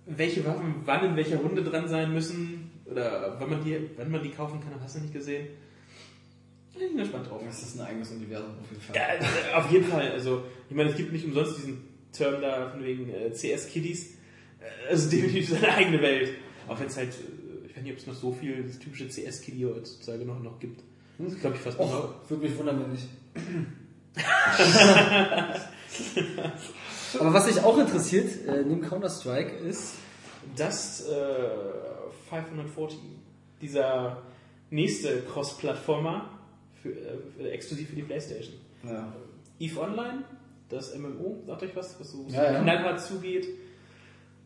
welche 0.05 0.43
Waffen 0.45 0.75
wann 0.85 1.05
in 1.05 1.15
welcher 1.15 1.37
Runde 1.37 1.63
dran 1.63 1.87
sein 1.87 2.11
müssen 2.13 2.71
oder 2.85 3.37
wann 3.39 3.49
man 3.49 3.63
die, 3.63 3.77
wann 3.97 4.11
man 4.11 4.21
die 4.21 4.29
kaufen 4.29 4.59
kann, 4.59 4.73
hast 4.81 4.95
du 4.95 4.99
nicht 4.99 5.13
gesehen. 5.13 5.47
Ich 6.73 6.79
bin 6.79 6.97
gespannt 6.97 7.29
drauf. 7.29 7.39
Das 7.45 7.61
ist 7.61 7.79
ein 7.79 7.85
eigenes 7.85 8.11
Universum 8.11 8.49
auf 8.59 8.69
jeden 8.71 8.81
Fall. 8.81 8.95
Ja, 8.95 9.13
äh, 9.13 9.53
auf 9.53 9.71
jeden 9.71 9.85
Fall. 9.85 10.11
Also, 10.11 10.43
ich 10.69 10.75
meine, 10.75 10.89
es 10.89 10.97
gibt 10.97 11.13
nicht 11.13 11.23
umsonst 11.23 11.59
diesen 11.59 11.92
Term 12.13 12.41
da 12.41 12.69
von 12.69 12.83
wegen 12.83 13.09
äh, 13.09 13.31
CS-Kiddies. 13.31 14.11
Äh, 14.11 14.15
Also 14.89 15.09
definitiv 15.11 15.49
seine 15.49 15.73
eigene 15.73 16.01
Welt. 16.01 16.35
Auch 16.67 16.79
wenn 16.79 16.87
es 16.87 16.95
halt, 16.97 17.09
äh, 17.09 17.67
ich 17.67 17.75
weiß 17.75 17.83
nicht, 17.83 17.91
ob 17.93 17.97
es 17.99 18.07
noch 18.07 18.15
so 18.15 18.31
viel 18.31 18.63
das 18.63 18.79
typische 18.79 19.07
CS-Kiddie 19.09 19.65
heutzutage 19.65 20.23
noch, 20.25 20.39
noch 20.41 20.59
gibt. 20.59 20.81
Das 21.17 21.37
glaube 21.39 21.55
ich 21.57 21.61
fast 21.61 21.77
noch. 21.79 21.91
Och, 21.91 22.29
würde 22.29 22.43
mich 22.47 22.57
wundern, 22.57 22.79
wenn 22.81 22.91
nicht. 22.91 23.07
Aber 27.19 27.33
was 27.33 27.45
mich 27.47 27.59
auch 27.63 27.77
interessiert, 27.77 28.29
äh, 28.47 28.63
neben 28.63 28.81
Counter-Strike, 28.81 29.55
ist, 29.57 29.93
Das 30.55 31.07
äh, 31.07 31.49
540, 32.29 32.97
dieser 33.61 34.23
nächste 34.71 35.21
Cross-Plattformer 35.21 36.29
für, 36.81 36.89
äh, 36.89 37.49
exklusiv 37.49 37.89
für 37.89 37.95
die 37.95 38.01
Playstation. 38.01 38.55
ja, 38.83 39.13
EVE 39.59 39.79
Online, 39.79 40.23
das 40.69 40.97
MMO, 40.97 41.43
sagt 41.45 41.63
euch 41.63 41.75
was, 41.75 41.99
was 41.99 42.11
so, 42.11 42.25
so 42.27 42.35
Ja, 42.35 42.53
ja. 42.53 42.61
knallhart 42.61 43.01
zugeht, 43.01 43.47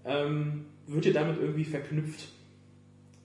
ähm, 0.06 0.66
wird 0.88 1.06
ja 1.06 1.14
damit 1.14 1.40
irgendwie 1.40 1.66
verknüpft. 1.66 2.30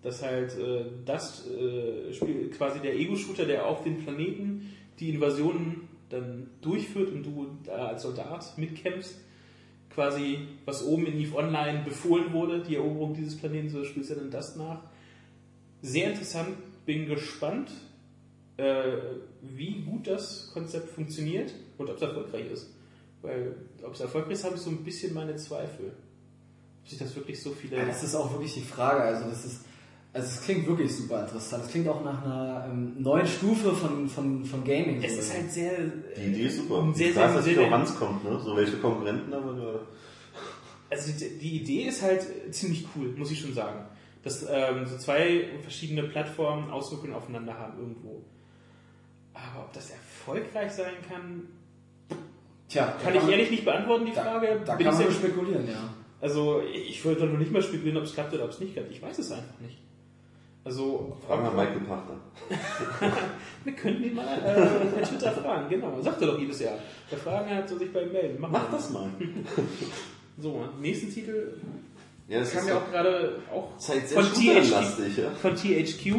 Dass 0.02 0.22
halt 0.22 0.58
äh, 0.58 0.84
das 1.04 1.46
äh, 1.48 2.12
Spiel 2.12 2.50
quasi 2.50 2.80
der 2.80 2.96
Ego-Shooter, 2.96 3.44
der 3.44 3.66
auf 3.66 3.84
den 3.84 3.98
Planeten 3.98 4.72
die 4.98 5.10
Invasionen 5.10 5.88
dann 6.08 6.50
durchführt 6.60 7.12
und 7.12 7.22
du 7.22 7.46
da 7.64 7.86
als 7.86 8.02
Soldat 8.02 8.58
mitkämpfst, 8.58 9.14
quasi 9.90 10.38
was 10.64 10.84
oben 10.84 11.06
in 11.06 11.20
EVE 11.20 11.36
Online 11.36 11.82
befohlen 11.84 12.32
wurde, 12.32 12.62
die 12.62 12.76
Eroberung 12.76 13.14
dieses 13.14 13.36
Planeten, 13.36 13.70
so 13.70 13.84
spielst 13.84 14.10
du 14.10 14.16
dann 14.16 14.30
das 14.30 14.56
nach. 14.56 14.82
Sehr 15.82 16.10
interessant, 16.10 16.56
bin 16.84 17.06
gespannt, 17.06 17.70
äh, 18.56 18.98
wie 19.40 19.82
gut 19.82 20.06
das 20.06 20.50
Konzept 20.52 20.90
funktioniert 20.90 21.52
und 21.78 21.88
ob 21.88 21.96
es 21.96 22.02
erfolgreich 22.02 22.50
ist. 22.50 22.70
Weil, 23.22 23.54
ob 23.84 23.94
es 23.94 24.00
erfolgreich 24.00 24.34
ist, 24.34 24.44
habe 24.44 24.56
ich 24.56 24.60
so 24.60 24.70
ein 24.70 24.84
bisschen 24.84 25.14
meine 25.14 25.36
Zweifel. 25.36 25.92
Ob 26.82 26.88
sich 26.88 26.98
das 26.98 27.14
wirklich 27.14 27.40
so 27.40 27.52
viele. 27.52 27.76
Ja, 27.76 27.84
das 27.84 28.02
ist 28.02 28.14
auch 28.14 28.30
wirklich 28.32 28.54
die 28.54 28.62
Frage. 28.62 29.02
Also 29.02 29.30
das 29.30 29.44
ist, 29.44 29.60
also 30.12 30.26
es 30.26 30.42
klingt 30.42 30.66
wirklich 30.66 30.94
super 30.94 31.22
interessant. 31.22 31.64
Es 31.64 31.70
klingt 31.70 31.88
auch 31.88 32.04
nach 32.04 32.24
einer 32.24 32.68
ähm, 32.68 33.00
neuen 33.00 33.26
Stufe 33.26 33.72
von, 33.72 34.08
von, 34.08 34.44
von 34.44 34.64
Gaming. 34.64 35.02
es 35.02 35.16
ist 35.16 35.32
halt 35.32 35.52
sehr. 35.52 35.72
Die 36.16 36.32
Idee 36.32 36.46
ist 36.46 36.56
super. 36.58 36.92
Sehr, 36.94 37.08
ich 37.08 37.14
sehr, 37.14 37.24
weiß, 37.24 37.34
dass 37.34 37.44
sehr, 37.44 37.82
es 37.82 37.94
kommt, 37.94 38.24
ne? 38.24 38.40
So 38.40 38.56
welche 38.56 38.76
Konkurrenten 38.78 39.32
haben 39.32 39.46
wir 39.46 39.54
gerade. 39.54 39.86
Also 40.90 41.12
die, 41.12 41.38
die 41.38 41.62
Idee 41.62 41.84
ist 41.84 42.02
halt 42.02 42.26
ziemlich 42.54 42.86
cool, 42.94 43.14
muss 43.16 43.30
ich 43.30 43.40
schon 43.40 43.54
sagen. 43.54 43.86
Dass 44.24 44.44
ähm, 44.50 44.84
so 44.86 44.98
zwei 44.98 45.48
verschiedene 45.62 46.02
Plattformen 46.02 46.70
Auswirkungen 46.70 47.14
aufeinander 47.14 47.56
haben 47.56 47.78
irgendwo. 47.78 48.22
Aber 49.32 49.64
ob 49.64 49.72
das 49.72 49.90
erfolgreich 49.90 50.72
sein 50.72 50.94
kann, 51.08 51.48
Tja, 52.72 52.94
kann 53.02 53.14
ich 53.14 53.28
ehrlich 53.28 53.50
nicht 53.50 53.64
beantworten, 53.66 54.06
die 54.06 54.12
da, 54.14 54.22
Frage. 54.22 54.62
Da 54.64 54.76
Bin 54.76 54.86
kann 54.86 54.94
ich 54.94 55.00
man 55.00 55.10
nur 55.12 55.12
sehr- 55.12 55.28
spekulieren, 55.28 55.68
ja. 55.68 55.92
Also 56.22 56.62
ich 56.72 57.04
würde 57.04 57.26
noch 57.26 57.38
nicht 57.38 57.52
mal 57.52 57.60
spekulieren, 57.60 57.98
ob 57.98 58.04
es 58.04 58.14
klappt 58.14 58.32
oder 58.32 58.44
ob 58.44 58.50
es 58.50 58.60
nicht 58.60 58.72
klappt. 58.72 58.90
Ich 58.90 59.02
weiß 59.02 59.18
es 59.18 59.30
einfach 59.30 59.60
nicht. 59.60 59.76
Also, 60.64 61.16
Fragen 61.26 61.42
wir 61.42 61.50
Michael 61.50 61.80
Pachter. 61.80 62.16
wir 63.64 63.72
könnten 63.74 64.04
ihn 64.04 64.14
mal 64.14 64.38
äh, 64.38 64.86
per 64.94 65.02
Twitter 65.02 65.32
fragen, 65.32 65.68
genau. 65.68 66.00
Sagt 66.00 66.20
er 66.22 66.28
doch 66.28 66.38
jedes 66.38 66.60
Jahr. 66.60 66.78
Der 67.10 67.18
Fragen 67.18 67.50
hat 67.54 67.68
soll 67.68 67.80
sich 67.80 67.92
bei 67.92 68.04
ihm 68.04 68.12
melden. 68.12 68.36
Mach 68.40 68.70
das 68.70 68.90
mal. 68.90 69.10
So, 70.38 70.64
nächsten 70.80 71.12
Titel 71.12 71.60
Ja, 72.26 72.38
das 72.40 72.52
kam 72.52 72.66
ja 72.66 72.78
auch 72.78 72.90
gerade 72.90 73.38
auch 73.52 73.76
Zeit 73.76 74.08
sehr 74.08 74.22
von 74.22 74.32
THQ, 74.32 75.18
ja. 75.18 75.30
von 75.30 75.54
THQ. 75.54 76.14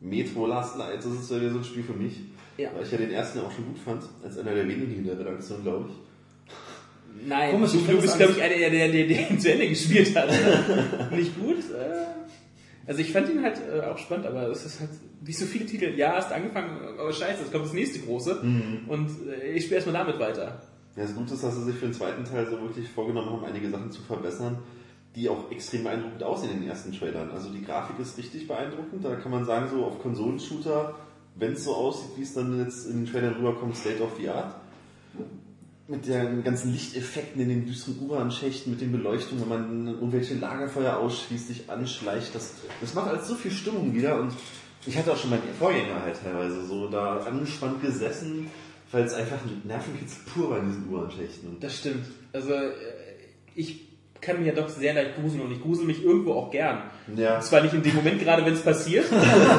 Metro 0.00 0.46
Last 0.46 0.78
Light, 0.78 0.98
das 0.98 1.06
ist 1.12 1.30
ja 1.30 1.38
wieder 1.38 1.50
so 1.50 1.58
ein 1.58 1.64
Spiel 1.64 1.82
für 1.82 1.92
mich. 1.92 2.20
Ja. 2.56 2.70
Weil 2.74 2.82
ich 2.84 2.90
ja 2.92 2.98
den 2.98 3.10
ersten 3.12 3.40
auch 3.40 3.52
schon 3.52 3.66
gut 3.66 3.78
fand, 3.78 4.02
als 4.24 4.38
einer 4.38 4.54
der 4.54 4.66
wenigen 4.68 4.96
in 4.96 5.04
der 5.04 5.18
Redaktion, 5.18 5.62
glaube 5.62 5.90
ich. 5.90 7.26
Nein, 7.28 7.50
Komisch, 7.52 7.72
du, 7.72 7.78
ich 7.78 7.86
du 7.86 8.00
bist, 8.00 8.16
glaube 8.18 8.32
ich, 8.32 8.42
einer, 8.42 8.54
der, 8.56 8.70
der, 8.70 8.88
der, 8.88 9.06
der 9.06 9.30
ihn 9.30 9.40
zu 9.40 9.50
Ende 9.52 9.68
gespielt 9.68 10.14
hat. 10.14 10.28
Nicht 11.12 11.38
gut. 11.38 11.58
Äh, 11.58 12.06
Also 12.86 13.00
ich 13.00 13.10
fand 13.12 13.28
ihn 13.30 13.42
halt 13.42 13.58
äh, 13.72 13.80
auch 13.80 13.98
spannend, 13.98 14.26
aber 14.26 14.48
es 14.48 14.64
ist 14.64 14.80
halt 14.80 14.90
wie 15.22 15.32
so 15.32 15.44
viele 15.46 15.66
Titel. 15.66 15.94
Ja, 15.96 16.14
hast 16.16 16.30
angefangen, 16.32 16.78
aber 16.98 17.12
scheiße, 17.12 17.40
jetzt 17.42 17.52
kommt 17.52 17.64
das 17.64 17.72
nächste 17.72 17.98
große. 18.00 18.40
Und 18.86 19.10
äh, 19.28 19.52
ich 19.52 19.62
spiele 19.64 19.76
erstmal 19.76 20.04
damit 20.04 20.18
weiter. 20.20 20.62
Ja, 20.94 21.02
das 21.02 21.14
Gute 21.14 21.34
ist, 21.34 21.42
dass 21.42 21.56
sie 21.56 21.64
sich 21.64 21.74
für 21.74 21.86
den 21.86 21.94
zweiten 21.94 22.24
Teil 22.24 22.46
so 22.46 22.60
wirklich 22.60 22.88
vorgenommen 22.88 23.30
haben, 23.30 23.44
einige 23.44 23.68
Sachen 23.70 23.90
zu 23.90 24.02
verbessern, 24.02 24.58
die 25.14 25.28
auch 25.28 25.50
extrem 25.50 25.84
beeindruckend 25.84 26.22
aussehen 26.22 26.52
in 26.52 26.60
den 26.60 26.68
ersten 26.70 26.92
Trailern. 26.92 27.30
Also 27.30 27.50
die 27.50 27.62
Grafik 27.64 27.98
ist 27.98 28.16
richtig 28.18 28.46
beeindruckend. 28.46 29.04
Da 29.04 29.16
kann 29.16 29.30
man 29.32 29.44
sagen, 29.44 29.68
so 29.70 29.84
auf 29.84 30.00
Konsolenshooter, 30.00 30.94
wenn 31.38 31.52
es 31.52 31.64
so 31.64 31.74
aussieht, 31.74 32.10
wie 32.16 32.22
es 32.22 32.34
dann 32.34 32.58
jetzt 32.58 32.86
in 32.86 33.04
den 33.04 33.12
Trailern 33.12 33.34
rüberkommt, 33.34 33.76
State 33.76 34.02
of 34.02 34.12
the 34.18 34.28
Art. 34.28 34.54
Mit 35.88 36.08
den 36.08 36.42
ganzen 36.42 36.72
Lichteffekten 36.72 37.40
in 37.40 37.48
den 37.48 37.66
düsteren 37.66 38.00
U-Bahn-Schächten, 38.00 38.72
mit 38.72 38.80
den 38.80 38.90
Beleuchtungen, 38.90 39.42
wenn 39.42 39.48
man 39.48 39.86
irgendwelche 39.86 40.34
Lagerfeuer 40.34 40.96
ausschließt, 40.96 41.46
sich 41.46 41.70
anschleicht. 41.70 42.34
Das, 42.34 42.54
das 42.80 42.94
macht 42.94 43.08
alles 43.08 43.28
so 43.28 43.36
viel 43.36 43.52
Stimmung 43.52 43.94
wieder. 43.94 44.20
Und 44.20 44.32
ich 44.84 44.98
hatte 44.98 45.12
auch 45.12 45.16
schon 45.16 45.30
meinen 45.30 45.42
Vorgänger 45.58 46.02
halt 46.02 46.18
teilweise 46.20 46.64
so 46.66 46.88
da 46.88 47.18
angespannt 47.18 47.82
gesessen, 47.82 48.50
weil 48.90 49.04
es 49.04 49.14
einfach 49.14 49.38
ein 49.44 49.62
Nervenkitzel 49.64 50.22
pur 50.32 50.50
war 50.50 50.58
in 50.58 50.68
diesen 50.68 50.88
U-Bahn-Schächten. 50.88 51.48
Und 51.50 51.62
Das 51.62 51.78
stimmt. 51.78 52.06
Also 52.32 52.52
äh, 52.52 52.72
ich 53.54 53.85
kann 54.20 54.40
mir 54.40 54.46
ja 54.46 54.52
doch 54.52 54.68
sehr 54.68 54.94
leicht 54.94 55.16
gruseln 55.16 55.42
und 55.42 55.52
ich 55.52 55.62
grusel 55.62 55.86
mich 55.86 56.04
irgendwo 56.04 56.34
auch 56.34 56.50
gern. 56.50 56.82
Ja. 57.14 57.40
Zwar 57.40 57.62
nicht 57.62 57.74
in 57.74 57.82
dem 57.82 57.94
Moment 57.94 58.20
gerade, 58.20 58.44
wenn 58.44 58.54
es 58.54 58.62
passiert. 58.62 59.06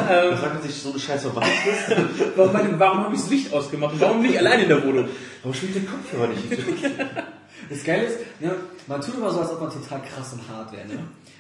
Da 0.08 0.36
fragt 0.36 0.56
man 0.56 0.64
sich 0.64 0.76
so 0.76 0.92
eine 0.92 1.00
Scheiße, 1.00 1.32
warum 1.34 1.50
ist 1.50 2.36
warum 2.36 2.80
warum 2.80 3.04
habe 3.06 3.16
ich 3.16 3.22
das 3.22 3.30
Licht 3.30 3.54
ausgemacht? 3.54 3.96
Warum 4.00 4.22
bin 4.22 4.32
ich 4.32 4.40
allein 4.40 4.62
in 4.62 4.70
der 4.70 4.84
Wohnung? 4.84 5.08
Warum 5.42 5.54
spielt 5.54 5.76
der 5.76 5.84
Kopfhörer 5.84 6.28
nicht? 6.28 6.44
Das 7.70 7.84
Geile 7.84 8.06
ist, 8.06 8.20
ne, 8.40 8.56
man 8.86 9.02
tut 9.02 9.16
immer 9.16 9.30
so, 9.30 9.42
als 9.42 9.52
ob 9.52 9.60
man 9.60 9.70
total 9.70 10.02
krass 10.02 10.32
und 10.32 10.48
hart 10.48 10.72
wäre. 10.72 10.88
Ne? 10.88 11.00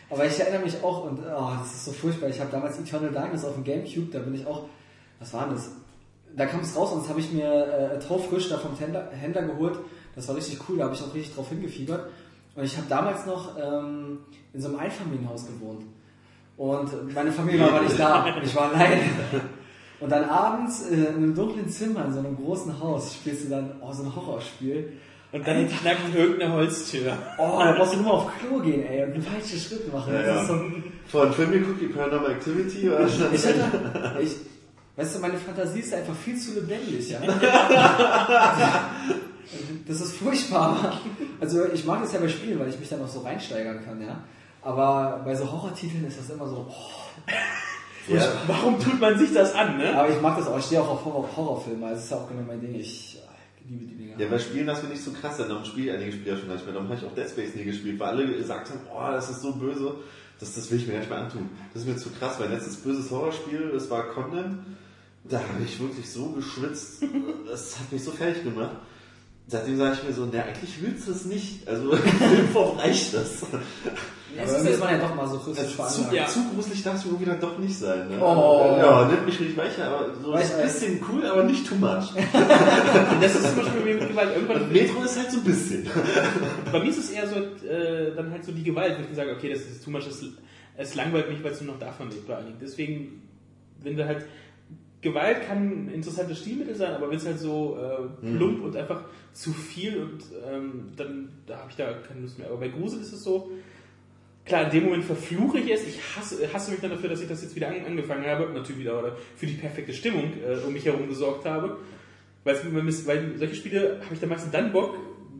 Aber 0.09 0.25
ich 0.25 0.39
erinnere 0.39 0.63
mich 0.63 0.83
auch, 0.83 1.05
und 1.05 1.19
oh, 1.19 1.51
das 1.59 1.73
ist 1.73 1.85
so 1.85 1.91
furchtbar, 1.91 2.27
ich 2.29 2.39
habe 2.39 2.51
damals 2.51 2.77
Eternal 2.79 3.11
Darkness 3.11 3.45
auf 3.45 3.53
dem 3.53 3.63
Gamecube, 3.63 4.11
da 4.11 4.19
bin 4.19 4.35
ich 4.35 4.45
auch, 4.45 4.65
was 5.19 5.33
war 5.33 5.45
denn 5.45 5.55
das? 5.55 5.71
Da 6.35 6.45
kam 6.45 6.61
es 6.61 6.75
raus 6.75 6.91
und 6.91 7.03
das 7.03 7.09
habe 7.09 7.19
ich 7.19 7.31
mir 7.31 7.45
äh, 7.45 7.99
taufrisch 7.99 8.49
da 8.49 8.57
vom 8.57 8.77
Händler, 8.77 9.09
Händler 9.11 9.43
geholt. 9.43 9.79
Das 10.15 10.27
war 10.27 10.35
richtig 10.35 10.59
cool, 10.67 10.77
da 10.77 10.85
habe 10.85 10.95
ich 10.95 11.01
auch 11.01 11.13
richtig 11.13 11.35
drauf 11.35 11.49
hingefiebert. 11.49 12.09
Und 12.57 12.63
ich 12.63 12.75
habe 12.75 12.87
damals 12.89 13.25
noch 13.27 13.55
ähm, 13.55 14.17
in 14.51 14.59
so 14.59 14.69
einem 14.69 14.79
Einfamilienhaus 14.79 15.45
gewohnt. 15.45 15.83
Und 16.57 17.13
meine 17.13 17.31
Familie 17.31 17.61
war 17.61 17.73
aber 17.73 17.81
nicht 17.81 17.99
da 17.99 18.25
und 18.35 18.43
ich 18.43 18.55
war 18.55 18.73
allein. 18.73 18.99
Und 19.99 20.11
dann 20.11 20.25
abends 20.25 20.89
äh, 20.89 20.95
in 20.95 21.07
einem 21.07 21.35
dunklen 21.35 21.69
Zimmer, 21.69 22.05
in 22.05 22.13
so 22.13 22.19
einem 22.19 22.35
großen 22.35 22.79
Haus, 22.79 23.13
spielst 23.13 23.45
du 23.45 23.49
dann 23.49 23.75
oh, 23.79 23.93
so 23.93 24.03
ein 24.03 24.15
Horrorspiel. 24.15 24.93
Und 25.31 25.47
dann 25.47 25.67
knackt 25.69 26.15
irgendeine 26.15 26.53
Holztür. 26.53 27.15
Oh, 27.37 27.59
da 27.59 27.73
brauchst 27.73 27.93
du 27.93 27.97
nur 27.97 28.05
mal 28.07 28.11
auf 28.13 28.31
Klo 28.39 28.59
gehen, 28.59 28.83
ey, 28.87 29.03
und 29.03 29.13
einen 29.13 29.21
falschen 29.21 29.59
Schritt 29.59 29.93
machen. 29.93 30.13
Ja, 30.13 30.21
das 30.23 30.49
ja. 30.49 30.55
ist 30.55 31.11
so, 31.11 31.25
Film 31.27 31.51
geguckt, 31.51 31.81
die 31.81 31.87
Paranormal 31.87 32.31
Activity 32.31 32.89
oder 32.89 33.05
ich 33.05 33.19
hatte, 33.45 34.19
ich, 34.19 34.35
weißt 34.97 35.15
du, 35.15 35.19
meine 35.19 35.37
Fantasie 35.37 35.79
ist 35.79 35.93
einfach 35.93 36.15
viel 36.15 36.37
zu 36.37 36.55
lebendig, 36.55 37.09
ja. 37.09 37.19
Das 39.87 40.01
ist 40.01 40.17
furchtbar. 40.17 40.99
Also 41.39 41.71
ich 41.73 41.85
mag 41.85 42.01
das 42.01 42.11
ja 42.11 42.19
bei 42.19 42.27
Spielen, 42.27 42.59
weil 42.59 42.67
ich 42.67 42.77
mich 42.77 42.89
dann 42.89 43.01
auch 43.01 43.07
so 43.07 43.21
reinsteigern 43.21 43.83
kann, 43.85 44.01
ja. 44.01 44.21
Aber 44.61 45.21
bei 45.23 45.33
so 45.33 45.49
Horrortiteln 45.49 46.05
ist 46.05 46.19
das 46.19 46.29
immer 46.29 46.47
so, 46.47 46.67
oh. 46.69 48.13
ja. 48.13 48.21
Warum 48.47 48.77
tut 48.79 48.99
man 48.99 49.17
sich 49.17 49.33
das 49.33 49.55
an, 49.55 49.77
ne? 49.77 49.95
Aber 49.95 50.09
ich 50.09 50.21
mag 50.21 50.37
das 50.37 50.47
auch, 50.47 50.59
ich 50.59 50.65
stehe 50.65 50.81
auch 50.81 50.89
auf 50.89 51.05
Horror 51.05 51.29
Horrorfilme, 51.35 51.85
also 51.85 51.95
das 51.95 52.03
ist 52.03 52.11
ja 52.11 52.17
auch 52.17 52.27
genau 52.27 52.41
mein 52.45 52.59
Ding. 52.59 52.75
Ich 52.75 53.21
liebe 53.69 53.85
die 53.85 53.95
Dinger. 53.95 54.19
Ja, 54.19 54.27
bei 54.27 54.39
Spielen 54.39 54.67
das 54.67 54.79
finde 54.79 54.95
ich 54.95 55.03
so 55.03 55.11
krass, 55.11 55.37
darum 55.37 55.63
spiele 55.63 55.91
ich 55.91 55.97
einige 55.97 56.11
Spiele 56.11 56.31
ja 56.31 56.37
schon 56.37 56.47
gar 56.47 56.55
nicht 56.55 56.65
mehr. 56.65 56.73
Darum 56.73 56.89
habe 56.89 56.99
ich 56.99 57.05
auch 57.05 57.15
Dead 57.15 57.29
Space 57.29 57.55
nie 57.55 57.63
gespielt, 57.63 57.99
weil 57.99 58.09
alle 58.09 58.27
gesagt 58.27 58.69
haben, 58.69 58.81
oh, 58.93 59.11
das 59.11 59.29
ist 59.29 59.41
so 59.41 59.53
böse, 59.53 59.95
das, 60.39 60.55
das 60.55 60.69
will 60.69 60.79
ich 60.79 60.87
mir 60.87 60.93
gar 60.93 60.99
nicht 60.99 61.09
mehr 61.09 61.19
antun. 61.19 61.49
Das 61.73 61.83
ist 61.83 61.87
mir 61.87 61.95
zu 61.95 62.09
krass. 62.09 62.37
Mein 62.39 62.51
letztes 62.51 62.77
böses 62.77 63.09
Horrorspiel, 63.09 63.71
das 63.73 63.89
war 63.89 64.03
Condemned, 64.09 64.59
da 65.29 65.39
habe 65.39 65.63
ich 65.63 65.79
wirklich 65.79 66.09
so 66.09 66.29
geschwitzt, 66.29 67.03
das 67.49 67.79
hat 67.79 67.91
mich 67.91 68.03
so 68.03 68.11
fertig 68.11 68.43
gemacht. 68.43 68.77
Seitdem 69.49 69.77
sage 69.77 69.97
ich 69.99 70.07
mir 70.07 70.13
so, 70.13 70.25
ne, 70.25 70.43
eigentlich 70.43 70.81
willst 70.81 71.07
du 71.07 71.11
es 71.11 71.25
nicht. 71.25 71.67
Also 71.67 71.91
im 71.93 71.99
Filmform 71.99 72.77
reicht 72.77 73.13
das. 73.13 73.43
Ja, 74.35 74.43
irgendwie 74.43 74.71
ist 74.71 74.79
man 74.81 74.89
ja 74.89 74.97
doch 74.99 75.15
mal 75.15 75.25
so 75.25 75.37
Also 75.37 76.03
zu, 76.03 76.13
ja. 76.13 76.27
zu 76.27 76.39
gruselig 76.53 76.83
darf 76.83 76.95
es 76.95 77.05
irgendwie 77.05 77.25
dann 77.25 77.39
doch 77.39 77.57
nicht 77.57 77.77
sein. 77.77 78.09
Ne? 78.09 78.19
Oh. 78.19 78.75
Ja, 78.77 79.07
nennt 79.07 79.25
mich 79.25 79.39
nicht 79.39 79.55
weicher, 79.55 79.87
aber 79.87 80.13
so 80.21 80.33
Weißt 80.33 80.55
ein 80.55 80.63
bisschen 80.63 81.01
cool, 81.09 81.25
aber 81.25 81.45
nicht 81.45 81.65
too 81.65 81.75
much. 81.75 82.13
Das 83.21 83.35
ist 83.35 83.47
zum 83.47 83.55
Beispiel 83.55 83.79
bei 83.79 83.85
mir 83.85 83.95
mit 83.95 84.09
Gewalt. 84.09 84.35
Irgendwann, 84.35 84.61
Und 84.63 84.73
Metro 84.73 85.01
ist 85.01 85.17
halt 85.17 85.31
so 85.31 85.37
ein 85.37 85.43
bisschen. 85.45 85.89
bei 86.71 86.79
mir 86.79 86.89
ist 86.89 86.99
es 86.99 87.11
eher 87.11 87.27
so, 87.27 87.35
äh, 87.65 88.13
dann 88.15 88.29
halt 88.31 88.43
so 88.43 88.51
die 88.51 88.63
Gewalt, 88.63 88.97
wo 88.99 89.09
ich 89.09 89.15
sage, 89.15 89.31
okay, 89.31 89.49
das 89.49 89.61
ist 89.61 89.83
too 89.83 89.91
much, 89.91 90.03
es 90.77 90.95
langweilt 90.95 91.29
mich, 91.29 91.43
weil 91.43 91.53
es 91.53 91.61
nur 91.61 91.73
noch 91.73 91.79
davon 91.79 92.09
lebt, 92.09 92.25
vor 92.25 92.35
allen 92.35 92.47
Dingen. 92.47 92.59
Deswegen, 92.61 93.23
wenn 93.81 93.95
du 93.95 94.05
halt, 94.05 94.25
Gewalt 95.01 95.47
kann 95.47 95.85
ein 95.85 95.91
interessantes 95.93 96.39
Stilmittel 96.39 96.75
sein, 96.75 96.93
aber 96.93 97.09
wenn 97.09 97.17
es 97.17 97.25
halt 97.25 97.39
so 97.39 97.77
äh, 97.77 98.25
plump 98.25 98.63
und 98.63 98.75
einfach 98.75 99.03
zu 99.31 99.53
viel 99.53 99.97
und 99.97 100.23
ähm, 100.51 100.89
dann 100.95 101.29
da 101.45 101.59
habe 101.59 101.69
ich 101.69 101.75
da 101.75 101.93
keine 102.07 102.21
Lust 102.21 102.39
mehr. 102.39 102.47
Aber 102.47 102.57
bei 102.57 102.69
Grusel 102.69 103.01
ist 103.01 103.13
es 103.13 103.23
so, 103.23 103.51
klar, 104.43 104.65
in 104.65 104.71
dem 104.71 104.85
Moment 104.85 105.03
verfluche 105.03 105.59
ich 105.59 105.71
es, 105.71 105.87
ich 105.87 105.99
hasse, 106.15 106.51
hasse 106.51 106.71
mich 106.71 106.79
dann 106.79 106.89
dafür, 106.89 107.09
dass 107.09 107.21
ich 107.21 107.27
das 107.27 107.43
jetzt 107.43 107.55
wieder 107.55 107.67
an, 107.67 107.85
angefangen 107.85 108.25
habe, 108.25 108.51
natürlich 108.51 108.81
wieder, 108.81 108.97
oder 108.97 109.15
für 109.35 109.45
die 109.45 109.53
perfekte 109.53 109.93
Stimmung 109.93 110.33
äh, 110.43 110.65
um 110.65 110.73
mich 110.73 110.85
herum 110.85 111.07
gesorgt 111.07 111.45
habe. 111.45 111.77
Weil, 112.43 112.55
weil 112.73 113.37
solche 113.37 113.55
Spiele 113.55 113.99
habe 114.03 114.13
ich 114.13 114.19
dann 114.19 114.29
meistens 114.29 114.51
dann 114.51 114.71
Bock, 114.71 114.97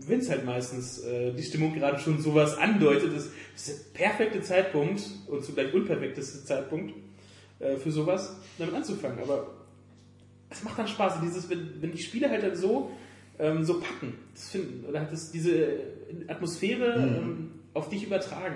wenn 0.07 0.19
es 0.19 0.29
halt 0.29 0.45
meistens 0.45 0.99
äh, 0.99 1.34
die 1.34 1.43
Stimmung 1.43 1.73
gerade 1.73 1.99
schon 1.99 2.19
sowas 2.21 2.57
andeutet. 2.57 3.15
Das 3.15 3.29
ist 3.55 3.67
der 3.67 3.99
perfekte 3.99 4.41
Zeitpunkt 4.41 5.01
und 5.27 5.43
zugleich 5.43 5.73
unperfekteste 5.73 6.45
Zeitpunkt 6.45 6.93
für 7.59 7.91
sowas, 7.91 8.35
damit 8.57 8.75
anzufangen. 8.75 9.19
Aber 9.19 9.47
es 10.49 10.63
macht 10.63 10.79
dann 10.79 10.88
Spaß, 10.88 11.21
dieses, 11.21 11.49
wenn, 11.49 11.81
wenn 11.81 11.91
die 11.91 11.97
Spiele 11.97 12.29
halt 12.29 12.43
dann 12.43 12.55
so, 12.55 12.91
ähm, 13.39 13.63
so 13.63 13.79
packen, 13.79 14.13
das 14.34 14.49
finden, 14.49 14.85
oder 14.88 14.99
halt 14.99 15.11
das, 15.11 15.31
diese 15.31 15.67
Atmosphäre 16.27 16.95
ähm, 16.95 17.51
auf 17.73 17.89
dich 17.89 18.05
übertragen, 18.05 18.55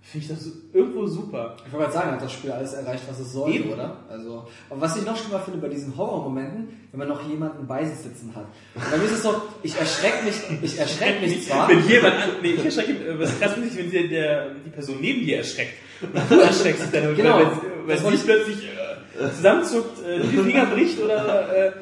finde 0.00 0.26
ich 0.26 0.32
das 0.32 0.50
irgendwo 0.72 1.06
super. 1.06 1.56
Ich 1.64 1.72
wollte 1.72 1.84
gerade 1.84 1.92
sagen, 1.92 2.10
hat 2.12 2.22
das 2.22 2.32
Spiel 2.32 2.50
alles 2.50 2.72
erreicht, 2.72 3.04
was 3.08 3.20
es 3.20 3.32
sollte, 3.32 3.58
Eben. 3.58 3.72
oder? 3.72 4.04
Also, 4.08 4.46
aber 4.68 4.80
was 4.80 4.96
ich 4.96 5.04
noch 5.04 5.16
schlimmer 5.16 5.40
finde 5.40 5.60
bei 5.60 5.68
diesen 5.68 5.96
Horrormomenten, 5.96 6.68
wenn 6.90 6.98
man 6.98 7.08
noch 7.08 7.28
jemanden 7.28 7.66
bei 7.66 7.84
sich 7.84 7.98
sitzen 7.98 8.34
hat. 8.34 8.46
Bei 8.74 8.96
mir 8.96 9.04
ist 9.04 9.12
es 9.12 9.22
so, 9.22 9.42
ich 9.62 9.76
erschrecke 9.76 10.24
mich, 10.24 10.34
ich 10.62 10.78
erschrecke 10.78 11.20
mich 11.20 11.46
zwar. 11.46 11.68
Wenn 11.68 11.86
jemand 11.86 12.14
an, 12.14 12.30
nee, 12.42 12.52
ich 12.52 12.64
erschrecke, 12.64 12.92
äh, 12.92 13.18
was 13.18 13.38
krass 13.38 13.54
ich, 13.64 13.76
wenn 13.76 13.90
der, 13.90 14.08
der, 14.08 14.54
die 14.54 14.70
Person 14.70 14.96
neben 15.00 15.24
dir 15.24 15.38
erschreckt. 15.38 15.74
Und 16.02 16.30
du 16.30 16.40
erschreckst 16.40 16.82
dich 16.82 16.90
dann, 16.90 17.14
Genau. 17.14 17.52
Das 17.88 18.00
sie 18.00 18.16
plötzlich 18.24 18.58
äh, 18.64 19.30
zusammenzuckt, 19.36 20.04
äh, 20.06 20.20
die 20.20 20.38
Finger 20.38 20.66
bricht 20.66 21.00
oder 21.00 21.54
äh, 21.54 21.72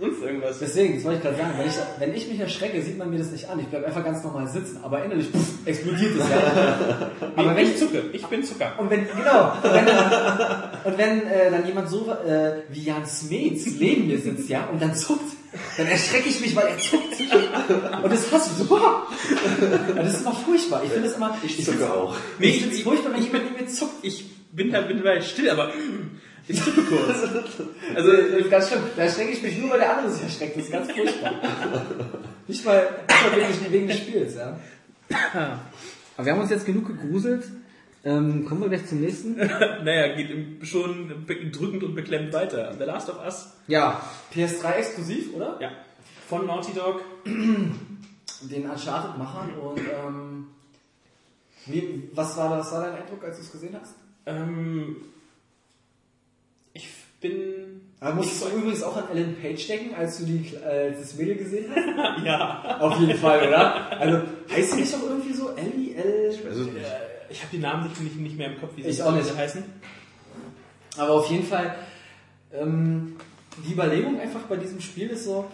sonst 0.00 0.22
irgendwas. 0.22 0.58
Deswegen, 0.58 0.94
das 0.94 1.04
wollte 1.04 1.18
ich 1.18 1.24
gerade 1.24 1.36
sagen, 1.36 1.54
wenn 1.58 1.66
ich, 1.66 1.74
wenn 1.98 2.14
ich 2.14 2.28
mich 2.28 2.40
erschrecke, 2.40 2.82
sieht 2.82 2.98
man 2.98 3.10
mir 3.10 3.18
das 3.18 3.30
nicht 3.30 3.48
an. 3.48 3.60
Ich 3.60 3.66
bleibe 3.66 3.86
einfach 3.86 4.04
ganz 4.04 4.22
normal 4.24 4.46
sitzen, 4.48 4.80
aber 4.82 5.04
innerlich 5.04 5.28
pff, 5.28 5.66
explodiert 5.66 6.12
es 6.18 6.28
ja. 6.28 7.10
Aber 7.36 7.56
wenn 7.56 7.66
ich 7.66 7.78
zucke, 7.78 8.02
ich 8.12 8.24
bin 8.26 8.42
Zucker. 8.42 8.72
Und 8.78 8.90
wenn, 8.90 9.06
genau, 9.06 9.52
und 9.62 9.72
wenn, 9.72 9.86
und 10.84 10.98
wenn 10.98 11.26
äh, 11.26 11.50
dann 11.50 11.66
jemand 11.66 11.88
so 11.88 12.10
äh, 12.10 12.62
wie 12.70 12.84
Jan 12.84 13.06
Smets 13.06 13.66
neben 13.78 14.06
mir 14.06 14.18
sitzt, 14.18 14.48
ja, 14.48 14.68
und 14.72 14.80
dann 14.80 14.94
zuckt, 14.94 15.34
dann 15.76 15.86
erschrecke 15.86 16.28
ich 16.28 16.40
mich, 16.40 16.56
weil 16.56 16.66
er 16.66 16.78
zuckt. 16.78 17.04
Und 18.02 18.12
das 18.12 18.32
hasse 18.32 18.50
ich 18.52 18.66
so. 18.66 18.80
das 19.96 20.14
ist 20.14 20.20
immer 20.22 20.34
furchtbar. 20.34 20.82
Ich 20.84 20.90
finde 20.90 21.08
es 21.08 21.16
immer. 21.16 21.38
Ich 21.42 21.64
zucke 21.64 21.92
auch. 21.92 22.16
Ich 22.40 22.60
finde 22.60 22.74
es 22.74 22.82
furchtbar, 22.82 23.12
wenn 23.12 23.22
jemand 23.22 23.44
neben 23.44 23.64
mir 23.64 23.70
zuckt. 23.70 23.94
Ich 24.02 24.24
bin 24.54 24.70
da, 24.72 24.80
bin 24.82 24.98
dabei 24.98 25.20
still, 25.20 25.50
aber 25.50 25.72
ich 26.48 26.62
zucke 26.62 26.82
kurz. 26.82 27.22
Also, 27.94 28.12
das 28.12 28.40
ist 28.40 28.50
ganz 28.50 28.68
schlimm. 28.68 28.82
Da 28.96 29.02
erschrecke 29.02 29.32
ich 29.32 29.42
mich 29.42 29.58
nur, 29.58 29.70
weil 29.70 29.78
der 29.80 29.96
andere 29.96 30.12
sich 30.12 30.22
erschreckt. 30.22 30.56
Das 30.56 30.64
ist 30.64 30.72
ganz 30.72 30.90
furchtbar. 30.92 31.32
Nicht 32.46 32.62
mal, 32.66 32.86
nicht 33.48 33.62
mal 33.62 33.72
wegen, 33.72 33.88
des 33.88 33.96
Spiels, 33.96 34.34
ja. 34.34 34.58
Aber 36.16 36.26
wir 36.26 36.32
haben 36.32 36.40
uns 36.42 36.50
jetzt 36.50 36.66
genug 36.66 36.86
gegruselt. 36.86 37.44
Ähm, 38.04 38.44
kommen 38.44 38.60
wir 38.60 38.68
gleich 38.68 38.84
zum 38.86 39.00
nächsten. 39.00 39.36
naja, 39.36 40.14
geht 40.14 40.30
im- 40.30 40.62
schon 40.62 41.24
drückend 41.26 41.82
und 41.84 41.94
beklemmt 41.94 42.34
weiter. 42.34 42.74
The 42.78 42.84
Last 42.84 43.08
of 43.08 43.18
Us, 43.24 43.54
Ja, 43.66 44.02
PS3 44.34 44.72
exklusiv, 44.74 45.32
oder? 45.34 45.56
ja, 45.58 45.70
von 46.28 46.46
Naughty 46.46 46.74
Dog. 46.74 47.00
Den 47.24 48.68
Uncharted-Machern 48.68 49.54
und 49.54 49.78
ähm, 49.80 50.46
wie, 51.64 52.10
was, 52.12 52.36
war 52.36 52.50
das, 52.58 52.66
was 52.66 52.72
war 52.72 52.82
dein 52.90 52.96
Eindruck, 53.02 53.24
als 53.24 53.36
du 53.38 53.42
es 53.42 53.52
gesehen 53.52 53.74
hast? 53.80 53.94
Ähm, 54.26 54.96
bin. 57.20 57.80
Aber 58.00 58.16
musstest 58.16 58.44
du 58.44 58.48
übrigens 58.58 58.82
auch 58.82 58.96
an 58.98 59.04
Ellen 59.10 59.34
Page 59.40 59.66
denken, 59.66 59.94
als 59.94 60.18
du 60.18 60.26
die, 60.26 60.54
äh, 60.56 60.92
das 60.92 61.14
Mädel 61.14 61.36
gesehen 61.36 61.72
hast? 61.74 62.22
Ja. 62.24 62.78
Auf 62.80 63.00
jeden 63.00 63.16
Fall, 63.18 63.48
oder? 63.48 63.98
Also, 63.98 64.22
heißt 64.52 64.72
sie 64.72 64.80
nicht 64.80 64.94
auch 64.94 65.02
irgendwie 65.08 65.32
so 65.32 65.50
Ellie, 65.56 65.94
L? 65.94 66.30
Ich 66.34 66.44
weiß 66.44 66.54
es 66.56 66.66
nicht. 66.66 66.86
Ich 67.30 67.40
habe 67.40 67.50
die 67.50 67.58
Namen 67.58 67.84
nicht, 67.88 67.98
nicht, 68.02 68.16
nicht 68.16 68.36
mehr 68.36 68.52
im 68.52 68.60
Kopf, 68.60 68.72
wie 68.76 68.82
sie 68.82 68.88
Ich 68.90 69.02
auch 69.02 69.12
nicht. 69.12 69.34
heißen. 69.34 69.64
Aber 70.98 71.12
auf 71.14 71.30
jeden 71.30 71.46
Fall, 71.46 71.74
ähm, 72.52 73.16
die 73.66 73.72
Überlegung 73.72 74.20
einfach 74.20 74.42
bei 74.42 74.56
diesem 74.56 74.80
Spiel 74.80 75.08
ist 75.08 75.24
so, 75.24 75.46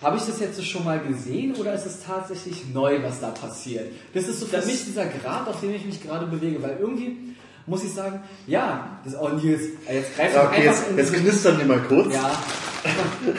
habe 0.00 0.16
ich 0.16 0.22
das 0.24 0.40
jetzt 0.40 0.64
schon 0.66 0.84
mal 0.84 0.98
gesehen 0.98 1.54
oder 1.56 1.74
ist 1.74 1.84
es 1.86 2.02
tatsächlich 2.02 2.68
neu, 2.72 3.02
was 3.02 3.20
da 3.20 3.30
passiert? 3.30 3.92
Das 4.14 4.26
ist 4.28 4.40
so 4.40 4.46
für 4.46 4.56
Das- 4.56 4.66
mich 4.66 4.82
dieser 4.86 5.04
Grad, 5.06 5.46
auf 5.46 5.60
dem 5.60 5.74
ich 5.74 5.84
mich 5.84 6.02
gerade 6.02 6.26
bewege, 6.26 6.60
weil 6.62 6.78
irgendwie 6.80 7.31
muss 7.66 7.84
ich 7.84 7.92
sagen, 7.92 8.22
ja, 8.46 9.00
das 9.04 9.14
auch 9.14 9.32
Nils, 9.32 9.62
äh, 9.88 9.96
jetzt 9.96 10.16
greif 10.16 10.34
Ja, 10.34 10.42
doch 10.42 10.50
okay, 10.50 10.68
einfach 10.68 10.72
jetzt, 10.72 10.90
in 10.90 10.96
jetzt 10.96 11.12
diese, 11.12 11.22
knistern 11.22 11.58
die 11.60 11.64
mal 11.64 11.80
kurz. 11.80 12.14
ja, 12.14 12.42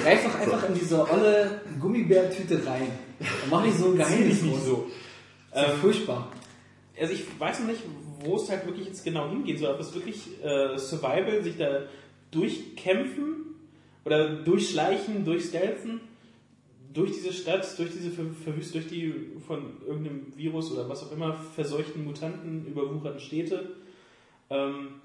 greif 0.03 0.23
doch 0.23 0.39
einfach 0.39 0.69
in 0.69 0.75
diese 0.75 1.11
olle 1.11 1.61
Gummibärtüte 1.79 2.65
rein. 2.65 2.87
Und 3.19 3.51
mach 3.51 3.63
nicht 3.63 3.77
so 3.77 3.87
ein 3.87 3.97
Geheimnis 3.97 4.41
nicht 4.41 4.65
so. 4.65 4.89
Das 5.51 5.61
ist 5.61 5.67
ja 5.67 5.73
Ähm, 5.73 5.79
furchtbar. 5.79 6.31
Also 6.99 7.13
ich 7.13 7.25
weiß 7.39 7.59
noch 7.61 7.67
nicht, 7.67 7.81
wo 8.19 8.35
es 8.35 8.49
halt 8.49 8.65
wirklich 8.65 8.87
jetzt 8.87 9.03
genau 9.03 9.29
hingeht, 9.29 9.59
so 9.59 9.69
ob 9.69 9.79
es 9.79 9.93
wirklich 9.93 10.27
äh, 10.43 10.77
Survival, 10.77 11.43
sich 11.43 11.57
da 11.57 11.81
durchkämpfen 12.31 13.55
oder 14.05 14.29
durchschleichen, 14.43 15.25
durchstealthen, 15.25 16.01
durch 16.93 17.11
diese 17.11 17.33
Stadt, 17.33 17.67
durch 17.79 17.91
diese 17.91 18.11
ver 18.11 18.25
verwüst, 18.43 18.75
durch 18.75 18.87
die 18.87 19.13
von 19.47 19.81
irgendeinem 19.87 20.27
Virus 20.35 20.71
oder 20.71 20.87
was 20.87 21.03
auch 21.03 21.11
immer 21.11 21.33
verseuchten 21.55 22.05
Mutanten 22.05 22.67
überwucherten 22.67 23.19
Städte. 23.19 23.71
Ähm, 24.49 25.01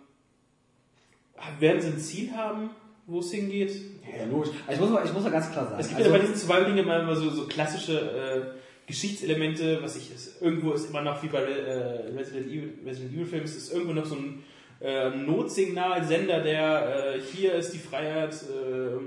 werden 1.60 1.80
sie 1.80 1.88
ein 1.88 1.98
Ziel 1.98 2.32
haben, 2.32 2.70
wo 3.06 3.20
es 3.20 3.30
hingeht? 3.30 3.72
Ja, 4.04 4.24
logisch. 4.26 4.50
Aber 4.64 4.74
ich 4.74 4.80
muss 4.80 4.90
mal, 4.90 5.04
ich 5.04 5.12
muss 5.12 5.22
mal 5.22 5.30
ganz 5.30 5.50
klar 5.50 5.66
sagen. 5.66 5.80
Es 5.80 5.88
gibt 5.88 6.00
also- 6.00 6.10
ja 6.10 6.16
bei 6.16 6.22
diesen 6.22 6.36
Survival-Dingen 6.36 6.78
immer, 6.78 7.00
immer 7.00 7.16
so, 7.16 7.30
so 7.30 7.46
klassische 7.46 8.54
äh, 8.54 8.58
Geschichtselemente, 8.86 9.82
was 9.82 9.96
ich, 9.96 10.10
es, 10.14 10.40
irgendwo 10.40 10.72
ist 10.72 10.88
immer 10.88 11.02
noch 11.02 11.22
wie 11.22 11.26
bei 11.26 11.42
äh, 11.42 12.10
Resident 12.16 12.46
Evil, 12.46 12.72
Resident 12.86 13.12
Evil 13.12 13.26
Films, 13.26 13.54
ist 13.54 13.70
irgendwo 13.70 13.92
noch 13.92 14.06
so 14.06 14.14
ein 14.14 14.42
äh, 14.80 15.10
Notsignalsender, 15.10 16.40
der 16.40 17.16
äh, 17.16 17.20
hier 17.20 17.52
ist 17.52 17.72
die 17.72 17.78
Freiheit, 17.78 18.32
äh, 18.32 18.98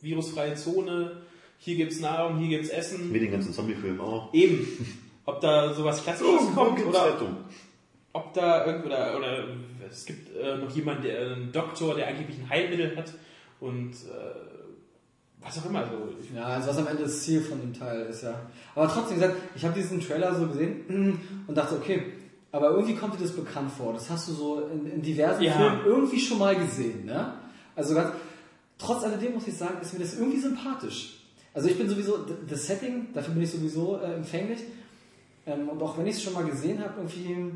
virusfreie 0.00 0.56
Zone, 0.56 1.22
hier 1.58 1.76
gibt's 1.76 2.00
Nahrung, 2.00 2.38
hier 2.38 2.48
gibt's 2.48 2.70
Essen. 2.70 3.14
Wie 3.14 3.20
den 3.20 3.30
ganzen 3.30 3.52
Zombie-Film 3.52 4.00
auch. 4.00 4.34
Eben. 4.34 4.66
Ob 5.26 5.40
da 5.40 5.74
sowas 5.74 6.02
Klassisches 6.02 6.50
kommt 6.54 6.76
gibt's 6.76 6.90
oder 6.90 7.14
Rettung. 7.14 7.36
Ob 8.12 8.34
da 8.34 8.66
irgendwo 8.66 8.88
oder, 8.88 9.16
oder 9.16 9.44
es 9.90 10.04
gibt 10.04 10.36
äh, 10.36 10.56
noch 10.56 10.70
jemanden, 10.70 11.02
der 11.04 11.20
einen 11.20 11.52
Doktor, 11.52 11.94
der 11.94 12.08
angeblich 12.08 12.38
ein 12.38 12.48
Heilmittel 12.48 12.96
hat 12.96 13.12
und 13.60 13.92
äh, 13.92 14.60
was 15.40 15.58
auch 15.58 15.66
immer. 15.66 15.86
So. 15.86 16.36
Ja, 16.36 16.44
also 16.44 16.68
was 16.68 16.78
am 16.78 16.86
Ende 16.86 17.04
das 17.04 17.22
Ziel 17.22 17.40
von 17.40 17.60
dem 17.60 17.72
Teil 17.72 18.02
ist, 18.06 18.22
ja. 18.22 18.40
Aber 18.74 18.88
trotzdem 18.88 19.18
gesagt, 19.18 19.36
ich 19.54 19.64
habe 19.64 19.74
diesen 19.74 20.00
Trailer 20.00 20.34
so 20.34 20.46
gesehen 20.46 21.18
und 21.46 21.56
dachte, 21.56 21.76
okay, 21.76 22.12
aber 22.52 22.70
irgendwie 22.70 22.96
kommt 22.96 23.14
dir 23.14 23.22
das 23.22 23.32
bekannt 23.32 23.70
vor. 23.70 23.92
Das 23.92 24.10
hast 24.10 24.28
du 24.28 24.32
so 24.32 24.68
in, 24.72 24.86
in 24.90 25.02
diversen 25.02 25.42
Ja. 25.42 25.52
Filmen 25.52 25.80
irgendwie 25.86 26.20
schon 26.20 26.38
mal 26.38 26.56
gesehen, 26.56 27.06
ne? 27.06 27.34
Also 27.76 27.94
ganz, 27.94 28.12
trotz 28.76 29.04
alledem 29.04 29.34
muss 29.34 29.46
ich 29.46 29.56
sagen, 29.56 29.80
ist 29.80 29.92
mir 29.92 30.00
das 30.00 30.18
irgendwie 30.18 30.40
sympathisch. 30.40 31.20
Also 31.54 31.68
ich 31.68 31.78
bin 31.78 31.88
sowieso, 31.88 32.18
das 32.48 32.66
Setting, 32.66 33.08
dafür 33.12 33.34
bin 33.34 33.42
ich 33.42 33.50
sowieso 33.50 33.98
äh, 33.98 34.14
empfänglich. 34.14 34.60
Ähm, 35.46 35.68
und 35.68 35.82
auch 35.82 35.96
wenn 35.96 36.06
ich 36.06 36.16
es 36.16 36.22
schon 36.22 36.34
mal 36.34 36.44
gesehen 36.44 36.80
habe, 36.80 36.94
irgendwie, 36.98 37.52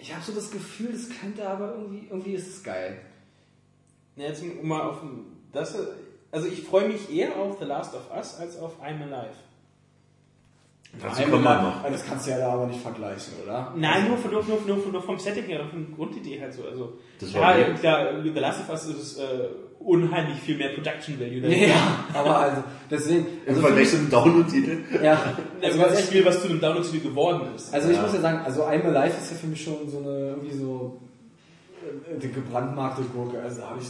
ich 0.00 0.12
habe 0.12 0.22
so 0.22 0.32
das 0.32 0.50
Gefühl, 0.50 0.92
das 0.92 1.08
könnte 1.20 1.48
aber 1.48 1.74
irgendwie, 1.74 2.06
irgendwie 2.08 2.32
ist 2.32 2.48
es 2.48 2.62
geil. 2.62 3.00
Ja, 4.16 4.26
jetzt 4.26 4.42
um 4.42 4.66
mal 4.66 4.82
auf 4.82 4.98
das. 5.52 5.76
Also 6.30 6.48
ich 6.48 6.62
freue 6.62 6.88
mich 6.88 7.10
eher 7.14 7.36
auf 7.36 7.58
The 7.58 7.64
Last 7.64 7.94
of 7.94 8.10
Us 8.14 8.36
als 8.38 8.58
auf 8.58 8.80
I'm 8.82 9.02
Alive. 9.02 9.34
Dazu 11.00 11.22
kommen 11.22 11.44
wir 11.44 11.62
noch. 11.62 11.82
Das 11.82 12.04
kannst 12.04 12.26
du 12.26 12.30
ja 12.30 12.38
da 12.38 12.52
aber 12.52 12.66
nicht 12.66 12.80
vergleichen, 12.80 13.34
oder? 13.44 13.74
Nein, 13.76 14.08
nur, 14.08 14.16
von, 14.16 14.30
nur, 14.30 14.42
nur, 14.42 14.60
nur, 14.66 14.76
nur 14.92 15.02
vom 15.02 15.18
Setting 15.18 15.44
her, 15.44 15.66
von 15.68 15.86
der 15.86 15.96
Grundidee 15.96 16.40
halt 16.40 16.54
so. 16.54 16.64
Also, 16.64 16.98
Das 17.20 17.34
war 17.34 17.58
ja, 17.58 17.72
klar, 17.74 18.22
The 18.22 18.30
Last 18.30 18.60
of 18.60 18.70
Us 18.70 18.86
ist 18.86 19.18
äh, 19.18 19.48
unheimlich 19.88 20.38
viel 20.40 20.56
mehr 20.58 20.68
Production 20.70 21.18
Value. 21.18 21.40
dahinter. 21.40 21.66
Ja, 21.68 22.04
aber 22.14 22.36
also, 22.38 22.64
deswegen. 22.90 23.26
Im 23.44 23.48
Also 23.48 23.60
Vergleich 23.62 23.90
zum 23.90 24.10
Download-Titel. 24.10 24.76
für 24.84 24.92
mich- 24.94 25.02
Ja, 25.02 25.34
Also 25.62 25.78
ehrlich, 25.78 26.04
Spiel, 26.04 26.24
was 26.24 26.40
zu 26.42 26.48
einem 26.48 26.60
Download-Titel 26.60 27.08
geworden 27.08 27.54
ist. 27.56 27.72
also 27.74 27.88
ich 27.90 27.96
Ja. 27.96 28.02
muss 28.02 28.12
ja 28.14 28.20
sagen, 28.20 28.38
also 28.44 28.62
I'm 28.64 28.84
Alive 28.84 29.16
ist 29.20 29.30
ja 29.30 29.36
für 29.36 29.46
mich 29.46 29.62
schon 29.64 29.88
so 29.90 29.98
eine, 29.98 30.28
irgendwie 30.30 30.56
so, 30.56 31.00
äh, 31.82 32.18
die 32.18 32.30
gebrandmarkte 32.32 33.02
Gurke. 33.02 33.40
Also 33.42 33.62
habe 33.62 33.80
ich, 33.80 33.86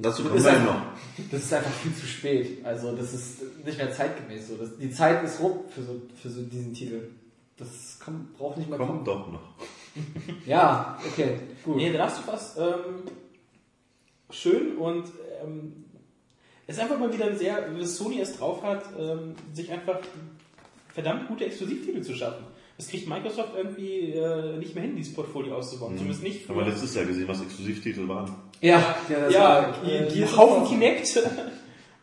Dazu 0.00 0.22
das 0.22 0.28
kommen 0.30 0.36
ist, 0.38 0.44
wir 0.44 0.52
einfach, 0.52 0.74
noch. 0.74 0.82
das 1.32 1.42
ist 1.42 1.52
einfach 1.54 1.70
viel 1.72 1.94
zu 1.94 2.06
spät. 2.06 2.64
Also 2.64 2.92
das 2.96 3.12
ist 3.14 3.42
nicht 3.64 3.78
mehr 3.78 3.90
zeitgemäß 3.92 4.48
so. 4.48 4.54
Das, 4.56 4.76
die 4.78 4.90
Zeit 4.90 5.24
ist 5.24 5.40
rum 5.40 5.60
für 5.74 5.82
so, 5.82 6.00
für 6.22 6.28
so 6.28 6.42
diesen 6.42 6.72
Titel. 6.74 7.00
Das 7.56 7.98
kommt, 8.04 8.36
braucht 8.38 8.58
nicht 8.58 8.68
mehr 8.70 8.78
kommen. 8.78 9.04
Kommt 9.04 9.08
doch 9.08 9.32
noch. 9.32 9.40
Ja, 10.46 10.96
okay, 11.04 11.40
gut. 11.64 11.76
Nee, 11.76 11.90
The 11.90 11.96
Last 11.96 12.20
of 12.20 12.32
Us, 12.32 12.54
ähm, 12.58 13.02
schön 14.30 14.76
und 14.76 15.04
ähm, 15.42 15.84
es 16.66 16.76
ist 16.76 16.82
einfach 16.82 16.98
mal 16.98 17.12
wieder 17.12 17.26
ein 17.26 17.38
sehr, 17.38 17.74
wie 17.74 17.80
das 17.80 17.96
Sony 17.96 18.20
es 18.20 18.36
drauf 18.36 18.62
hat, 18.62 18.84
ähm, 18.98 19.34
sich 19.54 19.70
einfach 19.70 20.00
verdammt 20.92 21.28
gute 21.28 21.46
Exklusivtitel 21.46 22.02
zu 22.02 22.14
schaffen. 22.14 22.44
Das 22.76 22.88
kriegt 22.88 23.08
Microsoft 23.08 23.54
irgendwie 23.56 24.12
äh, 24.12 24.56
nicht 24.58 24.74
mehr 24.74 24.84
hin, 24.84 24.94
dieses 24.94 25.12
Portfolio 25.14 25.56
auszubauen. 25.56 25.96
Zumindest 25.96 26.22
nicht 26.22 26.48
Haben 26.48 26.58
wir 26.58 26.66
letztes 26.66 26.94
Jahr 26.94 27.06
gesehen, 27.06 27.26
was 27.26 27.42
Exklusivtitel 27.42 28.06
waren. 28.06 28.32
Ja, 28.60 28.96
ja, 29.08 29.20
das 29.20 29.34
ja, 29.34 29.40
war, 29.40 29.84
äh, 29.84 30.06
äh, 30.22 30.26
Haufen. 30.26 30.68
Kinect, 30.68 31.16
äh, 31.16 31.20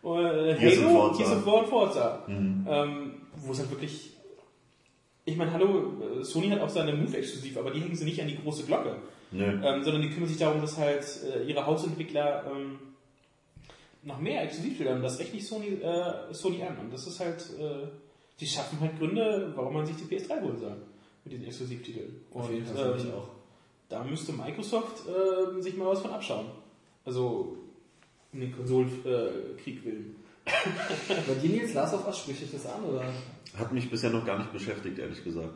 Halo. 0.03 1.13
Gears 1.17 1.31
of 1.31 1.45
War 1.45 1.59
und 1.59 1.67
Forza. 1.67 2.23
Mhm. 2.27 2.67
Ähm, 2.69 3.11
wo 3.37 3.51
es 3.51 3.59
halt 3.59 3.71
wirklich. 3.71 4.11
Ich 5.23 5.37
meine, 5.37 5.53
hallo, 5.53 5.93
äh, 6.19 6.23
Sony 6.23 6.49
hat 6.49 6.61
auch 6.61 6.69
seine 6.69 6.93
Move 6.93 7.17
exklusiv, 7.17 7.57
aber 7.57 7.71
die 7.71 7.79
hängen 7.79 7.95
sie 7.95 8.05
nicht 8.05 8.21
an 8.21 8.27
die 8.27 8.37
große 8.37 8.63
Glocke. 8.63 8.97
Ähm, 9.41 9.83
sondern 9.83 10.01
die 10.01 10.09
kümmern 10.09 10.29
sich 10.29 10.37
darum, 10.37 10.61
dass 10.61 10.77
halt 10.77 11.05
äh, 11.23 11.43
ihre 11.43 11.65
Hausentwickler 11.65 12.45
ähm, 12.51 12.79
noch 14.03 14.19
mehr 14.19 14.43
Exklusivtitel 14.43 14.89
haben. 14.89 15.01
Das 15.01 15.19
rechne 15.19 15.39
ich 15.39 15.47
Sony, 15.47 15.67
äh, 15.81 16.33
Sony 16.33 16.63
an. 16.63 16.77
Und 16.77 16.93
das 16.93 17.07
ist 17.07 17.19
halt, 17.19 17.41
äh, 17.59 17.87
die 18.39 18.47
schaffen 18.47 18.79
halt 18.79 18.97
Gründe, 18.97 19.51
warum 19.55 19.73
man 19.73 19.85
sich 19.85 19.95
die 19.95 20.03
PS3 20.03 20.41
holen 20.41 20.57
soll. 20.57 20.75
Mit 21.23 21.33
diesen 21.33 21.45
Exklusivtiteln. 21.45 22.21
Auf 22.33 22.51
jeden 22.51 22.65
Fall, 22.65 22.91
ähm, 22.91 22.97
ich 22.97 23.13
auch. 23.13 23.29
Da 23.89 24.03
müsste 24.03 24.33
Microsoft 24.33 25.03
äh, 25.07 25.61
sich 25.61 25.75
mal 25.75 25.87
was 25.87 26.01
von 26.01 26.11
abschauen. 26.11 26.47
Also, 27.03 27.57
um 28.31 28.39
den 28.39 28.55
Konsolenkrieg 28.55 29.85
willen. 29.85 30.15
Bei 31.27 31.33
dir 31.35 31.49
Nils, 31.49 31.73
Last 31.73 31.95
of 31.95 32.05
Us, 32.05 32.19
spricht 32.19 32.41
dich 32.41 32.51
das 32.51 32.65
an, 32.67 32.83
oder? 32.83 33.03
Hat 33.57 33.71
mich 33.71 33.89
bisher 33.89 34.11
noch 34.11 34.25
gar 34.25 34.37
nicht 34.37 34.53
beschäftigt, 34.53 34.99
ehrlich 34.99 35.23
gesagt. 35.23 35.53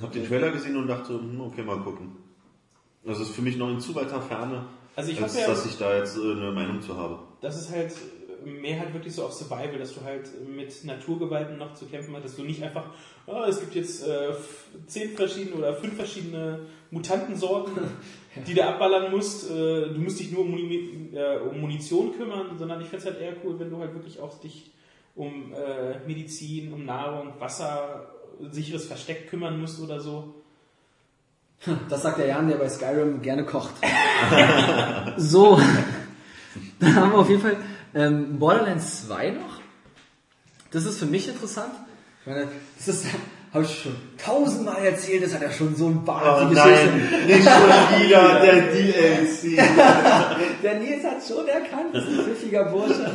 Hab 0.00 0.12
den 0.12 0.26
Trailer 0.26 0.50
gesehen 0.50 0.76
und 0.76 0.86
dachte, 0.86 1.14
hm, 1.14 1.40
okay, 1.40 1.62
mal 1.62 1.80
gucken. 1.80 2.27
Das 3.04 3.20
ist 3.20 3.30
für 3.30 3.42
mich 3.42 3.56
noch 3.56 3.70
in 3.70 3.80
zu 3.80 3.94
weiter 3.94 4.20
Ferne, 4.20 4.66
Also 4.96 5.12
ich 5.12 5.22
als 5.22 5.38
ja, 5.38 5.46
dass 5.46 5.64
ich 5.66 5.76
da 5.78 5.96
jetzt 5.96 6.16
äh, 6.16 6.20
eine 6.20 6.52
Meinung 6.52 6.80
zu 6.82 6.96
habe. 6.96 7.18
das 7.40 7.60
ist 7.60 7.70
halt 7.70 7.94
mehr 8.44 8.78
halt 8.80 8.94
wirklich 8.94 9.14
so 9.14 9.24
auf 9.24 9.32
Survival, 9.32 9.78
dass 9.78 9.94
du 9.94 10.02
halt 10.02 10.28
mit 10.48 10.84
Naturgewalten 10.84 11.58
noch 11.58 11.74
zu 11.74 11.86
kämpfen 11.86 12.14
hast, 12.14 12.24
dass 12.24 12.36
du 12.36 12.44
nicht 12.44 12.62
einfach, 12.62 12.86
ah, 13.26 13.46
es 13.48 13.60
gibt 13.60 13.74
jetzt 13.74 14.06
äh, 14.06 14.32
zehn 14.86 15.16
verschiedene 15.16 15.56
oder 15.56 15.74
fünf 15.74 15.96
verschiedene 15.96 16.60
Mutantensorten, 16.90 17.74
die 18.46 18.54
du 18.54 18.64
abballern 18.64 19.10
musst. 19.10 19.50
Äh, 19.50 19.88
du 19.88 19.98
musst 19.98 20.20
dich 20.20 20.30
nur 20.30 20.42
um, 20.42 20.50
Muni 20.50 21.10
äh, 21.12 21.38
um 21.38 21.60
Munition 21.60 22.12
kümmern, 22.16 22.56
sondern 22.58 22.80
ich 22.80 22.88
fände 22.88 23.06
es 23.06 23.12
halt 23.12 23.20
eher 23.20 23.34
cool, 23.44 23.58
wenn 23.58 23.70
du 23.70 23.78
halt 23.78 23.94
wirklich 23.94 24.20
auch 24.20 24.38
dich 24.40 24.70
um 25.14 25.52
äh, 25.52 25.98
Medizin, 26.06 26.72
um 26.72 26.84
Nahrung, 26.84 27.32
Wasser, 27.40 28.08
sicheres 28.52 28.86
Versteck 28.86 29.28
kümmern 29.28 29.60
musst 29.60 29.80
oder 29.80 30.00
so. 30.00 30.34
Das 31.88 32.02
sagt 32.02 32.18
der 32.18 32.26
Jan, 32.26 32.48
der 32.48 32.56
bei 32.56 32.68
Skyrim 32.68 33.22
gerne 33.22 33.44
kocht. 33.44 33.74
so, 35.16 35.60
dann 36.80 36.96
haben 36.96 37.12
wir 37.12 37.18
auf 37.18 37.28
jeden 37.28 37.42
Fall 37.42 37.56
ähm, 37.94 38.38
Borderlands 38.38 39.06
2 39.06 39.30
noch. 39.30 39.60
Das 40.70 40.84
ist 40.84 40.98
für 40.98 41.06
mich 41.06 41.28
interessant. 41.28 41.72
Ich 42.20 42.26
meine, 42.26 42.48
das 42.76 42.88
ist, 42.88 43.06
habe 43.54 43.64
ich 43.64 43.82
schon 43.82 43.96
tausendmal 44.22 44.84
erzählt, 44.84 45.24
das 45.24 45.34
hat 45.34 45.40
ja 45.40 45.50
schon 45.50 45.74
so 45.74 45.86
ein 45.86 46.02
Oh 46.04 46.06
wahnsinniges 46.06 46.64
nein, 46.64 47.26
nicht 47.26 47.48
schon 47.48 48.02
wieder 48.02 48.40
der 48.40 48.72
DLC. 48.72 49.56
Der 50.62 50.74
Nils 50.74 51.04
hat 51.04 51.26
schon 51.26 51.48
erkannt, 51.48 51.94
das 51.94 52.04
ist 52.04 52.18
ein 52.18 52.24
pfiffiger 52.26 52.64
Bursche. 52.64 53.10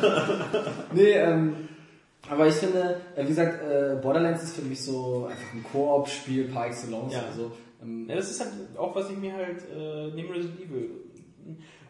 Nee, 0.94 1.12
ähm, 1.12 1.56
aber 2.30 2.48
ich 2.48 2.56
finde, 2.56 3.02
äh, 3.16 3.24
wie 3.24 3.28
gesagt, 3.28 3.62
äh, 3.62 3.96
Borderlands 4.02 4.44
ist 4.44 4.56
für 4.56 4.62
mich 4.62 4.84
so 4.84 5.28
einfach 5.30 5.54
ein 5.54 5.64
Koop-Spiel 5.72 6.46
par 6.46 6.68
excellence. 6.68 7.14
Ja. 7.14 7.24
Also, 7.30 7.52
ähm, 7.84 8.08
Ja, 8.10 8.16
das 8.16 8.32
ist 8.32 8.40
halt 8.40 8.52
auch, 8.78 8.96
was 8.96 9.10
ich 9.10 9.18
mir 9.18 9.34
halt 9.34 9.62
äh, 9.76 10.12
neben 10.16 10.32
Resident 10.32 10.60
Evil 10.62 10.90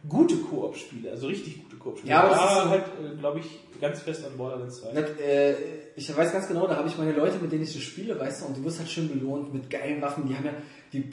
gute 0.09 0.35
Koop-Spiele, 0.35 1.11
also 1.11 1.27
richtig 1.27 1.63
gute 1.63 1.77
Koop-Spiele. 1.77 2.11
Ja, 2.11 2.21
aber 2.23 2.29
das 2.31 2.39
da 2.39 2.47
ist 2.57 2.63
so- 2.63 2.69
halt, 2.69 2.83
äh, 3.13 3.17
glaube 3.17 3.39
ich, 3.39 3.59
ganz 3.79 3.99
fest 4.01 4.25
an 4.25 4.35
Borderlands 4.37 4.81
2. 4.81 4.93
Net, 4.93 5.19
äh, 5.19 5.53
ich 5.95 6.15
weiß 6.17 6.33
ganz 6.33 6.47
genau, 6.47 6.67
da 6.67 6.75
habe 6.75 6.87
ich 6.89 6.97
meine 6.97 7.13
Leute, 7.13 7.37
mit 7.39 7.51
denen 7.51 7.63
ich 7.63 7.71
so 7.71 7.79
spiele, 7.79 8.19
weißt 8.19 8.41
du, 8.41 8.45
und 8.47 8.57
du 8.57 8.63
wirst 8.65 8.79
halt 8.79 8.89
schön 8.89 9.07
belohnt 9.07 9.53
mit 9.53 9.69
geilen 9.69 10.01
Waffen. 10.01 10.27
Die 10.27 10.35
haben 10.35 10.45
ja, 10.45 10.51
die, 10.91 11.09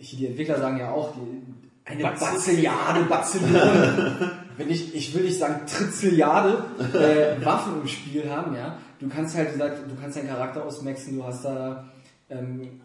die 0.00 0.26
Entwickler 0.26 0.58
sagen 0.58 0.78
ja 0.78 0.92
auch, 0.92 1.14
die, 1.14 1.42
eine 1.84 2.02
Bazilliarde, 2.04 3.04
Bazillion 3.06 3.50
wenn 4.56 4.70
ich, 4.70 4.94
ich 4.94 5.14
will 5.14 5.22
nicht 5.24 5.38
sagen 5.38 5.66
Trizilliarde 5.66 6.64
äh, 6.94 7.44
Waffen 7.44 7.80
im 7.80 7.88
Spiel 7.88 8.28
haben, 8.30 8.54
ja. 8.54 8.78
Du 9.00 9.08
kannst 9.08 9.34
halt, 9.34 9.48
wie 9.48 9.52
gesagt, 9.54 9.90
du 9.90 9.96
kannst 10.00 10.16
deinen 10.16 10.28
Charakter 10.28 10.64
ausmaxen, 10.64 11.16
du 11.16 11.24
hast 11.24 11.44
da 11.44 11.88
ähm, 12.30 12.80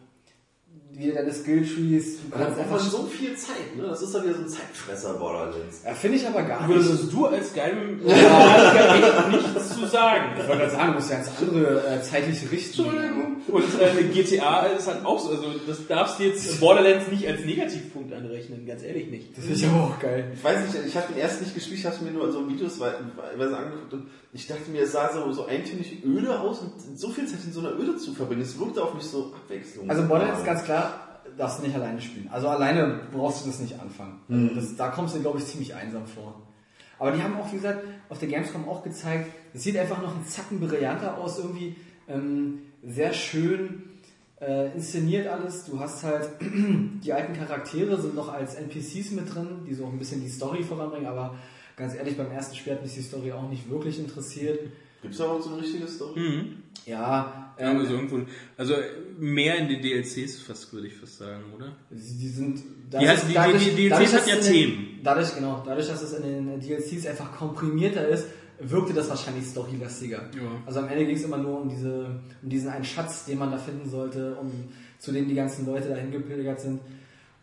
wieder 0.91 1.15
deine 1.15 1.31
Skilltrees, 1.31 2.18
du 2.23 2.30
kannst 2.38 2.59
einfach. 2.59 2.80
so 2.80 3.03
viel 3.03 3.35
Zeit, 3.35 3.76
ne? 3.76 3.84
Das 3.84 4.01
ist 4.01 4.15
dann 4.15 4.23
wieder 4.23 4.34
so 4.34 4.41
ein 4.41 4.49
Zeitfresser 4.49 5.14
Borderlands. 5.14 5.81
Ja, 5.85 5.93
finde 5.93 6.18
ich 6.18 6.27
aber 6.27 6.41
gar 6.43 6.68
nicht. 6.68 6.76
Würdest 6.76 7.14
du 7.14 7.26
als 7.27 7.53
geilem 7.53 8.01
echt 8.07 9.30
nichts 9.30 9.76
zu 9.76 9.85
sagen. 9.85 10.31
Ich 10.39 10.47
wollte 10.47 10.61
gerade 10.61 10.72
sagen, 10.72 10.88
du 10.88 10.93
musst 10.95 11.11
ja 11.11 11.18
ganz 11.18 11.30
andere 11.39 11.88
äh, 11.88 12.01
zeitliche 12.01 12.51
Richtungen. 12.51 13.38
Und 13.47 13.64
äh, 13.80 14.03
GTA 14.05 14.65
ist 14.68 14.88
halt 14.88 15.05
auch 15.05 15.19
so, 15.19 15.30
also 15.30 15.45
das 15.65 15.88
darfst 15.88 16.19
du 16.19 16.23
jetzt 16.23 16.59
Borderlands 16.59 17.09
nicht 17.09 17.27
als 17.27 17.45
Negativpunkt 17.45 18.14
anrechnen, 18.14 18.65
ganz 18.65 18.84
ehrlich 18.84 19.09
nicht. 19.09 19.38
Das 19.38 19.45
finde 19.45 19.59
ich 19.59 19.68
aber 19.68 19.84
auch 19.84 19.99
geil. 19.99 20.31
Ich 20.34 20.43
weiß 20.43 20.73
nicht, 20.73 20.88
ich 20.88 20.95
habe 20.95 21.14
den 21.14 21.22
ersten 21.22 21.43
nicht 21.43 21.55
gespielt, 21.55 21.80
ich 21.80 21.85
habe 21.85 22.03
mir 22.03 22.11
nur 22.11 22.31
so 22.31 22.49
Videos 22.49 22.80
weise 22.80 23.57
angeguckt 23.57 23.93
und 23.93 24.07
ich 24.34 24.45
dachte 24.47 24.69
mir, 24.69 24.84
es 24.84 24.91
sah 24.91 25.11
so, 25.14 25.31
so 25.31 25.45
eintönig 25.45 26.03
öde 26.05 26.39
aus 26.39 26.59
und 26.59 26.97
so 26.97 27.09
viel 27.09 27.26
Zeit 27.26 27.39
in 27.45 27.53
so 27.53 27.61
einer 27.61 27.72
Öde 27.80 27.95
zu 27.97 28.14
verbringen, 28.14 28.41
es 28.41 28.59
wirkte 28.59 28.84
auf 28.84 28.93
mich 28.93 29.05
so 29.05 29.34
abwechslungsreich. 29.34 29.89
Also 29.89 30.07
Borderlands 30.07 30.43
ganz 30.43 30.64
klar, 30.64 30.76
darfst 31.38 31.59
du 31.59 31.64
nicht 31.64 31.76
alleine 31.76 32.01
spielen. 32.01 32.30
Also 32.31 32.47
alleine 32.47 33.01
brauchst 33.11 33.43
du 33.43 33.49
das 33.49 33.59
nicht 33.59 33.80
anfangen. 33.80 34.19
Also 34.30 34.55
das, 34.55 34.76
da 34.76 34.89
kommst 34.89 35.15
du, 35.15 35.22
glaube 35.22 35.39
ich, 35.39 35.45
ziemlich 35.45 35.76
einsam 35.76 36.05
vor. 36.05 36.41
Aber 36.99 37.11
die 37.11 37.22
haben 37.22 37.38
auch, 37.38 37.51
wie 37.51 37.57
gesagt, 37.57 37.84
auf 38.09 38.19
der 38.19 38.27
Gamescom 38.27 38.68
auch 38.68 38.84
gezeigt, 38.84 39.31
es 39.53 39.64
sieht 39.64 39.77
einfach 39.77 40.01
noch 40.01 40.15
ein 40.15 40.26
Zacken 40.26 40.59
brillanter 40.59 41.18
aus, 41.18 41.38
irgendwie 41.38 41.76
ähm, 42.07 42.59
sehr 42.84 43.14
schön 43.14 43.84
äh, 44.41 44.73
inszeniert 44.73 45.27
alles. 45.27 45.65
Du 45.65 45.80
hast 45.80 46.03
halt, 46.03 46.30
die 46.41 47.14
alten 47.14 47.34
Charaktere 47.34 47.99
sind 48.01 48.15
noch 48.15 48.34
als 48.34 48.55
NPCs 48.55 49.11
mit 49.11 49.34
drin, 49.34 49.65
die 49.68 49.73
so 49.73 49.85
auch 49.85 49.91
ein 49.91 49.99
bisschen 49.99 50.22
die 50.22 50.30
Story 50.30 50.64
voranbringen, 50.64 51.07
aber 51.07 51.35
ganz 51.76 51.95
ehrlich, 51.95 52.18
beim 52.18 52.31
ersten 52.31 52.55
Spiel 52.55 52.73
hat 52.73 52.84
mich 52.84 52.95
die 52.95 53.01
Story 53.01 53.31
auch 53.31 53.49
nicht 53.49 53.69
wirklich 53.69 53.99
interessiert. 53.99 54.59
Gibt's 55.01 55.18
da 55.18 55.26
auch 55.26 55.41
so 55.41 55.51
eine 55.51 55.61
richtige 55.61 55.88
Story? 55.88 56.19
Mhm. 56.19 56.64
Ja, 56.85 57.46
Ja, 57.59 57.71
also 57.77 57.93
irgendwo, 57.95 58.19
also 58.57 58.73
mehr 59.17 59.57
in 59.57 59.67
den 59.67 59.81
DLCs 59.81 60.39
fast, 60.41 60.71
würde 60.73 60.88
ich 60.88 60.93
fast 60.95 61.17
sagen, 61.17 61.43
oder? 61.55 61.75
Die 61.89 62.27
sind. 62.27 62.61
Die 62.93 63.07
hat- 63.07 63.27
die- 63.27 63.34
die- 63.59 63.65
die 63.75 63.75
DLCs 63.89 64.13
hat 64.13 64.27
ja 64.27 64.35
Themen. 64.38 64.99
Dadurch, 65.03 65.35
genau, 65.35 65.63
dadurch, 65.65 65.88
dass 65.88 66.01
es 66.03 66.13
in 66.13 66.23
den 66.23 66.59
DLCs 66.59 67.05
einfach 67.07 67.31
komprimierter 67.35 68.07
ist, 68.07 68.27
wirkte 68.59 68.93
das 68.93 69.09
wahrscheinlich 69.09 69.45
storylastiger. 69.45 70.17
Ja. 70.35 70.41
Also 70.65 70.79
am 70.79 70.88
Ende 70.88 71.05
ging 71.05 71.15
es 71.15 71.23
immer 71.23 71.38
nur 71.38 71.61
um 71.61 71.69
diese, 71.69 72.19
um 72.41 72.49
diesen 72.49 72.69
einen 72.69 72.84
Schatz, 72.85 73.25
den 73.25 73.38
man 73.38 73.51
da 73.51 73.57
finden 73.57 73.89
sollte, 73.89 74.35
um 74.35 74.51
zu 74.99 75.11
dem 75.11 75.27
die 75.27 75.35
ganzen 75.35 75.65
Leute 75.65 75.89
dahin 75.89 76.11
gepilgert 76.11 76.59
sind. 76.61 76.79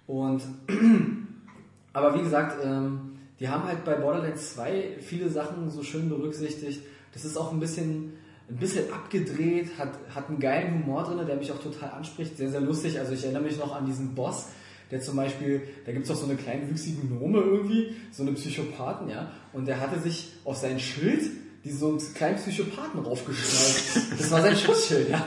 Und 0.06 0.42
aber 1.92 2.14
wie 2.14 2.22
gesagt, 2.22 2.58
ähm, 2.64 3.12
die 3.40 3.48
haben 3.48 3.64
halt 3.64 3.84
bei 3.84 3.94
Borderlands 3.94 4.54
2 4.54 4.96
viele 5.00 5.28
Sachen 5.28 5.70
so 5.70 5.82
schön 5.82 6.08
berücksichtigt. 6.08 6.82
Das 7.12 7.24
ist 7.24 7.36
auch 7.36 7.52
ein 7.52 7.60
bisschen, 7.60 8.14
ein 8.48 8.56
bisschen 8.56 8.92
abgedreht, 8.92 9.70
hat, 9.78 9.90
hat 10.14 10.28
einen 10.28 10.38
geilen 10.38 10.74
Humor 10.74 11.04
drin, 11.04 11.26
der 11.26 11.36
mich 11.36 11.50
auch 11.52 11.60
total 11.62 11.90
anspricht. 11.90 12.36
Sehr, 12.36 12.50
sehr 12.50 12.60
lustig. 12.60 12.98
Also 12.98 13.12
ich 13.12 13.24
erinnere 13.24 13.42
mich 13.42 13.58
noch 13.58 13.74
an 13.74 13.86
diesen 13.86 14.14
Boss, 14.14 14.46
der 14.90 15.00
zum 15.00 15.16
Beispiel, 15.16 15.62
da 15.86 15.92
gibt's 15.92 16.08
doch 16.08 16.16
so 16.16 16.26
eine 16.26 16.36
kleine 16.36 16.68
wüchsige 16.70 17.06
Gnome 17.06 17.40
irgendwie, 17.40 17.96
so 18.12 18.22
eine 18.22 18.32
Psychopathen, 18.32 19.08
ja. 19.08 19.30
Und 19.52 19.66
der 19.66 19.80
hatte 19.80 19.98
sich 19.98 20.32
auf 20.44 20.56
sein 20.56 20.78
Schild 20.78 21.22
die 21.64 21.70
so 21.70 21.88
einen 21.88 22.14
kleinen 22.14 22.36
Psychopathen 22.36 23.00
raufgeschnallt. 23.00 24.20
Das 24.20 24.30
war 24.30 24.42
sein 24.42 24.54
Schutzschild, 24.54 25.08
ja. 25.08 25.24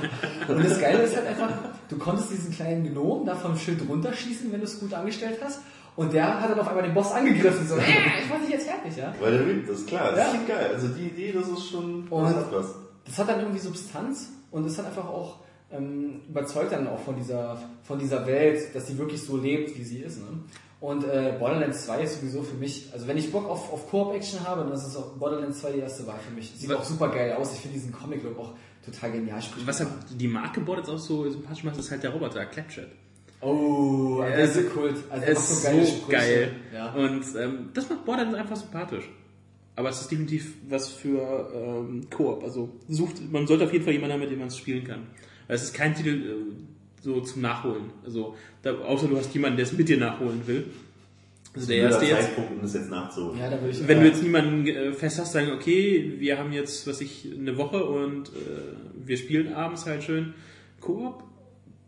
Und 0.48 0.64
das 0.64 0.80
Geile 0.80 1.02
ist 1.02 1.16
halt 1.16 1.26
einfach, 1.26 1.50
du 1.90 1.98
konntest 1.98 2.32
diesen 2.32 2.52
kleinen 2.52 2.84
Gnom 2.94 3.26
da 3.26 3.36
vom 3.36 3.58
Schild 3.58 3.82
runterschießen, 3.90 4.52
wenn 4.52 4.60
du 4.60 4.66
es 4.68 4.80
gut 4.80 4.94
angestellt 4.94 5.40
hast. 5.44 5.62
Und 5.96 6.14
der 6.14 6.40
hat 6.40 6.52
dann 6.52 6.60
auf 6.60 6.68
einmal 6.68 6.84
den 6.84 6.94
Boss 6.94 7.12
angegriffen, 7.12 7.68
so, 7.68 7.76
äh, 7.78 7.80
ich 7.80 8.30
mach 8.30 8.40
dich 8.40 8.52
jetzt 8.52 8.68
fertig, 8.70 8.96
ja. 8.96 9.16
Weil 9.20 9.32
der 9.32 9.68
das 9.68 9.80
ist 9.80 9.88
klar, 9.88 10.12
das 10.12 10.20
Ja. 10.20 10.26
ist 10.26 10.32
klingt 10.34 10.48
geil. 10.48 10.70
Also 10.76 10.88
die 10.90 11.08
Idee, 11.08 11.32
das 11.32 11.48
ist 11.48 11.70
schon, 11.72 12.08
Und- 12.08 12.36
was. 12.52 12.68
Das 13.08 13.18
hat 13.18 13.30
dann 13.30 13.40
irgendwie 13.40 13.60
Substanz 13.60 14.30
und 14.52 14.66
es 14.66 14.78
hat 14.78 14.86
einfach 14.86 15.08
auch 15.08 15.38
ähm, 15.72 16.22
überzeugt 16.30 16.72
dann 16.72 16.88
auch 16.88 17.00
von 17.00 17.16
dieser, 17.16 17.58
von 17.84 17.98
dieser 18.00 18.26
Welt, 18.28 18.74
dass 18.76 18.86
die 18.86 18.98
wirklich 18.98 19.22
so 19.22 19.36
lebt, 19.38 19.78
wie 19.78 19.84
sie 19.84 20.00
ist. 20.00 20.20
Ne? 20.20 20.28
Und 20.80 21.04
äh, 21.06 21.36
Borderlands 21.40 21.86
2 21.88 22.04
ist 22.04 22.20
sowieso 22.22 22.44
für 22.44 22.56
mich, 22.56 22.90
also 22.94 23.08
wenn 23.08 23.18
ich 23.18 23.32
Bock 23.32 23.50
auf, 23.50 23.74
auf 23.74 23.90
Koop-Action 23.90 24.46
habe, 24.48 24.62
dann 24.64 24.72
ist 24.74 24.86
es 24.86 24.96
auch 24.96 25.08
Borderlands 25.14 25.60
2 25.60 25.72
die 25.72 25.80
erste 25.80 26.06
Wahl 26.06 26.20
für 26.26 26.34
mich. 26.36 26.52
Sieht 26.56 26.70
Was- 26.70 26.78
auch 26.78 26.84
super 26.84 27.10
geil 27.10 27.34
aus. 27.34 27.52
Ich 27.54 27.60
finde 27.62 27.78
diesen 27.80 27.92
Comic-Look 27.92 28.38
auch 28.40 28.52
total 28.86 29.12
genial. 29.12 29.42
Spricht 29.42 29.66
Was 29.66 29.80
hat 29.82 29.88
die 30.16 30.28
Marke 30.28 30.62
Borderlands 30.62 30.90
auch 31.02 31.06
so 31.06 31.30
sympathisch 31.30 31.64
macht, 31.64 31.78
ist 31.78 31.90
halt 31.92 32.04
der 32.04 32.12
Roboter, 32.12 32.46
Clapchat. 32.46 32.86
an. 32.86 32.92
Oh, 33.50 34.22
Er 34.22 34.30
der 34.38 34.40
ist 34.46 34.56
ist- 34.56 34.64
so 34.74 34.80
Kult. 34.80 34.96
Also 35.10 35.26
ist 35.26 35.62
so 35.64 35.70
Sprüche. 35.70 36.12
geil. 36.12 36.52
Ja. 36.74 36.94
Und 36.94 37.24
ähm, 37.38 37.70
das 37.74 37.90
macht 37.90 38.06
Borderlands 38.06 38.38
einfach 38.40 38.56
sympathisch. 38.56 39.10
Aber 39.78 39.90
es 39.90 40.02
ist 40.02 40.10
definitiv 40.10 40.56
was 40.68 40.90
für 40.90 41.52
ähm, 41.54 42.10
Koop. 42.10 42.44
Also 42.44 42.70
sucht, 42.90 43.32
man 43.32 43.46
sollte 43.46 43.66
auf 43.66 43.72
jeden 43.72 43.86
Fall 43.86 43.94
jemanden 43.94 44.14
haben, 44.14 44.22
mit 44.22 44.32
dem 44.32 44.40
man 44.40 44.48
es 44.48 44.58
spielen 44.58 44.84
kann. 44.84 45.04
Weil 45.46 45.56
es 45.56 45.66
ist 45.66 45.74
kein 45.76 45.94
Titel 45.94 46.10
äh, 46.10 47.04
so 47.04 47.22
zum 47.22 47.44
Nachholen. 47.44 47.92
Also 48.04 48.36
da, 48.64 48.74
außer 48.74 49.08
du 49.08 49.16
hast 49.16 49.32
jemanden, 49.36 49.58
der 49.58 49.68
es 49.68 49.74
mit 49.74 49.88
dir 49.88 49.98
nachholen 49.98 50.42
will. 50.48 50.66
Also 51.54 51.68
der 51.68 51.78
erste 51.78 52.06
jetzt. 52.06 52.22
Zeitpunkt, 52.22 52.52
um 52.54 52.62
das 52.64 52.74
jetzt 52.74 52.90
nachzuholen. 52.90 53.38
ja, 53.38 53.52
da 53.52 53.62
würde 53.62 53.70
ich 53.70 53.88
Wenn 53.88 54.00
du 54.00 54.08
jetzt 54.08 54.24
niemanden 54.24 54.66
äh, 54.66 54.94
fest 54.94 55.20
hast, 55.20 55.34
sagen, 55.34 55.52
okay, 55.52 56.16
wir 56.18 56.40
haben 56.40 56.52
jetzt, 56.54 56.88
was 56.88 57.00
ich, 57.00 57.30
eine 57.40 57.56
Woche 57.58 57.86
und 57.86 58.30
äh, 58.30 58.32
wir 59.06 59.18
spielen 59.18 59.54
abends 59.54 59.86
halt 59.86 60.04
schön 60.04 60.34
Koop, 60.82 61.24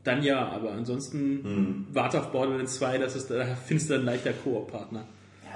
dann 0.04 0.22
ja, 0.22 0.48
aber 0.48 0.74
ansonsten 0.74 1.88
warte 1.92 2.20
auf 2.20 2.32
Borderlands 2.32 2.76
2, 2.76 3.00
das 3.00 3.16
ist, 3.16 3.32
da 3.32 3.56
findest 3.56 3.90
du 3.90 3.96
einen 3.96 4.06
leichter 4.06 4.32
Koop-Partner. 4.32 5.08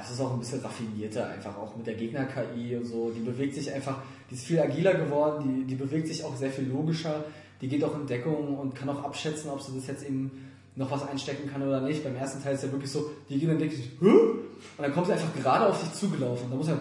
Es 0.03 0.11
ist 0.11 0.21
auch 0.21 0.33
ein 0.33 0.39
bisschen 0.39 0.59
raffinierter, 0.61 1.27
einfach 1.29 1.57
auch 1.57 1.75
mit 1.75 1.87
der 1.87 1.95
Gegner-KI 1.95 2.75
und 2.77 2.85
so. 2.85 3.11
Die 3.15 3.21
bewegt 3.21 3.55
sich 3.55 3.71
einfach, 3.71 3.99
die 4.29 4.35
ist 4.35 4.43
viel 4.45 4.59
agiler 4.59 4.93
geworden, 4.95 5.43
die, 5.45 5.63
die 5.65 5.75
bewegt 5.75 6.07
sich 6.07 6.23
auch 6.23 6.35
sehr 6.35 6.51
viel 6.51 6.67
logischer, 6.69 7.23
die 7.61 7.67
geht 7.69 7.83
auch 7.83 7.95
in 7.99 8.05
Deckung 8.07 8.57
und 8.57 8.75
kann 8.75 8.89
auch 8.89 9.03
abschätzen, 9.03 9.49
ob 9.49 9.61
sie 9.61 9.73
das 9.75 9.87
jetzt 9.87 10.03
eben 10.05 10.49
noch 10.75 10.91
was 10.91 11.07
einstecken 11.07 11.49
kann 11.51 11.61
oder 11.61 11.81
nicht. 11.81 12.03
Beim 12.03 12.15
ersten 12.15 12.43
Teil 12.43 12.55
ist 12.55 12.63
ja 12.63 12.71
wirklich 12.71 12.91
so, 12.91 13.11
die 13.29 13.39
geht 13.39 13.47
in 13.49 13.59
Deckung, 13.59 13.77
Hä? 14.01 14.07
und 14.09 14.39
dann 14.79 14.93
kommt 14.93 15.07
sie 15.07 15.13
einfach 15.13 15.33
gerade 15.41 15.67
auf 15.67 15.79
dich 15.81 15.93
zugelaufen. 15.93 16.47
Da 16.49 16.55
muss 16.57 16.67
er 16.67 16.79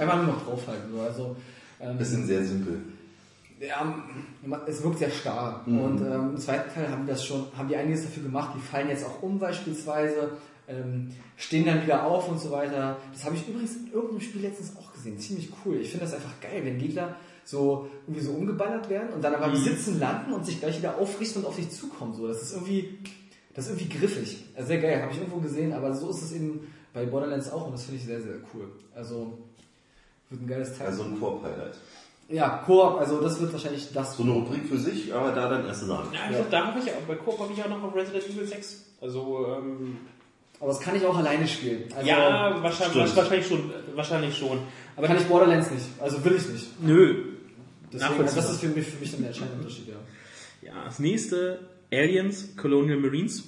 einmal 0.00 0.18
nur 0.18 0.34
noch 0.34 0.44
draufhalten. 0.44 0.92
So. 0.92 1.00
Also, 1.00 1.36
ähm, 1.80 1.98
Das 1.98 2.10
sind 2.10 2.26
sehr 2.26 2.44
simpel. 2.44 2.80
ja, 3.60 3.94
es 4.66 4.82
wirkt 4.84 4.98
sehr 4.98 5.10
starr. 5.10 5.62
Und 5.66 6.00
ähm, 6.00 6.30
im 6.30 6.36
zweiten 6.36 6.72
Teil 6.72 6.88
haben 6.90 7.04
die 7.06 7.10
das 7.10 7.24
schon, 7.24 7.46
haben 7.56 7.68
die 7.68 7.76
einiges 7.76 8.02
dafür 8.04 8.22
gemacht. 8.22 8.50
Die 8.54 8.60
fallen 8.60 8.88
jetzt 8.88 9.04
auch 9.04 9.22
um 9.22 9.38
beispielsweise, 9.38 10.30
ähm, 10.68 11.10
stehen 11.36 11.66
dann 11.66 11.82
wieder 11.82 12.04
auf 12.06 12.28
und 12.28 12.40
so 12.40 12.50
weiter. 12.50 12.98
Das 13.12 13.24
habe 13.24 13.36
ich 13.36 13.48
übrigens 13.48 13.76
in 13.76 13.92
irgendeinem 13.92 14.20
Spiel 14.20 14.42
letztens 14.42 14.76
auch 14.76 14.92
gesehen. 14.92 15.18
Ziemlich 15.18 15.50
cool. 15.64 15.76
Ich 15.76 15.90
finde 15.90 16.04
das 16.04 16.14
einfach 16.14 16.40
geil, 16.40 16.60
wenn 16.64 16.78
Gegner 16.78 17.16
so 17.44 17.88
irgendwie 18.06 18.20
so 18.20 18.32
umgeballert 18.32 18.90
werden 18.90 19.08
und 19.14 19.24
dann 19.24 19.34
aber 19.34 19.46
im 19.46 19.56
Sitzen 19.56 19.98
landen 19.98 20.34
und 20.34 20.44
sich 20.44 20.60
gleich 20.60 20.78
wieder 20.78 20.98
aufrichten 20.98 21.42
und 21.42 21.48
auf 21.48 21.56
dich 21.56 21.70
zukommen. 21.70 22.14
So, 22.14 22.28
das 22.28 22.42
ist 22.42 22.52
irgendwie, 22.52 22.98
das 23.54 23.66
ist 23.66 23.70
irgendwie 23.72 23.98
griffig. 23.98 24.44
Also 24.54 24.68
sehr 24.68 24.80
geil, 24.80 25.00
habe 25.00 25.12
ich 25.12 25.18
irgendwo 25.18 25.38
gesehen, 25.38 25.72
aber 25.72 25.94
so 25.94 26.10
ist 26.10 26.22
es 26.22 26.32
eben 26.32 26.68
bei 26.92 27.06
Borderlands 27.06 27.50
auch 27.50 27.66
und 27.66 27.72
das 27.72 27.84
finde 27.84 28.00
ich 28.00 28.06
sehr, 28.06 28.20
sehr 28.20 28.34
cool. 28.52 28.68
Also 28.94 29.38
wird 30.28 30.42
ein 30.42 30.46
geiles 30.46 30.76
Teil. 30.76 30.88
Also 30.88 31.04
ein 31.04 31.18
Koop-Highlight. 31.18 31.76
ja, 32.28 32.62
Koop, 32.66 32.98
also 32.98 33.22
das 33.22 33.40
wird 33.40 33.50
wahrscheinlich 33.52 33.92
das 33.94 34.14
So 34.14 34.24
eine 34.24 34.32
Rubrik 34.32 34.66
für 34.66 34.78
sich, 34.78 35.14
aber 35.14 35.32
da 35.32 35.48
dann 35.48 35.64
erste 35.64 35.86
Sahne. 35.86 36.08
Ja, 36.12 36.36
also 36.36 36.44
da 36.50 36.66
habe 36.66 36.78
ich 36.80 36.90
auch, 36.90 37.00
bei 37.06 37.14
Coop 37.14 37.38
habe 37.38 37.52
ich 37.54 37.64
auch 37.64 37.68
noch 37.70 37.82
auf 37.82 37.94
Resident 37.94 38.28
Evil 38.28 38.46
6. 38.46 38.84
Also, 39.00 39.46
ähm, 39.56 39.96
Aber 40.60 40.68
das 40.70 40.80
kann 40.80 40.96
ich 40.96 41.06
auch 41.06 41.16
alleine 41.16 41.46
spielen. 41.46 41.84
Also, 41.94 42.08
ja, 42.08 42.62
wahrscheinlich, 42.62 43.16
wahrscheinlich 43.16 43.46
schon, 43.46 43.70
wahrscheinlich 43.94 44.36
schon. 44.36 44.58
Aber 44.96 45.06
kann 45.06 45.16
ich 45.16 45.24
Borderlands 45.24 45.70
nicht. 45.70 45.84
Also 46.00 46.24
will 46.24 46.34
ich 46.36 46.48
nicht. 46.48 46.82
Nö. 46.82 47.14
Deswegen, 47.92 48.02
also 48.04 48.06
Nachvollziehbar. 48.06 48.42
das 48.44 48.52
ist 48.52 48.60
für 48.60 48.68
mich, 48.68 48.86
für 48.86 48.98
mich 48.98 49.10
dann 49.12 49.20
der 49.20 49.28
entscheidende 49.30 49.58
Unterschied, 49.60 49.88
ja. 49.88 49.94
Ja, 50.68 50.84
das 50.84 50.98
nächste, 50.98 51.60
Aliens, 51.92 52.56
Colonial 52.56 52.98
Marines, 52.98 53.44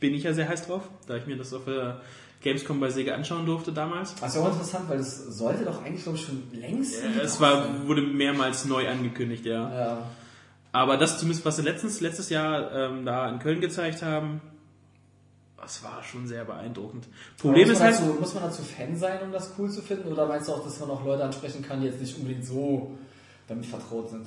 bin 0.00 0.14
ich 0.14 0.22
ja 0.22 0.32
sehr 0.32 0.48
heiß 0.48 0.66
drauf, 0.66 0.82
da 1.06 1.16
ich 1.16 1.26
mir 1.26 1.36
das 1.36 1.52
auf 1.52 1.64
der 1.64 2.00
Gamescom 2.42 2.78
bei 2.78 2.90
Sega 2.90 3.14
anschauen 3.14 3.46
durfte 3.46 3.72
damals. 3.72 4.14
Das 4.14 4.30
ist 4.30 4.36
ja 4.36 4.42
auch 4.42 4.52
interessant, 4.52 4.88
weil 4.88 4.98
das 4.98 5.26
sollte 5.26 5.64
doch 5.64 5.82
eigentlich, 5.82 6.02
glaube 6.04 6.18
ich, 6.18 6.24
schon 6.24 6.42
längst. 6.52 7.02
Äh, 7.02 7.22
Es 7.22 7.40
war, 7.40 7.86
wurde 7.86 8.02
mehrmals 8.02 8.64
neu 8.66 8.88
angekündigt, 8.88 9.44
ja. 9.44 9.70
Ja. 9.74 9.98
Aber 10.72 10.96
das 10.96 11.18
zumindest, 11.18 11.44
was 11.44 11.56
sie 11.56 11.62
letztens, 11.62 12.00
letztes 12.00 12.30
Jahr 12.30 12.72
ähm, 12.72 13.04
da 13.04 13.28
in 13.28 13.38
Köln 13.38 13.60
gezeigt 13.60 14.02
haben, 14.02 14.40
das 15.64 15.82
war 15.82 16.02
schon 16.02 16.26
sehr 16.26 16.44
beeindruckend. 16.44 17.08
Problem 17.38 17.68
muss 17.68 17.72
ist 17.72 17.78
man 17.80 17.92
halt, 17.92 18.00
Dazu, 18.00 18.16
muss 18.20 18.34
man 18.34 18.42
dazu 18.44 18.62
Fan 18.62 18.96
sein, 18.96 19.20
um 19.22 19.32
das 19.32 19.52
cool 19.58 19.70
zu 19.70 19.82
finden? 19.82 20.12
Oder 20.12 20.26
meinst 20.26 20.48
du 20.48 20.52
auch, 20.52 20.64
dass 20.64 20.78
man 20.80 20.90
auch 20.90 21.04
Leute 21.04 21.24
ansprechen 21.24 21.62
kann, 21.62 21.80
die 21.80 21.88
jetzt 21.88 22.00
nicht 22.00 22.16
unbedingt 22.16 22.46
so 22.46 22.96
damit 23.48 23.66
vertraut 23.66 24.10
sind? 24.10 24.26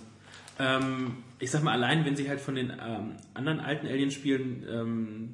ähm, 0.59 1.17
ich 1.39 1.51
sag 1.51 1.63
mal, 1.63 1.73
allein 1.73 2.05
wenn 2.05 2.15
sie 2.15 2.29
halt 2.29 2.39
von 2.39 2.55
den 2.55 2.71
ähm, 2.71 3.15
anderen 3.33 3.59
alten 3.59 3.87
Alien-Spielen 3.87 4.65
ähm, 4.69 5.29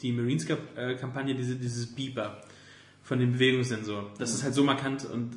die 0.00 0.12
Marines-Kampagne, 0.12 1.34
diese, 1.34 1.56
dieses 1.56 1.86
Beeper 1.94 2.42
von 3.02 3.18
dem 3.20 3.32
Bewegungssensor, 3.32 4.10
das 4.18 4.34
ist 4.34 4.42
halt 4.42 4.54
so 4.54 4.64
markant 4.64 5.04
und 5.04 5.30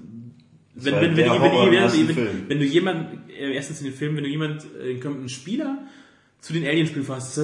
wenn, 0.77 0.95
wenn, 0.95 1.15
wenn, 1.15 1.29
wenn, 1.29 1.41
wenn, 1.41 1.73
ersten 1.73 2.07
wenn, 2.07 2.15
Film. 2.15 2.27
wenn, 2.27 2.49
wenn 2.49 2.59
du 2.59 2.65
jemand, 2.65 3.29
äh, 3.29 3.53
erstens 3.53 3.79
in 3.79 3.85
den 3.85 3.93
Filmen, 3.93 4.17
wenn 4.17 4.23
du 4.25 4.29
jemand, 4.29 4.65
äh, 4.81 4.99
einen 5.01 5.29
Spieler 5.29 5.87
zu 6.41 6.53
den 6.53 6.65
Alien-Spielen 6.65 7.07
das, 7.07 7.39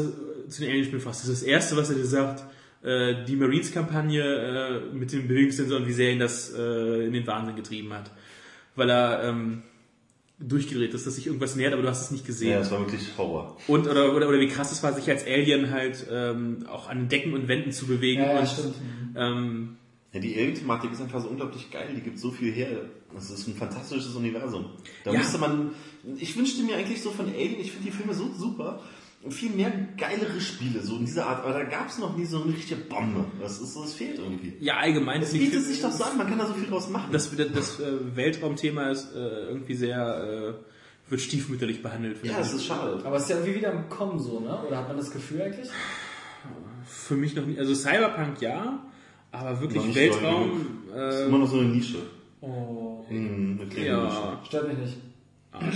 zu 0.51 0.61
den 0.61 0.69
Alien-Spielen 0.71 1.01
fasst, 1.01 1.23
das 1.23 1.29
ist 1.29 1.41
das 1.41 1.47
Erste, 1.47 1.77
was 1.77 1.89
er 1.89 1.95
dir 1.95 2.05
sagt, 2.05 2.43
äh, 2.83 3.23
die 3.25 3.35
Marines-Kampagne 3.35 4.23
äh, 4.23 4.93
mit 4.93 5.11
dem 5.11 5.27
Bewegungssensor 5.27 5.77
und 5.77 5.87
wie 5.87 5.93
sehr 5.93 6.11
ihn 6.11 6.19
das 6.19 6.53
äh, 6.53 7.05
in 7.07 7.13
den 7.13 7.25
Wahnsinn 7.27 7.55
getrieben 7.55 7.93
hat. 7.93 8.11
Weil 8.75 8.89
er 8.89 9.23
ähm, 9.23 9.63
durchgedreht 10.39 10.93
ist, 10.93 11.05
dass 11.05 11.15
sich 11.15 11.27
irgendwas 11.27 11.55
nähert, 11.55 11.73
aber 11.73 11.83
du 11.83 11.89
hast 11.89 12.01
es 12.01 12.11
nicht 12.11 12.25
gesehen. 12.25 12.51
Ja, 12.51 12.59
das 12.59 12.71
war 12.71 12.79
wirklich 12.79 13.01
Horror. 13.17 13.57
Und 13.67 13.87
oder, 13.87 14.15
oder, 14.15 14.27
oder 14.27 14.39
wie 14.39 14.47
krass 14.47 14.71
es 14.71 14.81
war, 14.81 14.93
sich 14.93 15.09
als 15.09 15.25
Alien 15.25 15.69
halt 15.71 16.05
ähm, 16.11 16.65
auch 16.67 16.89
an 16.89 17.07
Decken 17.09 17.33
und 17.33 17.47
Wänden 17.47 17.71
zu 17.71 17.85
bewegen. 17.85 18.21
Ja, 18.23 18.33
ja, 18.33 18.39
und, 18.39 18.47
stimmt. 18.47 18.75
Ähm, 19.15 19.77
Ja, 20.13 20.19
die 20.19 20.35
Alien-Thematik 20.35 20.91
ist 20.91 21.01
einfach 21.01 21.21
so 21.21 21.27
unglaublich 21.29 21.69
geil, 21.69 21.89
die 21.95 22.01
gibt 22.01 22.17
so 22.17 22.31
viel 22.31 22.51
her. 22.51 22.67
Das 23.13 23.29
ist 23.29 23.47
ein 23.47 23.55
fantastisches 23.55 24.15
Universum. 24.15 24.65
Da 25.03 25.11
Ja. 25.11 25.19
müsste 25.19 25.37
man, 25.37 25.71
ich 26.17 26.35
wünschte 26.35 26.63
mir 26.63 26.75
eigentlich 26.77 27.01
so 27.01 27.11
von 27.11 27.27
Alien, 27.27 27.59
ich 27.59 27.71
finde 27.71 27.91
die 27.91 27.95
Filme 27.95 28.13
so 28.13 28.31
super, 28.33 28.81
viel 29.29 29.51
mehr 29.51 29.71
geilere 29.97 30.41
Spiele, 30.41 30.81
so 30.81 30.95
in 30.97 31.05
dieser 31.05 31.27
Art, 31.27 31.43
aber 31.43 31.53
da 31.53 31.63
gab 31.63 31.89
es 31.89 31.99
noch 31.99 32.17
nie 32.17 32.25
so 32.25 32.41
eine 32.41 32.53
richtige 32.53 32.81
Bombe. 32.81 33.25
Das 33.39 33.59
ist 33.61 33.75
das 33.75 33.93
fehlt 33.93 34.17
irgendwie. 34.17 34.53
ja, 34.59 34.77
allgemein. 34.77 35.21
Es 35.21 35.33
bietet 35.33 35.63
sich 35.63 35.81
doch 35.81 35.91
so 35.91 36.03
an, 36.03 36.17
man 36.17 36.27
kann 36.27 36.39
da 36.39 36.47
so 36.47 36.53
viel 36.53 36.67
draus 36.67 36.89
machen. 36.89 37.09
Das, 37.11 37.29
das, 37.35 37.47
das 37.53 37.79
äh, 37.79 38.15
Weltraumthema 38.15 38.89
ist 38.89 39.13
äh, 39.13 39.19
irgendwie 39.47 39.75
sehr, 39.75 40.55
äh, 40.57 41.09
wird 41.11 41.21
stiefmütterlich 41.21 41.83
behandelt. 41.83 42.23
ja, 42.23 42.39
es 42.39 42.53
ist 42.53 42.65
schade. 42.65 42.99
Aber 43.05 43.17
es 43.17 43.23
ist 43.23 43.29
ja 43.29 43.35
irgendwie 43.37 43.55
wieder 43.55 43.71
im 43.71 43.89
Kommen 43.89 44.17
so, 44.19 44.39
ne? 44.39 44.57
Oder 44.67 44.77
hat 44.77 44.87
man 44.87 44.97
das 44.97 45.11
Gefühl 45.11 45.41
eigentlich? 45.43 45.69
Für 46.85 47.15
mich 47.15 47.35
noch 47.35 47.45
nie, 47.45 47.59
also 47.59 47.75
Cyberpunk 47.75 48.41
ja, 48.41 48.79
aber 49.31 49.61
wirklich 49.61 49.93
Weltraum, 49.93 50.79
Das 50.95 51.15
ist 51.15 51.21
äh, 51.21 51.25
immer 51.27 51.37
noch 51.37 51.47
so 51.49 51.59
eine 51.59 51.69
Nische. 51.69 51.99
Oh, 52.41 53.05
Hm, 53.07 53.59
eine 53.61 53.65
Nische. 53.69 53.85
ja. 53.85 54.41
stört 54.45 54.67
mich 54.67 54.77
nicht. 54.77 54.97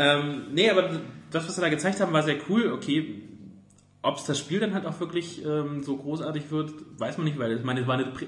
Ähm, 0.00 0.42
nee, 0.52 0.70
aber 0.70 0.90
das, 1.30 1.46
was 1.46 1.54
sie 1.54 1.60
da 1.60 1.68
gezeigt 1.68 2.00
haben, 2.00 2.12
war 2.12 2.22
sehr 2.22 2.36
cool. 2.48 2.72
Okay, 2.72 3.22
ob 4.02 4.16
es 4.16 4.24
das 4.24 4.38
Spiel 4.38 4.60
dann 4.60 4.74
halt 4.74 4.86
auch 4.86 5.00
wirklich 5.00 5.44
ähm, 5.44 5.82
so 5.82 5.96
großartig 5.96 6.50
wird, 6.50 6.72
weiß 6.98 7.18
man 7.18 7.26
nicht, 7.26 7.38
weil 7.38 7.56
ich 7.56 7.64
meine, 7.64 7.80
es 7.80 7.86
war 7.86 7.94
eine, 7.94 8.06
Prä 8.06 8.26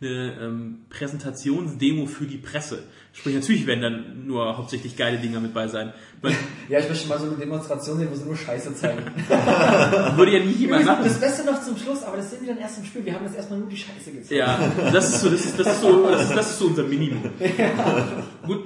eine 0.00 0.36
ähm, 0.40 0.78
Präsentationsdemo 0.90 2.06
für 2.06 2.24
die 2.26 2.38
Presse. 2.38 2.82
Sprich, 3.12 3.36
natürlich 3.36 3.68
werden 3.68 3.82
dann 3.82 4.26
nur 4.26 4.56
hauptsächlich 4.58 4.96
geile 4.96 5.18
Dinger 5.18 5.38
mit 5.38 5.54
bei 5.54 5.68
sein. 5.68 5.92
Man 6.20 6.34
Ja, 6.68 6.80
ich 6.80 6.88
möchte 6.88 7.08
mal 7.08 7.20
so 7.20 7.26
eine 7.26 7.36
Demonstration 7.36 7.98
sehen, 7.98 8.08
wo 8.10 8.16
sie 8.16 8.24
nur 8.24 8.36
Scheiße 8.36 8.74
zeigen. 8.74 9.04
würde 10.16 10.32
ja 10.32 10.44
nie 10.44 10.52
jemand 10.52 10.86
machen. 10.86 11.04
das 11.04 11.20
Beste 11.20 11.46
noch 11.46 11.62
zum 11.62 11.76
Schluss, 11.76 12.02
aber 12.02 12.16
das 12.16 12.30
sehen 12.30 12.40
wir 12.40 12.48
dann 12.48 12.58
erst 12.58 12.78
im 12.78 12.84
Spiel. 12.84 13.04
Wir 13.04 13.14
haben 13.14 13.24
jetzt 13.26 13.36
erstmal 13.36 13.60
nur 13.60 13.68
die 13.68 13.76
Scheiße 13.76 14.10
gezeigt. 14.10 14.32
Ja, 14.32 14.58
das 14.92 15.08
ist 15.08 15.20
so, 15.20 15.30
das 15.30 15.44
ist, 15.44 15.58
das 15.60 15.66
ist 15.68 15.80
so, 15.82 16.10
das 16.10 16.22
ist, 16.22 16.36
das 16.36 16.50
ist 16.50 16.58
so 16.58 16.66
unser 16.66 16.82
Minimum. 16.82 17.22
Gut, 18.46 18.64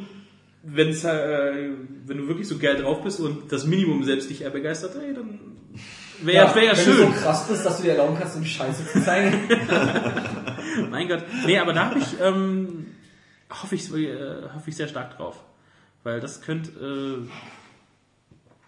wenn's, 0.66 1.04
äh, 1.04 1.70
wenn 2.06 2.18
du 2.18 2.28
wirklich 2.28 2.48
so 2.48 2.58
geil 2.58 2.76
drauf 2.76 3.02
bist 3.02 3.20
und 3.20 3.50
das 3.52 3.66
Minimum 3.66 4.02
selbst 4.04 4.28
dich 4.28 4.42
eher 4.42 4.50
begeistert, 4.50 4.96
ey, 4.96 5.14
dann 5.14 5.38
wäre 6.22 6.54
wär 6.54 6.64
ja 6.64 6.76
wenn 6.76 6.84
schön. 6.84 6.96
du 6.96 7.12
so 7.12 7.20
krass 7.20 7.46
bist, 7.46 7.64
dass 7.64 7.76
du 7.76 7.84
dir 7.84 7.92
erlauben 7.92 8.16
kannst, 8.18 8.38
die 8.38 8.44
Scheiße 8.44 8.86
zu 8.86 9.04
zeigen. 9.04 9.48
Mein 10.90 11.08
Gott. 11.08 11.24
Nee, 11.44 11.58
aber 11.58 11.72
da 11.72 11.90
habe 11.90 11.98
ich, 12.00 12.20
ähm, 12.20 12.86
hoffe 13.50 13.76
ich, 13.76 13.92
äh, 13.94 14.42
hoffe 14.54 14.70
ich 14.70 14.76
sehr 14.76 14.88
stark 14.88 15.16
drauf. 15.16 15.36
Weil 16.02 16.20
das 16.20 16.40
könnte, 16.42 16.70
äh, 16.70 17.28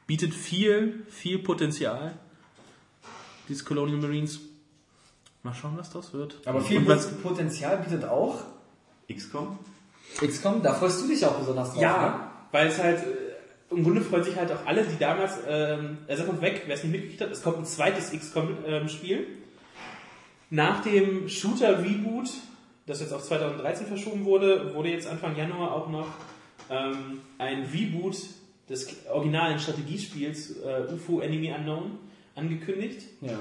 bietet 0.07 0.35
viel, 0.35 1.05
viel 1.09 1.39
Potenzial. 1.39 2.15
Dieses 3.49 3.65
Colonial 3.65 4.01
Marines. 4.01 4.41
Mal 5.43 5.55
schauen, 5.55 5.75
was 5.77 5.91
das 5.91 6.13
wird. 6.13 6.37
Aber 6.47 6.61
viel 6.61 6.81
Potenzial 6.81 7.79
bietet 7.79 8.05
auch 8.05 8.45
XCOM? 9.13 9.59
XCOM. 10.17 10.63
Da 10.63 10.75
freust 10.75 11.03
du 11.03 11.09
dich 11.09 11.25
auch 11.25 11.39
besonders 11.39 11.69
drauf. 11.69 11.77
ne? 11.77 11.83
Ja, 11.83 12.31
weil 12.53 12.69
es 12.69 12.83
halt, 12.83 12.99
äh, 12.99 13.75
im 13.75 13.85
Grunde 13.85 14.01
freuen 14.01 14.25
sich 14.25 14.37
halt 14.37 14.51
auch 14.53 14.67
alle, 14.67 14.85
die 14.85 14.99
damals, 14.99 15.35
ähm, 15.49 15.99
er 16.07 16.17
sagt 16.17 16.41
weg, 16.41 16.63
wer 16.67 16.75
es 16.75 16.85
nicht 16.85 16.93
mitgekriegt 16.93 17.21
hat, 17.21 17.31
es 17.31 17.43
kommt 17.43 17.59
ein 17.59 17.67
zweites 17.67 18.13
XCOM-Spiel. 18.13 19.27
Nach 20.51 20.83
dem 20.83 21.29
Shooter-Reboot, 21.29 22.31
das 22.87 23.01
jetzt 23.01 23.13
auf 23.13 23.23
2013 23.23 23.87
verschoben 23.87 24.25
wurde, 24.25 24.75
wurde 24.75 24.89
jetzt 24.89 25.07
Anfang 25.07 25.37
Januar 25.37 25.75
auch 25.75 25.89
noch 25.91 26.09
ähm, 26.71 27.21
ein 27.37 27.65
Reboot 27.65 28.17
des 28.69 28.89
originalen 29.11 29.59
Strategiespiels 29.59 30.57
äh, 30.59 30.93
UFO 30.93 31.21
Enemy 31.21 31.53
Unknown 31.53 31.99
angekündigt. 32.35 33.03
Ja. 33.21 33.33
ja. 33.33 33.39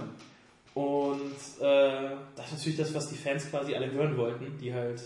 Und 0.74 1.32
äh, 1.60 2.10
das 2.36 2.48
ist 2.48 2.58
natürlich 2.58 2.78
das, 2.78 2.94
was 2.94 3.10
die 3.10 3.16
Fans 3.16 3.50
quasi 3.50 3.74
alle 3.74 3.92
hören 3.92 4.18
wollten, 4.18 4.58
die 4.60 4.74
halt 4.74 5.02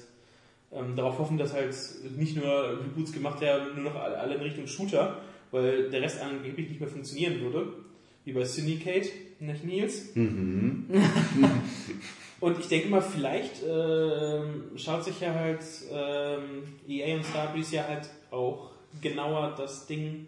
ähm, 0.74 0.96
darauf 0.96 1.20
hoffen, 1.20 1.38
dass 1.38 1.54
halt 1.54 1.76
nicht 2.18 2.36
nur 2.36 2.80
Reboots 2.80 3.12
gemacht 3.12 3.42
werden, 3.42 3.76
nur 3.76 3.92
noch 3.92 3.96
alle 3.96 4.36
in 4.36 4.42
Richtung 4.42 4.68
Shooter, 4.68 5.22
weil 5.52 5.90
der 5.90 6.02
Rest 6.02 6.22
angeblich 6.22 6.70
nicht 6.70 6.80
mehr 6.80 6.90
funktionieren 6.90 7.42
würde. 7.42 7.74
Wie 8.24 8.34
bei 8.34 8.44
Syndicate, 8.44 9.12
nicht 9.40 9.66
Nils? 9.66 10.10
Und 12.40 12.60
ich 12.60 12.68
denke 12.68 12.90
mal, 12.90 13.02
vielleicht 13.02 13.62
ähm, 13.68 14.64
schaut 14.76 15.04
sich 15.04 15.20
ja 15.22 15.34
halt 15.34 15.64
ähm, 15.92 16.64
EA 16.88 17.18
und 17.18 17.24
Starbreeze 17.24 17.76
ja 17.76 17.88
halt 17.88 18.10
auch 18.32 18.72
genauer 19.00 19.54
das 19.56 19.86
Ding, 19.86 20.26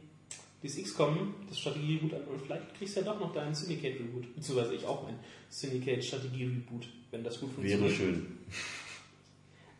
dieses 0.61 0.83
XCOM, 0.83 1.33
das 1.49 1.59
Strategie-Reboot 1.59 2.13
an 2.13 2.21
und 2.31 2.39
vielleicht 2.39 2.75
kriegst 2.75 2.95
du 2.95 2.99
ja 2.99 3.07
doch 3.07 3.19
noch 3.19 3.33
deinen 3.33 3.55
Syndicate-Reboot, 3.55 4.35
beziehungsweise 4.35 4.75
ich 4.75 4.85
auch 4.85 5.01
mein 5.03 5.15
Syndicate-Strategie-Reboot, 5.49 6.87
wenn 7.09 7.23
das 7.23 7.39
gut 7.39 7.51
funktioniert. 7.51 7.81
Wäre 7.81 7.91
schön. 7.91 8.27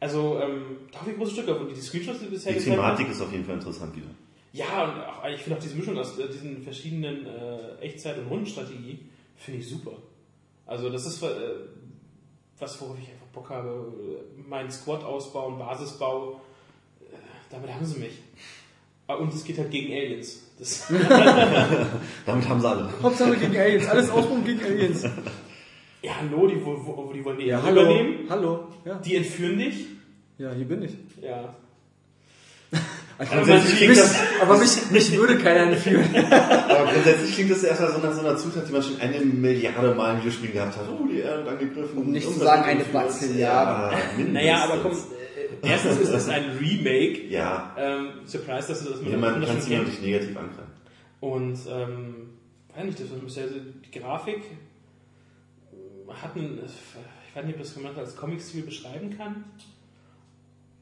Also, 0.03 0.38
ähm, 0.41 0.61
da 0.91 0.99
habe 0.99 1.11
ich 1.11 1.17
große 1.17 1.32
Stücke 1.32 1.56
und 1.56 1.69
die 1.72 1.80
Screenshots, 1.80 2.19
die 2.19 2.25
bisher 2.25 2.51
Die 2.53 2.59
Thematik 2.59 3.07
ist 3.09 3.22
auf 3.22 3.32
jeden 3.32 3.45
Fall 3.45 3.56
interessant 3.56 3.95
wieder. 3.95 4.07
Ja, 4.51 4.83
und 4.83 4.99
auch, 4.99 5.25
ich 5.33 5.41
finde 5.41 5.57
auch 5.57 5.64
diese 5.64 5.75
Mischung 5.75 5.98
aus 5.98 6.19
äh, 6.19 6.27
diesen 6.27 6.61
verschiedenen 6.61 7.25
äh, 7.25 7.75
Echtzeit- 7.82 8.17
und 8.19 8.27
Rundenstrategie 8.27 8.99
finde 9.38 9.59
ich 9.61 9.69
super. 9.69 9.93
Also 10.65 10.90
das 10.90 11.06
ist 11.06 11.23
äh, 11.23 11.27
was, 12.59 12.80
worauf 12.82 12.98
ich 13.01 13.09
einfach 13.09 13.27
Bock 13.27 13.49
habe. 13.49 13.69
Äh, 13.69 14.41
Mein 14.48 14.69
Squad 14.69 15.03
ausbauen, 15.06 15.57
Basisbau, 15.57 16.41
äh, 17.01 17.15
damit 17.49 17.73
haben 17.73 17.85
sie 17.85 17.99
mich. 17.99 18.19
Ah, 19.07 19.15
Und 19.15 19.33
es 19.33 19.43
geht 19.45 19.57
halt 19.57 19.72
gegen 19.72 19.93
Aliens. 19.93 20.51
Das, 20.59 20.88
Damit 22.25 22.48
haben 22.49 22.59
sie 22.61 22.69
alle. 22.69 22.90
Hauptsache 23.01 23.38
gegen 23.38 23.56
Aliens. 23.57 23.88
Alles 23.88 24.09
Ausbruch 24.09 24.43
gegen 24.45 24.61
Aliens. 24.64 25.03
ja, 26.01 26.11
hallo, 26.19 26.45
die, 26.48 26.64
wo, 26.64 26.75
wo, 26.85 27.14
die 27.14 27.23
wollen 27.23 27.38
die 27.40 27.45
Ja, 27.48 27.61
hallo. 27.64 27.82
übernehmen. 27.83 28.30
Hallo. 28.30 28.67
Ja. 28.85 28.95
Die 28.95 29.15
entführen 29.15 29.57
dich. 29.57 29.88
Ja, 30.37 30.51
hier 30.53 30.65
bin 30.67 30.83
ich. 30.83 30.91
Ja. 31.21 31.55
Grundsätzlich 33.19 33.75
klingt 33.77 33.89
Mich, 33.91 33.99
das, 33.99 34.15
aber 34.41 34.57
mich, 34.57 34.91
mich 34.91 35.11
würde 35.15 35.37
keiner 35.37 35.71
entführen. 35.71 36.09
aber 36.31 36.91
grundsätzlich 36.91 37.35
klingt 37.35 37.51
das 37.51 37.63
erstmal 37.63 37.91
so 37.91 37.99
nach 37.99 38.11
so 38.13 38.19
einer 38.21 38.35
Zutat, 38.37 38.67
die 38.67 38.71
man 38.73 38.81
schon 38.81 38.99
eine 38.99 39.19
Milliarde 39.19 39.93
Mal 39.93 40.13
in 40.15 40.17
Videospielen 40.21 40.53
gehabt 40.53 40.75
hat. 40.77 40.85
Oh, 40.89 41.05
die 41.07 41.19
Erde 41.19 41.45
wird 41.45 41.49
angegriffen. 41.61 41.97
Um 41.99 42.11
nicht 42.11 42.27
zu 42.27 42.39
sagen, 42.39 42.63
eine. 42.63 42.83
Bazilliarde. 42.83 43.95
Ja, 43.95 44.01
mindestens. 44.17 44.33
Naja, 44.33 44.63
aber 44.63 44.77
komm, 44.81 44.91
äh, 44.93 45.67
erstens 45.69 45.99
ist 45.99 46.11
das 46.11 46.27
ein 46.27 46.57
Remake. 46.59 47.27
Ja, 47.29 47.75
Ähm, 47.77 48.07
Surprise, 48.25 48.69
dass 48.69 48.83
du 48.83 48.89
das 48.89 49.01
mit 49.01 49.11
jemand 49.11 49.43
das 49.43 49.49
kann 49.49 49.57
es 49.59 49.67
jemand 49.69 49.89
kennt. 49.89 50.01
nicht 50.01 50.11
negativ 50.11 50.37
angreifen. 50.37 50.71
Und 51.19 51.59
ähm, 51.69 52.15
weiß 52.75 52.85
nicht, 52.85 52.99
das 52.99 53.11
war 53.11 53.19
bisher 53.19 53.47
so- 53.47 53.55
die 53.59 53.99
Grafik 53.99 54.37
äh, 55.71 56.11
hat 56.11 56.35
einen, 56.35 56.59
ich 56.65 57.35
weiß 57.35 57.45
nicht, 57.45 57.55
ob 57.55 57.61
das 57.61 57.75
gemacht 57.75 57.97
als 57.99 58.15
Comic-Stil 58.15 58.63
beschreiben 58.63 59.15
kann. 59.15 59.43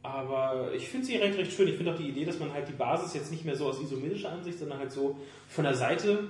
Aber 0.03 0.73
ich 0.73 0.89
finde 0.89 1.05
sie 1.05 1.17
recht, 1.17 1.37
recht 1.37 1.51
schön. 1.51 1.67
Ich 1.67 1.75
finde 1.75 1.93
auch 1.93 1.97
die 1.97 2.09
Idee, 2.09 2.25
dass 2.25 2.39
man 2.39 2.51
halt 2.51 2.67
die 2.67 2.73
Basis 2.73 3.13
jetzt 3.13 3.31
nicht 3.31 3.45
mehr 3.45 3.55
so 3.55 3.67
aus 3.67 3.79
isometrischer 3.79 4.31
Ansicht, 4.31 4.57
sondern 4.57 4.79
halt 4.79 4.91
so 4.91 5.17
von 5.47 5.63
der 5.63 5.75
Seite, 5.75 6.29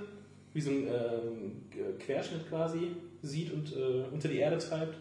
wie 0.52 0.60
so 0.60 0.70
ein 0.70 0.86
ähm, 0.86 1.98
Querschnitt 1.98 2.48
quasi, 2.48 2.96
sieht 3.22 3.52
und 3.52 3.74
äh, 3.74 4.04
unter 4.12 4.28
die 4.28 4.38
Erde 4.38 4.58
treibt. 4.58 4.96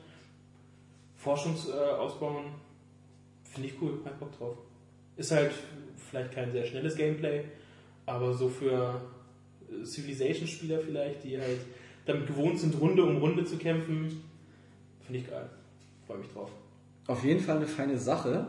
Forschungsausbauen, 1.17 1.87
äh, 1.87 1.91
ausbauen, 1.91 2.45
finde 3.43 3.69
ich 3.69 3.81
cool, 3.81 3.99
hab 4.05 4.19
Bock 4.19 4.37
drauf. 4.37 4.57
Ist 5.17 5.31
halt 5.31 5.51
vielleicht 6.09 6.31
kein 6.31 6.51
sehr 6.51 6.65
schnelles 6.65 6.95
Gameplay, 6.95 7.43
aber 8.05 8.33
so 8.33 8.47
für 8.47 9.01
äh, 9.69 9.85
Civilization-Spieler 9.85 10.79
vielleicht, 10.79 11.23
die 11.25 11.37
halt 11.37 11.59
damit 12.05 12.27
gewohnt 12.27 12.59
sind, 12.59 12.79
Runde 12.79 13.03
um 13.03 13.17
Runde 13.17 13.43
zu 13.43 13.57
kämpfen, 13.57 14.23
finde 15.01 15.19
ich 15.19 15.29
geil. 15.29 15.49
Freue 16.07 16.19
mich 16.19 16.29
drauf. 16.29 16.49
Auf 17.07 17.23
jeden 17.23 17.39
Fall 17.39 17.57
eine 17.57 17.67
feine 17.67 17.97
Sache. 17.97 18.47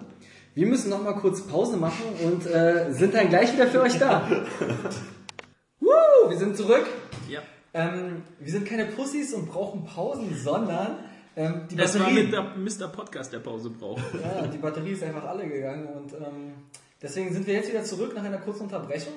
Wir 0.55 0.67
müssen 0.67 0.91
noch 0.91 1.03
mal 1.03 1.15
kurz 1.15 1.47
Pause 1.47 1.77
machen 1.77 2.05
und 2.23 2.47
äh, 2.47 2.93
sind 2.93 3.15
dann 3.15 3.29
gleich 3.29 3.53
wieder 3.55 3.67
für 3.67 3.81
euch 3.81 3.99
da. 3.99 4.29
Woo, 5.81 6.29
wir 6.29 6.37
sind 6.37 6.57
zurück. 6.57 6.87
Ja. 7.29 7.41
Ähm, 7.73 8.23
wir 8.39 8.53
sind 8.53 8.67
keine 8.67 8.87
Pussys 8.87 9.33
und 9.33 9.47
brauchen 9.47 9.87
Pausen, 9.87 10.37
sondern 10.37 10.99
ähm, 11.37 11.63
die 11.71 11.77
Das 11.77 11.99
war 11.99 12.07
Batterie, 12.07 12.25
mit 12.25 12.33
der 12.33 12.43
Mr. 12.43 12.93
Podcast, 12.93 13.33
der 13.33 13.39
Pause 13.39 13.71
braucht. 13.71 14.03
ja, 14.23 14.47
die 14.47 14.59
Batterie 14.59 14.91
ist 14.91 15.03
einfach 15.03 15.25
alle 15.25 15.49
gegangen 15.49 15.87
und 15.87 16.13
ähm, 16.13 16.53
deswegen 17.01 17.33
sind 17.33 17.47
wir 17.47 17.55
jetzt 17.55 17.71
wieder 17.71 17.83
zurück 17.85 18.15
nach 18.15 18.23
einer 18.25 18.39
kurzen 18.39 18.65
Unterbrechung 18.65 19.15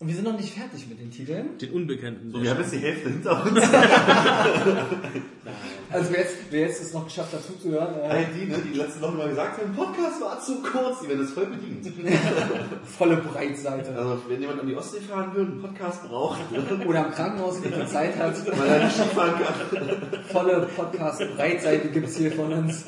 und 0.00 0.08
wir 0.08 0.14
sind 0.14 0.24
noch 0.24 0.36
nicht 0.36 0.52
fertig 0.54 0.88
mit 0.88 0.98
den 0.98 1.10
Titeln. 1.10 1.56
Den 1.58 1.70
Unbekannten. 1.72 2.32
So, 2.32 2.42
wir 2.42 2.50
haben 2.50 2.60
jetzt 2.60 2.72
die 2.72 2.78
Hälfte 2.78 3.10
hinter 3.10 3.44
uns. 3.44 3.60
Also 5.92 6.12
wer 6.12 6.20
jetzt, 6.20 6.36
wer 6.50 6.60
jetzt 6.60 6.80
es 6.80 6.94
noch 6.94 7.04
geschafft 7.04 7.32
hat 7.32 7.42
zuzuhören, 7.44 7.98
äh, 7.98 8.02
All 8.02 8.24
die, 8.26 8.46
ne, 8.46 8.58
die 8.58 8.76
letzte 8.78 9.00
Woche 9.02 9.12
mal 9.16 9.28
gesagt 9.28 9.60
haben, 9.60 9.74
Podcast 9.74 10.20
war 10.20 10.40
zu 10.40 10.62
kurz, 10.62 11.00
die 11.00 11.08
werden 11.08 11.22
das 11.22 11.32
voll 11.32 11.46
bedient. 11.46 11.92
volle 12.84 13.16
Breitseite. 13.16 13.96
Also 13.96 14.22
wenn 14.28 14.40
jemand 14.40 14.60
an 14.60 14.68
die 14.68 14.76
Ostsee 14.76 15.00
fahren 15.00 15.34
will 15.34 15.42
und 15.42 15.50
einen 15.52 15.62
Podcast 15.62 16.04
braucht, 16.08 16.38
ne, 16.52 16.86
Oder 16.86 17.06
im 17.06 17.10
Krankenhaus 17.12 17.58
und 17.58 17.88
Zeit 17.88 18.16
hat, 18.16 18.58
weil 18.58 18.68
er 18.68 18.84
nicht 18.84 18.94
Skifahren 18.96 19.32
kann. 19.34 20.24
volle 20.30 20.68
Podcast-Breitseite 20.76 21.88
gibt's 21.88 22.16
hier 22.16 22.30
von 22.30 22.52
uns. 22.52 22.84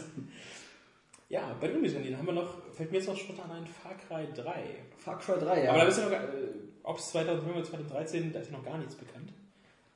Ja, 1.29 1.57
bei 1.61 1.67
den 1.67 1.79
Uniterminen 1.79 2.19
haben 2.19 2.27
wir 2.27 2.35
noch, 2.35 2.55
fällt 2.73 2.93
mir 2.93 2.99
jetzt 2.99 3.09
noch 3.09 3.17
spontan 3.17 3.51
ein 3.51 3.67
Far 3.67 3.95
Cry 4.07 4.29
3. 4.41 4.53
Far 4.99 5.19
Cry 5.19 5.41
3, 5.41 5.69
Aber 5.71 5.79
da 5.79 5.83
ja. 5.85 5.89
ist 5.89 5.99
ja 5.99 6.05
noch, 6.05 6.11
gar- 6.13 6.23
äh, 6.23 6.72
ob 6.83 6.99
es 6.99 7.11
2005 7.11 7.57
oder 7.57 7.65
2013, 7.65 8.33
da 8.33 8.41
ist 8.41 8.53
noch 8.53 8.65
gar 8.65 8.79
nichts 8.79 8.95
bekannt. 8.95 9.33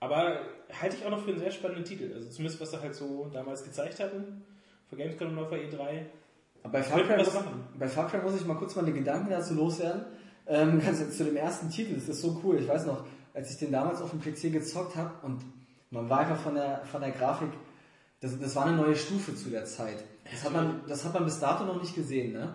Aber 0.00 0.40
halte 0.80 0.96
ich 0.96 1.04
auch 1.04 1.10
noch 1.10 1.22
für 1.22 1.30
einen 1.30 1.40
sehr 1.40 1.50
spannenden 1.50 1.84
Titel. 1.84 2.12
Also 2.14 2.28
zumindest, 2.28 2.60
was 2.60 2.70
sie 2.70 2.80
halt 2.80 2.94
so 2.94 3.28
damals 3.32 3.64
gezeigt 3.64 3.98
hatten. 4.00 4.44
Für 4.88 4.96
Gamescom 4.96 5.28
und 5.28 5.38
auf 5.38 5.50
der 5.50 5.58
E3. 5.58 6.02
Bei 6.70 6.82
Far, 6.82 7.00
Cry 7.02 7.16
muss, 7.16 7.32
bei 7.78 7.88
Far 7.88 8.08
Cry 8.08 8.18
muss 8.18 8.36
ich 8.40 8.46
mal 8.46 8.56
kurz 8.56 8.74
meine 8.76 8.92
Gedanken 8.92 9.30
dazu 9.30 9.54
loswerden. 9.54 10.04
Ähm, 10.46 10.80
ganz 10.84 11.00
jetzt 11.00 11.16
zu 11.16 11.24
dem 11.24 11.36
ersten 11.36 11.70
Titel, 11.70 11.94
das 11.94 12.08
ist 12.08 12.20
so 12.20 12.40
cool. 12.44 12.60
Ich 12.60 12.68
weiß 12.68 12.86
noch, 12.86 13.04
als 13.34 13.50
ich 13.50 13.58
den 13.58 13.72
damals 13.72 14.00
auf 14.00 14.10
dem 14.10 14.20
PC 14.20 14.52
gezockt 14.52 14.96
habe 14.96 15.12
und 15.22 15.42
man 15.90 16.08
war 16.08 16.20
einfach 16.20 16.40
von 16.40 16.54
der, 16.54 16.84
von 16.84 17.00
der 17.00 17.10
Grafik, 17.10 17.50
das, 18.20 18.38
das 18.38 18.56
war 18.56 18.66
eine 18.66 18.76
neue 18.76 18.96
Stufe 18.96 19.34
zu 19.34 19.50
der 19.50 19.64
Zeit. 19.64 20.04
Das 20.30 20.44
hat 20.44 20.52
man, 20.52 20.80
das 20.88 21.04
hat 21.04 21.14
man 21.14 21.24
bis 21.24 21.38
dato 21.38 21.64
noch 21.64 21.80
nicht 21.80 21.94
gesehen, 21.94 22.32
ne? 22.32 22.54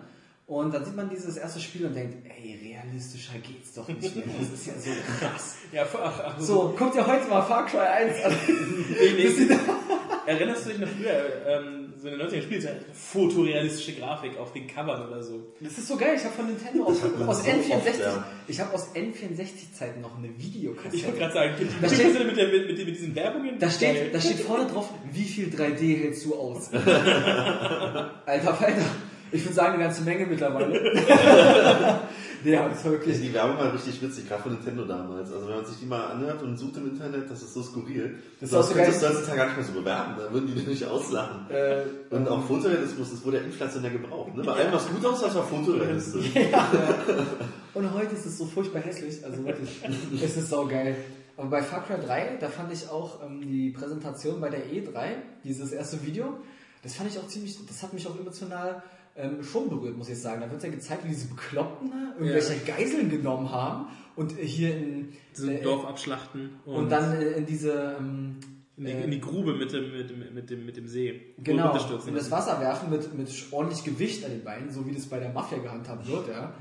Und 0.52 0.74
dann 0.74 0.84
sieht 0.84 0.94
man 0.96 1.08
dieses 1.08 1.36
erste 1.38 1.60
Spiel 1.60 1.86
und 1.86 1.94
denkt, 1.94 2.16
ey, 2.28 2.58
realistischer 2.62 3.38
geht's 3.38 3.72
doch 3.74 3.88
nicht 3.88 4.14
mehr. 4.14 4.24
Das 4.38 4.50
ist 4.60 4.66
ja 4.66 4.72
so 4.78 4.90
krass. 5.18 5.56
Ja, 5.72 5.86
ach, 5.90 6.20
ach, 6.26 6.38
So, 6.38 6.74
guckt 6.78 6.94
ihr 6.94 7.06
heute 7.06 7.26
mal 7.28 7.40
Far 7.40 7.64
Cry 7.64 7.78
1 7.78 8.24
an. 8.26 8.32
Nee, 8.90 9.14
nee. 9.16 9.56
Erinnerst 10.26 10.66
du 10.66 10.70
dich 10.70 10.78
noch 10.78 10.88
früher, 10.88 11.46
ähm, 11.48 11.94
so 11.98 12.08
in 12.08 12.18
den 12.18 12.28
90er 12.28 12.42
Spielen, 12.42 12.68
fotorealistische 12.92 13.94
Grafik 13.94 14.36
auf 14.38 14.52
den 14.52 14.66
Covern 14.68 15.08
oder 15.08 15.22
so? 15.22 15.40
Das 15.60 15.78
ist 15.78 15.88
so 15.88 15.96
geil, 15.96 16.14
ich 16.16 16.24
habe 16.24 16.34
von 16.34 16.46
Nintendo 16.46 16.84
aus, 16.84 16.98
aus 17.26 17.42
so 17.44 17.50
N64, 17.50 17.74
oft, 17.74 17.98
ja. 18.00 18.24
ich 18.46 18.60
habe 18.60 18.72
aus 18.74 18.94
N64-Zeiten 18.94 20.00
noch 20.02 20.16
eine 20.18 20.28
Ich 20.28 20.54
Videokassette. 20.54 21.04
wollte 21.06 21.18
gerade 21.18 21.32
sagen, 21.34 21.54
Da 21.80 21.88
steht- 21.88 22.12
mit, 22.14 22.26
mit, 22.26 22.36
der- 22.36 22.48
mit, 22.48 22.66
mit, 22.68 22.78
mit 22.86 22.88
diesen 22.96 23.14
Werbungen. 23.16 23.58
Da 23.58 23.68
steht, 23.70 24.14
da 24.14 24.20
steht 24.20 24.40
vorne 24.40 24.66
drauf, 24.66 24.90
wie 25.10 25.24
viel 25.24 25.48
3D 25.48 26.02
hältst 26.02 26.24
du 26.26 26.34
aus? 26.36 26.70
Alter 26.72 28.54
Falter, 28.54 28.84
ich 29.32 29.44
würde 29.44 29.54
sagen 29.54 29.74
eine 29.74 29.84
ganze 29.84 30.02
Menge 30.02 30.26
mittlerweile. 30.26 32.00
Der 32.44 32.64
hat 32.64 32.72
es 32.74 32.84
wirklich. 32.84 33.20
Die 33.20 33.32
Werbung 33.32 33.56
war 33.56 33.72
richtig 33.72 34.02
witzig, 34.02 34.28
gerade 34.28 34.42
von 34.42 34.52
Nintendo 34.52 34.84
damals. 34.84 35.32
Also 35.32 35.46
wenn 35.48 35.56
man 35.56 35.64
sich 35.64 35.78
die 35.78 35.86
mal 35.86 36.06
anhört 36.06 36.42
und 36.42 36.56
sucht 36.56 36.76
im 36.76 36.88
Internet, 36.88 37.30
das 37.30 37.42
ist 37.42 37.54
so 37.54 37.62
skurril. 37.62 38.18
Das 38.40 38.50
Das, 38.50 38.68
ist 38.68 38.74
könntest 38.76 39.02
du 39.02 39.08
heutzutage 39.08 39.36
gar 39.36 39.46
nicht 39.46 39.56
mehr 39.58 39.66
so 39.66 39.72
bewerben, 39.72 40.14
da 40.18 40.32
würden 40.32 40.46
die 40.48 40.54
dich 40.54 40.66
nicht 40.66 40.84
auslachen. 40.84 41.48
Äh, 41.50 41.82
Und 42.10 42.28
auch 42.28 42.44
Fotorealismus, 42.44 43.10
das 43.12 43.24
wurde 43.24 43.36
ja 43.38 43.44
inflationär 43.44 43.90
gebraucht. 43.92 44.34
Ne? 44.34 44.42
Bei 44.42 44.52
allem, 44.54 44.72
was 44.72 44.88
gut 44.88 45.04
aussah, 45.06 45.32
war 45.34 45.44
fotorealistisch. 45.44 46.30
Und 47.74 47.94
heute 47.94 48.14
ist 48.14 48.26
es 48.26 48.38
so 48.38 48.44
furchtbar 48.46 48.80
hässlich, 48.82 49.24
also 49.24 49.44
wirklich, 49.46 49.80
es 50.22 50.36
ist 50.36 50.50
so 50.50 50.66
geil. 50.66 50.96
Aber 51.36 51.48
bei 51.48 51.62
Far 51.62 51.84
Cry 51.84 51.94
3, 52.04 52.36
da 52.40 52.48
fand 52.48 52.72
ich 52.72 52.88
auch 52.90 53.22
ähm, 53.24 53.40
die 53.40 53.70
Präsentation 53.70 54.40
bei 54.40 54.50
der 54.50 54.66
E3, 54.66 55.14
dieses 55.44 55.72
erste 55.72 56.04
Video, 56.04 56.38
das 56.82 56.94
fand 56.94 57.10
ich 57.10 57.18
auch 57.18 57.26
ziemlich, 57.28 57.56
das 57.66 57.82
hat 57.82 57.92
mich 57.94 58.06
auch 58.06 58.18
emotional 58.18 58.82
ähm, 59.16 59.42
schon 59.42 59.68
berührt, 59.68 59.96
muss 59.96 60.08
ich 60.08 60.20
sagen. 60.20 60.40
Da 60.40 60.50
wird 60.50 60.62
ja 60.62 60.70
gezeigt, 60.70 61.04
wie 61.04 61.08
diese 61.08 61.28
Bekloppten 61.28 61.92
irgendwelche 62.18 62.56
Geiseln 62.64 63.10
genommen 63.10 63.50
haben 63.50 63.86
und 64.16 64.38
äh, 64.38 64.46
hier 64.46 64.76
in, 64.76 65.12
So 65.32 65.48
äh, 65.48 65.60
Dorf 65.60 65.84
abschlachten 65.86 66.50
und, 66.64 66.74
und 66.74 66.90
dann 66.90 67.14
äh, 67.14 67.32
in 67.32 67.46
diese 67.46 67.96
ähm, 67.98 68.36
in, 68.76 68.84
die, 68.86 68.92
äh, 68.92 69.04
in 69.04 69.10
die 69.10 69.20
Grube 69.20 69.54
mit 69.54 69.72
dem, 69.72 69.92
mit 69.92 70.10
dem, 70.10 70.34
mit 70.34 70.50
dem, 70.50 70.66
mit 70.66 70.76
dem 70.76 70.86
See. 70.86 71.34
Genau, 71.38 71.76
in 72.06 72.14
das. 72.14 72.30
Wasser 72.30 72.60
werfen 72.60 72.90
mit, 72.90 73.14
mit 73.16 73.30
ordentlich 73.50 73.84
Gewicht 73.84 74.24
an 74.24 74.30
den 74.30 74.44
Beinen, 74.44 74.70
so 74.70 74.86
wie 74.86 74.92
das 74.92 75.06
bei 75.06 75.18
der 75.18 75.30
Mafia 75.32 75.58
gehandhabt 75.58 76.08
wird, 76.08 76.28
ja. 76.28 76.54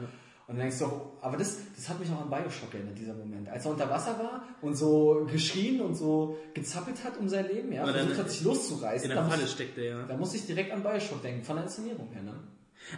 Und 0.51 0.57
dann 0.57 0.67
denkst 0.67 0.79
du 0.79 0.85
aber 1.21 1.37
das, 1.37 1.59
das 1.77 1.87
hat 1.87 1.97
mich 2.01 2.09
auch 2.11 2.19
an 2.19 2.29
Bioshock 2.29 2.73
erinnert, 2.73 2.97
dieser 2.97 3.13
Moment. 3.13 3.47
Als 3.47 3.63
er 3.63 3.71
unter 3.71 3.89
Wasser 3.89 4.19
war 4.19 4.43
und 4.61 4.75
so 4.75 5.25
geschrien 5.31 5.79
und 5.79 5.95
so 5.95 6.37
gezappelt 6.53 7.01
hat 7.05 7.17
um 7.17 7.29
sein 7.29 7.47
Leben, 7.47 7.71
ja, 7.71 7.85
versucht 7.85 8.17
hat, 8.17 8.29
sich 8.29 8.41
loszureißen. 8.41 9.09
In 9.09 9.15
da, 9.15 9.21
der 9.21 9.23
muss, 9.23 9.33
Falle 9.33 9.47
steckt 9.47 9.77
er 9.77 9.83
ja. 9.85 10.03
da 10.03 10.17
muss 10.17 10.33
ich 10.33 10.45
direkt 10.45 10.73
an 10.73 10.83
Bioshock 10.83 11.21
denken, 11.21 11.41
von 11.41 11.55
der 11.55 11.63
Inszenierung 11.63 12.09
her, 12.11 12.23
ne? 12.23 12.33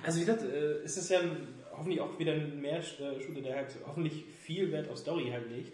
Also 0.04 0.20
wie 0.20 0.26
gesagt, 0.26 0.42
äh, 0.42 0.84
ist 0.84 0.98
es 0.98 1.10
ja 1.10 1.20
ein, 1.20 1.48
hoffentlich 1.78 2.02
auch 2.02 2.18
wieder 2.18 2.32
ein 2.32 2.60
Mehr-Shooter, 2.60 3.42
der 3.42 3.56
halt 3.56 3.76
hoffentlich 3.86 4.26
viel 4.42 4.72
Wert 4.72 4.90
auf 4.90 4.98
Story 4.98 5.30
halt 5.32 5.48
legt. 5.52 5.74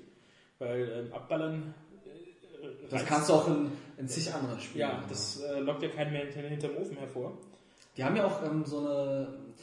Weil 0.58 1.06
ähm, 1.08 1.14
abballern. 1.14 1.74
Äh, 2.06 2.90
Das 2.90 3.06
kannst 3.06 3.30
du 3.30 3.34
auch 3.36 3.48
in, 3.48 3.72
in 3.98 4.10
zig 4.10 4.34
anderen 4.34 4.60
Spielen. 4.60 4.82
Ja, 4.82 5.04
das 5.08 5.40
äh, 5.40 5.60
lockt 5.60 5.82
ja 5.82 5.88
keinen 5.88 6.12
mehr 6.12 6.26
hinter, 6.26 6.42
hinterm 6.42 6.76
Ofen 6.76 6.98
hervor. 6.98 7.38
Die 7.96 8.04
haben 8.04 8.18
ja 8.18 8.26
auch 8.26 8.44
ähm, 8.44 8.66
so 8.66 8.80
eine, 8.80 9.28
äh, 9.30 9.62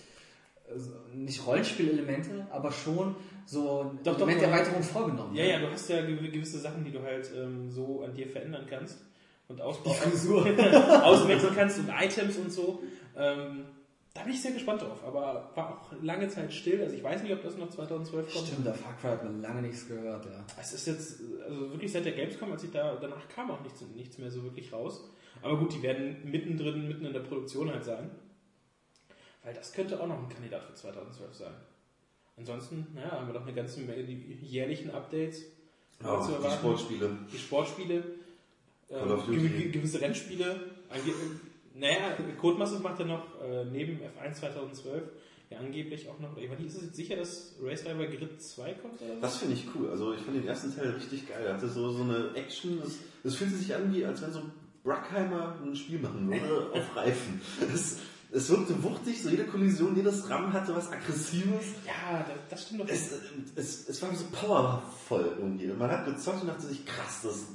nicht 1.15 1.47
Rollenspielelemente, 1.47 2.47
aber 2.51 2.71
schon 2.73 3.15
so 3.47 3.93
Doch, 4.03 4.17
Elementerweiterung 4.17 4.83
vorgenommen. 4.83 5.35
Ja, 5.35 5.45
ja, 5.45 5.59
du 5.61 5.71
hast 5.71 5.89
ja 5.89 5.99
gew- 6.01 6.31
gewisse 6.31 6.59
Sachen, 6.59 6.85
die 6.85 6.91
du 6.91 7.01
halt 7.03 7.31
ähm, 7.37 7.71
so 7.71 8.03
an 8.03 8.15
dir 8.15 8.27
verändern 8.29 8.67
kannst 8.69 8.99
und 9.49 9.61
ausbauen, 9.61 9.95
auswechseln 11.03 11.55
kannst 11.55 11.79
und 11.79 11.89
Items 11.89 12.37
und 12.37 12.53
so. 12.53 12.83
Ähm, 13.17 13.65
da 14.15 14.23
bin 14.23 14.33
ich 14.33 14.41
sehr 14.41 14.53
gespannt 14.53 14.81
drauf, 14.81 15.05
aber 15.07 15.51
war 15.55 15.71
auch 15.83 15.93
lange 16.03 16.27
Zeit 16.29 16.53
still. 16.53 16.81
Also 16.83 16.97
ich 16.97 17.03
weiß 17.05 17.23
nicht, 17.23 17.33
ob 17.33 17.43
das 17.43 17.57
noch 17.59 17.69
2012 17.69 18.33
kommt. 18.33 18.47
Stimmt, 18.47 18.67
der 18.67 18.75
Far 18.75 18.97
Cry 18.97 19.09
hat 19.11 19.25
man 19.25 19.43
lange 19.43 19.63
nichts 19.63 19.87
gehört, 19.87 20.25
ja. 20.25 20.45
Es 20.61 20.73
ist 20.73 20.87
jetzt, 20.87 21.21
also 21.47 21.71
wirklich 21.71 21.93
seit 21.93 22.07
der 22.07 22.13
Gamescom, 22.13 22.51
als 22.51 22.65
ich 22.65 22.71
da, 22.71 22.97
danach 23.01 23.29
kam 23.29 23.51
auch 23.51 23.61
nichts, 23.63 23.83
nichts 23.95 24.17
mehr 24.19 24.31
so 24.31 24.43
wirklich 24.43 24.73
raus. 24.73 25.05
Aber 25.43 25.59
gut, 25.59 25.75
die 25.75 25.83
werden 25.83 26.17
mittendrin, 26.25 26.89
mitten 26.89 27.05
in 27.05 27.13
der 27.13 27.21
Produktion 27.21 27.71
halt 27.71 27.85
sein. 27.85 28.11
Weil 29.47 29.55
das 29.55 29.73
könnte 29.73 30.01
auch 30.01 30.09
noch 30.09 30.19
ein 30.19 30.29
Kandidat 30.29 30.65
für 30.65 30.75
2012 30.75 31.33
sein. 31.33 31.53
Ansonsten, 32.37 32.89
naja, 32.97 33.13
haben 33.13 33.29
wir 33.29 33.35
doch 33.35 33.43
eine 33.47 33.55
ganze 33.55 33.81
Menge, 33.81 34.03
die 34.03 34.39
jährlichen 34.43 34.91
Updates 34.91 35.45
Ja, 36.03 36.21
zu 36.21 36.31
die 36.31 36.35
erwarten. 36.35 36.59
Sportspiele. 36.59 37.11
Die 37.33 37.39
Sportspiele, 37.39 38.05
Call 38.89 39.13
of 39.13 39.29
ähm, 39.29 39.71
gewisse 39.71 40.01
Rennspiele. 40.01 40.61
Naja, 41.77 42.17
Codemasters 42.41 42.83
macht 42.83 42.99
er 42.99 43.07
noch 43.07 43.41
äh, 43.41 43.65
neben 43.67 44.01
F1 44.01 44.33
2012 44.33 45.05
ja 45.51 45.59
angeblich 45.59 46.09
auch 46.09 46.19
noch. 46.19 46.37
Ich 46.37 46.51
nicht, 46.51 46.67
ist 46.67 46.79
es 46.79 46.83
jetzt 46.83 46.97
sicher, 46.97 47.15
dass 47.15 47.55
Race 47.63 47.85
Driver 47.85 48.07
Grid 48.07 48.43
2 48.43 48.75
kommt 48.75 49.01
oder? 49.01 49.15
Das 49.21 49.37
finde 49.37 49.55
ich 49.55 49.65
cool. 49.77 49.91
Also 49.91 50.13
ich 50.13 50.23
fand 50.23 50.37
den 50.39 50.49
ersten 50.49 50.75
Teil 50.75 50.91
richtig 50.91 51.29
geil. 51.29 51.47
Er 51.47 51.55
hatte 51.55 51.69
so, 51.69 51.89
so 51.93 52.03
eine 52.03 52.33
Action. 52.35 52.81
Das, 52.83 52.97
das 53.23 53.37
fühlte 53.37 53.55
sich 53.55 53.73
an, 53.73 53.95
wie 53.95 54.05
als 54.05 54.23
wenn 54.23 54.33
so 54.33 54.43
Bruckheimer 54.83 55.55
ein 55.65 55.77
Spiel 55.77 56.01
machen 56.01 56.29
würde 56.29 56.71
auf 56.75 56.97
Reifen. 56.97 57.41
Es, 57.73 58.01
es 58.33 58.51
wirkte 58.51 58.83
wuchtig, 58.83 59.23
so 59.23 59.29
jede 59.29 59.45
Kollision, 59.45 59.97
jedes 59.97 60.29
Ram 60.29 60.53
hatte 60.53 60.75
was 60.75 60.91
Aggressives. 60.91 61.67
Ja, 61.87 62.25
das, 62.27 62.37
das 62.51 62.63
stimmt 62.63 62.83
doch. 62.83 62.89
Es, 62.89 63.13
es, 63.55 63.89
es 63.89 64.03
war 64.03 64.15
so 64.15 64.25
powervoll 64.33 65.37
irgendwie. 65.39 65.67
Man 65.69 65.91
hat 65.91 66.05
gezockt 66.05 66.43
und 66.43 66.49
dachte 66.49 66.67
sich, 66.67 66.85
krass, 66.85 67.21
das, 67.23 67.47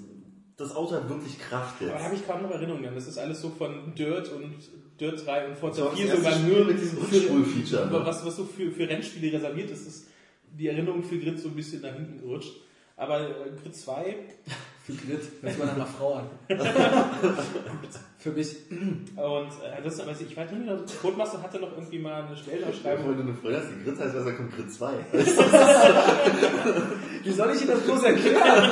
das 0.57 0.75
Auto 0.75 0.95
hat 0.95 1.09
wirklich 1.09 1.39
Kraft 1.39 1.81
Aber 1.81 1.91
da 1.91 1.99
habe 1.99 2.13
jetzt. 2.13 2.21
ich 2.21 2.27
kaum 2.27 2.43
noch 2.43 2.51
Erinnerungen. 2.51 2.95
Das 2.95 3.07
ist 3.07 3.17
alles 3.17 3.41
so 3.41 3.49
von 3.49 3.93
Dirt 3.95 4.31
und 4.31 4.55
Dirt 4.99 5.25
3 5.25 5.47
und 5.47 5.57
Forza 5.57 5.81
war 5.81 5.89
das 5.91 5.99
4 5.99 6.07
erste 6.07 6.23
sogar 6.23 6.39
nur 6.39 6.65
mit 6.65 6.79
diesem 6.79 6.99
Rückspul-Feature. 6.99 7.87
Ne? 7.87 8.05
was, 8.05 8.25
was 8.25 8.35
so 8.35 8.45
für, 8.45 8.71
für 8.71 8.87
Rennspiele 8.87 9.33
reserviert 9.33 9.71
ist, 9.71 9.87
ist 9.87 10.07
die 10.51 10.67
Erinnerung 10.67 11.03
für 11.03 11.17
Grid 11.17 11.39
so 11.39 11.49
ein 11.49 11.55
bisschen 11.55 11.81
nach 11.81 11.93
hinten 11.93 12.19
gerutscht. 12.19 12.53
Aber 12.95 13.19
äh, 13.21 13.51
Grid 13.61 13.75
2, 13.75 14.15
Für 14.83 14.93
Grid, 14.93 15.21
hört 15.41 15.57
man 15.57 15.67
nach 15.67 15.75
einer 15.75 15.85
Frau 15.85 16.13
an. 16.15 16.29
Für 18.21 18.31
mich. 18.31 18.55
und 18.69 18.77
äh, 19.17 19.81
das, 19.83 19.99
aber 19.99 20.11
ich 20.11 20.37
weiß 20.37 20.51
nicht 20.51 20.65
mehr, 20.65 20.79
Codemaster 21.01 21.41
hatte 21.41 21.59
noch 21.59 21.71
irgendwie 21.71 21.97
mal 21.97 22.23
eine 22.23 22.37
Stellenausschreibung. 22.37 23.09
wenn 23.09 23.17
du 23.17 23.23
eine 23.23 23.33
Freundin 23.33 23.61
hast, 23.61 23.71
die 23.71 23.83
Grid 23.83 23.99
heißt, 23.99 24.15
was 24.15 24.25
da 24.25 24.31
kommt 24.31 24.55
Grid 24.55 24.71
2. 24.71 24.93
Wie 27.23 27.31
soll 27.31 27.55
ich 27.55 27.61
Ihnen 27.61 27.71
das 27.71 27.81
bloß 27.81 28.03
erklären? 28.03 28.69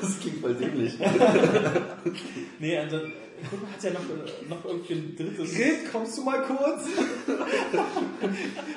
Das 0.00 0.18
klingt 0.20 0.40
voll 0.40 0.54
dämlich. 0.54 0.98
Nee, 2.58 2.78
also, 2.78 2.98
Codemaster 3.50 3.76
hat 3.76 3.84
ja 3.84 3.90
noch, 3.90 4.00
äh, 4.00 4.48
noch 4.48 4.64
irgendwie 4.64 4.94
ein 4.94 5.16
drittes. 5.16 5.54
Grid, 5.54 5.92
kommst 5.92 6.18
du 6.18 6.22
mal 6.22 6.42
kurz? 6.42 6.86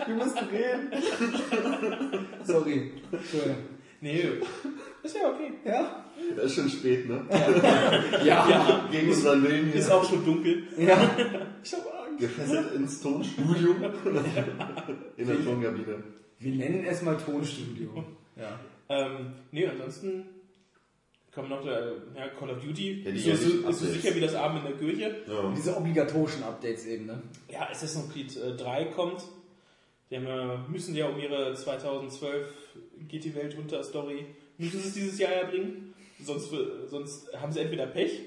Wir 0.05 0.15
müssen 0.15 0.37
reden. 0.51 0.91
Sorry. 2.43 2.91
Entschuldigung. 3.11 3.57
Nee, 4.01 4.23
ist 5.03 5.15
ja 5.15 5.29
okay. 5.29 5.53
Ja? 5.65 6.05
Das 6.35 6.45
ist 6.45 6.55
schon 6.55 6.69
spät, 6.69 7.07
ne? 7.09 7.25
Ja. 8.23 8.23
Ja, 8.49 8.87
Gegen 8.91 9.09
unseren 9.09 9.43
Willen 9.43 9.73
ist 9.73 9.85
hier. 9.87 9.95
auch 9.95 10.03
schon 10.07 10.23
dunkel. 10.25 10.63
Ja. 10.77 10.97
Ich 11.63 11.73
hab 11.73 11.81
Angst. 12.07 12.19
Gefesselt 12.19 12.73
ins 12.75 13.01
Tonstudio. 13.01 13.71
In 15.17 15.27
der 15.27 15.43
Tonkabine. 15.43 16.03
Wir 16.39 16.55
nennen 16.55 16.85
es 16.85 17.01
mal 17.01 17.17
Tonstudio. 17.17 18.03
Ja. 18.35 18.59
Ähm, 18.89 19.33
nee, 19.51 19.67
ansonsten 19.67 20.25
kommen 21.33 21.49
noch 21.49 21.63
der 21.63 21.93
ja, 22.15 22.27
Call 22.39 22.49
of 22.51 22.61
Duty. 22.63 23.03
Ja, 23.03 23.11
die 23.11 23.17
ist, 23.17 23.25
so, 23.25 23.31
ist, 23.31 23.41
so, 23.63 23.69
ist 23.69 23.79
so 23.79 23.85
sicher 23.87 24.15
wie 24.15 24.19
das 24.21 24.35
Abend 24.35 24.65
in 24.65 24.71
der 24.71 24.77
Kirche. 24.79 25.15
Ja. 25.27 25.53
Diese 25.55 25.75
obligatorischen 25.77 26.43
Updates 26.43 26.85
eben, 26.85 27.05
ne? 27.07 27.21
Ja, 27.49 27.69
Assassin's 27.69 28.11
Creed 28.11 28.35
äh, 28.37 28.55
3 28.55 28.85
kommt. 28.85 29.23
Die 30.09 30.15
haben, 30.15 30.25
ja- 30.27 30.65
müssen 30.69 30.95
ja 30.95 31.07
um 31.07 31.19
ihre 31.19 31.53
2012 31.53 32.47
geht 33.07 33.23
die 33.25 33.35
Welt 33.35 33.55
unter 33.57 33.83
Story, 33.83 34.25
müssen 34.57 34.79
sie 34.79 34.87
es 34.87 34.93
dieses 34.93 35.19
Jahr 35.19 35.31
ja 35.33 35.43
bringen. 35.47 35.88
Sonst, 36.23 36.49
sonst 36.87 37.33
haben 37.33 37.51
sie 37.51 37.59
entweder 37.59 37.87
Pech, 37.87 38.21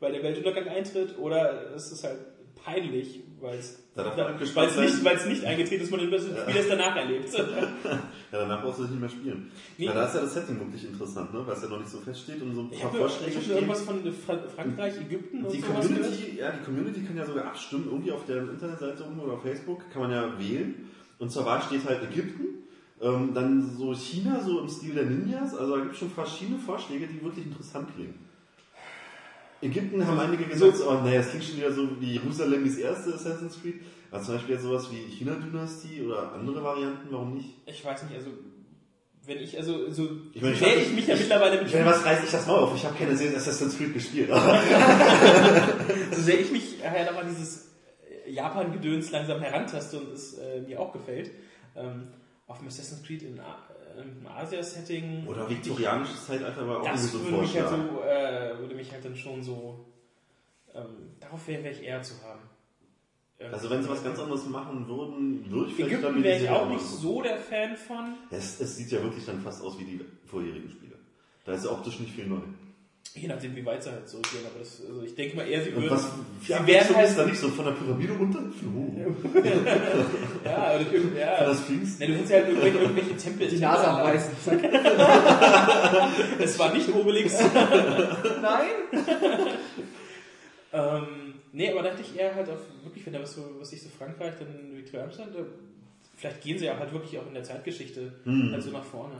weil 0.00 0.12
der 0.12 0.22
Weltuntergang 0.22 0.68
eintritt, 0.68 1.18
oder 1.18 1.74
es 1.74 1.92
ist 1.92 2.04
halt 2.04 2.18
peinlich, 2.64 3.20
weil 3.40 3.58
es 3.58 3.78
nicht, 3.94 5.26
nicht 5.26 5.44
eingetreten 5.44 5.84
ist, 5.84 5.90
man 5.90 6.00
wie 6.00 6.10
das 6.10 6.68
danach 6.68 6.96
erlebt. 6.96 7.28
Ja, 8.32 8.40
danach 8.40 8.62
brauchst 8.64 8.80
du 8.80 8.84
es 8.84 8.90
nicht 8.90 8.98
mehr 9.00 9.08
spielen. 9.08 9.48
Nee. 9.78 9.84
Ja, 9.86 9.92
da 9.92 10.06
ist 10.06 10.14
ja 10.16 10.22
das 10.22 10.34
Setting 10.34 10.58
wirklich 10.58 10.84
interessant, 10.84 11.32
ne? 11.32 11.46
weil 11.46 11.54
es 11.54 11.62
ja 11.62 11.68
noch 11.68 11.78
nicht 11.78 11.88
so 11.88 11.98
feststeht 11.98 12.42
und 12.42 12.52
so 12.52 12.62
ein 12.62 12.68
Ich 12.72 12.80
paar 12.80 12.88
habe 12.88 12.98
nur, 12.98 13.08
Vorschläge 13.08 13.30
ich 13.30 13.36
hab 13.36 13.46
nur 13.46 13.56
stehen. 13.56 13.68
irgendwas 13.68 13.82
von 13.82 14.12
Fra 14.12 14.38
Frankreich, 14.56 15.00
Ägypten 15.02 15.44
und 15.44 15.52
Die 15.52 15.60
sowas. 15.60 15.86
Community, 15.86 16.36
ja, 16.40 16.50
die 16.50 16.64
Community 16.64 17.04
kann 17.04 17.16
ja 17.16 17.24
sogar 17.26 17.44
abstimmen, 17.44 17.86
irgendwie 17.88 18.10
auf 18.10 18.26
der 18.26 18.38
Internetseite 18.38 19.04
oder 19.04 19.34
auf 19.34 19.42
Facebook 19.42 19.88
kann 19.92 20.02
man 20.02 20.10
ja 20.10 20.36
wählen. 20.36 20.90
Und 21.20 21.30
zur 21.30 21.46
Wahl 21.46 21.62
steht 21.62 21.84
halt 21.84 22.02
Ägypten, 22.10 22.63
ähm, 23.04 23.32
dann 23.34 23.76
so 23.76 23.92
China, 23.94 24.40
so 24.42 24.60
im 24.60 24.68
Stil 24.68 24.94
der 24.94 25.04
Ninjas. 25.04 25.54
Also 25.54 25.76
da 25.76 25.82
gibt 25.82 25.92
es 25.92 25.98
schon 25.98 26.10
verschiedene 26.10 26.58
Vorschläge, 26.58 27.06
die 27.06 27.22
wirklich 27.22 27.46
interessant 27.46 27.94
klingen. 27.94 28.14
Ägypten 29.62 30.06
haben 30.06 30.18
einige 30.18 30.44
gesagt, 30.44 30.76
so, 30.76 30.90
oh 30.90 31.00
nee, 31.04 31.16
das 31.16 31.30
klingt 31.30 31.44
schon 31.44 31.56
wieder 31.56 31.72
so 31.72 31.88
wie 32.00 32.12
Jerusalem 32.14 32.66
ist 32.66 32.78
erste 32.78 33.14
Assassin's 33.14 33.58
Creed. 33.62 33.80
Aber 34.10 34.22
zum 34.22 34.34
Beispiel 34.34 34.54
jetzt 34.54 34.64
sowas 34.64 34.88
wie 34.90 35.10
China-Dynastie 35.10 36.02
oder 36.02 36.32
andere 36.32 36.62
Varianten, 36.62 37.08
warum 37.10 37.34
nicht? 37.34 37.48
Ich 37.66 37.84
weiß 37.84 38.02
nicht, 38.04 38.14
also 38.14 38.30
wenn 39.26 39.38
ich, 39.38 39.56
also 39.56 39.90
so 39.90 40.08
Ich 40.34 40.42
meine, 40.42 40.54
ich 40.54 40.62
hab- 40.62 40.76
ich 40.76 40.92
mich 40.92 41.06
ja 41.06 41.16
mittlerweile 41.16 41.62
mit 41.62 41.72
Wenn 41.72 41.86
was 41.86 42.04
reißt 42.04 42.24
ich 42.24 42.30
das 42.30 42.46
Maul 42.46 42.58
auf, 42.60 42.76
ich 42.76 42.84
habe 42.84 42.94
keine 42.96 43.16
Serie 43.16 43.36
Assassin's 43.38 43.76
Creed 43.78 43.94
gespielt. 43.94 44.28
so 46.14 46.20
sehr 46.20 46.40
ich 46.40 46.50
mich 46.52 46.76
halt 46.86 47.08
aber 47.08 47.24
dieses 47.24 47.70
äh, 48.26 48.30
Japan-Gedöns 48.30 49.10
langsam 49.12 49.40
herantaste 49.40 49.98
und 49.98 50.12
es 50.12 50.34
äh, 50.34 50.60
mir 50.60 50.78
auch 50.78 50.92
gefällt, 50.92 51.30
ähm, 51.74 52.08
auf 52.46 52.58
dem 52.58 52.68
Assassin's 52.68 53.02
Creed 53.02 53.22
in 53.22 53.40
A- 53.40 53.58
äh, 53.96 54.28
Asia-Setting. 54.28 55.26
Oder 55.26 55.48
viktorianisches 55.48 56.26
Zeitalter 56.26 56.66
war 56.68 56.80
auch 56.80 56.84
Das 56.90 57.10
so 57.12 57.24
würde 57.24 57.38
mich, 57.38 57.56
halt 57.56 57.68
so, 57.68 58.02
äh, 58.02 58.58
würde 58.58 58.74
mich 58.74 58.92
halt 58.92 59.04
dann 59.04 59.16
schon 59.16 59.42
so. 59.42 59.84
Ähm, 60.74 61.10
darauf 61.20 61.46
wäre 61.46 61.62
wär 61.64 61.70
ich 61.72 61.82
eher 61.82 62.02
zu 62.02 62.14
haben. 62.22 62.40
Ähm, 63.38 63.52
Also 63.54 63.70
wenn 63.70 63.82
sie 63.82 63.88
was 63.88 64.02
ganz 64.04 64.18
anderes 64.18 64.46
machen 64.46 64.86
würden, 64.88 65.50
würde 65.50 65.68
ich 65.70 65.76
vielleicht 65.76 65.92
Ägypten 65.92 66.06
damit 66.06 66.24
wäre 66.24 66.42
ich 66.42 66.50
auch 66.50 66.68
nicht 66.68 66.84
so 66.84 67.22
der 67.22 67.38
Fan 67.38 67.76
von. 67.76 68.14
Es, 68.30 68.60
es 68.60 68.76
sieht 68.76 68.90
ja 68.90 69.02
wirklich 69.02 69.24
dann 69.24 69.40
fast 69.40 69.62
aus 69.62 69.78
wie 69.78 69.84
die 69.84 70.00
vorherigen 70.26 70.68
Spiele. 70.70 70.96
Da 71.44 71.52
ist 71.52 71.64
ja 71.64 71.70
optisch 71.70 72.00
nicht 72.00 72.12
viel 72.14 72.26
neu. 72.26 72.40
Je 73.16 73.28
nachdem, 73.28 73.54
wie 73.54 73.64
weit 73.64 73.80
sie 73.80 73.90
halt 73.92 74.08
zurückgehen. 74.08 74.42
Aber 74.44 74.58
das, 74.58 74.82
also 74.88 75.02
ich 75.02 75.14
denke 75.14 75.36
mal 75.36 75.46
eher, 75.48 75.62
sie 75.62 75.72
würden. 75.72 75.88
was 75.90 76.02
sie 76.02 76.52
für 76.52 76.66
werden 76.66 76.96
halt. 76.96 77.16
da 77.16 77.24
nicht 77.26 77.38
so 77.38 77.48
von 77.48 77.64
der 77.66 77.72
Pyramide 77.72 78.12
runter? 78.14 78.40
Oh, 78.76 79.14
Ja, 80.44 80.74
oder, 80.74 80.84
von 80.84 81.16
ja. 81.16 81.44
der 81.44 81.54
Sphinx? 81.54 81.98
Ne, 82.00 82.06
du 82.08 82.12
hättest 82.14 82.30
ja 82.32 82.36
halt 82.38 82.48
irgendwelche, 82.48 82.78
irgendwelche 82.78 83.16
Tempel. 83.16 83.46
Die 83.48 83.56
Nase 83.58 83.86
anbeißen. 83.88 84.32
Zack. 84.44 84.60
Es 86.40 86.58
war 86.58 86.74
nicht 86.74 86.88
Obelix. 86.92 87.38
Nein? 88.42 88.66
ähm, 90.72 91.34
nee, 91.52 91.70
aber 91.70 91.82
da 91.82 91.90
dachte 91.90 92.02
ich 92.02 92.18
eher 92.18 92.34
halt 92.34 92.50
auf, 92.50 92.58
wirklich, 92.82 93.06
wenn 93.06 93.12
da 93.12 93.22
was, 93.22 93.34
so, 93.34 93.42
was 93.60 93.72
ich 93.72 93.80
so 93.82 93.88
Frankreich, 93.96 94.34
dann 94.38 94.76
Viktoria-Amsterdam, 94.76 95.32
da- 95.34 95.44
vielleicht 96.16 96.40
gehen 96.42 96.58
sie 96.58 96.64
ja 96.66 96.76
halt 96.78 96.92
wirklich 96.92 97.16
auch 97.18 97.26
in 97.28 97.34
der 97.34 97.44
Zeitgeschichte 97.44 98.12
Hm. 98.24 98.50
halt 98.52 98.62
so 98.62 98.70
nach 98.70 98.84
vorne. 98.84 99.14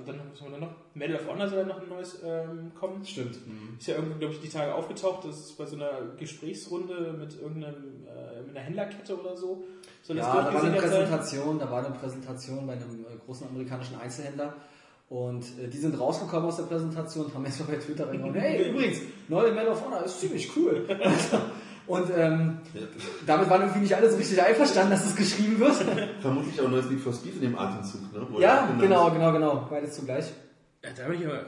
Und 0.00 0.08
dann, 0.08 0.20
was 0.32 0.40
haben 0.40 0.52
wir 0.52 0.58
da 0.58 0.66
noch? 0.66 0.74
Medal 0.94 1.16
of 1.16 1.28
Honor 1.28 1.48
soll 1.48 1.58
ja 1.58 1.64
noch 1.64 1.80
ein 1.80 1.88
neues 1.88 2.20
ähm, 2.24 2.72
kommen. 2.78 3.04
Stimmt. 3.04 3.38
Ist 3.78 3.86
ja 3.86 3.94
irgendwie, 3.94 4.18
glaube 4.18 4.34
ich, 4.34 4.40
die 4.40 4.48
Tage 4.48 4.74
aufgetaucht. 4.74 5.24
Das 5.26 5.38
ist 5.38 5.58
bei 5.58 5.66
so 5.66 5.76
einer 5.76 5.90
Gesprächsrunde 6.18 7.14
mit 7.18 7.40
irgendeinem, 7.40 8.06
äh, 8.06 8.42
mit 8.42 8.56
einer 8.56 8.64
Händlerkette 8.64 9.18
oder 9.18 9.36
so. 9.36 9.64
Soll 10.02 10.16
Ja, 10.16 10.24
da 10.24 10.54
war 10.54 10.62
eine? 10.62 10.76
Präsentation, 10.76 11.58
da 11.58 11.70
war 11.70 11.84
eine 11.84 11.94
Präsentation 11.94 12.66
bei 12.66 12.72
einem 12.72 13.04
äh, 13.04 13.18
großen 13.24 13.48
amerikanischen 13.48 14.00
Einzelhändler. 14.00 14.54
Und 15.08 15.44
äh, 15.58 15.68
die 15.68 15.78
sind 15.78 15.98
rausgekommen 15.98 16.48
aus 16.48 16.56
der 16.56 16.64
Präsentation 16.64 17.26
und 17.26 17.34
haben 17.34 17.44
erstmal 17.44 17.76
bei 17.76 17.76
Twitter 17.76 18.08
reingehauen, 18.08 18.34
hey, 18.40 18.70
übrigens, 18.70 19.00
neue 19.28 19.52
Medal 19.52 19.72
of 19.72 19.84
Honor 19.84 20.04
ist 20.04 20.20
ziemlich 20.20 20.56
cool. 20.56 20.86
und 21.90 22.08
ähm, 22.16 22.58
damit 23.26 23.50
waren 23.50 23.62
irgendwie 23.62 23.80
nicht 23.80 23.96
alle 23.96 24.08
so 24.08 24.16
richtig 24.16 24.40
einverstanden, 24.40 24.92
dass 24.92 25.06
es 25.06 25.16
geschrieben 25.16 25.58
wird. 25.58 25.74
Vermutlich 26.20 26.60
auch 26.60 26.66
ein 26.66 26.70
neues 26.70 26.88
Need 26.88 27.00
for 27.00 27.12
Speed 27.12 27.34
in 27.34 27.40
dem 27.40 27.58
Atemzug, 27.58 28.12
ne? 28.12 28.26
Wo 28.30 28.38
ja, 28.38 28.72
genau, 28.78 29.08
ist. 29.08 29.14
genau, 29.14 29.32
genau. 29.32 29.66
Beides 29.68 29.96
zugleich. 29.96 30.26
Ja, 30.84 30.90
da 30.96 31.08
bin 31.08 31.20
ich 31.20 31.26
aber. 31.26 31.44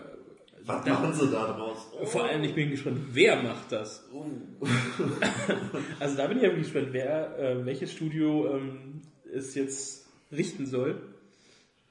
Was 0.64 0.84
da- 0.84 0.94
machen 0.94 1.14
sie 1.14 1.30
da 1.30 1.46
draus? 1.52 1.78
Vor 2.04 2.24
allem, 2.24 2.42
ich 2.42 2.54
bin 2.56 2.70
gespannt, 2.70 2.98
wer 3.12 3.40
macht 3.40 3.70
das? 3.70 4.04
also 6.00 6.16
da 6.16 6.26
bin 6.26 6.38
ich 6.38 6.42
ja 6.42 6.48
wirklich 6.50 6.72
gespannt, 6.72 6.88
wer, 6.92 7.38
äh, 7.38 7.64
welches 7.64 7.92
Studio 7.92 8.56
ähm, 8.56 9.02
es 9.32 9.54
jetzt 9.54 10.06
richten 10.32 10.66
soll. 10.66 11.00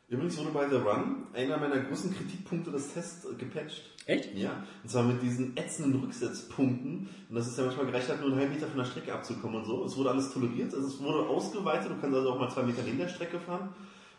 Übrigens 0.10 0.38
wurde 0.38 0.52
bei 0.52 0.68
The 0.68 0.76
Run 0.76 1.28
einer 1.34 1.58
meiner 1.58 1.80
großen 1.80 2.14
Kritikpunkte 2.14 2.70
des 2.72 2.94
Tests 2.94 3.26
gepatcht. 3.38 3.84
Echt? 4.12 4.36
Ja, 4.36 4.64
und 4.84 4.90
zwar 4.90 5.04
mit 5.04 5.22
diesen 5.22 5.56
ätzenden 5.56 6.02
Rücksetzpunkten. 6.02 7.08
Und 7.30 7.36
das 7.36 7.48
ist 7.48 7.58
ja 7.58 7.64
manchmal 7.64 7.86
gereicht, 7.86 8.10
hat 8.10 8.20
nur 8.20 8.30
einen 8.30 8.40
halben 8.40 8.54
Meter 8.54 8.68
von 8.68 8.78
der 8.78 8.86
Strecke 8.86 9.14
abzukommen 9.14 9.62
und 9.62 9.66
so. 9.66 9.86
Es 9.86 9.96
wurde 9.96 10.12
alles 10.12 10.34
toleriert, 10.34 10.74
also 10.74 10.86
es 10.88 11.00
wurde 11.02 11.28
ausgeweitet. 11.30 11.90
Du 11.92 11.96
kannst 12.02 12.16
also 12.16 12.32
auch 12.32 12.40
mal 12.40 12.50
zwei 12.50 12.64
Meter 12.64 12.82
neben 12.86 12.98
der 12.98 13.08
Strecke 13.08 13.40
fahren. 13.40 13.70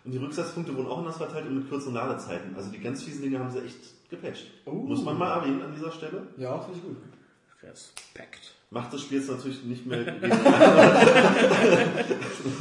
Und 0.04 0.12
die 0.12 0.18
Rücksetzpunkte 0.18 0.74
wurden 0.76 0.88
auch 0.88 0.98
anders 0.98 1.18
verteilt 1.18 1.46
und 1.46 1.56
mit 1.56 1.68
kürzeren 1.68 1.94
Ladezeiten. 1.94 2.56
Also 2.56 2.70
die 2.70 2.80
ganz 2.80 3.02
fiesen 3.02 3.22
Dinge 3.22 3.38
haben 3.38 3.50
sie 3.50 3.62
echt 3.62 4.08
gepatcht. 4.08 4.46
Muss 4.66 5.04
man 5.04 5.18
mal 5.18 5.30
erwähnen 5.30 5.62
an 5.62 5.72
dieser 5.74 5.92
Stelle. 5.92 6.26
Ja, 6.38 6.58
finde 6.58 6.78
ich 6.78 6.84
gut. 6.84 6.96
Respekt. 7.62 8.54
Macht 8.70 8.92
das 8.94 9.02
Spiel 9.02 9.18
jetzt 9.18 9.30
natürlich 9.30 9.62
nicht 9.64 9.86
mehr. 9.86 10.00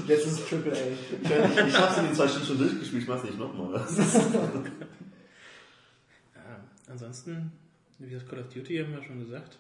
Jetzt 0.08 0.28
ist 0.28 0.40
es 0.40 0.46
Triple 0.50 0.74
A. 0.74 0.76
ich 0.76 1.68
ich 1.68 1.80
hab's 1.80 1.98
in 1.98 2.06
den 2.06 2.14
zwei 2.14 2.28
Stunden 2.28 2.48
schon 2.48 2.58
durchgespielt, 2.58 3.04
ich 3.04 3.08
mach's 3.08 3.24
nicht 3.24 3.40
nochmal. 3.40 3.82
Ja, 6.92 6.94
ansonsten, 6.94 7.52
wie 8.00 8.10
gesagt, 8.10 8.30
Call 8.30 8.40
of 8.40 8.50
Duty 8.50 8.78
haben 8.80 8.92
wir 8.94 9.02
schon 9.04 9.20
gesagt, 9.20 9.58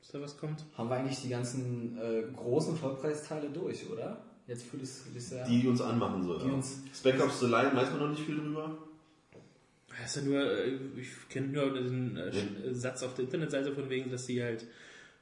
dass 0.00 0.10
da 0.10 0.20
was 0.20 0.36
kommt. 0.36 0.64
Haben 0.76 0.88
wir 0.90 0.96
eigentlich 0.96 1.22
die 1.22 1.28
ganzen 1.28 1.96
äh, 1.98 2.24
großen 2.34 2.76
Vollpreisteile 2.76 3.48
durch, 3.50 3.88
oder? 3.88 4.20
Jetzt 4.48 4.64
für 4.64 4.76
das, 4.76 5.04
das 5.14 5.30
Jahr. 5.30 5.46
Die 5.48 5.66
uns 5.68 5.80
anmachen 5.80 6.22
soll. 6.24 6.40
Die 6.40 6.48
ja. 6.48 6.52
uns- 6.52 6.80
Spec 6.94 7.22
Ops 7.22 7.40
The 7.40 7.46
Line 7.46 7.74
weiß 7.74 7.90
man 7.92 8.00
noch 8.00 8.08
nicht 8.10 8.22
viel 8.22 8.36
drüber. 8.36 8.76
Das 9.88 10.16
ist 10.16 10.24
ja 10.24 10.28
nur, 10.30 10.40
äh, 10.42 10.72
ich 10.96 11.28
kenne 11.28 11.46
nur 11.48 11.72
diesen 11.80 12.16
äh, 12.16 12.30
Sch- 12.30 12.74
Satz 12.74 13.02
auf 13.04 13.14
der 13.14 13.26
Internetseite 13.26 13.72
von 13.72 13.88
wegen, 13.88 14.10
dass 14.10 14.26
sie 14.26 14.42
halt 14.42 14.66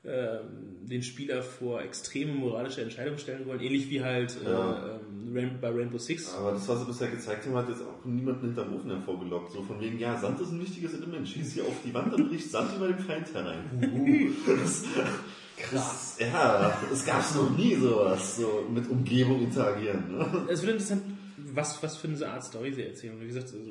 ähm, 0.04 0.86
den 0.88 1.02
Spieler 1.02 1.42
vor 1.42 1.80
extreme 1.82 2.32
moralische 2.32 2.82
Entscheidungen 2.82 3.18
stellen 3.18 3.46
wollen, 3.46 3.60
ähnlich 3.60 3.88
wie 3.88 4.02
halt 4.02 4.36
äh, 4.44 4.50
Ja. 4.50 4.98
ähm, 5.34 5.58
bei 5.60 5.68
Rainbow 5.70 5.96
Six. 5.98 6.34
Aber 6.34 6.52
das, 6.52 6.68
was 6.68 6.80
sie 6.80 6.86
bisher 6.86 7.08
gezeigt 7.08 7.46
haben, 7.46 7.54
hat 7.54 7.68
jetzt 7.68 7.82
auch 7.82 8.04
niemanden 8.04 8.46
hinterm 8.46 8.74
Ofen 8.74 8.90
hervorgelockt. 8.90 9.52
So 9.52 9.62
von 9.62 9.80
wegen, 9.80 9.98
ja, 9.98 10.18
Sand 10.18 10.40
ist 10.40 10.50
ein 10.50 10.60
wichtiges 10.60 10.92
Element. 10.94 11.26
Schieß 11.28 11.52
hier 11.54 11.62
auf 11.64 11.76
die 11.84 11.94
Wand 11.94 12.12
und 12.14 12.28
bricht 12.28 12.50
Sand 12.50 12.76
über 12.76 12.88
den 12.88 12.98
Feind 12.98 13.32
herein. 13.32 14.34
Das, 14.46 14.84
Krass. 15.56 16.16
ja, 16.18 16.76
es 16.92 17.04
gab's 17.06 17.34
noch 17.36 17.56
nie 17.56 17.76
sowas, 17.76 18.36
so 18.38 18.66
mit 18.72 18.88
Umgebung 18.90 19.40
interagieren. 19.42 20.16
Ne? 20.18 20.46
Es 20.50 20.62
wird 20.62 20.72
interessant, 20.72 21.02
was, 21.54 21.80
was 21.82 21.96
für 21.96 22.08
eine 22.08 22.26
Art 22.26 22.44
Story 22.44 22.72
sie 22.72 22.82
erzählen. 22.82 23.20
Wie 23.20 23.26
gesagt, 23.28 23.46
also, 23.52 23.70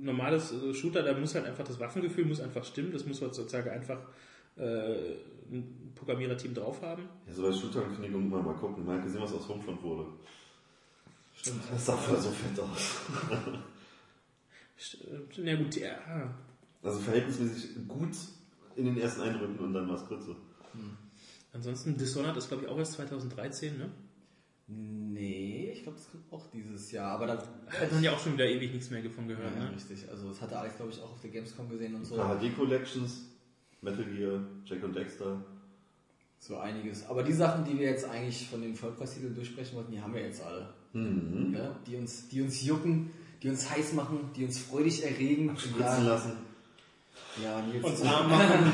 normales 0.00 0.52
äh, 0.52 0.72
Shooter, 0.74 1.02
da 1.02 1.12
muss 1.18 1.34
halt 1.34 1.44
einfach 1.46 1.64
das 1.64 1.78
Waffengefühl 1.78 2.24
muss 2.24 2.40
einfach 2.40 2.64
stimmen. 2.64 2.92
Das 2.92 3.04
muss 3.06 3.20
heutzutage 3.20 3.70
einfach 3.70 3.98
äh, 4.56 4.94
ein 5.50 5.92
Programmiererteam 5.94 6.54
drauf 6.54 6.80
haben. 6.82 7.02
Ja, 7.26 7.32
so 7.34 7.42
bei 7.42 7.52
Shooterankündigungen 7.52 8.26
immer 8.28 8.42
mal 8.42 8.54
gucken. 8.54 8.84
Mal 8.86 9.00
gesehen, 9.02 9.20
was 9.22 9.32
aus 9.32 9.48
Homefront 9.48 9.82
wurde. 9.82 10.06
Stimmt. 11.36 11.62
Das 11.70 11.86
sah 11.86 11.96
vorher 11.96 12.22
so 12.22 12.30
fett 12.30 12.58
aus. 12.60 13.00
St- 14.78 15.42
Ja 15.44 15.56
gut, 15.56 15.76
ja. 15.76 16.34
Also 16.82 16.98
verhältnismäßig 17.00 17.86
gut 17.88 18.10
in 18.76 18.86
den 18.86 18.98
ersten 18.98 19.22
Eindrücken 19.22 19.58
und 19.58 19.74
dann 19.74 19.88
war's 19.88 20.06
kurz 20.06 20.26
so. 20.26 20.36
Ansonsten 21.52 21.96
Dishonored 21.96 22.36
ist 22.36 22.48
glaube 22.48 22.64
ich 22.64 22.68
auch 22.68 22.78
erst 22.78 22.92
2013, 22.92 23.76
ne? 23.76 23.90
Nee, 24.68 25.72
ich 25.74 25.82
glaube, 25.82 25.98
das 25.98 26.08
kommt 26.10 26.32
auch 26.32 26.46
dieses 26.52 26.92
Jahr. 26.92 27.10
Aber 27.12 27.26
da 27.26 27.38
Hat 27.66 27.92
man 27.92 28.02
ja 28.04 28.12
auch 28.12 28.20
schon 28.20 28.34
wieder 28.34 28.46
ewig 28.48 28.72
nichts 28.72 28.88
mehr 28.90 29.02
davon 29.02 29.26
gehört, 29.26 29.52
Ja, 29.56 29.64
ne? 29.64 29.72
richtig. 29.74 30.08
Also 30.08 30.28
das 30.28 30.40
hatte 30.40 30.56
Alex, 30.56 30.76
glaube 30.76 30.92
ich, 30.92 31.00
auch 31.00 31.10
auf 31.10 31.20
der 31.20 31.30
Gamescom 31.30 31.68
gesehen 31.68 31.94
und 31.96 32.04
so. 32.04 32.14
HD 32.16 32.54
Collections, 32.56 33.22
Metal 33.82 34.04
Gear, 34.04 34.40
Jack 34.64 34.82
und 34.84 34.94
Dexter. 34.94 35.36
So 36.38 36.56
einiges. 36.58 37.06
Aber 37.08 37.22
die 37.22 37.32
Sachen, 37.32 37.64
die 37.64 37.78
wir 37.78 37.88
jetzt 37.90 38.08
eigentlich 38.08 38.48
von 38.48 38.62
den 38.62 38.74
Vollpreistiteln 38.74 39.34
durchsprechen 39.34 39.76
wollten, 39.76 39.92
die 39.92 40.00
haben 40.00 40.14
wir 40.14 40.22
jetzt 40.22 40.42
alle. 40.44 40.68
Mhm. 40.92 41.54
Ja? 41.56 41.76
Die, 41.86 41.96
uns, 41.96 42.28
die 42.28 42.40
uns 42.42 42.62
jucken, 42.64 43.10
die 43.42 43.48
uns 43.50 43.70
heiß 43.70 43.92
machen, 43.94 44.30
die 44.36 44.44
uns 44.44 44.58
freudig 44.58 45.04
erregen. 45.04 45.54
Spritzen 45.56 45.80
Ja, 45.80 45.98
lassen. 45.98 46.32
ja, 47.42 47.60
Nils. 47.62 47.84
Uns 47.84 48.02
arm 48.06 48.30
machen. 48.30 48.72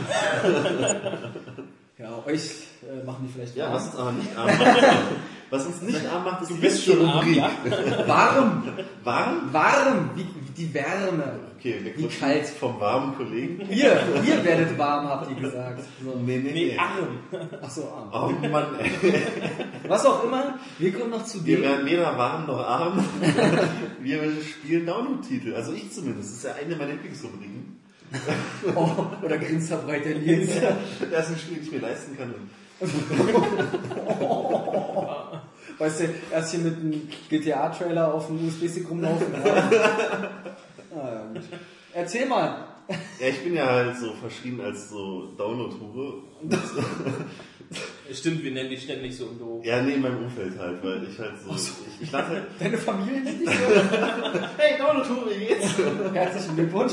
Ja, 1.99 2.23
euch 2.27 2.51
äh, 2.89 3.03
machen 3.05 3.27
die 3.27 3.33
vielleicht 3.33 3.57
Ja, 3.57 3.65
warm. 3.67 3.75
was 3.75 3.87
uns 3.87 3.97
aber 3.97 4.13
nicht 4.13 4.37
arm 4.37 4.47
macht. 4.47 5.03
was 5.51 5.67
uns 5.67 5.83
nicht 5.83 6.07
arm 6.13 6.25
macht, 6.25 6.43
ist 6.43 6.51
Du 6.51 6.55
die 6.55 6.61
bist 6.61 6.85
schon 6.85 7.05
arm, 7.07 7.19
Rubrik. 7.19 7.37
ja? 7.37 7.51
Warm! 8.07 8.63
Warm? 9.03 9.53
Warm! 9.53 10.11
Wie 10.15 10.27
die 10.57 10.73
Wärme. 10.75 11.39
Okay, 11.59 11.77
wir 11.83 11.97
Wie 11.97 12.07
kalt. 12.09 12.47
vom 12.47 12.79
warmen 12.81 13.15
Kollegen. 13.17 13.61
Ihr, 13.71 13.99
ihr 14.27 14.45
werdet 14.45 14.77
warm, 14.79 15.09
habt 15.09 15.31
ihr 15.31 15.37
gesagt. 15.37 15.83
So. 16.03 16.19
Nee, 16.19 16.39
nee, 16.39 16.53
Nee, 16.53 16.67
nee. 16.73 16.79
arm. 16.79 17.19
Ach 17.63 17.71
so, 17.71 17.89
arm. 17.89 18.11
Oh 18.43 18.49
Mann, 18.49 18.67
ey. 18.79 18.91
Was 19.89 20.05
auch 20.07 20.25
immer, 20.25 20.59
wir 20.79 20.93
kommen 20.93 21.11
noch 21.11 21.25
zu 21.25 21.45
Wir 21.45 21.57
dem. 21.57 21.63
werden 21.65 21.87
weder 21.87 22.17
warm 22.19 22.47
noch 22.47 22.61
arm. 22.61 23.05
Wir 24.01 24.21
spielen 24.43 24.87
Download-Titel. 24.87 25.55
Also 25.55 25.73
ich 25.73 25.91
zumindest. 25.93 26.31
Das 26.31 26.37
ist 26.39 26.45
ja 26.45 26.53
eine 26.65 26.77
meiner 26.77 26.93
Lieblingsrubriken. 26.93 27.77
Oh, 28.75 28.89
oder 29.25 29.39
grinst 29.39 29.71
er 29.73 29.79
breit 29.79 30.05
der 30.05 30.17
Nils. 30.19 30.51
Das 31.11 31.27
ist 31.29 31.33
ein 31.33 31.39
Spiel, 31.39 31.57
das 31.59 31.67
ich 31.67 31.73
mir 31.73 31.81
leisten 31.81 32.17
kann. 32.17 32.35
Weißt 35.79 36.01
du, 36.01 36.05
erst 36.33 36.53
hier 36.53 36.61
mit 36.61 36.77
einem 36.79 37.09
GTA-Trailer 37.29 38.15
auf 38.15 38.29
dem 38.29 38.47
USB-Stick 38.47 38.89
rumlaufen. 38.91 39.27
Ja. 40.97 41.03
Ah, 41.03 41.31
ja. 41.35 41.41
Erzähl 41.93 42.27
mal. 42.27 42.69
Ja, 42.89 43.29
ich 43.29 43.45
bin 43.45 43.55
ja 43.55 43.67
halt 43.67 43.99
so 43.99 44.15
verschrien 44.15 44.59
als 44.63 44.89
so 44.89 45.35
Download-Hure. 45.37 46.23
Stimmt, 48.13 48.43
wir 48.43 48.53
nennen 48.53 48.71
die 48.71 48.79
ständig 48.79 49.15
so 49.15 49.27
im 49.27 49.37
Büro. 49.37 49.61
Ja, 49.63 49.83
nee, 49.83 49.95
in 49.95 50.01
meinem 50.01 50.25
Umfeld 50.25 50.59
halt, 50.59 50.83
weil 50.83 51.07
ich 51.07 51.19
halt 51.19 51.35
so. 51.39 51.55
Ich, 51.55 51.71
ich 52.01 52.13
lade 52.13 52.29
halt. 52.29 52.45
Deine 52.59 52.79
Familie 52.79 53.21
nennt 53.21 53.41
dich 53.43 53.51
so. 53.51 54.41
Hey, 54.57 54.79
Download-Hure, 54.79 55.31
wie 55.39 55.47
geht's? 55.47 55.75
Herzlichen 56.15 56.57
Glückwunsch. 56.57 56.93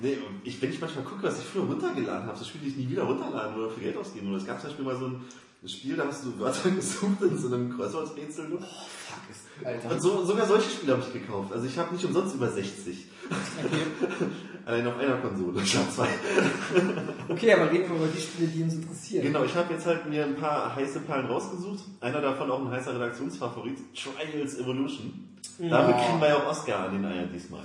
Nee, 0.00 0.18
ich, 0.42 0.60
wenn 0.60 0.70
ich 0.70 0.80
manchmal 0.80 1.04
gucke, 1.04 1.22
was 1.22 1.38
ich 1.38 1.44
früher 1.44 1.64
runtergeladen 1.64 2.26
habe, 2.26 2.36
so 2.36 2.44
Spiele, 2.44 2.64
die 2.64 2.70
ich 2.70 2.76
nie 2.76 2.90
wieder 2.90 3.04
runterladen 3.04 3.56
oder 3.56 3.70
für 3.70 3.80
Geld 3.80 3.96
ausgeben. 3.96 4.28
Und 4.28 4.34
es 4.34 4.46
gab 4.46 4.60
zum 4.60 4.68
Beispiel 4.68 4.84
mal 4.84 4.96
so 4.98 5.06
ein 5.06 5.24
Spiel, 5.66 5.96
da 5.96 6.06
hast 6.06 6.24
du 6.24 6.38
Wörter 6.38 6.70
gesucht 6.76 7.22
in 7.22 7.38
so 7.38 7.48
einem 7.48 7.74
Kreuzworträtsel. 7.76 8.48
Oh, 8.52 8.58
fuck. 8.58 9.66
Alter. 9.66 9.90
Und 9.92 10.00
so, 10.02 10.24
sogar 10.24 10.46
solche 10.46 10.68
Spiele 10.68 10.92
habe 10.92 11.02
ich 11.06 11.12
gekauft. 11.12 11.52
Also 11.52 11.66
ich 11.66 11.78
habe 11.78 11.94
nicht 11.94 12.04
umsonst 12.04 12.34
über 12.34 12.50
60. 12.50 13.06
Allein 14.66 14.86
auf 14.86 14.98
einer 14.98 15.16
Konsole, 15.18 15.64
statt 15.64 15.92
zwei. 15.94 16.08
Okay, 17.28 17.52
aber 17.52 17.70
reden 17.70 17.88
wir 17.88 17.96
über 17.96 18.06
die 18.08 18.20
Spiele, 18.20 18.48
die 18.48 18.62
uns 18.62 18.74
interessieren. 18.74 19.22
Genau, 19.22 19.44
ich 19.44 19.54
habe 19.54 19.72
jetzt 19.72 19.86
halt 19.86 20.08
mir 20.08 20.24
ein 20.24 20.36
paar 20.36 20.74
heiße 20.74 21.00
Perlen 21.00 21.26
rausgesucht. 21.26 21.84
Einer 22.00 22.20
davon 22.20 22.50
auch 22.50 22.60
ein 22.60 22.70
heißer 22.70 22.94
Redaktionsfavorit, 22.94 23.78
Trials 23.94 24.58
Evolution. 24.58 25.28
Damit 25.58 25.96
kriegen 25.96 26.20
wir 26.20 26.28
ja 26.28 26.36
auch 26.38 26.46
Oscar 26.48 26.88
an 26.88 26.92
den 26.94 27.04
Eier 27.04 27.26
diesmal. 27.26 27.62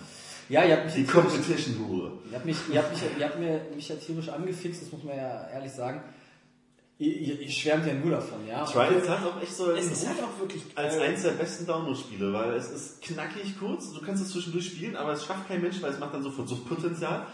Ja, 0.50 0.64
ihr 0.66 0.78
habt 0.78 0.86
mich, 0.86 0.96
Die 0.96 1.04
Competition-Hure. 1.06 2.12
ihr 2.30 2.36
habt 2.36 2.46
mich, 2.46 2.58
ihr 2.72 2.80
habt 2.80 2.92
mich, 2.92 3.02
ihr 3.20 3.26
habt 3.26 3.40
mir, 3.40 3.62
mich 3.76 3.90
ja 3.90 3.96
tierisch 3.96 4.30
angefixt, 4.30 4.82
das 4.84 4.92
muss 4.92 5.04
man 5.04 5.16
ja 5.16 5.48
ehrlich 5.54 5.72
sagen. 5.72 6.02
Ihr, 7.00 7.16
ihr, 7.16 7.40
ihr 7.40 7.50
schwärmt 7.50 7.88
ja 7.88 7.94
nur 7.94 8.12
davon, 8.12 8.46
ja. 8.46 8.66
Trials 8.66 9.08
hat 9.08 9.24
auch 9.24 9.42
echt 9.42 9.56
so 9.56 9.72
Es 9.72 9.90
ist 9.90 10.06
halt 10.06 10.18
auch 10.22 10.38
wirklich 10.38 10.64
als 10.76 10.98
äh, 10.98 11.02
eins 11.02 11.22
der 11.22 11.32
besten 11.32 11.66
Download-Spiele, 11.66 12.34
weil 12.34 12.52
es 12.52 12.70
ist 12.72 13.02
knackig 13.02 13.58
kurz, 13.58 13.94
du 13.94 14.02
kannst 14.02 14.22
es 14.22 14.32
zwischendurch 14.32 14.66
spielen, 14.66 14.98
aber 14.98 15.14
es 15.14 15.24
schafft 15.24 15.48
kein 15.48 15.62
Mensch, 15.62 15.82
weil 15.82 15.94
es 15.94 16.00
macht 16.00 16.14
dann 16.14 16.24
sofort 16.24 16.50
Suchtpotenzial. 16.50 17.26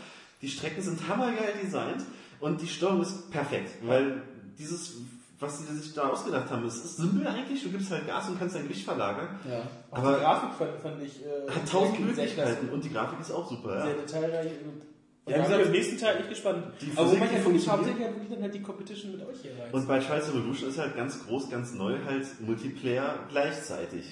Die 0.44 0.50
Strecken 0.50 0.84
sind 0.84 1.08
hammergeil 1.08 1.56
designt 1.64 2.04
und 2.40 2.62
die 2.62 2.68
Steuerung 2.68 3.02
ist 3.02 3.32
perfekt, 3.32 3.72
weil 3.84 4.22
dieses, 4.60 4.98
was 5.40 5.58
sie 5.58 5.76
sich 5.76 5.96
da 5.96 6.10
ausgedacht 6.10 6.52
haben, 6.52 6.64
es 6.68 6.86
ist 6.86 6.98
simpel 6.98 7.26
eigentlich, 7.26 7.64
du 7.64 7.70
gibst 7.70 7.90
halt 7.90 8.06
Gas 8.06 8.30
und 8.30 8.38
kannst 8.38 8.56
dein 8.56 8.64
Gewicht 8.64 8.86
verlagern, 8.86 9.40
Ja. 9.50 9.64
Aber 9.90 10.14
die 10.14 10.20
Grafik 10.20 10.50
fand, 10.60 10.80
fand 10.80 11.02
ich 11.02 11.26
äh, 11.26 11.50
hat 11.52 11.68
tausend 11.68 12.02
Möglichkeiten 12.02 12.70
und 12.70 12.84
die 12.84 12.94
Grafik 12.94 13.20
ist 13.20 13.32
auch 13.32 13.50
super, 13.50 13.82
Sehr 13.82 13.96
ja. 13.96 14.02
detailreich. 14.02 14.52
Und 14.64 14.95
Ja, 15.28 15.38
ja, 15.38 15.40
wie 15.40 15.44
gesagt, 15.48 15.66
im 15.66 15.72
nächsten 15.72 15.98
Teil 15.98 16.14
bin 16.16 16.24
ich 16.24 16.30
gespannt. 16.30 16.68
die 16.80 16.92
Aber 16.96 17.08
Physik, 17.08 17.20
wobei 17.20 17.28
die 17.32 17.38
ich 17.40 17.46
wirklich 17.46 17.66
funktioniert. 17.66 17.72
hauptsächlich 17.72 18.08
wirklich 18.16 18.30
dann 18.30 18.42
halt 18.44 18.54
die 18.54 18.62
Competition 18.62 19.12
mit 19.14 19.22
euch 19.26 19.38
hier 19.42 19.52
rein. 19.52 19.72
Und 19.72 19.88
bei 19.88 20.00
Trials 20.00 20.30
Evolution 20.30 20.70
ist 20.70 20.78
halt 20.78 20.96
ganz 20.96 21.26
groß, 21.26 21.50
ganz 21.50 21.74
neu 21.74 21.96
halt 22.06 22.26
Multiplayer 22.42 23.20
gleichzeitig. 23.32 24.06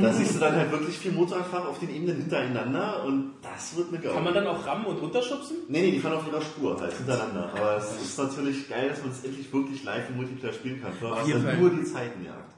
Da 0.00 0.12
siehst 0.12 0.34
du 0.34 0.40
dann 0.40 0.56
halt 0.56 0.72
wirklich 0.72 0.98
vier 0.98 1.12
Motorradfahrer 1.12 1.68
auf 1.68 1.78
den 1.78 1.88
Ebenen 1.94 2.16
hintereinander 2.16 3.04
und 3.04 3.34
das 3.40 3.76
wird 3.76 3.88
eine 3.88 3.98
Gaudi. 3.98 4.14
Kann 4.14 4.24
man 4.24 4.34
dann 4.34 4.46
auch 4.46 4.66
rammen 4.66 4.84
und 4.86 5.00
runterschubsen? 5.00 5.56
Nee, 5.68 5.82
nee, 5.82 5.90
die 5.92 6.00
fahren 6.00 6.14
auf 6.14 6.26
ihrer 6.26 6.42
Spur 6.42 6.78
halt 6.78 6.92
hintereinander. 6.92 7.50
Aber 7.54 7.76
es 7.78 8.02
ist 8.02 8.18
natürlich 8.18 8.68
geil, 8.68 8.88
dass 8.90 9.00
man 9.02 9.12
es 9.12 9.24
endlich 9.24 9.50
wirklich 9.52 9.84
live 9.84 10.10
im 10.10 10.16
Multiplayer 10.16 10.52
spielen 10.52 10.82
kann. 10.82 10.92
Es 10.92 11.26
jeden 11.26 11.44
dann 11.46 11.60
nur 11.60 11.70
die 11.70 11.84
Zeitenjagd. 11.84 12.52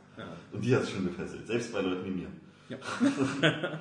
Und 0.52 0.65
die 0.65 0.74
hat 0.74 0.82
es 0.82 0.91
schon 0.91 1.05
gefesselt, 1.05 1.47
selbst 1.47 1.73
bei 1.73 1.81
Leuten 1.81 2.05
wie 2.07 2.10
mir. 2.10 2.28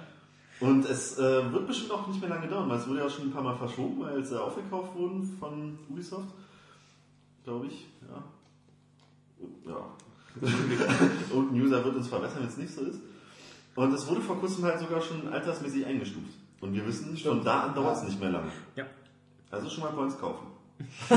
Und 0.62 0.86
es 0.86 1.18
äh, 1.18 1.52
wird 1.52 1.68
bestimmt 1.68 1.92
auch 1.92 2.08
nicht 2.08 2.22
mehr 2.22 2.30
lange 2.30 2.48
dauern, 2.48 2.70
weil 2.70 2.78
es 2.78 2.88
wurde 2.88 3.00
ja 3.00 3.08
auch 3.08 3.10
schon 3.10 3.26
ein 3.26 3.32
paar 3.32 3.42
Mal 3.42 3.58
verschoben, 3.58 4.00
weil 4.00 4.24
sie 4.24 4.40
aufgekauft 4.40 4.96
wurden 4.96 5.24
von 5.40 5.78
Ubisoft. 5.90 6.30
Glaube 7.44 7.66
ich, 7.66 7.88
ja. 8.08 8.24
Ja. 9.66 9.88
Und 11.36 11.52
User 11.54 11.84
wird 11.84 11.96
uns 11.96 12.08
verbessern, 12.08 12.42
wenn 12.42 12.48
es 12.48 12.58
nicht 12.58 12.74
so 12.74 12.82
ist. 12.82 13.00
Und 13.76 13.92
es 13.94 14.08
wurde 14.08 14.22
vor 14.22 14.40
kurzem 14.40 14.64
halt 14.66 14.80
sogar 14.80 15.02
schon 15.02 15.28
altersmäßig 15.28 15.84
eingestuft. 15.86 16.32
Und 16.60 16.76
wir 16.76 16.86
wissen, 16.86 17.18
von 17.18 17.44
da 17.44 17.62
an 17.64 17.74
dauert 17.74 17.98
es 17.98 18.04
nicht 18.04 18.20
mehr 18.20 18.30
lange. 18.30 18.52
Ja. 18.76 18.86
Also 19.50 19.68
schon 19.68 19.84
mal 19.84 19.94
Points 19.94 20.20
kaufen. 20.20 20.46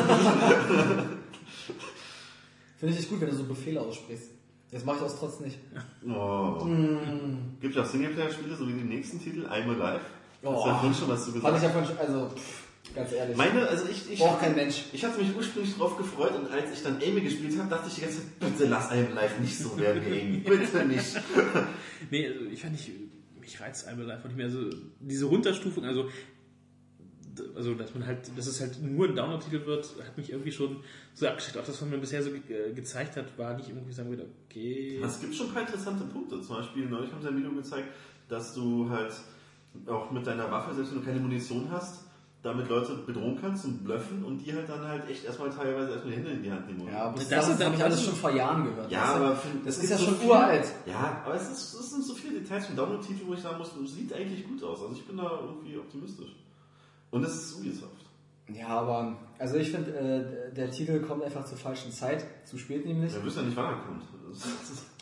Finde 2.79 2.99
ich 2.99 3.09
gut, 3.09 3.21
wenn 3.21 3.29
du 3.29 3.37
so 3.37 3.45
Befehle 3.45 3.83
aussprichst. 3.83 4.31
Das 4.75 4.85
mache 4.85 4.97
ich 4.97 5.03
aus 5.03 5.17
Trotz 5.21 5.39
nicht. 5.39 5.57
Oh. 6.05 6.65
Mm. 6.65 7.59
Gibt 7.61 7.77
ja 7.77 7.83
auch 7.83 7.87
Singleplayer-Spiele, 7.87 8.57
so 8.57 8.67
wie 8.67 8.73
den 8.73 8.89
nächsten 8.89 9.23
Titel, 9.23 9.47
I'm 9.47 9.69
Alive. 9.69 10.01
Oh. 10.43 10.53
Hast 10.53 10.65
du 10.65 10.69
ja 10.69 10.75
vorhin 10.75 10.95
schon 10.95 11.09
was 11.09 11.25
zu 11.25 11.31
Fand 11.31 11.55
gesagt. 11.55 11.57
ich 11.59 11.63
ja 11.63 11.71
von, 11.71 11.99
also, 11.99 12.35
pff, 12.35 12.93
ganz 12.93 13.13
ehrlich. 13.13 13.37
Meine, 13.37 13.69
also 13.69 13.87
ich, 13.89 14.11
ich, 14.11 14.19
Braucht 14.19 14.41
kein 14.41 14.57
Mensch. 14.57 14.87
ich 14.93 15.05
hatte 15.05 15.21
mich 15.21 15.35
ursprünglich 15.37 15.77
drauf 15.77 15.97
gefreut 15.97 16.35
und 16.35 16.51
als 16.51 16.73
ich 16.73 16.83
dann 16.83 16.97
Amy 16.97 17.21
gespielt 17.21 17.57
habe, 17.57 17.71
dachte 17.71 17.87
ich 17.87 17.95
die 17.95 18.01
ganze 18.01 18.17
Zeit, 18.17 18.41
bitte 18.41 18.65
lass 18.67 18.91
I'm 18.91 19.17
Alive 19.17 19.41
nicht 19.41 19.57
so 19.57 19.79
werden 19.79 20.03
wie 20.05 20.21
Amy. 20.21 20.37
Bitte 20.45 20.85
nicht. 20.85 21.23
Nee, 22.11 22.27
also 22.27 22.45
ich 22.47 22.61
fand 22.61 22.73
nicht, 22.73 22.91
mich 23.41 23.61
reizt 23.61 23.87
einmal 23.87 24.11
einfach 24.11 24.27
nicht 24.27 24.37
mehr. 24.37 24.47
Also 24.47 24.69
diese 24.99 25.27
Runterstufung, 25.27 25.85
also 25.85 26.09
also 27.57 27.75
dass 27.75 27.95
man 27.95 28.07
halt, 28.07 28.31
dass 28.37 28.47
es 28.47 28.61
halt 28.61 28.81
nur 28.83 29.09
ein 29.09 29.17
Download-Titel 29.17 29.67
wird, 29.67 29.87
hat 30.07 30.17
mich 30.17 30.31
irgendwie 30.31 30.53
schon 30.53 30.77
so 31.15 31.27
abgeschreckt. 31.27 31.57
Auch 31.59 31.65
das, 31.65 31.81
was 31.81 31.89
man 31.89 32.01
bisher 32.01 32.23
so 32.23 32.31
ge 32.31 32.73
gezeigt 32.75 33.17
hat, 33.17 33.37
war 33.39 33.55
nicht 33.57 33.69
irgendwie 33.69 33.93
sagen 33.93 34.11
würde, 34.11 34.27
okay. 34.49 35.01
Es 35.03 35.21
gibt 35.21 35.35
schon 35.35 35.49
ein 35.49 35.53
paar 35.55 35.63
interessante 35.63 36.05
Punkte. 36.05 36.41
Zum 36.41 36.57
Beispiel, 36.57 36.87
neulich 36.87 37.13
haben 37.13 37.23
sie 37.23 37.29
ein 37.29 37.37
Video 37.37 37.53
gezeigt, 37.53 37.89
dass 38.29 38.55
du 38.55 38.89
halt 38.91 39.13
auch 39.87 40.11
mit 40.11 40.27
deiner 40.27 40.51
Waffe, 40.51 40.75
selbst 40.75 40.93
wenn 40.93 41.01
du 41.01 41.05
keine 41.05 41.21
Munition 41.21 41.69
hast, 41.71 42.05
damit 42.43 42.69
Leute 42.69 42.95
bedrohen 43.07 43.39
kannst 43.41 43.65
und 43.65 43.83
bluffen 43.85 44.23
und 44.23 44.39
die 44.39 44.53
halt 44.53 44.69
dann 44.69 44.87
halt 44.87 45.09
echt 45.09 45.25
erstmal 45.25 45.49
teilweise 45.51 45.93
erstmal 45.93 46.11
die 46.13 46.19
Hände 46.19 46.31
in 46.33 46.43
die 46.43 46.53
Hand 46.53 46.67
nehmen. 46.67 46.87
Ja, 46.93 47.05
aber 47.07 47.17
das, 47.19 47.29
Das 47.31 47.47
das, 47.47 47.55
ist- 47.59 47.65
habe 47.65 47.75
ich 47.75 47.81
das 47.81 47.87
alles 47.87 47.99
ist- 48.01 48.05
schon 48.05 48.15
vor 48.17 48.31
Jahren 48.31 48.65
gehört. 48.65 48.91
Ja, 48.93 49.19
du? 49.19 49.25
aber 49.25 49.37
für- 49.37 49.49
das 49.65 49.79
es 49.79 49.85
ist 49.85 49.91
ja 49.91 49.97
gibt 49.97 50.07
schon 50.09 50.15
so 50.17 50.21
viel- 50.21 50.29
uralt. 50.31 50.67
Ja, 50.87 51.23
aber 51.25 51.35
es, 51.37 51.51
ist, 51.51 51.75
es 51.75 51.91
sind 51.91 52.05
so 52.05 52.15
viele 52.15 52.41
Details 52.41 52.67
vom 52.67 52.77
Download-Titel, 52.77 53.23
wo 53.27 53.33
ich 53.33 53.41
sagen 53.41 53.57
muss, 53.57 53.71
es 53.83 53.95
sieht 53.95 54.13
eigentlich 54.13 54.47
gut 54.47 54.63
aus. 54.63 54.83
Also 54.83 54.93
ich 54.95 55.05
bin 55.07 55.17
da 55.17 55.41
irgendwie 55.43 55.79
optimistisch. 55.79 56.37
Und 57.15 57.25
es 57.25 57.35
ist 57.35 57.57
Ubisoft. 57.61 57.91
Ja, 58.53 58.67
aber, 58.69 59.17
also 59.39 59.57
ich 59.57 59.71
finde, 59.71 59.91
äh, 60.51 60.55
der 60.55 60.71
Titel 60.71 61.01
kommt 61.01 61.23
einfach 61.25 61.45
zur 61.47 61.57
falschen 61.57 61.91
Zeit, 61.93 62.27
zu 62.45 62.59
spät 62.59 62.85
nämlich. 62.85 63.15
Wir 63.15 63.25
wissen 63.25 63.39
ja 63.39 63.45
nicht, 63.45 63.57
wann 63.57 63.67
er 63.73 63.81
kommt. 63.81 64.03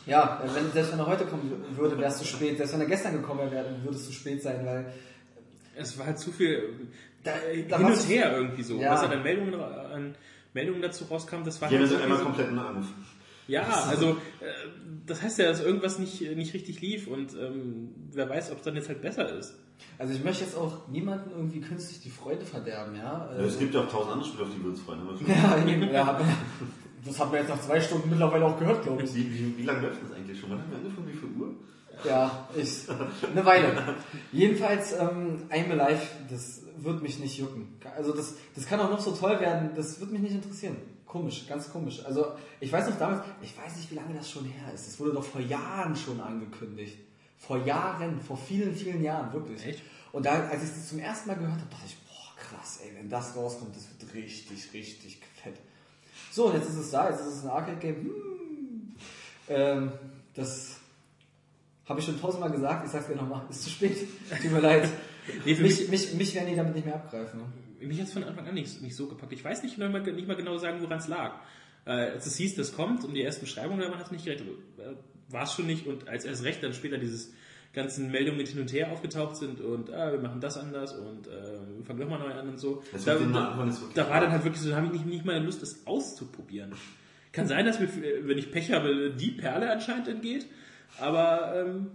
Ja, 0.05 0.41
wenn, 0.53 0.71
selbst 0.71 0.91
wenn 0.93 0.99
er 0.99 1.07
heute 1.07 1.25
kommen 1.25 1.51
würde, 1.75 1.97
wäre 1.97 2.09
es 2.09 2.17
zu 2.19 2.25
spät. 2.25 2.57
Selbst 2.57 2.73
wenn 2.73 2.81
er 2.81 2.87
gestern 2.87 3.13
gekommen 3.13 3.49
wäre, 3.51 3.65
würde 3.83 3.97
es 3.97 4.05
zu 4.05 4.13
spät 4.13 4.41
sein, 4.41 4.65
weil 4.65 4.85
Es 5.75 5.97
war 5.97 6.05
halt 6.05 6.19
zu 6.19 6.31
viel 6.31 6.87
Da- 7.23 7.31
äh, 7.51 7.65
da 7.67 7.77
hin 7.79 7.87
und 7.87 8.07
her 8.09 8.37
irgendwie 8.37 8.61
so. 8.63 8.77
Ja. 8.77 8.91
Was 8.91 9.01
an 9.03 9.23
Meldungen, 9.23 9.55
an 9.59 10.13
Meldungen 10.53 10.81
dazu 10.83 11.05
rauskam, 11.05 11.43
das 11.43 11.59
war 11.61 11.67
haben 11.69 11.79
halt 11.79 11.81
jetzt 11.81 11.91
irgendwie 11.93 12.03
einmal 12.03 12.17
so- 12.19 12.25
komplett 12.25 12.47
einen 12.49 12.59
Angriff. 12.59 12.85
Ja, 13.47 13.85
also 13.89 14.11
äh, 14.39 14.45
das 15.05 15.21
heißt 15.21 15.39
ja, 15.39 15.45
dass 15.45 15.61
irgendwas 15.61 15.99
nicht, 15.99 16.21
nicht 16.35 16.53
richtig 16.53 16.81
lief 16.81 17.07
und 17.07 17.33
ähm, 17.33 17.89
wer 18.11 18.29
weiß, 18.29 18.51
ob 18.51 18.59
es 18.59 18.63
dann 18.63 18.75
jetzt 18.75 18.89
halt 18.89 19.01
besser 19.01 19.37
ist. 19.37 19.55
Also 19.97 20.13
ich 20.13 20.23
möchte 20.23 20.45
jetzt 20.45 20.55
auch 20.55 20.87
niemanden 20.87 21.31
irgendwie 21.31 21.59
künstlich 21.59 21.99
die 21.99 22.09
Freude 22.09 22.45
verderben, 22.45 22.95
ja. 22.95 23.29
Ja, 23.37 23.43
es 23.43 23.59
gibt 23.59 23.73
ja 23.73 23.81
auch 23.81 23.89
tausend 23.89 24.13
andere 24.13 24.29
Spiele, 24.29 24.43
auf 24.43 24.49
die 24.55 24.63
wir 24.63 24.69
uns 24.69 24.81
freuen. 24.81 24.99
haben 24.99 25.19
wir 25.19 25.35
ja, 25.35 25.67
eben, 25.67 25.93
ja, 25.93 26.19
das 27.05 27.19
hat 27.19 27.31
man 27.31 27.39
jetzt 27.41 27.49
nach 27.49 27.61
zwei 27.61 27.81
Stunden 27.81 28.09
mittlerweile 28.09 28.45
auch 28.45 28.57
gehört, 28.57 28.83
glaube 28.83 29.03
ich. 29.03 29.13
Wie, 29.13 29.33
wie, 29.33 29.57
wie 29.57 29.63
lange 29.63 29.81
läuft 29.81 30.01
das 30.03 30.15
eigentlich 30.15 30.39
schon? 30.39 30.51
Wann 30.51 30.59
haben 30.59 30.71
wir 30.71 30.77
angefangen? 30.77 31.07
Wie 31.07 31.17
viel 31.17 31.29
Uhr? 31.41 31.53
Ja, 32.05 32.47
ich, 32.55 32.87
eine 33.29 33.45
Weile. 33.45 33.95
Jedenfalls, 34.31 34.93
ähm, 34.93 35.43
I'm 35.49 35.71
Alive, 35.71 36.01
das 36.29 36.63
wird 36.77 37.01
mich 37.01 37.19
nicht 37.19 37.37
jucken. 37.37 37.75
Also 37.95 38.13
das, 38.13 38.35
das 38.55 38.65
kann 38.65 38.79
auch 38.79 38.89
noch 38.89 38.99
so 38.99 39.11
toll 39.11 39.39
werden, 39.39 39.71
das 39.75 39.99
wird 39.99 40.11
mich 40.11 40.21
nicht 40.21 40.33
interessieren. 40.33 40.77
Komisch, 41.13 41.45
ganz 41.47 41.71
komisch. 41.71 42.03
Also 42.03 42.33
ich 42.59 42.71
weiß 42.71 42.89
noch 42.89 42.97
damals, 42.97 43.23
ich 43.39 43.55
weiß 43.55 43.75
nicht, 43.75 43.91
wie 43.91 43.95
lange 43.95 44.15
das 44.15 44.31
schon 44.31 44.45
her 44.45 44.73
ist. 44.73 44.87
Das 44.87 44.99
wurde 44.99 45.13
doch 45.13 45.23
vor 45.23 45.41
Jahren 45.41 45.95
schon 45.95 46.19
angekündigt. 46.19 46.97
Vor 47.37 47.63
Jahren, 47.63 48.19
vor 48.19 48.35
vielen, 48.35 48.75
vielen 48.75 49.03
Jahren, 49.03 49.31
wirklich. 49.31 49.63
Echt? 49.63 49.83
Und 50.11 50.25
da, 50.25 50.47
als 50.47 50.63
ich 50.63 50.69
das 50.69 50.89
zum 50.89 50.97
ersten 50.97 51.27
Mal 51.27 51.35
gehört 51.35 51.59
habe, 51.59 51.69
dachte 51.69 51.85
ich, 51.85 51.97
boah, 52.07 52.35
krass, 52.35 52.79
ey, 52.83 52.95
wenn 52.97 53.11
das 53.11 53.35
rauskommt, 53.35 53.75
das 53.75 53.87
wird 53.91 54.11
richtig, 54.15 54.73
richtig 54.73 55.19
fett. 55.35 55.53
So, 56.31 56.47
und 56.47 56.55
jetzt 56.55 56.69
ist 56.69 56.77
es 56.77 56.89
da, 56.89 57.11
jetzt 57.11 57.19
ist 57.19 57.27
es 57.27 57.43
ein 57.43 57.51
Arcade-Game. 57.51 57.95
Hm. 57.95 58.95
Ähm, 59.49 59.91
das 60.33 60.77
habe 61.85 61.99
ich 61.99 62.07
schon 62.07 62.19
tausendmal 62.19 62.49
gesagt, 62.49 62.87
ich 62.87 62.91
sag's 62.91 63.05
dir 63.05 63.15
nochmal, 63.15 63.45
ist 63.51 63.61
zu 63.61 63.69
spät. 63.69 64.07
Tut 64.41 64.51
mir 64.51 64.61
leid. 64.61 64.89
Mich, 65.45 65.89
mich, 65.89 66.13
mich 66.15 66.33
werden 66.33 66.49
die 66.49 66.55
damit 66.55 66.73
nicht 66.73 66.85
mehr 66.87 66.95
abgreifen. 66.95 67.41
Mich 67.87 67.99
hat 67.99 68.07
es 68.07 68.13
von 68.13 68.23
Anfang 68.23 68.47
an 68.47 68.53
nicht, 68.53 68.81
nicht 68.81 68.95
so 68.95 69.07
gepackt. 69.07 69.33
Ich 69.33 69.43
weiß 69.43 69.63
nicht, 69.63 69.77
nicht, 69.77 69.91
mal, 69.91 70.01
nicht 70.01 70.27
mal 70.27 70.35
genau 70.35 70.57
sagen, 70.57 70.81
woran 70.81 70.99
es 70.99 71.07
lag. 71.07 71.39
Äh, 71.85 71.91
als 71.91 72.25
es 72.25 72.37
hieß, 72.37 72.55
das 72.55 72.73
kommt 72.73 73.03
und 73.03 73.13
die 73.13 73.21
ersten 73.21 73.41
Beschreibungen, 73.45 73.81
da 73.81 73.97
hat 73.97 74.05
es 74.05 74.11
nicht 74.11 74.25
gerechnet. 74.25 74.49
Äh, 74.77 74.93
War 75.29 75.43
es 75.43 75.53
schon 75.53 75.67
nicht 75.67 75.85
und 75.85 76.07
als 76.07 76.25
erst 76.25 76.43
recht 76.43 76.63
dann 76.63 76.73
später 76.73 76.97
dieses 76.97 77.33
ganzen 77.73 78.11
Meldungen 78.11 78.37
mit 78.37 78.47
hin 78.47 78.61
und 78.61 78.71
her 78.71 78.91
aufgetaucht 78.91 79.35
sind 79.35 79.59
und 79.59 79.91
ah, 79.91 80.11
wir 80.11 80.19
machen 80.19 80.39
das 80.39 80.57
anders 80.57 80.93
und 80.93 81.27
äh, 81.27 81.31
wir 81.77 81.83
fangen 81.85 81.99
nochmal 81.99 82.19
neu 82.19 82.31
an 82.33 82.49
und 82.49 82.59
so. 82.59 82.83
Das 82.91 83.03
Da, 83.03 83.15
da, 83.15 83.67
da 83.95 84.09
war 84.09 84.21
dann 84.21 84.31
halt 84.31 84.43
wirklich 84.43 84.61
so, 84.61 84.69
da 84.69 84.75
habe 84.75 84.85
ich 84.87 84.93
nicht, 84.93 85.05
nicht 85.07 85.25
mal 85.25 85.43
Lust, 85.43 85.61
das 85.61 85.85
auszuprobieren. 85.87 86.73
Kann 87.31 87.47
sein, 87.47 87.65
dass 87.65 87.79
mir, 87.79 87.89
wenn 88.21 88.37
ich 88.37 88.51
Pech 88.51 88.71
habe, 88.71 89.11
die 89.11 89.31
Perle 89.31 89.71
anscheinend 89.71 90.07
entgeht, 90.07 90.45
aber 90.99 91.53
ähm, 91.55 91.87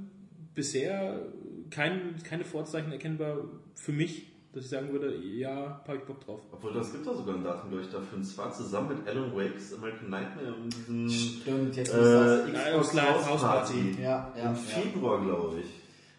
bisher 0.57 1.23
kein, 1.71 2.17
keine 2.25 2.45
Vorzeichen 2.45 2.91
erkennbar 2.91 3.45
für 3.75 3.93
mich, 3.93 4.27
dass 4.53 4.65
ich 4.65 4.71
sagen 4.71 4.91
würde, 4.93 5.15
ja, 5.17 5.81
habe 5.87 5.97
ich 5.99 6.05
Bock 6.05 6.21
drauf. 6.25 6.41
Obwohl, 6.51 6.73
das 6.73 6.91
gibt 6.93 7.07
doch 7.07 7.17
sogar 7.17 7.35
ein 7.37 7.45
Datum, 7.45 7.71
glaube 7.71 7.85
ich, 7.85 7.91
dafür. 7.91 8.17
Und 8.19 8.25
zwar 8.25 8.53
zusammen 8.53 8.89
mit 8.99 9.07
Alan 9.09 9.35
Wakes 9.37 9.75
American 9.75 10.11
Nightmare 10.11 10.55
und 10.55 10.75
diesem 10.75 11.09
Stimmt, 11.09 11.77
jetzt 11.77 11.93
äh. 11.95 12.51
Xbox 12.53 12.95
House 13.01 13.27
House 13.29 13.41
Party. 13.43 13.73
Party. 13.75 14.03
Ja, 14.03 14.33
ja, 14.37 14.43
Im 14.43 14.49
ja. 14.49 14.55
Februar, 14.55 15.21
glaube 15.21 15.61
ich. 15.61 15.67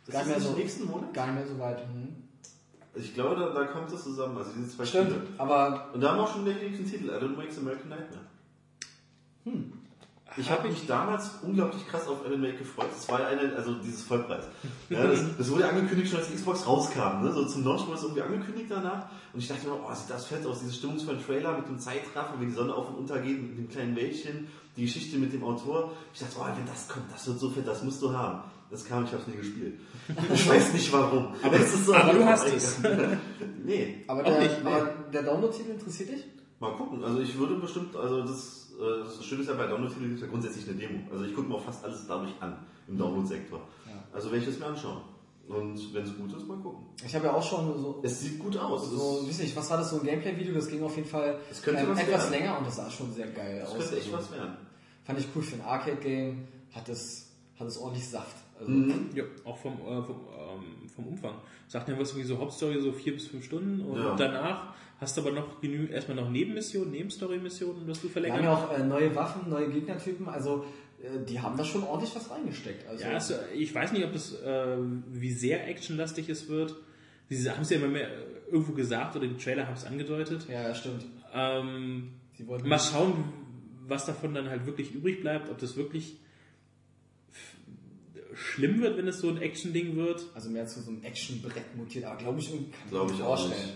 Das 0.05 0.13
Gar 0.13 0.21
ist 0.23 0.27
nicht 0.29 0.39
mehr 0.39 0.47
so- 0.51 0.57
nächsten 0.57 0.85
Monat? 0.87 1.13
Gar 1.13 1.25
nicht 1.27 1.35
mehr 1.35 1.47
so 1.47 1.59
weit. 1.59 1.87
Mhm. 1.89 2.15
Ich 2.95 3.13
glaube, 3.13 3.35
da, 3.35 3.49
da 3.53 3.65
kommt 3.65 3.91
es 3.91 4.03
zusammen. 4.03 4.37
Also 4.37 4.51
diese 4.57 4.69
zwei 4.75 4.85
Stimmt, 4.85 5.11
Spiele. 5.11 5.21
aber 5.37 5.89
Und 5.93 6.01
da 6.01 6.09
haben 6.11 6.17
wir 6.17 6.23
auch 6.23 6.33
schon 6.33 6.45
den 6.45 6.57
nächsten 6.57 6.85
Titel, 6.89 7.09
Alan 7.11 7.37
Wakes 7.37 7.57
American 7.59 7.89
Nightmare. 7.89 8.25
Hm. 9.45 9.73
Ich 10.39 10.49
habe 10.49 10.69
mich 10.69 10.87
damals 10.87 11.31
unglaublich 11.41 11.85
krass 11.87 12.07
auf 12.07 12.25
Alan 12.25 12.41
Wake 12.41 12.59
gefreut. 12.59 12.87
Das 12.95 13.09
war 13.09 13.19
ja 13.19 13.27
eine, 13.27 13.53
also 13.55 13.75
dieses 13.75 14.03
Vollpreis. 14.03 14.45
Ja, 14.89 15.05
das, 15.05 15.19
das 15.37 15.51
wurde 15.51 15.69
angekündigt 15.69 16.09
schon 16.09 16.19
als 16.19 16.29
die 16.29 16.35
Xbox 16.35 16.65
rauskam. 16.65 17.21
Ne? 17.21 17.31
So 17.31 17.45
zum 17.45 17.63
Launch 17.63 17.85
wurde 17.85 17.97
es 17.97 18.03
irgendwie 18.03 18.21
angekündigt 18.23 18.67
danach. 18.69 19.07
Und 19.33 19.39
ich 19.39 19.47
dachte 19.47 19.67
mir, 19.67 19.73
oh, 19.73 19.93
sieht 19.93 20.09
das 20.09 20.25
fett 20.25 20.45
aus, 20.47 20.61
dieses 20.61 20.77
stimmungsvolle 20.77 21.23
Trailer 21.23 21.57
mit 21.57 21.67
dem 21.67 21.77
Zeitraffer, 21.77 22.39
wie 22.39 22.47
die 22.47 22.53
Sonne 22.53 22.73
auf 22.73 22.89
und 22.89 22.95
unter 22.95 23.19
geht, 23.19 23.41
mit 23.41 23.57
dem 23.57 23.69
kleinen 23.69 23.95
Wäldchen, 23.95 24.47
die 24.75 24.83
Geschichte 24.83 25.17
mit 25.17 25.31
dem 25.31 25.43
Autor. 25.43 25.91
Ich 26.13 26.19
dachte, 26.21 26.35
oh, 26.39 26.45
wenn 26.45 26.65
das 26.65 26.87
kommt, 26.87 27.11
das 27.13 27.27
wird 27.27 27.39
so 27.39 27.49
fett, 27.49 27.67
das 27.67 27.83
musst 27.83 28.01
du 28.01 28.11
haben. 28.11 28.41
Das 28.71 28.85
kam, 28.85 29.03
ich 29.03 29.11
habe 29.11 29.21
es 29.21 29.27
nie 29.27 29.37
gespielt. 29.37 29.79
Ich 30.33 30.49
weiß 30.49 30.73
nicht 30.73 30.91
warum. 30.91 31.33
Aber, 31.43 31.55
es 31.55 31.73
ist 31.73 31.85
so 31.85 31.93
aber 31.93 32.13
du 32.13 32.25
hast 32.25 32.47
es. 32.47 32.79
nee, 33.63 34.03
aber 34.07 34.23
der, 34.23 34.39
nicht, 34.39 34.63
nee. 34.63 34.69
aber 34.71 34.93
der 35.13 35.23
Download-Titel 35.23 35.71
interessiert 35.71 36.09
dich? 36.09 36.25
Mal 36.59 36.73
gucken. 36.73 37.03
Also 37.03 37.19
ich 37.19 37.37
würde 37.37 37.55
bestimmt, 37.55 37.95
also 37.95 38.21
das, 38.23 38.58
äh, 38.79 39.03
das 39.03 39.23
Schöne 39.25 39.41
ist 39.41 39.47
ja 39.49 39.55
bei 39.55 39.67
Download-Titeln 39.67 40.09
gibt 40.09 40.15
es 40.15 40.21
ja 40.25 40.27
grundsätzlich 40.31 40.67
eine 40.69 40.77
Demo. 40.77 40.99
Also 41.11 41.25
ich 41.25 41.35
gucke 41.35 41.47
mir 41.49 41.55
auch 41.55 41.63
fast 41.63 41.83
alles 41.83 42.05
dadurch 42.07 42.31
an 42.39 42.57
im 42.87 42.97
Download-Sektor. 42.97 43.59
Ja. 43.87 43.93
Also 44.13 44.31
werde 44.31 44.43
ich 44.43 44.49
das 44.49 44.59
mir 44.59 44.65
anschauen. 44.67 45.01
Und 45.47 45.93
wenn 45.95 46.03
es 46.03 46.15
gut 46.15 46.31
ist, 46.33 46.47
mal 46.47 46.57
gucken. 46.57 46.85
Ich 47.03 47.15
habe 47.15 47.25
ja 47.25 47.33
auch 47.33 47.41
schon 47.41 47.79
so, 47.81 47.99
Es 48.03 48.21
sieht 48.21 48.37
gut 48.37 48.55
aus. 48.55 48.91
so 48.91 49.27
weiß 49.27 49.39
nicht, 49.39 49.55
was 49.55 49.67
war 49.71 49.77
das, 49.77 49.89
so 49.89 49.97
ein 49.99 50.03
Gameplay-Video, 50.05 50.53
das 50.53 50.67
ging 50.67 50.83
auf 50.83 50.95
jeden 50.95 51.07
Fall 51.09 51.39
Es 51.49 51.61
könnte 51.63 51.81
ähm, 51.81 51.89
was 51.89 51.99
etwas 52.01 52.29
werden. 52.29 52.39
länger 52.43 52.57
und 52.59 52.67
das 52.67 52.75
sah 52.75 52.89
schon 52.89 53.11
sehr 53.13 53.27
geil 53.27 53.59
es 53.63 53.69
aus. 53.69 53.77
könnte 53.77 53.97
echt 53.97 54.13
Also, 54.13 54.17
was 54.17 54.31
werden. 54.31 54.57
Fand 55.05 55.19
ich 55.19 55.27
cool 55.35 55.41
für 55.41 55.55
ein 55.55 55.61
Arcade-Game, 55.61 56.47
hat 56.71 56.87
es, 56.87 57.31
hat 57.59 57.65
es 57.67 57.79
ordentlich 57.79 58.07
Saft. 58.07 58.35
Also, 58.59 58.69
Mhm. 58.71 59.09
Ja, 59.15 59.23
auch 59.45 59.57
vom, 59.57 59.73
äh, 59.73 60.03
vom, 60.03 60.17
ähm, 60.37 60.87
vom 60.93 61.07
Umfang. 61.07 61.33
Sagt 61.67 61.89
ja 61.89 61.97
was 61.99 62.15
wie 62.15 62.21
so 62.23 62.37
Hauptstory 62.37 62.79
so 62.79 62.91
vier 62.91 63.13
bis 63.13 63.25
fünf 63.27 63.43
Stunden 63.45 63.81
und 63.81 63.97
Ja. 63.97 64.15
danach 64.15 64.73
hast 64.99 65.17
du 65.17 65.21
aber 65.21 65.31
noch 65.31 65.61
genü 65.61 65.87
erstmal 65.89 66.15
noch 66.17 66.29
Nebenmissionen, 66.29 66.91
Nebenstory-Missionen, 66.91 67.87
was 67.87 67.97
du 68.01 68.03
Wir 68.07 68.11
verlängern. 68.11 68.37
haben 68.39 68.43
ja 68.45 68.53
auch 68.55 68.71
äh, 68.77 68.83
neue 68.83 69.15
Waffen, 69.15 69.49
neue 69.49 69.69
Gegnertypen, 69.69 70.27
also 70.27 70.65
äh, 71.01 71.23
die 71.27 71.39
haben 71.39 71.57
da 71.57 71.63
schon 71.63 71.83
ordentlich 71.83 72.15
was 72.15 72.29
reingesteckt. 72.29 72.87
Also, 72.87 73.03
Ja, 73.03 73.11
also, 73.11 73.33
ich 73.55 73.73
weiß 73.73 73.91
nicht, 73.93 74.03
ob 74.05 74.13
das, 74.13 74.33
äh, 74.41 74.77
wie 75.11 75.31
sehr 75.31 75.67
actionlastig 75.67 76.29
es 76.29 76.47
wird. 76.49 76.75
Sie 77.29 77.49
haben 77.49 77.61
es 77.61 77.69
ja 77.69 77.77
immer 77.77 77.87
mehr 77.87 78.07
äh, 78.09 78.21
irgendwo 78.51 78.73
gesagt 78.73 79.15
oder 79.15 79.27
die 79.27 79.37
Trailer 79.37 79.67
haben 79.67 79.75
es 79.75 79.85
angedeutet. 79.85 80.47
ja, 80.49 80.63
ja, 80.63 80.75
stimmt. 80.75 81.05
Ähm, 81.33 82.09
Sie 82.37 82.47
wollten 82.47 82.67
mal 82.67 82.79
schauen, 82.79 83.25
was 83.87 84.05
davon 84.05 84.33
dann 84.33 84.49
halt 84.49 84.65
wirklich 84.65 84.93
übrig 84.93 85.21
bleibt, 85.21 85.49
ob 85.49 85.57
das 85.59 85.75
wirklich 85.75 86.17
schlimm 88.33 88.81
wird, 88.81 88.97
wenn 88.97 89.07
es 89.07 89.19
so 89.19 89.29
ein 89.29 89.41
Action-Ding 89.41 89.95
wird. 89.95 90.25
also 90.33 90.49
mehr 90.49 90.65
zu 90.65 90.81
so 90.81 90.91
einem 90.91 91.03
Action-Brett 91.03 91.75
mutiert, 91.75 92.05
aber 92.05 92.17
glaube 92.17 92.39
ich, 92.39 92.49
kann 92.51 92.65
Glaube 92.89 93.11
mir 93.11 93.17
ich 93.17 93.23
auch 93.23 93.37
vorstellen. 93.37 93.73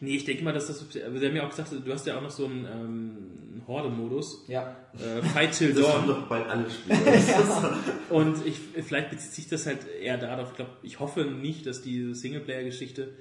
Nee, 0.00 0.16
ich 0.16 0.24
denke 0.24 0.44
mal, 0.44 0.52
dass 0.52 0.66
das, 0.66 0.84
sie 0.90 1.02
haben 1.04 1.36
ja 1.36 1.44
auch 1.44 1.50
gesagt, 1.50 1.72
du 1.84 1.92
hast 1.92 2.06
ja 2.06 2.16
auch 2.18 2.22
noch 2.22 2.30
so 2.30 2.46
einen 2.46 2.64
ähm, 2.66 3.62
Horde-Modus, 3.66 4.44
Ja, 4.48 4.76
äh, 4.98 5.22
Fight 5.22 5.52
Till 5.52 5.72
Das 5.74 5.86
haben 5.86 6.06
Dawn. 6.08 6.20
doch 6.20 6.28
bald 6.28 6.48
alle 6.48 6.70
Spiele. 6.70 6.98
Ist- 7.16 8.10
Und 8.10 8.46
ich, 8.46 8.58
vielleicht 8.84 9.10
bezieht 9.10 9.32
sich 9.32 9.48
das 9.48 9.66
halt 9.66 9.78
eher 10.02 10.18
darauf, 10.18 10.50
ich 10.50 10.56
glaube, 10.56 10.70
ich 10.82 11.00
hoffe 11.00 11.24
nicht, 11.24 11.66
dass 11.66 11.82
diese 11.82 12.14
Singleplayer-Geschichte 12.14 13.12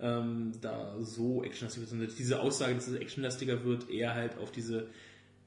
ähm, 0.00 0.52
da 0.60 0.96
so 1.00 1.44
actionlastig 1.44 1.80
wird, 1.82 1.90
sondern 1.90 2.08
dass 2.08 2.16
diese 2.16 2.40
Aussage, 2.40 2.74
dass 2.74 2.88
es 2.88 2.96
actionlastiger 2.96 3.64
wird, 3.64 3.88
eher 3.90 4.14
halt 4.14 4.36
auf 4.38 4.50
diese 4.50 4.88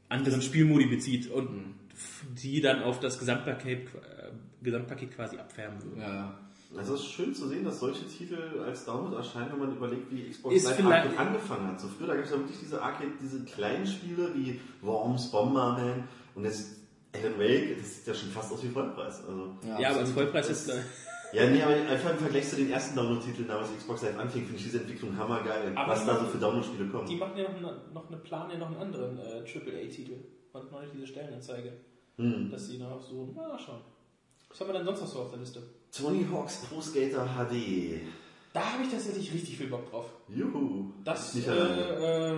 anderen 0.07 0.41
Spielmodi 0.41 0.85
bezieht 0.85 1.29
und 1.29 1.73
f- 1.93 2.23
die 2.41 2.61
dann 2.61 2.81
auf 2.83 2.99
das 2.99 3.19
Gesamtpaket, 3.19 3.87
äh, 3.87 4.31
Gesamtpaket 4.63 5.11
quasi 5.15 5.37
abfärben 5.37 5.83
würden. 5.83 6.01
ja. 6.01 6.39
Also 6.77 6.95
es 6.95 7.01
ist 7.01 7.07
schön 7.07 7.33
zu 7.33 7.47
sehen, 7.47 7.63
dass 7.63 7.79
solche 7.79 8.05
Titel 8.07 8.37
als 8.65 8.85
Download 8.85 9.15
erscheinen, 9.15 9.51
wenn 9.53 9.59
man 9.59 9.75
überlegt, 9.75 10.11
wie 10.11 10.29
Xbox 10.29 10.55
Ist 10.55 10.65
Live 10.65 10.85
Arcade 10.85 11.17
angefangen 11.17 11.67
hat. 11.67 11.79
So 11.79 11.87
früher, 11.87 12.07
da 12.07 12.15
gab 12.15 12.25
es 12.25 12.31
ja 12.31 12.37
wirklich 12.37 12.59
diese 12.59 12.81
Arcade, 12.81 13.11
diese 13.21 13.43
kleinen 13.45 13.87
Spiele 13.87 14.33
wie 14.35 14.59
Worms, 14.81 15.31
Bomberman 15.31 16.07
und 16.35 16.43
jetzt 16.43 16.77
Alan 17.13 17.39
Wake, 17.39 17.77
das 17.77 17.95
sieht 17.95 18.07
ja 18.07 18.13
schon 18.13 18.29
fast 18.29 18.51
aus 18.51 18.63
wie 18.63 18.67
Vollpreis. 18.67 19.23
Also, 19.25 19.55
Ja, 19.79 19.89
aber 19.89 19.99
als. 19.99 20.11
Vollpreis 20.11 20.49
ist 20.49 20.69
äh, 20.69 20.81
ja, 21.33 21.49
nee, 21.49 21.61
aber 21.61 21.73
einfach 21.73 22.11
im 22.11 22.17
Vergleich 22.17 22.47
zu 22.47 22.55
den 22.55 22.71
ersten 22.71 22.95
Download-Titeln 22.95 23.47
damals 23.47 23.69
Xbox 23.75 24.03
Live 24.03 24.17
anfing, 24.17 24.43
finde 24.43 24.57
ich 24.57 24.63
diese 24.63 24.79
Entwicklung 24.79 25.17
hammergeil. 25.17 25.75
Aber 25.75 25.91
was 25.91 26.05
da 26.05 26.19
so 26.19 26.25
für 26.27 26.37
Download-Spiele 26.37 26.89
kommen. 26.89 27.07
Die 27.07 27.15
machen 27.15 27.37
ja 27.37 27.43
noch, 27.43 27.57
eine, 27.57 27.81
noch 27.93 28.07
eine 28.07 28.17
Plan, 28.17 28.49
ja 28.49 28.57
noch 28.57 28.67
einen 28.67 28.77
anderen 28.77 29.17
äh, 29.17 29.43
AAA-Titel. 29.43 30.15
Und 30.53 30.71
noch 30.71 30.81
nicht 30.81 30.93
diese 30.93 31.07
Stellenanzeige. 31.07 31.73
Hm. 32.17 32.49
Dass 32.49 32.67
sie 32.67 32.77
noch 32.77 33.01
so, 33.01 33.33
na 33.35 33.57
schauen. 33.59 33.81
Was 34.49 34.61
haben 34.61 34.69
wir 34.69 34.73
denn 34.73 34.85
sonst 34.85 35.01
noch 35.01 35.07
so 35.07 35.19
auf 35.19 35.29
der 35.31 35.39
Liste? 35.39 35.61
Tony 35.95 36.25
Hawk's 36.31 36.57
Pro 36.57 36.81
Skater 36.81 37.25
HD. 37.25 38.01
Da 38.53 38.73
habe 38.73 38.83
ich 38.83 38.89
tatsächlich 38.89 39.33
richtig 39.33 39.57
viel 39.57 39.67
Bock 39.67 39.89
drauf. 39.89 40.05
Juhu. 40.29 40.91
Das 41.03 41.35
äh, 41.35 41.39
äh, 41.51 42.37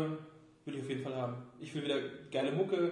will 0.65 0.75
ich 0.75 0.81
auf 0.81 0.89
jeden 0.89 1.03
Fall 1.03 1.15
haben. 1.15 1.35
Ich 1.59 1.73
will 1.73 1.83
wieder 1.83 1.99
geile 2.31 2.51
Mucke, 2.51 2.91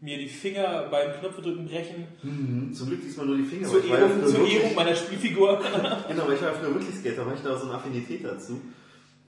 mir 0.00 0.18
die 0.18 0.28
Finger 0.28 0.88
beim 0.90 1.18
Knopfedrücken 1.20 1.66
brechen, 1.66 2.06
Mhm. 2.22 2.72
Zum 2.72 2.88
Glück 2.88 3.02
diesmal 3.02 3.26
nur 3.26 3.36
die 3.36 3.44
Finger. 3.44 3.68
zur 3.68 3.84
Ehrung, 3.84 4.26
zur 4.26 4.74
meiner 4.74 4.94
Spielfigur. 4.94 5.60
Genau, 6.08 6.26
weil 6.26 6.34
ich 6.34 6.42
war 6.42 6.54
früher 6.54 6.74
wirklich 6.74 6.94
Skater, 6.96 7.26
weil 7.26 7.34
ich 7.34 7.42
da 7.42 7.56
so 7.58 7.66
eine 7.66 7.74
Affinität 7.74 8.24
dazu. 8.24 8.60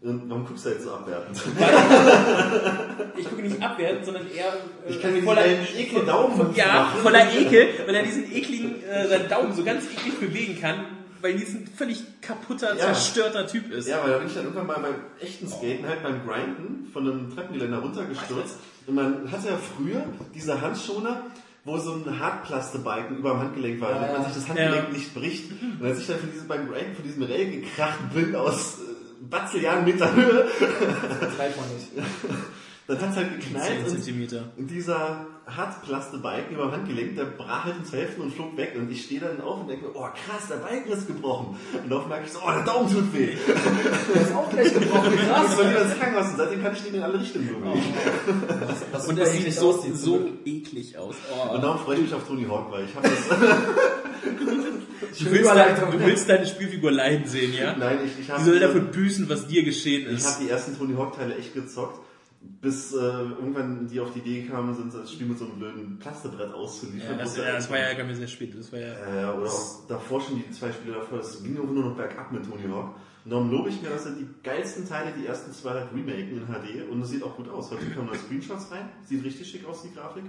Und 0.03 0.29
warum 0.29 0.45
guckst 0.45 0.65
du 0.67 0.71
jetzt 0.71 0.83
so 0.85 0.93
abwertend? 0.95 1.41
ich 3.17 3.29
gucke 3.29 3.43
nicht 3.43 3.63
abwertend, 3.63 4.05
sondern 4.05 4.27
eher 4.31 4.53
äh, 4.87 4.91
Ich 4.91 5.01
kann 5.01 5.13
mir 5.13 5.23
voller 5.23 5.45
Ekel 5.47 6.05
Daumen 6.05 6.55
Ja, 6.57 6.67
machen. 6.67 7.01
voller 7.03 7.33
Ekel, 7.33 7.69
weil 7.87 7.95
er 7.95 8.03
diesen 8.03 8.25
ekligen 8.33 8.83
äh, 8.83 9.07
seinen 9.09 9.29
Daumen 9.29 9.55
so 9.55 9.63
ganz 9.63 9.85
eklig 9.85 10.19
bewegen 10.19 10.61
kann, 10.61 10.87
weil 11.21 11.35
dies 11.35 11.51
ein 11.55 11.69
völlig 11.77 12.03
kaputter, 12.21 12.71
Ja. 12.77 12.87
zerstörter 12.87 13.47
Typ 13.47 13.71
ist. 13.71 13.87
Ja, 13.89 14.03
weil 14.03 14.11
da 14.13 14.19
bin 14.19 14.27
ich 14.27 14.35
dann 14.35 14.45
irgendwann 14.45 14.67
mal 14.67 14.81
beim 14.81 14.95
echten 15.21 15.47
Skaten, 15.49 15.87
halt 15.87 16.03
beim 16.03 16.27
Grinden, 16.27 16.89
von 16.93 17.09
einem 17.09 17.33
Treppengeländer 17.35 17.79
runtergestürzt. 17.79 18.57
Und 18.89 18.95
man 18.97 19.31
hatte 19.31 19.49
ja 19.49 19.57
früher 19.77 20.03
diese 20.35 20.61
Handschoner, 20.61 21.23
wo 21.65 21.79
so 21.79 21.93
ein 21.93 22.19
Hartplastebalken 22.19 23.19
über 23.19 23.31
dem 23.31 23.39
Handgelenk 23.39 23.81
war, 23.81 23.93
damit 23.95 24.13
man 24.15 24.25
sich 24.25 24.35
das 24.35 24.49
Handgelenk 24.49 24.87
Ja. 24.89 24.93
nicht 24.93 25.15
bricht. 25.15 25.45
Und 25.79 25.87
als 25.87 26.01
ich 26.01 26.09
dann 26.09 26.19
von 26.19 26.33
diesem, 26.33 26.49
beim 26.49 26.69
Grinden 26.69 26.97
von 26.97 27.05
diesem 27.05 27.23
Rail 27.23 27.53
gekracht 27.53 28.01
bin 28.13 28.35
aus 28.35 28.79
Batzeljahren 29.33 29.85
Meter 29.85 30.15
Höhe, 30.15 30.47
Das 31.21 31.39
weiß 31.39 31.57
man 31.57 31.69
nicht. 31.75 31.89
dann 32.87 33.01
hat's 33.01 33.17
halt 33.17 33.41
geknallt 33.41 33.67
10 33.67 33.79
und 33.85 33.89
Zentimeter. 33.89 34.45
Und 34.57 34.71
dieser 34.71 35.27
Hartplaste-Balken 35.47 36.55
über 36.55 36.65
dem 36.67 36.73
Handgelenk, 36.73 37.17
der 37.17 37.25
brach 37.25 37.65
halt 37.65 37.77
ins 37.79 37.93
Hälften 37.93 38.23
und 38.23 38.33
flog 38.35 38.57
weg. 38.57 38.75
Und 38.77 38.91
ich 38.91 39.05
stehe 39.05 39.21
dann 39.21 39.41
auf 39.41 39.61
und 39.61 39.69
denke 39.69 39.87
mir, 39.87 39.93
oh 39.95 40.03
krass, 40.03 40.49
der 40.49 40.57
Balken 40.57 40.93
ist 40.93 41.07
gebrochen. 41.07 41.57
Und 41.83 41.91
darauf 41.91 42.07
merke 42.09 42.25
ich 42.27 42.33
so, 42.33 42.39
oh, 42.47 42.51
der 42.51 42.65
Daumen 42.65 42.93
tut 42.93 43.13
weh. 43.13 43.31
Der 44.15 44.23
ist 44.23 44.35
auch 44.35 44.49
gleich 44.51 44.73
gebrochen, 44.73 45.13
Ich 45.15 45.21
krass. 45.29 45.59
lieber 45.59 45.83
ins 45.83 45.99
Krankenhaus 45.99 46.29
und 46.31 46.37
seitdem 46.37 46.63
kann 46.63 46.73
ich 46.75 46.83
den 46.83 46.95
in 46.95 47.03
alle 47.03 47.21
Richtungen 47.21 47.49
bewegen. 47.49 47.95
Das 48.93 49.07
Und 49.09 49.17
super 49.17 49.21
das 49.21 49.33
sieht 49.33 49.53
so, 49.55 49.71
aussieht, 49.71 49.97
zum 49.99 50.21
so 50.21 50.29
eklig 50.45 50.97
aus. 50.99 51.15
Oh. 51.33 51.55
Und 51.55 51.63
darum 51.63 51.79
freue 51.79 51.97
ich 51.97 52.03
mich 52.03 52.15
auf 52.15 52.27
Tony 52.27 52.45
Hawk, 52.45 52.71
weil 52.71 52.85
ich 52.85 52.95
habe 52.95 53.09
das... 53.09 53.39
Du 55.19 55.31
willst, 55.31 55.51
dein, 55.51 55.77
du 55.93 56.01
willst 56.01 56.29
deine 56.29 56.47
Spielfigur 56.47 56.91
leiden 56.91 57.27
sehen, 57.27 57.53
ja? 57.53 57.77
Nein, 57.77 57.99
ich, 58.07 58.19
ich 58.25 58.31
habe 58.31 58.43
soll 58.45 58.59
dafür 58.61 58.81
büßen, 58.81 59.29
was 59.29 59.47
dir 59.47 59.63
geschehen 59.63 60.07
ich 60.09 60.19
ist. 60.19 60.27
hab 60.27 60.41
die 60.41 60.49
ersten 60.49 60.77
Tony 60.79 60.95
Hawk-Teile 60.95 61.37
echt 61.37 61.53
gezockt. 61.55 62.01
Bis 62.61 62.93
äh, 62.93 62.97
irgendwann 62.97 63.89
die 63.89 63.99
auf 64.01 64.13
die 64.13 64.21
Idee 64.21 64.47
kamen, 64.47 64.75
sind 64.75 64.95
das 64.95 65.11
Spiel 65.13 65.27
mit 65.27 65.39
so 65.39 65.47
einem 65.47 65.59
blöden 65.59 65.99
Plastebrett 65.99 66.53
auszuliefern. 66.53 67.19
Ja, 67.19 67.25
das, 67.25 67.37
ja, 67.37 67.53
das 67.53 67.71
war 67.71 67.79
ja 67.79 67.93
gar 67.95 68.05
nicht 68.05 68.17
sehr 68.17 68.29
spät. 68.29 68.57
Das 68.57 68.73
war 68.73 68.79
ja. 68.79 68.93
Äh, 68.93 69.37
oder 69.37 69.51
auch 69.51 69.87
davor 69.89 70.21
schon 70.21 70.37
die 70.37 70.51
zwei 70.51 70.71
Spiele 70.73 70.95
davor, 70.95 71.19
das 71.19 71.43
ging 71.43 71.57
irgendwo 71.57 71.75
nur 71.75 71.91
noch 71.91 71.97
bergab 71.97 72.31
mit 72.31 72.49
Tony 72.49 72.69
Hawk. 72.69 72.95
Und 73.25 73.31
darum 73.31 73.51
lobe 73.51 73.69
ich 73.69 73.81
mir, 73.81 73.91
dass 73.91 74.07
er 74.07 74.13
die 74.13 74.27
geilsten 74.43 74.89
Teile, 74.89 75.13
die 75.17 75.27
ersten 75.27 75.53
zwei 75.53 75.71
halt 75.71 75.93
remaken 75.93 76.39
in 76.39 76.47
HD 76.47 76.89
und 76.91 77.03
es 77.03 77.11
sieht 77.11 77.23
auch 77.23 77.37
gut 77.37 77.49
aus. 77.49 77.71
Heute 77.71 77.87
kommen 77.91 78.09
da 78.13 78.19
Screenshots 78.19 78.71
rein, 78.73 78.89
sieht 79.05 79.25
richtig 79.25 79.49
schick 79.49 79.65
aus, 79.67 79.83
die 79.83 79.93
Grafik. 79.93 80.25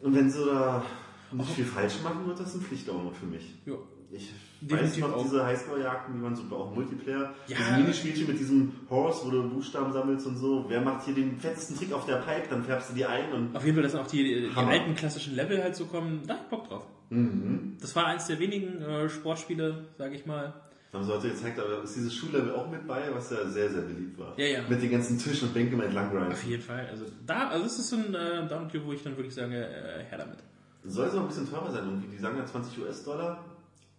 Und 0.00 0.14
wenn 0.14 0.30
sie 0.30 0.44
da 0.44 0.84
nicht 1.32 1.50
viel 1.50 1.64
falsch 1.64 1.94
machen, 2.04 2.26
wird 2.26 2.38
das 2.38 2.54
ein 2.54 2.60
Pflichtdownload 2.60 3.16
für 3.16 3.26
mich. 3.26 3.54
Ja. 3.66 3.74
Ich 4.16 4.32
Definitiv 4.60 5.02
weiß 5.04 5.10
noch 5.10 5.16
auch. 5.18 5.22
diese 5.22 5.44
Highscore-Jagden, 5.44 6.16
die 6.16 6.22
waren 6.22 6.34
super, 6.34 6.56
auch 6.56 6.74
Multiplayer. 6.74 7.34
Ja. 7.46 7.56
Diese 7.58 7.72
Minispielchen 7.78 8.26
mit 8.26 8.38
diesem 8.38 8.72
Horse, 8.88 9.26
wo 9.26 9.30
du 9.30 9.48
Buchstaben 9.50 9.92
sammelst 9.92 10.26
und 10.26 10.36
so. 10.38 10.64
Wer 10.68 10.80
macht 10.80 11.04
hier 11.04 11.14
den 11.14 11.38
fettesten 11.38 11.76
Trick 11.76 11.92
auf 11.92 12.06
der 12.06 12.16
Pipe, 12.16 12.48
dann 12.48 12.64
färbst 12.64 12.90
du 12.90 12.94
die 12.94 13.04
ein 13.04 13.32
und 13.32 13.54
Auf 13.54 13.64
jeden 13.64 13.76
Fall, 13.76 13.82
dass 13.82 13.94
auch 13.94 14.06
die, 14.06 14.48
die 14.50 14.56
alten 14.56 14.94
klassischen 14.94 15.36
Level 15.36 15.62
halt 15.62 15.76
so 15.76 15.84
kommen. 15.84 16.22
Da 16.26 16.34
hab 16.34 16.42
ich 16.44 16.48
Bock 16.48 16.68
drauf. 16.68 16.86
mhm. 17.10 17.76
Das 17.80 17.94
war 17.94 18.06
eins 18.06 18.26
der 18.26 18.38
wenigen 18.38 18.80
äh, 18.80 19.08
Sportspiele, 19.08 19.84
sage 19.98 20.14
ich 20.14 20.24
mal. 20.24 20.54
Haben 20.92 21.04
sie 21.04 21.12
heute 21.12 21.28
gezeigt, 21.28 21.58
aber 21.58 21.82
ist 21.82 21.94
dieses 21.94 22.14
Schullevel 22.14 22.54
auch 22.54 22.70
mit 22.70 22.86
bei, 22.86 23.02
was 23.12 23.30
ja 23.30 23.44
sehr, 23.46 23.68
sehr 23.68 23.82
beliebt 23.82 24.18
war. 24.18 24.32
Ja, 24.38 24.46
ja. 24.46 24.60
Mit 24.66 24.80
den 24.80 24.90
ganzen 24.90 25.18
Tischen 25.18 25.48
und 25.48 25.54
Bänken 25.54 25.78
entlang 25.80 26.10
grinden. 26.10 26.32
Auf 26.32 26.42
jeden 26.44 26.62
Fall. 26.62 26.88
Also 26.90 27.04
da, 27.26 27.48
also 27.48 27.66
es 27.66 27.78
ist 27.78 27.90
so 27.90 27.96
ein 27.96 28.14
äh, 28.14 28.48
Download, 28.48 28.80
wo 28.86 28.92
ich 28.92 29.02
dann 29.02 29.14
wirklich 29.16 29.34
sage, 29.34 29.56
äh, 29.56 30.04
her 30.08 30.16
damit. 30.16 30.38
Soll 30.84 31.08
es 31.08 31.14
auch 31.14 31.20
ein 31.20 31.26
bisschen 31.28 31.50
teurer 31.50 31.70
sein 31.70 31.84
irgendwie. 31.84 32.08
Die 32.08 32.16
sagen 32.18 32.38
ja 32.38 32.46
20 32.46 32.78
US-Dollar, 32.78 33.44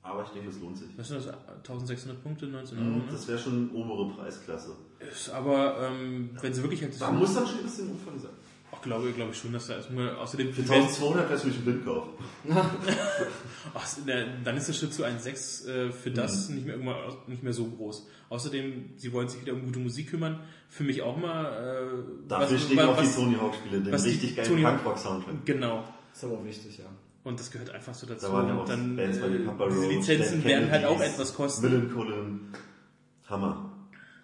Aber 0.10 0.24
ich 0.24 0.30
denke, 0.30 0.50
es 0.50 0.60
lohnt 0.62 0.78
sich. 0.78 0.88
Was 0.98 1.10
sind 1.10 1.26
das? 1.26 1.34
1600 1.58 2.24
Punkte, 2.24 2.46
19 2.48 2.78
Euro, 2.78 2.88
Mhm, 2.88 2.98
ne? 2.98 3.04
Das 3.12 3.28
wäre 3.28 3.38
schon 3.38 3.70
obere 3.72 4.10
Preisklasse. 4.16 4.72
Ist 5.12 5.30
aber, 5.30 5.78
ähm, 5.92 6.30
wenn 6.42 6.54
sie 6.54 6.62
wirklich 6.64 6.82
halt 6.82 7.00
Da 7.00 7.12
muss 7.12 7.34
dann 7.36 7.46
schon 7.46 7.58
ein 7.60 7.64
bisschen 7.64 7.90
Umfang 7.92 8.18
sein. 8.18 8.32
Ach, 8.72 8.82
glaube, 8.82 9.12
glaube 9.12 9.32
ich 9.32 9.38
schon, 9.38 9.54
dass 9.54 9.68
da 9.68 9.76
erstmal, 9.76 10.16
außerdem, 10.16 10.54
Für 10.54 10.68
wenn- 10.70 10.82
1200 10.84 11.26
wäre 11.26 11.34
es 11.36 11.42
für 11.42 11.48
mich 11.48 11.58
ein 11.58 11.64
Blindkauf. 11.64 12.08
Ach, 13.74 13.88
der- 14.06 14.28
dann 14.44 14.58
ist 14.58 14.68
der 14.68 14.74
Schritt 14.74 14.94
zu 14.94 15.04
1.6 15.04 15.68
äh, 15.68 15.92
für 15.92 16.10
Mhm. 16.10 16.14
das 16.16 16.50
nicht, 16.50 16.66
mehr 16.66 16.76
irgendwann, 16.76 16.98
nicht 17.28 17.44
mehr 17.44 17.54
so 17.54 17.66
groß. 17.66 18.08
Außerdem, 18.30 18.92
sie 18.98 19.12
wollen 19.14 19.30
sich 19.30 19.42
wieder 19.42 19.54
um 19.54 19.66
gute 19.66 19.80
Musik 19.80 20.10
kümmern. 20.10 20.40
Für 20.70 20.84
mich 20.84 21.02
auch 21.02 21.18
mal. 21.18 21.46
Äh, 21.46 22.28
Dafür 22.28 22.58
stehe 22.58 22.74
ich 22.82 22.88
auf 22.88 23.02
die 23.02 23.08
Tony 23.14 23.36
Hawk 23.36 23.56
Spiele, 23.56 23.82
den 23.82 23.94
was 23.94 24.04
die 24.04 24.10
richtig 24.10 24.36
geilen 24.36 24.62
Punkrock-Soundtrack. 24.64 25.46
Genau. 25.46 25.84
Ist 26.14 26.24
aber 26.24 26.34
auch 26.40 26.46
wichtig, 26.46 26.78
ja. 26.78 26.86
Und 27.28 27.38
das 27.38 27.52
gehört 27.52 27.72
einfach 27.72 27.94
so 27.94 28.08
dazu. 28.08 28.28
Da 28.28 28.32
waren 28.32 28.48
ja 28.48 28.54
und 28.54 28.60
auch 28.62 28.66
dann, 28.66 28.96
Bands 28.96 29.20
bei 29.20 29.28
äh, 29.28 29.32
den 29.32 29.46
Papa 29.46 29.68
diese 29.68 29.82
Roach, 29.82 29.92
Lizenzen 29.92 30.36
Dead 30.36 30.46
werden 30.46 30.72
halt 30.72 30.86
auch 30.86 31.02
etwas 31.02 31.36
kosten. 31.36 31.64
Villain 31.64 31.92
Cullen. 31.92 32.54
Hammer. 33.26 33.70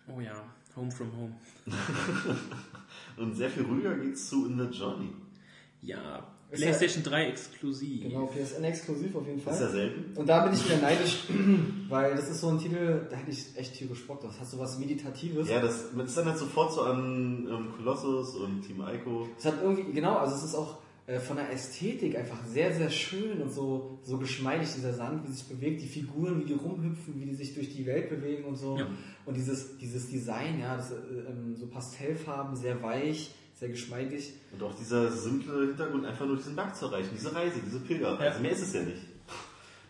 Oh 0.08 0.22
ja, 0.22 0.42
Home 0.78 0.90
from 0.90 1.12
Home. 1.18 1.34
Und 3.18 3.36
sehr 3.36 3.50
viel 3.50 3.64
ruhiger 3.64 3.96
geht's 3.96 4.30
zu 4.30 4.46
In 4.46 4.58
the 4.58 4.74
Journey. 4.74 5.10
Ja, 5.82 6.26
Ist 6.50 6.62
PlayStation 6.62 7.04
3 7.04 7.26
exklusiv. 7.26 8.04
Genau, 8.04 8.28
PSN 8.28 8.64
exklusiv 8.64 9.14
auf 9.18 9.28
jeden 9.28 9.42
Fall. 9.42 9.54
Ist 9.54 9.60
ja 9.60 9.68
selten. 9.68 10.18
Und 10.18 10.30
da 10.30 10.46
bin 10.46 10.54
ich 10.54 10.64
wieder 10.64 10.78
neidisch, 10.78 11.24
weil 11.90 12.16
das 12.16 12.30
ist 12.30 12.40
so 12.40 12.48
ein 12.48 12.60
Titel, 12.60 13.06
da 13.10 13.18
hätte 13.18 13.32
ich 13.32 13.58
echt 13.58 13.74
tierisch 13.76 14.08
Bock 14.08 14.22
drauf. 14.22 14.32
Das 14.32 14.40
hat 14.40 14.48
so 14.48 14.60
was 14.60 14.80
Meditatives. 14.80 15.50
Ja, 15.50 15.60
das, 15.60 15.90
das 15.94 16.08
ist 16.08 16.18
dann 16.18 16.26
halt 16.28 16.38
sofort 16.38 16.72
so 16.72 16.84
an 16.84 17.50
ähm, 17.52 17.74
Colossus 17.76 18.38
und 18.38 18.62
Team 18.62 18.82
Ico. 18.82 19.28
Es 19.38 19.44
hat 19.44 19.56
irgendwie, 19.62 19.92
genau, 19.92 20.20
also 20.20 20.36
es 20.36 20.44
ist 20.46 20.56
auch 20.56 20.83
äh, 21.06 21.20
von 21.20 21.36
der 21.36 21.52
Ästhetik 21.52 22.18
einfach 22.18 22.46
sehr, 22.46 22.74
sehr 22.74 22.90
schön 22.90 23.42
und 23.42 23.52
so, 23.52 24.00
so 24.04 24.18
geschmeidig, 24.18 24.74
dieser 24.74 24.94
Sand, 24.94 25.28
wie 25.28 25.32
sich 25.34 25.44
bewegt, 25.46 25.82
die 25.82 25.88
Figuren, 25.88 26.40
wie 26.42 26.46
die 26.46 26.54
rumhüpfen, 26.54 27.20
wie 27.20 27.26
die 27.26 27.36
sich 27.36 27.54
durch 27.54 27.76
die 27.76 27.86
Welt 27.86 28.10
bewegen 28.10 28.46
und 28.46 28.56
so. 28.56 28.78
Ja. 28.78 28.88
Und 29.26 29.36
dieses, 29.36 29.78
dieses 29.78 30.10
Design, 30.10 30.62
ja, 30.62 30.78
das, 30.78 30.92
äh, 30.92 30.96
ähm, 31.30 31.56
so 31.58 31.68
Pastellfarben, 31.68 32.56
sehr 32.56 32.82
weich, 32.82 33.36
sehr 33.54 33.70
geschmeidig. 33.70 34.34
Und 34.54 34.64
auch 34.64 34.74
dieser 34.76 35.12
simple 35.12 35.68
Hintergrund, 35.68 36.06
einfach 36.06 36.26
nur 36.26 36.38
diesen 36.38 36.56
Berg 36.56 36.76
zu 36.76 36.86
erreichen, 36.86 37.10
diese 37.14 37.36
Reise, 37.36 37.60
diese 37.66 37.80
Pilgerreise. 37.80 38.38
Ja. 38.38 38.42
Mehr 38.42 38.52
ist 38.52 38.62
es 38.62 38.74
ja 38.74 38.84
nicht. 38.84 39.13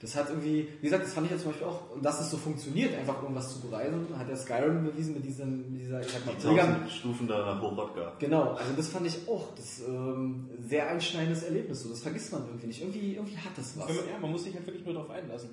Das 0.04 0.18
hat 0.18 0.28
irgendwie, 0.28 0.68
wie 0.82 0.84
gesagt, 0.86 1.06
das 1.06 1.14
fand 1.14 1.28
ich 1.28 1.32
ja 1.32 1.38
zum 1.38 1.52
Beispiel 1.52 1.66
auch, 1.66 1.90
und 1.92 2.04
dass 2.04 2.20
es 2.20 2.30
so 2.30 2.36
funktioniert, 2.36 2.94
einfach 2.94 3.24
irgendwas 3.24 3.54
zu 3.54 3.62
bereisen, 3.62 4.06
hat 4.18 4.28
der 4.28 4.36
Skyrim 4.36 4.84
bewiesen 4.84 5.14
mit, 5.14 5.24
diesem, 5.24 5.72
mit 5.72 5.80
dieser, 5.80 6.02
ich 6.02 6.10
sag 6.10 6.26
mal, 6.26 6.36
tausend 6.36 6.92
Stufen 6.92 7.26
da 7.26 7.40
nach 7.40 7.62
Hochrodgar. 7.62 8.18
Genau, 8.20 8.52
also 8.52 8.74
das 8.76 8.90
fand 8.90 9.08
ich 9.08 9.26
auch 9.30 9.56
das 9.56 9.82
ähm, 9.88 10.50
sehr 10.60 10.90
einschneidendes 10.90 11.44
Erlebnis. 11.44 11.84
So, 11.84 11.90
das 11.90 12.02
vergisst 12.02 12.34
man 12.34 12.46
irgendwie 12.46 12.68
nicht. 12.68 12.82
Irgendwie, 12.82 13.16
irgendwie 13.16 13.38
hat 13.38 13.58
das 13.58 13.80
was. 13.80 13.96
Ja, 13.96 14.20
man 14.22 14.30
muss 14.30 14.44
sich 14.44 14.54
halt 14.54 14.68
wirklich 14.68 14.84
nur 14.84 14.94
darauf 14.94 15.10
einlassen. 15.10 15.52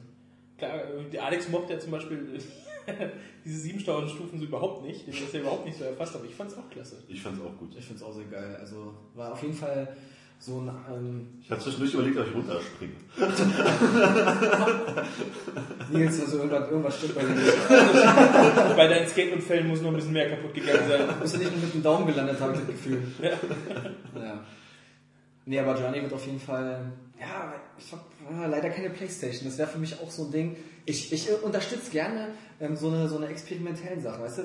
Klar, 0.59 0.81
der 1.13 1.25
Alex 1.25 1.49
mobbt 1.49 1.71
ja 1.71 1.79
zum 1.79 1.93
Beispiel 1.93 2.41
diese 3.45 3.61
7000 3.61 4.11
Stufen 4.11 4.41
so 4.41 4.47
überhaupt 4.47 4.83
nicht. 4.85 5.07
Den 5.07 5.15
ist 5.15 5.33
ja 5.33 5.41
überhaupt 5.41 5.65
nicht 5.65 5.79
so 5.79 5.85
erfasst, 5.85 6.17
aber 6.17 6.25
ich 6.25 6.35
fand's 6.35 6.57
auch 6.57 6.69
klasse. 6.71 6.97
Ich 7.07 7.23
fand's 7.23 7.41
auch 7.41 7.57
gut. 7.57 7.77
Ich 7.79 7.85
finde 7.85 8.03
es 8.03 8.03
auch 8.03 8.13
sehr 8.13 8.25
geil. 8.25 8.57
Also 8.61 8.95
war 9.15 9.33
auf 9.33 9.43
jeden 9.43 9.55
Fall 9.55 9.97
so 10.41 10.59
ein. 10.59 10.71
Ähm, 10.91 11.29
Ich 11.43 11.51
habe 11.51 11.61
zwischendurch 11.61 11.95
überlegt, 11.95 12.19
ob 12.19 12.27
ich 12.27 12.35
runterspringe. 12.35 12.93
Nils, 15.93 16.21
also 16.21 16.39
irgendwas, 16.39 16.71
irgendwas 16.71 16.97
stimmt 16.97 17.15
bei 17.15 17.23
dir 17.23 17.35
nicht. 17.35 17.69
Bei 18.77 18.89
deinen 18.89 19.07
Skate-Unfällen 19.07 19.69
muss 19.69 19.83
noch 19.83 19.91
ein 19.91 19.97
bisschen 19.97 20.13
mehr 20.13 20.31
kaputt 20.31 20.55
gegangen 20.55 20.89
sein. 20.89 21.09
Du 21.09 21.15
bist 21.21 21.39
nicht 21.39 21.51
nur 21.53 21.61
mit 21.61 21.75
dem 21.75 21.83
Daumen 21.83 22.07
gelandet, 22.07 22.41
habe 22.41 22.55
ich 22.55 22.61
das 22.61 22.69
Gefühl. 22.69 23.03
Ja. 23.21 24.41
Nee, 25.45 25.59
aber 25.59 25.79
Journey 25.79 26.01
wird 26.01 26.13
auf 26.13 26.25
jeden 26.25 26.41
Fall. 26.41 26.93
Ja, 27.19 27.55
ich 27.79 27.93
habe 27.93 28.03
ah, 28.33 28.47
leider 28.47 28.71
keine 28.71 28.89
Playstation. 28.91 29.45
Das 29.45 29.59
wäre 29.59 29.69
für 29.69 29.79
mich 29.79 30.01
auch 30.01 30.11
so 30.11 30.25
ein 30.25 30.31
Ding. 30.31 30.57
Ich, 30.87 31.13
ich 31.13 31.29
äh, 31.29 31.35
unterstütze 31.35 31.91
gerne 31.91 32.29
ähm, 32.61 32.77
so, 32.77 32.89
eine, 32.89 33.09
so 33.09 33.17
eine 33.17 33.27
experimentellen 33.27 34.01
Sache, 34.01 34.23
weißt 34.23 34.39
du? 34.39 34.43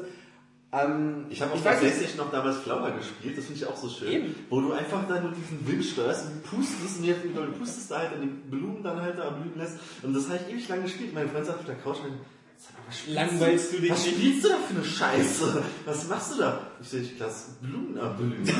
Ähm, 0.83 1.25
Ich 1.29 1.41
habe 1.41 1.51
auf 1.51 1.57
ich 1.57 1.63
der 1.63 1.71
weiß 1.73 1.81
nicht- 1.81 1.91
Playstation 1.93 2.25
noch 2.25 2.31
damals 2.33 2.57
Flower 2.57 2.91
gespielt, 2.91 3.37
das 3.37 3.45
finde 3.45 3.61
ich 3.61 3.67
auch 3.67 3.75
so 3.77 3.87
schön. 3.89 4.11
Eben. 4.11 4.35
Wo 4.49 4.59
du 4.61 4.73
einfach 4.73 5.07
da 5.07 5.19
nur 5.21 5.31
diesen 5.31 5.65
Wind 5.67 5.85
steuerst 5.85 6.25
und 6.25 6.43
pustest, 6.43 6.99
und 6.99 7.05
jetzt- 7.05 7.23
du 7.23 7.51
pustest 7.59 7.91
da 7.91 7.99
halt 7.99 8.13
an 8.13 8.21
den 8.21 8.41
Blumen 8.49 8.83
dann 8.83 9.01
halt 9.01 9.17
da 9.17 9.29
blühen 9.29 9.57
lässt. 9.57 9.77
Und 10.03 10.13
das 10.13 10.27
habe 10.27 10.39
ich 10.47 10.53
ewig 10.53 10.67
lang 10.69 10.83
gespielt. 10.83 11.13
Mein 11.13 11.29
Freund 11.29 11.45
sagt 11.45 11.59
auf 11.59 11.65
der 11.65 11.75
Couch, 11.75 11.97
sag 11.97 12.05
mal, 12.09 12.17
was 12.87 12.97
spielst 12.99 13.15
Langweilst 13.15 13.73
du 13.73 13.77
dich 13.79 13.91
Was 13.91 14.05
nicht? 14.05 14.15
spielst 14.15 14.45
du 14.45 14.49
da 14.49 14.55
für 14.67 14.75
eine 14.75 14.83
Scheiße? 14.85 15.63
Was 15.85 16.07
machst 16.07 16.33
du 16.33 16.37
da? 16.39 16.59
Ich 16.81 16.87
sehe, 16.89 17.01
ich 17.01 17.17
lasse 17.19 17.51
Blumen 17.61 17.97
erblühen. 17.97 18.43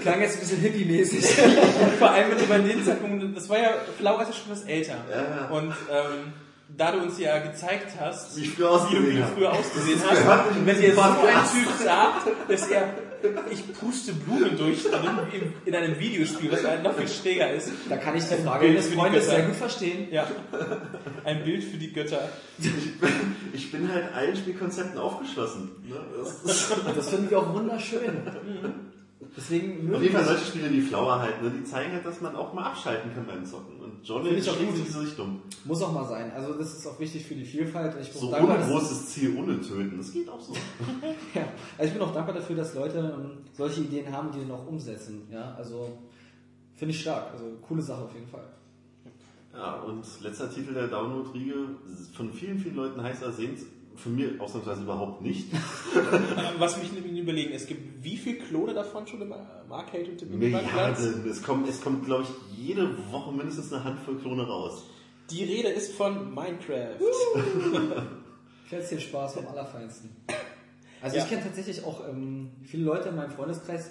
Klang 0.00 0.20
jetzt 0.20 0.34
ein 0.36 0.40
bisschen 0.40 0.58
hippie-mäßig. 0.60 1.24
Vor 1.98 2.10
allem 2.10 2.30
mit 2.30 2.42
über 2.42 2.58
den 2.58 2.84
Zeitpunkt, 2.84 3.36
das 3.36 3.48
war 3.48 3.58
ja, 3.58 3.70
Flau 3.98 4.20
ist 4.20 4.28
ja 4.28 4.32
schon 4.34 4.50
was 4.52 4.62
älter. 4.62 4.96
Ja, 5.10 5.16
ja. 5.16 5.48
Und 5.50 5.72
ähm, 5.90 6.32
da 6.76 6.92
du 6.92 6.98
uns 6.98 7.18
ja 7.18 7.38
gezeigt 7.38 7.92
hast, 8.00 8.36
Wie 8.36 8.42
ich 8.42 8.50
früher 8.50 8.70
ausgesehen 8.70 9.06
wie 9.06 9.16
du 9.16 9.26
früher 9.34 9.52
ausgesehen 9.52 10.00
hast, 10.08 10.56
und 10.56 10.66
wenn 10.66 10.80
dir 10.80 10.94
so 10.94 11.00
ein 11.00 11.14
Typ 11.14 11.68
sagt, 11.84 12.28
dass 12.48 12.66
er, 12.68 12.94
ich 13.50 13.72
puste 13.74 14.12
Blumen 14.14 14.56
durch 14.56 14.84
in 14.84 14.94
einem, 14.94 15.18
in 15.64 15.74
einem 15.74 15.98
Videospiel, 15.98 16.50
was 16.50 16.64
halt 16.64 16.82
noch 16.82 16.94
viel 16.94 17.08
schräger 17.08 17.52
ist, 17.52 17.70
Da 17.88 17.96
kann 17.96 18.16
ich 18.16 18.24
die 18.24 18.42
Frage 18.42 18.66
eines 18.66 18.88
Freundes 18.88 19.26
sehr 19.26 19.42
gut 19.42 19.56
verstehen. 19.56 20.08
ja, 20.10 20.26
ein 21.24 21.44
Bild 21.44 21.62
für 21.62 21.76
die 21.76 21.92
Götter. 21.92 22.28
Ich 23.52 23.70
bin 23.70 23.92
halt 23.92 24.12
allen 24.14 24.34
Spielkonzepten 24.34 24.98
aufgeschlossen. 24.98 25.70
Ne? 25.88 25.96
Das 26.44 27.08
finden 27.08 27.30
wir 27.30 27.38
auch 27.38 27.52
wunderschön. 27.52 28.12
Deswegen 29.36 29.94
Auf 29.94 30.02
jeden 30.02 30.14
Fall 30.14 30.24
solche 30.24 30.44
Spiele, 30.46 30.68
die 30.68 30.80
Flower 30.80 31.20
halt, 31.20 31.42
ne, 31.42 31.50
die 31.50 31.64
zeigen 31.64 31.92
halt, 31.92 32.04
dass 32.04 32.20
man 32.20 32.36
auch 32.36 32.52
mal 32.52 32.64
abschalten 32.64 33.14
kann 33.14 33.24
beim 33.26 33.46
Zocken. 33.46 33.81
Finde 34.04 34.30
ich 34.36 34.50
auch 34.50 34.58
in 34.60 34.74
diese 34.74 35.00
Richtung. 35.00 35.42
Muss 35.64 35.82
auch 35.82 35.92
mal 35.92 36.04
sein. 36.04 36.32
Also 36.32 36.54
das 36.54 36.78
ist 36.78 36.86
auch 36.86 36.98
wichtig 36.98 37.24
für 37.24 37.34
die 37.34 37.44
Vielfalt. 37.44 37.94
Ich 38.00 38.10
bin, 38.10 38.20
So 38.20 38.26
auch 38.26 38.32
ohne 38.32 38.48
dankbar, 38.48 38.58
dass, 38.58 38.68
großes 38.68 39.06
Ziel, 39.08 39.36
ohne 39.38 39.60
töten. 39.60 39.96
Das 39.96 40.12
geht 40.12 40.28
auch 40.28 40.40
so. 40.40 40.54
ja, 41.34 41.48
also 41.78 41.88
ich 41.88 41.92
bin 41.92 42.02
auch 42.02 42.12
dankbar 42.12 42.34
dafür, 42.34 42.56
dass 42.56 42.74
Leute 42.74 42.98
ähm, 42.98 43.38
solche 43.52 43.82
Ideen 43.82 44.10
haben, 44.10 44.32
die 44.32 44.40
dann 44.40 44.50
auch 44.50 44.66
umsetzen. 44.66 45.22
Ja, 45.30 45.54
also 45.56 45.98
finde 46.74 46.94
ich 46.94 47.00
stark. 47.00 47.32
Also 47.32 47.44
coole 47.66 47.82
Sache 47.82 48.02
auf 48.02 48.14
jeden 48.14 48.26
Fall. 48.26 48.44
Ja, 49.52 49.74
und 49.82 50.04
letzter 50.22 50.50
Titel 50.50 50.72
der 50.72 50.88
Download-Riege, 50.88 51.54
von 52.16 52.32
vielen, 52.32 52.58
vielen 52.58 52.76
Leuten 52.76 53.02
heiß 53.02 53.22
ersehnt, 53.22 53.58
von 53.96 54.14
mir 54.16 54.40
ausnahmsweise 54.40 54.82
überhaupt 54.82 55.22
nicht. 55.22 55.52
Ähm, 55.52 55.60
Was 56.58 56.76
mich 56.78 56.92
nämlich 56.92 57.16
überlegen, 57.18 57.52
es 57.52 57.66
gibt 57.66 58.02
wie 58.02 58.16
viele 58.16 58.38
Klone 58.38 58.74
davon 58.74 59.06
schon 59.06 59.22
im 59.22 59.32
Arcade 59.70 60.10
und 60.10 60.22
im? 60.22 60.38
Milliarden. 60.38 61.26
Es 61.28 61.42
kommt, 61.42 61.68
es 61.68 61.80
kommt 61.80 62.04
glaube 62.04 62.24
ich, 62.24 62.56
jede 62.58 62.88
Woche 63.12 63.32
mindestens 63.32 63.72
eine 63.72 63.84
Handvoll 63.84 64.16
Klone 64.18 64.46
raus. 64.46 64.84
Die 65.30 65.44
Rede 65.44 65.68
ist 65.68 65.92
von 65.94 66.34
Minecraft. 66.34 66.96
Plätzchen 68.68 69.00
Spaß 69.00 69.34
vom 69.34 69.46
Allerfeinsten. 69.46 70.10
Also 71.00 71.16
Ja. 71.16 71.22
ich 71.24 71.28
kenne 71.28 71.42
tatsächlich 71.42 71.84
auch 71.84 72.06
ähm, 72.08 72.50
viele 72.64 72.84
Leute 72.84 73.08
in 73.10 73.16
meinem 73.16 73.30
Freundeskreis, 73.30 73.90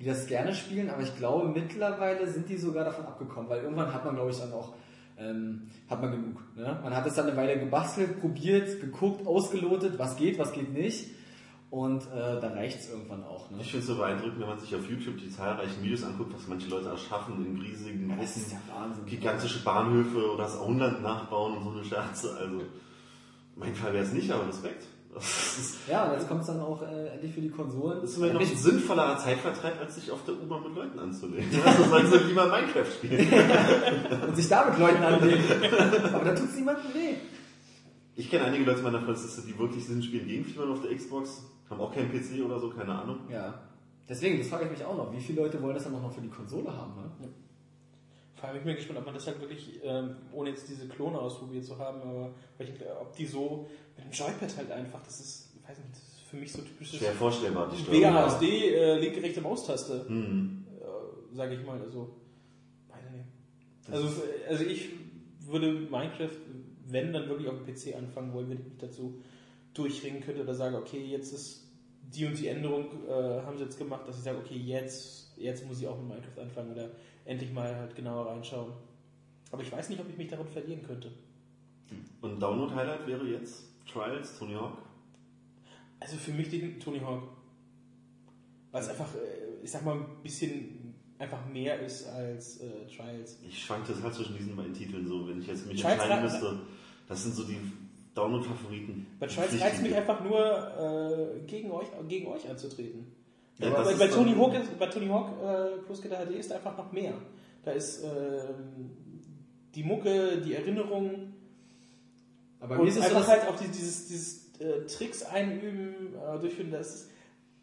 die 0.00 0.04
das 0.04 0.26
gerne 0.26 0.54
spielen, 0.54 0.90
aber 0.90 1.02
ich 1.02 1.16
glaube 1.16 1.48
mittlerweile 1.48 2.26
sind 2.30 2.48
die 2.48 2.56
sogar 2.56 2.84
davon 2.84 3.04
abgekommen, 3.06 3.48
weil 3.48 3.62
irgendwann 3.62 3.92
hat 3.92 4.04
man, 4.04 4.14
glaube 4.14 4.30
ich, 4.30 4.38
dann 4.38 4.52
auch 4.52 4.74
ähm, 5.18 5.68
hat 5.88 6.00
man 6.02 6.10
genug. 6.12 6.42
Ne? 6.56 6.78
Man 6.82 6.94
hat 6.94 7.06
es 7.06 7.14
dann 7.14 7.26
eine 7.28 7.36
Weile 7.36 7.58
gebastelt, 7.58 8.20
probiert, 8.20 8.80
geguckt, 8.80 9.26
ausgelotet, 9.26 9.98
was 9.98 10.16
geht, 10.16 10.38
was 10.38 10.52
geht 10.52 10.72
nicht. 10.72 11.10
Und 11.70 12.02
äh, 12.12 12.38
dann 12.38 12.52
reicht 12.52 12.80
es 12.80 12.90
irgendwann 12.90 13.24
auch. 13.24 13.50
Ne? 13.50 13.58
Ich 13.62 13.70
finde 13.70 13.80
es 13.80 13.86
so 13.86 13.96
beeindruckend, 13.96 14.40
wenn 14.40 14.48
man 14.48 14.58
sich 14.58 14.74
auf 14.74 14.88
YouTube 14.90 15.16
die 15.16 15.30
zahlreichen 15.30 15.82
Videos 15.82 16.04
anguckt, 16.04 16.34
was 16.34 16.46
manche 16.46 16.68
Leute 16.68 16.90
erschaffen 16.90 17.46
in 17.46 17.58
riesigen 17.62 18.08
Das 18.10 18.18
Gruppen. 18.18 18.42
ist 18.42 18.52
ja 18.52 18.58
Wahnsinn. 18.74 19.06
gigantische 19.06 19.64
Bahnhöfe 19.64 20.32
oder 20.32 20.42
das 20.44 20.58
Auenland 20.58 21.02
nachbauen 21.02 21.56
und 21.56 21.64
so 21.64 21.70
eine 21.70 21.84
Scherze. 21.84 22.36
Also, 22.38 22.60
mein 23.56 23.74
Fall 23.74 23.94
wäre 23.94 24.04
es 24.04 24.12
nicht, 24.12 24.30
aber 24.30 24.46
Respekt. 24.48 24.84
Ja, 25.88 26.06
und 26.06 26.14
jetzt 26.14 26.26
kommt 26.26 26.40
es 26.40 26.46
dann 26.46 26.60
auch 26.60 26.80
äh, 26.82 27.08
endlich 27.08 27.34
für 27.34 27.42
die 27.42 27.50
Konsolen. 27.50 28.00
das 28.00 28.12
ist 28.12 28.18
mir 28.18 28.32
noch 28.32 28.40
ein 28.40 28.46
sinnvollerer 28.46 29.18
Zeitvertreib, 29.18 29.78
als 29.78 29.96
sich 29.96 30.10
auf 30.10 30.24
der 30.24 30.34
U-Bahn 30.34 30.62
mit 30.62 30.74
Leuten 30.74 30.98
anzulegen. 30.98 31.48
Also 31.64 31.84
sollen 31.84 32.10
sie 32.10 32.18
lieber 32.18 32.46
Minecraft 32.46 32.86
spielen. 32.86 33.28
und 34.28 34.36
sich 34.36 34.48
da 34.48 34.70
mit 34.70 34.78
Leuten 34.78 35.02
anlegen. 35.02 35.44
aber 36.14 36.24
da 36.24 36.34
tut 36.34 36.48
es 36.48 36.56
niemandem 36.56 36.94
weh. 36.94 37.14
Ich 38.16 38.30
kenne 38.30 38.44
einige 38.44 38.64
Leute 38.64 38.78
in 38.78 38.84
meiner 38.84 39.00
Freundesliste, 39.00 39.42
die 39.42 39.58
wirklich 39.58 39.86
Sinn 39.86 40.02
spielen 40.02 40.26
gegen 40.26 40.44
Fiebern 40.44 40.72
auf 40.72 40.80
der 40.80 40.94
Xbox, 40.94 41.44
haben 41.68 41.80
auch 41.80 41.94
keinen 41.94 42.10
PC 42.10 42.44
oder 42.44 42.58
so, 42.58 42.70
keine 42.70 42.94
Ahnung. 42.94 43.20
Ja. 43.30 43.60
Deswegen, 44.08 44.38
das 44.38 44.48
frage 44.48 44.64
ich 44.64 44.70
mich 44.70 44.84
auch 44.84 44.96
noch. 44.96 45.12
Wie 45.12 45.20
viele 45.20 45.42
Leute 45.42 45.60
wollen 45.62 45.74
das 45.74 45.84
dann 45.84 45.94
auch 45.94 46.02
noch 46.02 46.12
für 46.12 46.20
die 46.20 46.28
Konsole 46.28 46.74
haben? 46.74 46.94
Ne? 46.96 47.28
Vor 48.34 48.48
allem 48.48 48.54
bin 48.54 48.60
ich 48.62 48.66
mir 48.66 48.74
gespannt, 48.74 48.98
ob 48.98 49.06
man 49.06 49.14
das 49.14 49.26
halt 49.26 49.40
wirklich, 49.40 49.80
ähm, 49.84 50.16
ohne 50.32 50.50
jetzt 50.50 50.68
diese 50.68 50.88
Klone 50.88 51.18
ausprobiert 51.18 51.64
zu 51.64 51.78
haben, 51.78 52.02
aber 52.02 52.34
ob 53.00 53.14
die 53.14 53.24
so 53.24 53.68
mit 53.96 54.04
dem 54.04 54.10
Joypad 54.12 54.56
halt 54.56 54.70
einfach, 54.70 55.02
das 55.02 55.20
ist, 55.20 55.52
ich 55.56 55.68
weiß 55.68 55.78
nicht, 55.78 55.92
das 55.92 56.02
ist 56.02 56.20
für 56.28 56.36
mich 56.36 56.52
so 56.52 56.62
typisches 56.62 56.98
Schwer 56.98 57.12
vorstellbar, 57.12 57.70
die 57.70 57.82
Steuerung. 57.82 58.14
WASD, 58.14 58.42
äh, 58.44 58.98
linke, 58.98 59.22
rechte 59.22 59.40
Maustaste, 59.40 60.06
Hm. 60.08 60.64
äh, 60.80 61.34
sage 61.36 61.54
ich 61.56 61.64
mal, 61.66 61.80
also. 61.80 62.16
Also, 63.90 64.08
also 64.48 64.64
ich 64.64 64.90
würde 65.40 65.72
Minecraft, 65.72 66.30
wenn 66.86 67.12
dann 67.12 67.28
wirklich 67.28 67.48
auf 67.48 67.56
dem 67.56 67.66
PC 67.66 67.96
anfangen 67.96 68.32
wollen, 68.32 68.48
wenn 68.48 68.58
ich 68.58 68.64
mich 68.64 68.78
dazu 68.78 69.20
durchringen 69.74 70.20
könnte 70.22 70.42
oder 70.42 70.54
sage, 70.54 70.76
okay, 70.76 71.04
jetzt 71.04 71.32
ist 71.32 71.64
die 72.14 72.26
und 72.26 72.38
die 72.38 72.46
Änderung, 72.46 72.86
äh, 73.08 73.12
haben 73.42 73.58
sie 73.58 73.64
jetzt 73.64 73.78
gemacht, 73.78 74.06
dass 74.06 74.18
ich 74.18 74.22
sage, 74.22 74.38
okay, 74.38 74.54
jetzt, 74.56 75.32
jetzt 75.36 75.66
muss 75.66 75.80
ich 75.80 75.88
auch 75.88 75.98
mit 75.98 76.08
Minecraft 76.08 76.40
anfangen 76.42 76.72
oder 76.72 76.90
endlich 77.24 77.52
mal 77.52 77.74
halt 77.74 77.94
genauer 77.96 78.26
reinschauen. 78.26 78.72
Aber 79.50 79.62
ich 79.62 79.72
weiß 79.72 79.88
nicht, 79.88 80.00
ob 80.00 80.08
ich 80.08 80.16
mich 80.16 80.28
darin 80.28 80.46
verlieren 80.46 80.82
könnte. 80.82 81.10
Und 82.20 82.40
Download-Highlight 82.40 83.06
wäre 83.08 83.26
jetzt 83.26 83.64
Trials, 83.90 84.38
Tony 84.38 84.54
Hawk. 84.54 84.78
Also 86.00 86.16
für 86.16 86.32
mich 86.32 86.48
den 86.50 86.80
Tony 86.80 87.00
Hawk. 87.00 87.22
Weil 88.70 88.82
es 88.82 88.88
einfach, 88.88 89.14
äh, 89.14 89.62
ich 89.62 89.70
sag 89.70 89.84
mal, 89.84 89.96
ein 89.96 90.22
bisschen 90.22 90.94
einfach 91.18 91.46
mehr 91.46 91.80
ist 91.80 92.08
als 92.08 92.60
äh, 92.60 92.86
Trials. 92.86 93.38
Ich 93.46 93.62
schwank 93.62 93.86
total 93.86 94.12
zwischen 94.12 94.36
diesen 94.36 94.56
beiden 94.56 94.74
Titeln 94.74 95.06
so, 95.06 95.28
wenn 95.28 95.40
ich 95.40 95.46
jetzt 95.46 95.66
mich 95.66 95.80
Trials 95.80 96.02
entscheiden 96.02 96.24
müsste. 96.24 96.60
Das 97.08 97.22
sind 97.22 97.34
so 97.34 97.44
die 97.44 97.58
Download-Favoriten. 98.14 99.06
Bei 99.20 99.26
Trials 99.26 99.60
reizt 99.60 99.82
mich 99.82 99.94
einfach 99.94 100.22
nur, 100.24 100.38
äh, 101.38 101.46
gegen, 101.46 101.70
euch, 101.70 101.86
gegen 102.08 102.26
euch 102.26 102.48
anzutreten. 102.48 103.06
Ja, 103.58 103.70
das 103.70 103.98
bei, 103.98 104.06
bei 104.06 104.12
Tony 104.12 104.34
Hawk, 104.34 104.54
ist, 104.54 104.78
bei 104.78 104.86
Tony 104.86 105.06
Hawk 105.06 105.30
äh, 105.42 105.78
plus 105.84 106.02
GTA 106.02 106.24
HD 106.26 106.32
ist 106.32 106.52
einfach 106.52 106.76
noch 106.76 106.90
mehr. 106.92 107.14
Da 107.64 107.70
ist 107.72 108.02
ähm, 108.02 108.90
die 109.74 109.84
Mucke, 109.84 110.40
die 110.40 110.54
Erinnerung 110.54 111.34
Aber 112.62 112.76
mir 112.76 112.82
und 112.82 112.88
ist 112.88 112.96
es 112.96 113.02
so, 113.02 113.08
einfach 113.16 113.20
dass, 113.20 113.28
halt 113.28 113.48
auch 113.48 113.56
die- 113.60 113.68
dieses, 113.68 114.08
dieses 114.08 114.50
äh, 114.60 114.86
Tricks 114.86 115.22
einüben, 115.24 116.14
äh, 116.14 116.38
durchführen, 116.38 116.70
das 116.70 116.94
ist 116.94 117.10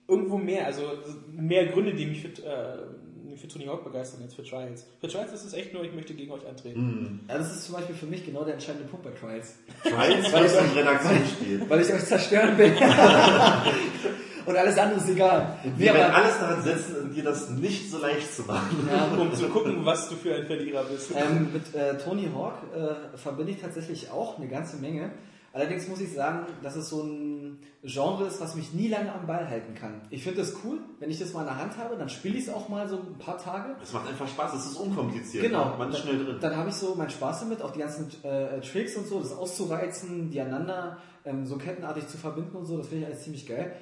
irgendwo 0.07 0.37
mehr. 0.37 0.65
Also 0.67 0.83
mehr 1.31 1.67
Gründe, 1.67 1.93
die 1.93 2.05
mich 2.05 2.21
für, 2.21 2.27
äh, 2.43 3.37
für 3.37 3.47
Tony 3.47 3.65
Hawk 3.65 3.83
begeistern 3.85 4.21
als 4.23 4.33
für 4.33 4.43
Trials. 4.43 4.85
Für 4.99 5.07
Trials 5.07 5.31
ist 5.31 5.45
es 5.45 5.53
echt 5.53 5.73
nur, 5.73 5.83
ich 5.85 5.93
möchte 5.93 6.13
gegen 6.13 6.31
euch 6.31 6.45
antreten. 6.45 6.81
Mhm. 6.81 7.19
ja, 7.29 7.37
das 7.37 7.55
ist 7.55 7.65
zum 7.65 7.75
Beispiel 7.75 7.95
für 7.95 8.05
mich 8.07 8.25
genau 8.25 8.43
der 8.43 8.55
entscheidende 8.55 8.87
Punkt 8.89 9.05
bei 9.05 9.11
Trials. 9.11 9.55
Trials 9.83 10.27
ist 10.51 10.57
ein 10.57 10.71
Redaktionsspiel. 10.71 11.63
Weil 11.69 11.81
ich 11.81 11.93
euch 11.93 12.05
zerstören 12.05 12.57
will. 12.57 12.73
Und 14.49 14.57
alles 14.57 14.79
andere 14.79 14.99
ist 14.99 15.07
egal. 15.09 15.59
Nee, 15.63 15.71
Wir 15.77 15.93
werden 15.93 16.11
aber, 16.11 16.23
alles 16.23 16.39
daran 16.39 16.63
setzen, 16.63 17.13
dir 17.13 17.23
das 17.23 17.51
nicht 17.51 17.91
so 17.91 17.99
leicht 17.99 18.33
zu 18.35 18.41
machen. 18.41 18.89
ja, 18.91 19.15
Um 19.21 19.31
zu 19.31 19.47
gucken, 19.47 19.85
was 19.85 20.09
du 20.09 20.15
für 20.15 20.33
ein 20.33 20.47
Verlierer 20.47 20.85
bist. 20.85 21.11
Ähm, 21.15 21.53
mit 21.53 21.75
äh, 21.75 21.95
Tony 21.99 22.27
Hawk 22.33 22.55
äh, 22.75 23.15
verbinde 23.15 23.51
ich 23.51 23.61
tatsächlich 23.61 24.09
auch 24.09 24.39
eine 24.39 24.47
ganze 24.47 24.77
Menge. 24.77 25.11
Allerdings 25.53 25.87
muss 25.87 26.01
ich 26.01 26.13
sagen, 26.13 26.47
dass 26.63 26.75
es 26.75 26.89
so 26.89 27.03
ein 27.03 27.59
Genre 27.83 28.25
ist, 28.25 28.41
was 28.41 28.55
mich 28.55 28.73
nie 28.73 28.87
lange 28.87 29.13
am 29.13 29.27
Ball 29.27 29.47
halten 29.47 29.75
kann. 29.75 30.01
Ich 30.09 30.23
finde 30.23 30.39
das 30.41 30.55
cool, 30.63 30.79
wenn 30.99 31.11
ich 31.11 31.19
das 31.19 31.33
mal 31.33 31.41
in 31.41 31.47
der 31.47 31.57
Hand 31.57 31.77
habe, 31.77 31.95
dann 31.95 32.09
spiele 32.09 32.35
ich 32.37 32.47
es 32.47 32.53
auch 32.53 32.69
mal 32.69 32.87
so 32.89 32.97
ein 32.97 33.19
paar 33.19 33.37
Tage. 33.37 33.75
Es 33.83 33.93
macht 33.93 34.07
einfach 34.09 34.27
Spaß, 34.27 34.55
es 34.55 34.65
ist 34.65 34.77
unkompliziert. 34.77 35.43
Genau, 35.43 35.75
Man 35.77 35.91
ist 35.91 35.99
schnell 35.99 36.23
drin. 36.25 36.37
Dann 36.41 36.55
habe 36.57 36.69
ich 36.69 36.75
so 36.75 36.95
meinen 36.95 37.11
Spaß 37.11 37.41
damit, 37.41 37.61
auch 37.61 37.71
die 37.71 37.79
ganzen 37.79 38.07
äh, 38.23 38.59
Tricks 38.61 38.95
und 38.95 39.05
so, 39.07 39.19
das 39.19 39.31
auszureizen, 39.31 40.29
die 40.31 40.41
aneinander 40.41 40.97
ähm, 41.25 41.45
so 41.45 41.57
kettenartig 41.57 42.07
zu 42.07 42.17
verbinden 42.17 42.55
und 42.55 42.65
so, 42.65 42.77
das 42.77 42.87
finde 42.87 43.03
ich 43.05 43.11
alles 43.11 43.23
ziemlich 43.23 43.47
geil. 43.47 43.75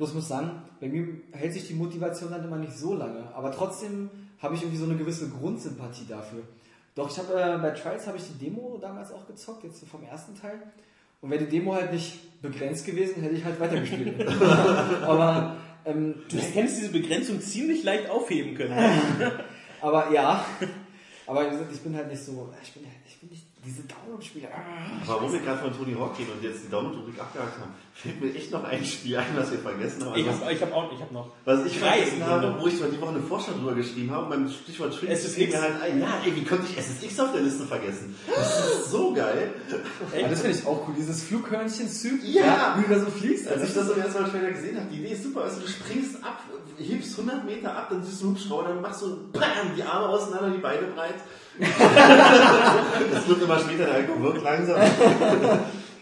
Bloß 0.00 0.14
muss 0.14 0.28
sagen, 0.28 0.62
bei 0.80 0.88
mir 0.88 1.08
hält 1.32 1.52
sich 1.52 1.68
die 1.68 1.74
Motivation 1.74 2.30
dann 2.30 2.42
immer 2.42 2.56
nicht 2.56 2.72
so 2.72 2.94
lange, 2.94 3.22
aber 3.34 3.52
trotzdem 3.52 4.08
habe 4.38 4.54
ich 4.54 4.62
irgendwie 4.62 4.78
so 4.78 4.86
eine 4.86 4.96
gewisse 4.96 5.28
Grundsympathie 5.28 6.06
dafür. 6.08 6.42
Doch 6.94 7.10
ich 7.10 7.18
habe 7.18 7.34
äh, 7.34 7.58
bei 7.58 7.72
Trials 7.72 8.06
habe 8.06 8.16
ich 8.16 8.24
die 8.24 8.46
Demo 8.46 8.78
damals 8.80 9.12
auch 9.12 9.26
gezockt, 9.26 9.62
jetzt 9.62 9.86
vom 9.86 10.02
ersten 10.02 10.34
Teil. 10.40 10.58
Und 11.20 11.30
wäre 11.30 11.44
die 11.44 11.50
Demo 11.50 11.74
halt 11.74 11.92
nicht 11.92 12.40
begrenzt 12.40 12.86
gewesen, 12.86 13.20
hätte 13.20 13.34
ich 13.34 13.44
halt 13.44 13.60
weitergespielt. 13.60 14.26
aber 15.02 15.56
ähm, 15.84 16.14
Du 16.30 16.38
hättest 16.38 16.78
diese 16.78 16.92
Begrenzung 16.92 17.38
ziemlich 17.42 17.84
leicht 17.84 18.08
aufheben 18.08 18.54
können. 18.54 18.72
aber 19.82 20.10
ja, 20.12 20.46
aber 21.26 21.44
wie 21.44 21.50
gesagt, 21.50 21.74
ich 21.74 21.80
bin 21.80 21.94
halt 21.94 22.08
nicht 22.08 22.24
so, 22.24 22.48
ich 22.62 22.72
bin, 22.72 22.84
nicht 22.84 22.99
diese 23.64 23.82
Download-Spiele. 23.82 24.48
ah, 24.48 25.02
Aber 25.12 25.22
wo 25.28 25.32
wir 25.32 25.40
gerade 25.40 25.58
von 25.60 25.76
Tony 25.76 25.94
Hawk 25.94 26.16
gehen 26.16 26.28
und 26.32 26.42
jetzt 26.42 26.64
die 26.64 26.70
Download-Rubrik 26.70 27.20
abgehakt 27.20 27.58
haben, 27.60 27.74
fällt 27.92 28.20
mir 28.20 28.34
echt 28.34 28.50
noch 28.50 28.64
ein 28.64 28.82
Spiel 28.84 29.16
ein, 29.18 29.26
was 29.36 29.50
wir 29.50 29.58
vergessen 29.58 30.04
haben. 30.04 30.18
Ich 30.18 30.26
habe 30.26 30.52
ich 30.52 30.62
hab 30.62 30.72
auch, 30.72 30.90
ich 30.92 31.00
hab 31.00 31.12
noch. 31.12 31.28
was 31.44 31.66
ich 31.66 31.78
vergessen 31.78 32.24
habe, 32.24 32.56
wo 32.58 32.66
ich 32.66 32.78
zwar 32.78 32.88
die 32.88 32.98
Woche 33.00 33.10
eine 33.10 33.20
Vorschau 33.20 33.52
drüber 33.52 33.74
geschrieben 33.74 34.10
habe, 34.12 34.30
beim 34.30 34.48
Stichwort 34.48 34.98
Tricks 34.98 35.24
SSX. 35.24 35.38
mir 35.52 35.60
halt 35.60 35.82
ein, 35.82 36.00
ja, 36.00 36.20
ey, 36.24 36.34
wie 36.34 36.44
konnte 36.44 36.64
ich 36.70 36.78
SSX 36.78 37.20
auf 37.20 37.32
der 37.32 37.42
Liste 37.42 37.64
vergessen? 37.66 38.16
Das 38.34 38.66
ist 38.78 38.90
so 38.90 39.12
geil. 39.12 39.52
Ja, 40.18 40.28
das 40.28 40.40
finde 40.40 40.56
ich 40.56 40.66
auch 40.66 40.88
cool. 40.88 40.94
Dieses 40.96 41.22
Flughörnchen-Suit, 41.24 42.24
Ja. 42.24 42.76
wie 42.78 42.82
du 42.92 42.98
da 42.98 43.04
so 43.04 43.10
fliegst. 43.10 43.46
Als 43.46 43.62
ich 43.62 43.74
das 43.74 43.86
so 43.86 43.92
erst 43.92 44.18
mal 44.18 44.26
später 44.26 44.50
gesehen 44.52 44.76
habe, 44.78 44.86
die 44.90 45.00
Idee 45.00 45.12
ist 45.12 45.22
super. 45.24 45.42
Also 45.42 45.60
du 45.60 45.68
springst 45.68 46.24
ab, 46.24 46.42
hebst 46.78 47.18
100 47.18 47.44
Meter 47.44 47.76
ab, 47.76 47.88
dann 47.90 48.02
siehst 48.02 48.22
du 48.22 48.26
einen 48.28 48.36
Hubschrauber, 48.36 48.68
dann 48.68 48.80
machst 48.80 49.02
du 49.02 49.30
BAM, 49.32 49.74
die 49.76 49.82
Arme 49.82 50.06
auseinander, 50.08 50.50
die 50.50 50.62
Beine 50.62 50.86
breit. 50.94 51.16
Das 51.60 53.28
wird 53.28 53.42
immer 53.42 53.58
später, 53.58 53.84
der 53.86 53.94
Alkohol 53.94 54.22
wirkt 54.34 54.42
langsam. 54.44 54.80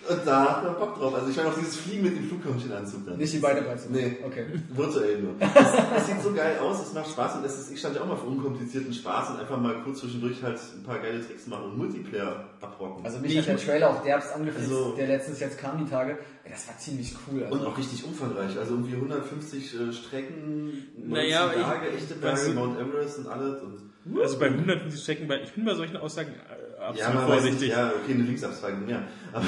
Und 0.09 0.20
da 0.27 0.49
hat 0.57 0.65
man 0.65 0.75
Bock 0.77 0.99
drauf. 0.99 1.15
Also 1.17 1.28
ich 1.28 1.37
meine 1.37 1.51
auch 1.51 1.55
dieses 1.55 1.77
Fliegen 1.77 2.03
mit 2.05 2.17
dem 2.17 2.25
Flughörnchenanzug 2.28 3.05
dann. 3.05 3.19
nicht 3.19 3.31
die 3.35 3.39
Beine 3.41 3.61
machen. 3.61 3.78
Nee. 3.91 4.17
Okay. 4.25 4.47
Virtuell 4.75 5.19
nur. 5.20 5.33
Es, 5.41 6.01
es 6.01 6.07
sieht 6.07 6.23
so 6.23 6.33
geil 6.33 6.57
aus, 6.62 6.81
es 6.81 6.95
macht 6.95 7.11
Spaß 7.11 7.37
und 7.37 7.45
das 7.45 7.59
ist, 7.59 7.70
ich 7.73 7.78
stand 7.78 7.95
ja 7.97 8.01
auch 8.01 8.07
mal 8.07 8.17
für 8.17 8.25
unkomplizierten 8.27 8.95
Spaß 8.95 9.31
und 9.31 9.41
einfach 9.41 9.61
mal 9.61 9.75
kurz 9.85 10.01
zwischendurch 10.01 10.43
halt 10.43 10.59
ein 10.78 10.83
paar 10.83 10.99
geile 11.01 11.20
Tricks 11.27 11.47
machen 11.47 11.65
und 11.65 11.77
Multiplayer 11.78 12.47
abrocken. 12.62 13.05
Also 13.05 13.19
mich 13.19 13.37
hat 13.37 13.49
der 13.49 13.59
Trailer 13.59 13.91
auch 13.91 14.03
derbst 14.03 14.33
angefixt, 14.35 14.70
Also- 14.70 14.93
der 14.97 15.09
letztens 15.09 15.41
jetzt 15.41 15.59
kam 15.59 15.77
die 15.85 15.91
Tage. 15.91 16.12
Ey, 16.45 16.53
das 16.53 16.67
war 16.69 16.78
ziemlich 16.78 17.15
cool. 17.31 17.45
Also. 17.45 17.55
und 17.59 17.67
auch 17.67 17.77
richtig 17.77 18.03
umfangreich, 18.05 18.57
also 18.59 18.75
irgendwie 18.77 18.95
150 18.95 19.75
äh, 19.75 19.93
Strecken, 19.93 20.87
90 20.97 21.12
Naja, 21.12 21.51
ich- 21.55 21.62
Berge, 21.62 21.91
echte 21.95 22.15
Berge, 22.15 22.51
Mount 22.55 22.81
Everest 22.81 23.19
und 23.19 23.28
alles. 23.28 23.62
Und 23.62 23.88
Also 24.20 24.39
bei 24.39 24.47
150 24.47 25.03
Strecken, 25.03 25.31
ich 25.43 25.53
bin 25.53 25.65
bei 25.65 25.75
solchen 25.75 25.97
Aussagen 25.97 26.33
äh, 26.33 26.81
absolut 26.81 27.15
ja, 27.15 27.27
vorsichtig. 27.27 27.61
nicht, 27.61 27.70
ja, 27.70 27.89
okay, 27.89 28.15
eine 28.15 28.23
Linksabzweigung 28.23 28.87
mehr. 28.87 29.03
Aber 29.33 29.45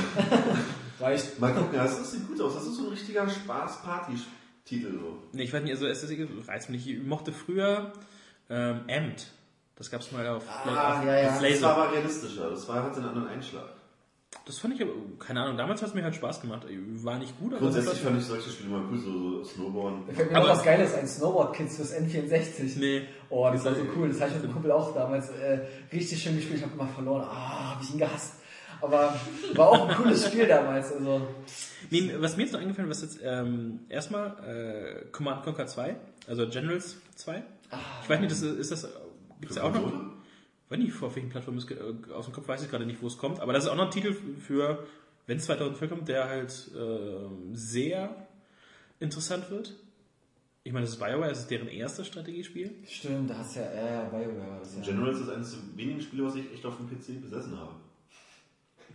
Reicht. 1.00 1.38
mal 1.40 1.52
gucken, 1.54 1.70
das, 1.74 2.10
sieht 2.12 2.26
gut 2.28 2.40
aus. 2.40 2.54
Das 2.54 2.66
ist 2.66 2.76
so 2.76 2.84
ein 2.84 2.88
richtiger 2.90 3.28
Spaß-Party-Titel 3.28 4.92
so. 4.92 5.22
Nee, 5.32 5.44
ich 5.44 5.52
weiß 5.52 5.62
nicht, 5.62 5.72
also 5.72 5.86
SSX 5.86 6.48
reizt 6.48 6.70
mich 6.70 6.86
nicht. 6.86 6.98
Ich 6.98 7.06
mochte 7.06 7.32
früher 7.32 7.92
ähm, 8.48 8.80
Amt. 8.88 9.28
Das 9.76 9.90
gab's 9.90 10.12
mal 10.12 10.26
auf, 10.26 10.44
Ah, 10.48 10.98
auf, 10.98 11.06
ja, 11.06 11.16
ja. 11.16 11.40
Das 11.40 11.62
war 11.62 11.76
aber 11.76 11.92
realistischer, 11.92 12.50
das 12.50 12.68
war, 12.68 12.82
hatte 12.82 12.96
einen 12.98 13.08
anderen 13.08 13.28
Einschlag. 13.28 13.64
Das 14.46 14.58
fand 14.58 14.74
ich 14.74 14.82
aber, 14.82 14.92
keine 15.18 15.42
Ahnung, 15.42 15.56
damals 15.56 15.80
hat 15.82 15.90
es 15.90 15.94
mir 15.94 16.02
halt 16.02 16.14
Spaß 16.14 16.40
gemacht. 16.40 16.66
War 17.04 17.18
nicht 17.18 17.38
gut, 17.38 17.52
aber 17.52 17.60
Grundsätzlich 17.60 17.92
das 17.94 18.02
fand 18.02 18.18
ich 18.18 18.24
solche 18.24 18.50
Spiele 18.50 18.70
mal 18.70 18.82
cool, 18.90 18.98
so, 18.98 19.42
so 19.42 19.44
Snowboarden. 19.44 20.14
Fällt 20.14 20.32
mir 20.32 20.38
Aber- 20.38 20.48
was 20.48 20.62
Geiles 20.64 20.94
ein, 20.94 21.06
Snowboard-Kids 21.06 21.76
fürs 21.76 21.94
N64. 21.94 22.78
Nee. 22.78 23.02
Oh, 23.28 23.48
das 23.52 23.64
war 23.64 23.74
so 23.74 23.82
cool. 23.96 24.08
Das 24.08 24.20
habe 24.20 24.30
ich 24.30 24.36
mit 24.36 24.44
dem 24.44 24.52
Kumpel 24.52 24.72
auch 24.72 24.92
damals 24.94 25.28
äh, 25.30 25.60
richtig 25.92 26.22
schön 26.22 26.36
gespielt. 26.36 26.58
Ich 26.58 26.64
habe 26.64 26.74
immer 26.74 26.88
verloren. 26.88 27.22
Ah, 27.30 27.74
habe 27.74 27.84
ich 27.84 27.90
ihn 27.92 27.98
gehasst. 27.98 28.34
Aber 28.82 29.14
war 29.54 29.68
auch 29.68 29.88
ein 29.88 29.94
cooles 29.96 30.26
Spiel 30.26 30.46
damals. 30.48 30.90
Also 30.92 31.20
Nee, 31.90 32.10
was 32.18 32.36
mir 32.36 32.44
jetzt 32.44 32.52
noch 32.52 32.60
eingefallen 32.60 32.90
ist, 32.90 33.02
was 33.02 33.12
jetzt 33.14 33.20
ähm, 33.22 33.80
erstmal 33.88 34.36
äh, 34.46 35.06
Command 35.12 35.42
Conquer 35.44 35.66
2, 35.66 35.96
also 36.26 36.48
Generals 36.48 36.96
2. 37.16 37.42
ich 38.02 38.08
weiß 38.08 38.20
nicht, 38.20 38.30
das 38.32 38.40
ist, 38.42 38.58
ist 38.58 38.72
das, 38.84 38.88
gibt's 39.40 39.56
ja 39.56 39.64
auch 39.64 39.72
noch? 39.72 39.92
Weiß 40.70 40.78
nicht, 40.78 41.02
auf 41.02 41.14
welchen 41.16 41.28
Plattformen 41.28 41.58
es 41.58 41.66
ge- 41.66 41.76
äh, 41.78 42.12
aus 42.12 42.24
dem 42.26 42.32
Kopf 42.34 42.48
weiß 42.48 42.62
ich 42.62 42.70
gerade 42.70 42.86
nicht, 42.86 43.02
wo 43.02 43.06
es 43.08 43.18
kommt, 43.18 43.40
aber 43.40 43.52
das 43.52 43.64
ist 43.64 43.70
auch 43.70 43.76
noch 43.76 43.86
ein 43.86 43.90
Titel 43.90 44.14
für, 44.38 44.86
wenn 45.26 45.36
es 45.38 45.44
2004 45.46 45.88
kommt, 45.88 46.08
der 46.08 46.28
halt 46.28 46.70
ähm, 46.76 47.50
sehr 47.52 48.14
interessant 49.00 49.50
wird. 49.50 49.74
Ich 50.62 50.72
meine, 50.72 50.84
das 50.84 50.94
ist 50.94 51.00
BioWare, 51.00 51.28
das 51.30 51.40
ist 51.40 51.50
deren 51.50 51.68
erstes 51.68 52.06
Strategiespiel. 52.06 52.70
stimmt, 52.86 53.28
da 53.30 53.38
hast 53.38 53.56
du 53.56 53.60
ja, 53.60 53.74
ja, 53.74 53.84
ja, 53.94 54.02
BioWare 54.04 54.50
war 54.50 54.58
das 54.60 54.76
ja. 54.76 54.82
Generals 54.82 55.18
ist 55.20 55.28
eines 55.28 55.50
der 55.52 55.60
wenigen 55.76 56.00
Spiele, 56.00 56.24
was 56.24 56.34
ich 56.36 56.52
echt 56.52 56.64
auf 56.64 56.76
dem 56.76 56.86
PC 56.88 57.20
besessen 57.20 57.58
habe. 57.58 57.72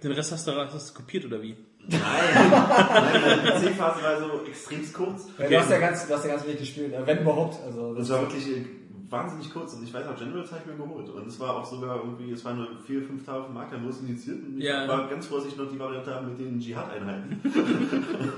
Den 0.04 0.12
Rest 0.12 0.32
hast 0.32 0.48
du, 0.48 0.52
hast 0.56 0.90
du 0.90 0.94
kopiert 0.94 1.26
oder 1.26 1.42
wie? 1.42 1.56
Nein, 1.88 2.00
nein 2.34 3.22
meine 3.22 3.52
PC-Phase 3.72 4.04
war 4.04 4.20
so 4.20 4.46
extrem 4.46 4.94
kurz. 4.94 5.28
Ja, 5.38 5.48
du 5.48 5.60
hast 5.60 5.70
ja 5.72 5.80
ganz, 5.80 6.08
du 6.08 6.14
hast 6.14 6.24
ja 6.26 6.32
ganz 6.32 6.46
wenig 6.46 6.60
gespielt, 6.60 6.94
äh, 6.94 7.06
wenn 7.06 7.20
überhaupt. 7.20 7.62
Also 7.64 7.94
Das 7.96 8.10
war 8.10 8.22
wirklich 8.22 8.48
äh, 8.58 8.66
wahnsinnig 9.10 9.52
kurz 9.54 9.74
und 9.74 9.84
ich 9.84 9.94
weiß 9.94 10.08
auch, 10.08 10.18
Generals 10.18 10.52
habe 10.52 10.62
ich 10.66 10.68
mir 10.78 10.84
geholt. 10.84 11.10
Und 11.10 11.28
es 11.28 11.40
war 11.40 11.56
auch 11.58 11.66
sogar 11.66 11.98
irgendwie, 11.98 12.32
es 12.32 12.44
waren 12.46 12.58
nur 12.58 12.68
vier, 12.86 13.02
fünf 13.04 13.26
Tage 13.26 13.40
auf 13.40 13.46
dem 13.48 13.54
Markt, 13.54 13.74
dann 13.74 13.84
wurde 13.84 13.94
es 13.94 14.02
initiiert 14.02 14.40
und 14.44 14.58
ich 14.58 14.64
Ja. 14.66 14.88
war 14.88 15.08
ganz 15.10 15.28
vorsichtig 15.28 15.58
noch 15.60 15.72
die 15.72 15.78
Variante 15.80 16.14
haben 16.14 16.30
mit 16.30 16.40
den 16.40 16.60
Dschihad-Einheiten. 16.60 17.40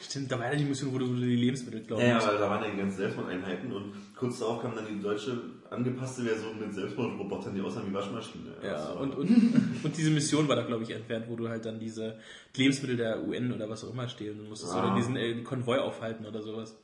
Stimmt, 0.00 0.30
da 0.30 0.38
war 0.38 0.50
ja 0.52 0.56
die 0.56 0.64
Mission, 0.64 0.92
wo 0.92 0.98
du, 0.98 1.06
die 1.14 1.36
Lebensmittel 1.36 1.80
glauben 1.82 2.02
Ja, 2.06 2.18
aber 2.18 2.38
da 2.38 2.48
waren 2.50 2.64
ja 2.64 2.70
die 2.70 2.76
ganzen 2.78 2.96
Selbstmordeinheiten 2.98 3.72
und 3.72 3.92
kurz 4.14 4.38
darauf 4.38 4.62
kam 4.62 4.74
dann 4.74 4.86
die 4.86 5.00
deutsche 5.02 5.38
angepasste 5.70 6.22
Version 6.22 6.60
mit 6.60 6.72
Selbstmordrobotern, 6.72 7.54
die 7.54 7.60
aussahen 7.60 7.88
wie 7.90 7.94
Waschmaschinen. 7.94 8.46
Ja, 8.62 8.72
Das 8.72 8.88
war- 8.88 9.00
und, 9.00 9.16
und, 9.16 9.28
und 9.84 9.96
diese 9.96 10.10
Mission 10.10 10.46
war 10.48 10.56
da, 10.56 10.62
glaube 10.62 10.84
ich, 10.84 10.90
entfernt, 10.90 11.26
wo 11.28 11.34
du 11.36 11.48
halt 11.48 11.64
dann 11.64 11.78
diese 11.80 12.16
Lebensmittel 12.54 12.96
der 12.96 13.26
UN 13.26 13.52
oder 13.52 13.68
was 13.68 13.84
auch 13.84 13.92
immer 13.92 14.08
stehlen 14.08 14.48
musstest 14.48 14.72
Ah. 14.74 14.86
oder 14.86 14.94
diesen 14.96 15.16
äh, 15.16 15.42
Konvoi 15.42 15.78
aufhalten 15.78 16.24
oder 16.26 16.40
sowas. 16.42 16.76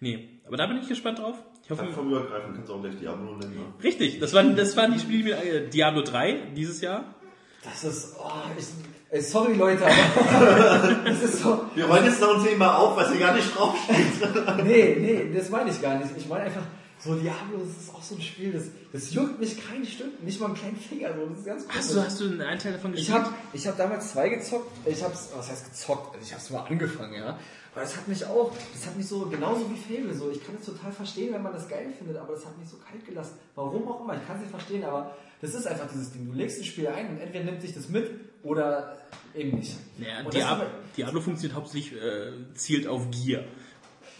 Nee, 0.00 0.40
aber 0.46 0.56
da 0.56 0.66
bin 0.66 0.78
ich 0.78 0.88
gespannt 0.88 1.18
drauf. 1.18 1.36
Ich 1.62 1.70
hoffe, 1.70 1.82
Plattformübergreifend 1.82 2.54
kannst 2.54 2.68
du 2.70 2.74
auch 2.74 2.80
gleich 2.82 2.96
Diablo 2.98 3.36
nennen. 3.36 3.54
Ne? 3.54 3.84
richtig, 3.84 4.18
das 4.18 4.32
waren, 4.32 4.56
das 4.56 4.76
waren 4.76 4.92
die 4.92 4.98
Spiele, 4.98 5.18
die 5.18 5.24
mir, 5.24 5.36
äh, 5.36 5.68
Diablo 5.68 6.02
3 6.02 6.52
dieses 6.56 6.80
Jahr. 6.80 7.14
das 7.62 7.84
ist, 7.84 8.16
oh, 8.18 8.30
ich, 8.58 8.64
ey, 9.10 9.20
sorry 9.20 9.54
Leute, 9.54 9.84
aber 9.84 10.94
das 11.04 11.22
ist 11.22 11.40
so, 11.42 11.66
Wir 11.74 11.88
wollen 11.88 12.04
jetzt 12.04 12.20
noch 12.20 12.38
ein 12.38 12.44
Thema 12.44 12.78
auf, 12.78 12.96
was 12.96 13.10
hier 13.10 13.20
gar 13.20 13.34
nicht 13.34 13.54
draufsteht. 13.56 14.64
nee, 14.64 14.96
nee, 14.98 15.32
das 15.34 15.50
meine 15.50 15.70
ich 15.70 15.80
gar 15.80 15.98
nicht. 15.98 16.10
Ich 16.16 16.28
meine 16.28 16.44
einfach, 16.44 16.62
So 17.02 17.14
Diablo, 17.14 17.58
das 17.64 17.84
ist 17.84 17.94
auch 17.94 18.02
so 18.02 18.14
ein 18.14 18.20
Spiel, 18.20 18.52
das, 18.52 18.64
das 18.92 19.14
juckt 19.14 19.40
mich 19.40 19.56
kein 19.66 19.86
Stück, 19.86 20.22
nicht 20.22 20.38
mal 20.38 20.46
einen 20.46 20.54
kleinen 20.54 20.76
Finger. 20.76 21.14
So. 21.14 21.26
Das 21.26 21.38
ist 21.38 21.44
ganz 21.46 21.62
Hast 21.68 21.74
komisch. 21.88 21.92
du, 21.94 22.02
hast 22.04 22.20
du 22.20 22.24
einen 22.44 22.58
Teil 22.58 22.72
davon 22.74 22.92
Ich 22.92 23.06
gespielt? 23.06 23.24
habe 23.24 23.34
ich 23.54 23.66
hab 23.66 23.76
damals 23.78 24.10
zwei 24.12 24.28
gezockt. 24.28 24.70
Ich 24.86 25.02
hab's, 25.02 25.30
was 25.34 25.50
heißt 25.50 25.64
gezockt? 25.70 26.14
Also 26.14 26.26
ich 26.26 26.34
hab's 26.34 26.50
mal 26.50 26.60
angefangen, 26.64 27.14
ja. 27.14 27.38
Aber 27.72 27.82
das 27.82 27.96
hat 27.96 28.06
mich 28.08 28.26
auch, 28.26 28.52
das 28.74 28.84
hat 28.86 28.96
mich 28.98 29.06
so, 29.06 29.26
genauso 29.26 29.64
wie 29.70 29.76
Fable, 29.76 30.12
so. 30.14 30.30
Ich 30.30 30.44
kann 30.44 30.56
es 30.60 30.66
total 30.66 30.92
verstehen, 30.92 31.32
wenn 31.32 31.42
man 31.42 31.52
das 31.54 31.68
geil 31.68 31.86
findet, 31.96 32.16
aber 32.18 32.34
das 32.34 32.44
hat 32.44 32.58
mich 32.58 32.68
so 32.68 32.76
kalt 32.76 33.06
gelassen. 33.06 33.34
Warum 33.54 33.88
auch 33.88 34.02
immer, 34.04 34.16
ich 34.16 34.26
kann 34.26 34.36
es 34.36 34.42
nicht 34.42 34.50
verstehen, 34.50 34.84
aber 34.84 35.16
das 35.40 35.54
ist 35.54 35.66
einfach 35.66 35.88
dieses 35.90 36.12
Ding. 36.12 36.26
Du 36.26 36.32
legst 36.36 36.58
ein 36.58 36.64
Spiel 36.64 36.88
ein 36.88 37.08
und 37.10 37.20
entweder 37.20 37.44
nimmt 37.44 37.62
dich 37.62 37.72
das 37.72 37.88
mit 37.88 38.10
oder 38.42 38.98
eben 39.34 39.56
nicht. 39.58 39.76
Naja, 39.98 40.22
das 40.24 40.34
Diablo, 40.34 40.64
Diablo 40.96 41.20
funktioniert 41.22 41.56
hauptsächlich, 41.56 41.98
äh, 42.02 42.32
zielt 42.54 42.86
auf 42.86 43.10
Gier. 43.10 43.44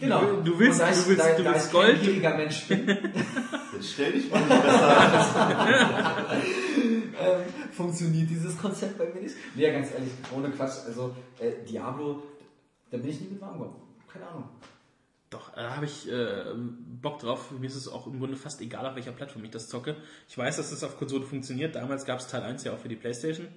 Genau. 0.01 0.41
Du, 0.43 0.59
willst, 0.59 0.79
da 0.81 0.91
ich- 0.91 0.97
du 0.97 1.07
willst, 1.09 1.23
da, 1.23 1.35
du 1.37 1.43
da 1.43 1.53
willst 1.53 1.67
ich 1.67 1.71
kein 1.71 1.85
Gold. 1.85 2.01
gieriger 2.01 2.35
Mensch 2.35 2.67
bin, 2.67 2.87
Jetzt 2.87 3.91
stell 3.93 4.11
dich 4.13 4.29
mal 4.29 4.39
nicht 4.39 4.49
besser 4.49 6.27
an. 6.29 6.41
ähm, 6.41 7.41
funktioniert 7.71 8.29
dieses 8.29 8.57
Konzept 8.57 8.97
bei 8.97 9.05
mir 9.13 9.21
nicht. 9.21 9.35
Nee, 9.55 9.71
ganz 9.71 9.91
ehrlich, 9.91 10.11
ohne 10.35 10.49
Quatsch. 10.49 10.79
Also, 10.87 11.15
äh, 11.39 11.51
Diablo, 11.69 12.21
da 12.89 12.97
bin 12.97 13.09
ich 13.09 13.21
nie 13.21 13.27
mit 13.29 13.41
warm 13.41 13.53
geworden. 13.53 13.75
Keine 14.11 14.27
Ahnung. 14.27 14.49
Doch, 15.29 15.53
da 15.53 15.75
habe 15.77 15.85
ich 15.85 16.11
äh, 16.11 16.43
Bock 17.01 17.19
drauf. 17.19 17.51
Mir 17.51 17.67
ist 17.67 17.75
es 17.75 17.87
auch 17.87 18.05
im 18.07 18.19
Grunde 18.19 18.35
fast 18.35 18.59
egal, 18.59 18.85
auf 18.85 18.95
welcher 18.95 19.13
Plattform 19.13 19.45
ich 19.45 19.51
das 19.51 19.69
zocke. 19.69 19.95
Ich 20.27 20.37
weiß, 20.37 20.57
dass 20.57 20.71
das 20.71 20.83
auf 20.83 20.97
Konsole 20.97 21.25
funktioniert. 21.25 21.75
Damals 21.75 22.03
gab 22.05 22.19
es 22.19 22.27
Teil 22.27 22.43
1 22.43 22.65
ja 22.65 22.73
auch 22.73 22.79
für 22.79 22.89
die 22.89 22.97
Playstation 22.97 23.47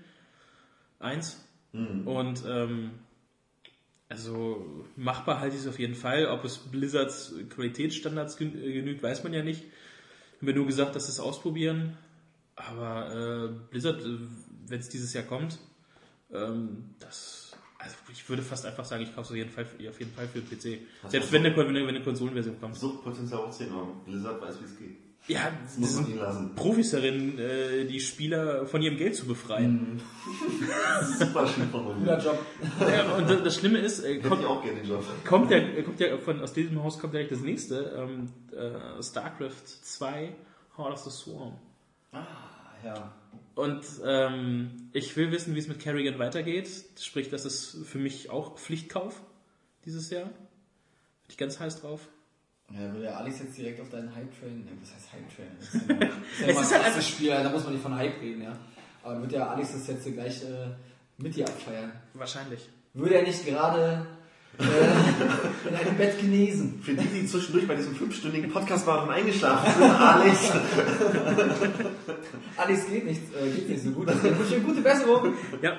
1. 1.00 1.40
Und 1.72 2.44
ähm, 2.46 2.90
also 4.08 4.84
machbar 4.96 5.40
halte 5.40 5.56
ich 5.56 5.62
es 5.62 5.68
auf 5.68 5.78
jeden 5.78 5.94
Fall. 5.94 6.26
Ob 6.26 6.44
es 6.44 6.58
Blizzards 6.58 7.34
Qualitätsstandards 7.50 8.40
äh, 8.40 8.44
genügt, 8.50 9.02
weiß 9.02 9.24
man 9.24 9.32
ja 9.32 9.42
nicht. 9.42 9.62
Haben 10.38 10.46
wir 10.46 10.54
nur 10.54 10.66
gesagt, 10.66 10.94
dass 10.96 11.08
es 11.08 11.20
ausprobieren. 11.20 11.96
Aber 12.56 13.50
äh, 13.54 13.70
Blizzard, 13.70 14.00
äh, 14.02 14.18
wenn 14.68 14.80
es 14.80 14.88
dieses 14.88 15.12
Jahr 15.12 15.24
kommt, 15.24 15.58
ähm, 16.32 16.90
das, 17.00 17.56
also 17.78 17.96
ich 18.12 18.28
würde 18.28 18.42
fast 18.42 18.64
einfach 18.66 18.84
sagen, 18.84 19.02
ich 19.02 19.08
kaufe 19.14 19.22
es 19.22 19.30
auf 19.30 19.36
jeden 19.36 19.50
Fall, 19.50 19.64
für- 19.66 19.88
auf 19.88 19.98
jeden 19.98 20.12
Fall 20.12 20.28
für 20.28 20.40
den 20.40 20.48
PC. 20.48 20.80
Selbst 21.08 21.32
wenn 21.32 21.44
eine, 21.44 21.56
wenn 21.56 21.76
eine, 21.76 22.02
Konsolenversion 22.02 22.60
kommt. 22.60 22.76
Suchtpotenzial 22.76 23.40
auch 23.40 23.50
10 23.50 23.72
Euro. 23.72 23.96
Blizzard 24.04 24.40
weiß, 24.40 24.60
wie 24.60 24.64
es 24.64 24.78
geht. 24.78 24.96
Ja, 25.26 25.50
muss 25.78 25.94
man 25.94 26.04
sind 26.04 26.14
ihn 26.14 26.18
lassen. 26.18 26.54
Profis 26.54 26.90
darin, 26.90 27.38
äh, 27.38 27.86
die 27.86 27.98
Spieler 27.98 28.66
von 28.66 28.82
ihrem 28.82 28.98
Geld 28.98 29.16
zu 29.16 29.26
befreien. 29.26 30.02
Super 31.18 31.46
schön 31.46 31.70
von 31.70 31.98
Guter. 31.98 32.18
Job. 32.18 32.38
Ja, 32.80 33.14
und 33.14 33.30
das, 33.30 33.42
das 33.42 33.54
Schlimme 33.56 33.78
ist, 33.78 34.00
äh, 34.00 34.18
kommt, 34.18 34.44
auch 34.44 34.62
gerne 34.62 34.80
den 34.80 34.90
Job. 34.90 35.02
kommt 35.26 35.50
ja, 35.50 35.60
kommt 35.82 35.98
ja 35.98 36.18
von, 36.18 36.42
aus 36.42 36.52
diesem 36.52 36.82
Haus 36.82 36.98
kommt 36.98 37.14
direkt 37.14 37.32
das 37.32 37.40
nächste, 37.40 37.96
ähm, 37.96 38.32
äh, 38.52 39.02
StarCraft 39.02 39.64
2, 39.82 40.34
Heart 40.76 40.92
of 40.92 40.98
the 40.98 41.10
Swarm. 41.10 41.54
Ja. 42.84 43.14
Und 43.54 43.84
ähm, 44.04 44.90
ich 44.92 45.16
will 45.16 45.30
wissen, 45.30 45.54
wie 45.54 45.58
es 45.58 45.68
mit 45.68 45.80
Kerrigan 45.80 46.18
weitergeht. 46.18 46.68
Sprich, 47.00 47.30
das 47.30 47.46
ist 47.46 47.86
für 47.86 47.98
mich 47.98 48.28
auch 48.28 48.58
Pflichtkauf 48.58 49.22
dieses 49.86 50.10
Jahr. 50.10 50.24
Bin 50.24 51.30
ich 51.30 51.38
ganz 51.38 51.60
heiß 51.60 51.80
drauf. 51.80 52.08
Ja, 52.74 52.92
will 52.92 53.02
der 53.02 53.16
Alex 53.16 53.38
jetzt 53.38 53.56
direkt 53.56 53.80
auf 53.80 53.88
deinen 53.88 54.12
Hype-Train? 54.14 54.64
Ne, 54.64 54.72
was 54.80 54.94
heißt 54.94 55.12
Hype-Train? 55.12 55.50
Das 55.60 55.74
ist 55.74 55.88
ja, 55.88 55.94
das 55.94 56.10
ist 56.32 56.40
ja 56.40 56.48
Es 56.48 56.54
mal 56.54 56.62
ist 56.62 56.72
ein 56.72 56.94
halt 56.94 57.04
Spiel, 57.04 57.30
da 57.30 57.50
muss 57.50 57.64
man 57.64 57.72
nicht 57.72 57.82
von 57.82 57.94
Hype 57.96 58.20
reden, 58.20 58.42
ja. 58.42 58.52
Aber 59.04 59.20
wird 59.20 59.32
der 59.32 59.50
Alex 59.50 59.72
das 59.72 59.86
jetzt 59.86 60.04
gleich 60.12 60.42
äh, 60.42 60.74
mit 61.18 61.36
dir 61.36 61.46
abfeiern? 61.46 61.92
Wahrscheinlich. 62.14 62.68
Würde 62.94 63.14
er 63.16 63.22
nicht 63.22 63.46
gerade 63.46 64.06
äh, 64.58 65.68
in 65.68 65.74
einem 65.74 65.96
Bett 65.96 66.18
genesen? 66.18 66.80
Für 66.82 66.94
die, 66.94 67.06
die 67.06 67.26
zwischendurch 67.26 67.68
bei 67.68 67.76
diesem 67.76 67.94
fünfstündigen 67.94 68.50
Podcast 68.50 68.84
waren 68.88 69.08
und 69.08 69.14
eingeschlafen 69.14 69.72
sind, 69.72 69.90
Alex. 70.00 70.52
Alex 72.56 72.86
geht 72.88 73.04
nicht, 73.04 73.22
äh, 73.40 73.50
geht 73.50 73.68
nicht 73.68 73.82
so 73.84 73.90
gut. 73.90 74.08
Also, 74.08 74.26
ich 74.26 74.38
wünsche 74.38 74.56
ihm 74.56 74.64
gute 74.64 74.80
Besserung. 74.80 75.34
Ja. 75.62 75.78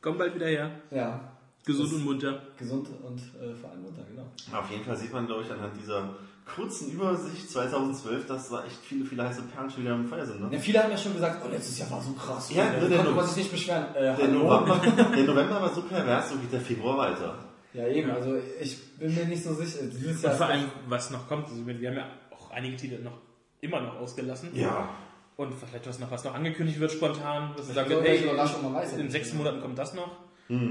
Komm 0.00 0.16
bald 0.16 0.34
wieder 0.34 0.46
her. 0.46 0.70
Ja, 0.90 1.29
Gesund 1.64 1.92
und 1.92 2.04
munter. 2.04 2.42
gesund 2.56 2.88
und 3.02 3.18
äh, 3.18 3.54
vor 3.54 3.70
allem 3.70 3.82
munter, 3.82 4.02
genau. 4.08 4.26
Auf 4.58 4.70
jeden 4.70 4.84
Fall 4.84 4.96
sieht 4.96 5.12
man, 5.12 5.26
glaube 5.26 5.42
ich, 5.42 5.50
anhand 5.50 5.76
dieser 5.80 6.14
kurzen 6.54 6.90
Übersicht 6.90 7.50
2012, 7.50 8.26
dass 8.26 8.48
da 8.50 8.64
echt 8.64 8.78
viele, 8.82 9.04
viele 9.04 9.24
heiße 9.28 9.42
Perlen 9.42 9.70
schon 9.70 9.82
wieder 9.84 9.94
im 9.94 10.06
Feuer 10.08 10.26
sind. 10.26 10.40
Ja, 10.40 10.48
Ne? 10.48 10.58
viele 10.58 10.82
haben 10.82 10.90
ja 10.90 10.96
schon 10.96 11.12
gesagt, 11.12 11.42
oh, 11.44 11.48
letztes 11.50 11.78
Jahr 11.78 11.90
war 11.90 12.00
so 12.00 12.12
krass. 12.12 12.50
Ja, 12.52 12.72
da 12.72 12.86
der 12.88 13.04
konnte 13.04 13.26
sich 13.26 13.36
nicht 13.36 13.52
beschweren. 13.52 13.94
Äh, 13.94 14.16
Der? 14.16 14.28
November, 14.28 14.76
der 15.16 15.24
November 15.24 15.62
war 15.62 15.72
so 15.74 15.82
pervers, 15.82 16.30
so 16.30 16.36
geht 16.38 16.52
der 16.52 16.60
Februar 16.60 16.98
weiter. 16.98 17.38
Ja, 17.72 17.86
eben, 17.86 18.10
also 18.10 18.36
ich 18.60 18.96
bin 18.98 19.14
mir 19.14 19.26
nicht 19.26 19.44
so 19.44 19.54
sicher. 19.54 19.84
Dieses 19.84 20.22
Jahr 20.22 20.32
Und 20.32 20.38
vor 20.38 20.46
allem, 20.48 20.64
was 20.88 21.10
noch 21.10 21.28
kommt, 21.28 21.46
also 21.48 21.64
wir 21.64 21.88
haben 21.88 21.96
ja 21.96 22.06
auch 22.32 22.50
einige 22.50 22.76
Titel 22.76 23.00
noch 23.02 23.18
immer 23.60 23.80
noch 23.80 23.96
ausgelassen. 24.00 24.48
Ja. 24.54 24.88
Und 25.36 25.54
vielleicht 25.54 25.86
was 25.86 25.98
noch, 26.00 26.10
was 26.10 26.24
noch 26.24 26.34
angekündigt 26.34 26.80
wird 26.80 26.90
spontan, 26.90 27.54
sagen, 27.62 27.90
so, 27.90 28.02
hey, 28.02 28.24
ja 28.26 28.80
in 28.98 29.10
sechs 29.10 29.32
Monaten 29.34 29.60
kommt 29.60 29.78
das 29.78 29.94
noch. 29.94 30.10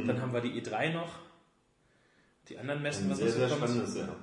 Dann 0.07 0.21
haben 0.21 0.33
wir 0.33 0.41
die 0.41 0.61
E3 0.61 0.93
noch. 0.93 1.09
Die 2.49 2.57
anderen 2.57 2.81
Messen, 2.81 3.05
Ein 3.05 3.11
was 3.11 3.17
sehr, 3.19 3.29
sehr 3.31 3.49
spannendes 3.49 3.95
Jahr. 3.97 4.15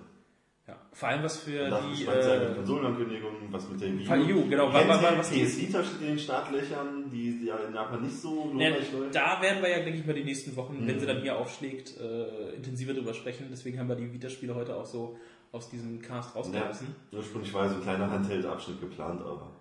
Ja. 0.66 0.76
Vor 0.92 1.08
allem 1.08 1.22
was 1.22 1.38
für 1.38 1.70
darf 1.70 1.84
die. 1.94 2.04
Äh, 2.04 2.54
Konsolenankündigungen, 2.56 3.52
was 3.52 3.68
mit 3.68 3.80
der 3.80 3.96
Wii 3.96 4.32
U, 4.34 4.48
genau. 4.48 4.72
War- 4.72 4.88
war- 4.88 4.98
Sie, 4.98 5.18
was- 5.18 5.30
PS 5.30 5.58
Vita 5.60 5.84
steht 5.84 6.00
in 6.00 6.06
den 6.08 6.18
Startlöchern, 6.18 7.08
die, 7.08 7.38
die 7.38 7.46
ja 7.46 7.56
in 7.58 7.72
Japan 7.72 8.02
nicht 8.02 8.16
so 8.16 8.52
ne, 8.52 8.74
da 9.12 9.40
werden 9.40 9.62
wir 9.62 9.70
ja, 9.70 9.76
denke 9.84 10.00
ich 10.00 10.06
mal, 10.06 10.14
die 10.14 10.24
nächsten 10.24 10.56
Wochen, 10.56 10.76
wenn 10.84 10.96
Mhm. 10.96 11.00
sie 11.00 11.06
dann 11.06 11.22
hier 11.22 11.36
aufschlägt, 11.38 11.96
äh, 12.00 12.56
intensiver 12.56 12.94
drüber 12.94 13.14
sprechen. 13.14 13.46
Deswegen 13.50 13.78
haben 13.78 13.88
wir 13.88 13.94
die 13.94 14.12
Vita-Spiele 14.12 14.56
heute 14.56 14.74
auch 14.74 14.86
so 14.86 15.16
aus 15.52 15.70
diesem 15.70 16.02
Cast 16.02 16.34
Ja, 16.34 16.40
rausgelassen. 16.40 16.88
ursprünglich 17.12 17.54
war 17.54 17.68
so 17.68 17.76
ein 17.76 17.82
kleiner 17.82 18.10
Handheld-Abschnitt 18.10 18.80
geplant, 18.80 19.20
aber 19.20 19.52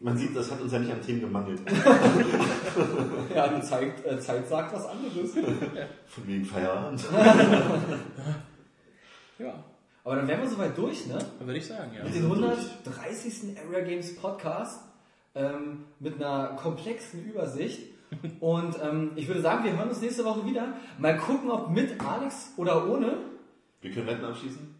man 0.00 0.16
sieht, 0.16 0.36
das 0.36 0.50
hat 0.50 0.60
uns 0.60 0.72
ja 0.72 0.78
nicht 0.78 0.92
an 0.92 1.02
Themen 1.02 1.20
gemangelt. 1.20 1.60
Ja, 3.34 3.48
die 3.48 3.62
Zeit, 3.62 4.04
äh, 4.04 4.18
Zeit 4.18 4.48
sagt 4.48 4.74
was 4.74 4.86
anderes. 4.86 5.32
Von 6.06 6.26
wegen 6.26 6.44
Feierabend. 6.44 7.04
Ja, 9.36 9.64
Aber 10.04 10.14
dann 10.14 10.28
wären 10.28 10.42
wir 10.42 10.48
soweit 10.48 10.78
durch, 10.78 11.06
ne? 11.08 11.18
dann 11.18 11.46
würde 11.48 11.58
ich 11.58 11.66
sagen, 11.66 11.90
ja. 11.96 12.04
Mit 12.04 12.14
den 12.14 12.22
130. 12.24 13.56
Area 13.58 13.84
Games 13.84 14.14
Podcast 14.14 14.80
ähm, 15.34 15.86
mit 15.98 16.22
einer 16.22 16.50
komplexen 16.56 17.24
Übersicht. 17.24 17.80
Und 18.38 18.76
ähm, 18.80 19.10
ich 19.16 19.26
würde 19.26 19.40
sagen, 19.40 19.64
wir 19.64 19.76
hören 19.76 19.88
uns 19.88 20.00
nächste 20.00 20.24
Woche 20.24 20.46
wieder. 20.46 20.74
Mal 20.98 21.18
gucken, 21.18 21.50
ob 21.50 21.70
mit 21.70 22.00
Alex 22.00 22.52
oder 22.56 22.88
ohne, 22.88 23.18
Wir 23.80 23.90
können 23.90 24.06
Wetten 24.06 24.24
abschließen. 24.24 24.74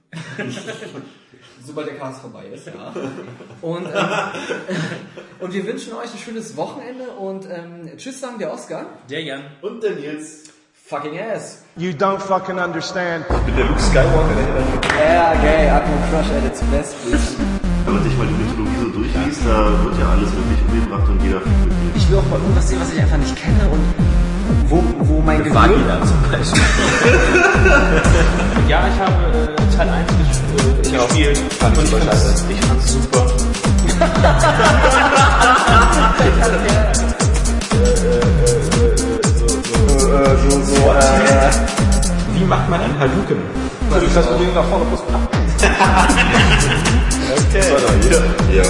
Sobald 1.65 1.89
der 1.89 1.97
Cast 1.97 2.21
vorbei 2.21 2.47
ist. 2.47 2.67
Ja. 2.67 2.93
Und, 3.63 3.87
ähm, 3.87 3.93
und 5.41 5.53
wir 5.53 5.67
wünschen 5.67 5.95
euch 5.95 6.13
ein 6.13 6.19
schönes 6.19 6.57
Wochenende 6.57 7.09
und 7.19 7.47
ähm, 7.51 7.91
tschüss 7.97 8.21
sagen 8.21 8.39
der 8.39 8.53
Oscar. 8.53 8.87
Der 9.09 9.23
Jan. 9.23 9.43
Und 9.63 9.83
der 9.83 9.93
Nils. 9.93 10.45
Fucking 10.87 11.19
ass. 11.19 11.63
You 11.77 11.93
don't 11.93 12.19
fucking 12.21 12.59
understand. 12.59 13.25
Ich 13.31 13.37
bin 13.47 13.57
der 13.57 13.65
Luke 13.65 13.81
Skywalker, 13.81 14.35
hinter 14.37 15.01
Yeah, 15.01 15.35
gay, 15.41 15.71
Atmo 15.71 15.97
Crush 16.11 16.31
at 16.31 16.45
its 16.45 16.61
best, 16.71 16.95
please. 17.03 17.37
Wenn 17.87 17.95
man 17.95 18.05
sich 18.05 18.17
mal 18.19 18.27
die 18.27 18.35
Mythologie 18.35 18.77
so 18.81 18.89
durchliest, 18.91 19.41
da 19.47 19.85
wird 19.85 19.99
ja 19.99 20.11
alles 20.11 20.31
wirklich 20.37 20.61
umgebracht 20.69 21.09
und 21.09 21.23
jeder 21.23 21.41
fühlt 21.41 21.69
mit. 21.69 21.97
Ich 21.97 22.11
will 22.11 22.19
auch 22.19 22.29
mal 22.29 22.39
irgendwas 22.39 22.69
sehen, 22.69 22.81
was 22.81 22.93
ich 22.93 23.01
einfach 23.01 23.17
nicht 23.17 23.35
kenne 23.35 23.69
und 23.71 23.81
wo, 24.69 24.83
wo 25.01 25.21
mein 25.21 25.43
Gehirn... 25.45 25.71
zum 26.05 26.31
Beispiel. 26.31 26.63
Ja, 28.69 28.83
ich 28.89 29.01
habe 29.01 29.13
äh, 29.13 29.77
Teil 29.77 29.89
1 29.89 30.07
ges 30.09 30.93
äh, 30.93 30.97
gespielt. 30.97 31.39
Fand 31.59 31.77
ich 31.79 31.91
scheiße. 31.91 32.05
fand's- 32.07 32.45
ich 32.49 32.61
fand's 32.67 32.93
super. 32.93 33.27
Äh, 39.05 40.37
so, 40.49 40.51
so, 40.63 40.75
äh, 40.93 41.51
wie 42.35 42.45
macht 42.45 42.69
man 42.71 42.81
einen 42.81 42.99
Haluken? 42.99 43.37
Also, 43.93 44.07
das 44.15 44.27
Ding 44.39 44.55
nach 44.55 44.65
vorne 44.65 44.85
muss 44.87 45.01
Okay. 47.35 47.63
Doch 47.71 47.95
hier. 48.09 48.23
Ja. 48.63 48.65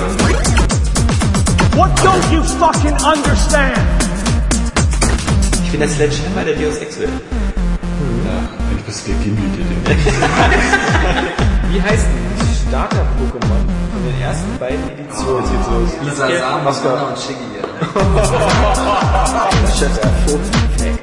What 1.76 1.90
don't 2.00 2.32
you 2.32 2.42
fucking 2.42 2.96
understand? 3.04 3.78
Ich 5.74 5.80
bin 5.80 5.88
der 5.88 5.96
Sledgehammer 5.96 6.44
der 6.44 6.54
Deus 6.54 6.78
Ex 6.78 7.00
will. 7.00 7.08
Ich 8.76 8.82
bist 8.84 9.08
der 9.08 9.14
Gimli, 9.16 9.42
der 9.84 9.96
Wie 11.72 11.82
heißt 11.82 12.06
denn 12.06 12.38
die 12.38 12.54
Starter-Pokémon 12.68 13.64
von 13.90 14.00
den 14.06 14.16
ersten 14.22 14.56
beiden 14.60 14.88
Editionen? 14.88 15.42
Jetzt 15.42 15.68
los. 15.68 15.90
Lisa 16.04 16.28
Sam. 16.30 16.62
Anna 16.62 17.02
und 17.08 17.18
Shiggy. 17.18 17.58
Chef, 19.76 19.98
der 19.98 20.10
Perfekt. 20.78 21.02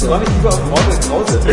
Ich 0.00 0.08
war 0.10 0.18
nicht 0.18 0.32
lieber 0.38 0.48
auf 0.48 0.60
Mortal 0.70 0.98
Krause. 1.08 1.38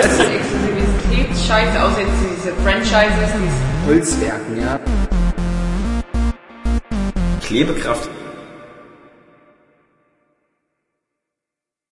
Das 0.00 0.12
ist 0.12 0.20
Exklusivitätsscheiße, 0.32 1.76
außer 1.82 2.00
jetzt 2.00 2.20
diese 2.24 2.52
Franchises, 2.64 3.30
diese 3.36 3.60
Holzwerken, 3.86 4.54
ja. 4.62 4.72
Klebekraft 7.42 8.08